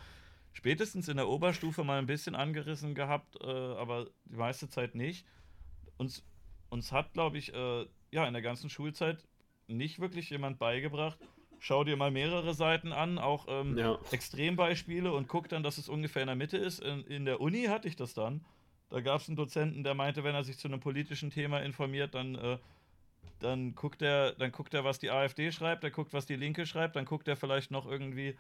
spätestens 0.53 1.09
in 1.09 1.17
der 1.17 1.29
Oberstufe 1.29 1.83
mal 1.83 1.99
ein 1.99 2.07
bisschen 2.07 2.37
angerissen 2.37 2.95
gehabt, 2.95 3.37
äh, 3.43 3.47
aber 3.47 4.07
die 4.27 4.37
meiste 4.37 4.69
Zeit 4.69 4.95
nicht. 4.95 5.27
Uns, 5.97 6.25
uns 6.69 6.93
hat, 6.93 7.13
glaube 7.13 7.39
ich, 7.39 7.53
äh, 7.53 7.87
ja, 8.13 8.27
in 8.27 8.33
der 8.35 8.43
ganzen 8.43 8.71
Schulzeit 8.71 9.27
nicht 9.67 9.99
wirklich 9.99 10.31
jemand 10.31 10.59
beigebracht, 10.59 11.19
schau 11.63 11.85
dir 11.85 11.97
mal 11.97 12.11
mehrere 12.11 12.55
Seiten 12.55 12.93
an, 12.93 13.19
auch 13.19 13.47
ähm, 13.49 13.79
ja. 13.79 13.97
Extrembeispiele 14.11 15.13
und 15.13 15.29
guck 15.29 15.49
dann, 15.49 15.63
dass 15.63 15.79
es 15.79 15.89
ungefähr 15.89 16.23
in 16.23 16.27
der 16.27 16.35
Mitte 16.35 16.57
ist. 16.57 16.81
In, 16.81 17.05
in 17.05 17.25
der 17.25 17.41
Uni 17.41 17.67
hatte 17.67 17.87
ich 17.87 17.95
das 17.95 18.15
dann. 18.15 18.45
Da 18.91 19.01
gab 19.01 19.21
es 19.21 19.29
einen 19.29 19.37
Dozenten, 19.37 19.85
der 19.85 19.95
meinte, 19.95 20.25
wenn 20.25 20.35
er 20.35 20.43
sich 20.43 20.59
zu 20.59 20.67
einem 20.67 20.81
politischen 20.81 21.31
Thema 21.31 21.61
informiert, 21.63 22.17
dann, 22.17 22.35
äh, 22.35 22.59
dann, 23.39 23.77
guckt 23.77 24.03
er, 24.03 24.33
dann 24.33 24.51
guckt 24.51 24.75
er, 24.75 24.83
was 24.83 24.99
die 24.99 25.11
AfD 25.11 25.53
schreibt, 25.53 25.85
er 25.85 25.93
guckt, 25.93 26.13
was 26.13 26.27
die 26.27 26.35
Linke 26.35 26.67
schreibt, 26.67 26.97
dann 26.97 27.05
guckt 27.05 27.29
er 27.29 27.37
vielleicht 27.37 27.71
noch 27.71 27.89
irgendwie 27.89 28.37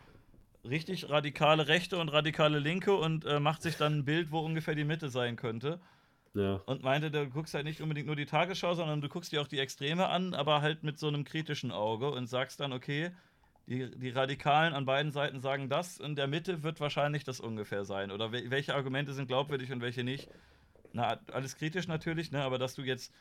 richtig 0.64 1.08
radikale 1.08 1.68
Rechte 1.68 1.98
und 1.98 2.08
radikale 2.08 2.58
Linke 2.58 2.92
und 2.92 3.24
äh, 3.24 3.38
macht 3.38 3.62
sich 3.62 3.76
dann 3.76 3.98
ein 3.98 4.04
Bild, 4.04 4.32
wo 4.32 4.40
ungefähr 4.40 4.74
die 4.74 4.84
Mitte 4.84 5.10
sein 5.10 5.36
könnte. 5.36 5.80
Ja. 6.34 6.62
Und 6.66 6.82
meinte, 6.82 7.10
du 7.10 7.28
guckst 7.28 7.54
halt 7.54 7.64
nicht 7.64 7.80
unbedingt 7.80 8.06
nur 8.06 8.16
die 8.16 8.26
Tagesschau, 8.26 8.74
sondern 8.74 9.00
du 9.00 9.08
guckst 9.08 9.32
dir 9.32 9.42
auch 9.42 9.48
die 9.48 9.58
Extreme 9.58 10.08
an, 10.08 10.34
aber 10.34 10.62
halt 10.62 10.82
mit 10.82 10.98
so 10.98 11.08
einem 11.08 11.24
kritischen 11.24 11.70
Auge 11.70 12.10
und 12.10 12.26
sagst 12.26 12.60
dann, 12.60 12.72
okay, 12.72 13.10
die, 13.66 13.90
die 13.96 14.10
Radikalen 14.10 14.74
an 14.74 14.86
beiden 14.86 15.12
Seiten 15.12 15.40
sagen 15.40 15.68
das, 15.68 15.98
in 15.98 16.16
der 16.16 16.26
Mitte 16.26 16.62
wird 16.62 16.80
wahrscheinlich 16.80 17.24
das 17.24 17.38
ungefähr 17.38 17.84
sein. 17.84 18.10
Oder 18.10 18.32
welche 18.32 18.74
Argumente 18.74 19.12
sind 19.12 19.28
glaubwürdig 19.28 19.70
und 19.72 19.80
welche 19.80 20.04
nicht. 20.04 20.28
Na, 20.92 21.20
alles 21.32 21.56
kritisch 21.56 21.86
natürlich, 21.86 22.32
ne? 22.32 22.42
aber 22.42 22.58
dass 22.58 22.74
du 22.74 22.82
jetzt, 22.82 23.12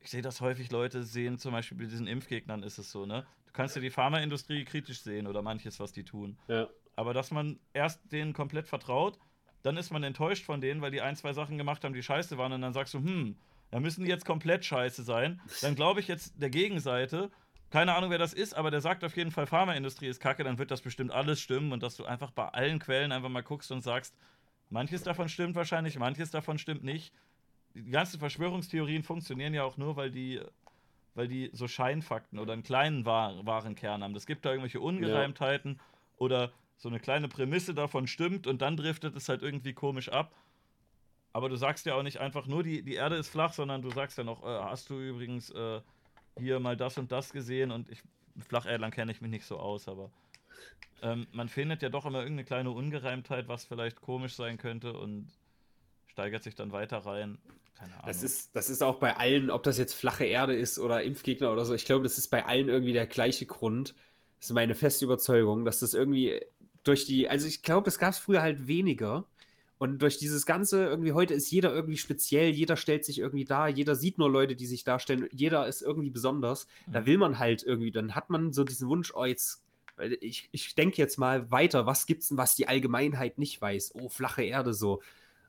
ich 0.00 0.10
sehe 0.10 0.22
das 0.22 0.40
häufig, 0.40 0.70
Leute 0.70 1.02
sehen 1.02 1.38
zum 1.38 1.52
Beispiel 1.52 1.78
bei 1.78 1.84
diesen 1.84 2.06
Impfgegnern 2.06 2.62
ist 2.62 2.78
es 2.78 2.90
so, 2.90 3.06
ne? 3.06 3.26
Du 3.46 3.52
kannst 3.52 3.74
ja 3.74 3.82
die 3.82 3.90
Pharmaindustrie 3.90 4.64
kritisch 4.64 5.00
sehen 5.00 5.26
oder 5.26 5.42
manches, 5.42 5.80
was 5.80 5.92
die 5.92 6.04
tun. 6.04 6.38
Ja. 6.48 6.68
Aber 6.94 7.12
dass 7.12 7.30
man 7.30 7.58
erst 7.72 8.00
denen 8.12 8.34
komplett 8.34 8.68
vertraut 8.68 9.18
dann 9.66 9.76
ist 9.76 9.90
man 9.90 10.04
enttäuscht 10.04 10.44
von 10.44 10.60
denen, 10.60 10.80
weil 10.80 10.92
die 10.92 11.00
ein, 11.00 11.16
zwei 11.16 11.32
Sachen 11.32 11.58
gemacht 11.58 11.82
haben, 11.82 11.92
die 11.92 12.02
scheiße 12.02 12.38
waren. 12.38 12.52
Und 12.52 12.62
dann 12.62 12.72
sagst 12.72 12.94
du, 12.94 12.98
hm, 12.98 13.36
da 13.72 13.80
müssen 13.80 14.04
die 14.04 14.10
jetzt 14.10 14.24
komplett 14.24 14.64
scheiße 14.64 15.02
sein. 15.02 15.40
Dann 15.60 15.74
glaube 15.74 15.98
ich 15.98 16.06
jetzt 16.06 16.40
der 16.40 16.50
Gegenseite, 16.50 17.32
keine 17.70 17.96
Ahnung, 17.96 18.10
wer 18.10 18.18
das 18.18 18.32
ist, 18.32 18.54
aber 18.54 18.70
der 18.70 18.80
sagt 18.80 19.02
auf 19.02 19.16
jeden 19.16 19.32
Fall, 19.32 19.48
Pharmaindustrie 19.48 20.06
ist 20.06 20.20
kacke, 20.20 20.44
dann 20.44 20.58
wird 20.58 20.70
das 20.70 20.82
bestimmt 20.82 21.10
alles 21.10 21.40
stimmen 21.40 21.72
und 21.72 21.82
dass 21.82 21.96
du 21.96 22.04
einfach 22.04 22.30
bei 22.30 22.46
allen 22.48 22.78
Quellen 22.78 23.10
einfach 23.10 23.28
mal 23.28 23.42
guckst 23.42 23.72
und 23.72 23.82
sagst, 23.82 24.14
manches 24.70 25.02
davon 25.02 25.28
stimmt 25.28 25.56
wahrscheinlich, 25.56 25.98
manches 25.98 26.30
davon 26.30 26.58
stimmt 26.58 26.84
nicht. 26.84 27.12
Die 27.74 27.90
ganzen 27.90 28.20
Verschwörungstheorien 28.20 29.02
funktionieren 29.02 29.52
ja 29.52 29.64
auch 29.64 29.76
nur, 29.76 29.96
weil 29.96 30.12
die, 30.12 30.40
weil 31.16 31.26
die 31.26 31.50
so 31.52 31.66
Scheinfakten 31.66 32.38
oder 32.38 32.52
einen 32.52 32.62
kleinen 32.62 33.04
wahren 33.04 33.74
Kern 33.74 34.04
haben. 34.04 34.14
Es 34.14 34.26
gibt 34.26 34.44
da 34.44 34.50
irgendwelche 34.50 34.78
Ungereimtheiten 34.78 35.72
ja. 35.72 35.82
oder 36.18 36.52
so 36.76 36.88
eine 36.88 37.00
kleine 37.00 37.28
Prämisse 37.28 37.74
davon 37.74 38.06
stimmt 38.06 38.46
und 38.46 38.62
dann 38.62 38.76
driftet 38.76 39.16
es 39.16 39.28
halt 39.28 39.42
irgendwie 39.42 39.72
komisch 39.72 40.08
ab. 40.08 40.34
Aber 41.32 41.48
du 41.48 41.56
sagst 41.56 41.84
ja 41.86 41.94
auch 41.94 42.02
nicht 42.02 42.18
einfach 42.18 42.46
nur, 42.46 42.62
die, 42.62 42.82
die 42.82 42.94
Erde 42.94 43.16
ist 43.16 43.28
flach, 43.28 43.52
sondern 43.52 43.82
du 43.82 43.90
sagst 43.90 44.16
ja 44.18 44.24
noch, 44.24 44.42
äh, 44.42 44.46
hast 44.46 44.88
du 44.90 44.98
übrigens 44.98 45.50
äh, 45.50 45.80
hier 46.38 46.60
mal 46.60 46.76
das 46.76 46.98
und 46.98 47.12
das 47.12 47.32
gesehen 47.32 47.70
und 47.70 47.90
ich, 47.90 48.02
Flacherdlern 48.38 48.90
kenne 48.90 49.12
ich 49.12 49.20
mich 49.20 49.30
nicht 49.30 49.46
so 49.46 49.58
aus, 49.58 49.88
aber 49.88 50.10
ähm, 51.02 51.26
man 51.32 51.48
findet 51.48 51.82
ja 51.82 51.88
doch 51.88 52.06
immer 52.06 52.20
irgendeine 52.20 52.44
kleine 52.44 52.70
Ungereimtheit, 52.70 53.48
was 53.48 53.64
vielleicht 53.64 54.00
komisch 54.00 54.34
sein 54.34 54.56
könnte 54.56 54.94
und 54.94 55.28
steigert 56.06 56.42
sich 56.42 56.54
dann 56.54 56.72
weiter 56.72 56.98
rein. 56.98 57.38
Keine 57.78 57.92
Ahnung. 57.92 58.06
Das 58.06 58.22
ist, 58.22 58.56
das 58.56 58.70
ist 58.70 58.82
auch 58.82 58.96
bei 58.96 59.16
allen, 59.16 59.50
ob 59.50 59.62
das 59.62 59.76
jetzt 59.76 59.94
flache 59.94 60.24
Erde 60.24 60.54
ist 60.54 60.78
oder 60.78 61.02
Impfgegner 61.02 61.52
oder 61.52 61.64
so, 61.64 61.74
ich 61.74 61.84
glaube, 61.84 62.04
das 62.04 62.16
ist 62.16 62.28
bei 62.28 62.46
allen 62.46 62.68
irgendwie 62.68 62.94
der 62.94 63.06
gleiche 63.06 63.44
Grund. 63.44 63.94
Das 64.38 64.50
ist 64.50 64.54
meine 64.54 64.74
feste 64.74 65.04
Überzeugung, 65.04 65.64
dass 65.64 65.80
das 65.80 65.92
irgendwie 65.92 66.40
durch 66.86 67.04
die, 67.04 67.28
also 67.28 67.46
ich 67.46 67.62
glaube, 67.62 67.84
das 67.84 67.98
gab 67.98 68.12
es 68.12 68.18
früher 68.18 68.42
halt 68.42 68.66
weniger. 68.66 69.26
Und 69.78 70.00
durch 70.00 70.16
dieses 70.16 70.46
Ganze, 70.46 70.86
irgendwie 70.86 71.12
heute 71.12 71.34
ist 71.34 71.50
jeder 71.50 71.74
irgendwie 71.74 71.98
speziell, 71.98 72.50
jeder 72.50 72.76
stellt 72.76 73.04
sich 73.04 73.18
irgendwie 73.18 73.44
da, 73.44 73.68
jeder 73.68 73.94
sieht 73.94 74.16
nur 74.16 74.30
Leute, 74.30 74.56
die 74.56 74.66
sich 74.66 74.84
darstellen, 74.84 75.28
jeder 75.32 75.66
ist 75.66 75.82
irgendwie 75.82 76.10
besonders. 76.10 76.66
Mhm. 76.86 76.92
Da 76.92 77.06
will 77.06 77.18
man 77.18 77.38
halt 77.38 77.62
irgendwie, 77.62 77.90
dann 77.90 78.14
hat 78.14 78.30
man 78.30 78.52
so 78.52 78.64
diesen 78.64 78.88
Wunsch, 78.88 79.12
oh, 79.14 79.24
jetzt, 79.24 79.62
ich, 80.20 80.48
ich 80.52 80.74
denke 80.74 80.96
jetzt 80.96 81.18
mal 81.18 81.50
weiter, 81.50 81.84
was 81.84 82.06
gibt's 82.06 82.28
denn, 82.28 82.38
was 82.38 82.54
die 82.54 82.68
Allgemeinheit 82.68 83.36
nicht 83.36 83.60
weiß? 83.60 83.94
Oh, 83.94 84.08
flache 84.08 84.44
Erde 84.44 84.72
so. 84.72 85.02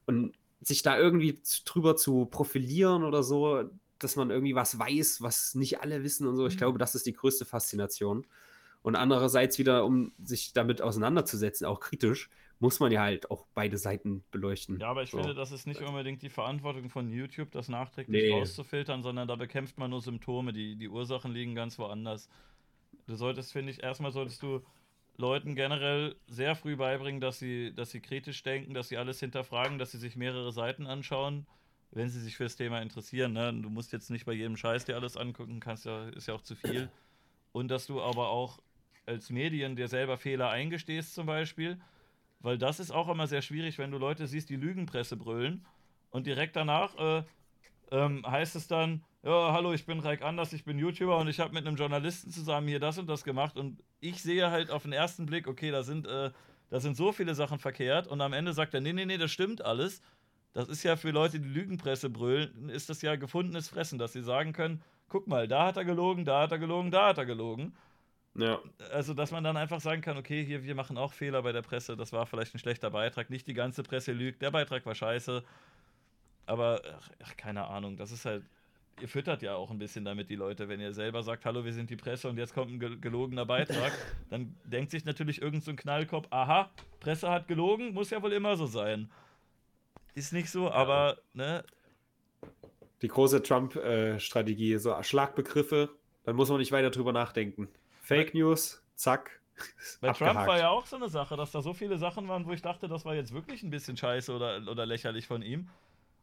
Und 0.06 0.34
sich 0.60 0.82
da 0.82 0.98
irgendwie 0.98 1.40
drüber 1.66 1.96
zu 1.96 2.26
profilieren 2.26 3.04
oder 3.04 3.24
so, 3.24 3.70
dass 4.00 4.16
man 4.16 4.30
irgendwie 4.30 4.56
was 4.56 4.78
weiß, 4.78 5.22
was 5.22 5.56
nicht 5.56 5.82
alle 5.82 6.04
wissen 6.04 6.28
und 6.28 6.36
so, 6.36 6.48
ich 6.48 6.56
mhm. 6.56 6.60
glaube, 6.60 6.80
das 6.80 6.96
ist 6.96 7.06
die 7.06 7.14
größte 7.14 7.46
Faszination. 7.46 8.26
Und 8.88 8.96
andererseits 8.96 9.60
wieder, 9.60 9.84
um 9.84 10.14
sich 10.18 10.54
damit 10.54 10.82
auseinanderzusetzen, 10.82 11.68
auch 11.68 11.82
kritisch, 11.82 12.30
muss 12.60 12.80
man 12.80 12.90
ja 12.90 13.02
halt 13.02 13.30
auch 13.30 13.46
beide 13.54 13.78
Seiten 13.78 14.24
beleuchten. 14.32 14.80
Ja, 14.80 14.88
aber 14.88 15.04
ich 15.04 15.12
so. 15.12 15.18
finde, 15.18 15.36
das 15.36 15.52
ist 15.52 15.68
nicht 15.68 15.82
unbedingt 15.82 16.22
die 16.22 16.30
Verantwortung 16.30 16.90
von 16.90 17.12
YouTube, 17.12 17.52
das 17.52 17.68
nachträglich 17.68 18.24
nee. 18.24 18.32
rauszufiltern, 18.32 19.04
sondern 19.04 19.28
da 19.28 19.36
bekämpft 19.36 19.78
man 19.78 19.90
nur 19.90 20.00
Symptome. 20.00 20.54
Die, 20.54 20.78
die 20.78 20.88
Ursachen 20.88 21.34
liegen 21.34 21.54
ganz 21.54 21.78
woanders. 21.78 22.30
Du 23.08 23.16
solltest, 23.16 23.52
finde 23.52 23.74
ich, 23.74 23.84
erstmal 23.84 24.14
solltest 24.14 24.42
du 24.42 24.62
Leuten 25.18 25.56
generell 25.56 26.16
sehr 26.28 26.56
früh 26.56 26.78
beibringen, 26.78 27.20
dass 27.20 27.40
sie, 27.40 27.74
dass 27.76 27.92
sie 27.92 28.00
kritisch 28.00 28.42
denken, 28.42 28.74
dass 28.74 28.88
sie 28.88 28.96
alles 28.96 29.20
hinterfragen, 29.20 29.80
dass 29.80 29.92
sie 29.92 29.98
sich 29.98 30.16
mehrere 30.16 30.54
Seiten 30.54 30.88
anschauen, 30.88 31.46
wenn 31.92 32.08
sie 32.08 32.22
sich 32.22 32.38
für 32.38 32.46
das 32.46 32.56
Thema 32.56 32.82
interessieren. 32.82 33.34
Ne? 33.34 33.54
Du 33.54 33.70
musst 33.70 33.92
jetzt 33.92 34.12
nicht 34.12 34.26
bei 34.26 34.32
jedem 34.32 34.56
Scheiß 34.56 34.86
dir 34.86 34.96
alles 34.96 35.18
angucken, 35.18 35.60
kannst 35.60 35.84
ja, 35.84 36.08
ist 36.08 36.30
ja 36.30 36.36
auch 36.36 36.42
zu 36.42 36.56
viel. 36.56 36.90
Und 37.52 37.68
dass 37.68 37.86
du 37.86 38.02
aber 38.02 38.30
auch 38.30 38.60
als 39.08 39.30
Medien 39.30 39.76
dir 39.76 39.88
selber 39.88 40.18
Fehler 40.18 40.50
eingestehst 40.50 41.16
zum 41.16 41.26
Beispiel, 41.26 41.80
weil 42.40 42.58
das 42.58 42.80
ist 42.80 42.92
auch 42.92 43.10
immer 43.10 43.26
sehr 43.26 43.42
schwierig, 43.42 43.78
wenn 43.78 43.92
du 43.92 43.98
Leute 43.98 44.28
siehst, 44.28 44.50
die 44.50 44.58
Lügenpresse 44.58 45.16
brüllen 45.18 45.66
und 46.12 46.28
direkt 46.28 46.56
danach 46.56 46.96
äh, 46.98 47.24
ähm, 47.92 48.26
heißt 48.30 48.56
es 48.56 48.68
dann, 48.68 49.04
ja, 49.24 49.54
hallo, 49.54 49.74
ich 49.74 49.86
bin 49.86 50.00
Reik 50.00 50.22
Anders, 50.22 50.54
ich 50.54 50.66
bin 50.66 50.78
YouTuber 50.78 51.18
und 51.18 51.28
ich 51.28 51.40
habe 51.40 51.54
mit 51.54 51.66
einem 51.66 51.78
Journalisten 51.78 52.32
zusammen 52.32 52.68
hier 52.68 52.80
das 52.80 52.98
und 52.98 53.08
das 53.08 53.24
gemacht 53.24 53.58
und 53.58 53.82
ich 54.02 54.22
sehe 54.22 54.52
halt 54.52 54.70
auf 54.70 54.84
den 54.84 54.94
ersten 54.94 55.26
Blick, 55.26 55.48
okay, 55.48 55.72
da 55.72 55.84
sind, 55.84 56.06
äh, 56.06 56.32
da 56.70 56.80
sind 56.80 56.98
so 56.98 57.14
viele 57.14 57.34
Sachen 57.34 57.60
verkehrt 57.60 58.08
und 58.08 58.20
am 58.22 58.34
Ende 58.34 58.54
sagt 58.54 58.74
er, 58.74 58.82
nee, 58.82 58.94
nee, 58.94 59.06
nee, 59.06 59.18
das 59.18 59.32
stimmt 59.32 59.64
alles. 59.64 60.02
Das 60.54 60.70
ist 60.70 60.84
ja 60.84 60.96
für 60.96 61.12
Leute, 61.12 61.40
die 61.40 61.48
Lügenpresse 61.48 62.10
brüllen, 62.10 62.70
ist 62.70 62.90
das 62.90 63.02
ja 63.02 63.16
gefundenes 63.16 63.70
Fressen, 63.70 64.00
dass 64.00 64.14
sie 64.14 64.24
sagen 64.24 64.54
können, 64.54 64.82
guck 65.08 65.28
mal, 65.28 65.48
da 65.48 65.68
hat 65.68 65.78
er 65.78 65.86
gelogen, 65.86 66.26
da 66.26 66.42
hat 66.42 66.52
er 66.52 66.60
gelogen, 66.60 66.92
da 66.92 67.08
hat 67.08 67.18
er 67.18 67.26
gelogen. 67.26 67.76
Ja. 68.38 68.62
Also, 68.92 69.14
dass 69.14 69.32
man 69.32 69.44
dann 69.44 69.58
einfach 69.58 69.82
sagen 69.82 70.02
kann, 70.02 70.18
okay, 70.18 70.46
hier, 70.46 70.64
wir 70.64 70.76
machen 70.76 70.98
auch 70.98 71.12
Fehler 71.12 71.42
bei 71.42 71.52
der 71.52 71.64
Presse, 71.64 71.98
das 71.98 72.14
war 72.14 72.26
vielleicht 72.28 72.54
ein 72.54 72.60
schlechter 72.60 72.92
Beitrag, 72.92 73.30
nicht 73.30 73.48
die 73.48 73.56
ganze 73.56 73.84
Presse 73.84 74.14
lügt, 74.14 74.42
der 74.42 74.52
Beitrag 74.52 74.86
war 74.86 74.96
scheiße. 74.96 75.44
Aber, 76.46 76.82
ach, 77.24 77.36
keine 77.36 77.68
Ahnung, 77.68 77.98
das 77.98 78.12
ist 78.12 78.26
halt, 78.26 78.44
ihr 79.02 79.08
füttert 79.08 79.42
ja 79.42 79.56
auch 79.56 79.72
ein 79.72 79.80
bisschen 79.80 80.06
damit 80.06 80.30
die 80.30 80.36
Leute, 80.36 80.70
wenn 80.70 80.80
ihr 80.80 80.94
selber 80.94 81.24
sagt, 81.24 81.46
hallo, 81.46 81.66
wir 81.66 81.74
sind 81.74 81.90
die 81.90 81.96
Presse 81.96 82.30
und 82.30 82.38
jetzt 82.38 82.54
kommt 82.54 82.72
ein 82.72 83.02
gelogener 83.02 83.46
Beitrag, 83.46 83.92
dann 84.30 84.56
denkt 84.64 84.92
sich 84.92 85.04
natürlich 85.04 85.42
irgend 85.42 85.64
so 85.64 85.72
ein 85.72 85.78
Knallkopf, 85.78 86.28
aha, 86.30 86.70
Presse 87.00 87.30
hat 87.30 87.48
gelogen, 87.48 87.94
muss 87.94 88.12
ja 88.12 88.22
wohl 88.22 88.34
immer 88.34 88.56
so 88.56 88.68
sein. 88.68 89.10
Ist 90.14 90.32
nicht 90.32 90.50
so, 90.50 90.72
aber, 90.72 91.18
ne? 91.34 91.64
Die 93.02 93.08
große 93.08 93.44
Trump-Strategie, 93.44 94.74
äh, 94.74 94.80
so 94.80 94.96
Schlagbegriffe, 95.04 95.90
dann 96.24 96.36
muss 96.36 96.50
man 96.50 96.60
nicht 96.60 96.72
weiter 96.72 96.90
drüber 96.90 97.14
nachdenken. 97.14 97.68
Fake 98.08 98.34
News, 98.34 98.82
zack. 98.96 99.42
Bei 100.00 100.10
abgehakt. 100.10 100.36
Trump 100.36 100.48
war 100.48 100.58
ja 100.58 100.70
auch 100.70 100.86
so 100.86 100.96
eine 100.96 101.10
Sache, 101.10 101.36
dass 101.36 101.52
da 101.52 101.62
so 101.62 101.74
viele 101.74 101.98
Sachen 101.98 102.28
waren, 102.28 102.46
wo 102.46 102.52
ich 102.52 102.62
dachte, 102.62 102.88
das 102.88 103.04
war 103.04 103.16
jetzt 103.16 103.34
wirklich 103.34 103.64
ein 103.64 103.70
bisschen 103.70 103.98
scheiße 103.98 104.34
oder, 104.34 104.62
oder 104.70 104.86
lächerlich 104.86 105.28
von 105.28 105.42
ihm. 105.42 105.70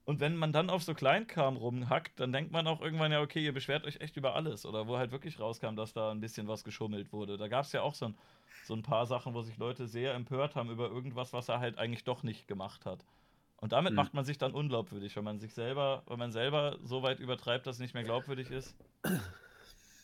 Und 0.07 0.21
wenn 0.21 0.37
man 0.37 0.53
dann 0.53 0.71
auf 0.71 0.83
so 0.83 0.95
Kleinkram 0.95 1.57
rumhackt, 1.57 2.21
dann 2.21 2.33
denkt 2.33 2.53
man 2.53 2.67
auch 2.67 2.81
irgendwann 2.81 3.13
ja, 3.13 3.21
okay, 3.21 3.45
ihr 3.45 3.53
beschwert 3.53 3.85
euch 3.85 4.01
echt 4.01 4.17
über 4.17 4.35
alles. 4.35 4.65
Oder 4.67 4.87
wo 4.87 4.97
halt 4.97 5.13
wirklich 5.13 5.41
rauskam, 5.41 5.77
dass 5.77 5.93
da 5.93 6.11
ein 6.11 6.21
bisschen 6.21 6.47
was 6.49 6.65
geschummelt 6.65 7.13
wurde. 7.13 7.37
Da 7.37 7.49
gab 7.49 7.65
es 7.65 7.73
ja 7.73 7.83
auch 7.83 7.95
so 7.95 8.07
ein, 8.07 8.19
so 8.63 8.75
ein 8.75 8.83
paar 8.83 9.07
Sachen, 9.07 9.35
wo 9.35 9.43
sich 9.43 9.57
Leute 9.59 9.87
sehr 9.87 10.15
empört 10.15 10.57
haben 10.57 10.71
über 10.71 10.89
irgendwas, 10.89 11.33
was 11.33 11.49
er 11.49 11.61
halt 11.61 11.79
eigentlich 11.79 12.05
doch 12.05 12.23
nicht 12.23 12.47
gemacht 12.49 12.87
hat. 12.87 13.05
Und 13.57 13.73
damit 13.73 13.91
Hm. 13.91 13.97
macht 13.97 14.15
man 14.15 14.25
sich 14.25 14.39
dann 14.39 14.53
unglaubwürdig, 14.53 15.17
wenn 15.17 15.25
man 15.25 15.39
sich 15.39 15.55
selber, 15.55 16.03
wenn 16.07 16.19
man 16.19 16.33
selber 16.33 16.79
so 16.83 17.03
weit 17.03 17.19
übertreibt, 17.21 17.67
dass 17.67 17.77
es 17.77 17.81
nicht 17.81 17.95
mehr 17.95 18.05
glaubwürdig 18.05 18.51
ist. 18.51 18.75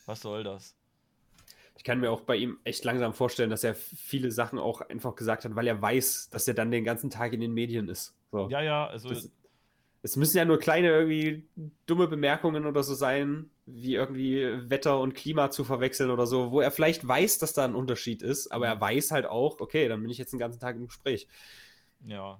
Was 0.05 0.21
soll 0.21 0.43
das? 0.43 0.75
Ich 1.81 1.83
kann 1.83 1.99
mir 1.99 2.11
auch 2.11 2.21
bei 2.21 2.35
ihm 2.35 2.59
echt 2.63 2.85
langsam 2.85 3.11
vorstellen, 3.11 3.49
dass 3.49 3.63
er 3.63 3.73
viele 3.73 4.29
Sachen 4.29 4.59
auch 4.59 4.81
einfach 4.81 5.15
gesagt 5.15 5.45
hat, 5.45 5.55
weil 5.55 5.65
er 5.65 5.81
weiß, 5.81 6.29
dass 6.29 6.47
er 6.47 6.53
dann 6.53 6.69
den 6.69 6.83
ganzen 6.83 7.09
Tag 7.09 7.33
in 7.33 7.39
den 7.39 7.55
Medien 7.55 7.89
ist. 7.89 8.13
So. 8.31 8.47
Ja, 8.51 8.61
ja, 8.61 8.85
also 8.85 9.09
Das- 9.09 9.31
Es 10.03 10.15
müssen 10.15 10.37
ja 10.37 10.45
nur 10.45 10.59
kleine 10.59 10.89
irgendwie 10.89 11.43
dumme 11.87 12.07
Bemerkungen 12.07 12.67
oder 12.67 12.83
so 12.83 12.93
sein, 12.93 13.49
wie 13.65 13.95
irgendwie 13.95 14.69
Wetter 14.69 14.99
und 14.99 15.15
Klima 15.15 15.49
zu 15.49 15.63
verwechseln 15.63 16.11
oder 16.11 16.27
so, 16.27 16.51
wo 16.51 16.61
er 16.61 16.69
vielleicht 16.69 17.07
weiß, 17.07 17.39
dass 17.39 17.53
da 17.53 17.65
ein 17.65 17.73
Unterschied 17.73 18.21
ist, 18.21 18.51
aber 18.51 18.67
er 18.67 18.79
weiß 18.79 19.09
halt 19.09 19.25
auch, 19.25 19.59
okay, 19.59 19.87
dann 19.87 20.01
bin 20.03 20.11
ich 20.11 20.19
jetzt 20.19 20.33
den 20.33 20.39
ganzen 20.39 20.59
Tag 20.59 20.75
im 20.75 20.85
Gespräch. 20.85 21.27
Ja. 22.05 22.39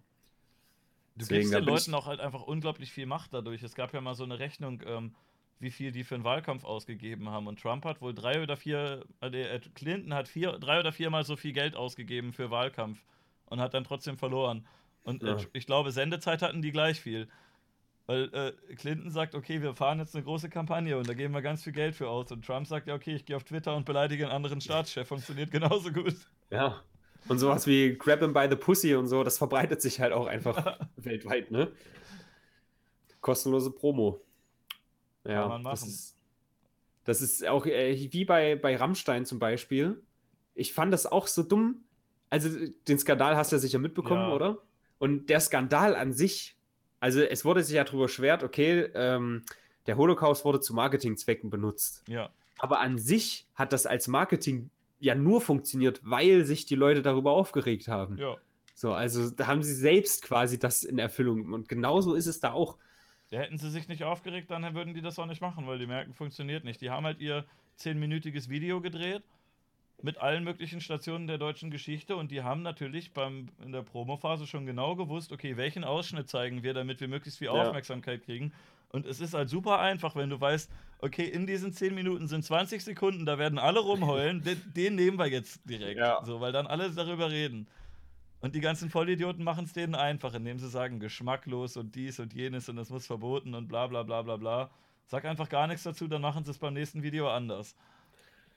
Du 1.16 1.22
Deswegen, 1.22 1.50
gibst 1.50 1.56
den 1.56 1.64
Leuten 1.66 1.94
auch 1.96 2.06
halt 2.06 2.20
einfach 2.20 2.44
unglaublich 2.44 2.92
viel 2.92 3.08
Macht 3.08 3.34
dadurch. 3.34 3.64
Es 3.64 3.74
gab 3.74 3.92
ja 3.92 4.02
mal 4.02 4.14
so 4.14 4.24
eine 4.24 4.38
Rechnung, 4.38 4.84
ähm, 4.86 5.16
wie 5.62 5.72
viel 5.72 5.92
die 5.92 6.04
für 6.04 6.16
einen 6.16 6.24
Wahlkampf 6.24 6.64
ausgegeben 6.64 7.30
haben. 7.30 7.48
Und 7.48 7.62
Trump 7.62 7.86
hat 7.86 8.02
wohl 8.02 8.14
drei 8.14 8.42
oder 8.42 8.58
vier, 8.58 9.06
äh, 9.22 9.28
äh, 9.28 9.60
Clinton 9.76 10.14
hat 10.14 10.28
vier, 10.28 10.54
drei 10.54 10.80
oder 10.80 10.92
viermal 10.92 11.24
so 11.24 11.36
viel 11.36 11.54
Geld 11.54 11.76
ausgegeben 11.76 12.34
für 12.34 12.50
Wahlkampf 12.52 13.04
und 13.46 13.60
hat 13.62 13.74
dann 13.74 13.84
trotzdem 13.84 14.18
verloren. 14.18 14.66
Und 15.04 15.24
äh, 15.24 15.28
Ja. 15.28 15.38
ich 15.54 15.66
glaube, 15.66 15.92
Sendezeit 15.92 16.42
hatten 16.42 16.62
die 16.62 16.72
gleich 16.72 17.00
viel. 17.00 17.28
Weil 18.08 18.34
äh, 18.34 18.76
Clinton 18.76 19.12
sagt, 19.12 19.36
okay, 19.36 19.62
wir 19.62 19.76
fahren 19.76 20.00
jetzt 20.00 20.16
eine 20.16 20.24
große 20.24 20.50
Kampagne 20.50 20.98
und 20.98 21.08
da 21.08 21.14
geben 21.14 21.34
wir 21.34 21.42
ganz 21.42 21.64
viel 21.64 21.74
Geld 21.74 21.96
für 21.96 22.10
aus. 22.10 22.32
Und 22.32 22.44
Trump 22.46 22.68
sagt, 22.68 22.88
ja, 22.88 22.96
okay, 22.96 23.16
ich 23.16 23.26
gehe 23.26 23.36
auf 23.36 23.44
Twitter 23.44 23.76
und 23.76 23.86
beleidige 23.86 24.26
einen 24.26 24.34
anderen 24.34 24.60
Staatschef. 24.60 25.08
Funktioniert 25.08 25.52
genauso 25.52 25.92
gut. 25.92 26.16
Ja. 26.50 26.82
Und 27.28 27.38
sowas 27.38 27.68
wie 27.68 27.96
Grab 27.98 28.20
him 28.22 28.34
by 28.34 28.48
the 28.50 28.56
Pussy 28.56 28.96
und 28.96 29.08
so, 29.08 29.24
das 29.24 29.38
verbreitet 29.38 29.80
sich 29.82 30.00
halt 30.02 30.12
auch 30.12 30.26
einfach 30.26 30.80
weltweit, 30.98 31.52
ne? 31.52 31.72
Kostenlose 33.22 33.70
Promo. 33.72 34.20
Ja, 35.26 35.42
Kann 35.42 35.50
man 35.50 35.64
das 35.64 35.82
machen. 35.82 35.90
ist, 35.90 36.18
das 37.04 37.22
ist 37.22 37.48
auch 37.48 37.66
äh, 37.66 38.10
wie 38.12 38.26
bei, 38.26 38.56
bei 38.56 38.76
Rammstein 38.76 39.26
zum 39.26 39.40
Beispiel. 39.40 40.02
Ich 40.56 40.74
fand 40.74 40.92
das 40.94 41.06
auch 41.06 41.28
so 41.28 41.44
dumm. 41.44 41.84
Also, 42.30 42.50
den 42.88 42.98
Skandal 43.00 43.36
hast 43.36 43.52
du 43.52 43.56
ja 43.56 43.60
sicher 43.60 43.80
mitbekommen, 43.80 44.30
Ja. 44.30 44.34
oder? 44.36 44.58
Und 45.00 45.30
der 45.30 45.40
Skandal 45.40 45.96
an 45.96 46.14
sich, 46.14 46.58
also 47.00 47.22
es 47.22 47.44
wurde 47.44 47.64
sich 47.64 47.76
ja 47.76 47.84
darüber 47.84 48.08
schwert, 48.08 48.44
okay, 48.44 48.90
ähm, 48.94 49.44
der 49.88 49.98
Holocaust 49.98 50.46
wurde 50.46 50.60
zu 50.60 50.74
Marketingzwecken 50.76 51.50
benutzt. 51.50 52.04
Ja. 52.08 52.30
Aber 52.60 52.80
an 52.80 53.00
sich 53.00 53.48
hat 53.56 53.74
das 53.74 53.88
als 53.88 54.08
Marketing 54.08 54.70
ja 55.00 55.16
nur 55.16 55.42
funktioniert, 55.42 56.00
weil 56.04 56.46
sich 56.46 56.68
die 56.68 56.76
Leute 56.76 57.02
darüber 57.02 57.32
aufgeregt 57.32 57.88
haben. 57.88 58.18
Ja. 58.18 58.38
So, 58.76 58.94
also 58.94 59.32
da 59.32 59.48
haben 59.48 59.64
sie 59.64 59.74
selbst 59.74 60.22
quasi 60.24 60.60
das 60.60 60.84
in 60.84 61.00
Erfüllung. 61.00 61.52
Und 61.54 61.68
genauso 61.68 62.14
ist 62.14 62.28
es 62.28 62.40
da 62.40 62.52
auch. 62.54 62.78
Ja, 63.32 63.40
hätten 63.40 63.58
sie 63.58 63.70
sich 63.70 63.88
nicht 63.88 64.04
aufgeregt, 64.04 64.52
dann 64.52 64.76
würden 64.76 64.94
die 64.94 65.02
das 65.02 65.18
auch 65.18 65.26
nicht 65.26 65.42
machen, 65.42 65.66
weil 65.66 65.80
die 65.80 65.88
merken, 65.88 66.14
funktioniert 66.14 66.66
nicht. 66.66 66.82
Die 66.82 66.90
haben 66.90 67.06
halt 67.06 67.20
ihr 67.20 67.46
zehnminütiges 67.76 68.50
Video 68.50 68.82
gedreht 68.82 69.24
mit 70.04 70.18
allen 70.18 70.44
möglichen 70.44 70.82
Stationen 70.82 71.28
der 71.28 71.38
deutschen 71.38 71.72
Geschichte 71.72 72.16
und 72.16 72.32
die 72.32 72.42
haben 72.44 72.62
natürlich 72.62 73.14
beim, 73.14 73.50
in 73.64 73.72
der 73.72 73.84
Promophase 73.84 74.48
schon 74.48 74.66
genau 74.66 74.96
gewusst, 74.96 75.32
okay, 75.32 75.58
welchen 75.58 75.84
Ausschnitt 75.84 76.28
zeigen 76.30 76.64
wir, 76.64 76.74
damit 76.74 77.00
wir 77.00 77.08
möglichst 77.08 77.40
viel 77.40 77.48
Ja. 77.48 77.54
Aufmerksamkeit 77.54 78.24
kriegen. 78.24 78.52
Und 78.90 79.06
es 79.06 79.22
ist 79.22 79.34
halt 79.34 79.50
super 79.50 79.80
einfach, 79.80 80.16
wenn 80.16 80.30
du 80.30 80.42
weißt, 80.42 80.70
okay, 81.00 81.26
in 81.26 81.48
diesen 81.48 81.72
10 81.72 81.96
Minuten 81.96 82.28
sind 82.28 82.44
20 82.44 82.84
Sekunden, 82.84 83.26
da 83.26 83.38
werden 83.38 83.58
alle 83.58 83.80
rumheulen, 83.80 84.42
den, 84.44 84.62
den 84.76 84.96
nehmen 84.96 85.18
wir 85.18 85.28
jetzt 85.28 85.62
direkt. 85.70 86.00
Ja. 86.00 86.24
So, 86.26 86.42
weil 86.42 86.52
dann 86.52 86.68
alle 86.68 86.92
darüber 86.92 87.32
reden. 87.32 87.68
Und 88.42 88.56
die 88.56 88.62
ganzen 88.62 88.90
Vollidioten 88.90 89.44
machen 89.44 89.66
es 89.66 89.74
denen 89.74 89.96
einfach, 89.96 90.34
indem 90.34 90.60
sie 90.60 90.70
sagen, 90.70 91.00
geschmacklos 91.00 91.78
und 91.78 91.96
dies 91.96 92.20
und 92.20 92.34
jenes 92.34 92.70
und 92.70 92.76
das 92.76 92.90
muss 92.90 93.06
verboten 93.08 93.54
und 93.56 93.68
bla 93.68 93.88
bla 93.88 94.04
bla 94.04 94.22
bla 94.24 94.38
bla. 94.38 94.72
Sag 95.08 95.26
einfach 95.26 95.50
gar 95.50 95.68
nichts 95.68 95.84
dazu, 95.84 96.08
dann 96.08 96.22
machen 96.22 96.44
sie 96.46 96.52
es 96.52 96.58
beim 96.60 96.74
nächsten 96.74 97.04
Video 97.04 97.30
anders. 97.30 97.76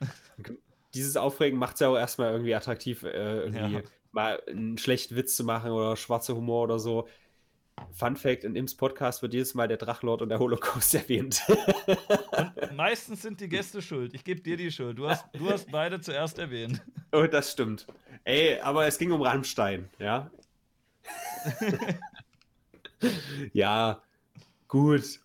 Dieses 0.95 1.17
Aufregen 1.17 1.59
macht 1.59 1.75
es 1.75 1.81
ja 1.81 1.89
auch 1.89 1.97
erstmal 1.97 2.33
irgendwie 2.33 2.55
attraktiv, 2.55 3.03
äh, 3.03 3.41
irgendwie 3.41 3.75
Ja. 3.75 3.83
mal 4.13 4.41
einen 4.49 4.79
schlechten 4.79 5.17
Witz 5.17 5.37
zu 5.37 5.45
machen 5.45 5.71
oder 5.73 5.97
schwarzer 5.97 6.37
Humor 6.37 6.65
oder 6.65 6.79
so. 6.79 7.09
Fun 7.93 8.17
Fact: 8.17 8.45
In 8.45 8.57
Ims 8.57 8.75
Podcast 8.75 9.23
wird 9.23 9.35
jedes 9.35 9.55
Mal 9.55 9.69
der 9.69 9.77
Drachlord 9.77 10.23
und 10.23 10.29
der 10.29 10.39
Holocaust 10.39 10.95
erwähnt. 10.95 11.43
Und 12.57 12.77
meistens 12.77 13.23
sind 13.23 13.41
die 13.41 13.49
Gäste 13.49 13.83
schuld. 13.83 14.15
Ich 14.15 14.25
gebe 14.25 14.41
dir 14.41 14.57
die 14.57 14.71
Schuld. 14.71 14.99
Du 14.99 15.09
hast, 15.09 15.25
du 15.33 15.51
hast 15.51 15.71
beide 15.71 16.01
zuerst 16.01 16.39
erwähnt. 16.39 16.83
oh, 17.13 17.27
das 17.27 17.53
stimmt. 17.53 17.87
Ey, 18.25 18.59
aber 18.61 18.87
es 18.87 18.99
ging 18.99 19.13
um 19.13 19.23
Rammstein, 19.23 19.89
ja? 19.99 20.31
ja, 23.53 24.03
gut. 24.69 25.21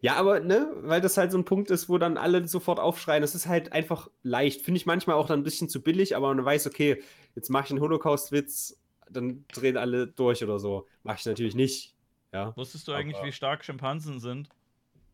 Ja, 0.00 0.16
aber 0.16 0.40
ne, 0.40 0.68
weil 0.82 1.00
das 1.00 1.16
halt 1.16 1.32
so 1.32 1.38
ein 1.38 1.44
Punkt 1.44 1.70
ist, 1.70 1.88
wo 1.88 1.98
dann 1.98 2.16
alle 2.16 2.46
sofort 2.48 2.80
aufschreien. 2.80 3.22
Das 3.22 3.34
ist 3.34 3.46
halt 3.46 3.72
einfach 3.72 4.10
leicht. 4.22 4.62
Finde 4.62 4.78
ich 4.78 4.86
manchmal 4.86 5.16
auch 5.16 5.26
dann 5.26 5.40
ein 5.40 5.44
bisschen 5.44 5.68
zu 5.68 5.82
billig, 5.82 6.16
aber 6.16 6.34
man 6.34 6.44
weiß, 6.44 6.66
okay, 6.66 7.02
jetzt 7.34 7.50
mache 7.50 7.66
ich 7.66 7.70
einen 7.70 7.80
Holocaust-Witz, 7.80 8.80
dann 9.10 9.44
drehen 9.52 9.76
alle 9.76 10.06
durch 10.06 10.42
oder 10.42 10.58
so. 10.58 10.86
Mache 11.02 11.18
ich 11.20 11.26
natürlich 11.26 11.54
nicht. 11.54 11.94
Ja, 12.32 12.56
Wusstest 12.56 12.88
du 12.88 12.92
eigentlich, 12.92 13.16
Aber- 13.18 13.26
wie 13.26 13.32
stark 13.32 13.64
Schimpansen 13.64 14.20
sind? 14.20 14.48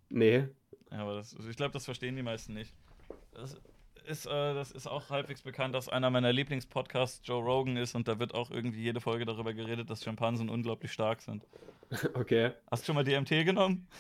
nee. 0.09 0.47
Ja, 0.93 0.99
aber 1.03 1.15
das, 1.15 1.35
ich 1.49 1.57
glaube, 1.57 1.71
das 1.73 1.85
verstehen 1.85 2.17
die 2.17 2.23
meisten 2.23 2.53
nicht. 2.53 2.75
Das 3.33 3.57
ist, 4.09 4.27
äh, 4.27 4.55
das 4.55 4.73
ist 4.73 4.89
auch 4.89 5.09
halbwegs 5.11 5.41
bekannt, 5.43 5.73
dass 5.73 5.89
einer 5.89 6.11
meiner 6.11 6.33
Lieblingspodcasts 6.33 7.21
Joe 7.25 7.41
Rogan 7.45 7.77
ist 7.77 7.95
und 7.95 8.09
da 8.09 8.19
wird 8.19 8.35
auch 8.35 8.51
irgendwie 8.51 8.83
jede 8.83 9.01
Folge 9.01 9.25
darüber 9.25 9.55
geredet, 9.55 9.89
dass 9.89 10.03
Schimpansen 10.03 10.49
unglaublich 10.49 10.93
stark 10.93 11.23
sind. 11.23 11.45
Okay. 12.15 12.53
Hast 12.71 12.83
du 12.83 12.87
schon 12.87 12.95
mal 12.97 13.05
DMT 13.05 13.45
genommen? 13.45 13.87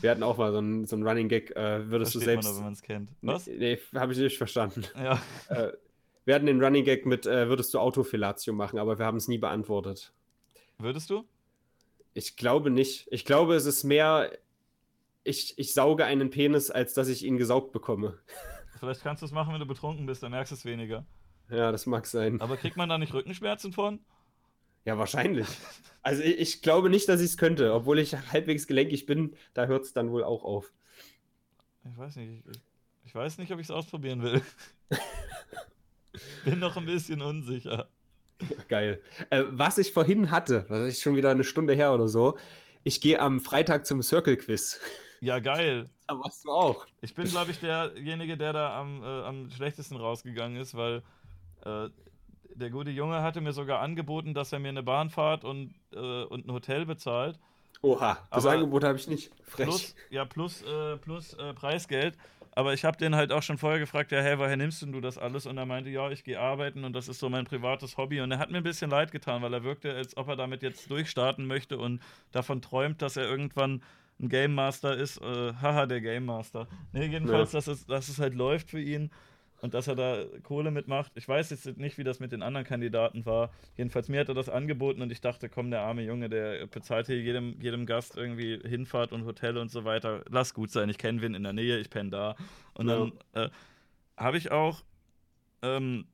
Wir 0.00 0.10
hatten 0.12 0.22
auch 0.22 0.36
mal 0.38 0.52
so 0.52 0.58
einen, 0.58 0.86
so 0.86 0.94
einen 0.96 1.06
Running 1.06 1.28
Gag. 1.28 1.50
Äh, 1.56 1.90
würdest 1.90 2.14
du 2.14 2.20
Versteht 2.20 2.36
man 2.36 2.42
selbst. 2.42 2.48
nur, 2.48 2.56
wenn 2.58 2.64
man 2.64 2.72
es 2.74 2.82
kennt. 2.82 3.10
Was? 3.22 3.46
Nee, 3.48 3.78
habe 3.94 4.12
ich 4.12 4.18
nicht 4.18 4.38
verstanden. 4.38 4.84
Ja. 4.96 5.20
Äh, 5.48 5.72
wir 6.28 6.34
hatten 6.34 6.44
den 6.44 6.62
Running 6.62 6.84
Gag 6.84 7.06
mit, 7.06 7.24
äh, 7.24 7.48
würdest 7.48 7.72
du 7.72 7.78
Autofellatio 7.78 8.52
machen, 8.52 8.78
aber 8.78 8.98
wir 8.98 9.06
haben 9.06 9.16
es 9.16 9.28
nie 9.28 9.38
beantwortet. 9.38 10.12
Würdest 10.76 11.08
du? 11.08 11.24
Ich 12.12 12.36
glaube 12.36 12.68
nicht. 12.68 13.08
Ich 13.10 13.24
glaube, 13.24 13.54
es 13.54 13.64
ist 13.64 13.82
mehr, 13.82 14.30
ich, 15.24 15.58
ich 15.58 15.72
sauge 15.72 16.04
einen 16.04 16.28
Penis, 16.28 16.70
als 16.70 16.92
dass 16.92 17.08
ich 17.08 17.24
ihn 17.24 17.38
gesaugt 17.38 17.72
bekomme. 17.72 18.18
Vielleicht 18.78 19.02
kannst 19.02 19.22
du 19.22 19.26
es 19.26 19.32
machen, 19.32 19.54
wenn 19.54 19.60
du 19.60 19.66
betrunken 19.66 20.04
bist, 20.04 20.22
dann 20.22 20.32
merkst 20.32 20.52
du 20.52 20.56
es 20.56 20.66
weniger. 20.66 21.06
Ja, 21.48 21.72
das 21.72 21.86
mag 21.86 22.06
sein. 22.06 22.42
Aber 22.42 22.58
kriegt 22.58 22.76
man 22.76 22.90
da 22.90 22.98
nicht 22.98 23.14
Rückenschmerzen 23.14 23.72
von? 23.72 23.98
Ja, 24.84 24.98
wahrscheinlich. 24.98 25.46
Also 26.02 26.22
ich, 26.22 26.38
ich 26.38 26.60
glaube 26.60 26.90
nicht, 26.90 27.08
dass 27.08 27.22
ich 27.22 27.30
es 27.30 27.36
könnte. 27.38 27.72
Obwohl 27.72 27.98
ich 27.98 28.14
halbwegs 28.14 28.66
gelenkig 28.66 29.06
bin, 29.06 29.34
da 29.54 29.64
hört 29.64 29.84
es 29.84 29.94
dann 29.94 30.10
wohl 30.10 30.24
auch 30.24 30.44
auf. 30.44 30.74
Ich 31.90 31.96
weiß 31.96 32.16
nicht. 32.16 32.46
Ich, 32.46 32.60
ich 33.06 33.14
weiß 33.14 33.38
nicht, 33.38 33.50
ob 33.50 33.60
ich 33.60 33.66
es 33.66 33.70
ausprobieren 33.70 34.22
will. 34.22 34.42
Bin 36.44 36.58
noch 36.58 36.76
ein 36.76 36.86
bisschen 36.86 37.22
unsicher. 37.22 37.88
Geil. 38.68 39.00
Äh, 39.30 39.44
was 39.50 39.78
ich 39.78 39.92
vorhin 39.92 40.30
hatte, 40.30 40.64
das 40.68 40.88
ist 40.88 41.02
schon 41.02 41.16
wieder 41.16 41.30
eine 41.30 41.44
Stunde 41.44 41.74
her 41.74 41.92
oder 41.92 42.08
so, 42.08 42.38
ich 42.84 43.00
gehe 43.00 43.20
am 43.20 43.40
Freitag 43.40 43.86
zum 43.86 44.02
Circle-Quiz. 44.02 44.80
Ja, 45.20 45.38
geil. 45.40 45.88
Da 46.08 46.18
warst 46.18 46.42
du 46.46 46.50
auch. 46.50 46.86
Ich 47.02 47.14
bin, 47.14 47.26
glaube 47.26 47.50
ich, 47.50 47.60
derjenige, 47.60 48.38
der 48.38 48.54
da 48.54 48.80
am, 48.80 49.02
äh, 49.02 49.06
am 49.06 49.50
schlechtesten 49.50 49.96
rausgegangen 49.98 50.58
ist, 50.58 50.74
weil 50.74 51.02
äh, 51.66 51.90
der 52.54 52.70
gute 52.70 52.88
Junge 52.88 53.20
hatte 53.22 53.42
mir 53.42 53.52
sogar 53.52 53.80
angeboten, 53.80 54.32
dass 54.32 54.50
er 54.54 54.58
mir 54.58 54.68
eine 54.70 54.82
Bahnfahrt 54.82 55.44
und, 55.44 55.74
äh, 55.92 56.22
und 56.22 56.46
ein 56.46 56.52
Hotel 56.52 56.86
bezahlt. 56.86 57.38
Oha, 57.82 58.26
das 58.30 58.46
Aber- 58.46 58.54
Angebot 58.54 58.84
habe 58.84 58.96
ich 58.96 59.06
nicht. 59.06 59.30
Frech. 59.44 59.66
Plus, 59.66 59.94
ja, 60.08 60.24
plus, 60.24 60.62
äh, 60.62 60.96
plus 60.96 61.34
äh, 61.34 61.52
Preisgeld. 61.52 62.16
Aber 62.58 62.74
ich 62.74 62.84
habe 62.84 62.96
den 62.96 63.14
halt 63.14 63.30
auch 63.30 63.44
schon 63.44 63.56
vorher 63.56 63.78
gefragt, 63.78 64.10
ja, 64.10 64.20
hey, 64.20 64.36
woher 64.36 64.56
nimmst 64.56 64.82
denn 64.82 64.90
du 64.90 65.00
das 65.00 65.16
alles? 65.16 65.46
Und 65.46 65.58
er 65.58 65.64
meinte, 65.64 65.90
ja, 65.90 66.10
ich 66.10 66.24
gehe 66.24 66.40
arbeiten 66.40 66.82
und 66.82 66.92
das 66.92 67.06
ist 67.06 67.20
so 67.20 67.28
mein 67.28 67.44
privates 67.44 67.96
Hobby. 67.96 68.20
Und 68.20 68.32
er 68.32 68.40
hat 68.40 68.50
mir 68.50 68.56
ein 68.56 68.64
bisschen 68.64 68.90
leid 68.90 69.12
getan, 69.12 69.42
weil 69.42 69.54
er 69.54 69.62
wirkte, 69.62 69.94
als 69.94 70.16
ob 70.16 70.26
er 70.26 70.34
damit 70.34 70.64
jetzt 70.64 70.90
durchstarten 70.90 71.46
möchte 71.46 71.78
und 71.78 72.02
davon 72.32 72.60
träumt, 72.60 73.00
dass 73.00 73.16
er 73.16 73.30
irgendwann 73.30 73.80
ein 74.20 74.28
Game 74.28 74.56
Master 74.56 74.96
ist. 74.96 75.18
Äh, 75.18 75.52
haha, 75.62 75.86
der 75.86 76.00
Game 76.00 76.26
Master. 76.26 76.66
Nee, 76.92 77.06
jedenfalls, 77.06 77.52
dass, 77.52 77.68
es, 77.68 77.86
dass 77.86 78.08
es 78.08 78.18
halt 78.18 78.34
läuft 78.34 78.70
für 78.70 78.80
ihn 78.80 79.12
und 79.60 79.74
dass 79.74 79.88
er 79.88 79.96
da 79.96 80.24
Kohle 80.42 80.70
mitmacht. 80.70 81.12
Ich 81.14 81.28
weiß 81.28 81.50
jetzt 81.50 81.76
nicht, 81.78 81.98
wie 81.98 82.04
das 82.04 82.20
mit 82.20 82.32
den 82.32 82.42
anderen 82.42 82.66
Kandidaten 82.66 83.26
war. 83.26 83.50
Jedenfalls 83.76 84.08
mir 84.08 84.20
hat 84.20 84.28
er 84.28 84.34
das 84.34 84.48
angeboten 84.48 85.02
und 85.02 85.10
ich 85.10 85.20
dachte, 85.20 85.48
komm, 85.48 85.70
der 85.70 85.80
arme 85.80 86.02
Junge, 86.02 86.28
der 86.28 86.66
bezahlt 86.66 87.06
hier 87.06 87.20
jedem, 87.20 87.60
jedem 87.60 87.86
Gast 87.86 88.16
irgendwie 88.16 88.58
Hinfahrt 88.66 89.12
und 89.12 89.24
Hotel 89.24 89.56
und 89.58 89.70
so 89.70 89.84
weiter. 89.84 90.22
Lass 90.30 90.54
gut 90.54 90.70
sein, 90.70 90.88
ich 90.88 90.98
kenne 90.98 91.20
wen 91.22 91.34
in 91.34 91.42
der 91.42 91.52
Nähe, 91.52 91.78
ich 91.78 91.90
penne 91.90 92.10
da. 92.10 92.36
Und 92.74 92.88
Ja. 92.88 93.10
dann 93.34 93.46
äh, 93.46 93.50
habe 94.16 94.38
ich 94.38 94.50
auch 94.50 94.82
ähm, 95.62 96.06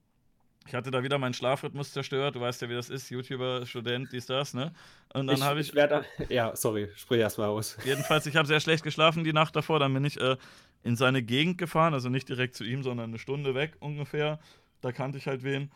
ich 0.67 0.75
hatte 0.75 0.91
da 0.91 1.03
wieder 1.03 1.19
meinen 1.19 1.35
Schlafrhythmus 1.35 1.93
zerstört. 1.93 2.37
Du 2.37 2.41
weißt 2.41 2.63
ja, 2.63 2.69
wie 2.69 2.75
das 2.75 2.89
ist. 2.89 3.11
YouTuber, 3.11 3.67
Student, 3.67 4.11
dies, 4.13 4.27
das, 4.27 4.55
ne? 4.55 4.73
Und 5.13 5.27
dann 5.27 5.43
habe 5.43 5.61
ich. 5.61 5.69
ich 5.69 5.75
werde, 5.75 6.05
ja, 6.31 6.57
sorry, 6.57 6.89
sprich 6.97 7.21
erst 7.21 7.37
mal 7.39 7.49
aus. 7.49 7.77
Jedenfalls, 7.85 8.25
ich 8.27 8.35
habe 8.37 8.49
sehr 8.49 8.61
schlecht 8.61 8.83
geschlafen 8.83 9.25
die 9.25 9.33
Nacht 9.33 9.55
davor. 9.55 9.79
Dann 9.79 9.93
bin 9.93 10.05
ich 10.05 10.19
äh, 10.19 10.37
in 10.85 10.97
seine 10.97 11.23
Gegend 11.23 11.59
gefahren, 11.59 11.95
also 11.95 12.11
nicht 12.11 12.29
direkt 12.29 12.55
zu 12.55 12.63
ihm, 12.63 12.83
sondern 12.83 13.11
eine 13.11 13.19
Stunde 13.19 13.55
weg 13.55 13.77
ungefähr. 13.81 14.39
Da 14.83 14.93
kannte 14.93 15.19
ich 15.19 15.27
halt 15.27 15.43
wen. 15.43 15.73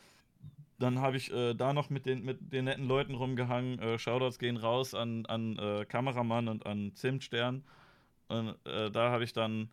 Dann 0.79 1.01
habe 1.01 1.17
ich 1.17 1.33
äh, 1.33 1.55
da 1.55 1.73
noch 1.73 1.91
mit 1.91 2.07
den, 2.07 2.25
mit 2.25 2.53
den 2.53 2.67
netten 2.67 2.87
Leuten 2.87 3.15
rumgehangen. 3.15 3.79
Äh, 3.81 3.99
Shoutouts 3.99 4.39
gehen 4.39 4.59
raus 4.59 4.95
an, 4.95 5.27
an 5.27 5.59
äh, 5.59 5.87
Kameramann 5.87 6.47
und 6.47 6.67
an 6.67 6.93
Zimtstern. 6.95 7.65
Und 8.29 8.55
äh, 8.67 8.91
da 8.91 9.11
habe 9.11 9.25
ich 9.25 9.33
dann, 9.33 9.71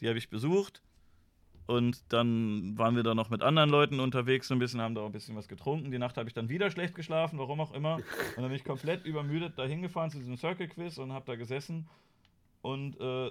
die 0.00 0.08
habe 0.08 0.18
ich 0.18 0.28
besucht. 0.28 0.82
Und 1.66 2.04
dann 2.12 2.78
waren 2.78 2.94
wir 2.94 3.02
da 3.02 3.14
noch 3.14 3.30
mit 3.30 3.42
anderen 3.42 3.70
Leuten 3.70 3.98
unterwegs, 3.98 4.46
so 4.46 4.54
ein 4.54 4.60
bisschen, 4.60 4.80
haben 4.80 4.94
da 4.94 5.00
auch 5.00 5.06
ein 5.06 5.12
bisschen 5.12 5.34
was 5.34 5.48
getrunken. 5.48 5.90
Die 5.90 5.98
Nacht 5.98 6.16
habe 6.16 6.28
ich 6.28 6.34
dann 6.34 6.48
wieder 6.48 6.70
schlecht 6.70 6.94
geschlafen, 6.94 7.38
warum 7.38 7.60
auch 7.60 7.72
immer. 7.72 7.96
Und 7.96 8.04
dann 8.36 8.44
bin 8.44 8.52
ich 8.52 8.62
komplett 8.62 9.04
übermüdet 9.04 9.58
da 9.58 9.64
hingefahren 9.64 10.10
zu 10.10 10.18
diesem 10.18 10.36
Circle 10.36 10.68
Quiz 10.68 10.98
und 10.98 11.12
habe 11.12 11.24
da 11.24 11.34
gesessen 11.34 11.88
und 12.62 13.00
äh, 13.00 13.30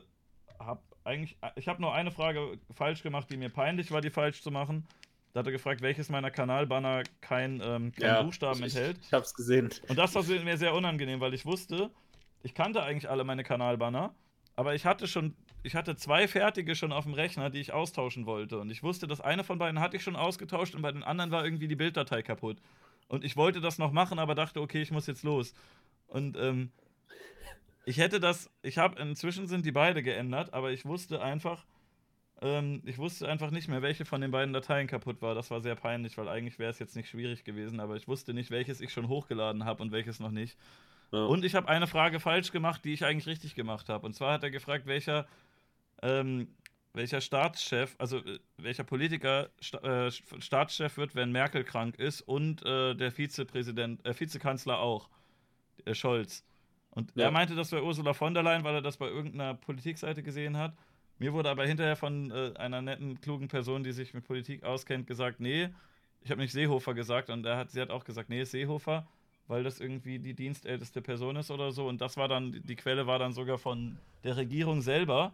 habe 0.60 0.82
eigentlich, 1.04 1.38
ich 1.56 1.68
habe 1.68 1.82
nur 1.82 1.94
eine 1.94 2.12
Frage 2.12 2.58
falsch 2.74 3.04
gemacht, 3.04 3.30
die 3.30 3.38
mir 3.38 3.50
peinlich 3.50 3.92
war, 3.92 4.02
die 4.02 4.10
falsch 4.10 4.42
zu 4.42 4.52
machen. 4.52 4.88
Da 5.34 5.40
hat 5.40 5.48
er 5.48 5.52
gefragt, 5.52 5.82
welches 5.82 6.10
meiner 6.10 6.32
Kanalbanner 6.32 7.04
kein, 7.22 7.62
ähm, 7.64 7.92
kein 7.92 8.08
ja, 8.08 8.22
Buchstaben 8.22 8.64
ich, 8.64 8.76
enthält. 8.76 8.98
Ich, 9.00 9.08
ich 9.08 9.14
habe 9.14 9.26
es 9.26 9.34
gesehen. 9.34 9.70
Und 9.88 9.98
das 9.98 10.16
war 10.16 10.24
mir 10.24 10.58
sehr 10.58 10.74
unangenehm, 10.74 11.20
weil 11.20 11.34
ich 11.34 11.46
wusste, 11.46 11.92
ich 12.42 12.54
kannte 12.54 12.82
eigentlich 12.82 13.10
alle 13.10 13.24
meine 13.24 13.44
Kanalbanner, 13.44 14.16
aber 14.56 14.76
ich 14.76 14.86
hatte 14.86 15.08
schon 15.08 15.36
ich 15.66 15.76
hatte 15.76 15.96
zwei 15.96 16.28
fertige 16.28 16.76
schon 16.76 16.92
auf 16.92 17.06
dem 17.06 17.14
Rechner, 17.14 17.50
die 17.50 17.60
ich 17.60 17.74
austauschen 17.74 18.28
wollte. 18.28 18.60
Und 18.60 18.70
ich 18.70 18.84
wusste, 18.84 19.08
das 19.08 19.20
eine 19.20 19.44
von 19.44 19.58
beiden 19.58 19.80
hatte 19.80 19.98
ich 19.98 20.04
schon 20.04 20.16
ausgetauscht 20.16 20.76
und 20.76 20.84
bei 20.84 20.92
den 20.92 21.04
anderen 21.04 21.32
war 21.32 21.44
irgendwie 21.44 21.68
die 21.68 21.76
Bilddatei 21.76 22.22
kaputt. 22.22 22.58
Und 23.08 23.24
ich 23.24 23.36
wollte 23.36 23.62
das 23.62 23.80
noch 23.80 23.92
machen, 23.92 24.20
aber 24.20 24.36
dachte, 24.36 24.62
okay, 24.62 24.82
ich 24.82 24.92
muss 24.92 25.08
jetzt 25.08 25.24
los. 25.24 25.54
Und 26.08 26.38
ähm, 26.38 26.72
ich 27.86 27.98
hätte 27.98 28.20
das, 28.20 28.50
ich 28.62 28.78
habe, 28.78 29.02
inzwischen 29.02 29.48
sind 29.48 29.66
die 29.66 29.72
beide 29.72 30.04
geändert, 30.04 30.54
aber 30.54 30.72
ich 30.72 30.86
wusste 30.86 31.22
einfach, 31.22 31.66
ähm, 32.42 32.82
ich 32.86 32.98
wusste 32.98 33.28
einfach 33.28 33.52
nicht 33.52 33.68
mehr, 33.68 33.82
welche 33.82 34.06
von 34.06 34.22
den 34.22 34.32
beiden 34.32 34.54
Dateien 34.54 34.88
kaputt 34.88 35.22
war. 35.22 35.36
Das 35.36 35.52
war 35.52 35.62
sehr 35.62 35.76
peinlich, 35.76 36.18
weil 36.18 36.28
eigentlich 36.28 36.60
wäre 36.60 36.72
es 36.72 36.80
jetzt 36.80 36.96
nicht 36.96 37.10
schwierig 37.10 37.44
gewesen, 37.44 37.80
aber 37.80 37.96
ich 37.96 38.08
wusste 38.08 38.34
nicht, 38.34 38.52
welches 38.52 38.82
ich 38.82 38.92
schon 38.92 39.08
hochgeladen 39.08 39.66
habe 39.66 39.82
und 39.82 39.92
welches 39.92 40.20
noch 40.20 40.32
nicht. 40.32 40.58
Ja. 41.12 41.26
Und 41.26 41.46
ich 41.46 41.56
habe 41.56 41.70
eine 41.70 41.88
Frage 41.88 42.20
falsch 42.20 42.52
gemacht, 42.52 42.84
die 42.84 42.94
ich 42.94 43.06
eigentlich 43.06 43.28
richtig 43.28 43.56
gemacht 43.56 43.90
habe. 43.90 44.06
Und 44.06 44.14
zwar 44.14 44.34
hat 44.34 44.44
er 44.44 44.52
gefragt, 44.52 44.86
welcher 44.88 45.28
ähm, 46.02 46.48
welcher 46.96 47.22
Staatschef, 47.22 47.96
also 47.98 48.18
äh, 48.20 48.40
welcher 48.58 48.84
Politiker 48.84 49.50
sta 49.60 50.08
äh, 50.08 50.12
Staatschef 50.12 50.98
wird, 50.98 51.16
wenn 51.16 51.32
Merkel 51.32 51.64
krank 51.64 51.98
ist 52.00 52.22
und 52.22 52.66
äh, 52.66 52.96
der 52.96 53.12
Vizepräsident, 53.12 54.06
äh, 54.06 54.18
Vizekanzler 54.18 54.80
auch, 54.80 55.10
äh, 55.86 55.94
Scholz. 55.94 56.44
Und 56.96 57.12
ja. 57.16 57.26
er 57.26 57.32
meinte, 57.32 57.56
das 57.56 57.72
wäre 57.72 57.84
Ursula 57.84 58.14
von 58.14 58.34
der 58.34 58.42
Leyen, 58.42 58.64
weil 58.64 58.76
er 58.76 58.82
das 58.82 58.98
bei 58.98 59.08
irgendeiner 59.08 59.54
Politikseite 59.54 60.24
gesehen 60.24 60.58
hat. 60.58 60.74
Mir 61.20 61.34
wurde 61.34 61.50
aber 61.50 61.66
hinterher 61.66 61.96
von 61.96 62.32
äh, 62.32 62.54
einer 62.58 62.82
netten, 62.82 63.22
klugen 63.22 63.48
Person, 63.48 63.84
die 63.84 63.92
sich 63.92 64.14
mit 64.14 64.26
Politik 64.26 64.64
auskennt, 64.64 65.08
gesagt, 65.08 65.40
nee, 65.40 65.70
ich 66.22 66.32
habe 66.32 66.42
nicht 66.42 66.52
Seehofer 66.52 66.94
gesagt 66.94 67.30
und 67.30 67.46
er 67.46 67.58
hat, 67.58 67.72
sie 67.72 67.80
hat 67.80 67.90
auch 67.90 68.04
gesagt, 68.04 68.30
nee, 68.30 68.44
Seehofer, 68.44 69.08
weil 69.48 69.64
das 69.64 69.80
irgendwie 69.80 70.20
die 70.20 70.34
dienstälteste 70.34 71.02
Person 71.02 71.36
ist 71.36 71.52
oder 71.52 71.72
so. 71.72 71.88
Und 71.88 72.02
das 72.02 72.18
war 72.18 72.28
dann, 72.28 72.62
die 72.64 72.76
Quelle 72.76 73.08
war 73.08 73.20
dann 73.20 73.32
sogar 73.34 73.58
von 73.58 73.98
der 74.24 74.36
Regierung 74.38 74.82
selber. 74.82 75.34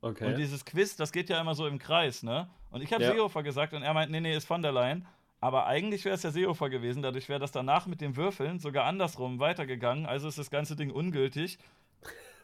Okay. 0.00 0.26
Und 0.26 0.38
dieses 0.38 0.64
Quiz, 0.64 0.94
das 0.96 1.10
geht 1.10 1.28
ja 1.28 1.40
immer 1.40 1.54
so 1.54 1.66
im 1.66 1.78
Kreis, 1.78 2.22
ne? 2.22 2.48
Und 2.70 2.82
ich 2.82 2.92
habe 2.92 3.02
ja. 3.02 3.12
Seehofer 3.12 3.42
gesagt 3.42 3.74
und 3.74 3.82
er 3.82 3.92
meint, 3.94 4.12
nee, 4.12 4.20
nee, 4.20 4.36
ist 4.36 4.46
von 4.46 4.62
der 4.62 4.72
Leyen. 4.72 5.06
Aber 5.40 5.66
eigentlich 5.66 6.04
wäre 6.04 6.16
es 6.16 6.22
ja 6.22 6.30
Seehofer 6.30 6.68
gewesen, 6.68 7.02
dadurch 7.02 7.28
wäre 7.28 7.38
das 7.38 7.52
danach 7.52 7.86
mit 7.86 8.00
dem 8.00 8.16
Würfeln 8.16 8.58
sogar 8.58 8.84
andersrum 8.84 9.38
weitergegangen. 9.38 10.06
Also 10.06 10.28
ist 10.28 10.38
das 10.38 10.50
ganze 10.50 10.74
Ding 10.74 10.90
ungültig. 10.90 11.58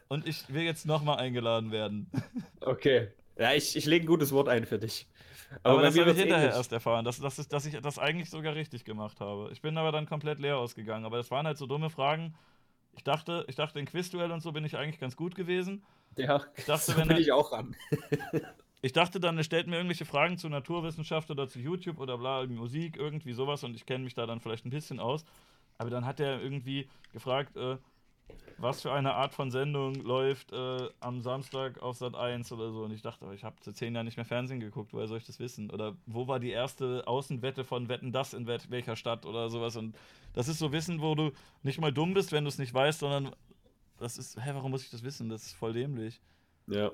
Und 0.07 0.27
ich 0.27 0.47
will 0.53 0.63
jetzt 0.63 0.85
nochmal 0.85 1.17
eingeladen 1.17 1.71
werden. 1.71 2.09
Okay. 2.61 3.09
Ja, 3.37 3.53
ich, 3.53 3.75
ich 3.75 3.85
lege 3.85 4.05
ein 4.05 4.07
gutes 4.07 4.31
Wort 4.31 4.49
ein 4.49 4.65
für 4.65 4.79
dich. 4.79 5.07
Aber, 5.61 5.75
aber 5.75 5.81
das 5.83 5.99
habe 5.99 6.09
ich 6.09 6.17
hinterher 6.17 6.45
ähnlich. 6.45 6.57
erst 6.57 6.71
erfahren, 6.71 7.05
dass, 7.05 7.19
dass, 7.19 7.35
dass 7.47 7.65
ich 7.67 7.79
das 7.79 7.99
eigentlich 7.99 8.31
sogar 8.31 8.55
richtig 8.55 8.85
gemacht 8.85 9.19
habe. 9.19 9.49
Ich 9.51 9.61
bin 9.61 9.77
aber 9.77 9.91
dann 9.91 10.07
komplett 10.07 10.39
leer 10.39 10.57
ausgegangen. 10.57 11.05
Aber 11.05 11.17
das 11.17 11.29
waren 11.29 11.45
halt 11.45 11.59
so 11.59 11.67
dumme 11.67 11.91
Fragen. 11.91 12.33
Ich 12.93 13.03
dachte, 13.03 13.45
ich 13.47 13.55
dachte, 13.55 13.79
in 13.79 13.85
Quizduell 13.85 14.31
und 14.31 14.41
so 14.41 14.51
bin 14.51 14.65
ich 14.65 14.77
eigentlich 14.77 14.99
ganz 14.99 15.15
gut 15.15 15.35
gewesen. 15.35 15.83
Ja, 16.17 16.43
ich 16.55 16.65
dachte, 16.65 16.91
so 16.91 16.97
wenn 16.97 17.07
bin 17.07 17.17
ich 17.17 17.31
auch 17.31 17.51
ran. 17.51 17.75
ich 18.85 18.93
dachte 18.93 19.19
dann, 19.19 19.35
er 19.35 19.43
stellt 19.43 19.65
mir 19.65 19.77
irgendwelche 19.77 20.05
Fragen 20.05 20.37
zu 20.37 20.47
Naturwissenschaft 20.47 21.31
oder 21.31 21.47
zu 21.47 21.57
YouTube 21.57 21.99
oder 21.99 22.19
bla, 22.19 22.45
Musik, 22.45 22.97
irgendwie 22.97 23.33
sowas 23.33 23.63
und 23.63 23.75
ich 23.75 23.87
kenne 23.87 24.03
mich 24.03 24.13
da 24.13 24.27
dann 24.27 24.39
vielleicht 24.39 24.63
ein 24.63 24.69
bisschen 24.69 24.99
aus. 24.99 25.25
Aber 25.79 25.89
dann 25.89 26.05
hat 26.05 26.19
er 26.19 26.39
irgendwie 26.39 26.87
gefragt, 27.11 27.57
äh, 27.57 27.77
was 28.59 28.83
für 28.83 28.93
eine 28.93 29.15
Art 29.15 29.33
von 29.33 29.49
Sendung 29.49 29.95
läuft 29.95 30.53
äh, 30.53 30.87
am 30.99 31.21
Samstag 31.21 31.81
auf 31.81 31.97
Sat 31.97 32.13
1 32.13 32.51
oder 32.51 32.71
so. 32.71 32.83
Und 32.83 32.91
ich 32.91 33.01
dachte, 33.01 33.25
ich 33.33 33.43
habe 33.43 33.55
seit 33.59 33.75
zehn 33.75 33.95
Jahren 33.95 34.05
nicht 34.05 34.17
mehr 34.17 34.25
Fernsehen 34.25 34.59
geguckt, 34.59 34.93
woher 34.93 35.07
soll 35.07 35.17
ich 35.17 35.25
das 35.25 35.39
wissen? 35.39 35.71
Oder 35.71 35.95
wo 36.05 36.27
war 36.27 36.39
die 36.39 36.51
erste 36.51 37.07
Außenwette 37.07 37.63
von 37.63 37.89
Wetten 37.89 38.11
das 38.11 38.35
in 38.35 38.45
welcher 38.45 38.95
Stadt 38.95 39.25
oder 39.25 39.49
sowas? 39.49 39.77
Und 39.77 39.95
das 40.33 40.47
ist 40.47 40.59
so 40.59 40.71
Wissen, 40.71 41.01
wo 41.01 41.15
du 41.15 41.31
nicht 41.63 41.81
mal 41.81 41.91
dumm 41.91 42.13
bist, 42.13 42.31
wenn 42.31 42.43
du 42.43 42.49
es 42.49 42.59
nicht 42.59 42.75
weißt, 42.75 42.99
sondern 42.99 43.35
das 43.97 44.19
ist, 44.19 44.37
hä, 44.37 44.51
warum 44.53 44.69
muss 44.69 44.83
ich 44.83 44.91
das 44.91 45.01
wissen? 45.01 45.27
Das 45.27 45.41
ist 45.41 45.53
voll 45.53 45.73
dämlich. 45.73 46.21
Ja. 46.67 46.91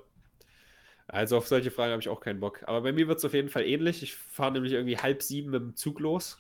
Also 1.08 1.38
auf 1.38 1.48
solche 1.48 1.72
Fragen 1.72 1.92
habe 1.92 2.02
ich 2.02 2.10
auch 2.10 2.22
keinen 2.22 2.40
Bock. 2.40 2.64
Aber 2.66 2.82
bei 2.82 2.92
mir 2.92 3.08
wird 3.08 3.18
es 3.18 3.26
auf 3.26 3.34
jeden 3.34 3.50
Fall 3.50 3.66
ähnlich. 3.66 4.02
Ich 4.04 4.16
fahre 4.16 4.54
nämlich 4.54 4.74
irgendwie 4.74 4.98
halb 4.98 5.22
sieben 5.22 5.52
mit 5.52 5.62
dem 5.62 5.76
Zug 5.76 6.00
los. 6.00 6.40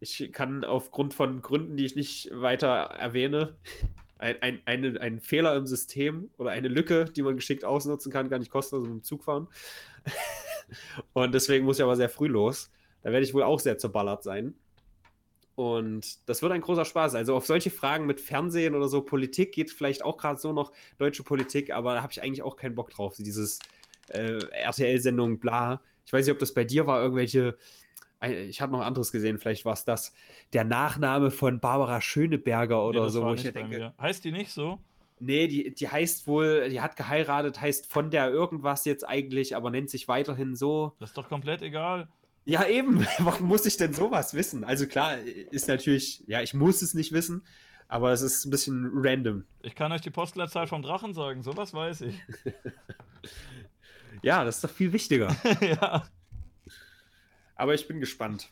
Ich 0.00 0.32
kann 0.32 0.64
aufgrund 0.64 1.12
von 1.12 1.42
Gründen, 1.42 1.76
die 1.76 1.84
ich 1.84 1.96
nicht 1.96 2.30
weiter 2.32 2.68
erwähne, 2.68 3.56
ein, 4.18 4.36
ein, 4.40 4.60
eine, 4.64 5.00
einen 5.00 5.20
Fehler 5.20 5.54
im 5.56 5.66
System 5.66 6.30
oder 6.38 6.50
eine 6.50 6.68
Lücke, 6.68 7.06
die 7.06 7.22
man 7.22 7.36
geschickt 7.36 7.64
ausnutzen 7.64 8.10
kann, 8.10 8.30
gar 8.30 8.38
nicht 8.38 8.50
kostenlos 8.50 8.86
mit 8.86 8.96
dem 8.98 9.02
Zug 9.02 9.24
fahren. 9.24 9.48
Und 11.12 11.34
deswegen 11.34 11.64
muss 11.64 11.78
ich 11.78 11.82
aber 11.82 11.96
sehr 11.96 12.08
früh 12.08 12.28
los. 12.28 12.70
Da 13.02 13.12
werde 13.12 13.24
ich 13.24 13.34
wohl 13.34 13.42
auch 13.42 13.60
sehr 13.60 13.78
zerballert 13.78 14.22
sein. 14.22 14.54
Und 15.54 16.26
das 16.28 16.40
wird 16.40 16.52
ein 16.52 16.60
großer 16.60 16.84
Spaß. 16.84 17.14
Also 17.14 17.34
auf 17.34 17.46
solche 17.46 17.70
Fragen 17.70 18.06
mit 18.06 18.20
Fernsehen 18.20 18.74
oder 18.74 18.88
so, 18.88 19.02
Politik 19.02 19.52
geht 19.52 19.70
vielleicht 19.70 20.04
auch 20.04 20.16
gerade 20.16 20.40
so 20.40 20.52
noch, 20.52 20.72
deutsche 20.96 21.22
Politik, 21.22 21.70
aber 21.70 21.94
da 21.94 22.02
habe 22.02 22.12
ich 22.12 22.22
eigentlich 22.22 22.42
auch 22.42 22.56
keinen 22.56 22.74
Bock 22.74 22.90
drauf. 22.90 23.16
Dieses 23.18 23.58
äh, 24.10 24.38
RTL-Sendung, 24.52 25.38
bla. 25.38 25.80
Ich 26.04 26.12
weiß 26.12 26.26
nicht, 26.26 26.32
ob 26.32 26.38
das 26.38 26.54
bei 26.54 26.64
dir 26.64 26.86
war, 26.86 27.00
irgendwelche. 27.02 27.56
Ich 28.22 28.60
habe 28.60 28.72
noch 28.72 28.82
anderes 28.82 29.12
gesehen, 29.12 29.38
vielleicht 29.38 29.64
war 29.64 29.72
es 29.72 29.84
das. 29.84 30.12
Der 30.52 30.64
Nachname 30.64 31.30
von 31.30 31.58
Barbara 31.58 32.02
Schöneberger 32.02 32.84
oder 32.84 33.04
nee, 33.04 33.08
so, 33.08 33.24
wo 33.24 33.32
ich 33.32 33.50
denke. 33.50 33.94
Heißt 33.98 34.24
die 34.24 34.32
nicht 34.32 34.52
so? 34.52 34.78
Nee, 35.20 35.48
die, 35.48 35.74
die 35.74 35.88
heißt 35.88 36.26
wohl, 36.26 36.68
die 36.68 36.80
hat 36.80 36.96
geheiratet, 36.96 37.60
heißt 37.60 37.86
von 37.86 38.10
der 38.10 38.30
irgendwas 38.30 38.84
jetzt 38.84 39.06
eigentlich, 39.06 39.54
aber 39.54 39.70
nennt 39.70 39.88
sich 39.88 40.08
weiterhin 40.08 40.54
so. 40.54 40.96
Das 40.98 41.10
ist 41.10 41.16
doch 41.16 41.28
komplett 41.28 41.62
egal. 41.62 42.08
Ja, 42.44 42.66
eben. 42.66 43.06
Warum 43.18 43.46
muss 43.46 43.66
ich 43.66 43.76
denn 43.76 43.92
sowas 43.92 44.34
wissen? 44.34 44.64
Also 44.64 44.86
klar, 44.86 45.18
ist 45.18 45.68
natürlich, 45.68 46.24
ja, 46.26 46.42
ich 46.42 46.54
muss 46.54 46.82
es 46.82 46.94
nicht 46.94 47.12
wissen, 47.12 47.42
aber 47.86 48.12
es 48.12 48.22
ist 48.22 48.44
ein 48.44 48.50
bisschen 48.50 48.90
random. 48.94 49.44
Ich 49.62 49.74
kann 49.74 49.92
euch 49.92 50.00
die 50.00 50.10
Postleitzahl 50.10 50.66
vom 50.66 50.82
Drachen 50.82 51.12
sagen, 51.12 51.42
sowas 51.42 51.74
weiß 51.74 52.02
ich. 52.02 52.14
ja, 54.22 54.44
das 54.44 54.56
ist 54.56 54.64
doch 54.64 54.70
viel 54.70 54.92
wichtiger. 54.92 55.34
ja. 55.60 56.04
Aber 57.56 57.74
ich 57.74 57.86
bin 57.86 58.00
gespannt. 58.00 58.48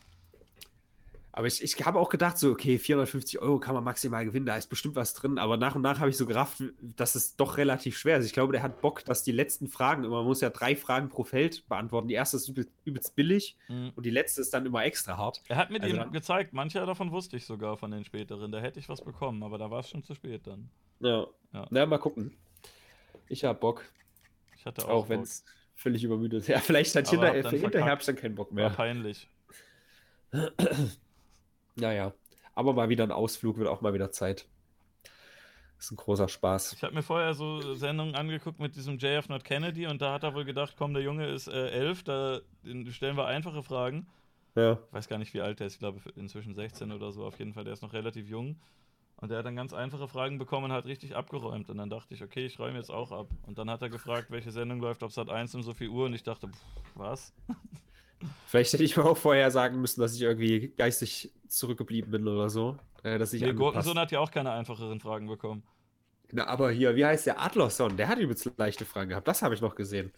Aber 1.39 1.47
ich, 1.47 1.63
ich 1.63 1.87
habe 1.87 2.01
auch 2.01 2.09
gedacht, 2.09 2.37
so, 2.37 2.51
okay, 2.51 2.79
450 2.79 3.39
Euro 3.39 3.61
kann 3.61 3.73
man 3.73 3.85
maximal 3.85 4.25
gewinnen, 4.25 4.45
da 4.45 4.57
ist 4.57 4.67
bestimmt 4.67 4.97
was 4.97 5.15
drin. 5.15 5.39
Aber 5.39 5.57
nach 5.57 5.77
und 5.77 5.83
nach 5.83 6.01
habe 6.01 6.11
ich 6.11 6.17
so 6.17 6.27
gerafft, 6.27 6.65
dass 6.81 7.15
es 7.15 7.37
doch 7.37 7.59
relativ 7.59 7.97
schwer 7.97 8.19
ist. 8.19 8.27
Ich 8.27 8.33
glaube, 8.33 8.53
der 8.53 8.63
hat 8.65 8.81
Bock, 8.81 9.05
dass 9.05 9.23
die 9.23 9.31
letzten 9.31 9.69
Fragen, 9.69 10.03
man 10.09 10.25
muss 10.25 10.41
ja 10.41 10.51
drei 10.51 10.75
Fragen 10.75 11.11
pro 11.11 11.23
Feld 11.23 11.69
beantworten. 11.69 12.09
Die 12.09 12.15
erste 12.15 12.39
ist 12.39 12.53
übelst, 12.85 13.15
billig 13.15 13.57
mhm. 13.69 13.93
und 13.95 14.05
die 14.05 14.11
letzte 14.11 14.41
ist 14.41 14.53
dann 14.53 14.67
immer 14.67 14.85
extra 14.85 15.17
hart. 15.17 15.41
Er 15.47 15.55
hat 15.55 15.71
mir 15.71 15.81
also 15.81 15.97
die 15.97 16.11
gezeigt, 16.11 16.55
manche 16.55 16.85
davon 16.85 17.13
wusste 17.13 17.37
ich 17.37 17.47
sogar 17.47 17.77
von 17.77 17.93
den 17.93 18.05
späteren. 18.05 18.51
Da 18.51 18.59
hätte 18.59 18.81
ich 18.81 18.89
was 18.89 19.01
bekommen, 19.01 19.45
aber 19.45 19.59
da 19.59 19.71
war 19.71 19.79
es 19.79 19.91
schon 19.91 20.03
zu 20.03 20.17
spät 20.17 20.45
dann. 20.45 20.71
Ja. 20.99 21.25
ja. 21.53 21.69
Na, 21.71 21.87
mal 21.87 21.99
gucken. 21.99 22.37
Ich 23.29 23.45
habe 23.45 23.61
Bock. 23.61 23.85
Ich 24.57 24.67
hatte 24.67 24.85
auch. 24.87 25.05
Auch 25.05 25.09
wenn 25.09 25.21
es 25.21 25.45
völlig 25.79 26.03
übermüdet. 26.03 26.49
Ja, 26.49 26.59
vielleicht 26.59 26.95
hat 26.97 27.09
hinterher, 27.09 27.49
hinterher 27.49 27.91
habe 27.91 28.01
ich 28.01 28.07
dann 28.07 28.17
keinen 28.17 28.35
Bock 28.35 28.53
mehr. 28.53 28.65
War 28.65 28.73
peinlich. 28.73 29.29
Naja, 31.81 32.13
aber 32.57 32.73
mal 32.73 32.89
wieder 32.89 33.05
ein 33.05 33.13
Ausflug 33.13 33.57
wird 33.57 33.69
auch 33.69 33.83
mal 33.83 33.95
wieder 33.95 34.11
Zeit. 34.11 34.49
Ist 35.79 35.93
ein 35.93 35.97
großer 35.97 36.27
Spaß. 36.27 36.73
Ich 36.73 36.83
habe 36.83 36.93
mir 36.93 37.05
vorher 37.05 37.33
so 37.35 37.77
Sendungen 37.77 38.17
angeguckt 38.17 38.59
mit 38.59 38.75
diesem 38.75 38.99
JF 38.99 39.29
Not 39.29 39.45
Kennedy 39.45 39.87
und 39.87 40.03
da 40.03 40.15
hat 40.15 40.25
er 40.25 40.35
wohl 40.35 40.45
gedacht, 40.45 40.75
komm, 40.77 40.93
der 40.93 41.05
Junge 41.05 41.29
ist 41.29 41.47
äh, 41.47 41.69
elf, 41.69 42.03
da 42.03 42.41
stellen 42.91 43.17
wir 43.17 43.27
einfache 43.27 43.63
Fragen. 43.63 44.09
Ja. 44.57 44.73
Ich 44.73 44.93
weiß 44.93 45.09
gar 45.09 45.19
nicht, 45.19 45.33
wie 45.35 45.41
alt 45.41 45.61
er 45.61 45.69
ist, 45.69 45.75
ich 45.75 45.79
glaube 45.79 46.01
inzwischen 46.17 46.53
16 46.53 46.91
oder 46.91 47.13
so, 47.13 47.25
auf 47.25 47.39
jeden 47.39 47.55
Fall, 47.55 47.63
der 47.63 47.75
ist 47.75 47.83
noch 47.83 47.93
relativ 47.93 48.29
jung. 48.29 48.57
Und 49.21 49.31
der 49.31 49.39
hat 49.39 49.47
dann 49.47 49.57
ganz 49.57 49.73
einfache 49.73 50.07
Fragen 50.09 50.39
bekommen 50.39 50.67
und 50.67 50.73
hat 50.73 50.87
richtig 50.87 51.17
abgeräumt. 51.17 51.69
Und 51.71 51.79
dann 51.79 51.91
dachte 51.91 52.15
ich, 52.15 52.23
okay, 52.23 52.47
ich 52.47 52.59
räume 52.59 52.79
jetzt 52.79 52.91
auch 52.91 53.11
ab. 53.11 53.29
Und 53.47 53.59
dann 53.59 53.69
hat 53.69 53.83
er 53.83 53.89
gefragt, 53.89 54.31
welche 54.31 54.53
Sendung 54.53 54.81
läuft 54.81 55.03
auf 55.03 55.13
Sat 55.13 55.29
1 55.29 55.55
um 55.57 55.63
so 55.63 55.75
viel 55.75 55.89
Uhr 55.89 56.07
und 56.07 56.15
ich 56.15 56.23
dachte, 56.23 56.49
pff, 56.49 56.59
was? 56.95 57.33
Vielleicht 58.47 58.73
hätte 58.73 58.85
ich 58.85 58.97
mir 58.97 59.05
auch 59.05 59.17
vorher 59.17 59.51
sagen 59.51 59.81
müssen, 59.81 60.01
dass 60.01 60.15
ich 60.15 60.23
irgendwie 60.23 60.69
geistig 60.77 61.31
zurückgeblieben 61.49 62.11
bin 62.11 62.27
oder 62.29 62.49
so. 62.49 62.77
Äh, 63.03 63.19
dass 63.19 63.33
ich 63.33 63.41
Der 63.41 63.51
angepasst- 63.51 63.59
Gurkensohn 63.59 63.99
hat 63.99 64.11
ja 64.13 64.21
auch 64.21 64.31
keine 64.31 64.53
einfacheren 64.53 65.01
Fragen 65.01 65.27
bekommen. 65.27 65.63
Na, 66.31 66.47
aber 66.47 66.71
hier, 66.71 66.95
wie 66.95 67.05
heißt 67.07 67.27
der 67.27 67.41
Adlerson? 67.41 67.97
Der 67.97 68.09
hat 68.09 68.19
übelst 68.19 68.51
leichte 68.57 68.85
Fragen 68.85 69.11
gehabt. 69.11 69.27
Das 69.27 69.43
habe 69.43 69.55
ich 69.55 69.61
noch 69.61 69.75
gesehen. 69.75 70.13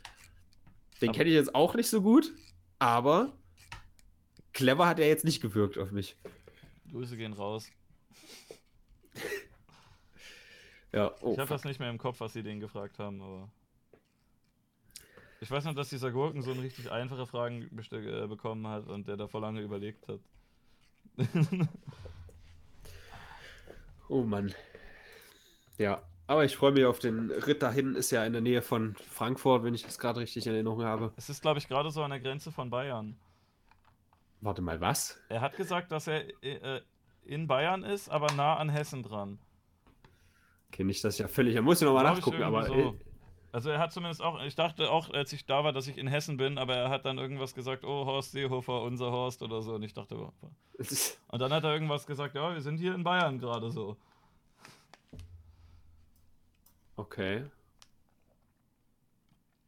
Den 1.00 1.12
kenne 1.12 1.30
ich 1.30 1.34
jetzt 1.36 1.54
auch 1.54 1.74
nicht 1.74 1.88
so 1.88 2.02
gut, 2.02 2.32
aber 2.78 3.32
clever 4.52 4.86
hat 4.86 4.98
er 4.98 5.08
jetzt 5.08 5.24
nicht 5.24 5.40
gewirkt 5.40 5.78
auf 5.78 5.90
mich. 5.92 6.16
Grüße 6.90 7.16
gehen 7.16 7.32
raus. 7.32 7.70
Ja, 10.92 11.12
oh, 11.20 11.34
ich 11.34 11.38
habe 11.38 11.48
das 11.48 11.64
nicht 11.64 11.78
mehr 11.78 11.88
im 11.88 11.98
Kopf, 11.98 12.18
was 12.18 12.32
sie 12.32 12.42
den 12.42 12.58
gefragt 12.58 12.98
haben, 12.98 13.22
aber. 13.22 13.48
Ich 15.40 15.50
weiß 15.50 15.64
noch, 15.64 15.74
dass 15.74 15.88
dieser 15.88 16.10
Gurken 16.10 16.42
so 16.42 16.52
richtig 16.52 16.90
einfache 16.90 17.26
Fragen 17.26 17.70
äh, 17.92 18.26
bekommen 18.26 18.66
hat 18.66 18.88
und 18.88 19.08
der 19.08 19.16
da 19.16 19.26
vor 19.26 19.40
lange 19.40 19.60
überlegt 19.60 20.06
hat. 20.08 20.20
oh 24.08 24.22
Mann. 24.22 24.52
Ja, 25.78 26.02
aber 26.26 26.44
ich 26.44 26.56
freue 26.56 26.72
mich 26.72 26.84
auf 26.84 26.98
den 26.98 27.30
Ritt 27.30 27.62
dahin. 27.62 27.94
Ist 27.94 28.10
ja 28.10 28.24
in 28.24 28.32
der 28.32 28.42
Nähe 28.42 28.60
von 28.60 28.94
Frankfurt, 28.96 29.64
wenn 29.64 29.74
ich 29.74 29.82
das 29.82 29.98
gerade 29.98 30.20
richtig 30.20 30.46
in 30.46 30.52
Erinnerung 30.52 30.82
habe. 30.82 31.12
es 31.16 31.30
ist, 31.30 31.40
glaube 31.40 31.58
ich, 31.58 31.68
gerade 31.68 31.90
so 31.90 32.02
an 32.02 32.10
der 32.10 32.20
Grenze 32.20 32.52
von 32.52 32.68
Bayern. 32.68 33.16
Warte 34.42 34.60
mal, 34.60 34.80
was? 34.80 35.18
Er 35.28 35.40
hat 35.40 35.56
gesagt, 35.56 35.90
dass 35.92 36.06
er 36.06 36.24
äh, 36.42 36.82
in 37.24 37.46
Bayern 37.46 37.82
ist, 37.82 38.08
aber 38.08 38.32
nah 38.32 38.56
an 38.56 38.68
Hessen 38.68 39.02
dran. 39.02 39.38
Kenne 40.72 40.90
ich 40.90 41.00
das 41.00 41.18
ja 41.18 41.28
völlig. 41.28 41.54
Da 41.54 41.62
muss 41.62 41.80
ich 41.80 41.86
nochmal 41.86 42.04
nachgucken, 42.04 42.42
aber. 42.42 42.66
so. 42.66 42.74
äh, 42.74 42.92
Also 43.52 43.70
er 43.70 43.78
hat 43.78 43.92
zumindest 43.92 44.22
auch, 44.22 44.42
ich 44.42 44.54
dachte 44.54 44.90
auch, 44.90 45.10
als 45.10 45.32
ich 45.32 45.44
da 45.44 45.64
war, 45.64 45.72
dass 45.72 45.88
ich 45.88 45.98
in 45.98 46.06
Hessen 46.06 46.36
bin, 46.36 46.58
aber 46.58 46.76
er 46.76 46.90
hat 46.90 47.04
dann 47.04 47.18
irgendwas 47.18 47.54
gesagt, 47.54 47.84
oh 47.84 48.06
Horst 48.06 48.32
Seehofer, 48.32 48.82
unser 48.82 49.10
Horst 49.10 49.42
oder 49.42 49.62
so. 49.62 49.74
Und 49.74 49.82
ich 49.82 49.92
dachte, 49.92 50.16
oh. 50.16 50.32
und 51.28 51.40
dann 51.40 51.52
hat 51.52 51.64
er 51.64 51.72
irgendwas 51.72 52.06
gesagt, 52.06 52.34
ja, 52.34 52.54
wir 52.54 52.60
sind 52.60 52.78
hier 52.78 52.94
in 52.94 53.02
Bayern 53.02 53.38
gerade 53.38 53.70
so. 53.70 53.96
Okay. 56.96 57.44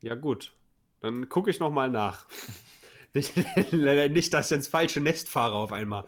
Ja, 0.00 0.14
gut. 0.14 0.52
Dann 1.00 1.28
gucke 1.28 1.50
ich 1.50 1.58
nochmal 1.58 1.90
nach. 1.90 2.26
nicht, 3.14 3.34
nicht, 3.72 4.32
dass 4.34 4.50
ich 4.50 4.56
ins 4.56 4.68
falsche 4.68 5.00
Nest 5.00 5.28
fahre 5.28 5.54
auf 5.54 5.72
einmal. 5.72 6.04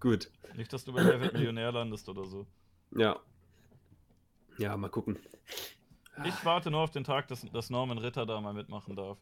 Gut. 0.00 0.30
Nicht, 0.56 0.72
dass 0.72 0.84
du 0.84 0.92
bei 0.92 1.04
Wer 1.04 1.20
wird 1.20 1.34
Millionär 1.34 1.70
landest 1.70 2.08
oder 2.08 2.24
so. 2.24 2.46
Ja. 2.96 3.18
Ja, 4.58 4.76
mal 4.76 4.88
gucken. 4.88 5.18
Ich 6.24 6.44
warte 6.44 6.70
nur 6.70 6.80
auf 6.80 6.90
den 6.90 7.04
Tag, 7.04 7.28
dass, 7.28 7.42
dass 7.52 7.68
Norman 7.68 7.98
Ritter 7.98 8.24
da 8.24 8.40
mal 8.40 8.54
mitmachen 8.54 8.96
darf. 8.96 9.18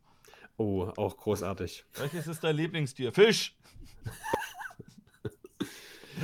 Oh, 0.56 0.84
auch 0.96 1.16
großartig. 1.16 1.84
Welches 1.94 2.28
ist 2.28 2.44
dein 2.44 2.54
Lieblingstier? 2.56 3.12
Fisch! 3.12 3.56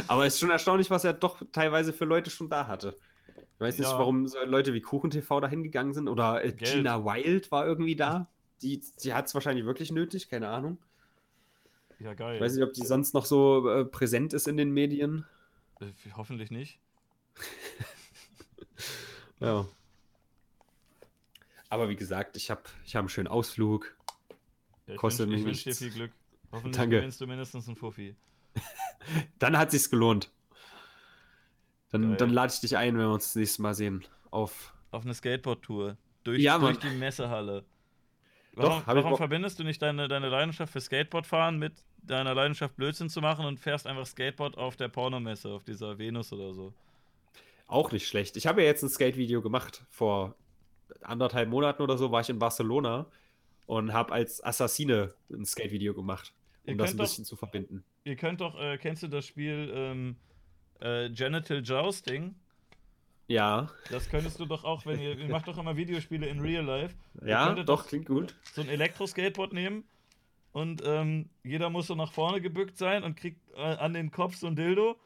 Aber 0.06 0.26
es 0.26 0.34
ist 0.34 0.40
schon 0.40 0.50
erstaunlich, 0.50 0.90
was 0.90 1.04
er 1.04 1.12
doch 1.12 1.42
teilweise 1.50 1.92
für 1.92 2.04
Leute 2.04 2.30
schon 2.30 2.48
da 2.48 2.68
hatte. 2.68 2.96
Ich 3.54 3.60
weiß 3.60 3.78
nicht, 3.78 3.90
Ja. 3.90 3.98
warum 3.98 4.28
so 4.28 4.38
Leute 4.44 4.72
wie 4.72 4.80
KuchenTV 4.80 5.40
da 5.40 5.48
hingegangen 5.48 5.92
sind. 5.92 6.08
Oder 6.08 6.44
äh, 6.44 6.52
Geld. 6.52 6.74
Gina 6.74 7.04
Wild 7.04 7.50
war 7.50 7.66
irgendwie 7.66 7.96
da. 7.96 8.30
Die, 8.62 8.80
die 9.02 9.12
hat 9.12 9.26
es 9.26 9.34
wahrscheinlich 9.34 9.64
wirklich 9.64 9.90
nötig, 9.90 10.28
keine 10.28 10.48
Ahnung. 10.48 10.78
Ja, 12.00 12.14
geil. 12.14 12.36
Ich 12.36 12.40
weiß 12.42 12.54
nicht, 12.54 12.64
ob 12.64 12.72
die 12.72 12.84
sonst 12.84 13.14
noch 13.14 13.24
so 13.26 13.68
äh, 13.68 13.84
präsent 13.84 14.32
ist 14.32 14.48
in 14.48 14.56
den 14.56 14.70
Medien. 14.72 15.26
Äh, 15.80 15.86
Hoffentlich 16.16 16.50
nicht. 16.50 16.78
Ja. 19.40 19.66
Aber 21.70 21.88
wie 21.88 21.96
gesagt, 21.96 22.36
ich 22.36 22.50
habe 22.50 22.62
ich 22.84 22.94
hab 22.94 23.00
einen 23.00 23.08
schönen 23.08 23.28
Ausflug. 23.28 23.96
Ja, 24.86 24.94
ich 24.94 25.00
Kostet 25.00 25.28
wünsch, 25.30 25.32
mich 25.32 25.40
ich 25.40 25.46
wünsch 25.46 25.62
dir 25.62 25.68
nichts. 25.70 25.78
viel 25.82 25.90
Glück. 25.90 26.12
Hoffentlich 26.52 26.76
Danke. 26.76 26.96
gewinnst 26.96 27.20
du 27.20 27.26
mindestens 27.26 27.66
einen 27.66 27.76
Fuffi. 27.76 28.16
Dann 29.38 29.56
hat 29.56 29.70
sich's 29.70 29.88
gelohnt. 29.88 30.30
Dann, 31.90 32.02
Geil. 32.02 32.16
dann 32.18 32.30
lade 32.30 32.52
ich 32.52 32.60
dich 32.60 32.76
ein, 32.76 32.94
wenn 32.98 33.06
wir 33.06 33.12
uns 33.12 33.24
das 33.28 33.36
nächste 33.36 33.62
Mal 33.62 33.74
sehen. 33.74 34.04
Auf. 34.30 34.74
Auf 34.90 35.04
eine 35.04 35.14
Skateboard-Tour. 35.14 35.96
Durch, 36.22 36.40
Ja, 36.40 36.58
durch 36.58 36.78
die 36.78 36.90
Messehalle. 36.90 37.64
Doch, 38.54 38.62
Warum, 38.64 38.80
ich 38.80 38.86
warum 39.04 39.16
verbindest 39.16 39.58
du 39.58 39.64
nicht 39.64 39.80
deine, 39.80 40.06
deine 40.06 40.28
Leidenschaft 40.28 40.72
für 40.72 40.80
Skateboardfahren 40.80 41.58
mit 41.58 41.82
deiner 42.02 42.34
Leidenschaft 42.34 42.76
Blödsinn 42.76 43.08
zu 43.08 43.20
machen 43.20 43.44
und 43.44 43.58
fährst 43.60 43.86
einfach 43.86 44.06
Skateboard 44.06 44.56
auf 44.58 44.76
der 44.76 44.88
Pornomesse, 44.88 45.48
auf 45.50 45.64
dieser 45.64 45.98
Venus 45.98 46.32
oder 46.32 46.52
so? 46.54 46.72
Auch 47.66 47.92
nicht 47.92 48.08
schlecht. 48.08 48.36
Ich 48.36 48.46
habe 48.46 48.62
ja 48.62 48.66
jetzt 48.68 48.82
ein 48.82 48.88
Skate-Video 48.88 49.42
gemacht. 49.42 49.84
Vor 49.90 50.34
anderthalb 51.02 51.48
Monaten 51.48 51.82
oder 51.82 51.96
so 51.96 52.10
war 52.10 52.20
ich 52.20 52.28
in 52.30 52.38
Barcelona 52.38 53.06
und 53.66 53.92
habe 53.92 54.12
als 54.12 54.42
Assassine 54.42 55.14
ein 55.32 55.44
Skate-Video 55.46 55.94
gemacht, 55.94 56.32
um 56.66 56.76
das 56.78 56.90
ein 56.90 56.96
doch- 56.96 57.04
bisschen 57.04 57.24
zu 57.24 57.36
verbinden. 57.36 57.84
Ihr 58.04 58.16
könnt 58.16 58.40
doch, 58.40 58.58
äh, 58.58 58.78
kennst 58.78 59.02
du 59.02 59.08
das 59.08 59.26
Spiel 59.26 59.70
ähm, 59.74 60.16
äh, 60.80 61.10
Genital 61.10 61.60
Jousting? 61.62 62.34
Ja, 63.28 63.70
Das 63.90 64.08
könntest 64.08 64.40
du 64.40 64.46
doch 64.46 64.64
auch, 64.64 64.84
wenn 64.86 64.98
ihr, 64.98 65.16
ihr 65.16 65.28
macht 65.28 65.46
doch 65.46 65.56
immer 65.56 65.76
Videospiele 65.76 66.26
in 66.26 66.40
Real 66.40 66.64
Life. 66.64 66.96
Ihr 67.22 67.28
ja, 67.28 67.54
doch, 67.62 67.86
klingt 67.86 68.06
gut. 68.06 68.34
so 68.54 68.62
ein 68.62 68.68
Elektro-Skateboard 68.68 69.52
nehmen 69.52 69.84
und 70.52 70.82
ähm, 70.84 71.28
jeder 71.44 71.70
muss 71.70 71.86
so 71.86 71.94
nach 71.94 72.12
vorne 72.12 72.40
gebückt 72.40 72.76
sein 72.78 73.02
und 73.04 73.16
kriegt 73.16 73.40
äh, 73.56 73.60
an 73.60 73.92
den 73.94 74.10
Kopf 74.10 74.34
so 74.36 74.46
ein 74.46 74.56
Dildo. 74.56 74.96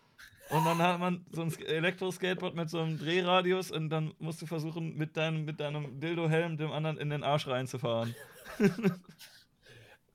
Und 0.51 0.65
dann 0.67 0.77
hat 0.79 1.01
man 1.01 1.25
so 1.33 1.41
ein 1.43 1.51
Sk- 1.51 1.65
Elektro-Skateboard 1.65 2.55
mit 2.55 2.69
so 2.69 2.79
einem 2.79 2.99
Drehradius 2.99 3.71
und 3.71 3.89
dann 3.89 4.13
musst 4.19 4.43
du 4.43 4.47
versuchen, 4.47 4.95
mit 4.97 5.17
deinem, 5.17 5.45
mit 5.47 5.59
deinem 5.59 6.01
Dildo-Helm 6.01 6.59
dem 6.59 6.71
anderen 6.71 6.99
in 6.99 7.09
den 7.11 7.23
Arsch 7.23 7.47
reinzufahren. 7.47 8.15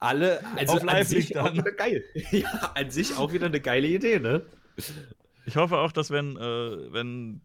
Alle, 0.02 0.42
also 0.56 0.78
Auf 0.78 0.88
an 0.88 1.04
sich 1.04 1.30
liegt 1.30 1.38
auch 1.38 1.46
dann. 1.48 1.58
wieder 1.58 1.72
geil. 1.72 2.04
Ja, 2.32 2.72
an 2.76 2.90
sich 2.90 3.18
auch 3.18 3.34
wieder 3.34 3.48
eine 3.48 3.60
geile 3.60 3.88
Idee, 3.88 4.20
ne? 4.20 4.44
Ich 5.46 5.58
hoffe 5.58 5.78
auch, 5.80 5.92
dass 5.92 6.10
wenn, 6.10 6.38
äh, 6.38 6.94
wenn, 6.94 7.42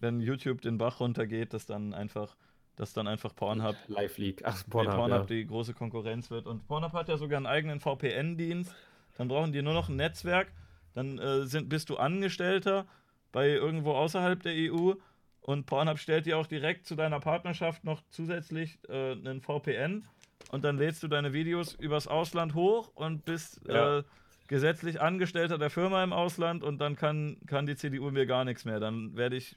wenn 0.00 0.20
YouTube 0.20 0.60
den 0.60 0.76
Bach 0.76 1.00
runtergeht, 1.00 1.54
dass 1.54 1.64
dann 1.66 1.94
einfach, 1.94 2.36
dass 2.76 2.92
dann 2.92 3.06
einfach 3.06 3.34
Pornhub, 3.34 3.76
Live 3.88 4.18
League. 4.18 4.42
Ach, 4.44 4.62
Pornhub, 4.68 4.94
Pornhub, 4.94 5.08
Pornhub 5.10 5.26
die 5.28 5.46
große 5.46 5.74
Konkurrenz 5.74 6.30
wird. 6.30 6.46
Und 6.46 6.66
Pornhub 6.66 6.92
hat 6.92 7.08
ja 7.08 7.16
sogar 7.16 7.36
einen 7.36 7.46
eigenen 7.46 7.80
VPN-Dienst. 7.80 8.74
Dann 9.16 9.28
brauchen 9.28 9.52
die 9.52 9.62
nur 9.62 9.74
noch 9.74 9.88
ein 9.88 9.96
Netzwerk. 9.96 10.48
Dann 10.92 11.18
äh, 11.18 11.44
sind, 11.46 11.68
bist 11.68 11.88
du 11.90 11.96
Angestellter 11.96 12.86
bei 13.32 13.48
irgendwo 13.50 13.92
außerhalb 13.92 14.42
der 14.42 14.52
EU. 14.54 14.94
Und 15.40 15.66
Pornhub 15.66 15.98
stellt 15.98 16.26
dir 16.26 16.38
auch 16.38 16.46
direkt 16.46 16.86
zu 16.86 16.94
deiner 16.94 17.20
Partnerschaft 17.20 17.84
noch 17.84 18.02
zusätzlich 18.10 18.78
äh, 18.88 19.12
einen 19.12 19.40
VPN. 19.42 20.06
Und 20.50 20.64
dann 20.64 20.78
lädst 20.78 21.02
du 21.02 21.08
deine 21.08 21.32
Videos 21.32 21.74
übers 21.74 22.06
Ausland 22.08 22.54
hoch 22.54 22.90
und 22.94 23.24
bist 23.24 23.60
Ja. 23.68 23.98
äh, 23.98 24.02
gesetzlich 24.46 25.00
Angestellter 25.00 25.58
der 25.58 25.70
Firma 25.70 26.02
im 26.04 26.12
Ausland. 26.12 26.62
Und 26.62 26.78
dann 26.78 26.96
kann, 26.96 27.36
kann 27.46 27.66
die 27.66 27.76
CDU 27.76 28.10
mir 28.10 28.26
gar 28.26 28.44
nichts 28.44 28.64
mehr. 28.64 28.80
Dann 28.80 29.16
werde 29.16 29.36
ich. 29.36 29.56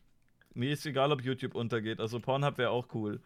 Mir 0.54 0.72
ist 0.72 0.86
egal, 0.86 1.12
ob 1.12 1.22
YouTube 1.22 1.56
untergeht. 1.56 2.00
Also 2.00 2.20
Pornhub 2.20 2.58
wäre 2.58 2.72
auch 2.72 2.88
cool. 2.94 3.20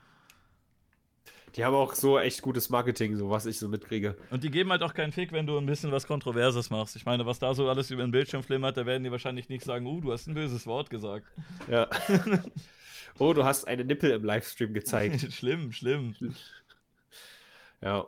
Die 1.56 1.66
haben 1.66 1.76
auch 1.76 1.94
so 1.96 2.18
echt 2.18 2.42
gutes 2.42 2.70
Marketing, 2.70 3.18
so 3.18 3.30
was 3.30 3.46
ich 3.46 3.60
so 3.60 3.68
mitkriege. 3.68 4.16
Und 4.30 4.44
die 4.44 4.52
geben 4.52 4.72
halt 4.72 4.84
auch 4.84 4.94
keinen 4.94 5.12
Fick, 5.12 5.34
wenn 5.34 5.46
du 5.46 5.58
ein 5.58 5.66
bisschen 5.66 5.92
was 5.92 6.08
Kontroverses 6.08 6.70
machst. 6.70 6.96
Ich 6.96 7.06
meine, 7.06 7.26
was 7.26 7.40
da 7.40 7.54
so 7.54 7.68
alles 7.68 7.92
über 7.92 8.04
den 8.04 8.12
Bildschirm 8.12 8.42
flimmert, 8.42 8.78
da 8.78 8.86
werden 8.86 9.04
die 9.04 9.12
wahrscheinlich 9.12 9.50
nicht 9.50 9.66
sagen, 9.66 9.86
uh, 9.86 10.00
du 10.00 10.14
hast 10.14 10.28
ein 10.28 10.34
böses 10.34 10.66
Wort 10.66 10.90
gesagt. 10.90 11.28
Ja. 11.70 11.90
oh, 13.20 13.34
du 13.34 13.44
hast 13.44 13.68
eine 13.68 13.84
Nippel 13.84 14.12
im 14.12 14.24
Livestream 14.24 14.74
gezeigt. 14.74 15.20
schlimm, 15.34 15.74
schlimm. 15.74 16.16
ja. 17.82 18.08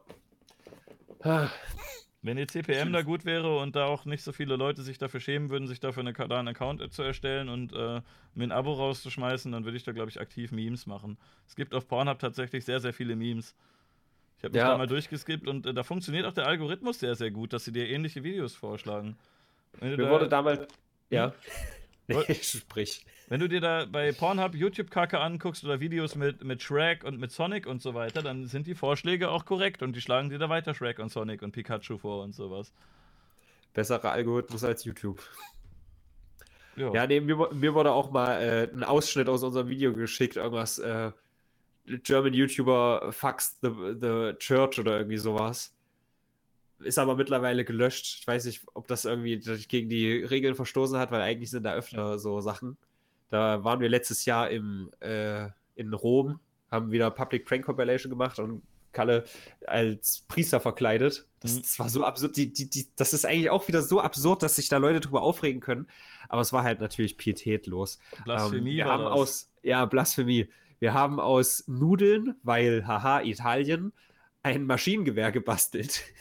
Wenn 2.26 2.38
die 2.38 2.48
CPM 2.48 2.94
da 2.94 3.02
gut 3.02 3.26
wäre 3.26 3.58
und 3.60 3.76
da 3.76 3.86
auch 3.86 4.06
nicht 4.06 4.24
so 4.24 4.32
viele 4.32 4.56
Leute 4.56 4.82
sich 4.82 4.98
dafür 4.98 5.20
schämen 5.20 5.50
würden, 5.50 5.68
sich 5.68 5.82
dafür 5.82 6.02
eine, 6.02 6.14
da 6.14 6.40
einen 6.40 6.48
Account 6.48 6.94
zu 6.94 7.04
erstellen 7.04 7.50
und 7.50 7.74
äh, 7.74 8.02
mir 8.34 8.44
ein 8.46 8.52
Abo 8.54 8.72
rauszuschmeißen, 8.74 9.52
dann 9.52 9.66
würde 9.66 9.76
ich 9.76 9.84
da, 9.84 9.92
glaube 9.92 10.10
ich, 10.10 10.22
aktiv 10.22 10.52
Memes 10.54 10.86
machen. 10.88 11.18
Es 11.48 11.56
gibt 11.58 11.76
auf 11.76 11.86
Pornhub 11.88 12.20
tatsächlich 12.20 12.64
sehr, 12.64 12.80
sehr 12.80 12.94
viele 12.94 13.18
Memes. 13.18 13.54
Ich 14.38 14.44
habe 14.46 14.54
mich 14.54 14.60
Ja. 14.62 14.70
da 14.70 14.78
mal 14.78 14.88
durchgeskippt 14.88 15.48
und 15.50 15.66
äh, 15.66 15.74
da 15.74 15.84
funktioniert 15.84 16.26
auch 16.26 16.34
der 16.34 16.48
Algorithmus 16.48 17.00
sehr, 17.00 17.16
sehr 17.16 17.30
gut, 17.30 17.52
dass 17.52 17.66
sie 17.66 17.74
dir 17.74 17.90
ähnliche 17.90 18.24
Videos 18.24 18.56
vorschlagen. 18.56 19.18
Mir 19.82 19.98
da- 19.98 20.10
wurde 20.10 20.30
damals. 20.30 20.66
Ja. 21.10 21.34
Nee, 22.08 22.34
sprich. 22.42 23.06
Wenn 23.30 23.40
du 23.40 23.48
dir 23.48 23.62
da 23.62 23.86
bei 23.86 24.12
Pornhub 24.12 24.54
YouTube-Kacke 24.54 25.20
anguckst 25.20 25.64
oder 25.64 25.80
Videos 25.80 26.16
mit, 26.16 26.44
mit 26.44 26.62
Shrek 26.62 27.04
und 27.04 27.20
mit 27.20 27.32
Sonic 27.32 27.66
und 27.66 27.82
so 27.82 27.94
weiter, 27.94 28.22
dann 28.22 28.48
sind 28.48 28.68
die 28.68 28.76
Vorschläge 28.76 29.30
auch 29.30 29.46
korrekt 29.46 29.82
und 29.82 29.96
die 29.96 30.02
schlagen 30.02 30.30
dir 30.30 30.38
da 30.38 30.50
weiter 30.50 30.74
Shrek 30.74 31.00
und 31.00 31.12
Sonic 31.12 31.42
und 31.42 31.52
Pikachu 31.52 31.98
vor 31.98 32.24
und 32.24 32.36
sowas. 32.36 32.74
Besserer 33.74 34.12
Algorithmus 34.12 34.64
als 34.64 34.84
YouTube. 34.84 35.22
Ja, 36.76 36.94
Ja, 36.94 37.08
nee, 37.08 37.22
mir, 37.22 37.50
mir 37.54 37.74
wurde 37.74 37.92
auch 37.92 38.12
mal 38.12 38.42
äh, 38.42 38.70
ein 38.74 38.84
Ausschnitt 38.84 39.30
aus 39.30 39.44
unserem 39.44 39.70
Video 39.70 39.94
geschickt, 39.94 40.36
irgendwas, 40.36 40.80
äh, 40.80 41.12
German 41.86 42.34
YouTuber 42.34 43.12
fucks 43.12 43.58
the, 43.62 43.70
the 44.00 44.34
Church 44.38 44.80
oder 44.80 44.98
irgendwie 44.98 45.18
sowas. 45.18 45.74
Ist 46.84 46.98
aber 47.00 47.16
mittlerweile 47.16 47.66
gelöscht. 47.66 48.18
Ich 48.22 48.28
weiß 48.28 48.46
nicht, 48.46 48.62
ob 48.74 48.88
das 48.88 49.06
irgendwie 49.06 49.40
gegen 49.68 49.90
die 49.90 50.24
Regeln 50.24 50.56
verstoßen 50.56 50.98
hat, 50.98 51.12
weil 51.12 51.22
eigentlich 51.22 51.50
sind 51.52 51.64
da 51.64 51.74
öfter 51.74 52.20
so 52.20 52.42
Sachen. 52.42 52.78
Da 53.30 53.64
waren 53.64 53.80
wir 53.80 53.90
letztes 53.90 54.26
Jahr 54.26 54.50
im, 54.50 54.92
äh, 55.00 55.48
in 55.76 55.94
Rom, 55.94 56.40
haben 56.70 56.92
wieder 56.92 57.10
Public 57.12 57.46
Prank 57.46 57.66
Compilation 57.66 58.10
gemacht 58.10 58.40
und 58.40 58.62
Kalle 58.92 59.24
als 59.66 60.24
Priester 60.28 60.60
verkleidet. 60.60 61.26
Das, 61.40 61.56
Mhm. 61.56 61.62
das 61.64 61.80
war 61.80 61.90
so 61.90 62.04
absurd. 62.04 62.38
Die, 62.38 62.54
die, 62.54 62.70
die, 62.70 62.88
das 62.96 63.14
ist 63.14 63.26
eigentlich 63.26 63.50
auch 63.50 63.68
wieder 63.68 63.82
so 63.82 64.00
absurd, 64.00 64.44
dass 64.44 64.56
sich 64.56 64.70
da 64.70 64.78
Leute 64.78 65.00
drüber 65.00 65.24
aufregen 65.24 65.62
können. 65.62 65.88
Aber 66.30 66.42
es 66.42 66.54
war 66.54 66.64
halt 66.64 66.80
natürlich 66.80 67.18
pietätlos. 67.18 67.98
Blasphemie 68.24 68.72
Ähm, 68.72 68.76
wir 68.78 68.86
haben 68.86 69.04
das. 69.06 69.14
aus, 69.14 69.52
ja, 69.64 69.86
Blasphemie. 69.86 70.48
Wir 70.80 70.94
haben 70.94 71.20
aus 71.20 71.64
Nudeln, 71.68 72.36
weil, 72.44 72.86
haha, 72.86 73.22
Italien, 73.22 73.94
ein 74.44 74.66
Maschinengewehr 74.66 75.32
gebastelt. 75.32 76.04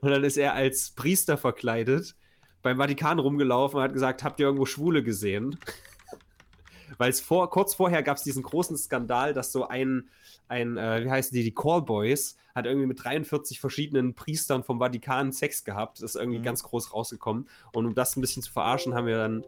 Und 0.00 0.10
dann 0.10 0.24
ist 0.24 0.36
er 0.36 0.54
als 0.54 0.90
Priester 0.90 1.36
verkleidet 1.36 2.16
beim 2.62 2.78
Vatikan 2.78 3.18
rumgelaufen 3.18 3.78
und 3.78 3.82
hat 3.82 3.92
gesagt, 3.92 4.22
habt 4.22 4.38
ihr 4.40 4.46
irgendwo 4.46 4.66
Schwule 4.66 5.02
gesehen? 5.02 5.58
Weil 6.98 7.10
es 7.10 7.20
vor, 7.20 7.48
kurz 7.50 7.74
vorher 7.74 8.02
gab 8.02 8.16
es 8.16 8.22
diesen 8.22 8.42
großen 8.42 8.76
Skandal, 8.76 9.32
dass 9.32 9.52
so 9.52 9.68
ein, 9.68 10.10
ein 10.48 10.76
äh, 10.76 11.04
wie 11.04 11.10
heißen 11.10 11.34
die, 11.34 11.44
die 11.44 11.54
Callboys, 11.54 12.36
hat 12.54 12.66
irgendwie 12.66 12.86
mit 12.86 13.02
43 13.02 13.60
verschiedenen 13.60 14.14
Priestern 14.14 14.64
vom 14.64 14.80
Vatikan 14.80 15.32
Sex 15.32 15.64
gehabt. 15.64 16.02
Das 16.02 16.14
ist 16.14 16.20
irgendwie 16.20 16.40
Mhm. 16.40 16.44
ganz 16.44 16.62
groß 16.64 16.92
rausgekommen. 16.92 17.48
Und 17.72 17.86
um 17.86 17.94
das 17.94 18.16
ein 18.16 18.20
bisschen 18.20 18.42
zu 18.42 18.52
verarschen, 18.52 18.94
haben 18.94 19.06
wir 19.06 19.16
dann 19.18 19.44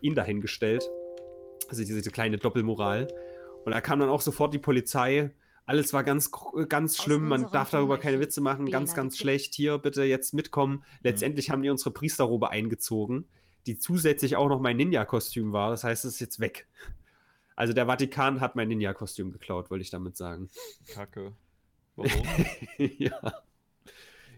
ihn 0.00 0.14
dahingestellt. 0.14 0.88
Also 1.68 1.82
diese, 1.82 1.96
diese 1.96 2.10
kleine 2.10 2.38
Doppelmoral. 2.38 3.08
Und 3.64 3.72
da 3.72 3.80
kam 3.80 3.98
dann 3.98 4.08
auch 4.08 4.20
sofort 4.20 4.54
die 4.54 4.58
Polizei. 4.58 5.30
Alles 5.66 5.92
war 5.92 6.04
ganz, 6.04 6.30
gr- 6.30 6.66
ganz 6.66 6.96
schlimm. 7.02 7.26
Man 7.28 7.50
darf 7.50 7.70
darüber 7.70 7.98
keine 7.98 8.20
Witze 8.20 8.40
machen. 8.40 8.70
Ganz, 8.70 8.94
ganz 8.94 9.16
schlecht. 9.16 9.54
Hier 9.54 9.78
bitte 9.78 10.04
jetzt 10.04 10.34
mitkommen. 10.34 10.84
Letztendlich 11.02 11.50
haben 11.50 11.62
die 11.62 11.70
unsere 11.70 11.90
Priesterrobe 11.90 12.50
eingezogen, 12.50 13.26
die 13.66 13.78
zusätzlich 13.78 14.36
auch 14.36 14.48
noch 14.48 14.60
mein 14.60 14.76
Ninja-Kostüm 14.76 15.52
war. 15.52 15.70
Das 15.70 15.82
heißt, 15.84 16.04
es 16.04 16.14
ist 16.14 16.20
jetzt 16.20 16.40
weg. 16.40 16.66
Also 17.56 17.72
der 17.72 17.86
Vatikan 17.86 18.40
hat 18.40 18.56
mein 18.56 18.68
Ninja-Kostüm 18.68 19.32
geklaut, 19.32 19.70
wollte 19.70 19.82
ich 19.82 19.90
damit 19.90 20.16
sagen. 20.16 20.50
Kacke. 20.88 21.32
Warum? 21.96 22.26
ja. 22.98 23.32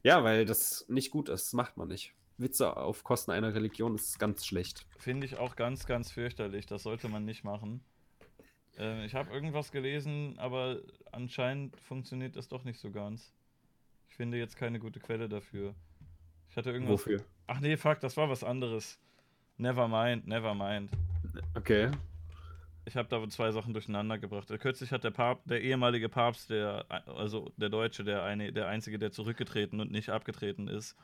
ja, 0.03 0.23
weil 0.23 0.45
das 0.45 0.85
nicht 0.89 1.11
gut 1.11 1.29
ist. 1.29 1.47
Das 1.47 1.53
macht 1.55 1.77
man 1.77 1.89
nicht. 1.89 2.13
Witze 2.39 2.77
auf 2.77 3.03
Kosten 3.03 3.31
einer 3.31 3.55
Religion 3.55 3.95
ist 3.95 4.19
ganz 4.19 4.45
schlecht. 4.47 4.87
Finde 4.99 5.27
ich 5.27 5.39
auch 5.39 5.57
ganz, 5.57 5.87
ganz 5.87 6.13
fürchterlich. 6.13 6.67
Das 6.67 6.83
sollte 6.83 7.09
man 7.09 7.25
nicht 7.25 7.45
machen. 7.45 7.83
Ähm, 8.77 9.05
ich 9.05 9.15
habe 9.15 9.33
irgendwas 9.33 9.73
gelesen, 9.73 10.39
aber 10.39 10.81
anscheinend 11.13 11.79
funktioniert 11.81 12.37
das 12.37 12.49
doch 12.49 12.65
nicht 12.65 12.81
so 12.81 12.91
ganz. 12.91 13.33
Ich 14.09 14.17
finde 14.17 14.39
jetzt 14.39 14.57
keine 14.57 14.79
gute 14.79 15.01
Quelle 15.01 15.29
dafür. 15.29 15.75
Ich 16.51 16.57
hatte 16.57 16.71
irgendwas. 16.71 17.01
Wofür? 17.01 17.23
Ach 17.47 17.61
nee, 17.61 17.77
fuck, 17.77 18.01
das 18.01 18.17
war 18.17 18.29
was 18.29 18.45
anderes. 18.45 18.99
Never 19.59 19.89
mind, 19.89 20.27
never 20.27 20.55
mind. 20.55 20.91
Okay. 21.55 21.91
Ich 22.85 22.97
habe 22.97 23.09
da 23.09 23.29
zwei 23.29 23.51
Sachen 23.51 23.73
durcheinander 23.73 24.17
gebracht. 24.17 24.49
Kürzlich 24.61 24.93
hat 24.93 25.03
der 25.03 25.11
Papst, 25.11 25.51
der 25.51 25.61
ehemalige 25.61 26.09
Papst, 26.09 26.51
der, 26.51 26.85
also 27.07 27.53
der 27.57 27.69
Deutsche, 27.69 28.05
der 28.05 28.23
eine, 28.23 28.53
der 28.53 28.69
einzige, 28.69 28.99
der 28.99 29.11
zurückgetreten 29.11 29.81
und 29.81 29.91
nicht 29.91 30.11
abgetreten 30.11 30.69
ist. 30.69 30.97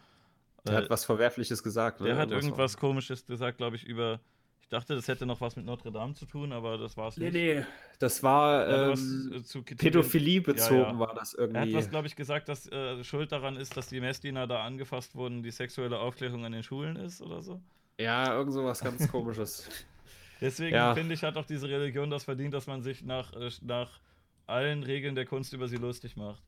Der 0.64 0.74
äh, 0.74 0.76
hat 0.76 0.90
was 0.90 1.04
Verwerfliches 1.04 1.62
gesagt. 1.62 2.00
der 2.00 2.14
ne? 2.14 2.20
hat 2.20 2.30
irgendwas 2.30 2.76
komisches 2.76 3.26
gesagt, 3.26 3.58
glaube 3.58 3.76
ich, 3.76 3.84
über. 3.84 4.20
Ich 4.62 4.68
dachte, 4.68 4.94
das 4.94 5.06
hätte 5.06 5.26
noch 5.26 5.40
was 5.42 5.54
mit 5.56 5.66
Notre 5.66 5.92
Dame 5.92 6.14
zu 6.14 6.24
tun, 6.24 6.50
aber 6.52 6.78
das 6.78 6.96
war 6.96 7.08
es 7.08 7.18
Nee, 7.18 7.24
nicht. 7.30 7.34
nee. 7.34 7.64
Das 7.98 8.22
war 8.22 8.66
was, 8.90 9.00
ähm, 9.00 9.32
äh, 9.36 9.42
zu 9.42 9.62
Pädophilie 9.62 10.40
bezogen, 10.40 10.80
Ja, 10.80 10.92
ja. 10.92 10.98
war 10.98 11.14
das 11.14 11.34
Er 11.34 11.44
hat 11.48 11.54
irgendwie. 11.54 11.74
was, 11.74 11.90
glaube 11.90 12.06
ich, 12.06 12.16
gesagt, 12.16 12.48
dass 12.48 12.66
äh, 12.72 13.04
Schuld 13.04 13.32
daran 13.32 13.56
ist, 13.56 13.76
dass 13.76 13.88
die 13.88 14.00
Messdiener 14.00 14.46
da 14.46 14.64
angefasst 14.64 15.14
wurden, 15.14 15.42
die 15.42 15.50
sexuelle 15.50 15.98
Aufklärung 15.98 16.44
an 16.46 16.52
den 16.52 16.62
Schulen 16.62 16.96
ist 16.96 17.20
oder 17.20 17.42
so. 17.42 17.60
ja, 17.98 18.34
irgend 18.34 18.54
sowas 18.54 18.80
ganz 18.80 19.06
komisches. 19.10 19.68
Deswegen 20.40 20.74
Ja. 20.74 20.94
finde 20.94 21.14
ich, 21.14 21.22
hat 21.22 21.36
auch 21.36 21.44
diese 21.46 21.68
Religion 21.68 22.08
das 22.10 22.24
verdient, 22.24 22.54
dass 22.54 22.66
man 22.66 22.82
sich 22.82 23.02
nach, 23.04 23.32
äh, 23.34 23.50
nach 23.60 24.00
allen 24.46 24.82
Regeln 24.82 25.14
der 25.14 25.26
Kunst 25.26 25.52
über 25.52 25.68
sie 25.68 25.76
lustig 25.76 26.16
macht. 26.16 26.42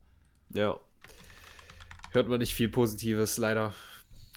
ja. 0.49 0.77
Hört 2.11 2.29
man 2.29 2.39
nicht 2.39 2.53
viel 2.55 2.69
Positives, 2.69 3.37
leider. 3.37 3.73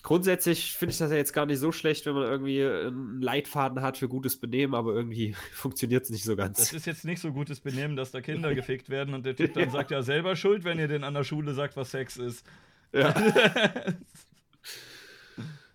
Grundsätzlich 0.03 0.75
finde 0.75 0.93
ich 0.93 0.99
das 0.99 1.11
ja 1.11 1.17
jetzt 1.17 1.33
gar 1.33 1.45
nicht 1.47 1.59
so 1.59 1.73
schlecht, 1.73 2.07
wenn 2.07 2.15
man 2.15 2.23
irgendwie 2.25 2.65
einen 2.65 3.21
Leitfaden 3.21 3.83
hat 3.83 3.99
für 3.99 4.09
gutes 4.09 4.39
Benehmen, 4.39 4.75
aber 4.75 4.95
irgendwie 4.95 5.35
funktioniert 5.53 6.05
es 6.05 6.11
nicht 6.11 6.25
so 6.25 6.37
Das 6.37 6.47
ganz. 6.47 6.73
ist 6.73 6.87
jetzt 6.87 7.05
nicht 7.05 7.21
so 7.21 7.33
gutes 7.33 7.61
Benehmen, 7.61 7.97
dass 7.97 8.11
da 8.13 8.21
Kinder 8.21 8.55
gefickt 8.57 8.89
werden 8.91 9.15
und 9.15 9.27
der 9.27 9.35
Typ 9.35 9.55
dann 9.55 9.71
sagt, 9.71 9.91
ja, 9.91 10.03
selber 10.03 10.37
schuld, 10.37 10.65
wenn 10.65 10.79
ihr 10.79 10.89
den 10.89 11.05
an 11.05 11.15
der 11.15 11.25
Schule 11.25 11.53
sagt, 11.55 11.77
was 11.77 11.91
Sex 11.91 12.17
ist. 12.17 12.47
Ja. 12.93 13.13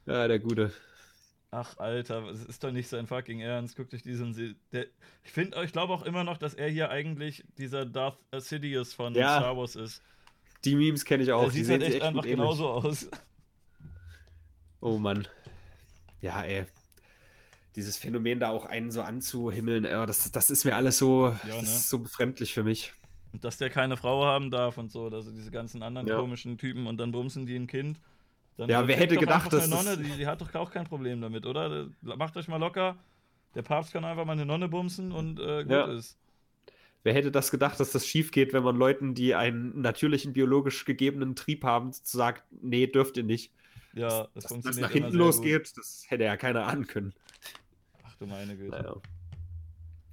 ja, 0.06 0.28
der 0.28 0.40
Gute. 0.40 0.72
Ach, 1.52 1.78
Alter, 1.78 2.28
es 2.30 2.44
ist 2.46 2.64
doch 2.64 2.72
nicht 2.72 2.88
sein 2.88 3.06
fucking 3.06 3.40
Ernst. 3.42 3.76
Guckt 3.76 3.94
euch 3.94 4.02
diesen. 4.02 4.34
Se 4.34 4.56
der, 4.72 4.88
ich 5.24 5.32
finde, 5.32 5.64
ich 5.64 5.72
glaube 5.72 5.94
auch 5.94 6.04
immer 6.04 6.24
noch, 6.24 6.38
dass 6.38 6.56
er 6.56 6.68
hier 6.68 6.90
eigentlich 6.90 7.44
dieser 7.60 7.86
Darth 7.86 8.18
Sidious 8.36 8.94
von 8.94 9.14
Ja. 9.14 9.38
Star 9.38 9.56
Wars 9.56 9.76
ist. 9.76 10.02
Die 10.66 10.76
Memes 10.76 11.06
kenne 11.06 11.22
ich 11.22 11.32
auch. 11.32 11.44
er 11.44 11.50
die 11.50 11.58
sieht 11.58 11.66
sehen 11.68 11.82
halt 11.84 11.94
echt 11.94 12.02
einfach 12.02 12.24
genauso 12.24 12.68
aus. 12.70 13.08
Oh 14.84 14.98
Mann. 14.98 15.26
Ja, 16.22 16.44
ey. 16.44 16.66
Dieses 17.78 17.98
Phänomen 17.98 18.42
da 18.42 18.50
auch 18.50 18.66
einen 18.66 18.92
so 18.92 19.02
anzuhimmeln, 19.02 19.86
äh, 19.86 20.06
das, 20.06 20.30
das 20.32 20.52
ist 20.52 20.66
mir 20.66 20.76
alles 20.76 20.98
so, 20.98 21.30
Ja, 21.48 21.56
ne? 21.56 21.64
so 21.64 22.00
befremdlich 22.00 22.54
für 22.54 22.64
mich. 22.64 22.92
Und 23.32 23.46
dass 23.46 23.58
der 23.58 23.70
keine 23.70 23.96
Frau 23.96 24.26
haben 24.26 24.52
darf 24.52 24.78
und 24.78 24.92
so, 24.92 25.08
also 25.08 25.32
diese 25.32 25.52
ganzen 25.52 25.82
anderen 25.82 26.08
Ja. 26.08 26.18
komischen 26.18 26.58
Typen 26.58 26.86
und 26.86 26.98
dann 26.98 27.14
bumsen 27.14 27.46
die 27.46 27.56
ein 27.56 27.66
Kind. 27.68 27.98
Dann 28.58 28.70
Ja, 28.70 28.82
äh, 28.84 28.88
wer 28.90 28.98
hätte 28.98 29.18
gedacht, 29.18 29.52
eine 29.54 29.62
dass 29.62 29.70
Nonne, 29.70 29.98
die, 29.98 30.18
die 30.18 30.28
hat 30.28 30.42
doch 30.42 30.54
auch 30.54 30.70
kein 30.70 30.84
Problem 30.86 31.22
damit, 31.22 31.46
oder? 31.46 31.88
Macht 32.02 32.36
euch 32.36 32.50
mal 32.50 32.58
locker. 32.58 32.98
Der 33.56 33.62
Papst 33.62 33.94
kann 33.94 34.04
einfach 34.04 34.26
mal 34.26 34.34
eine 34.34 34.46
Nonne 34.46 34.68
bumsen 34.68 35.14
und 35.14 35.40
äh, 35.40 35.64
gut 35.64 35.72
Ja. 35.72 35.94
ist. 35.94 36.18
Wer 37.04 37.14
hätte 37.14 37.32
das 37.32 37.52
gedacht, 37.52 37.80
dass 37.80 37.92
das 37.92 38.06
schief 38.06 38.32
geht, 38.32 38.54
wenn 38.54 38.64
man 38.64 38.76
Leuten, 38.76 39.14
die 39.16 39.34
einen 39.34 39.82
natürlichen, 39.82 40.34
biologisch 40.34 40.86
gegebenen 40.86 41.36
Trieb 41.36 41.64
haben, 41.64 41.92
sagt, 41.92 42.44
nee, 42.62 42.88
dürft 42.88 43.18
ihr 43.18 43.24
nicht. 43.24 43.52
Ja, 43.94 44.10
das 44.10 44.34
Dass 44.34 44.44
das 44.44 44.46
funktioniert 44.52 44.82
nach 44.82 44.90
immer 44.90 45.06
hinten 45.06 45.12
sehr 45.12 45.20
gut. 45.20 45.28
losgeht, 45.28 45.78
das 45.78 46.06
hätte 46.08 46.24
ja 46.24 46.38
keiner 46.38 46.66
ahnen 46.68 46.88
können. 46.88 47.14
Ach 48.04 48.16
du 48.16 48.26
meine 48.26 48.56
Güte. 48.58 48.72
Naja. 48.72 48.96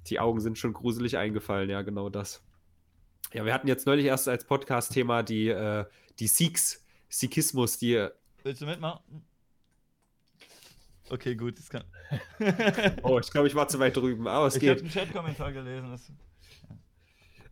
Die 0.07 0.19
Augen 0.19 0.39
sind 0.39 0.57
schon 0.57 0.73
gruselig 0.73 1.17
eingefallen, 1.17 1.69
ja, 1.69 1.81
genau 1.81 2.09
das. 2.09 2.43
Ja, 3.33 3.45
wir 3.45 3.53
hatten 3.53 3.67
jetzt 3.67 3.85
neulich 3.85 4.05
erst 4.05 4.27
als 4.27 4.45
Podcast-Thema 4.45 5.23
die, 5.23 5.47
äh, 5.47 5.85
die 6.19 6.27
Sikhs, 6.27 6.83
Sikhismus, 7.09 7.77
die. 7.77 7.93
äh, 7.95 8.11
Willst 8.43 8.61
du 8.61 8.65
mitmachen? 8.65 9.01
Okay, 11.09 11.35
gut, 11.35 11.57
das 11.59 11.69
kann. 11.69 11.83
Oh, 13.03 13.19
ich 13.19 13.29
glaube, 13.31 13.47
ich 13.47 13.55
war 13.55 13.67
zu 13.67 13.79
weit 13.79 13.95
drüben, 13.97 14.27
aber 14.27 14.47
es 14.47 14.55
ich 14.55 14.63
habe 14.67 14.75
geht. 14.75 14.83
einen 14.83 14.91
Chat-Kommentar 14.91 15.51
gelesen. 15.51 15.91
Das... 15.91 16.11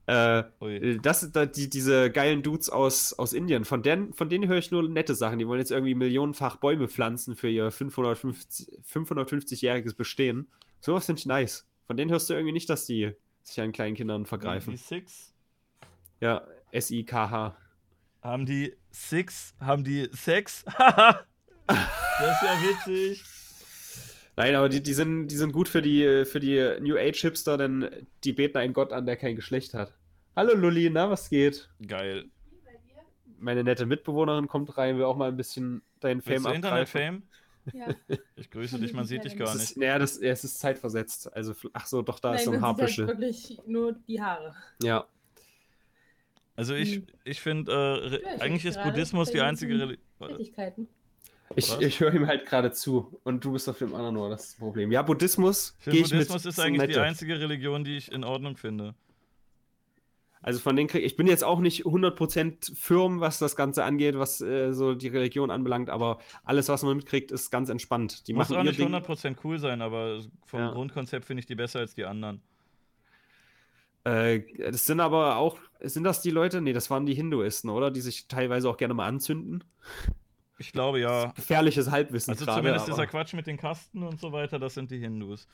Äh, 0.09 0.97
das 1.03 1.19
sind 1.19 1.35
da 1.35 1.45
die, 1.45 1.69
diese 1.69 2.09
geilen 2.09 2.41
Dudes 2.41 2.71
aus, 2.71 3.13
aus 3.13 3.31
Indien. 3.31 3.63
Von 3.63 3.83
denen, 3.83 4.11
von 4.13 4.27
denen 4.27 4.49
höre 4.49 4.57
ich 4.57 4.71
nur 4.71 4.89
nette 4.89 5.13
Sachen. 5.13 5.37
Die 5.37 5.47
wollen 5.47 5.59
jetzt 5.59 5.69
irgendwie 5.69 5.93
millionenfach 5.93 6.55
Bäume 6.55 6.87
pflanzen 6.87 7.35
für 7.35 7.47
ihr 7.47 7.69
550 7.69 8.69
550-jähriges 8.91 9.95
Bestehen. 9.95 10.47
Sowas 10.81 11.05
finde 11.05 11.19
ich 11.19 11.27
nice. 11.27 11.67
Von 11.85 11.95
denen 11.95 12.09
hörst 12.09 12.27
du 12.27 12.33
irgendwie 12.33 12.53
nicht, 12.53 12.71
dass 12.71 12.87
die 12.87 13.11
sich 13.43 13.61
an 13.61 13.71
kleinen 13.71 13.95
Kindern 13.95 14.23
Die 14.23 14.29
vergreifen. 14.29 14.75
Six 14.77 15.31
Ja, 16.21 16.41
S-I-K-H. 16.71 17.55
haben 18.23 18.47
die 18.47 18.75
Six, 18.89 19.53
haben 19.59 19.83
die 19.83 20.09
Sex. 20.11 20.65
das 20.77 21.21
ist 21.67 22.41
ja 22.41 22.57
witzig. 22.63 23.23
Nein, 24.37 24.55
aber 24.55 24.69
die, 24.69 24.81
die, 24.81 24.93
sind, 24.93 25.27
die 25.27 25.35
sind 25.35 25.51
gut 25.51 25.67
für 25.67 25.83
die, 25.83 26.25
für 26.25 26.39
die 26.39 26.77
New 26.79 26.95
Age-Hipster, 26.95 27.57
denn 27.57 28.07
die 28.23 28.33
beten 28.33 28.57
einen 28.57 28.73
Gott 28.73 28.91
an, 28.91 29.05
der 29.05 29.17
kein 29.17 29.35
Geschlecht 29.35 29.75
hat. 29.75 29.93
Hallo 30.35 30.53
Lulli, 30.55 30.89
na, 30.89 31.09
was 31.09 31.29
geht? 31.29 31.69
Geil. 31.85 32.25
Meine 33.39 33.63
nette 33.63 33.85
Mitbewohnerin 33.85 34.47
kommt 34.47 34.77
rein, 34.77 34.97
will 34.97 35.05
auch 35.05 35.15
mal 35.15 35.29
ein 35.29 35.37
bisschen 35.37 35.81
deinen 36.01 36.21
Fame 36.21 36.45
abgreifen. 36.45 36.55
Internet-Fame? 36.55 37.23
Ja. 37.73 37.87
Ich 38.35 38.49
grüße 38.49 38.79
dich, 38.79 38.93
man 38.93 39.05
sieht 39.05 39.23
dich 39.25 39.37
gar 39.37 39.53
nicht. 39.55 39.77
naja, 39.77 39.99
das, 39.99 40.19
ja, 40.21 40.29
es 40.31 40.43
ist 40.43 40.59
zeitversetzt. 40.59 41.31
Also, 41.33 41.53
ach 41.73 41.85
so, 41.85 42.01
doch, 42.01 42.19
da 42.19 42.35
ist 42.35 42.45
so 42.45 42.51
ein 42.51 42.59
Nein, 42.61 42.75
sieht 42.75 42.97
halt 42.97 42.97
Haarbüschel. 42.99 43.07
wirklich 43.07 43.57
nur 43.67 43.93
die 44.07 44.21
Haare. 44.21 44.55
Ja. 44.81 45.05
Also 46.55 46.73
ich, 46.73 46.95
Hm. 46.95 47.07
ich 47.25 47.41
finde, 47.41 48.21
äh, 48.23 48.39
eigentlich 48.39 48.65
ist 48.65 48.75
gerade 48.75 48.91
Buddhismus 48.91 49.31
die 49.31 49.41
einzige 49.41 49.73
Religion. 49.73 49.99
Ich, 51.55 51.69
Was? 51.69 51.81
ich 51.81 51.99
höre 51.99 52.13
ihm 52.13 52.27
halt 52.27 52.45
gerade 52.45 52.71
zu 52.71 53.19
und 53.23 53.43
du 53.43 53.53
bist 53.53 53.67
auf 53.69 53.77
dem 53.77 53.93
anderen 53.95 54.17
Ohr, 54.17 54.29
das 54.29 54.41
ist 54.43 54.51
das 54.53 54.59
Problem. 54.59 54.91
Ja, 54.91 55.01
Buddhismus. 55.01 55.75
Ich 55.79 55.85
geh 55.85 55.91
finde, 55.91 55.97
ich 56.05 56.11
mit, 56.13 56.27
Buddhismus 56.27 56.45
ist 56.45 56.59
eigentlich 56.59 56.91
die 56.93 56.99
einzige 56.99 57.39
Religion, 57.39 57.83
die 57.83 57.97
ich 57.97 58.11
in 58.11 58.23
Ordnung 58.23 58.55
finde. 58.57 58.95
Also 60.49 60.61
von 60.61 60.75
denen 60.75 60.89
krieg 60.89 61.05
ich 61.05 61.15
bin 61.15 61.27
jetzt 61.27 61.43
auch 61.43 61.59
nicht 61.59 61.85
100% 61.85 62.75
firm, 62.75 63.19
was 63.19 63.37
das 63.37 63.55
Ganze 63.55 63.83
angeht, 63.83 64.17
was 64.17 64.41
äh, 64.41 64.73
so 64.73 64.95
die 64.95 65.07
Religion 65.09 65.51
anbelangt, 65.51 65.91
aber 65.91 66.17
alles, 66.43 66.69
was 66.69 66.81
man 66.81 66.97
mitkriegt, 66.97 67.29
ist 67.29 67.51
ganz 67.51 67.69
entspannt. 67.69 68.27
Die 68.27 68.33
Muss 68.33 68.49
machen 68.49 68.61
auch 68.61 68.63
nicht 68.63 68.79
Ding. 68.79 68.91
100% 68.91 69.35
cool 69.43 69.59
sein, 69.59 69.83
aber 69.83 70.23
vom 70.47 70.59
Ja. 70.59 70.71
Grundkonzept 70.71 71.25
finde 71.25 71.41
ich 71.41 71.45
die 71.45 71.53
besser 71.53 71.81
als 71.81 71.93
die 71.93 72.03
anderen. 72.03 72.41
Äh, 74.05 74.39
das 74.71 74.87
sind 74.87 75.01
aber 75.01 75.35
auch, 75.37 75.59
sind 75.81 76.03
das 76.03 76.21
die 76.23 76.31
Leute? 76.31 76.61
Nee, 76.61 76.73
das 76.73 76.89
waren 76.89 77.05
die 77.05 77.13
Hinduisten, 77.13 77.69
oder? 77.69 77.91
Die 77.91 78.01
sich 78.01 78.27
teilweise 78.27 78.67
auch 78.71 78.77
gerne 78.77 78.95
mal 78.95 79.05
anzünden. 79.05 79.63
Ich 80.57 80.71
glaube 80.71 80.99
ja. 80.99 81.27
Gefährliches 81.33 81.91
Halbwissen 81.91 82.31
Also 82.31 82.45
gerade, 82.45 82.61
zumindest 82.61 82.85
aber, 82.87 82.95
dieser 82.95 83.05
Quatsch 83.05 83.35
mit 83.35 83.45
den 83.45 83.57
Kasten 83.57 84.01
und 84.01 84.19
so 84.19 84.31
weiter, 84.31 84.57
das 84.57 84.73
sind 84.73 84.89
die 84.89 84.97
Hindus. 84.97 85.47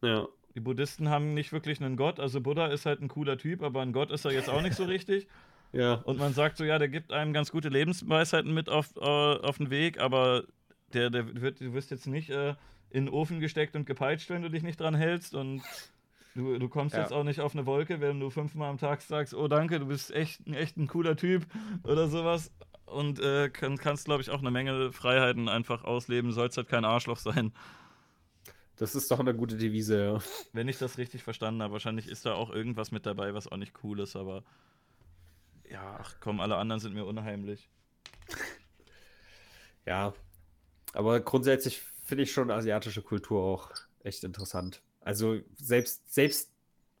ja. 0.00 0.28
Die 0.58 0.64
Buddhisten 0.64 1.08
haben 1.08 1.34
nicht 1.34 1.52
wirklich 1.52 1.80
einen 1.80 1.96
Gott, 1.96 2.18
also 2.18 2.40
Buddha 2.40 2.66
ist 2.66 2.84
halt 2.84 3.00
ein 3.00 3.06
cooler 3.06 3.38
Typ, 3.38 3.62
aber 3.62 3.80
ein 3.80 3.92
Gott 3.92 4.10
ist 4.10 4.24
er 4.24 4.32
jetzt 4.32 4.50
auch 4.50 4.60
nicht 4.60 4.74
so 4.74 4.82
richtig. 4.84 5.28
Ja. 5.70 5.94
Und 6.04 6.18
man 6.18 6.32
sagt 6.32 6.56
so, 6.56 6.64
ja, 6.64 6.78
der 6.78 6.88
gibt 6.88 7.12
einem 7.12 7.34
ganz 7.34 7.52
gute 7.52 7.68
Lebensweisheiten 7.68 8.52
mit 8.54 8.70
auf, 8.70 8.96
äh, 8.96 9.00
auf 9.00 9.58
den 9.58 9.68
Weg, 9.68 10.00
aber 10.00 10.44
der, 10.94 11.10
der 11.10 11.42
wird, 11.42 11.60
du 11.60 11.74
wirst 11.74 11.90
jetzt 11.90 12.06
nicht 12.06 12.30
äh, 12.30 12.54
in 12.88 13.04
den 13.04 13.08
Ofen 13.10 13.38
gesteckt 13.38 13.76
und 13.76 13.84
gepeitscht, 13.84 14.30
wenn 14.30 14.40
du 14.40 14.48
dich 14.48 14.62
nicht 14.62 14.80
dran 14.80 14.94
hältst. 14.94 15.34
Und 15.34 15.60
du, 16.34 16.58
du 16.58 16.68
kommst 16.70 16.94
Ja. 16.96 17.02
jetzt 17.02 17.12
auch 17.12 17.22
nicht 17.22 17.40
auf 17.40 17.54
eine 17.54 17.66
Wolke, 17.66 18.00
wenn 18.00 18.18
du 18.18 18.30
fünfmal 18.30 18.70
am 18.70 18.78
Tag 18.78 19.02
sagst, 19.02 19.34
oh 19.34 19.46
danke, 19.46 19.78
du 19.78 19.84
bist 19.86 20.10
echt, 20.10 20.46
ein- 20.46 20.54
echt 20.54 20.78
ein 20.78 20.86
cooler 20.86 21.16
Typ 21.16 21.44
oder 21.84 22.08
sowas. 22.08 22.50
Und 22.86 23.20
äh, 23.20 23.50
kann, 23.50 23.76
kannst, 23.76 24.06
glaube 24.06 24.22
ich, 24.22 24.30
auch 24.30 24.40
eine 24.40 24.50
Menge 24.50 24.90
Freiheiten 24.90 25.50
einfach 25.50 25.84
ausleben, 25.84 26.32
sollst 26.32 26.56
halt 26.56 26.68
kein 26.70 26.86
Arschloch 26.86 27.18
sein. 27.18 27.52
Das 28.78 28.94
ist 28.94 29.10
doch 29.10 29.18
eine 29.18 29.34
gute 29.34 29.56
Devise, 29.56 30.04
ja. 30.04 30.18
Wenn 30.52 30.68
ich 30.68 30.78
das 30.78 30.98
richtig 30.98 31.22
verstanden 31.22 31.62
habe, 31.62 31.72
wahrscheinlich 31.72 32.06
ist 32.08 32.26
da 32.26 32.34
auch 32.34 32.50
irgendwas 32.50 32.92
mit 32.92 33.06
dabei, 33.06 33.34
was 33.34 33.48
auch 33.48 33.56
nicht 33.56 33.74
cool 33.82 34.00
ist, 34.00 34.14
aber 34.16 34.44
ja, 35.68 35.98
ach 36.00 36.16
komm, 36.20 36.40
alle 36.40 36.56
anderen 36.56 36.80
sind 36.80 36.94
mir 36.94 37.04
unheimlich. 37.04 37.68
Ja. 39.86 40.12
Aber 40.92 41.18
grundsätzlich 41.20 41.80
finde 42.04 42.24
ich 42.24 42.32
schon 42.32 42.50
asiatische 42.50 43.00
Kultur 43.00 43.42
auch 43.42 43.70
echt 44.02 44.22
interessant. 44.22 44.82
Also 45.00 45.38
selbst, 45.54 46.12
selbst 46.12 46.52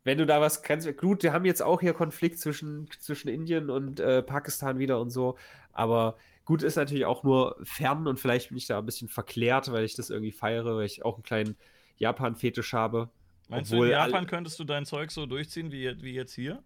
wenn 0.04 0.16
du 0.16 0.24
da 0.24 0.40
was 0.40 0.62
kannst, 0.62 0.96
gut, 0.96 1.22
wir 1.22 1.34
haben 1.34 1.44
jetzt 1.44 1.62
auch 1.62 1.82
hier 1.82 1.92
Konflikt 1.92 2.38
zwischen, 2.38 2.88
zwischen 2.98 3.28
Indien 3.28 3.68
und 3.68 4.00
äh, 4.00 4.22
Pakistan 4.22 4.78
wieder 4.78 5.00
und 5.00 5.10
so, 5.10 5.36
aber 5.72 6.16
gut 6.48 6.62
ist 6.62 6.76
natürlich 6.76 7.04
auch 7.04 7.24
nur 7.24 7.56
fern 7.62 8.06
und 8.06 8.18
vielleicht 8.18 8.48
bin 8.48 8.56
ich 8.56 8.66
da 8.66 8.78
ein 8.78 8.86
bisschen 8.86 9.08
verklärt, 9.10 9.70
weil 9.70 9.84
ich 9.84 9.94
das 9.94 10.08
irgendwie 10.08 10.32
feiere, 10.32 10.76
weil 10.76 10.86
ich 10.86 11.04
auch 11.04 11.16
einen 11.16 11.22
kleinen 11.22 11.56
Japan-Fetisch 11.98 12.72
habe. 12.72 13.10
Meinst 13.50 13.70
du, 13.70 13.76
Obwohl 13.76 13.88
in 13.88 13.94
all- 13.96 14.08
Japan 14.10 14.26
könntest 14.26 14.58
du 14.58 14.64
dein 14.64 14.86
Zeug 14.86 15.10
so 15.10 15.26
durchziehen 15.26 15.70
wie, 15.70 15.94
wie 16.02 16.14
jetzt 16.14 16.32
hier? 16.34 16.62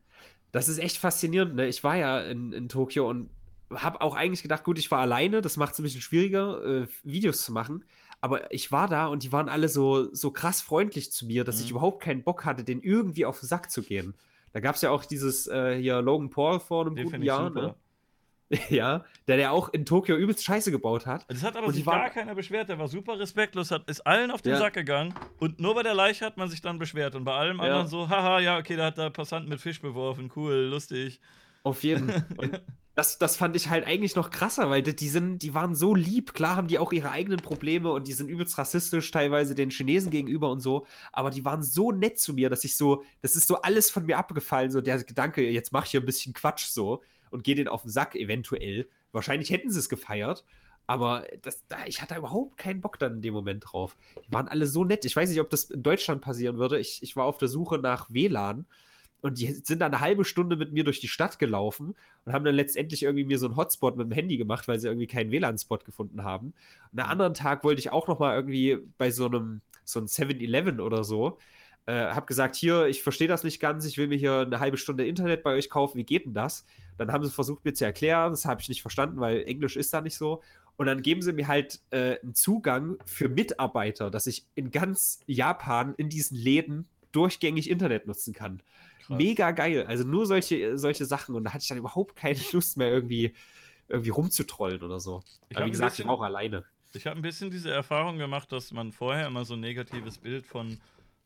Das 0.52 0.68
ist 0.68 0.78
echt 0.78 0.98
faszinierend. 0.98 1.56
Ne? 1.56 1.66
Ich 1.66 1.82
war 1.82 1.96
ja 1.96 2.20
in, 2.20 2.52
in 2.52 2.68
Tokio 2.68 3.10
und 3.10 3.28
habe 3.74 4.00
auch 4.02 4.14
eigentlich 4.14 4.42
gedacht, 4.42 4.62
gut, 4.62 4.78
ich 4.78 4.88
war 4.92 5.00
alleine, 5.00 5.40
das 5.40 5.56
macht 5.56 5.72
es 5.72 5.80
ein 5.80 5.82
bisschen 5.82 6.00
schwieriger, 6.00 6.62
äh, 6.82 6.86
Videos 7.02 7.42
zu 7.42 7.52
machen. 7.52 7.84
Aber 8.20 8.52
ich 8.54 8.70
war 8.70 8.86
da 8.86 9.06
und 9.08 9.24
die 9.24 9.32
waren 9.32 9.48
alle 9.48 9.68
so, 9.68 10.14
so 10.14 10.30
krass 10.30 10.62
freundlich 10.62 11.10
zu 11.10 11.26
mir, 11.26 11.42
dass 11.42 11.58
Mhm. 11.58 11.64
ich 11.64 11.70
überhaupt 11.72 12.04
keinen 12.04 12.22
Bock 12.22 12.44
hatte, 12.44 12.62
den 12.62 12.82
irgendwie 12.82 13.26
auf 13.26 13.40
den 13.40 13.48
Sack 13.48 13.68
zu 13.72 13.82
gehen. 13.82 14.14
Da 14.52 14.60
gab 14.60 14.76
es 14.76 14.82
ja 14.82 14.90
auch 14.90 15.04
dieses 15.04 15.48
äh, 15.48 15.76
hier 15.80 16.00
Logan 16.02 16.30
Paul 16.30 16.60
vor 16.60 16.86
einem 16.86 16.94
Den 16.94 17.06
guten 17.06 17.22
Jahr, 17.22 17.50
ne? 17.50 17.74
ja, 18.70 19.04
der 19.28 19.36
der 19.36 19.52
auch 19.52 19.70
in 19.70 19.86
Tokio 19.86 20.16
übelst 20.16 20.44
Scheiße 20.44 20.70
gebaut 20.70 21.06
hat. 21.06 21.24
Das 21.28 21.42
hat 21.42 21.56
aber 21.56 21.68
Und 21.68 21.74
sich 21.74 21.84
gar 21.84 22.10
keiner 22.10 22.34
beschwert. 22.34 22.68
Der 22.68 22.78
war 22.78 22.88
super 22.88 23.18
respektlos, 23.18 23.70
hat, 23.70 23.88
ist 23.88 24.06
allen 24.06 24.30
auf 24.30 24.42
den 24.42 24.52
Ja. 24.52 24.58
Sack 24.58 24.74
gegangen. 24.74 25.14
Und 25.38 25.60
nur 25.60 25.74
bei 25.74 25.82
der 25.82 25.94
Leiche 25.94 26.24
hat 26.24 26.36
man 26.36 26.48
sich 26.50 26.60
dann 26.60 26.78
beschwert. 26.78 27.14
Und 27.14 27.24
bei 27.24 27.32
allem 27.34 27.58
Ja. 27.58 27.64
anderen 27.64 27.86
so, 27.86 28.08
haha, 28.08 28.40
ja, 28.40 28.58
okay, 28.58 28.76
da 28.76 28.86
hat 28.86 28.98
der 28.98 29.10
Passant 29.10 29.48
mit 29.48 29.60
Fisch 29.60 29.80
beworfen. 29.80 30.30
Cool, 30.36 30.54
lustig. 30.70 31.20
Auf 31.62 31.82
jeden. 31.82 32.10
Und 32.36 32.60
das, 32.94 33.18
das 33.18 33.36
fand 33.36 33.56
ich 33.56 33.70
halt 33.70 33.86
eigentlich 33.86 34.16
noch 34.16 34.28
krasser, 34.28 34.68
weil 34.68 34.82
die, 34.82 34.94
die 34.94 35.08
sind, 35.08 35.38
die 35.38 35.54
waren 35.54 35.74
so 35.74 35.94
lieb. 35.94 36.34
Klar 36.34 36.56
haben 36.56 36.68
die 36.68 36.78
auch 36.78 36.92
ihre 36.92 37.10
eigenen 37.10 37.38
Probleme 37.40 37.90
und 37.90 38.06
die 38.06 38.12
sind 38.12 38.28
übelst 38.28 38.58
rassistisch, 38.58 39.10
teilweise 39.10 39.54
den 39.54 39.70
Chinesen 39.70 40.10
gegenüber 40.10 40.50
und 40.50 40.60
so. 40.60 40.84
Aber 41.10 41.30
die 41.30 41.42
waren 41.46 41.62
so 41.62 41.90
nett 41.90 42.18
zu 42.18 42.34
mir, 42.34 42.50
dass 42.50 42.64
ich 42.64 42.76
so, 42.76 43.02
das 43.22 43.34
ist 43.34 43.48
so 43.48 43.62
alles 43.62 43.90
von 43.90 44.04
mir 44.04 44.18
abgefallen, 44.18 44.70
so 44.70 44.82
der 44.82 45.02
Gedanke, 45.04 45.48
jetzt 45.48 45.72
mach 45.72 45.86
ich 45.86 45.92
hier 45.92 46.00
ein 46.00 46.06
bisschen 46.06 46.34
Quatsch 46.34 46.66
so 46.66 47.02
und 47.32 47.44
gehe 47.44 47.54
den 47.54 47.68
auf 47.68 47.82
den 47.82 47.90
Sack 47.90 48.14
eventuell. 48.14 48.88
Wahrscheinlich 49.12 49.50
hätten 49.50 49.70
sie 49.70 49.78
es 49.78 49.88
gefeiert. 49.88 50.44
Aber 50.86 51.26
das, 51.42 51.64
da, 51.68 51.78
ich 51.86 52.02
hatte 52.02 52.16
überhaupt 52.16 52.56
keinen 52.58 52.80
Bock 52.80 52.98
dann 52.98 53.14
in 53.14 53.22
dem 53.22 53.34
Moment 53.34 53.64
drauf. 53.66 53.96
Die 54.26 54.32
waren 54.32 54.48
alle 54.48 54.66
so 54.66 54.84
nett. 54.84 55.04
Ich 55.04 55.14
weiß 55.14 55.30
nicht, 55.30 55.40
ob 55.40 55.50
das 55.50 55.64
in 55.64 55.82
Deutschland 55.82 56.20
passieren 56.20 56.58
würde. 56.58 56.78
Ich, 56.78 57.02
ich 57.02 57.16
war 57.16 57.24
auf 57.24 57.38
der 57.38 57.48
Suche 57.48 57.78
nach 57.78 58.10
WLAN 58.10 58.66
und 59.20 59.38
die 59.38 59.52
sind 59.52 59.78
dann 59.78 59.94
eine 59.94 60.00
halbe 60.00 60.24
Stunde 60.24 60.56
mit 60.56 60.72
mir 60.72 60.82
durch 60.82 60.98
die 60.98 61.08
Stadt 61.08 61.38
gelaufen 61.38 61.94
und 62.24 62.32
haben 62.32 62.44
dann 62.44 62.56
letztendlich 62.56 63.04
irgendwie 63.04 63.24
mir 63.24 63.38
so 63.38 63.46
einen 63.46 63.56
Hotspot 63.56 63.96
mit 63.96 64.06
dem 64.06 64.12
Handy 64.12 64.36
gemacht, 64.36 64.66
weil 64.66 64.80
sie 64.80 64.88
irgendwie 64.88 65.06
keinen 65.06 65.30
WLAN-Spot 65.30 65.78
gefunden 65.78 66.24
haben. 66.24 66.54
Und 66.90 66.98
einen 66.98 67.08
anderen 67.08 67.34
Tag 67.34 67.62
wollte 67.62 67.78
ich 67.78 67.90
auch 67.90 68.08
noch 68.08 68.18
mal 68.18 68.34
irgendwie 68.34 68.78
bei 68.98 69.10
so 69.10 69.26
einem 69.26 69.62
so 69.84 70.00
einem 70.00 70.06
7-Eleven 70.06 70.80
oder 70.80 71.04
so, 71.04 71.38
äh, 71.86 71.92
habe 71.92 72.26
gesagt, 72.26 72.54
hier, 72.56 72.86
ich 72.86 73.02
verstehe 73.02 73.28
das 73.28 73.44
nicht 73.44 73.60
ganz, 73.60 73.84
ich 73.84 73.98
will 73.98 74.08
mir 74.08 74.16
hier 74.16 74.40
eine 74.40 74.60
halbe 74.60 74.76
Stunde 74.76 75.06
Internet 75.06 75.42
bei 75.42 75.54
euch 75.54 75.68
kaufen, 75.70 75.98
wie 75.98 76.04
geht 76.04 76.26
denn 76.26 76.34
das? 76.34 76.64
Dann 76.98 77.10
haben 77.12 77.24
sie 77.24 77.30
versucht 77.30 77.64
mir 77.64 77.74
zu 77.74 77.84
erklären, 77.84 78.30
das 78.32 78.44
habe 78.44 78.60
ich 78.60 78.68
nicht 78.68 78.82
verstanden, 78.82 79.18
weil 79.20 79.42
Englisch 79.44 79.76
ist 79.76 79.92
da 79.92 80.00
nicht 80.00 80.16
so. 80.16 80.42
Und 80.76 80.86
dann 80.86 81.02
geben 81.02 81.22
sie 81.22 81.32
mir 81.32 81.48
halt 81.48 81.80
äh, 81.90 82.18
einen 82.22 82.34
Zugang 82.34 82.96
für 83.04 83.28
Mitarbeiter, 83.28 84.10
dass 84.10 84.26
ich 84.26 84.46
in 84.54 84.70
ganz 84.70 85.20
Japan 85.26 85.94
in 85.96 86.08
diesen 86.08 86.36
Läden 86.36 86.88
durchgängig 87.12 87.68
Internet 87.68 88.06
nutzen 88.06 88.32
kann. 88.32 88.62
Krass. 89.04 89.18
Mega 89.18 89.50
geil. 89.50 89.84
Also 89.86 90.04
nur 90.04 90.26
solche, 90.26 90.78
solche 90.78 91.04
Sachen. 91.04 91.34
Und 91.34 91.44
da 91.44 91.52
hatte 91.52 91.62
ich 91.62 91.68
dann 91.68 91.78
überhaupt 91.78 92.16
keine 92.16 92.38
Lust 92.52 92.76
mehr, 92.78 92.90
irgendwie, 92.90 93.34
irgendwie 93.88 94.10
rumzutrollen 94.10 94.82
oder 94.82 94.98
so. 94.98 95.22
Ich 95.50 95.56
Aber 95.56 95.66
wie 95.66 95.70
gesagt, 95.72 95.92
bisschen- 95.92 96.04
ich 96.04 96.08
war 96.08 96.14
auch 96.14 96.22
alleine. 96.22 96.64
Ich 96.94 97.06
habe 97.06 97.16
ein 97.16 97.22
bisschen 97.22 97.50
diese 97.50 97.70
Erfahrung 97.70 98.18
gemacht, 98.18 98.52
dass 98.52 98.70
man 98.70 98.92
vorher 98.92 99.26
immer 99.26 99.44
so 99.46 99.54
ein 99.54 99.60
negatives 99.60 100.18
Bild 100.18 100.46
von, 100.46 100.78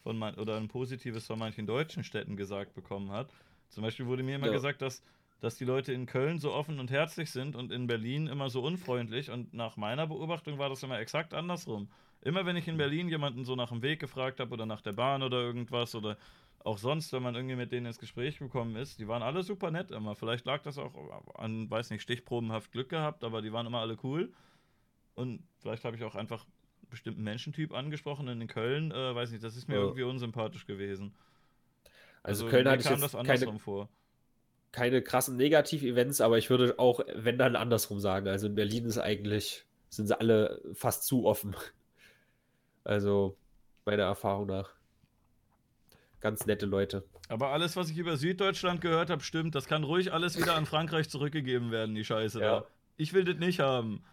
von 0.06 0.16
man, 0.18 0.36
oder 0.36 0.56
ein 0.56 0.68
positives 0.68 1.26
von 1.26 1.36
manchen 1.36 1.66
deutschen 1.66 2.04
Städten 2.04 2.36
gesagt 2.36 2.74
bekommen 2.74 3.10
hat. 3.10 3.32
Zum 3.70 3.82
Beispiel 3.82 4.06
wurde 4.06 4.22
mir 4.22 4.36
immer 4.36 4.46
Ja. 4.46 4.52
gesagt, 4.52 4.80
dass, 4.80 5.02
dass 5.40 5.56
die 5.56 5.64
Leute 5.64 5.92
in 5.92 6.06
Köln 6.06 6.38
so 6.38 6.52
offen 6.52 6.78
und 6.78 6.92
herzlich 6.92 7.32
sind 7.32 7.56
und 7.56 7.72
in 7.72 7.88
Berlin 7.88 8.28
immer 8.28 8.48
so 8.48 8.62
unfreundlich. 8.62 9.30
Und 9.32 9.52
nach 9.52 9.76
meiner 9.76 10.06
Beobachtung 10.06 10.58
war 10.58 10.68
das 10.68 10.84
immer 10.84 11.00
exakt 11.00 11.34
andersrum. 11.34 11.90
Immer 12.22 12.46
wenn 12.46 12.54
ich 12.54 12.68
in 12.68 12.76
Berlin 12.76 13.08
jemanden 13.08 13.44
so 13.44 13.56
nach 13.56 13.70
dem 13.70 13.82
Weg 13.82 13.98
gefragt 13.98 14.38
habe 14.38 14.52
oder 14.54 14.64
nach 14.64 14.80
der 14.80 14.92
Bahn 14.92 15.24
oder 15.24 15.38
irgendwas 15.38 15.96
oder 15.96 16.16
auch 16.60 16.78
sonst, 16.78 17.12
wenn 17.12 17.24
man 17.24 17.34
irgendwie 17.34 17.56
mit 17.56 17.72
denen 17.72 17.86
ins 17.86 17.98
Gespräch 17.98 18.38
gekommen 18.38 18.76
ist, 18.76 19.00
die 19.00 19.08
waren 19.08 19.24
alle 19.24 19.42
super 19.42 19.72
nett 19.72 19.90
immer. 19.90 20.14
Vielleicht 20.14 20.46
lag 20.46 20.62
das 20.62 20.78
auch 20.78 20.94
an, 21.34 21.68
weiß 21.68 21.90
nicht, 21.90 22.02
stichprobenhaft 22.02 22.70
Glück 22.70 22.90
gehabt, 22.90 23.24
aber 23.24 23.42
die 23.42 23.52
waren 23.52 23.66
immer 23.66 23.80
alle 23.80 23.96
cool. 24.04 24.32
Und 25.16 25.42
vielleicht 25.58 25.84
habe 25.84 25.96
ich 25.96 26.04
auch 26.04 26.14
einfach 26.14 26.46
bestimmten 26.90 27.22
Menschentyp 27.22 27.72
angesprochen 27.72 28.28
in 28.28 28.46
Köln, 28.46 28.90
äh, 28.92 29.14
weiß 29.14 29.30
nicht, 29.30 29.42
das 29.44 29.56
ist 29.56 29.68
mir 29.68 29.74
Ja. 29.76 29.80
irgendwie 29.82 30.02
unsympathisch 30.04 30.66
gewesen. 30.66 31.12
Also, 32.22 32.48
Köln 32.48 32.64
mir 32.64 32.70
hatte 32.72 32.80
ich 32.82 32.88
kam 32.88 33.00
jetzt 33.00 33.12
keine, 33.12 33.20
andersrum 33.30 33.58
vor. 33.60 33.88
keine 34.72 35.02
krassen 35.02 35.36
Negativ-Events, 35.36 36.20
aber 36.20 36.38
ich 36.38 36.50
würde 36.50 36.78
auch, 36.78 37.00
wenn 37.14 37.38
dann 37.38 37.54
andersrum 37.56 38.00
sagen. 38.00 38.28
Also 38.28 38.46
in 38.48 38.54
Berlin 38.54 38.84
ist 38.84 38.98
eigentlich, 38.98 39.64
sind 39.90 40.06
sie 40.08 40.18
alle 40.18 40.60
fast 40.74 41.04
zu 41.04 41.24
offen. 41.26 41.54
Also 42.84 43.36
meiner 43.84 44.04
Erfahrung 44.04 44.46
nach. 44.46 44.70
Ganz 46.20 46.46
nette 46.46 46.66
Leute. 46.66 47.02
Aber 47.28 47.48
alles, 47.48 47.74
was 47.74 47.90
ich 47.90 47.98
über 47.98 48.16
Süddeutschland 48.16 48.80
gehört 48.80 49.10
habe, 49.10 49.24
stimmt. 49.24 49.56
Das 49.56 49.66
kann 49.66 49.82
ruhig 49.82 50.12
alles 50.12 50.38
wieder 50.38 50.54
an 50.54 50.66
Frankreich 50.66 51.08
zurückgegeben 51.08 51.72
werden, 51.72 51.96
die 51.96 52.04
Scheiße 52.04 52.40
Ja. 52.40 52.60
da. 52.60 52.66
Ich 52.96 53.12
will 53.12 53.24
das 53.24 53.38
nicht 53.38 53.58
haben. 53.58 54.04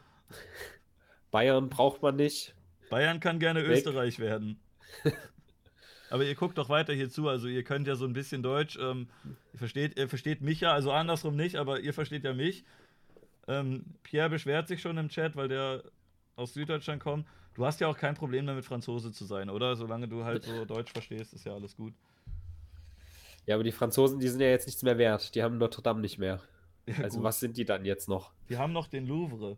Bayern 1.30 1.70
braucht 1.70 2.02
man 2.02 2.16
nicht. 2.16 2.56
Bayern 2.94 3.20
kann 3.20 3.40
gerne 3.40 3.64
Weg. 3.64 3.72
Österreich 3.72 4.20
werden. 4.20 4.60
Aber 6.12 6.26
ihr 6.26 6.36
guckt 6.36 6.60
doch 6.60 6.70
weiter 6.70 6.94
hier 6.94 7.10
zu, 7.10 7.28
also 7.28 7.48
ihr 7.48 7.64
könnt 7.64 7.88
ja 7.88 7.96
so 7.96 8.06
ein 8.06 8.14
bisschen 8.14 8.44
Deutsch. 8.44 8.78
Ähm, 8.80 9.08
ihr, 9.52 9.58
versteht, 9.58 9.98
ihr 9.98 10.08
versteht 10.08 10.42
mich 10.42 10.60
ja, 10.62 10.72
also 10.74 10.92
andersrum 10.92 11.36
nicht, 11.36 11.56
aber 11.56 11.80
ihr 11.80 11.92
versteht 11.92 12.24
ja 12.24 12.34
mich. 12.36 12.64
Ähm, 13.48 13.84
Pierre 14.04 14.30
beschwert 14.30 14.68
sich 14.68 14.80
schon 14.80 14.96
im 15.00 15.10
Chat, 15.10 15.36
weil 15.36 15.48
der 15.48 15.84
aus 16.36 16.54
Süddeutschland 16.54 17.02
kommt. 17.02 17.26
Du 17.56 17.66
hast 17.66 17.80
ja 17.82 17.88
auch 17.88 17.98
kein 17.98 18.14
Problem 18.14 18.46
damit, 18.46 18.64
Franzose 18.64 19.12
zu 19.12 19.26
sein, 19.26 19.50
oder? 19.50 19.76
Solange 19.76 20.08
du 20.08 20.24
halt 20.24 20.44
so 20.44 20.66
Deutsch 20.66 20.92
verstehst, 20.92 21.34
ist 21.34 21.46
ja 21.46 21.54
alles 21.56 21.76
gut. 21.76 21.96
Ja, 23.48 23.56
aber 23.56 23.64
die 23.64 23.72
Franzosen, 23.72 24.20
die 24.20 24.28
sind 24.28 24.40
ja 24.40 24.50
jetzt 24.50 24.68
nichts 24.68 24.84
mehr 24.84 25.00
wert. 25.00 25.34
Die 25.34 25.42
haben 25.42 25.58
Notre 25.58 25.82
Dame 25.82 26.00
nicht 26.02 26.20
mehr. 26.20 26.42
Ja, 26.86 27.06
Also 27.06 27.18
gut. 27.18 27.24
was 27.24 27.40
sind 27.40 27.58
die 27.58 27.66
dann 27.66 27.86
jetzt 27.86 28.08
noch? 28.08 28.34
Wir 28.48 28.60
haben 28.60 28.74
noch 28.74 28.86
den 28.88 29.08
Louvre. 29.08 29.58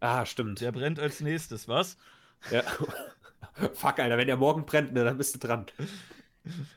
Ah, 0.00 0.24
stimmt. 0.26 0.60
Der 0.62 0.72
brennt 0.72 0.98
als 0.98 1.20
nächstes, 1.20 1.68
was? 1.68 1.96
Ja. 2.50 2.62
Fuck, 3.74 3.98
Alter, 3.98 4.16
wenn 4.16 4.26
der 4.26 4.36
morgen 4.36 4.64
brennt, 4.64 4.92
ne, 4.92 5.04
dann 5.04 5.18
bist 5.18 5.34
du 5.34 5.38
dran. 5.46 5.66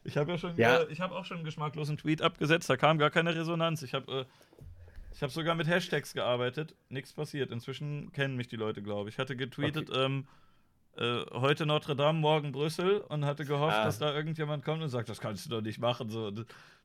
Ich 0.04 0.18
habe 0.18 0.32
ja 0.32 0.38
schon, 0.38 0.58
Ja. 0.58 0.80
äh, 0.82 0.92
ich 0.92 1.00
habe 1.00 1.16
auch 1.16 1.24
schon 1.26 1.38
einen 1.38 1.46
geschmacklosen 1.46 1.98
Tweet 1.98 2.22
abgesetzt, 2.22 2.70
da 2.70 2.76
kam 2.78 2.98
gar 2.98 3.10
keine 3.10 3.34
Resonanz. 3.36 3.82
Ich 3.82 3.94
habe 3.94 4.12
äh, 4.22 4.26
ich 5.14 5.22
habe 5.22 5.32
sogar 5.32 5.54
mit 5.56 5.68
Hashtags 5.68 6.14
gearbeitet, 6.14 6.76
nichts 6.90 7.14
passiert. 7.14 7.52
Inzwischen 7.52 8.12
kennen 8.12 8.36
mich 8.36 8.48
die 8.48 8.56
Leute, 8.56 8.82
glaube 8.82 9.10
ich. 9.10 9.16
Ich 9.16 9.20
hatte 9.20 9.36
getweetet, 9.36 9.90
ähm, 9.96 10.28
äh, 10.98 11.22
heute 11.32 11.66
Notre 11.68 11.96
Dame, 11.96 12.20
morgen 12.20 12.52
Brüssel 12.52 12.98
und 12.98 13.24
hatte 13.24 13.46
gehofft, 13.46 13.76
Ah. 13.78 13.86
dass 13.86 14.00
da 14.00 14.14
irgendjemand 14.14 14.66
kommt 14.66 14.82
und 14.82 14.90
sagt, 14.90 15.10
das 15.10 15.20
kannst 15.22 15.46
du 15.46 15.50
doch 15.52 15.62
nicht 15.62 15.80
machen. 15.80 16.10
So, 16.10 16.32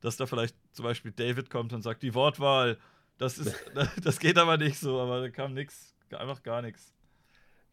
dass 0.03 0.17
da 0.19 0.27
vielleicht 0.27 0.55
zum 0.73 0.85
Beispiel 0.85 1.11
David 1.11 1.49
kommt 1.51 1.73
und 1.73 1.81
sagt, 1.83 2.03
die 2.03 2.15
Wortwahl, 2.15 2.77
das 3.17 3.39
ist, 3.39 3.55
das 4.05 4.19
geht 4.21 4.37
aber 4.39 4.59
nicht 4.59 4.79
so, 4.79 5.01
aber 5.01 5.21
da 5.23 5.31
kam 5.31 5.55
nichts, 5.55 5.97
einfach 6.11 6.43
gar 6.43 6.61
nichts. 6.63 6.93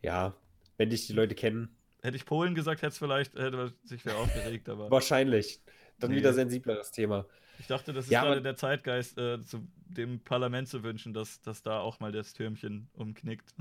Ja, 0.02 0.34
wenn 0.78 0.90
dich 0.90 1.08
die 1.08 1.14
Leute 1.14 1.36
kennen, 1.36 1.70
Hätte 2.02 2.18
ich 2.18 2.26
Polen 2.26 2.54
gesagt, 2.54 2.84
hätte 2.84 2.90
es 2.92 2.98
vielleicht, 3.00 3.34
hätte 3.34 3.74
sich 3.84 4.06
wer 4.06 4.18
aufgeregt, 4.18 4.70
aber. 4.70 4.92
wahrscheinlich. 4.92 5.60
Dann 6.00 6.12
Nee. 6.12 6.18
wieder 6.18 6.34
sensibleres 6.34 6.92
Thema. 6.92 7.26
Ich 7.58 7.66
dachte, 7.68 7.94
das 7.94 8.06
ist 8.06 8.12
Ja, 8.12 8.24
gerade 8.24 8.42
der 8.44 8.56
Zeitgeist, 8.56 9.18
äh, 9.18 9.42
zu 9.42 9.68
dem 9.88 10.20
Parlament 10.20 10.68
zu 10.68 10.84
wünschen, 10.84 11.14
dass, 11.14 11.42
dass 11.42 11.64
da 11.64 11.80
auch 11.80 12.00
mal 12.00 12.12
das 12.12 12.34
Türmchen 12.34 12.90
umknickt. 12.94 13.56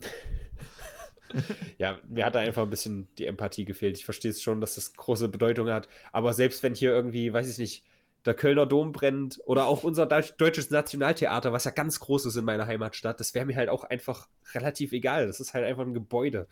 Ja, 1.78 2.00
mir 2.08 2.24
hat 2.26 2.34
da 2.34 2.40
einfach 2.40 2.62
ein 2.64 2.70
bisschen 2.70 3.08
die 3.16 3.26
Empathie 3.26 3.64
gefehlt. 3.64 3.96
Ich 3.96 4.04
verstehe 4.04 4.32
es 4.32 4.42
schon, 4.42 4.60
dass 4.60 4.74
das 4.74 4.94
große 4.94 5.28
Bedeutung 5.28 5.68
hat. 5.70 5.88
Aber 6.12 6.32
selbst 6.34 6.62
wenn 6.64 6.74
hier 6.74 6.90
irgendwie, 6.90 7.32
weiß 7.32 7.48
ich 7.48 7.58
nicht, 7.58 7.84
der 8.26 8.34
Kölner 8.34 8.66
Dom 8.66 8.92
brennt 8.92 9.40
oder 9.46 9.66
auch 9.66 9.82
unser 9.82 10.06
Deutsch, 10.06 10.34
deutsches 10.36 10.70
Nationaltheater, 10.70 11.52
was 11.52 11.64
ja 11.64 11.70
ganz 11.70 12.00
groß 12.00 12.26
ist 12.26 12.36
in 12.36 12.44
meiner 12.44 12.66
Heimatstadt, 12.66 13.18
das 13.20 13.34
wäre 13.34 13.46
mir 13.46 13.56
halt 13.56 13.68
auch 13.68 13.84
einfach 13.84 14.28
relativ 14.54 14.92
egal. 14.92 15.26
Das 15.26 15.40
ist 15.40 15.54
halt 15.54 15.64
einfach 15.64 15.84
ein 15.84 15.94
Gebäude. 15.94 16.46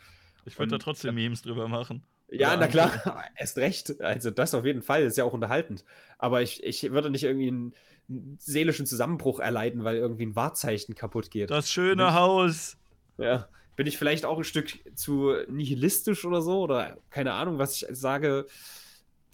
Ich 0.44 0.58
würde 0.58 0.72
da 0.72 0.78
trotzdem 0.78 1.14
Memes 1.14 1.42
drüber 1.42 1.68
machen. 1.68 2.02
Ja, 2.30 2.56
na 2.56 2.66
klar, 2.68 3.24
erst 3.36 3.58
recht. 3.58 4.00
Also 4.00 4.30
das 4.30 4.55
auf 4.55 4.64
jeden 4.64 4.82
Fall, 4.82 5.02
ist 5.02 5.16
ja 5.18 5.24
auch 5.24 5.32
unterhaltend. 5.32 5.84
Aber 6.18 6.42
ich, 6.42 6.62
ich 6.62 6.90
würde 6.90 7.10
nicht 7.10 7.24
irgendwie 7.24 7.48
einen, 7.48 7.74
einen 8.08 8.36
seelischen 8.40 8.86
Zusammenbruch 8.86 9.40
erleiden, 9.40 9.84
weil 9.84 9.97
irgendwie 9.97 10.26
ein 10.26 10.36
Wahrzeichen 10.36 10.94
kaputt 10.94 11.30
geht. 11.30 11.50
Das 11.50 11.70
schöne 11.70 12.05
Nicht- 12.05 12.14
Haus. 12.14 12.76
Ja. 13.18 13.48
Bin 13.76 13.86
ich 13.86 13.97
vielleicht 13.97 14.24
auch 14.24 14.38
ein 14.38 14.44
Stück 14.44 14.78
zu 14.97 15.34
nihilistisch 15.48 16.24
oder 16.24 16.42
so? 16.42 16.60
Oder 16.62 16.98
keine 17.10 17.32
Ahnung, 17.34 17.58
was 17.58 17.74
ich 17.80 17.86
sage. 17.90 18.47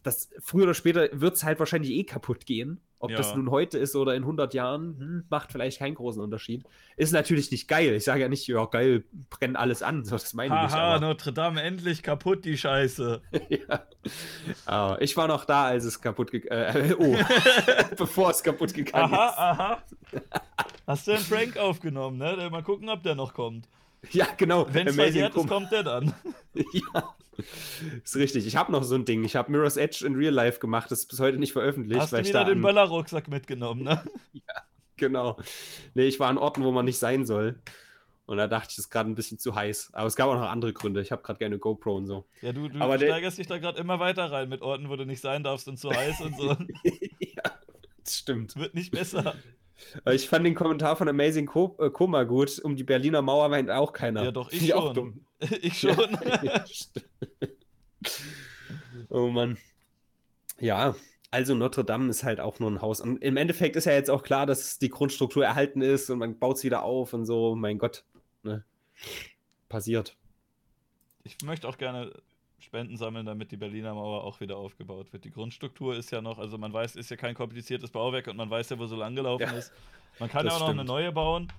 Das, 0.05 0.31
früher 0.39 0.65
oder 0.65 0.74
später 0.74 1.08
wird 1.12 1.34
es 1.34 1.42
halt 1.44 1.58
wahrscheinlich 1.58 1.91
eh 1.91 2.05
kaputt 2.05 2.47
gehen. 2.47 2.81
Ob 2.99 3.10
das 3.15 3.31
Ja. 3.31 3.36
nun 3.36 3.50
heute 3.50 3.76
ist 3.78 3.97
oder 3.97 4.15
in 4.15 4.24
100 4.24 4.55
Jahren, 4.55 4.97
hm, 4.99 5.24
macht 5.28 5.50
vielleicht 5.52 5.78
keinen 5.78 5.94
großen 5.94 6.23
Unterschied. 6.23 6.65
Ist 6.97 7.12
natürlich 7.12 7.50
nicht 7.50 7.68
geil. 7.68 7.92
Ich 7.94 8.05
sage 8.05 8.20
ja 8.20 8.28
nicht, 8.28 8.47
ja 8.47 8.65
geil, 8.66 9.05
brenn 9.31 9.57
alles 9.57 9.83
an. 9.83 10.05
So, 10.05 10.12
das 10.12 10.33
meine 10.34 10.55
ich 10.55 10.62
nicht. 10.62 10.73
Haha, 10.74 11.00
Notre 11.00 11.33
Dame 11.33 11.62
endlich 11.62 12.02
kaputt, 12.02 12.44
die 12.44 12.57
Scheiße. 12.57 13.20
ja. 13.49 13.83
Aber 14.66 15.02
ich 15.02 15.16
war 15.16 15.26
noch 15.26 15.44
da, 15.44 15.65
als 15.65 15.84
es 15.84 16.00
kaputt 16.00 16.31
gegangen 16.31 16.91
äh, 16.91 16.94
Oh, 16.99 17.16
bevor 17.97 18.31
es 18.31 18.42
kaputt 18.42 18.73
gegangen 18.73 19.12
Aha, 19.12 19.34
aha. 19.36 19.83
Hast 20.86 21.07
du 21.07 21.12
einen 21.12 21.24
Prank 21.24 21.57
aufgenommen, 21.57 22.18
ne? 22.18 22.49
Mal 22.50 22.62
gucken, 22.62 22.89
ob 22.91 23.02
der 23.02 23.15
noch 23.15 23.34
kommt. 23.34 23.68
Ja, 24.12 24.26
genau. 24.36 24.66
Wenn 24.70 24.86
es 24.86 24.97
ist, 24.97 25.33
Com- 25.33 25.49
kommt 25.49 25.73
der 25.73 25.83
dann. 25.83 26.15
Ja. 26.55 27.15
Ist 28.05 28.15
richtig. 28.15 28.47
Ich 28.47 28.55
habe 28.55 28.70
noch 28.70 28.84
so 28.84 28.94
ein 28.94 29.05
Ding. 29.05 29.24
Ich 29.24 29.34
habe 29.34 29.50
Mirror's 29.50 29.76
Edge 29.76 30.07
in 30.07 30.15
Real 30.15 30.33
Life 30.33 30.60
gemacht. 30.60 30.91
Das 30.91 31.00
ist 31.00 31.07
bis 31.08 31.18
heute 31.18 31.39
nicht 31.39 31.52
veröffentlicht. 31.52 32.00
Hast 32.00 32.12
du 32.12 32.18
wieder 32.18 32.44
da 32.44 32.44
den 32.44 32.62
Böllerrucksack 32.62 33.28
mitgenommen, 33.28 33.83
ne? 33.83 34.02
Genau. 34.97 35.36
Nee, 35.94 36.05
ich 36.05 36.20
war 36.20 36.28
an 36.28 36.39
Orten, 36.39 36.62
wo 36.62 36.70
man 36.70 36.84
nicht 36.84 36.99
sein 37.00 37.26
soll. 37.26 37.58
Und 38.26 38.36
da 38.39 38.47
dachte 38.47 38.68
ich, 38.70 38.78
es 38.78 38.84
ist 38.84 38.91
gerade 38.91 39.10
ein 39.10 39.16
bisschen 39.16 39.41
zu 39.41 39.55
heiß. 39.55 39.91
Aber 39.92 40.07
es 40.07 40.15
gab 40.15 40.28
auch 40.28 40.34
noch 40.34 40.49
andere 40.49 40.73
Gründe. 40.73 41.02
Ich 41.02 41.10
habe 41.10 41.23
gerade 41.23 41.41
gerne 41.41 41.58
GoPro 41.58 41.97
und 41.97 42.07
so. 42.07 42.26
Ja, 42.41 42.52
du, 42.52 42.68
du 42.68 42.81
Aber 42.81 42.97
steigerst 42.97 43.39
dich 43.39 43.49
da 43.49 43.58
gerade 43.58 43.78
immer 43.81 43.99
weiter 43.99 44.31
rein 44.31 44.49
mit 44.49 44.62
Orten, 44.62 44.89
wo 44.89 44.94
du 44.97 45.05
nicht 45.05 45.20
sein 45.20 45.42
darfst 45.42 45.66
und 45.66 45.78
zu 45.78 45.91
heiß 45.91 46.20
und 46.20 46.36
so. 46.36 46.50
ja, 47.18 47.42
das 48.05 48.16
stimmt. 48.18 48.55
Wird 48.57 48.74
nicht 48.74 48.92
besser. 48.92 49.34
Aber 50.05 50.15
ich 50.15 50.28
fand 50.28 50.47
den 50.47 50.55
Kommentar 50.55 50.97
von 50.97 51.09
Amazing 51.09 51.47
Co 51.47 51.77
äh, 51.78 51.91
Koma 51.91 52.25
gut. 52.25 52.59
Um 52.62 52.77
die 52.77 52.85
Berliner 52.85 53.23
Mauer 53.23 53.49
meint 53.49 53.70
auch 53.70 53.93
keiner. 53.93 54.25
Ja, 54.25 54.31
doch, 54.31 54.51
ich 54.53 54.59
Finde 54.61 54.77
auch 54.77 54.86
schon. 54.86 54.94
dumm. 54.94 55.27
Ich 55.62 55.81
schon. 55.81 55.97
Oh 59.09 59.28
Mann. 59.28 59.59
Ja, 60.61 60.94
also 61.31 61.55
Notre 61.55 61.85
Dame 61.85 62.09
ist 62.11 62.23
halt 62.23 62.41
auch 62.41 62.61
nur 62.61 62.70
ein 62.70 62.81
Haus. 62.81 63.01
Und 63.01 63.23
im 63.23 63.36
Endeffekt 63.36 63.77
ist 63.77 63.86
ja 63.86 63.93
jetzt 63.93 64.11
auch 64.11 64.23
klar, 64.23 64.47
dass 64.47 64.78
die 64.78 64.89
Grundstruktur 64.89 65.44
erhalten 65.44 65.83
ist 65.83 66.11
und 66.11 66.19
man 66.19 66.39
baut 66.39 66.59
es 66.59 66.65
wieder 66.65 66.83
auf 66.83 67.12
und 67.12 67.25
so. 67.25 67.55
Mein 67.57 67.78
Gott. 67.78 68.05
Ne? 68.43 68.65
Passiert. 69.69 70.17
Ich 71.25 71.39
möchte 71.43 71.69
auch 71.69 71.78
gerne 71.78 72.12
Spenden 72.65 72.97
sammeln, 72.97 73.25
damit 73.26 73.52
die 73.52 73.57
Berliner 73.57 73.94
Mauer 73.94 74.25
auch 74.25 74.41
wieder 74.41 74.57
aufgebaut 74.57 75.12
wird. 75.12 75.25
Die 75.25 75.31
Grundstruktur 75.31 75.94
ist 75.97 76.10
ja 76.10 76.20
noch, 76.20 76.39
also 76.39 76.59
man 76.59 76.73
weiß, 76.73 76.97
ist 76.97 77.10
ja 77.10 77.17
kein 77.17 77.34
kompliziertes 77.34 77.91
Bauwerk 77.91 78.26
und 78.26 78.36
man 78.36 78.51
weiß 78.51 78.70
ja, 78.70 78.78
wo 78.78 78.86
so 78.86 78.97
lang 78.97 79.15
gelaufen 79.15 79.47
Ja, 79.47 79.52
ist. 79.59 79.73
Man 80.18 80.28
kann 80.28 80.44
ja 80.47 80.52
auch 80.52 80.60
noch 80.60 80.67
eine 80.68 80.76
stimmt. 80.78 80.89
neue 80.89 81.12
bauen. 81.12 81.52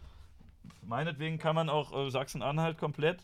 Meinetwegen 0.82 1.38
kann 1.38 1.56
man 1.56 1.70
auch 1.70 1.94
äh, 1.96 2.10
Sachsen-Anhalt 2.12 2.78
komplett 2.78 3.24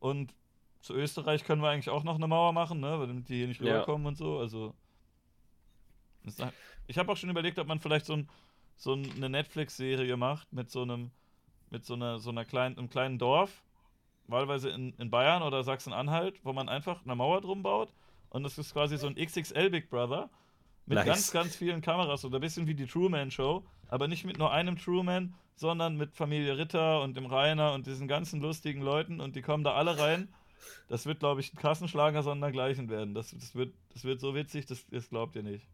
und 0.00 0.34
zu 0.80 0.94
Österreich 0.94 1.44
können 1.44 1.62
wir 1.62 1.68
eigentlich 1.70 1.90
auch 1.90 2.02
noch 2.04 2.16
eine 2.16 2.26
Mauer 2.26 2.52
machen, 2.52 2.80
ne? 2.80 2.98
weil 2.98 3.06
damit 3.06 3.28
die 3.28 3.36
hier 3.36 3.46
nicht 3.48 3.60
Ja. 3.60 3.72
rüberkommen 3.72 4.06
und 4.06 4.16
so. 4.16 4.38
Also 4.38 4.74
ich 6.86 6.98
habe 6.98 7.10
auch 7.12 7.16
schon 7.16 7.30
überlegt, 7.30 7.58
ob 7.58 7.66
man 7.66 7.80
vielleicht 7.80 8.06
so, 8.06 8.14
ein, 8.14 8.28
so 8.76 8.94
ein- 8.94 9.10
eine 9.16 9.28
Netflix-Serie 9.28 10.16
macht 10.16 10.52
mit 10.52 10.70
so 10.70 10.82
einem 10.82 11.10
mit 11.70 11.86
so 11.86 11.94
einer 11.94 12.18
so 12.18 12.28
einer 12.28 12.44
kleinen 12.44 12.76
einem 12.78 12.90
kleinen 12.90 13.18
Dorf, 13.18 13.62
wahlweise 14.32 14.70
in, 14.70 14.92
in 14.94 15.10
Bayern 15.10 15.42
oder 15.42 15.62
Sachsen-Anhalt, 15.62 16.40
wo 16.44 16.52
man 16.52 16.68
einfach 16.68 17.04
eine 17.04 17.14
Mauer 17.14 17.40
drum 17.40 17.62
baut 17.62 17.92
und 18.30 18.42
das 18.42 18.58
ist 18.58 18.72
quasi 18.72 18.96
so 18.96 19.06
ein 19.06 19.14
XXL 19.14 19.70
Big 19.70 19.90
Brother 19.90 20.30
mit 20.86 20.96
Nice. 20.96 21.06
ganz 21.06 21.30
ganz 21.30 21.56
vielen 21.56 21.80
Kameras 21.80 22.24
oder 22.24 22.38
ein 22.38 22.40
bisschen 22.40 22.66
wie 22.66 22.74
die 22.74 22.86
Truman 22.86 23.30
Show, 23.30 23.64
aber 23.88 24.08
nicht 24.08 24.24
mit 24.24 24.38
nur 24.38 24.50
einem 24.50 24.76
Truman, 24.76 25.34
sondern 25.54 25.96
mit 25.96 26.14
Familie 26.14 26.58
Ritter 26.58 27.02
und 27.02 27.16
dem 27.16 27.26
Rainer 27.26 27.72
und 27.74 27.86
diesen 27.86 28.08
ganzen 28.08 28.40
lustigen 28.40 28.82
Leuten 28.82 29.20
und 29.20 29.36
die 29.36 29.42
kommen 29.42 29.64
da 29.64 29.74
alle 29.74 29.98
rein. 29.98 30.28
Das 30.88 31.06
wird, 31.06 31.20
glaube 31.20 31.40
ich, 31.40 31.52
ein 31.52 31.56
Kassenschlager 31.56 32.22
sondergleichen 32.22 32.88
werden. 32.88 33.14
Das, 33.14 33.30
das, 33.30 33.54
wird, 33.54 33.74
das 33.92 34.04
wird 34.04 34.20
so 34.20 34.34
witzig, 34.34 34.66
das, 34.66 34.86
das 34.90 35.08
glaubt 35.08 35.36
ihr 35.36 35.42
nicht. 35.42 35.66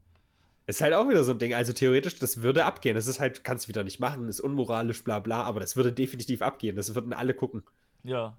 Ist 0.66 0.80
halt 0.82 0.92
auch 0.92 1.08
wieder 1.08 1.24
so 1.24 1.32
ein 1.32 1.38
Ding. 1.38 1.54
Also 1.54 1.72
theoretisch, 1.72 2.18
das 2.18 2.42
würde 2.42 2.66
abgehen. 2.66 2.94
Das 2.94 3.06
ist 3.06 3.20
halt, 3.20 3.42
kannst 3.42 3.64
du 3.64 3.68
wieder 3.68 3.84
nicht 3.84 4.00
machen, 4.00 4.28
ist 4.28 4.40
unmoralisch, 4.40 5.02
bla 5.02 5.18
bla, 5.18 5.42
aber 5.42 5.60
das 5.60 5.76
würde 5.76 5.92
definitiv 5.92 6.42
abgehen. 6.42 6.76
Das 6.76 6.94
würden 6.94 7.12
alle 7.14 7.32
gucken. 7.32 7.62
Ja. 8.02 8.36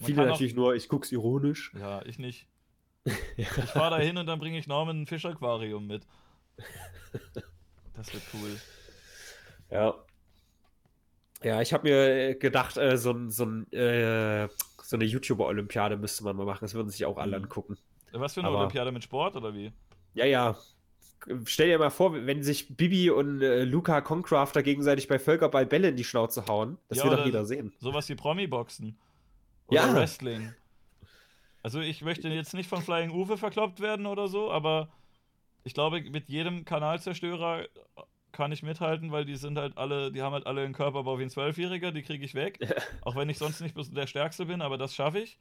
Viele 0.00 0.16
kann 0.16 0.24
auch- 0.26 0.30
natürlich 0.32 0.54
nur, 0.54 0.74
ich 0.74 0.88
guck's 0.88 1.12
ironisch. 1.12 1.72
Ja, 1.78 2.02
ich 2.06 2.18
nicht. 2.18 2.46
Ich 3.36 3.48
fahre 3.48 3.96
da 3.96 3.98
hin 3.98 4.18
und 4.18 4.26
dann 4.26 4.38
bringe 4.38 4.58
ich 4.58 4.66
Norman 4.66 5.02
ein 5.02 5.06
Fischaquarium 5.06 5.86
mit. 5.86 6.02
Das 7.94 8.12
wird 8.12 8.22
cool. 8.34 8.56
Ja. 9.70 9.94
Ja, 11.42 11.62
ich 11.62 11.72
habe 11.72 11.88
mir 11.88 12.34
gedacht, 12.34 12.76
äh, 12.76 12.96
so, 12.98 13.14
so, 13.30 13.44
äh, 13.74 14.48
so 14.82 14.96
eine 14.96 15.04
YouTuber-Olympiade 15.04 15.96
müsste 15.96 16.24
man 16.24 16.36
mal 16.36 16.44
machen. 16.44 16.58
Das 16.62 16.74
würden 16.74 16.90
sich 16.90 17.04
auch 17.06 17.16
alle 17.16 17.38
Mhm. 17.38 17.44
angucken. 17.44 17.78
Was 18.12 18.34
für 18.34 18.40
eine 18.40 18.48
Aber- 18.48 18.58
Olympiade 18.58 18.92
mit 18.92 19.04
Sport 19.04 19.36
oder 19.36 19.54
wie? 19.54 19.72
Ja, 20.14 20.26
ja. 20.26 20.58
Stell 21.44 21.68
dir 21.68 21.78
mal 21.78 21.90
vor, 21.90 22.14
wenn 22.14 22.42
sich 22.42 22.76
Bibi 22.76 23.10
und 23.10 23.42
äh, 23.42 23.64
Luca 23.64 24.00
Concrafter 24.00 24.62
gegenseitig 24.62 25.06
bei 25.08 25.18
Völkerball 25.18 25.66
Bälle 25.66 25.88
in 25.88 25.96
die 25.96 26.04
Schnauze 26.04 26.46
hauen. 26.46 26.78
Das 26.88 26.98
Ja, 26.98 27.04
will 27.04 27.16
doch 27.16 27.24
jeder 27.26 27.44
sehen. 27.46 27.72
Sowas 27.78 28.08
wie 28.08 28.14
Promi-Boxen. 28.14 28.98
Oder 29.70 29.86
Ja. 29.86 29.94
Wrestling. 29.94 30.54
Also 31.62 31.80
ich 31.80 32.02
möchte 32.02 32.28
jetzt 32.28 32.54
nicht 32.54 32.68
von 32.68 32.82
Flying 32.82 33.10
Uwe 33.10 33.36
verkloppt 33.36 33.80
werden 33.80 34.06
oder 34.06 34.28
so, 34.28 34.50
aber 34.50 34.88
ich 35.64 35.74
glaube, 35.74 36.00
mit 36.00 36.28
jedem 36.28 36.64
Kanalzerstörer 36.64 37.66
kann 38.32 38.52
ich 38.52 38.62
mithalten, 38.62 39.12
weil 39.12 39.24
die 39.24 39.36
sind 39.36 39.58
halt 39.58 39.76
alle, 39.76 40.10
die 40.10 40.22
haben 40.22 40.32
halt 40.32 40.46
alle 40.46 40.62
einen 40.62 40.72
Körperbau 40.72 41.18
wie 41.18 41.24
ein 41.24 41.30
Zwölfjähriger, 41.30 41.92
die 41.92 42.02
kriege 42.02 42.24
ich 42.24 42.34
weg. 42.34 42.58
Auch 43.02 43.16
wenn 43.16 43.28
ich 43.28 43.38
sonst 43.38 43.60
nicht 43.60 43.76
der 43.94 44.06
Stärkste 44.06 44.46
bin, 44.46 44.62
aber 44.62 44.78
das 44.78 44.94
schaffe 44.94 45.18
ich. 45.18 45.38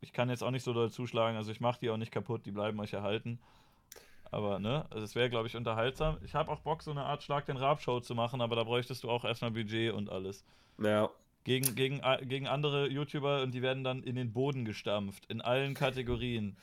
Ich 0.00 0.12
kann 0.12 0.30
jetzt 0.30 0.42
auch 0.42 0.50
nicht 0.50 0.64
so 0.64 0.72
doll 0.72 0.90
zuschlagen, 0.90 1.36
also 1.36 1.52
ich 1.52 1.60
mache 1.60 1.78
die 1.80 1.90
auch 1.90 1.96
nicht 1.96 2.10
kaputt, 2.10 2.44
die 2.44 2.50
bleiben 2.50 2.80
euch 2.80 2.92
erhalten. 2.92 3.38
Aber, 4.32 4.58
ne, 4.58 4.86
also 4.90 5.04
es 5.04 5.14
wäre, 5.14 5.28
glaube 5.28 5.46
ich, 5.46 5.56
unterhaltsam. 5.56 6.16
Ich 6.24 6.34
habe 6.34 6.50
auch 6.50 6.60
Bock, 6.60 6.82
so 6.82 6.90
eine 6.90 7.04
Art 7.04 7.22
Schlag 7.22 7.44
den 7.46 7.58
Rab-Show 7.58 8.00
zu 8.00 8.14
machen, 8.14 8.40
aber 8.40 8.56
da 8.56 8.64
bräuchtest 8.64 9.04
du 9.04 9.10
auch 9.10 9.24
erstmal 9.24 9.50
Budget 9.50 9.92
und 9.92 10.10
alles. 10.10 10.44
Ja. 10.78 11.10
Gegen, 11.44 11.74
gegen, 11.74 12.00
gegen 12.28 12.46
andere 12.46 12.88
YouTuber 12.88 13.42
und 13.42 13.52
die 13.52 13.62
werden 13.62 13.82
dann 13.82 14.02
in 14.04 14.14
den 14.14 14.32
Boden 14.32 14.64
gestampft. 14.64 15.26
In 15.26 15.40
allen 15.40 15.74
Kategorien. 15.74 16.56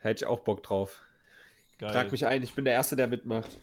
Hätte 0.00 0.24
ich 0.24 0.26
auch 0.26 0.40
Bock 0.40 0.62
drauf. 0.62 1.00
Geil. 1.78 1.92
Trag 1.92 2.12
mich 2.12 2.26
ein, 2.26 2.42
ich 2.42 2.54
bin 2.54 2.64
der 2.64 2.74
Erste, 2.74 2.96
der 2.96 3.06
mitmacht. 3.06 3.58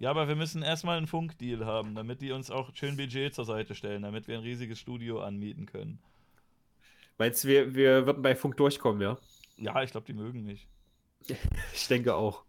Ja, 0.00 0.10
aber 0.10 0.28
wir 0.28 0.36
müssen 0.36 0.62
erstmal 0.62 0.96
einen 0.96 1.06
Funkdeal 1.06 1.64
haben, 1.64 1.94
damit 1.94 2.20
die 2.20 2.30
uns 2.30 2.50
auch 2.50 2.74
schön 2.74 2.96
Budget 2.96 3.34
zur 3.34 3.44
Seite 3.44 3.74
stellen, 3.74 4.02
damit 4.02 4.28
wir 4.28 4.36
ein 4.36 4.44
riesiges 4.44 4.78
Studio 4.78 5.20
anmieten 5.20 5.66
können. 5.66 5.98
Meinst 7.18 7.42
du, 7.42 7.48
wir, 7.48 7.74
wir 7.74 8.06
würden 8.06 8.22
bei 8.22 8.36
Funk 8.36 8.56
durchkommen, 8.56 9.02
ja? 9.02 9.18
Ja, 9.56 9.82
ich 9.82 9.90
glaube, 9.90 10.06
die 10.06 10.12
mögen 10.12 10.44
mich. 10.44 10.66
Ich 11.74 11.88
denke 11.88 12.14
auch. 12.14 12.44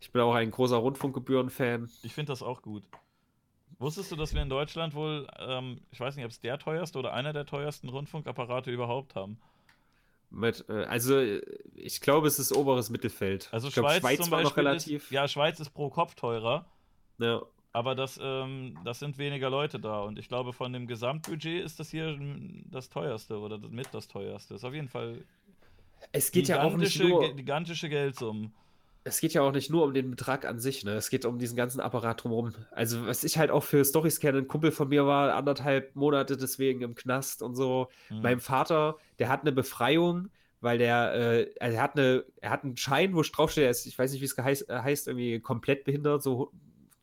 Ich 0.00 0.10
bin 0.10 0.22
auch 0.22 0.34
ein 0.34 0.50
großer 0.50 0.76
Rundfunkgebühren-Fan. 0.76 1.90
Ich 2.02 2.14
finde 2.14 2.32
das 2.32 2.42
auch 2.42 2.62
gut. 2.62 2.82
Wusstest 3.78 4.10
du, 4.10 4.16
dass 4.16 4.34
wir 4.34 4.42
in 4.42 4.48
Deutschland 4.48 4.94
wohl, 4.94 5.28
ähm, 5.38 5.80
ich 5.92 6.00
weiß 6.00 6.16
nicht, 6.16 6.24
ob 6.24 6.32
es 6.32 6.40
der 6.40 6.58
teuerste 6.58 6.98
oder 6.98 7.12
einer 7.12 7.32
der 7.32 7.46
teuersten 7.46 7.88
Rundfunkapparate 7.88 8.70
überhaupt 8.70 9.14
haben? 9.14 9.38
Mit, 10.30 10.64
äh, 10.68 10.84
also, 10.84 11.20
ich 11.74 12.00
glaube, 12.00 12.26
es 12.26 12.38
ist 12.38 12.52
oberes 12.52 12.90
Mittelfeld. 12.90 13.48
Also 13.52 13.68
ich 13.68 13.74
Schweiz, 13.74 14.00
Schweiz 14.00 14.20
zum 14.20 14.30
war 14.30 14.42
Beispiel 14.42 14.62
noch 14.64 14.70
relativ. 14.70 15.04
Ist, 15.04 15.10
ja, 15.10 15.28
Schweiz 15.28 15.60
ist 15.60 15.70
pro 15.70 15.90
Kopf 15.90 16.14
teurer. 16.14 16.66
ja. 17.18 17.42
Aber 17.72 17.94
das, 17.94 18.18
ähm, 18.20 18.78
das 18.84 18.98
sind 18.98 19.18
weniger 19.18 19.50
Leute 19.50 19.78
da. 19.78 20.00
Und 20.00 20.18
ich 20.18 20.26
glaube, 20.26 20.52
von 20.52 20.72
dem 20.72 20.86
Gesamtbudget 20.86 21.62
ist 21.62 21.78
das 21.78 21.90
hier 21.90 22.18
das 22.70 22.88
teuerste 22.88 23.38
oder 23.38 23.58
mit 23.58 23.88
das 23.92 24.08
teuerste. 24.08 24.54
Ist 24.54 24.64
auf 24.64 24.74
jeden 24.74 24.88
Fall 24.88 25.22
Es 26.10 26.32
geht 26.32 26.48
ja 26.48 26.62
auch 26.62 26.76
nicht 26.76 26.98
nur. 26.98 27.34
gigantische 27.34 27.88
Geldsummen. 27.88 28.52
Es 29.04 29.20
geht 29.20 29.32
ja 29.32 29.42
auch 29.42 29.52
nicht 29.52 29.70
nur 29.70 29.84
um 29.84 29.94
den 29.94 30.10
Betrag 30.10 30.44
an 30.44 30.58
sich, 30.58 30.84
ne? 30.84 30.92
Es 30.92 31.08
geht 31.10 31.24
um 31.24 31.38
diesen 31.38 31.56
ganzen 31.56 31.80
Apparat 31.80 32.22
drumherum. 32.22 32.52
Also, 32.70 33.06
was 33.06 33.24
ich 33.24 33.38
halt 33.38 33.50
auch 33.50 33.62
für 33.62 33.84
Storys 33.84 34.20
kenne, 34.20 34.38
ein 34.38 34.48
Kumpel 34.48 34.70
von 34.70 34.88
mir 34.88 35.06
war 35.06 35.34
anderthalb 35.34 35.94
Monate 35.96 36.36
deswegen 36.36 36.82
im 36.82 36.94
Knast 36.94 37.42
und 37.42 37.54
so. 37.54 37.88
Hm. 38.08 38.22
Mein 38.22 38.40
Vater, 38.40 38.96
der 39.18 39.28
hat 39.28 39.42
eine 39.42 39.52
Befreiung, 39.52 40.30
weil 40.60 40.78
der, 40.78 41.14
äh, 41.14 41.54
also 41.60 41.76
er 41.76 41.82
hat 41.82 41.96
eine, 41.96 42.24
er 42.40 42.50
hat 42.50 42.64
einen 42.64 42.76
Schein, 42.76 43.14
wo 43.14 43.22
draufsteht, 43.22 43.64
er 43.64 43.70
ist, 43.70 43.86
ich 43.86 43.98
weiß 43.98 44.12
nicht, 44.12 44.20
wie 44.20 44.26
es 44.26 44.36
geheiß, 44.36 44.62
äh, 44.62 44.80
heißt, 44.80 45.08
irgendwie 45.08 45.40
komplett 45.40 45.84
behindert, 45.84 46.22
so 46.22 46.52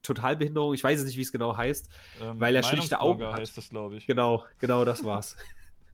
Totalbehinderung, 0.03 0.73
ich 0.73 0.83
weiß 0.83 0.99
es 0.99 1.05
nicht, 1.05 1.17
wie 1.17 1.21
es 1.21 1.31
genau 1.31 1.57
heißt. 1.57 1.89
Ähm, 2.21 2.39
weil 2.39 2.55
er 2.55 2.63
schlichte 2.63 2.99
Augen 2.99 3.25
hat. 3.25 3.39
heißt 3.39 3.57
das, 3.57 3.69
glaube 3.69 3.97
ich. 3.97 4.05
Genau, 4.05 4.43
genau 4.59 4.85
das 4.85 5.03
war's. 5.03 5.35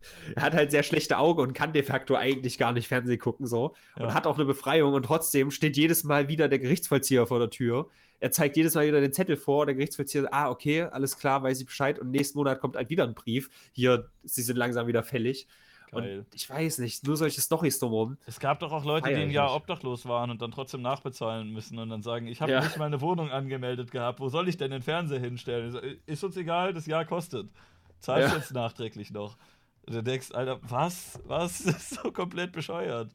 er 0.35 0.41
hat 0.43 0.53
halt 0.53 0.71
sehr 0.71 0.83
schlechte 0.83 1.17
Augen 1.17 1.41
und 1.41 1.53
kann 1.53 1.73
de 1.73 1.83
facto 1.83 2.15
eigentlich 2.15 2.57
gar 2.57 2.71
nicht 2.73 2.87
Fernsehen 2.87 3.19
gucken 3.19 3.45
so 3.47 3.73
Ja. 3.97 4.05
und 4.05 4.13
hat 4.13 4.27
auch 4.27 4.35
eine 4.35 4.45
Befreiung 4.45 4.93
und 4.93 5.03
trotzdem 5.03 5.51
steht 5.51 5.77
jedes 5.77 6.03
Mal 6.03 6.27
wieder 6.27 6.47
der 6.47 6.59
Gerichtsvollzieher 6.59 7.27
vor 7.27 7.39
der 7.39 7.49
Tür. 7.49 7.87
Er 8.19 8.31
zeigt 8.31 8.55
jedes 8.55 8.75
Mal 8.75 8.85
wieder 8.87 9.01
den 9.01 9.13
Zettel 9.13 9.35
vor, 9.35 9.65
der 9.65 9.73
Gerichtsvollzieher, 9.73 10.27
ah, 10.31 10.49
okay, 10.49 10.83
alles 10.83 11.17
klar, 11.17 11.41
weiß 11.41 11.59
ich 11.59 11.65
Bescheid 11.65 11.97
und 11.97 12.11
nächsten 12.11 12.37
Monat 12.37 12.59
kommt 12.61 12.75
halt 12.75 12.89
wieder 12.89 13.03
ein 13.03 13.15
Brief. 13.15 13.49
Hier, 13.71 14.09
sie 14.23 14.43
sind 14.43 14.57
langsam 14.57 14.85
wieder 14.87 15.01
fällig. 15.03 15.47
Geil. 15.91 16.19
Und 16.19 16.35
ich 16.35 16.49
weiß 16.49 16.77
nicht, 16.77 17.05
nur 17.05 17.17
solche 17.17 17.41
Storys 17.41 17.79
drumherum. 17.79 18.17
Es 18.25 18.39
gab 18.39 18.59
doch 18.61 18.71
auch 18.71 18.85
Leute, 18.85 19.09
die 19.09 19.15
ein 19.15 19.29
Jahr 19.31 19.53
obdachlos 19.53 20.05
waren 20.05 20.29
und 20.31 20.41
dann 20.41 20.51
trotzdem 20.51 20.81
nachbezahlen 20.81 21.51
müssen 21.51 21.77
und 21.79 21.89
dann 21.89 22.01
sagen, 22.01 22.27
ich 22.27 22.41
habe 22.41 22.51
Ja. 22.51 22.61
nicht 22.63 22.77
meine 22.77 23.01
Wohnung 23.01 23.29
angemeldet 23.31 23.91
gehabt, 23.91 24.19
wo 24.21 24.29
soll 24.29 24.47
ich 24.47 24.55
denn 24.55 24.71
den 24.71 24.81
Fernseher 24.83 25.19
hinstellen? 25.19 25.99
Ist 26.05 26.23
uns 26.23 26.37
egal, 26.37 26.73
das 26.73 26.85
Jahr 26.85 27.03
kostet. 27.03 27.49
Zahlst 27.99 28.29
Ja. 28.31 28.37
jetzt 28.37 28.53
nachträglich 28.53 29.11
noch. 29.11 29.35
Und 29.85 29.95
du 29.95 30.03
denkst, 30.03 30.31
Alter, 30.31 30.59
was? 30.63 31.19
Was? 31.25 31.63
Das 31.65 31.91
ist 31.91 32.01
so 32.03 32.11
komplett 32.11 32.51
bescheuert. 32.51 33.11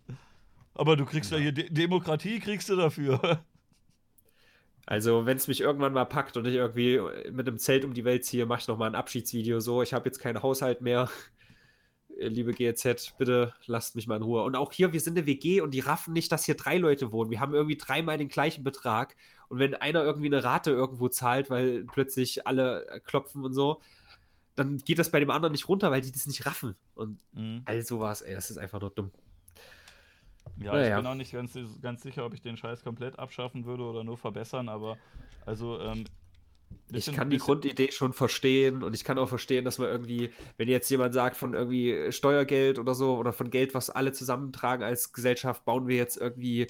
Aber 0.74 0.96
du 0.96 1.04
kriegst 1.06 1.32
ja 1.32 1.38
hier 1.38 1.52
De 1.52 1.70
Demokratie, 1.70 2.38
kriegst 2.38 2.68
du 2.68 2.76
dafür. 2.76 3.44
Also, 4.88 5.26
wenn 5.26 5.36
es 5.36 5.48
mich 5.48 5.60
irgendwann 5.60 5.92
mal 5.92 6.04
packt 6.04 6.36
und 6.36 6.46
ich 6.46 6.54
irgendwie 6.54 7.00
mit 7.32 7.48
einem 7.48 7.58
Zelt 7.58 7.84
um 7.84 7.92
die 7.92 8.04
Welt 8.04 8.24
ziehe, 8.24 8.46
mache 8.46 8.60
ich 8.60 8.68
nochmal 8.68 8.88
ein 8.88 8.94
Abschiedsvideo 8.94 9.58
so. 9.58 9.82
Ich 9.82 9.92
habe 9.92 10.04
jetzt 10.08 10.20
keinen 10.20 10.44
Haushalt 10.44 10.80
mehr. 10.80 11.10
Liebe 12.16 12.52
GEZ, 12.52 13.14
bitte 13.18 13.52
lasst 13.66 13.96
mich 13.96 14.06
mal 14.06 14.14
in 14.14 14.22
Ruhe. 14.22 14.44
Und 14.44 14.54
auch 14.54 14.72
hier, 14.72 14.92
wir 14.92 15.00
sind 15.00 15.18
eine 15.18 15.26
WG 15.26 15.60
und 15.60 15.74
die 15.74 15.80
raffen 15.80 16.12
nicht, 16.12 16.30
dass 16.30 16.44
hier 16.44 16.54
drei 16.54 16.78
Leute 16.78 17.10
wohnen. 17.10 17.32
Wir 17.32 17.40
haben 17.40 17.52
irgendwie 17.52 17.76
dreimal 17.76 18.16
den 18.16 18.28
gleichen 18.28 18.62
Betrag. 18.62 19.16
Und 19.48 19.58
wenn 19.58 19.74
einer 19.74 20.04
irgendwie 20.04 20.28
eine 20.28 20.44
Rate 20.44 20.70
irgendwo 20.70 21.08
zahlt, 21.08 21.50
weil 21.50 21.84
plötzlich 21.84 22.46
alle 22.46 23.02
klopfen 23.04 23.44
und 23.44 23.54
so, 23.54 23.80
dann 24.56 24.78
geht 24.78 24.98
das 24.98 25.10
bei 25.10 25.20
dem 25.20 25.30
anderen 25.30 25.52
nicht 25.52 25.68
runter, 25.68 25.90
weil 25.90 26.00
die 26.00 26.10
das 26.12 26.26
nicht 26.26 26.44
raffen. 26.46 26.74
Und 26.94 27.20
Mhm. 27.32 27.62
all 27.66 27.82
sowas, 27.82 28.22
ey, 28.22 28.34
das 28.34 28.50
ist 28.50 28.56
einfach 28.58 28.80
nur 28.80 28.90
dumm. 28.90 29.10
Ja, 30.58 30.72
Naja. 30.72 30.96
ich 30.96 31.02
bin 31.02 31.06
auch 31.10 31.14
nicht 31.14 31.32
ganz, 31.32 31.58
ganz 31.82 32.02
sicher, 32.02 32.24
ob 32.24 32.32
ich 32.34 32.40
den 32.40 32.56
Scheiß 32.56 32.82
komplett 32.82 33.18
abschaffen 33.18 33.64
würde 33.66 33.82
oder 33.84 34.04
nur 34.04 34.16
verbessern, 34.16 34.68
aber 34.68 34.96
also 35.44 35.78
ähm, 35.80 36.04
Ich 36.88 36.92
bisschen- 36.92 37.14
kann 37.14 37.30
die 37.30 37.38
Grundidee 37.38 37.90
schon 37.92 38.12
verstehen 38.12 38.82
und 38.82 38.94
ich 38.94 39.04
kann 39.04 39.18
auch 39.18 39.28
verstehen, 39.28 39.64
dass 39.64 39.78
man 39.78 39.88
irgendwie, 39.88 40.30
wenn 40.56 40.68
jetzt 40.68 40.88
jemand 40.90 41.14
sagt 41.14 41.36
von 41.36 41.52
irgendwie 41.54 42.10
Steuergeld 42.10 42.78
oder 42.78 42.94
so 42.94 43.16
oder 43.18 43.32
von 43.32 43.50
Geld, 43.50 43.74
was 43.74 43.90
alle 43.90 44.12
zusammentragen 44.12 44.84
als 44.84 45.12
Gesellschaft, 45.12 45.64
bauen 45.64 45.86
wir 45.88 45.96
jetzt 45.96 46.16
irgendwie 46.16 46.66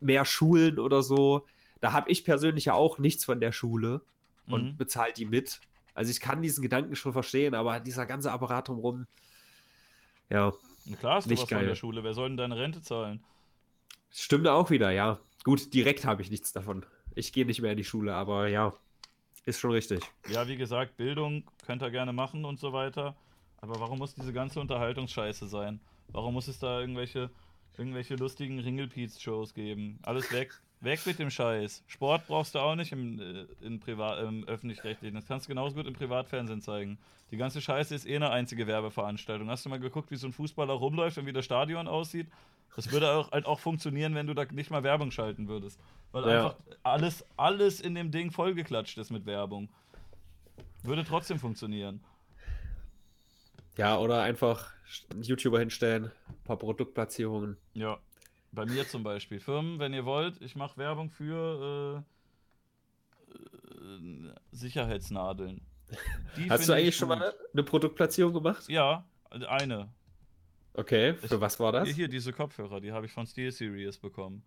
mehr 0.00 0.24
Schulen 0.24 0.78
oder 0.78 1.02
so. 1.02 1.46
Da 1.80 1.92
habe 1.92 2.10
ich 2.10 2.24
persönlich 2.24 2.66
ja 2.66 2.74
auch 2.74 2.98
nichts 2.98 3.24
von 3.24 3.40
der 3.40 3.52
Schule 3.52 4.02
und 4.46 4.64
Mhm. 4.72 4.76
bezahle 4.76 5.12
die 5.12 5.26
mit. 5.26 5.60
Also 5.94 6.10
ich 6.10 6.20
kann 6.20 6.42
diesen 6.42 6.62
Gedanken 6.62 6.96
schon 6.96 7.12
verstehen, 7.12 7.54
aber 7.54 7.80
dieser 7.80 8.04
ganze 8.06 8.32
Apparat 8.32 8.68
drumherum, 8.68 9.06
ja, 10.28 10.52
Klar 10.98 11.16
hast 11.16 11.26
du 11.26 11.30
nicht 11.30 11.42
was 11.42 11.48
von 11.48 11.58
der 11.58 11.66
geil. 11.68 11.76
Schule. 11.76 12.04
Wer 12.04 12.14
soll 12.14 12.28
denn 12.28 12.36
deine 12.36 12.56
Rente 12.56 12.82
zahlen? 12.82 13.24
stimmt 14.10 14.46
auch 14.46 14.70
wieder, 14.70 14.90
ja. 14.90 15.18
Gut, 15.44 15.74
direkt 15.74 16.04
habe 16.04 16.22
ich 16.22 16.30
nichts 16.30 16.52
davon. 16.52 16.86
Ich 17.14 17.32
gehe 17.32 17.46
nicht 17.46 17.60
mehr 17.60 17.72
in 17.72 17.76
die 17.76 17.84
Schule, 17.84 18.14
aber 18.14 18.48
ja, 18.48 18.74
ist 19.44 19.60
schon 19.60 19.72
richtig. 19.72 20.00
Ja, 20.28 20.46
wie 20.48 20.56
gesagt, 20.56 20.96
Bildung 20.96 21.44
könnt 21.66 21.82
ihr 21.82 21.90
gerne 21.90 22.12
machen 22.12 22.44
und 22.44 22.58
so 22.60 22.72
weiter. 22.72 23.16
Aber 23.58 23.80
warum 23.80 23.98
muss 23.98 24.14
diese 24.14 24.32
ganze 24.32 24.60
Unterhaltungsscheiße 24.60 25.48
sein? 25.48 25.80
Warum 26.08 26.34
muss 26.34 26.48
es 26.48 26.58
da 26.58 26.80
irgendwelche, 26.80 27.30
irgendwelche 27.76 28.14
lustigen 28.16 28.58
Ringelpiez-Shows 28.60 29.54
geben? 29.54 29.98
Alles 30.02 30.30
weg. 30.32 30.60
Weg 30.84 31.04
mit 31.06 31.18
dem 31.18 31.30
Scheiß. 31.30 31.82
Sport 31.86 32.26
brauchst 32.26 32.54
du 32.54 32.58
auch 32.58 32.74
nicht 32.74 32.92
im, 32.92 33.20
äh, 33.20 33.78
Privat, 33.78 34.22
im 34.22 34.44
öffentlich-rechtlichen. 34.44 35.14
Das 35.14 35.26
kannst 35.26 35.46
du 35.46 35.48
genauso 35.48 35.74
gut 35.74 35.86
im 35.86 35.94
Privatfernsehen 35.94 36.60
zeigen. 36.60 36.98
Die 37.30 37.36
ganze 37.36 37.60
Scheiße 37.60 37.94
ist 37.94 38.06
eh 38.06 38.16
eine 38.16 38.30
einzige 38.30 38.66
Werbeveranstaltung. 38.66 39.48
Hast 39.50 39.64
du 39.64 39.70
mal 39.70 39.80
geguckt, 39.80 40.10
wie 40.10 40.16
so 40.16 40.26
ein 40.26 40.32
Fußballer 40.32 40.74
rumläuft 40.74 41.18
und 41.18 41.26
wie 41.26 41.32
das 41.32 41.44
Stadion 41.44 41.88
aussieht? 41.88 42.28
Das 42.76 42.90
würde 42.90 43.10
auch, 43.12 43.30
halt 43.32 43.46
auch 43.46 43.60
funktionieren, 43.60 44.14
wenn 44.14 44.26
du 44.26 44.34
da 44.34 44.44
nicht 44.46 44.70
mal 44.70 44.82
Werbung 44.82 45.10
schalten 45.10 45.48
würdest. 45.48 45.78
Weil 46.12 46.24
Ja. 46.24 46.46
einfach 46.46 46.56
alles, 46.82 47.24
alles 47.36 47.80
in 47.80 47.94
dem 47.94 48.10
Ding 48.10 48.30
vollgeklatscht 48.30 48.98
ist 48.98 49.10
mit 49.10 49.26
Werbung. 49.26 49.68
Würde 50.82 51.04
trotzdem 51.04 51.38
funktionieren. 51.38 52.00
Ja, 53.76 53.98
oder 53.98 54.22
einfach 54.22 54.72
einen 55.10 55.22
YouTuber 55.22 55.58
hinstellen, 55.58 56.12
ein 56.28 56.44
paar 56.44 56.56
Produktplatzierungen. 56.56 57.56
Ja. 57.74 57.98
Bei 58.54 58.64
mir 58.66 58.86
zum 58.86 59.02
Beispiel. 59.02 59.40
Firmen, 59.40 59.78
wenn 59.78 59.92
ihr 59.94 60.04
wollt, 60.04 60.40
ich 60.40 60.54
mache 60.56 60.76
Werbung 60.76 61.10
für 61.10 62.04
äh, 63.34 63.34
äh, 63.34 64.34
Sicherheitsnadeln. 64.52 65.60
Die 66.36 66.50
Hast 66.50 66.68
du 66.68 66.72
eigentlich 66.72 66.96
schon 66.96 67.08
mal 67.08 67.34
eine 67.52 67.62
Produktplatzierung 67.62 68.32
gemacht? 68.32 68.68
Ja, 68.68 69.04
eine. 69.30 69.88
Okay, 70.74 71.14
für 71.14 71.34
Ich- 71.36 71.40
was 71.40 71.60
war 71.60 71.72
das? 71.72 71.86
Hier, 71.86 71.94
hier, 71.94 72.08
diese 72.08 72.32
Kopfhörer, 72.32 72.80
die 72.80 72.92
habe 72.92 73.06
ich 73.06 73.12
von 73.12 73.26
SteelSeries 73.26 73.98
bekommen. 73.98 74.42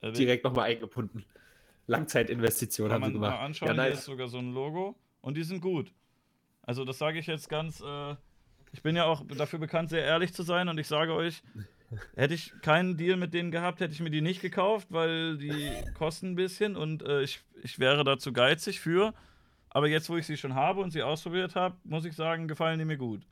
Äh, 0.00 0.12
Direkt 0.12 0.44
nochmal 0.44 0.70
eingebunden. 0.70 1.24
Langzeitinvestition 1.86 2.90
haben 2.92 3.04
sie 3.04 3.10
man 3.12 3.20
mal 3.20 3.26
gemacht. 3.28 3.42
anschauen, 3.42 3.68
ja, 3.68 3.74
hier 3.74 3.82
nice. 3.90 3.98
ist 4.00 4.04
sogar 4.06 4.28
so 4.28 4.38
ein 4.38 4.52
Logo 4.52 4.96
und 5.20 5.36
die 5.36 5.42
sind 5.42 5.60
gut. 5.60 5.92
Also 6.62 6.84
das 6.84 6.98
sage 6.98 7.18
ich 7.18 7.26
jetzt 7.26 7.48
ganz, 7.48 7.80
äh, 7.80 8.16
ich 8.72 8.82
bin 8.82 8.96
ja 8.96 9.04
auch 9.04 9.22
dafür 9.36 9.58
bekannt, 9.58 9.90
sehr 9.90 10.02
ehrlich 10.02 10.32
zu 10.32 10.42
sein 10.42 10.68
und 10.68 10.78
ich 10.78 10.86
sage 10.88 11.12
euch, 11.14 11.42
hätte 12.16 12.34
ich 12.34 12.52
keinen 12.62 12.96
Deal 12.96 13.16
mit 13.16 13.34
denen 13.34 13.50
gehabt, 13.50 13.80
hätte 13.80 13.92
ich 13.92 14.00
mir 14.00 14.10
die 14.10 14.20
nicht 14.20 14.40
gekauft, 14.40 14.88
weil 14.90 15.36
die 15.38 15.70
kosten 15.94 16.32
ein 16.32 16.34
bisschen 16.34 16.76
und 16.76 17.02
äh, 17.02 17.22
ich, 17.22 17.40
ich 17.62 17.78
wäre 17.78 18.04
dazu 18.04 18.32
geizig 18.32 18.80
für. 18.80 19.14
Aber 19.70 19.88
jetzt, 19.88 20.08
wo 20.08 20.16
ich 20.16 20.26
sie 20.26 20.36
schon 20.36 20.54
habe 20.54 20.80
und 20.80 20.92
sie 20.92 21.02
ausprobiert 21.02 21.56
habe, 21.56 21.76
muss 21.84 22.04
ich 22.04 22.14
sagen, 22.14 22.46
gefallen 22.46 22.78
die 22.78 22.84
mir 22.84 22.96
gut. 22.96 23.22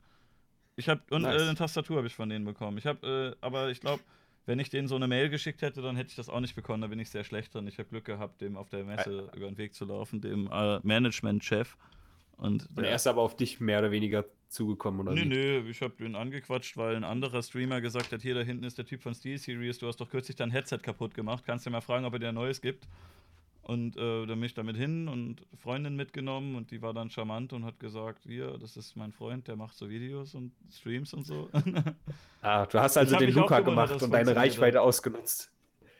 Ich 0.75 0.89
habe 0.89 1.01
und 1.09 1.21
Nice. 1.21 1.41
äh, 1.41 1.45
eine 1.45 1.55
Tastatur 1.55 1.97
habe 1.97 2.07
ich 2.07 2.15
von 2.15 2.29
denen 2.29 2.45
bekommen. 2.45 2.77
Ich 2.77 2.85
habe, 2.85 3.35
äh, 3.41 3.45
aber 3.45 3.69
ich 3.69 3.79
glaube, 3.79 4.03
wenn 4.45 4.59
ich 4.59 4.69
denen 4.69 4.87
so 4.87 4.95
eine 4.95 5.07
Mail 5.07 5.29
geschickt 5.29 5.61
hätte, 5.61 5.81
dann 5.81 5.95
hätte 5.95 6.09
ich 6.09 6.15
das 6.15 6.29
auch 6.29 6.41
nicht 6.41 6.55
bekommen. 6.55 6.81
Da 6.81 6.87
bin 6.87 6.99
ich 6.99 7.09
sehr 7.09 7.23
schlecht 7.23 7.53
drin. 7.53 7.67
Ich 7.67 7.77
habe 7.77 7.87
Glück 7.87 8.05
gehabt, 8.05 8.41
dem 8.41 8.57
auf 8.57 8.69
der 8.69 8.83
Messe 8.83 9.31
über 9.35 9.45
den 9.47 9.57
Weg 9.57 9.73
zu 9.73 9.85
laufen, 9.85 10.19
dem 10.19 10.49
äh, 10.51 10.79
Management-Chef. 10.83 11.77
Und, 12.35 12.67
Und 12.75 12.83
er 12.83 12.95
ist 12.95 13.07
aber 13.07 13.21
auf 13.21 13.37
dich 13.37 13.61
mehr 13.61 13.79
oder 13.79 13.91
weniger 13.91 14.25
zugekommen, 14.53 15.01
oder? 15.01 15.13
Nee, 15.13 15.23
wie? 15.23 15.27
nee, 15.27 15.69
ich 15.69 15.81
habe 15.81 15.95
den 15.95 16.15
angequatscht, 16.15 16.77
weil 16.77 16.95
ein 16.95 17.03
anderer 17.03 17.41
Streamer 17.43 17.81
gesagt 17.81 18.11
hat, 18.11 18.21
hier 18.21 18.35
da 18.35 18.41
hinten 18.41 18.63
ist 18.63 18.77
der 18.77 18.85
Typ 18.85 19.01
von 19.01 19.13
SteelSeries, 19.13 19.79
du 19.79 19.87
hast 19.87 19.97
doch 19.97 20.09
kürzlich 20.09 20.35
dein 20.35 20.51
Headset 20.51 20.79
kaputt 20.79 21.13
gemacht, 21.13 21.43
kannst 21.45 21.65
du 21.65 21.69
mal 21.69 21.81
fragen, 21.81 22.05
ob 22.05 22.13
er 22.13 22.19
dir 22.19 22.29
ein 22.29 22.35
neues 22.35 22.61
gibt. 22.61 22.87
Und 23.63 23.95
äh, 23.95 24.25
dann 24.25 24.39
bin 24.39 24.43
ich 24.43 24.53
damit 24.53 24.75
hin 24.75 25.07
und 25.07 25.41
Freundin 25.57 25.95
mitgenommen 25.95 26.55
und 26.55 26.71
die 26.71 26.81
war 26.81 26.93
dann 26.93 27.09
charmant 27.09 27.53
und 27.53 27.63
hat 27.63 27.79
gesagt, 27.79 28.23
hier, 28.23 28.57
das 28.57 28.75
ist 28.75 28.97
mein 28.97 29.13
Freund, 29.13 29.47
der 29.47 29.55
macht 29.55 29.77
so 29.77 29.89
Videos 29.89 30.35
und 30.35 30.51
Streams 30.71 31.13
und 31.13 31.25
so. 31.25 31.49
Ah, 32.41 32.65
du 32.65 32.77
hast 32.77 32.97
also 32.97 33.15
den 33.15 33.33
Luca 33.33 33.61
gemacht 33.61 34.01
und 34.01 34.11
deine 34.11 34.35
Reichweite 34.35 34.81
ausgenutzt. 34.81 35.49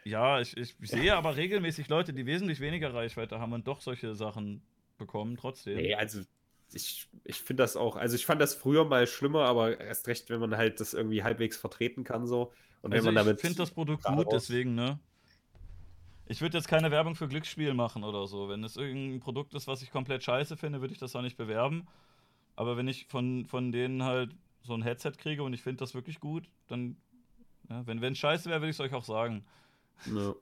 ja, 0.04 0.42
ich, 0.42 0.58
ich 0.58 0.76
sehe 0.82 1.16
aber 1.16 1.38
regelmäßig 1.38 1.88
Leute, 1.88 2.12
die 2.12 2.26
wesentlich 2.26 2.60
weniger 2.60 2.94
Reichweite 2.94 3.40
haben 3.40 3.54
und 3.54 3.66
doch 3.66 3.80
solche 3.80 4.14
Sachen 4.14 4.62
bekommen 4.98 5.38
trotzdem. 5.38 5.78
Nee, 5.78 5.96
also 5.96 6.20
ich, 6.74 7.08
ich 7.24 7.42
finde 7.42 7.64
das 7.64 7.76
auch, 7.76 7.96
also 7.96 8.16
ich 8.16 8.26
fand 8.26 8.42
das 8.42 8.56
früher 8.56 8.86
mal 8.86 9.08
schlimmer, 9.08 9.46
aber 9.46 9.80
erst 9.80 10.08
recht, 10.08 10.30
wenn 10.30 10.40
man 10.40 10.58
halt 10.58 10.80
das 10.80 10.94
irgendwie 10.94 11.24
halbwegs 11.24 11.58
vertreten 11.58 12.04
kann 12.04 12.28
so. 12.28 12.52
Und 12.82 12.92
wenn 12.92 12.98
Also 13.00 13.06
man 13.08 13.16
damit. 13.16 13.36
ich 13.38 13.42
finde 13.42 13.58
das 13.58 13.72
Produkt 13.72 14.04
gut, 14.04 14.28
deswegen, 14.32 14.76
ne? 14.76 15.00
Ich 16.26 16.42
würde 16.42 16.58
jetzt 16.58 16.68
keine 16.68 16.90
Werbung 16.90 17.16
für 17.16 17.28
Glücksspiel 17.28 17.74
machen 17.74 18.04
oder 18.04 18.28
so. 18.28 18.50
Wenn 18.50 18.64
es 18.64 18.78
irgendein 18.78 19.20
Produkt 19.20 19.54
ist, 19.54 19.68
was 19.68 19.82
ich 19.82 19.92
komplett 19.92 20.24
scheiße 20.24 20.56
finde, 20.58 20.82
würde 20.82 20.94
ich 20.94 21.00
das 21.00 21.16
auch 21.16 21.22
nicht 21.22 21.38
bewerben. 21.38 21.88
Aber 22.56 22.78
wenn 22.78 22.88
ich 22.88 23.08
von, 23.08 23.46
von 23.46 23.72
denen 23.72 24.04
halt 24.04 24.32
so 24.64 24.74
ein 24.74 24.84
Headset 24.84 25.12
kriege 25.18 25.44
und 25.44 25.54
ich 25.54 25.62
finde 25.62 25.80
das 25.80 25.94
wirklich 25.94 26.20
gut, 26.20 26.50
dann, 26.68 26.96
ja, 27.70 27.86
wenn 27.86 28.02
es 28.02 28.18
scheiße 28.18 28.50
wäre, 28.50 28.62
würde 28.62 28.70
ich 28.70 28.78
es 28.78 28.80
euch 28.80 28.94
auch 28.94 29.04
sagen. 29.04 29.46
Ja. 30.06 30.36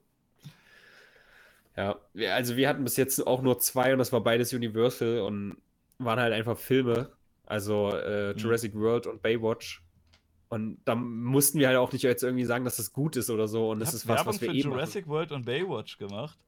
Ja, 1.74 1.96
also 2.34 2.56
wir 2.56 2.68
hatten 2.68 2.84
bis 2.84 2.96
jetzt 2.96 3.26
auch 3.26 3.40
nur 3.40 3.58
zwei 3.58 3.92
und 3.92 3.98
das 3.98 4.12
war 4.12 4.20
beides 4.20 4.52
Universal 4.52 5.20
und 5.20 5.56
waren 6.04 6.20
halt 6.20 6.32
einfach 6.32 6.58
Filme. 6.58 7.12
Also 7.46 7.90
äh, 7.90 8.32
Mhm. 8.32 8.38
Jurassic 8.38 8.74
World 8.74 9.06
und 9.06 9.22
Baywatch. 9.22 9.82
Und 10.48 10.78
da 10.84 10.94
mussten 10.94 11.58
wir 11.58 11.68
halt 11.68 11.78
auch 11.78 11.92
nicht 11.92 12.02
jetzt 12.02 12.22
irgendwie 12.22 12.44
sagen, 12.44 12.64
dass 12.64 12.76
das 12.76 12.92
gut 12.92 13.16
ist 13.16 13.30
oder 13.30 13.48
so. 13.48 13.70
Und 13.70 13.80
das 13.80 13.94
ist 13.94 14.06
was, 14.06 14.18
Werbung 14.18 14.34
was 14.34 14.40
wir 14.40 14.50
für 14.50 14.54
machen. 14.56 14.70
Jurassic 14.72 15.08
World 15.08 15.32
und 15.32 15.44
Baywatch 15.46 15.96
gemacht. 15.98 16.38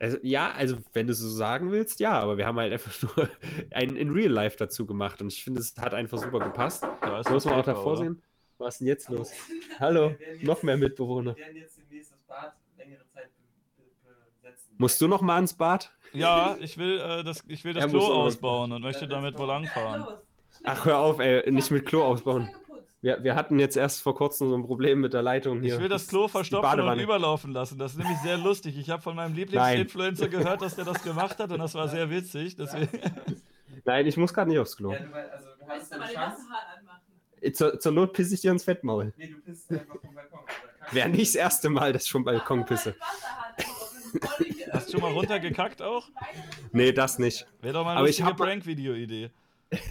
Also, 0.00 0.18
ja, 0.22 0.50
also 0.52 0.76
wenn 0.92 1.06
du 1.06 1.12
es 1.12 1.20
so 1.20 1.28
sagen 1.28 1.70
willst, 1.70 2.00
ja, 2.00 2.18
aber 2.18 2.36
wir 2.36 2.46
haben 2.46 2.58
halt 2.58 2.72
einfach 2.72 2.92
nur 3.16 3.28
einen 3.70 3.96
in 3.96 4.10
Real 4.10 4.30
Life 4.32 4.56
dazu 4.56 4.86
gemacht 4.86 5.22
und 5.22 5.32
ich 5.32 5.44
finde, 5.44 5.60
es 5.60 5.76
hat 5.78 5.94
einfach 5.94 6.18
super 6.18 6.40
gepasst. 6.40 6.82
Da 7.00 7.20
ist 7.20 7.30
Muss 7.30 7.44
man 7.44 7.54
auch 7.54 7.64
davor 7.64 7.92
oder? 7.92 7.96
sehen. 8.02 8.22
Was 8.58 8.74
ist 8.74 8.78
denn 8.80 8.88
jetzt 8.88 9.08
los? 9.08 9.32
Hallo, 9.78 10.14
noch 10.42 10.62
mehr 10.62 10.76
Mitbewohner. 10.76 11.36
Wir 11.36 11.44
werden 11.44 11.56
jetzt 11.56 11.78
demnächst 11.78 12.12
das 12.12 12.20
Bad 12.26 12.54
längere 12.76 13.06
Zeit 13.08 13.30
be 13.76 13.82
be 14.04 14.14
besetzen. 14.40 14.63
Musst 14.78 15.00
du 15.00 15.08
noch 15.08 15.22
mal 15.22 15.36
ans 15.36 15.54
Bad? 15.54 15.92
Ja, 16.12 16.56
ich 16.60 16.78
will, 16.78 17.00
äh, 17.00 17.24
das, 17.24 17.42
ich 17.48 17.64
will 17.64 17.74
das 17.74 17.84
Er 17.84 17.90
Klo 17.90 18.04
ausbauen 18.06 18.72
und 18.72 18.82
möchte 18.82 19.08
damit 19.08 19.38
wohl 19.38 19.46
langfahren. 19.46 20.04
Ach, 20.62 20.84
hör 20.84 20.98
auf, 20.98 21.18
ey, 21.18 21.50
nicht 21.50 21.70
mit 21.70 21.86
Klo 21.86 22.04
ausbauen. 22.04 22.48
Wir, 23.02 23.22
wir 23.22 23.34
hatten 23.34 23.58
jetzt 23.58 23.76
erst 23.76 24.00
vor 24.00 24.14
kurzem 24.14 24.48
so 24.48 24.56
ein 24.56 24.64
Problem 24.64 25.00
mit 25.00 25.12
der 25.12 25.20
Leitung 25.20 25.60
hier. 25.60 25.74
Ich 25.74 25.80
will 25.80 25.90
das 25.90 26.08
Klo 26.08 26.26
verstopfen 26.26 26.80
und 26.80 26.98
überlaufen 27.00 27.52
lassen. 27.52 27.78
Das 27.78 27.92
ist 27.92 27.98
nämlich 27.98 28.16
sehr 28.18 28.38
lustig. 28.38 28.78
Ich 28.78 28.88
habe 28.88 29.02
von 29.02 29.14
meinem 29.14 29.34
Lieblingsinfluencer 29.34 30.28
gehört, 30.28 30.62
dass 30.62 30.76
der 30.76 30.86
das 30.86 31.02
gemacht 31.02 31.38
hat 31.38 31.50
und 31.50 31.58
das 31.58 31.74
war 31.74 31.88
sehr 31.88 32.08
witzig. 32.08 32.56
Deswegen. 32.56 32.88
Nein, 33.84 34.06
ich 34.06 34.16
muss 34.16 34.32
gerade 34.32 34.48
nicht 34.48 34.58
aufs 34.58 34.76
Klo. 34.76 34.92
Ja, 34.92 35.00
du, 35.00 35.12
also, 35.12 35.48
du 35.60 35.66
hast 35.68 35.90
du 35.90 35.94
eine 35.96 36.04
mal 36.04 36.08
den 36.08 36.14
Chance. 36.16 36.36
Wasserhahn 36.38 36.78
anmachen? 36.78 37.54
Zur, 37.54 37.78
zur 37.78 37.92
Not 37.92 38.12
pisse 38.14 38.34
ich 38.34 38.40
dir 38.40 38.52
ins 38.52 38.64
Fettmaul. 38.64 39.12
Nee, 39.18 39.26
du 39.26 39.40
pisst 39.40 39.70
einfach 39.70 40.00
vom 40.00 40.14
Balkon. 40.14 40.40
Wäre 40.92 41.08
nicht 41.10 41.34
das 41.34 41.34
erste 41.34 41.68
Mal, 41.68 41.92
dass 41.92 42.04
ich 42.04 42.10
vom 42.10 42.24
Balkon 42.24 42.60
Ach, 42.62 42.66
pisse. 42.68 42.96
hat, 43.00 43.43
Hast 44.72 44.88
du 44.88 44.92
schon 44.92 45.00
mal 45.00 45.12
runtergekackt 45.12 45.82
auch? 45.82 46.08
Nee, 46.72 46.92
das 46.92 47.18
nicht. 47.18 47.46
Wäre 47.60 47.74
doch 47.74 47.84
mal 47.84 47.90
eine 47.92 47.98
Aber 48.00 48.08
ich 48.08 48.18
lustige 48.18 48.28
hab 48.30 48.38
mal- 48.38 48.46
Prank-Video-Idee. 48.46 49.30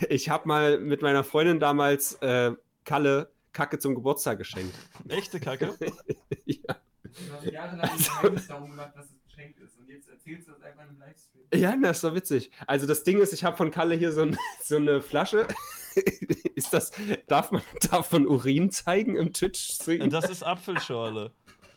Ich 0.10 0.30
habe 0.30 0.48
mal 0.48 0.80
mit 0.80 1.02
meiner 1.02 1.24
Freundin 1.24 1.60
damals 1.60 2.14
äh, 2.22 2.52
Kalle 2.86 3.32
Kacke 3.52 3.80
zum 3.80 3.96
Geburtstag 3.96 4.38
geschenkt. 4.38 4.74
Echte 5.10 5.40
Kacke? 5.40 5.76
ja. 6.46 6.58
Du 7.04 7.34
hast 7.34 7.46
jahrelang 7.46 7.82
ein 7.82 7.90
Also- 7.90 8.12
Geheimnis 8.12 8.48
darum 8.48 8.70
gemacht, 8.72 8.92
dass 8.96 9.06
es 9.06 9.24
geschenkt 9.26 9.60
ist. 9.60 9.78
Und 9.78 9.90
jetzt 9.90 10.10
erzählst 10.10 10.48
du 10.48 10.52
das 10.54 10.62
einfach 10.62 10.84
im 10.90 10.98
Livestream. 11.00 11.44
ja, 11.54 11.76
das 11.82 11.98
ist 11.98 12.04
doch 12.04 12.16
witzig. 12.16 12.52
Also 12.66 12.88
das 12.88 13.04
Ding 13.04 13.20
ist, 13.22 13.34
ich 13.34 13.44
habe 13.44 13.58
von 13.58 13.72
Kalle 13.72 13.96
hier 13.96 14.12
so, 14.12 14.22
ein, 14.22 14.38
so 14.64 14.78
eine 14.78 15.02
Flasche. 15.02 15.48
ist 16.56 16.74
das, 16.74 16.92
darf 17.28 17.52
man 17.52 17.62
davon 17.92 18.26
Urin 18.28 18.72
zeigen 18.72 19.16
im 19.16 19.34
Twitch-Stream? 19.34 20.02
Und 20.02 20.14
das 20.14 20.30
ist 20.30 20.44
Apfelschorle. 20.44 21.32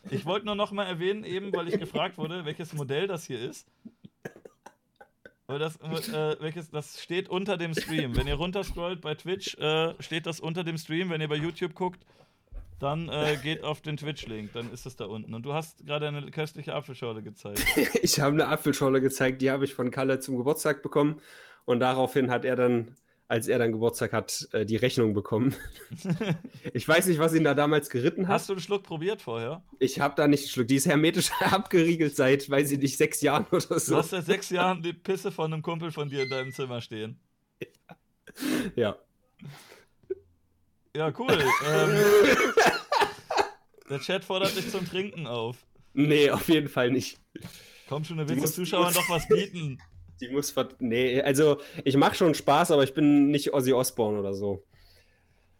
Ich 0.09 0.25
wollte 0.25 0.45
nur 0.45 0.55
noch 0.55 0.71
mal 0.71 0.85
erwähnen, 0.85 1.23
eben, 1.23 1.53
weil 1.53 1.67
ich 1.67 1.79
gefragt 1.79 2.17
wurde, 2.17 2.45
welches 2.45 2.73
Modell 2.73 3.07
das 3.07 3.25
hier 3.25 3.39
ist. 3.39 3.67
Weil 5.47 5.59
das, 5.59 5.77
äh, 5.77 6.35
welches, 6.41 6.69
das 6.69 7.01
steht 7.01 7.29
unter 7.29 7.57
dem 7.57 7.73
Stream. 7.73 8.17
Wenn 8.17 8.27
ihr 8.27 8.35
runterscrollt 8.35 8.99
bei 8.99 9.15
Twitch, 9.15 9.55
äh, 9.57 9.93
steht 10.01 10.25
das 10.25 10.41
unter 10.41 10.65
dem 10.65 10.77
Stream. 10.77 11.09
Wenn 11.09 11.21
ihr 11.21 11.29
bei 11.29 11.37
YouTube 11.37 11.73
guckt, 11.73 12.01
dann 12.79 13.09
äh, 13.09 13.37
geht 13.41 13.63
auf 13.63 13.81
den 13.81 13.97
Twitch-Link, 13.97 14.53
dann 14.53 14.71
ist 14.71 14.85
es 14.85 14.97
da 14.97 15.05
unten. 15.05 15.33
Und 15.33 15.43
du 15.43 15.53
hast 15.53 15.85
gerade 15.85 16.07
eine 16.07 16.29
köstliche 16.31 16.73
Apfelschorle 16.75 17.23
gezeigt. 17.23 17.65
Ich 18.01 18.19
habe 18.19 18.33
eine 18.33 18.47
Apfelschorle 18.47 19.01
gezeigt, 19.01 19.41
die 19.41 19.49
habe 19.49 19.65
ich 19.65 19.73
von 19.73 19.89
Kalle 19.89 20.19
zum 20.19 20.37
Geburtstag 20.37 20.83
bekommen. 20.83 21.21
Und 21.65 21.79
daraufhin 21.79 22.29
hat 22.29 22.45
er 22.45 22.55
dann, 22.55 22.95
als 23.29 23.47
er 23.47 23.59
dann 23.59 23.71
Geburtstag 23.73 24.13
hat, 24.13 24.47
äh, 24.53 24.65
die 24.65 24.77
Rechnung 24.77 25.13
bekommen. 25.13 25.53
ich 26.73 26.87
weiß 26.87 27.07
nicht, 27.07 27.19
was 27.19 27.33
ihn 27.33 27.43
da 27.43 27.53
damals 27.53 27.89
geritten 27.89 28.27
hat. 28.27 28.35
Hast 28.35 28.49
du 28.49 28.53
einen 28.53 28.61
Schluck 28.61 28.83
probiert 28.83 29.21
vorher? 29.21 29.63
Ich 29.79 29.99
habe 29.99 30.15
da 30.15 30.27
nicht 30.27 30.43
geschluckt. 30.43 30.69
Die 30.71 30.75
ist 30.77 30.85
hermetisch 30.87 31.31
abgeriegelt 31.41 32.15
seit, 32.15 32.49
weiß 32.49 32.71
ich 32.71 32.79
nicht, 32.79 32.97
sechs 32.97 33.21
Jahren 33.21 33.45
oder 33.51 33.59
Du 33.67 33.79
so. 33.79 33.97
hast 33.97 34.11
seit 34.11 34.25
sechs 34.25 34.49
Jahren 34.49 34.81
die 34.81 34.93
Pisse 34.93 35.31
von 35.31 35.51
einem 35.51 35.61
Kumpel 35.61 35.91
von 35.91 36.09
dir 36.09 36.23
in 36.23 36.29
deinem 36.29 36.51
Zimmer 36.53 36.81
stehen. 36.81 37.19
Ja. 38.75 38.97
Ja, 40.95 41.11
cool. 41.19 41.31
ähm, 41.69 41.97
der 43.89 43.99
Chat 43.99 44.23
fordert 44.23 44.55
dich 44.55 44.69
zum 44.71 44.85
Trinken 44.85 45.27
auf. 45.27 45.57
Nee, 45.93 46.29
auf 46.29 46.47
jeden 46.49 46.69
Fall 46.69 46.91
nicht. 46.91 47.19
Komm 47.89 48.03
schon, 48.03 48.17
du 48.17 48.27
willst 48.27 48.43
den 48.45 48.51
Zuschauern 48.51 48.93
doch 48.93 49.09
was 49.09 49.27
bieten. 49.27 49.79
Die 50.19 50.29
muss 50.29 50.51
ver 50.51 50.69
Nee, 50.79 51.21
also 51.21 51.59
ich 51.83 51.95
mache 51.97 52.15
schon 52.15 52.33
Spaß, 52.33 52.71
aber 52.71 52.83
ich 52.83 52.93
bin 52.93 53.29
nicht 53.29 53.53
Ozzy 53.53 53.73
Osbourne 53.73 54.19
oder 54.19 54.33
so. 54.33 54.63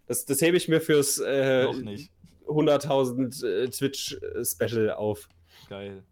Das, 0.08 0.26
das 0.26 0.42
hebe 0.42 0.58
ich 0.58 0.68
mir 0.68 0.82
fürs 0.82 1.20
äh, 1.20 1.66
Noch 1.66 1.78
nicht. 1.78 2.12
100.000 2.48 3.46
äh, 3.46 3.70
Twitch-Special 3.70 4.92
auf. 4.92 5.28
Geil. 5.70 6.04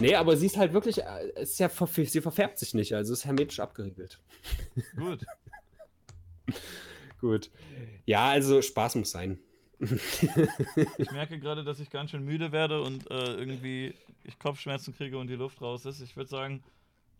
Nee, 0.00 0.16
aber 0.16 0.36
sie 0.36 0.46
ist 0.46 0.56
halt 0.56 0.72
wirklich, 0.72 1.02
äh, 1.02 1.40
ist 1.40 1.60
ja, 1.60 1.70
sie 1.70 2.20
verfärbt 2.20 2.58
sich 2.58 2.74
nicht, 2.74 2.94
also 2.94 3.12
ist 3.12 3.24
hermetisch 3.24 3.60
abgeriegelt. 3.60 4.18
Gut. 4.96 5.24
Gut. 7.20 7.50
Ja, 8.04 8.28
also 8.28 8.60
Spaß 8.60 8.96
muss 8.96 9.12
sein. 9.12 9.38
Ich 9.78 11.10
merke 11.10 11.38
gerade, 11.38 11.64
dass 11.64 11.78
ich 11.78 11.90
ganz 11.90 12.10
schön 12.10 12.24
müde 12.24 12.52
werde 12.52 12.80
und 12.82 13.10
äh, 13.10 13.34
irgendwie 13.34 13.94
ich 14.24 14.38
Kopfschmerzen 14.38 14.94
kriege 14.94 15.18
und 15.18 15.28
die 15.28 15.34
Luft 15.34 15.60
raus 15.60 15.84
ist. 15.84 16.00
Ich 16.00 16.16
würde 16.16 16.30
sagen, 16.30 16.62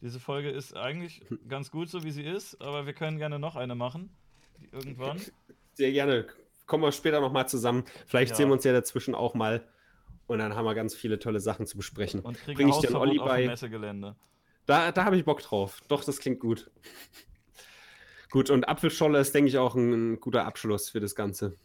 diese 0.04 0.20
Folge 0.20 0.50
ist 0.50 0.76
eigentlich 0.76 1.22
ganz 1.48 1.70
gut 1.70 1.88
so, 1.88 2.04
wie 2.04 2.10
sie 2.10 2.22
ist, 2.22 2.60
aber 2.60 2.86
wir 2.86 2.92
können 2.92 3.18
gerne 3.18 3.38
noch 3.38 3.56
eine 3.56 3.74
machen. 3.74 4.10
Irgendwann. 4.70 5.20
Sehr 5.72 5.92
gerne. 5.92 6.26
Kommen 6.66 6.82
wir 6.82 6.92
später 6.92 7.20
nochmal 7.20 7.48
zusammen. 7.48 7.84
Vielleicht 8.06 8.30
Ja. 8.30 8.36
sehen 8.36 8.48
wir 8.48 8.52
uns 8.52 8.64
ja 8.64 8.72
dazwischen 8.72 9.14
auch 9.14 9.34
mal. 9.34 9.66
Und 10.26 10.38
dann 10.38 10.54
haben 10.54 10.64
wir 10.64 10.74
ganz 10.74 10.94
viele 10.94 11.18
tolle 11.18 11.40
Sachen 11.40 11.66
zu 11.66 11.76
besprechen. 11.76 12.20
Und 12.20 12.38
kriegen 12.38 12.56
Bring 12.56 12.68
ich 12.68 12.74
Hausverbot 12.74 13.00
Olli 13.00 13.18
auf 13.18 13.26
dem 13.26 13.30
bei? 13.30 13.46
Messegelände. 13.46 14.16
Da, 14.66 14.92
da 14.92 15.04
habe 15.04 15.16
ich 15.16 15.24
Bock 15.24 15.42
drauf. 15.42 15.80
Doch, 15.88 16.04
das 16.04 16.18
klingt 16.18 16.40
gut. 16.40 16.70
gut, 18.30 18.48
und 18.50 18.68
Apfelscholle 18.68 19.18
ist, 19.18 19.34
denke 19.34 19.48
ich, 19.48 19.58
auch 19.58 19.74
ein, 19.74 20.14
ein 20.14 20.20
guter 20.20 20.44
Abschluss 20.46 20.90
für 20.90 21.00
das 21.00 21.14
Ganze. 21.14 21.56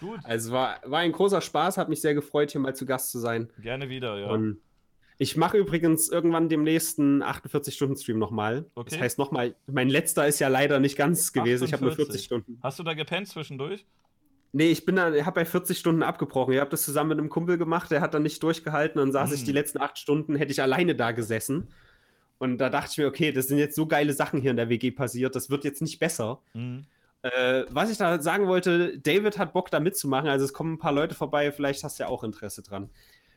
Gut. 0.00 0.20
Also 0.24 0.52
war, 0.52 0.80
war 0.84 1.00
ein 1.00 1.12
großer 1.12 1.40
Spaß, 1.40 1.78
hat 1.78 1.88
mich 1.88 2.00
sehr 2.00 2.14
gefreut, 2.14 2.50
hier 2.50 2.60
mal 2.60 2.74
zu 2.74 2.86
Gast 2.86 3.10
zu 3.10 3.18
sein. 3.18 3.50
Gerne 3.58 3.88
wieder, 3.88 4.18
ja. 4.18 4.30
Und 4.30 4.60
ich 5.18 5.36
mache 5.36 5.56
übrigens 5.58 6.08
irgendwann 6.08 6.48
demnächst 6.48 6.98
einen 6.98 7.22
48-Stunden-Stream 7.22 8.18
nochmal. 8.18 8.66
Okay. 8.74 8.90
Das 8.90 9.00
heißt 9.00 9.18
nochmal, 9.18 9.54
mein 9.66 9.88
letzter 9.88 10.26
ist 10.26 10.40
ja 10.40 10.48
leider 10.48 10.80
nicht 10.80 10.96
ganz 10.96 11.32
gewesen. 11.32 11.64
Ich 11.64 11.72
habe 11.72 11.84
nur 11.84 11.92
48. 11.92 12.12
40 12.12 12.24
Stunden. 12.24 12.58
Hast 12.62 12.78
du 12.78 12.82
da 12.82 12.94
gepennt 12.94 13.28
zwischendurch? 13.28 13.86
Nee, 14.52 14.70
ich 14.70 14.84
bin 14.84 14.96
da, 14.96 15.12
ich 15.12 15.24
habe 15.24 15.40
bei 15.40 15.44
40 15.44 15.78
Stunden 15.78 16.02
abgebrochen. 16.02 16.54
Ich 16.54 16.60
habe 16.60 16.70
das 16.70 16.84
zusammen 16.84 17.10
mit 17.10 17.18
einem 17.18 17.28
Kumpel 17.28 17.58
gemacht, 17.58 17.90
der 17.90 18.00
hat 18.00 18.14
dann 18.14 18.22
nicht 18.22 18.42
durchgehalten. 18.42 18.98
Dann 19.00 19.12
saß 19.12 19.30
Hm. 19.30 19.36
ich 19.36 19.44
die 19.44 19.52
letzten 19.52 19.78
acht 19.80 19.98
Stunden, 19.98 20.36
hätte 20.36 20.52
ich 20.52 20.62
alleine 20.62 20.94
da 20.94 21.12
gesessen. 21.12 21.68
Und 22.38 22.58
da 22.58 22.68
dachte 22.68 22.90
ich 22.92 22.98
mir, 22.98 23.06
okay, 23.06 23.32
das 23.32 23.48
sind 23.48 23.58
jetzt 23.58 23.76
so 23.76 23.86
geile 23.86 24.12
Sachen 24.12 24.40
hier 24.40 24.50
in 24.50 24.56
der 24.56 24.68
WG 24.68 24.90
passiert, 24.90 25.34
das 25.36 25.50
wird 25.50 25.64
jetzt 25.64 25.80
nicht 25.82 25.98
besser. 25.98 26.40
Mhm. 26.52 26.84
Äh, 27.22 27.64
was 27.70 27.90
ich 27.90 27.96
da 27.96 28.20
sagen 28.20 28.48
wollte, 28.48 28.98
David 28.98 29.38
hat 29.38 29.54
Bock 29.54 29.70
da 29.70 29.80
mitzumachen, 29.80 30.28
also 30.28 30.44
es 30.44 30.52
kommen 30.52 30.74
ein 30.74 30.78
paar 30.78 30.92
Leute 30.92 31.14
vorbei, 31.14 31.50
vielleicht 31.52 31.82
hast 31.82 31.98
du 31.98 32.02
ja 32.02 32.08
auch 32.10 32.22
Interesse 32.22 32.62
dran. 32.62 32.90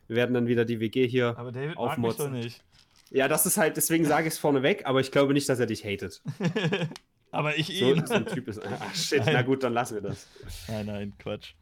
Wir 0.07 0.15
werden 0.15 0.33
dann 0.33 0.47
wieder 0.47 0.65
die 0.65 0.79
WG 0.79 1.07
hier. 1.07 1.35
Aber 1.37 1.51
David 1.51 1.75
mag 1.75 1.97
mich 1.97 2.15
doch 2.15 2.25
Aufmotzen. 2.25 2.31
nicht. 2.31 2.63
Ja, 3.09 3.27
das 3.27 3.45
ist 3.45 3.57
halt, 3.57 3.77
deswegen 3.77 4.03
sage 4.05 4.27
ich 4.27 4.33
es 4.33 4.39
vorneweg, 4.39 4.85
aber 4.85 4.99
ich 4.99 5.11
glaube 5.11 5.33
nicht, 5.33 5.47
dass 5.49 5.59
er 5.59 5.65
dich 5.65 5.83
hatet. 5.85 6.21
Aber 7.31 7.57
ich 7.57 7.67
So, 7.67 7.93
ihn. 7.93 8.05
so 8.07 8.13
ein 8.13 8.25
Typ 8.25 8.47
ist. 8.47 8.61
Ach 8.65 8.95
shit, 8.95 9.19
Nein. 9.19 9.33
na 9.33 9.41
gut, 9.41 9.61
dann 9.61 9.73
lassen 9.73 9.95
wir 9.95 10.01
das. 10.01 10.27
Nein, 10.69 10.85
nein, 10.85 11.13
Quatsch. 11.19 11.53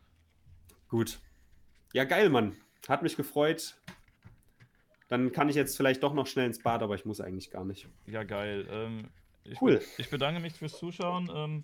Gut. 0.88 1.20
Ja, 1.92 2.04
geil, 2.04 2.30
Mann. 2.30 2.56
Hat 2.88 3.02
mich 3.02 3.16
gefreut. 3.18 3.76
Dann 5.08 5.32
kann 5.32 5.50
ich 5.50 5.56
jetzt 5.56 5.76
vielleicht 5.76 6.04
doch 6.04 6.14
noch 6.14 6.28
schnell 6.28 6.46
ins 6.46 6.62
Bad, 6.62 6.84
aber 6.84 6.94
ich 6.96 7.06
muss 7.06 7.20
eigentlich 7.20 7.50
gar 7.50 7.66
nicht. 7.66 7.90
Ja, 8.06 8.24
geil. 8.24 8.68
Ähm, 8.70 9.10
ich, 9.44 9.60
Cool. 9.62 9.82
Ich 9.98 10.10
bedanke 10.12 10.40
mich 10.40 10.54
fürs 10.54 10.78
Zuschauen. 10.78 11.32
Ähm, 11.34 11.64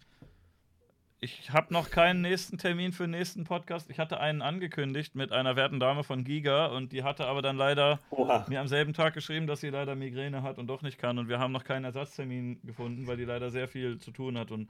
ich 1.24 1.51
habe 1.51 1.72
noch 1.72 1.91
keinen 1.91 2.22
nächsten 2.22 2.58
Termin 2.58 2.93
für 2.93 3.03
den 3.03 3.11
nächsten 3.11 3.43
Podcast. 3.43 3.91
Ich 3.91 4.00
hatte 4.00 4.19
einen 4.19 4.41
angekündigt 4.41 5.14
mit 5.14 5.32
einer 5.32 5.56
werten 5.56 5.80
Dame 5.80 6.03
von 6.03 6.24
Giga 6.24 6.66
und 6.66 6.91
die 6.91 7.03
hatte 7.03 7.27
aber 7.27 7.43
dann 7.43 7.58
leider 7.58 8.00
Oha. 8.09 8.43
mir 8.50 8.59
am 8.59 8.67
selben 8.67 8.93
Tag 8.93 9.14
geschrieben, 9.14 9.45
dass 9.45 9.61
sie 9.61 9.69
leider 9.69 9.95
Migräne 9.95 10.41
hat 10.41 10.58
und 10.58 10.66
doch 10.66 10.82
nicht 10.82 10.98
kann. 10.98 11.19
Und 11.19 11.30
wir 11.30 11.38
haben 11.38 11.51
noch 11.51 11.64
keinen 11.64 11.85
Ersatztermin 11.85 12.59
gefunden, 12.64 13.06
weil 13.06 13.17
die 13.17 13.25
leider 13.25 13.51
sehr 13.51 13.67
viel 13.67 14.00
zu 14.00 14.09
tun 14.09 14.35
hat. 14.35 14.50
Und 14.50 14.67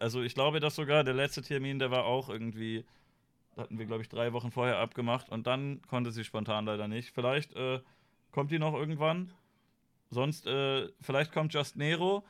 also 0.00 0.20
ich 0.20 0.34
glaube, 0.34 0.60
dass 0.60 0.76
sogar 0.76 1.02
der 1.02 1.14
letzte 1.14 1.40
Termin, 1.40 1.78
der 1.78 1.90
war 1.90 2.04
auch 2.04 2.28
irgendwie, 2.28 2.84
hatten 3.56 3.78
wir, 3.78 3.86
glaube 3.86 4.02
ich, 4.02 4.10
drei 4.10 4.34
Wochen 4.34 4.50
vorher 4.50 4.76
abgemacht 4.80 5.30
und 5.30 5.46
dann 5.46 5.80
konnte 5.88 6.12
sie 6.12 6.24
spontan 6.24 6.66
leider 6.66 6.88
nicht. 6.88 7.10
Vielleicht 7.14 7.54
äh, 7.56 7.80
kommt 8.32 8.50
die 8.50 8.58
noch 8.58 8.74
irgendwann. 8.74 9.32
Sonst, 10.10 10.46
äh, 10.46 10.88
vielleicht 11.00 11.32
kommt 11.32 11.54
Just 11.54 11.76
Nero. 11.76 12.22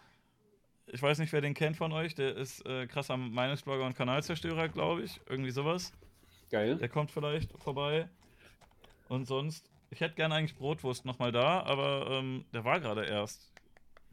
Ich 0.92 1.02
weiß 1.02 1.18
nicht, 1.18 1.32
wer 1.32 1.40
den 1.40 1.54
kennt 1.54 1.76
von 1.76 1.92
euch. 1.92 2.14
Der 2.14 2.36
ist 2.36 2.66
äh, 2.66 2.86
krasser 2.86 3.16
Meinungsblogger 3.16 3.86
und 3.86 3.96
Kanalzerstörer, 3.96 4.68
glaube 4.68 5.02
ich. 5.02 5.20
Irgendwie 5.28 5.50
sowas. 5.50 5.92
Geil. 6.50 6.76
Der 6.76 6.88
kommt 6.88 7.10
vielleicht 7.10 7.52
vorbei. 7.58 8.08
Und 9.08 9.26
sonst, 9.26 9.70
ich 9.90 10.00
hätte 10.00 10.16
gerne 10.16 10.34
eigentlich 10.34 10.56
Brotwurst 10.56 11.04
nochmal 11.04 11.32
da, 11.32 11.62
aber 11.62 12.08
ähm, 12.10 12.44
der 12.52 12.64
war 12.64 12.80
gerade 12.80 13.04
erst. 13.04 13.52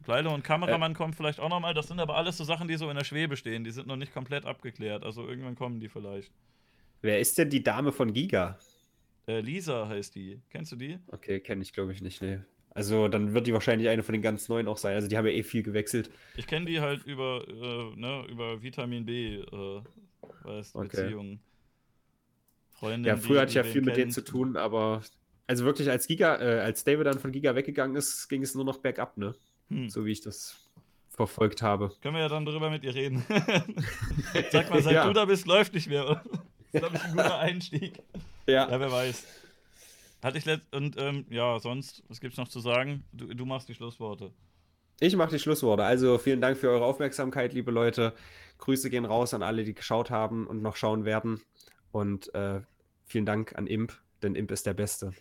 Bleile 0.04 0.30
und 0.30 0.44
Kameramann 0.44 0.94
kommen 0.94 1.12
vielleicht 1.12 1.40
auch 1.40 1.48
nochmal. 1.48 1.74
Das 1.74 1.88
sind 1.88 1.98
aber 1.98 2.16
alles 2.16 2.36
so 2.36 2.44
Sachen, 2.44 2.68
die 2.68 2.76
so 2.76 2.88
in 2.88 2.96
der 2.96 3.04
Schwebe 3.04 3.36
stehen. 3.36 3.64
Die 3.64 3.72
sind 3.72 3.88
noch 3.88 3.96
nicht 3.96 4.14
komplett 4.14 4.46
abgeklärt. 4.46 5.02
Also 5.02 5.26
irgendwann 5.26 5.56
kommen 5.56 5.80
die 5.80 5.88
vielleicht. 5.88 6.32
Wer 7.02 7.18
ist 7.18 7.36
denn 7.38 7.50
die 7.50 7.62
Dame 7.62 7.90
von 7.90 8.12
Giga? 8.12 8.58
Äh, 9.26 9.40
Lisa 9.40 9.88
heißt 9.88 10.14
die. 10.14 10.40
Kennst 10.50 10.72
du 10.72 10.76
die? 10.76 10.98
Okay, 11.08 11.40
kenne 11.40 11.62
ich 11.62 11.72
glaube 11.72 11.92
ich 11.92 12.00
nicht, 12.00 12.22
nee. 12.22 12.38
Also 12.78 13.08
dann 13.08 13.34
wird 13.34 13.48
die 13.48 13.52
wahrscheinlich 13.52 13.88
eine 13.88 14.04
von 14.04 14.12
den 14.12 14.22
ganz 14.22 14.48
neuen 14.48 14.68
auch 14.68 14.76
sein. 14.76 14.94
Also 14.94 15.08
die 15.08 15.16
haben 15.18 15.26
ja 15.26 15.32
eh 15.32 15.42
viel 15.42 15.64
gewechselt. 15.64 16.10
Ich 16.36 16.46
kenne 16.46 16.66
die 16.66 16.80
halt 16.80 17.02
über, 17.04 17.42
äh, 17.48 17.98
ne, 17.98 18.24
über 18.30 18.62
Vitamin 18.62 19.04
B, 19.04 19.38
äh, 19.40 19.82
weißt, 20.44 20.76
Okay. 20.76 20.86
Beziehungen. 21.02 21.40
Freundin, 22.78 23.04
Ja, 23.04 23.16
früher 23.16 23.40
hatte 23.40 23.48
ich 23.48 23.56
ja 23.56 23.64
viel 23.64 23.82
mit 23.82 23.96
denen 23.96 24.12
zu 24.12 24.22
tun, 24.22 24.56
aber 24.56 25.02
also 25.48 25.64
wirklich 25.64 25.90
als 25.90 26.06
Giga, 26.06 26.36
äh, 26.40 26.60
als 26.60 26.84
David 26.84 27.06
dann 27.06 27.18
von 27.18 27.32
Giga 27.32 27.56
weggegangen 27.56 27.96
ist, 27.96 28.28
ging 28.28 28.42
es 28.42 28.54
nur 28.54 28.64
noch 28.64 28.78
bergab, 28.78 29.16
ne? 29.18 29.34
Hm. 29.70 29.90
So 29.90 30.04
wie 30.06 30.12
ich 30.12 30.20
das 30.20 30.56
verfolgt 31.10 31.60
habe. 31.62 31.90
Können 32.00 32.14
wir 32.14 32.20
ja 32.22 32.28
dann 32.28 32.44
drüber 32.44 32.70
mit 32.70 32.84
ihr 32.84 32.94
reden. 32.94 33.24
Sag 34.52 34.70
mal, 34.70 34.80
seit 34.82 34.94
Ja. 34.94 35.06
du 35.08 35.12
da 35.12 35.24
bist, 35.24 35.46
läuft 35.48 35.74
nicht 35.74 35.88
mehr. 35.88 36.04
oder? 36.08 36.22
Das 36.72 36.74
ist, 36.74 36.78
glaube 36.80 36.96
ich, 36.96 37.02
ein 37.02 37.10
guter 37.10 37.38
Einstieg. 37.40 37.94
Ja. 38.46 38.70
Ja, 38.70 38.78
wer 38.78 38.92
weiß. 38.92 39.26
Hatte 40.22 40.38
ich 40.38 40.44
letzt 40.44 40.74
und 40.74 40.96
ähm, 40.98 41.26
ja, 41.30 41.58
sonst, 41.60 42.02
was 42.08 42.20
gibt's 42.20 42.38
noch 42.38 42.48
zu 42.48 42.60
sagen? 42.60 43.04
Du, 43.12 43.26
du 43.26 43.46
machst 43.46 43.68
die 43.68 43.74
Schlussworte. 43.74 44.32
Ich 45.00 45.14
mache 45.14 45.30
die 45.30 45.38
Schlussworte. 45.38 45.84
Also 45.84 46.18
vielen 46.18 46.40
Dank 46.40 46.58
für 46.58 46.70
eure 46.70 46.84
Aufmerksamkeit, 46.84 47.52
liebe 47.52 47.70
Leute. 47.70 48.14
Grüße 48.58 48.90
gehen 48.90 49.04
raus 49.04 49.32
an 49.32 49.44
alle, 49.44 49.62
die 49.62 49.74
geschaut 49.74 50.10
haben 50.10 50.46
und 50.46 50.60
noch 50.60 50.74
schauen 50.74 51.04
werden. 51.04 51.40
Und 51.92 52.34
äh, 52.34 52.62
vielen 53.04 53.24
Dank 53.24 53.56
an 53.56 53.68
Imp, 53.68 53.92
denn 54.22 54.34
Imp 54.34 54.50
ist 54.50 54.66
der 54.66 54.74
Beste. 54.74 55.12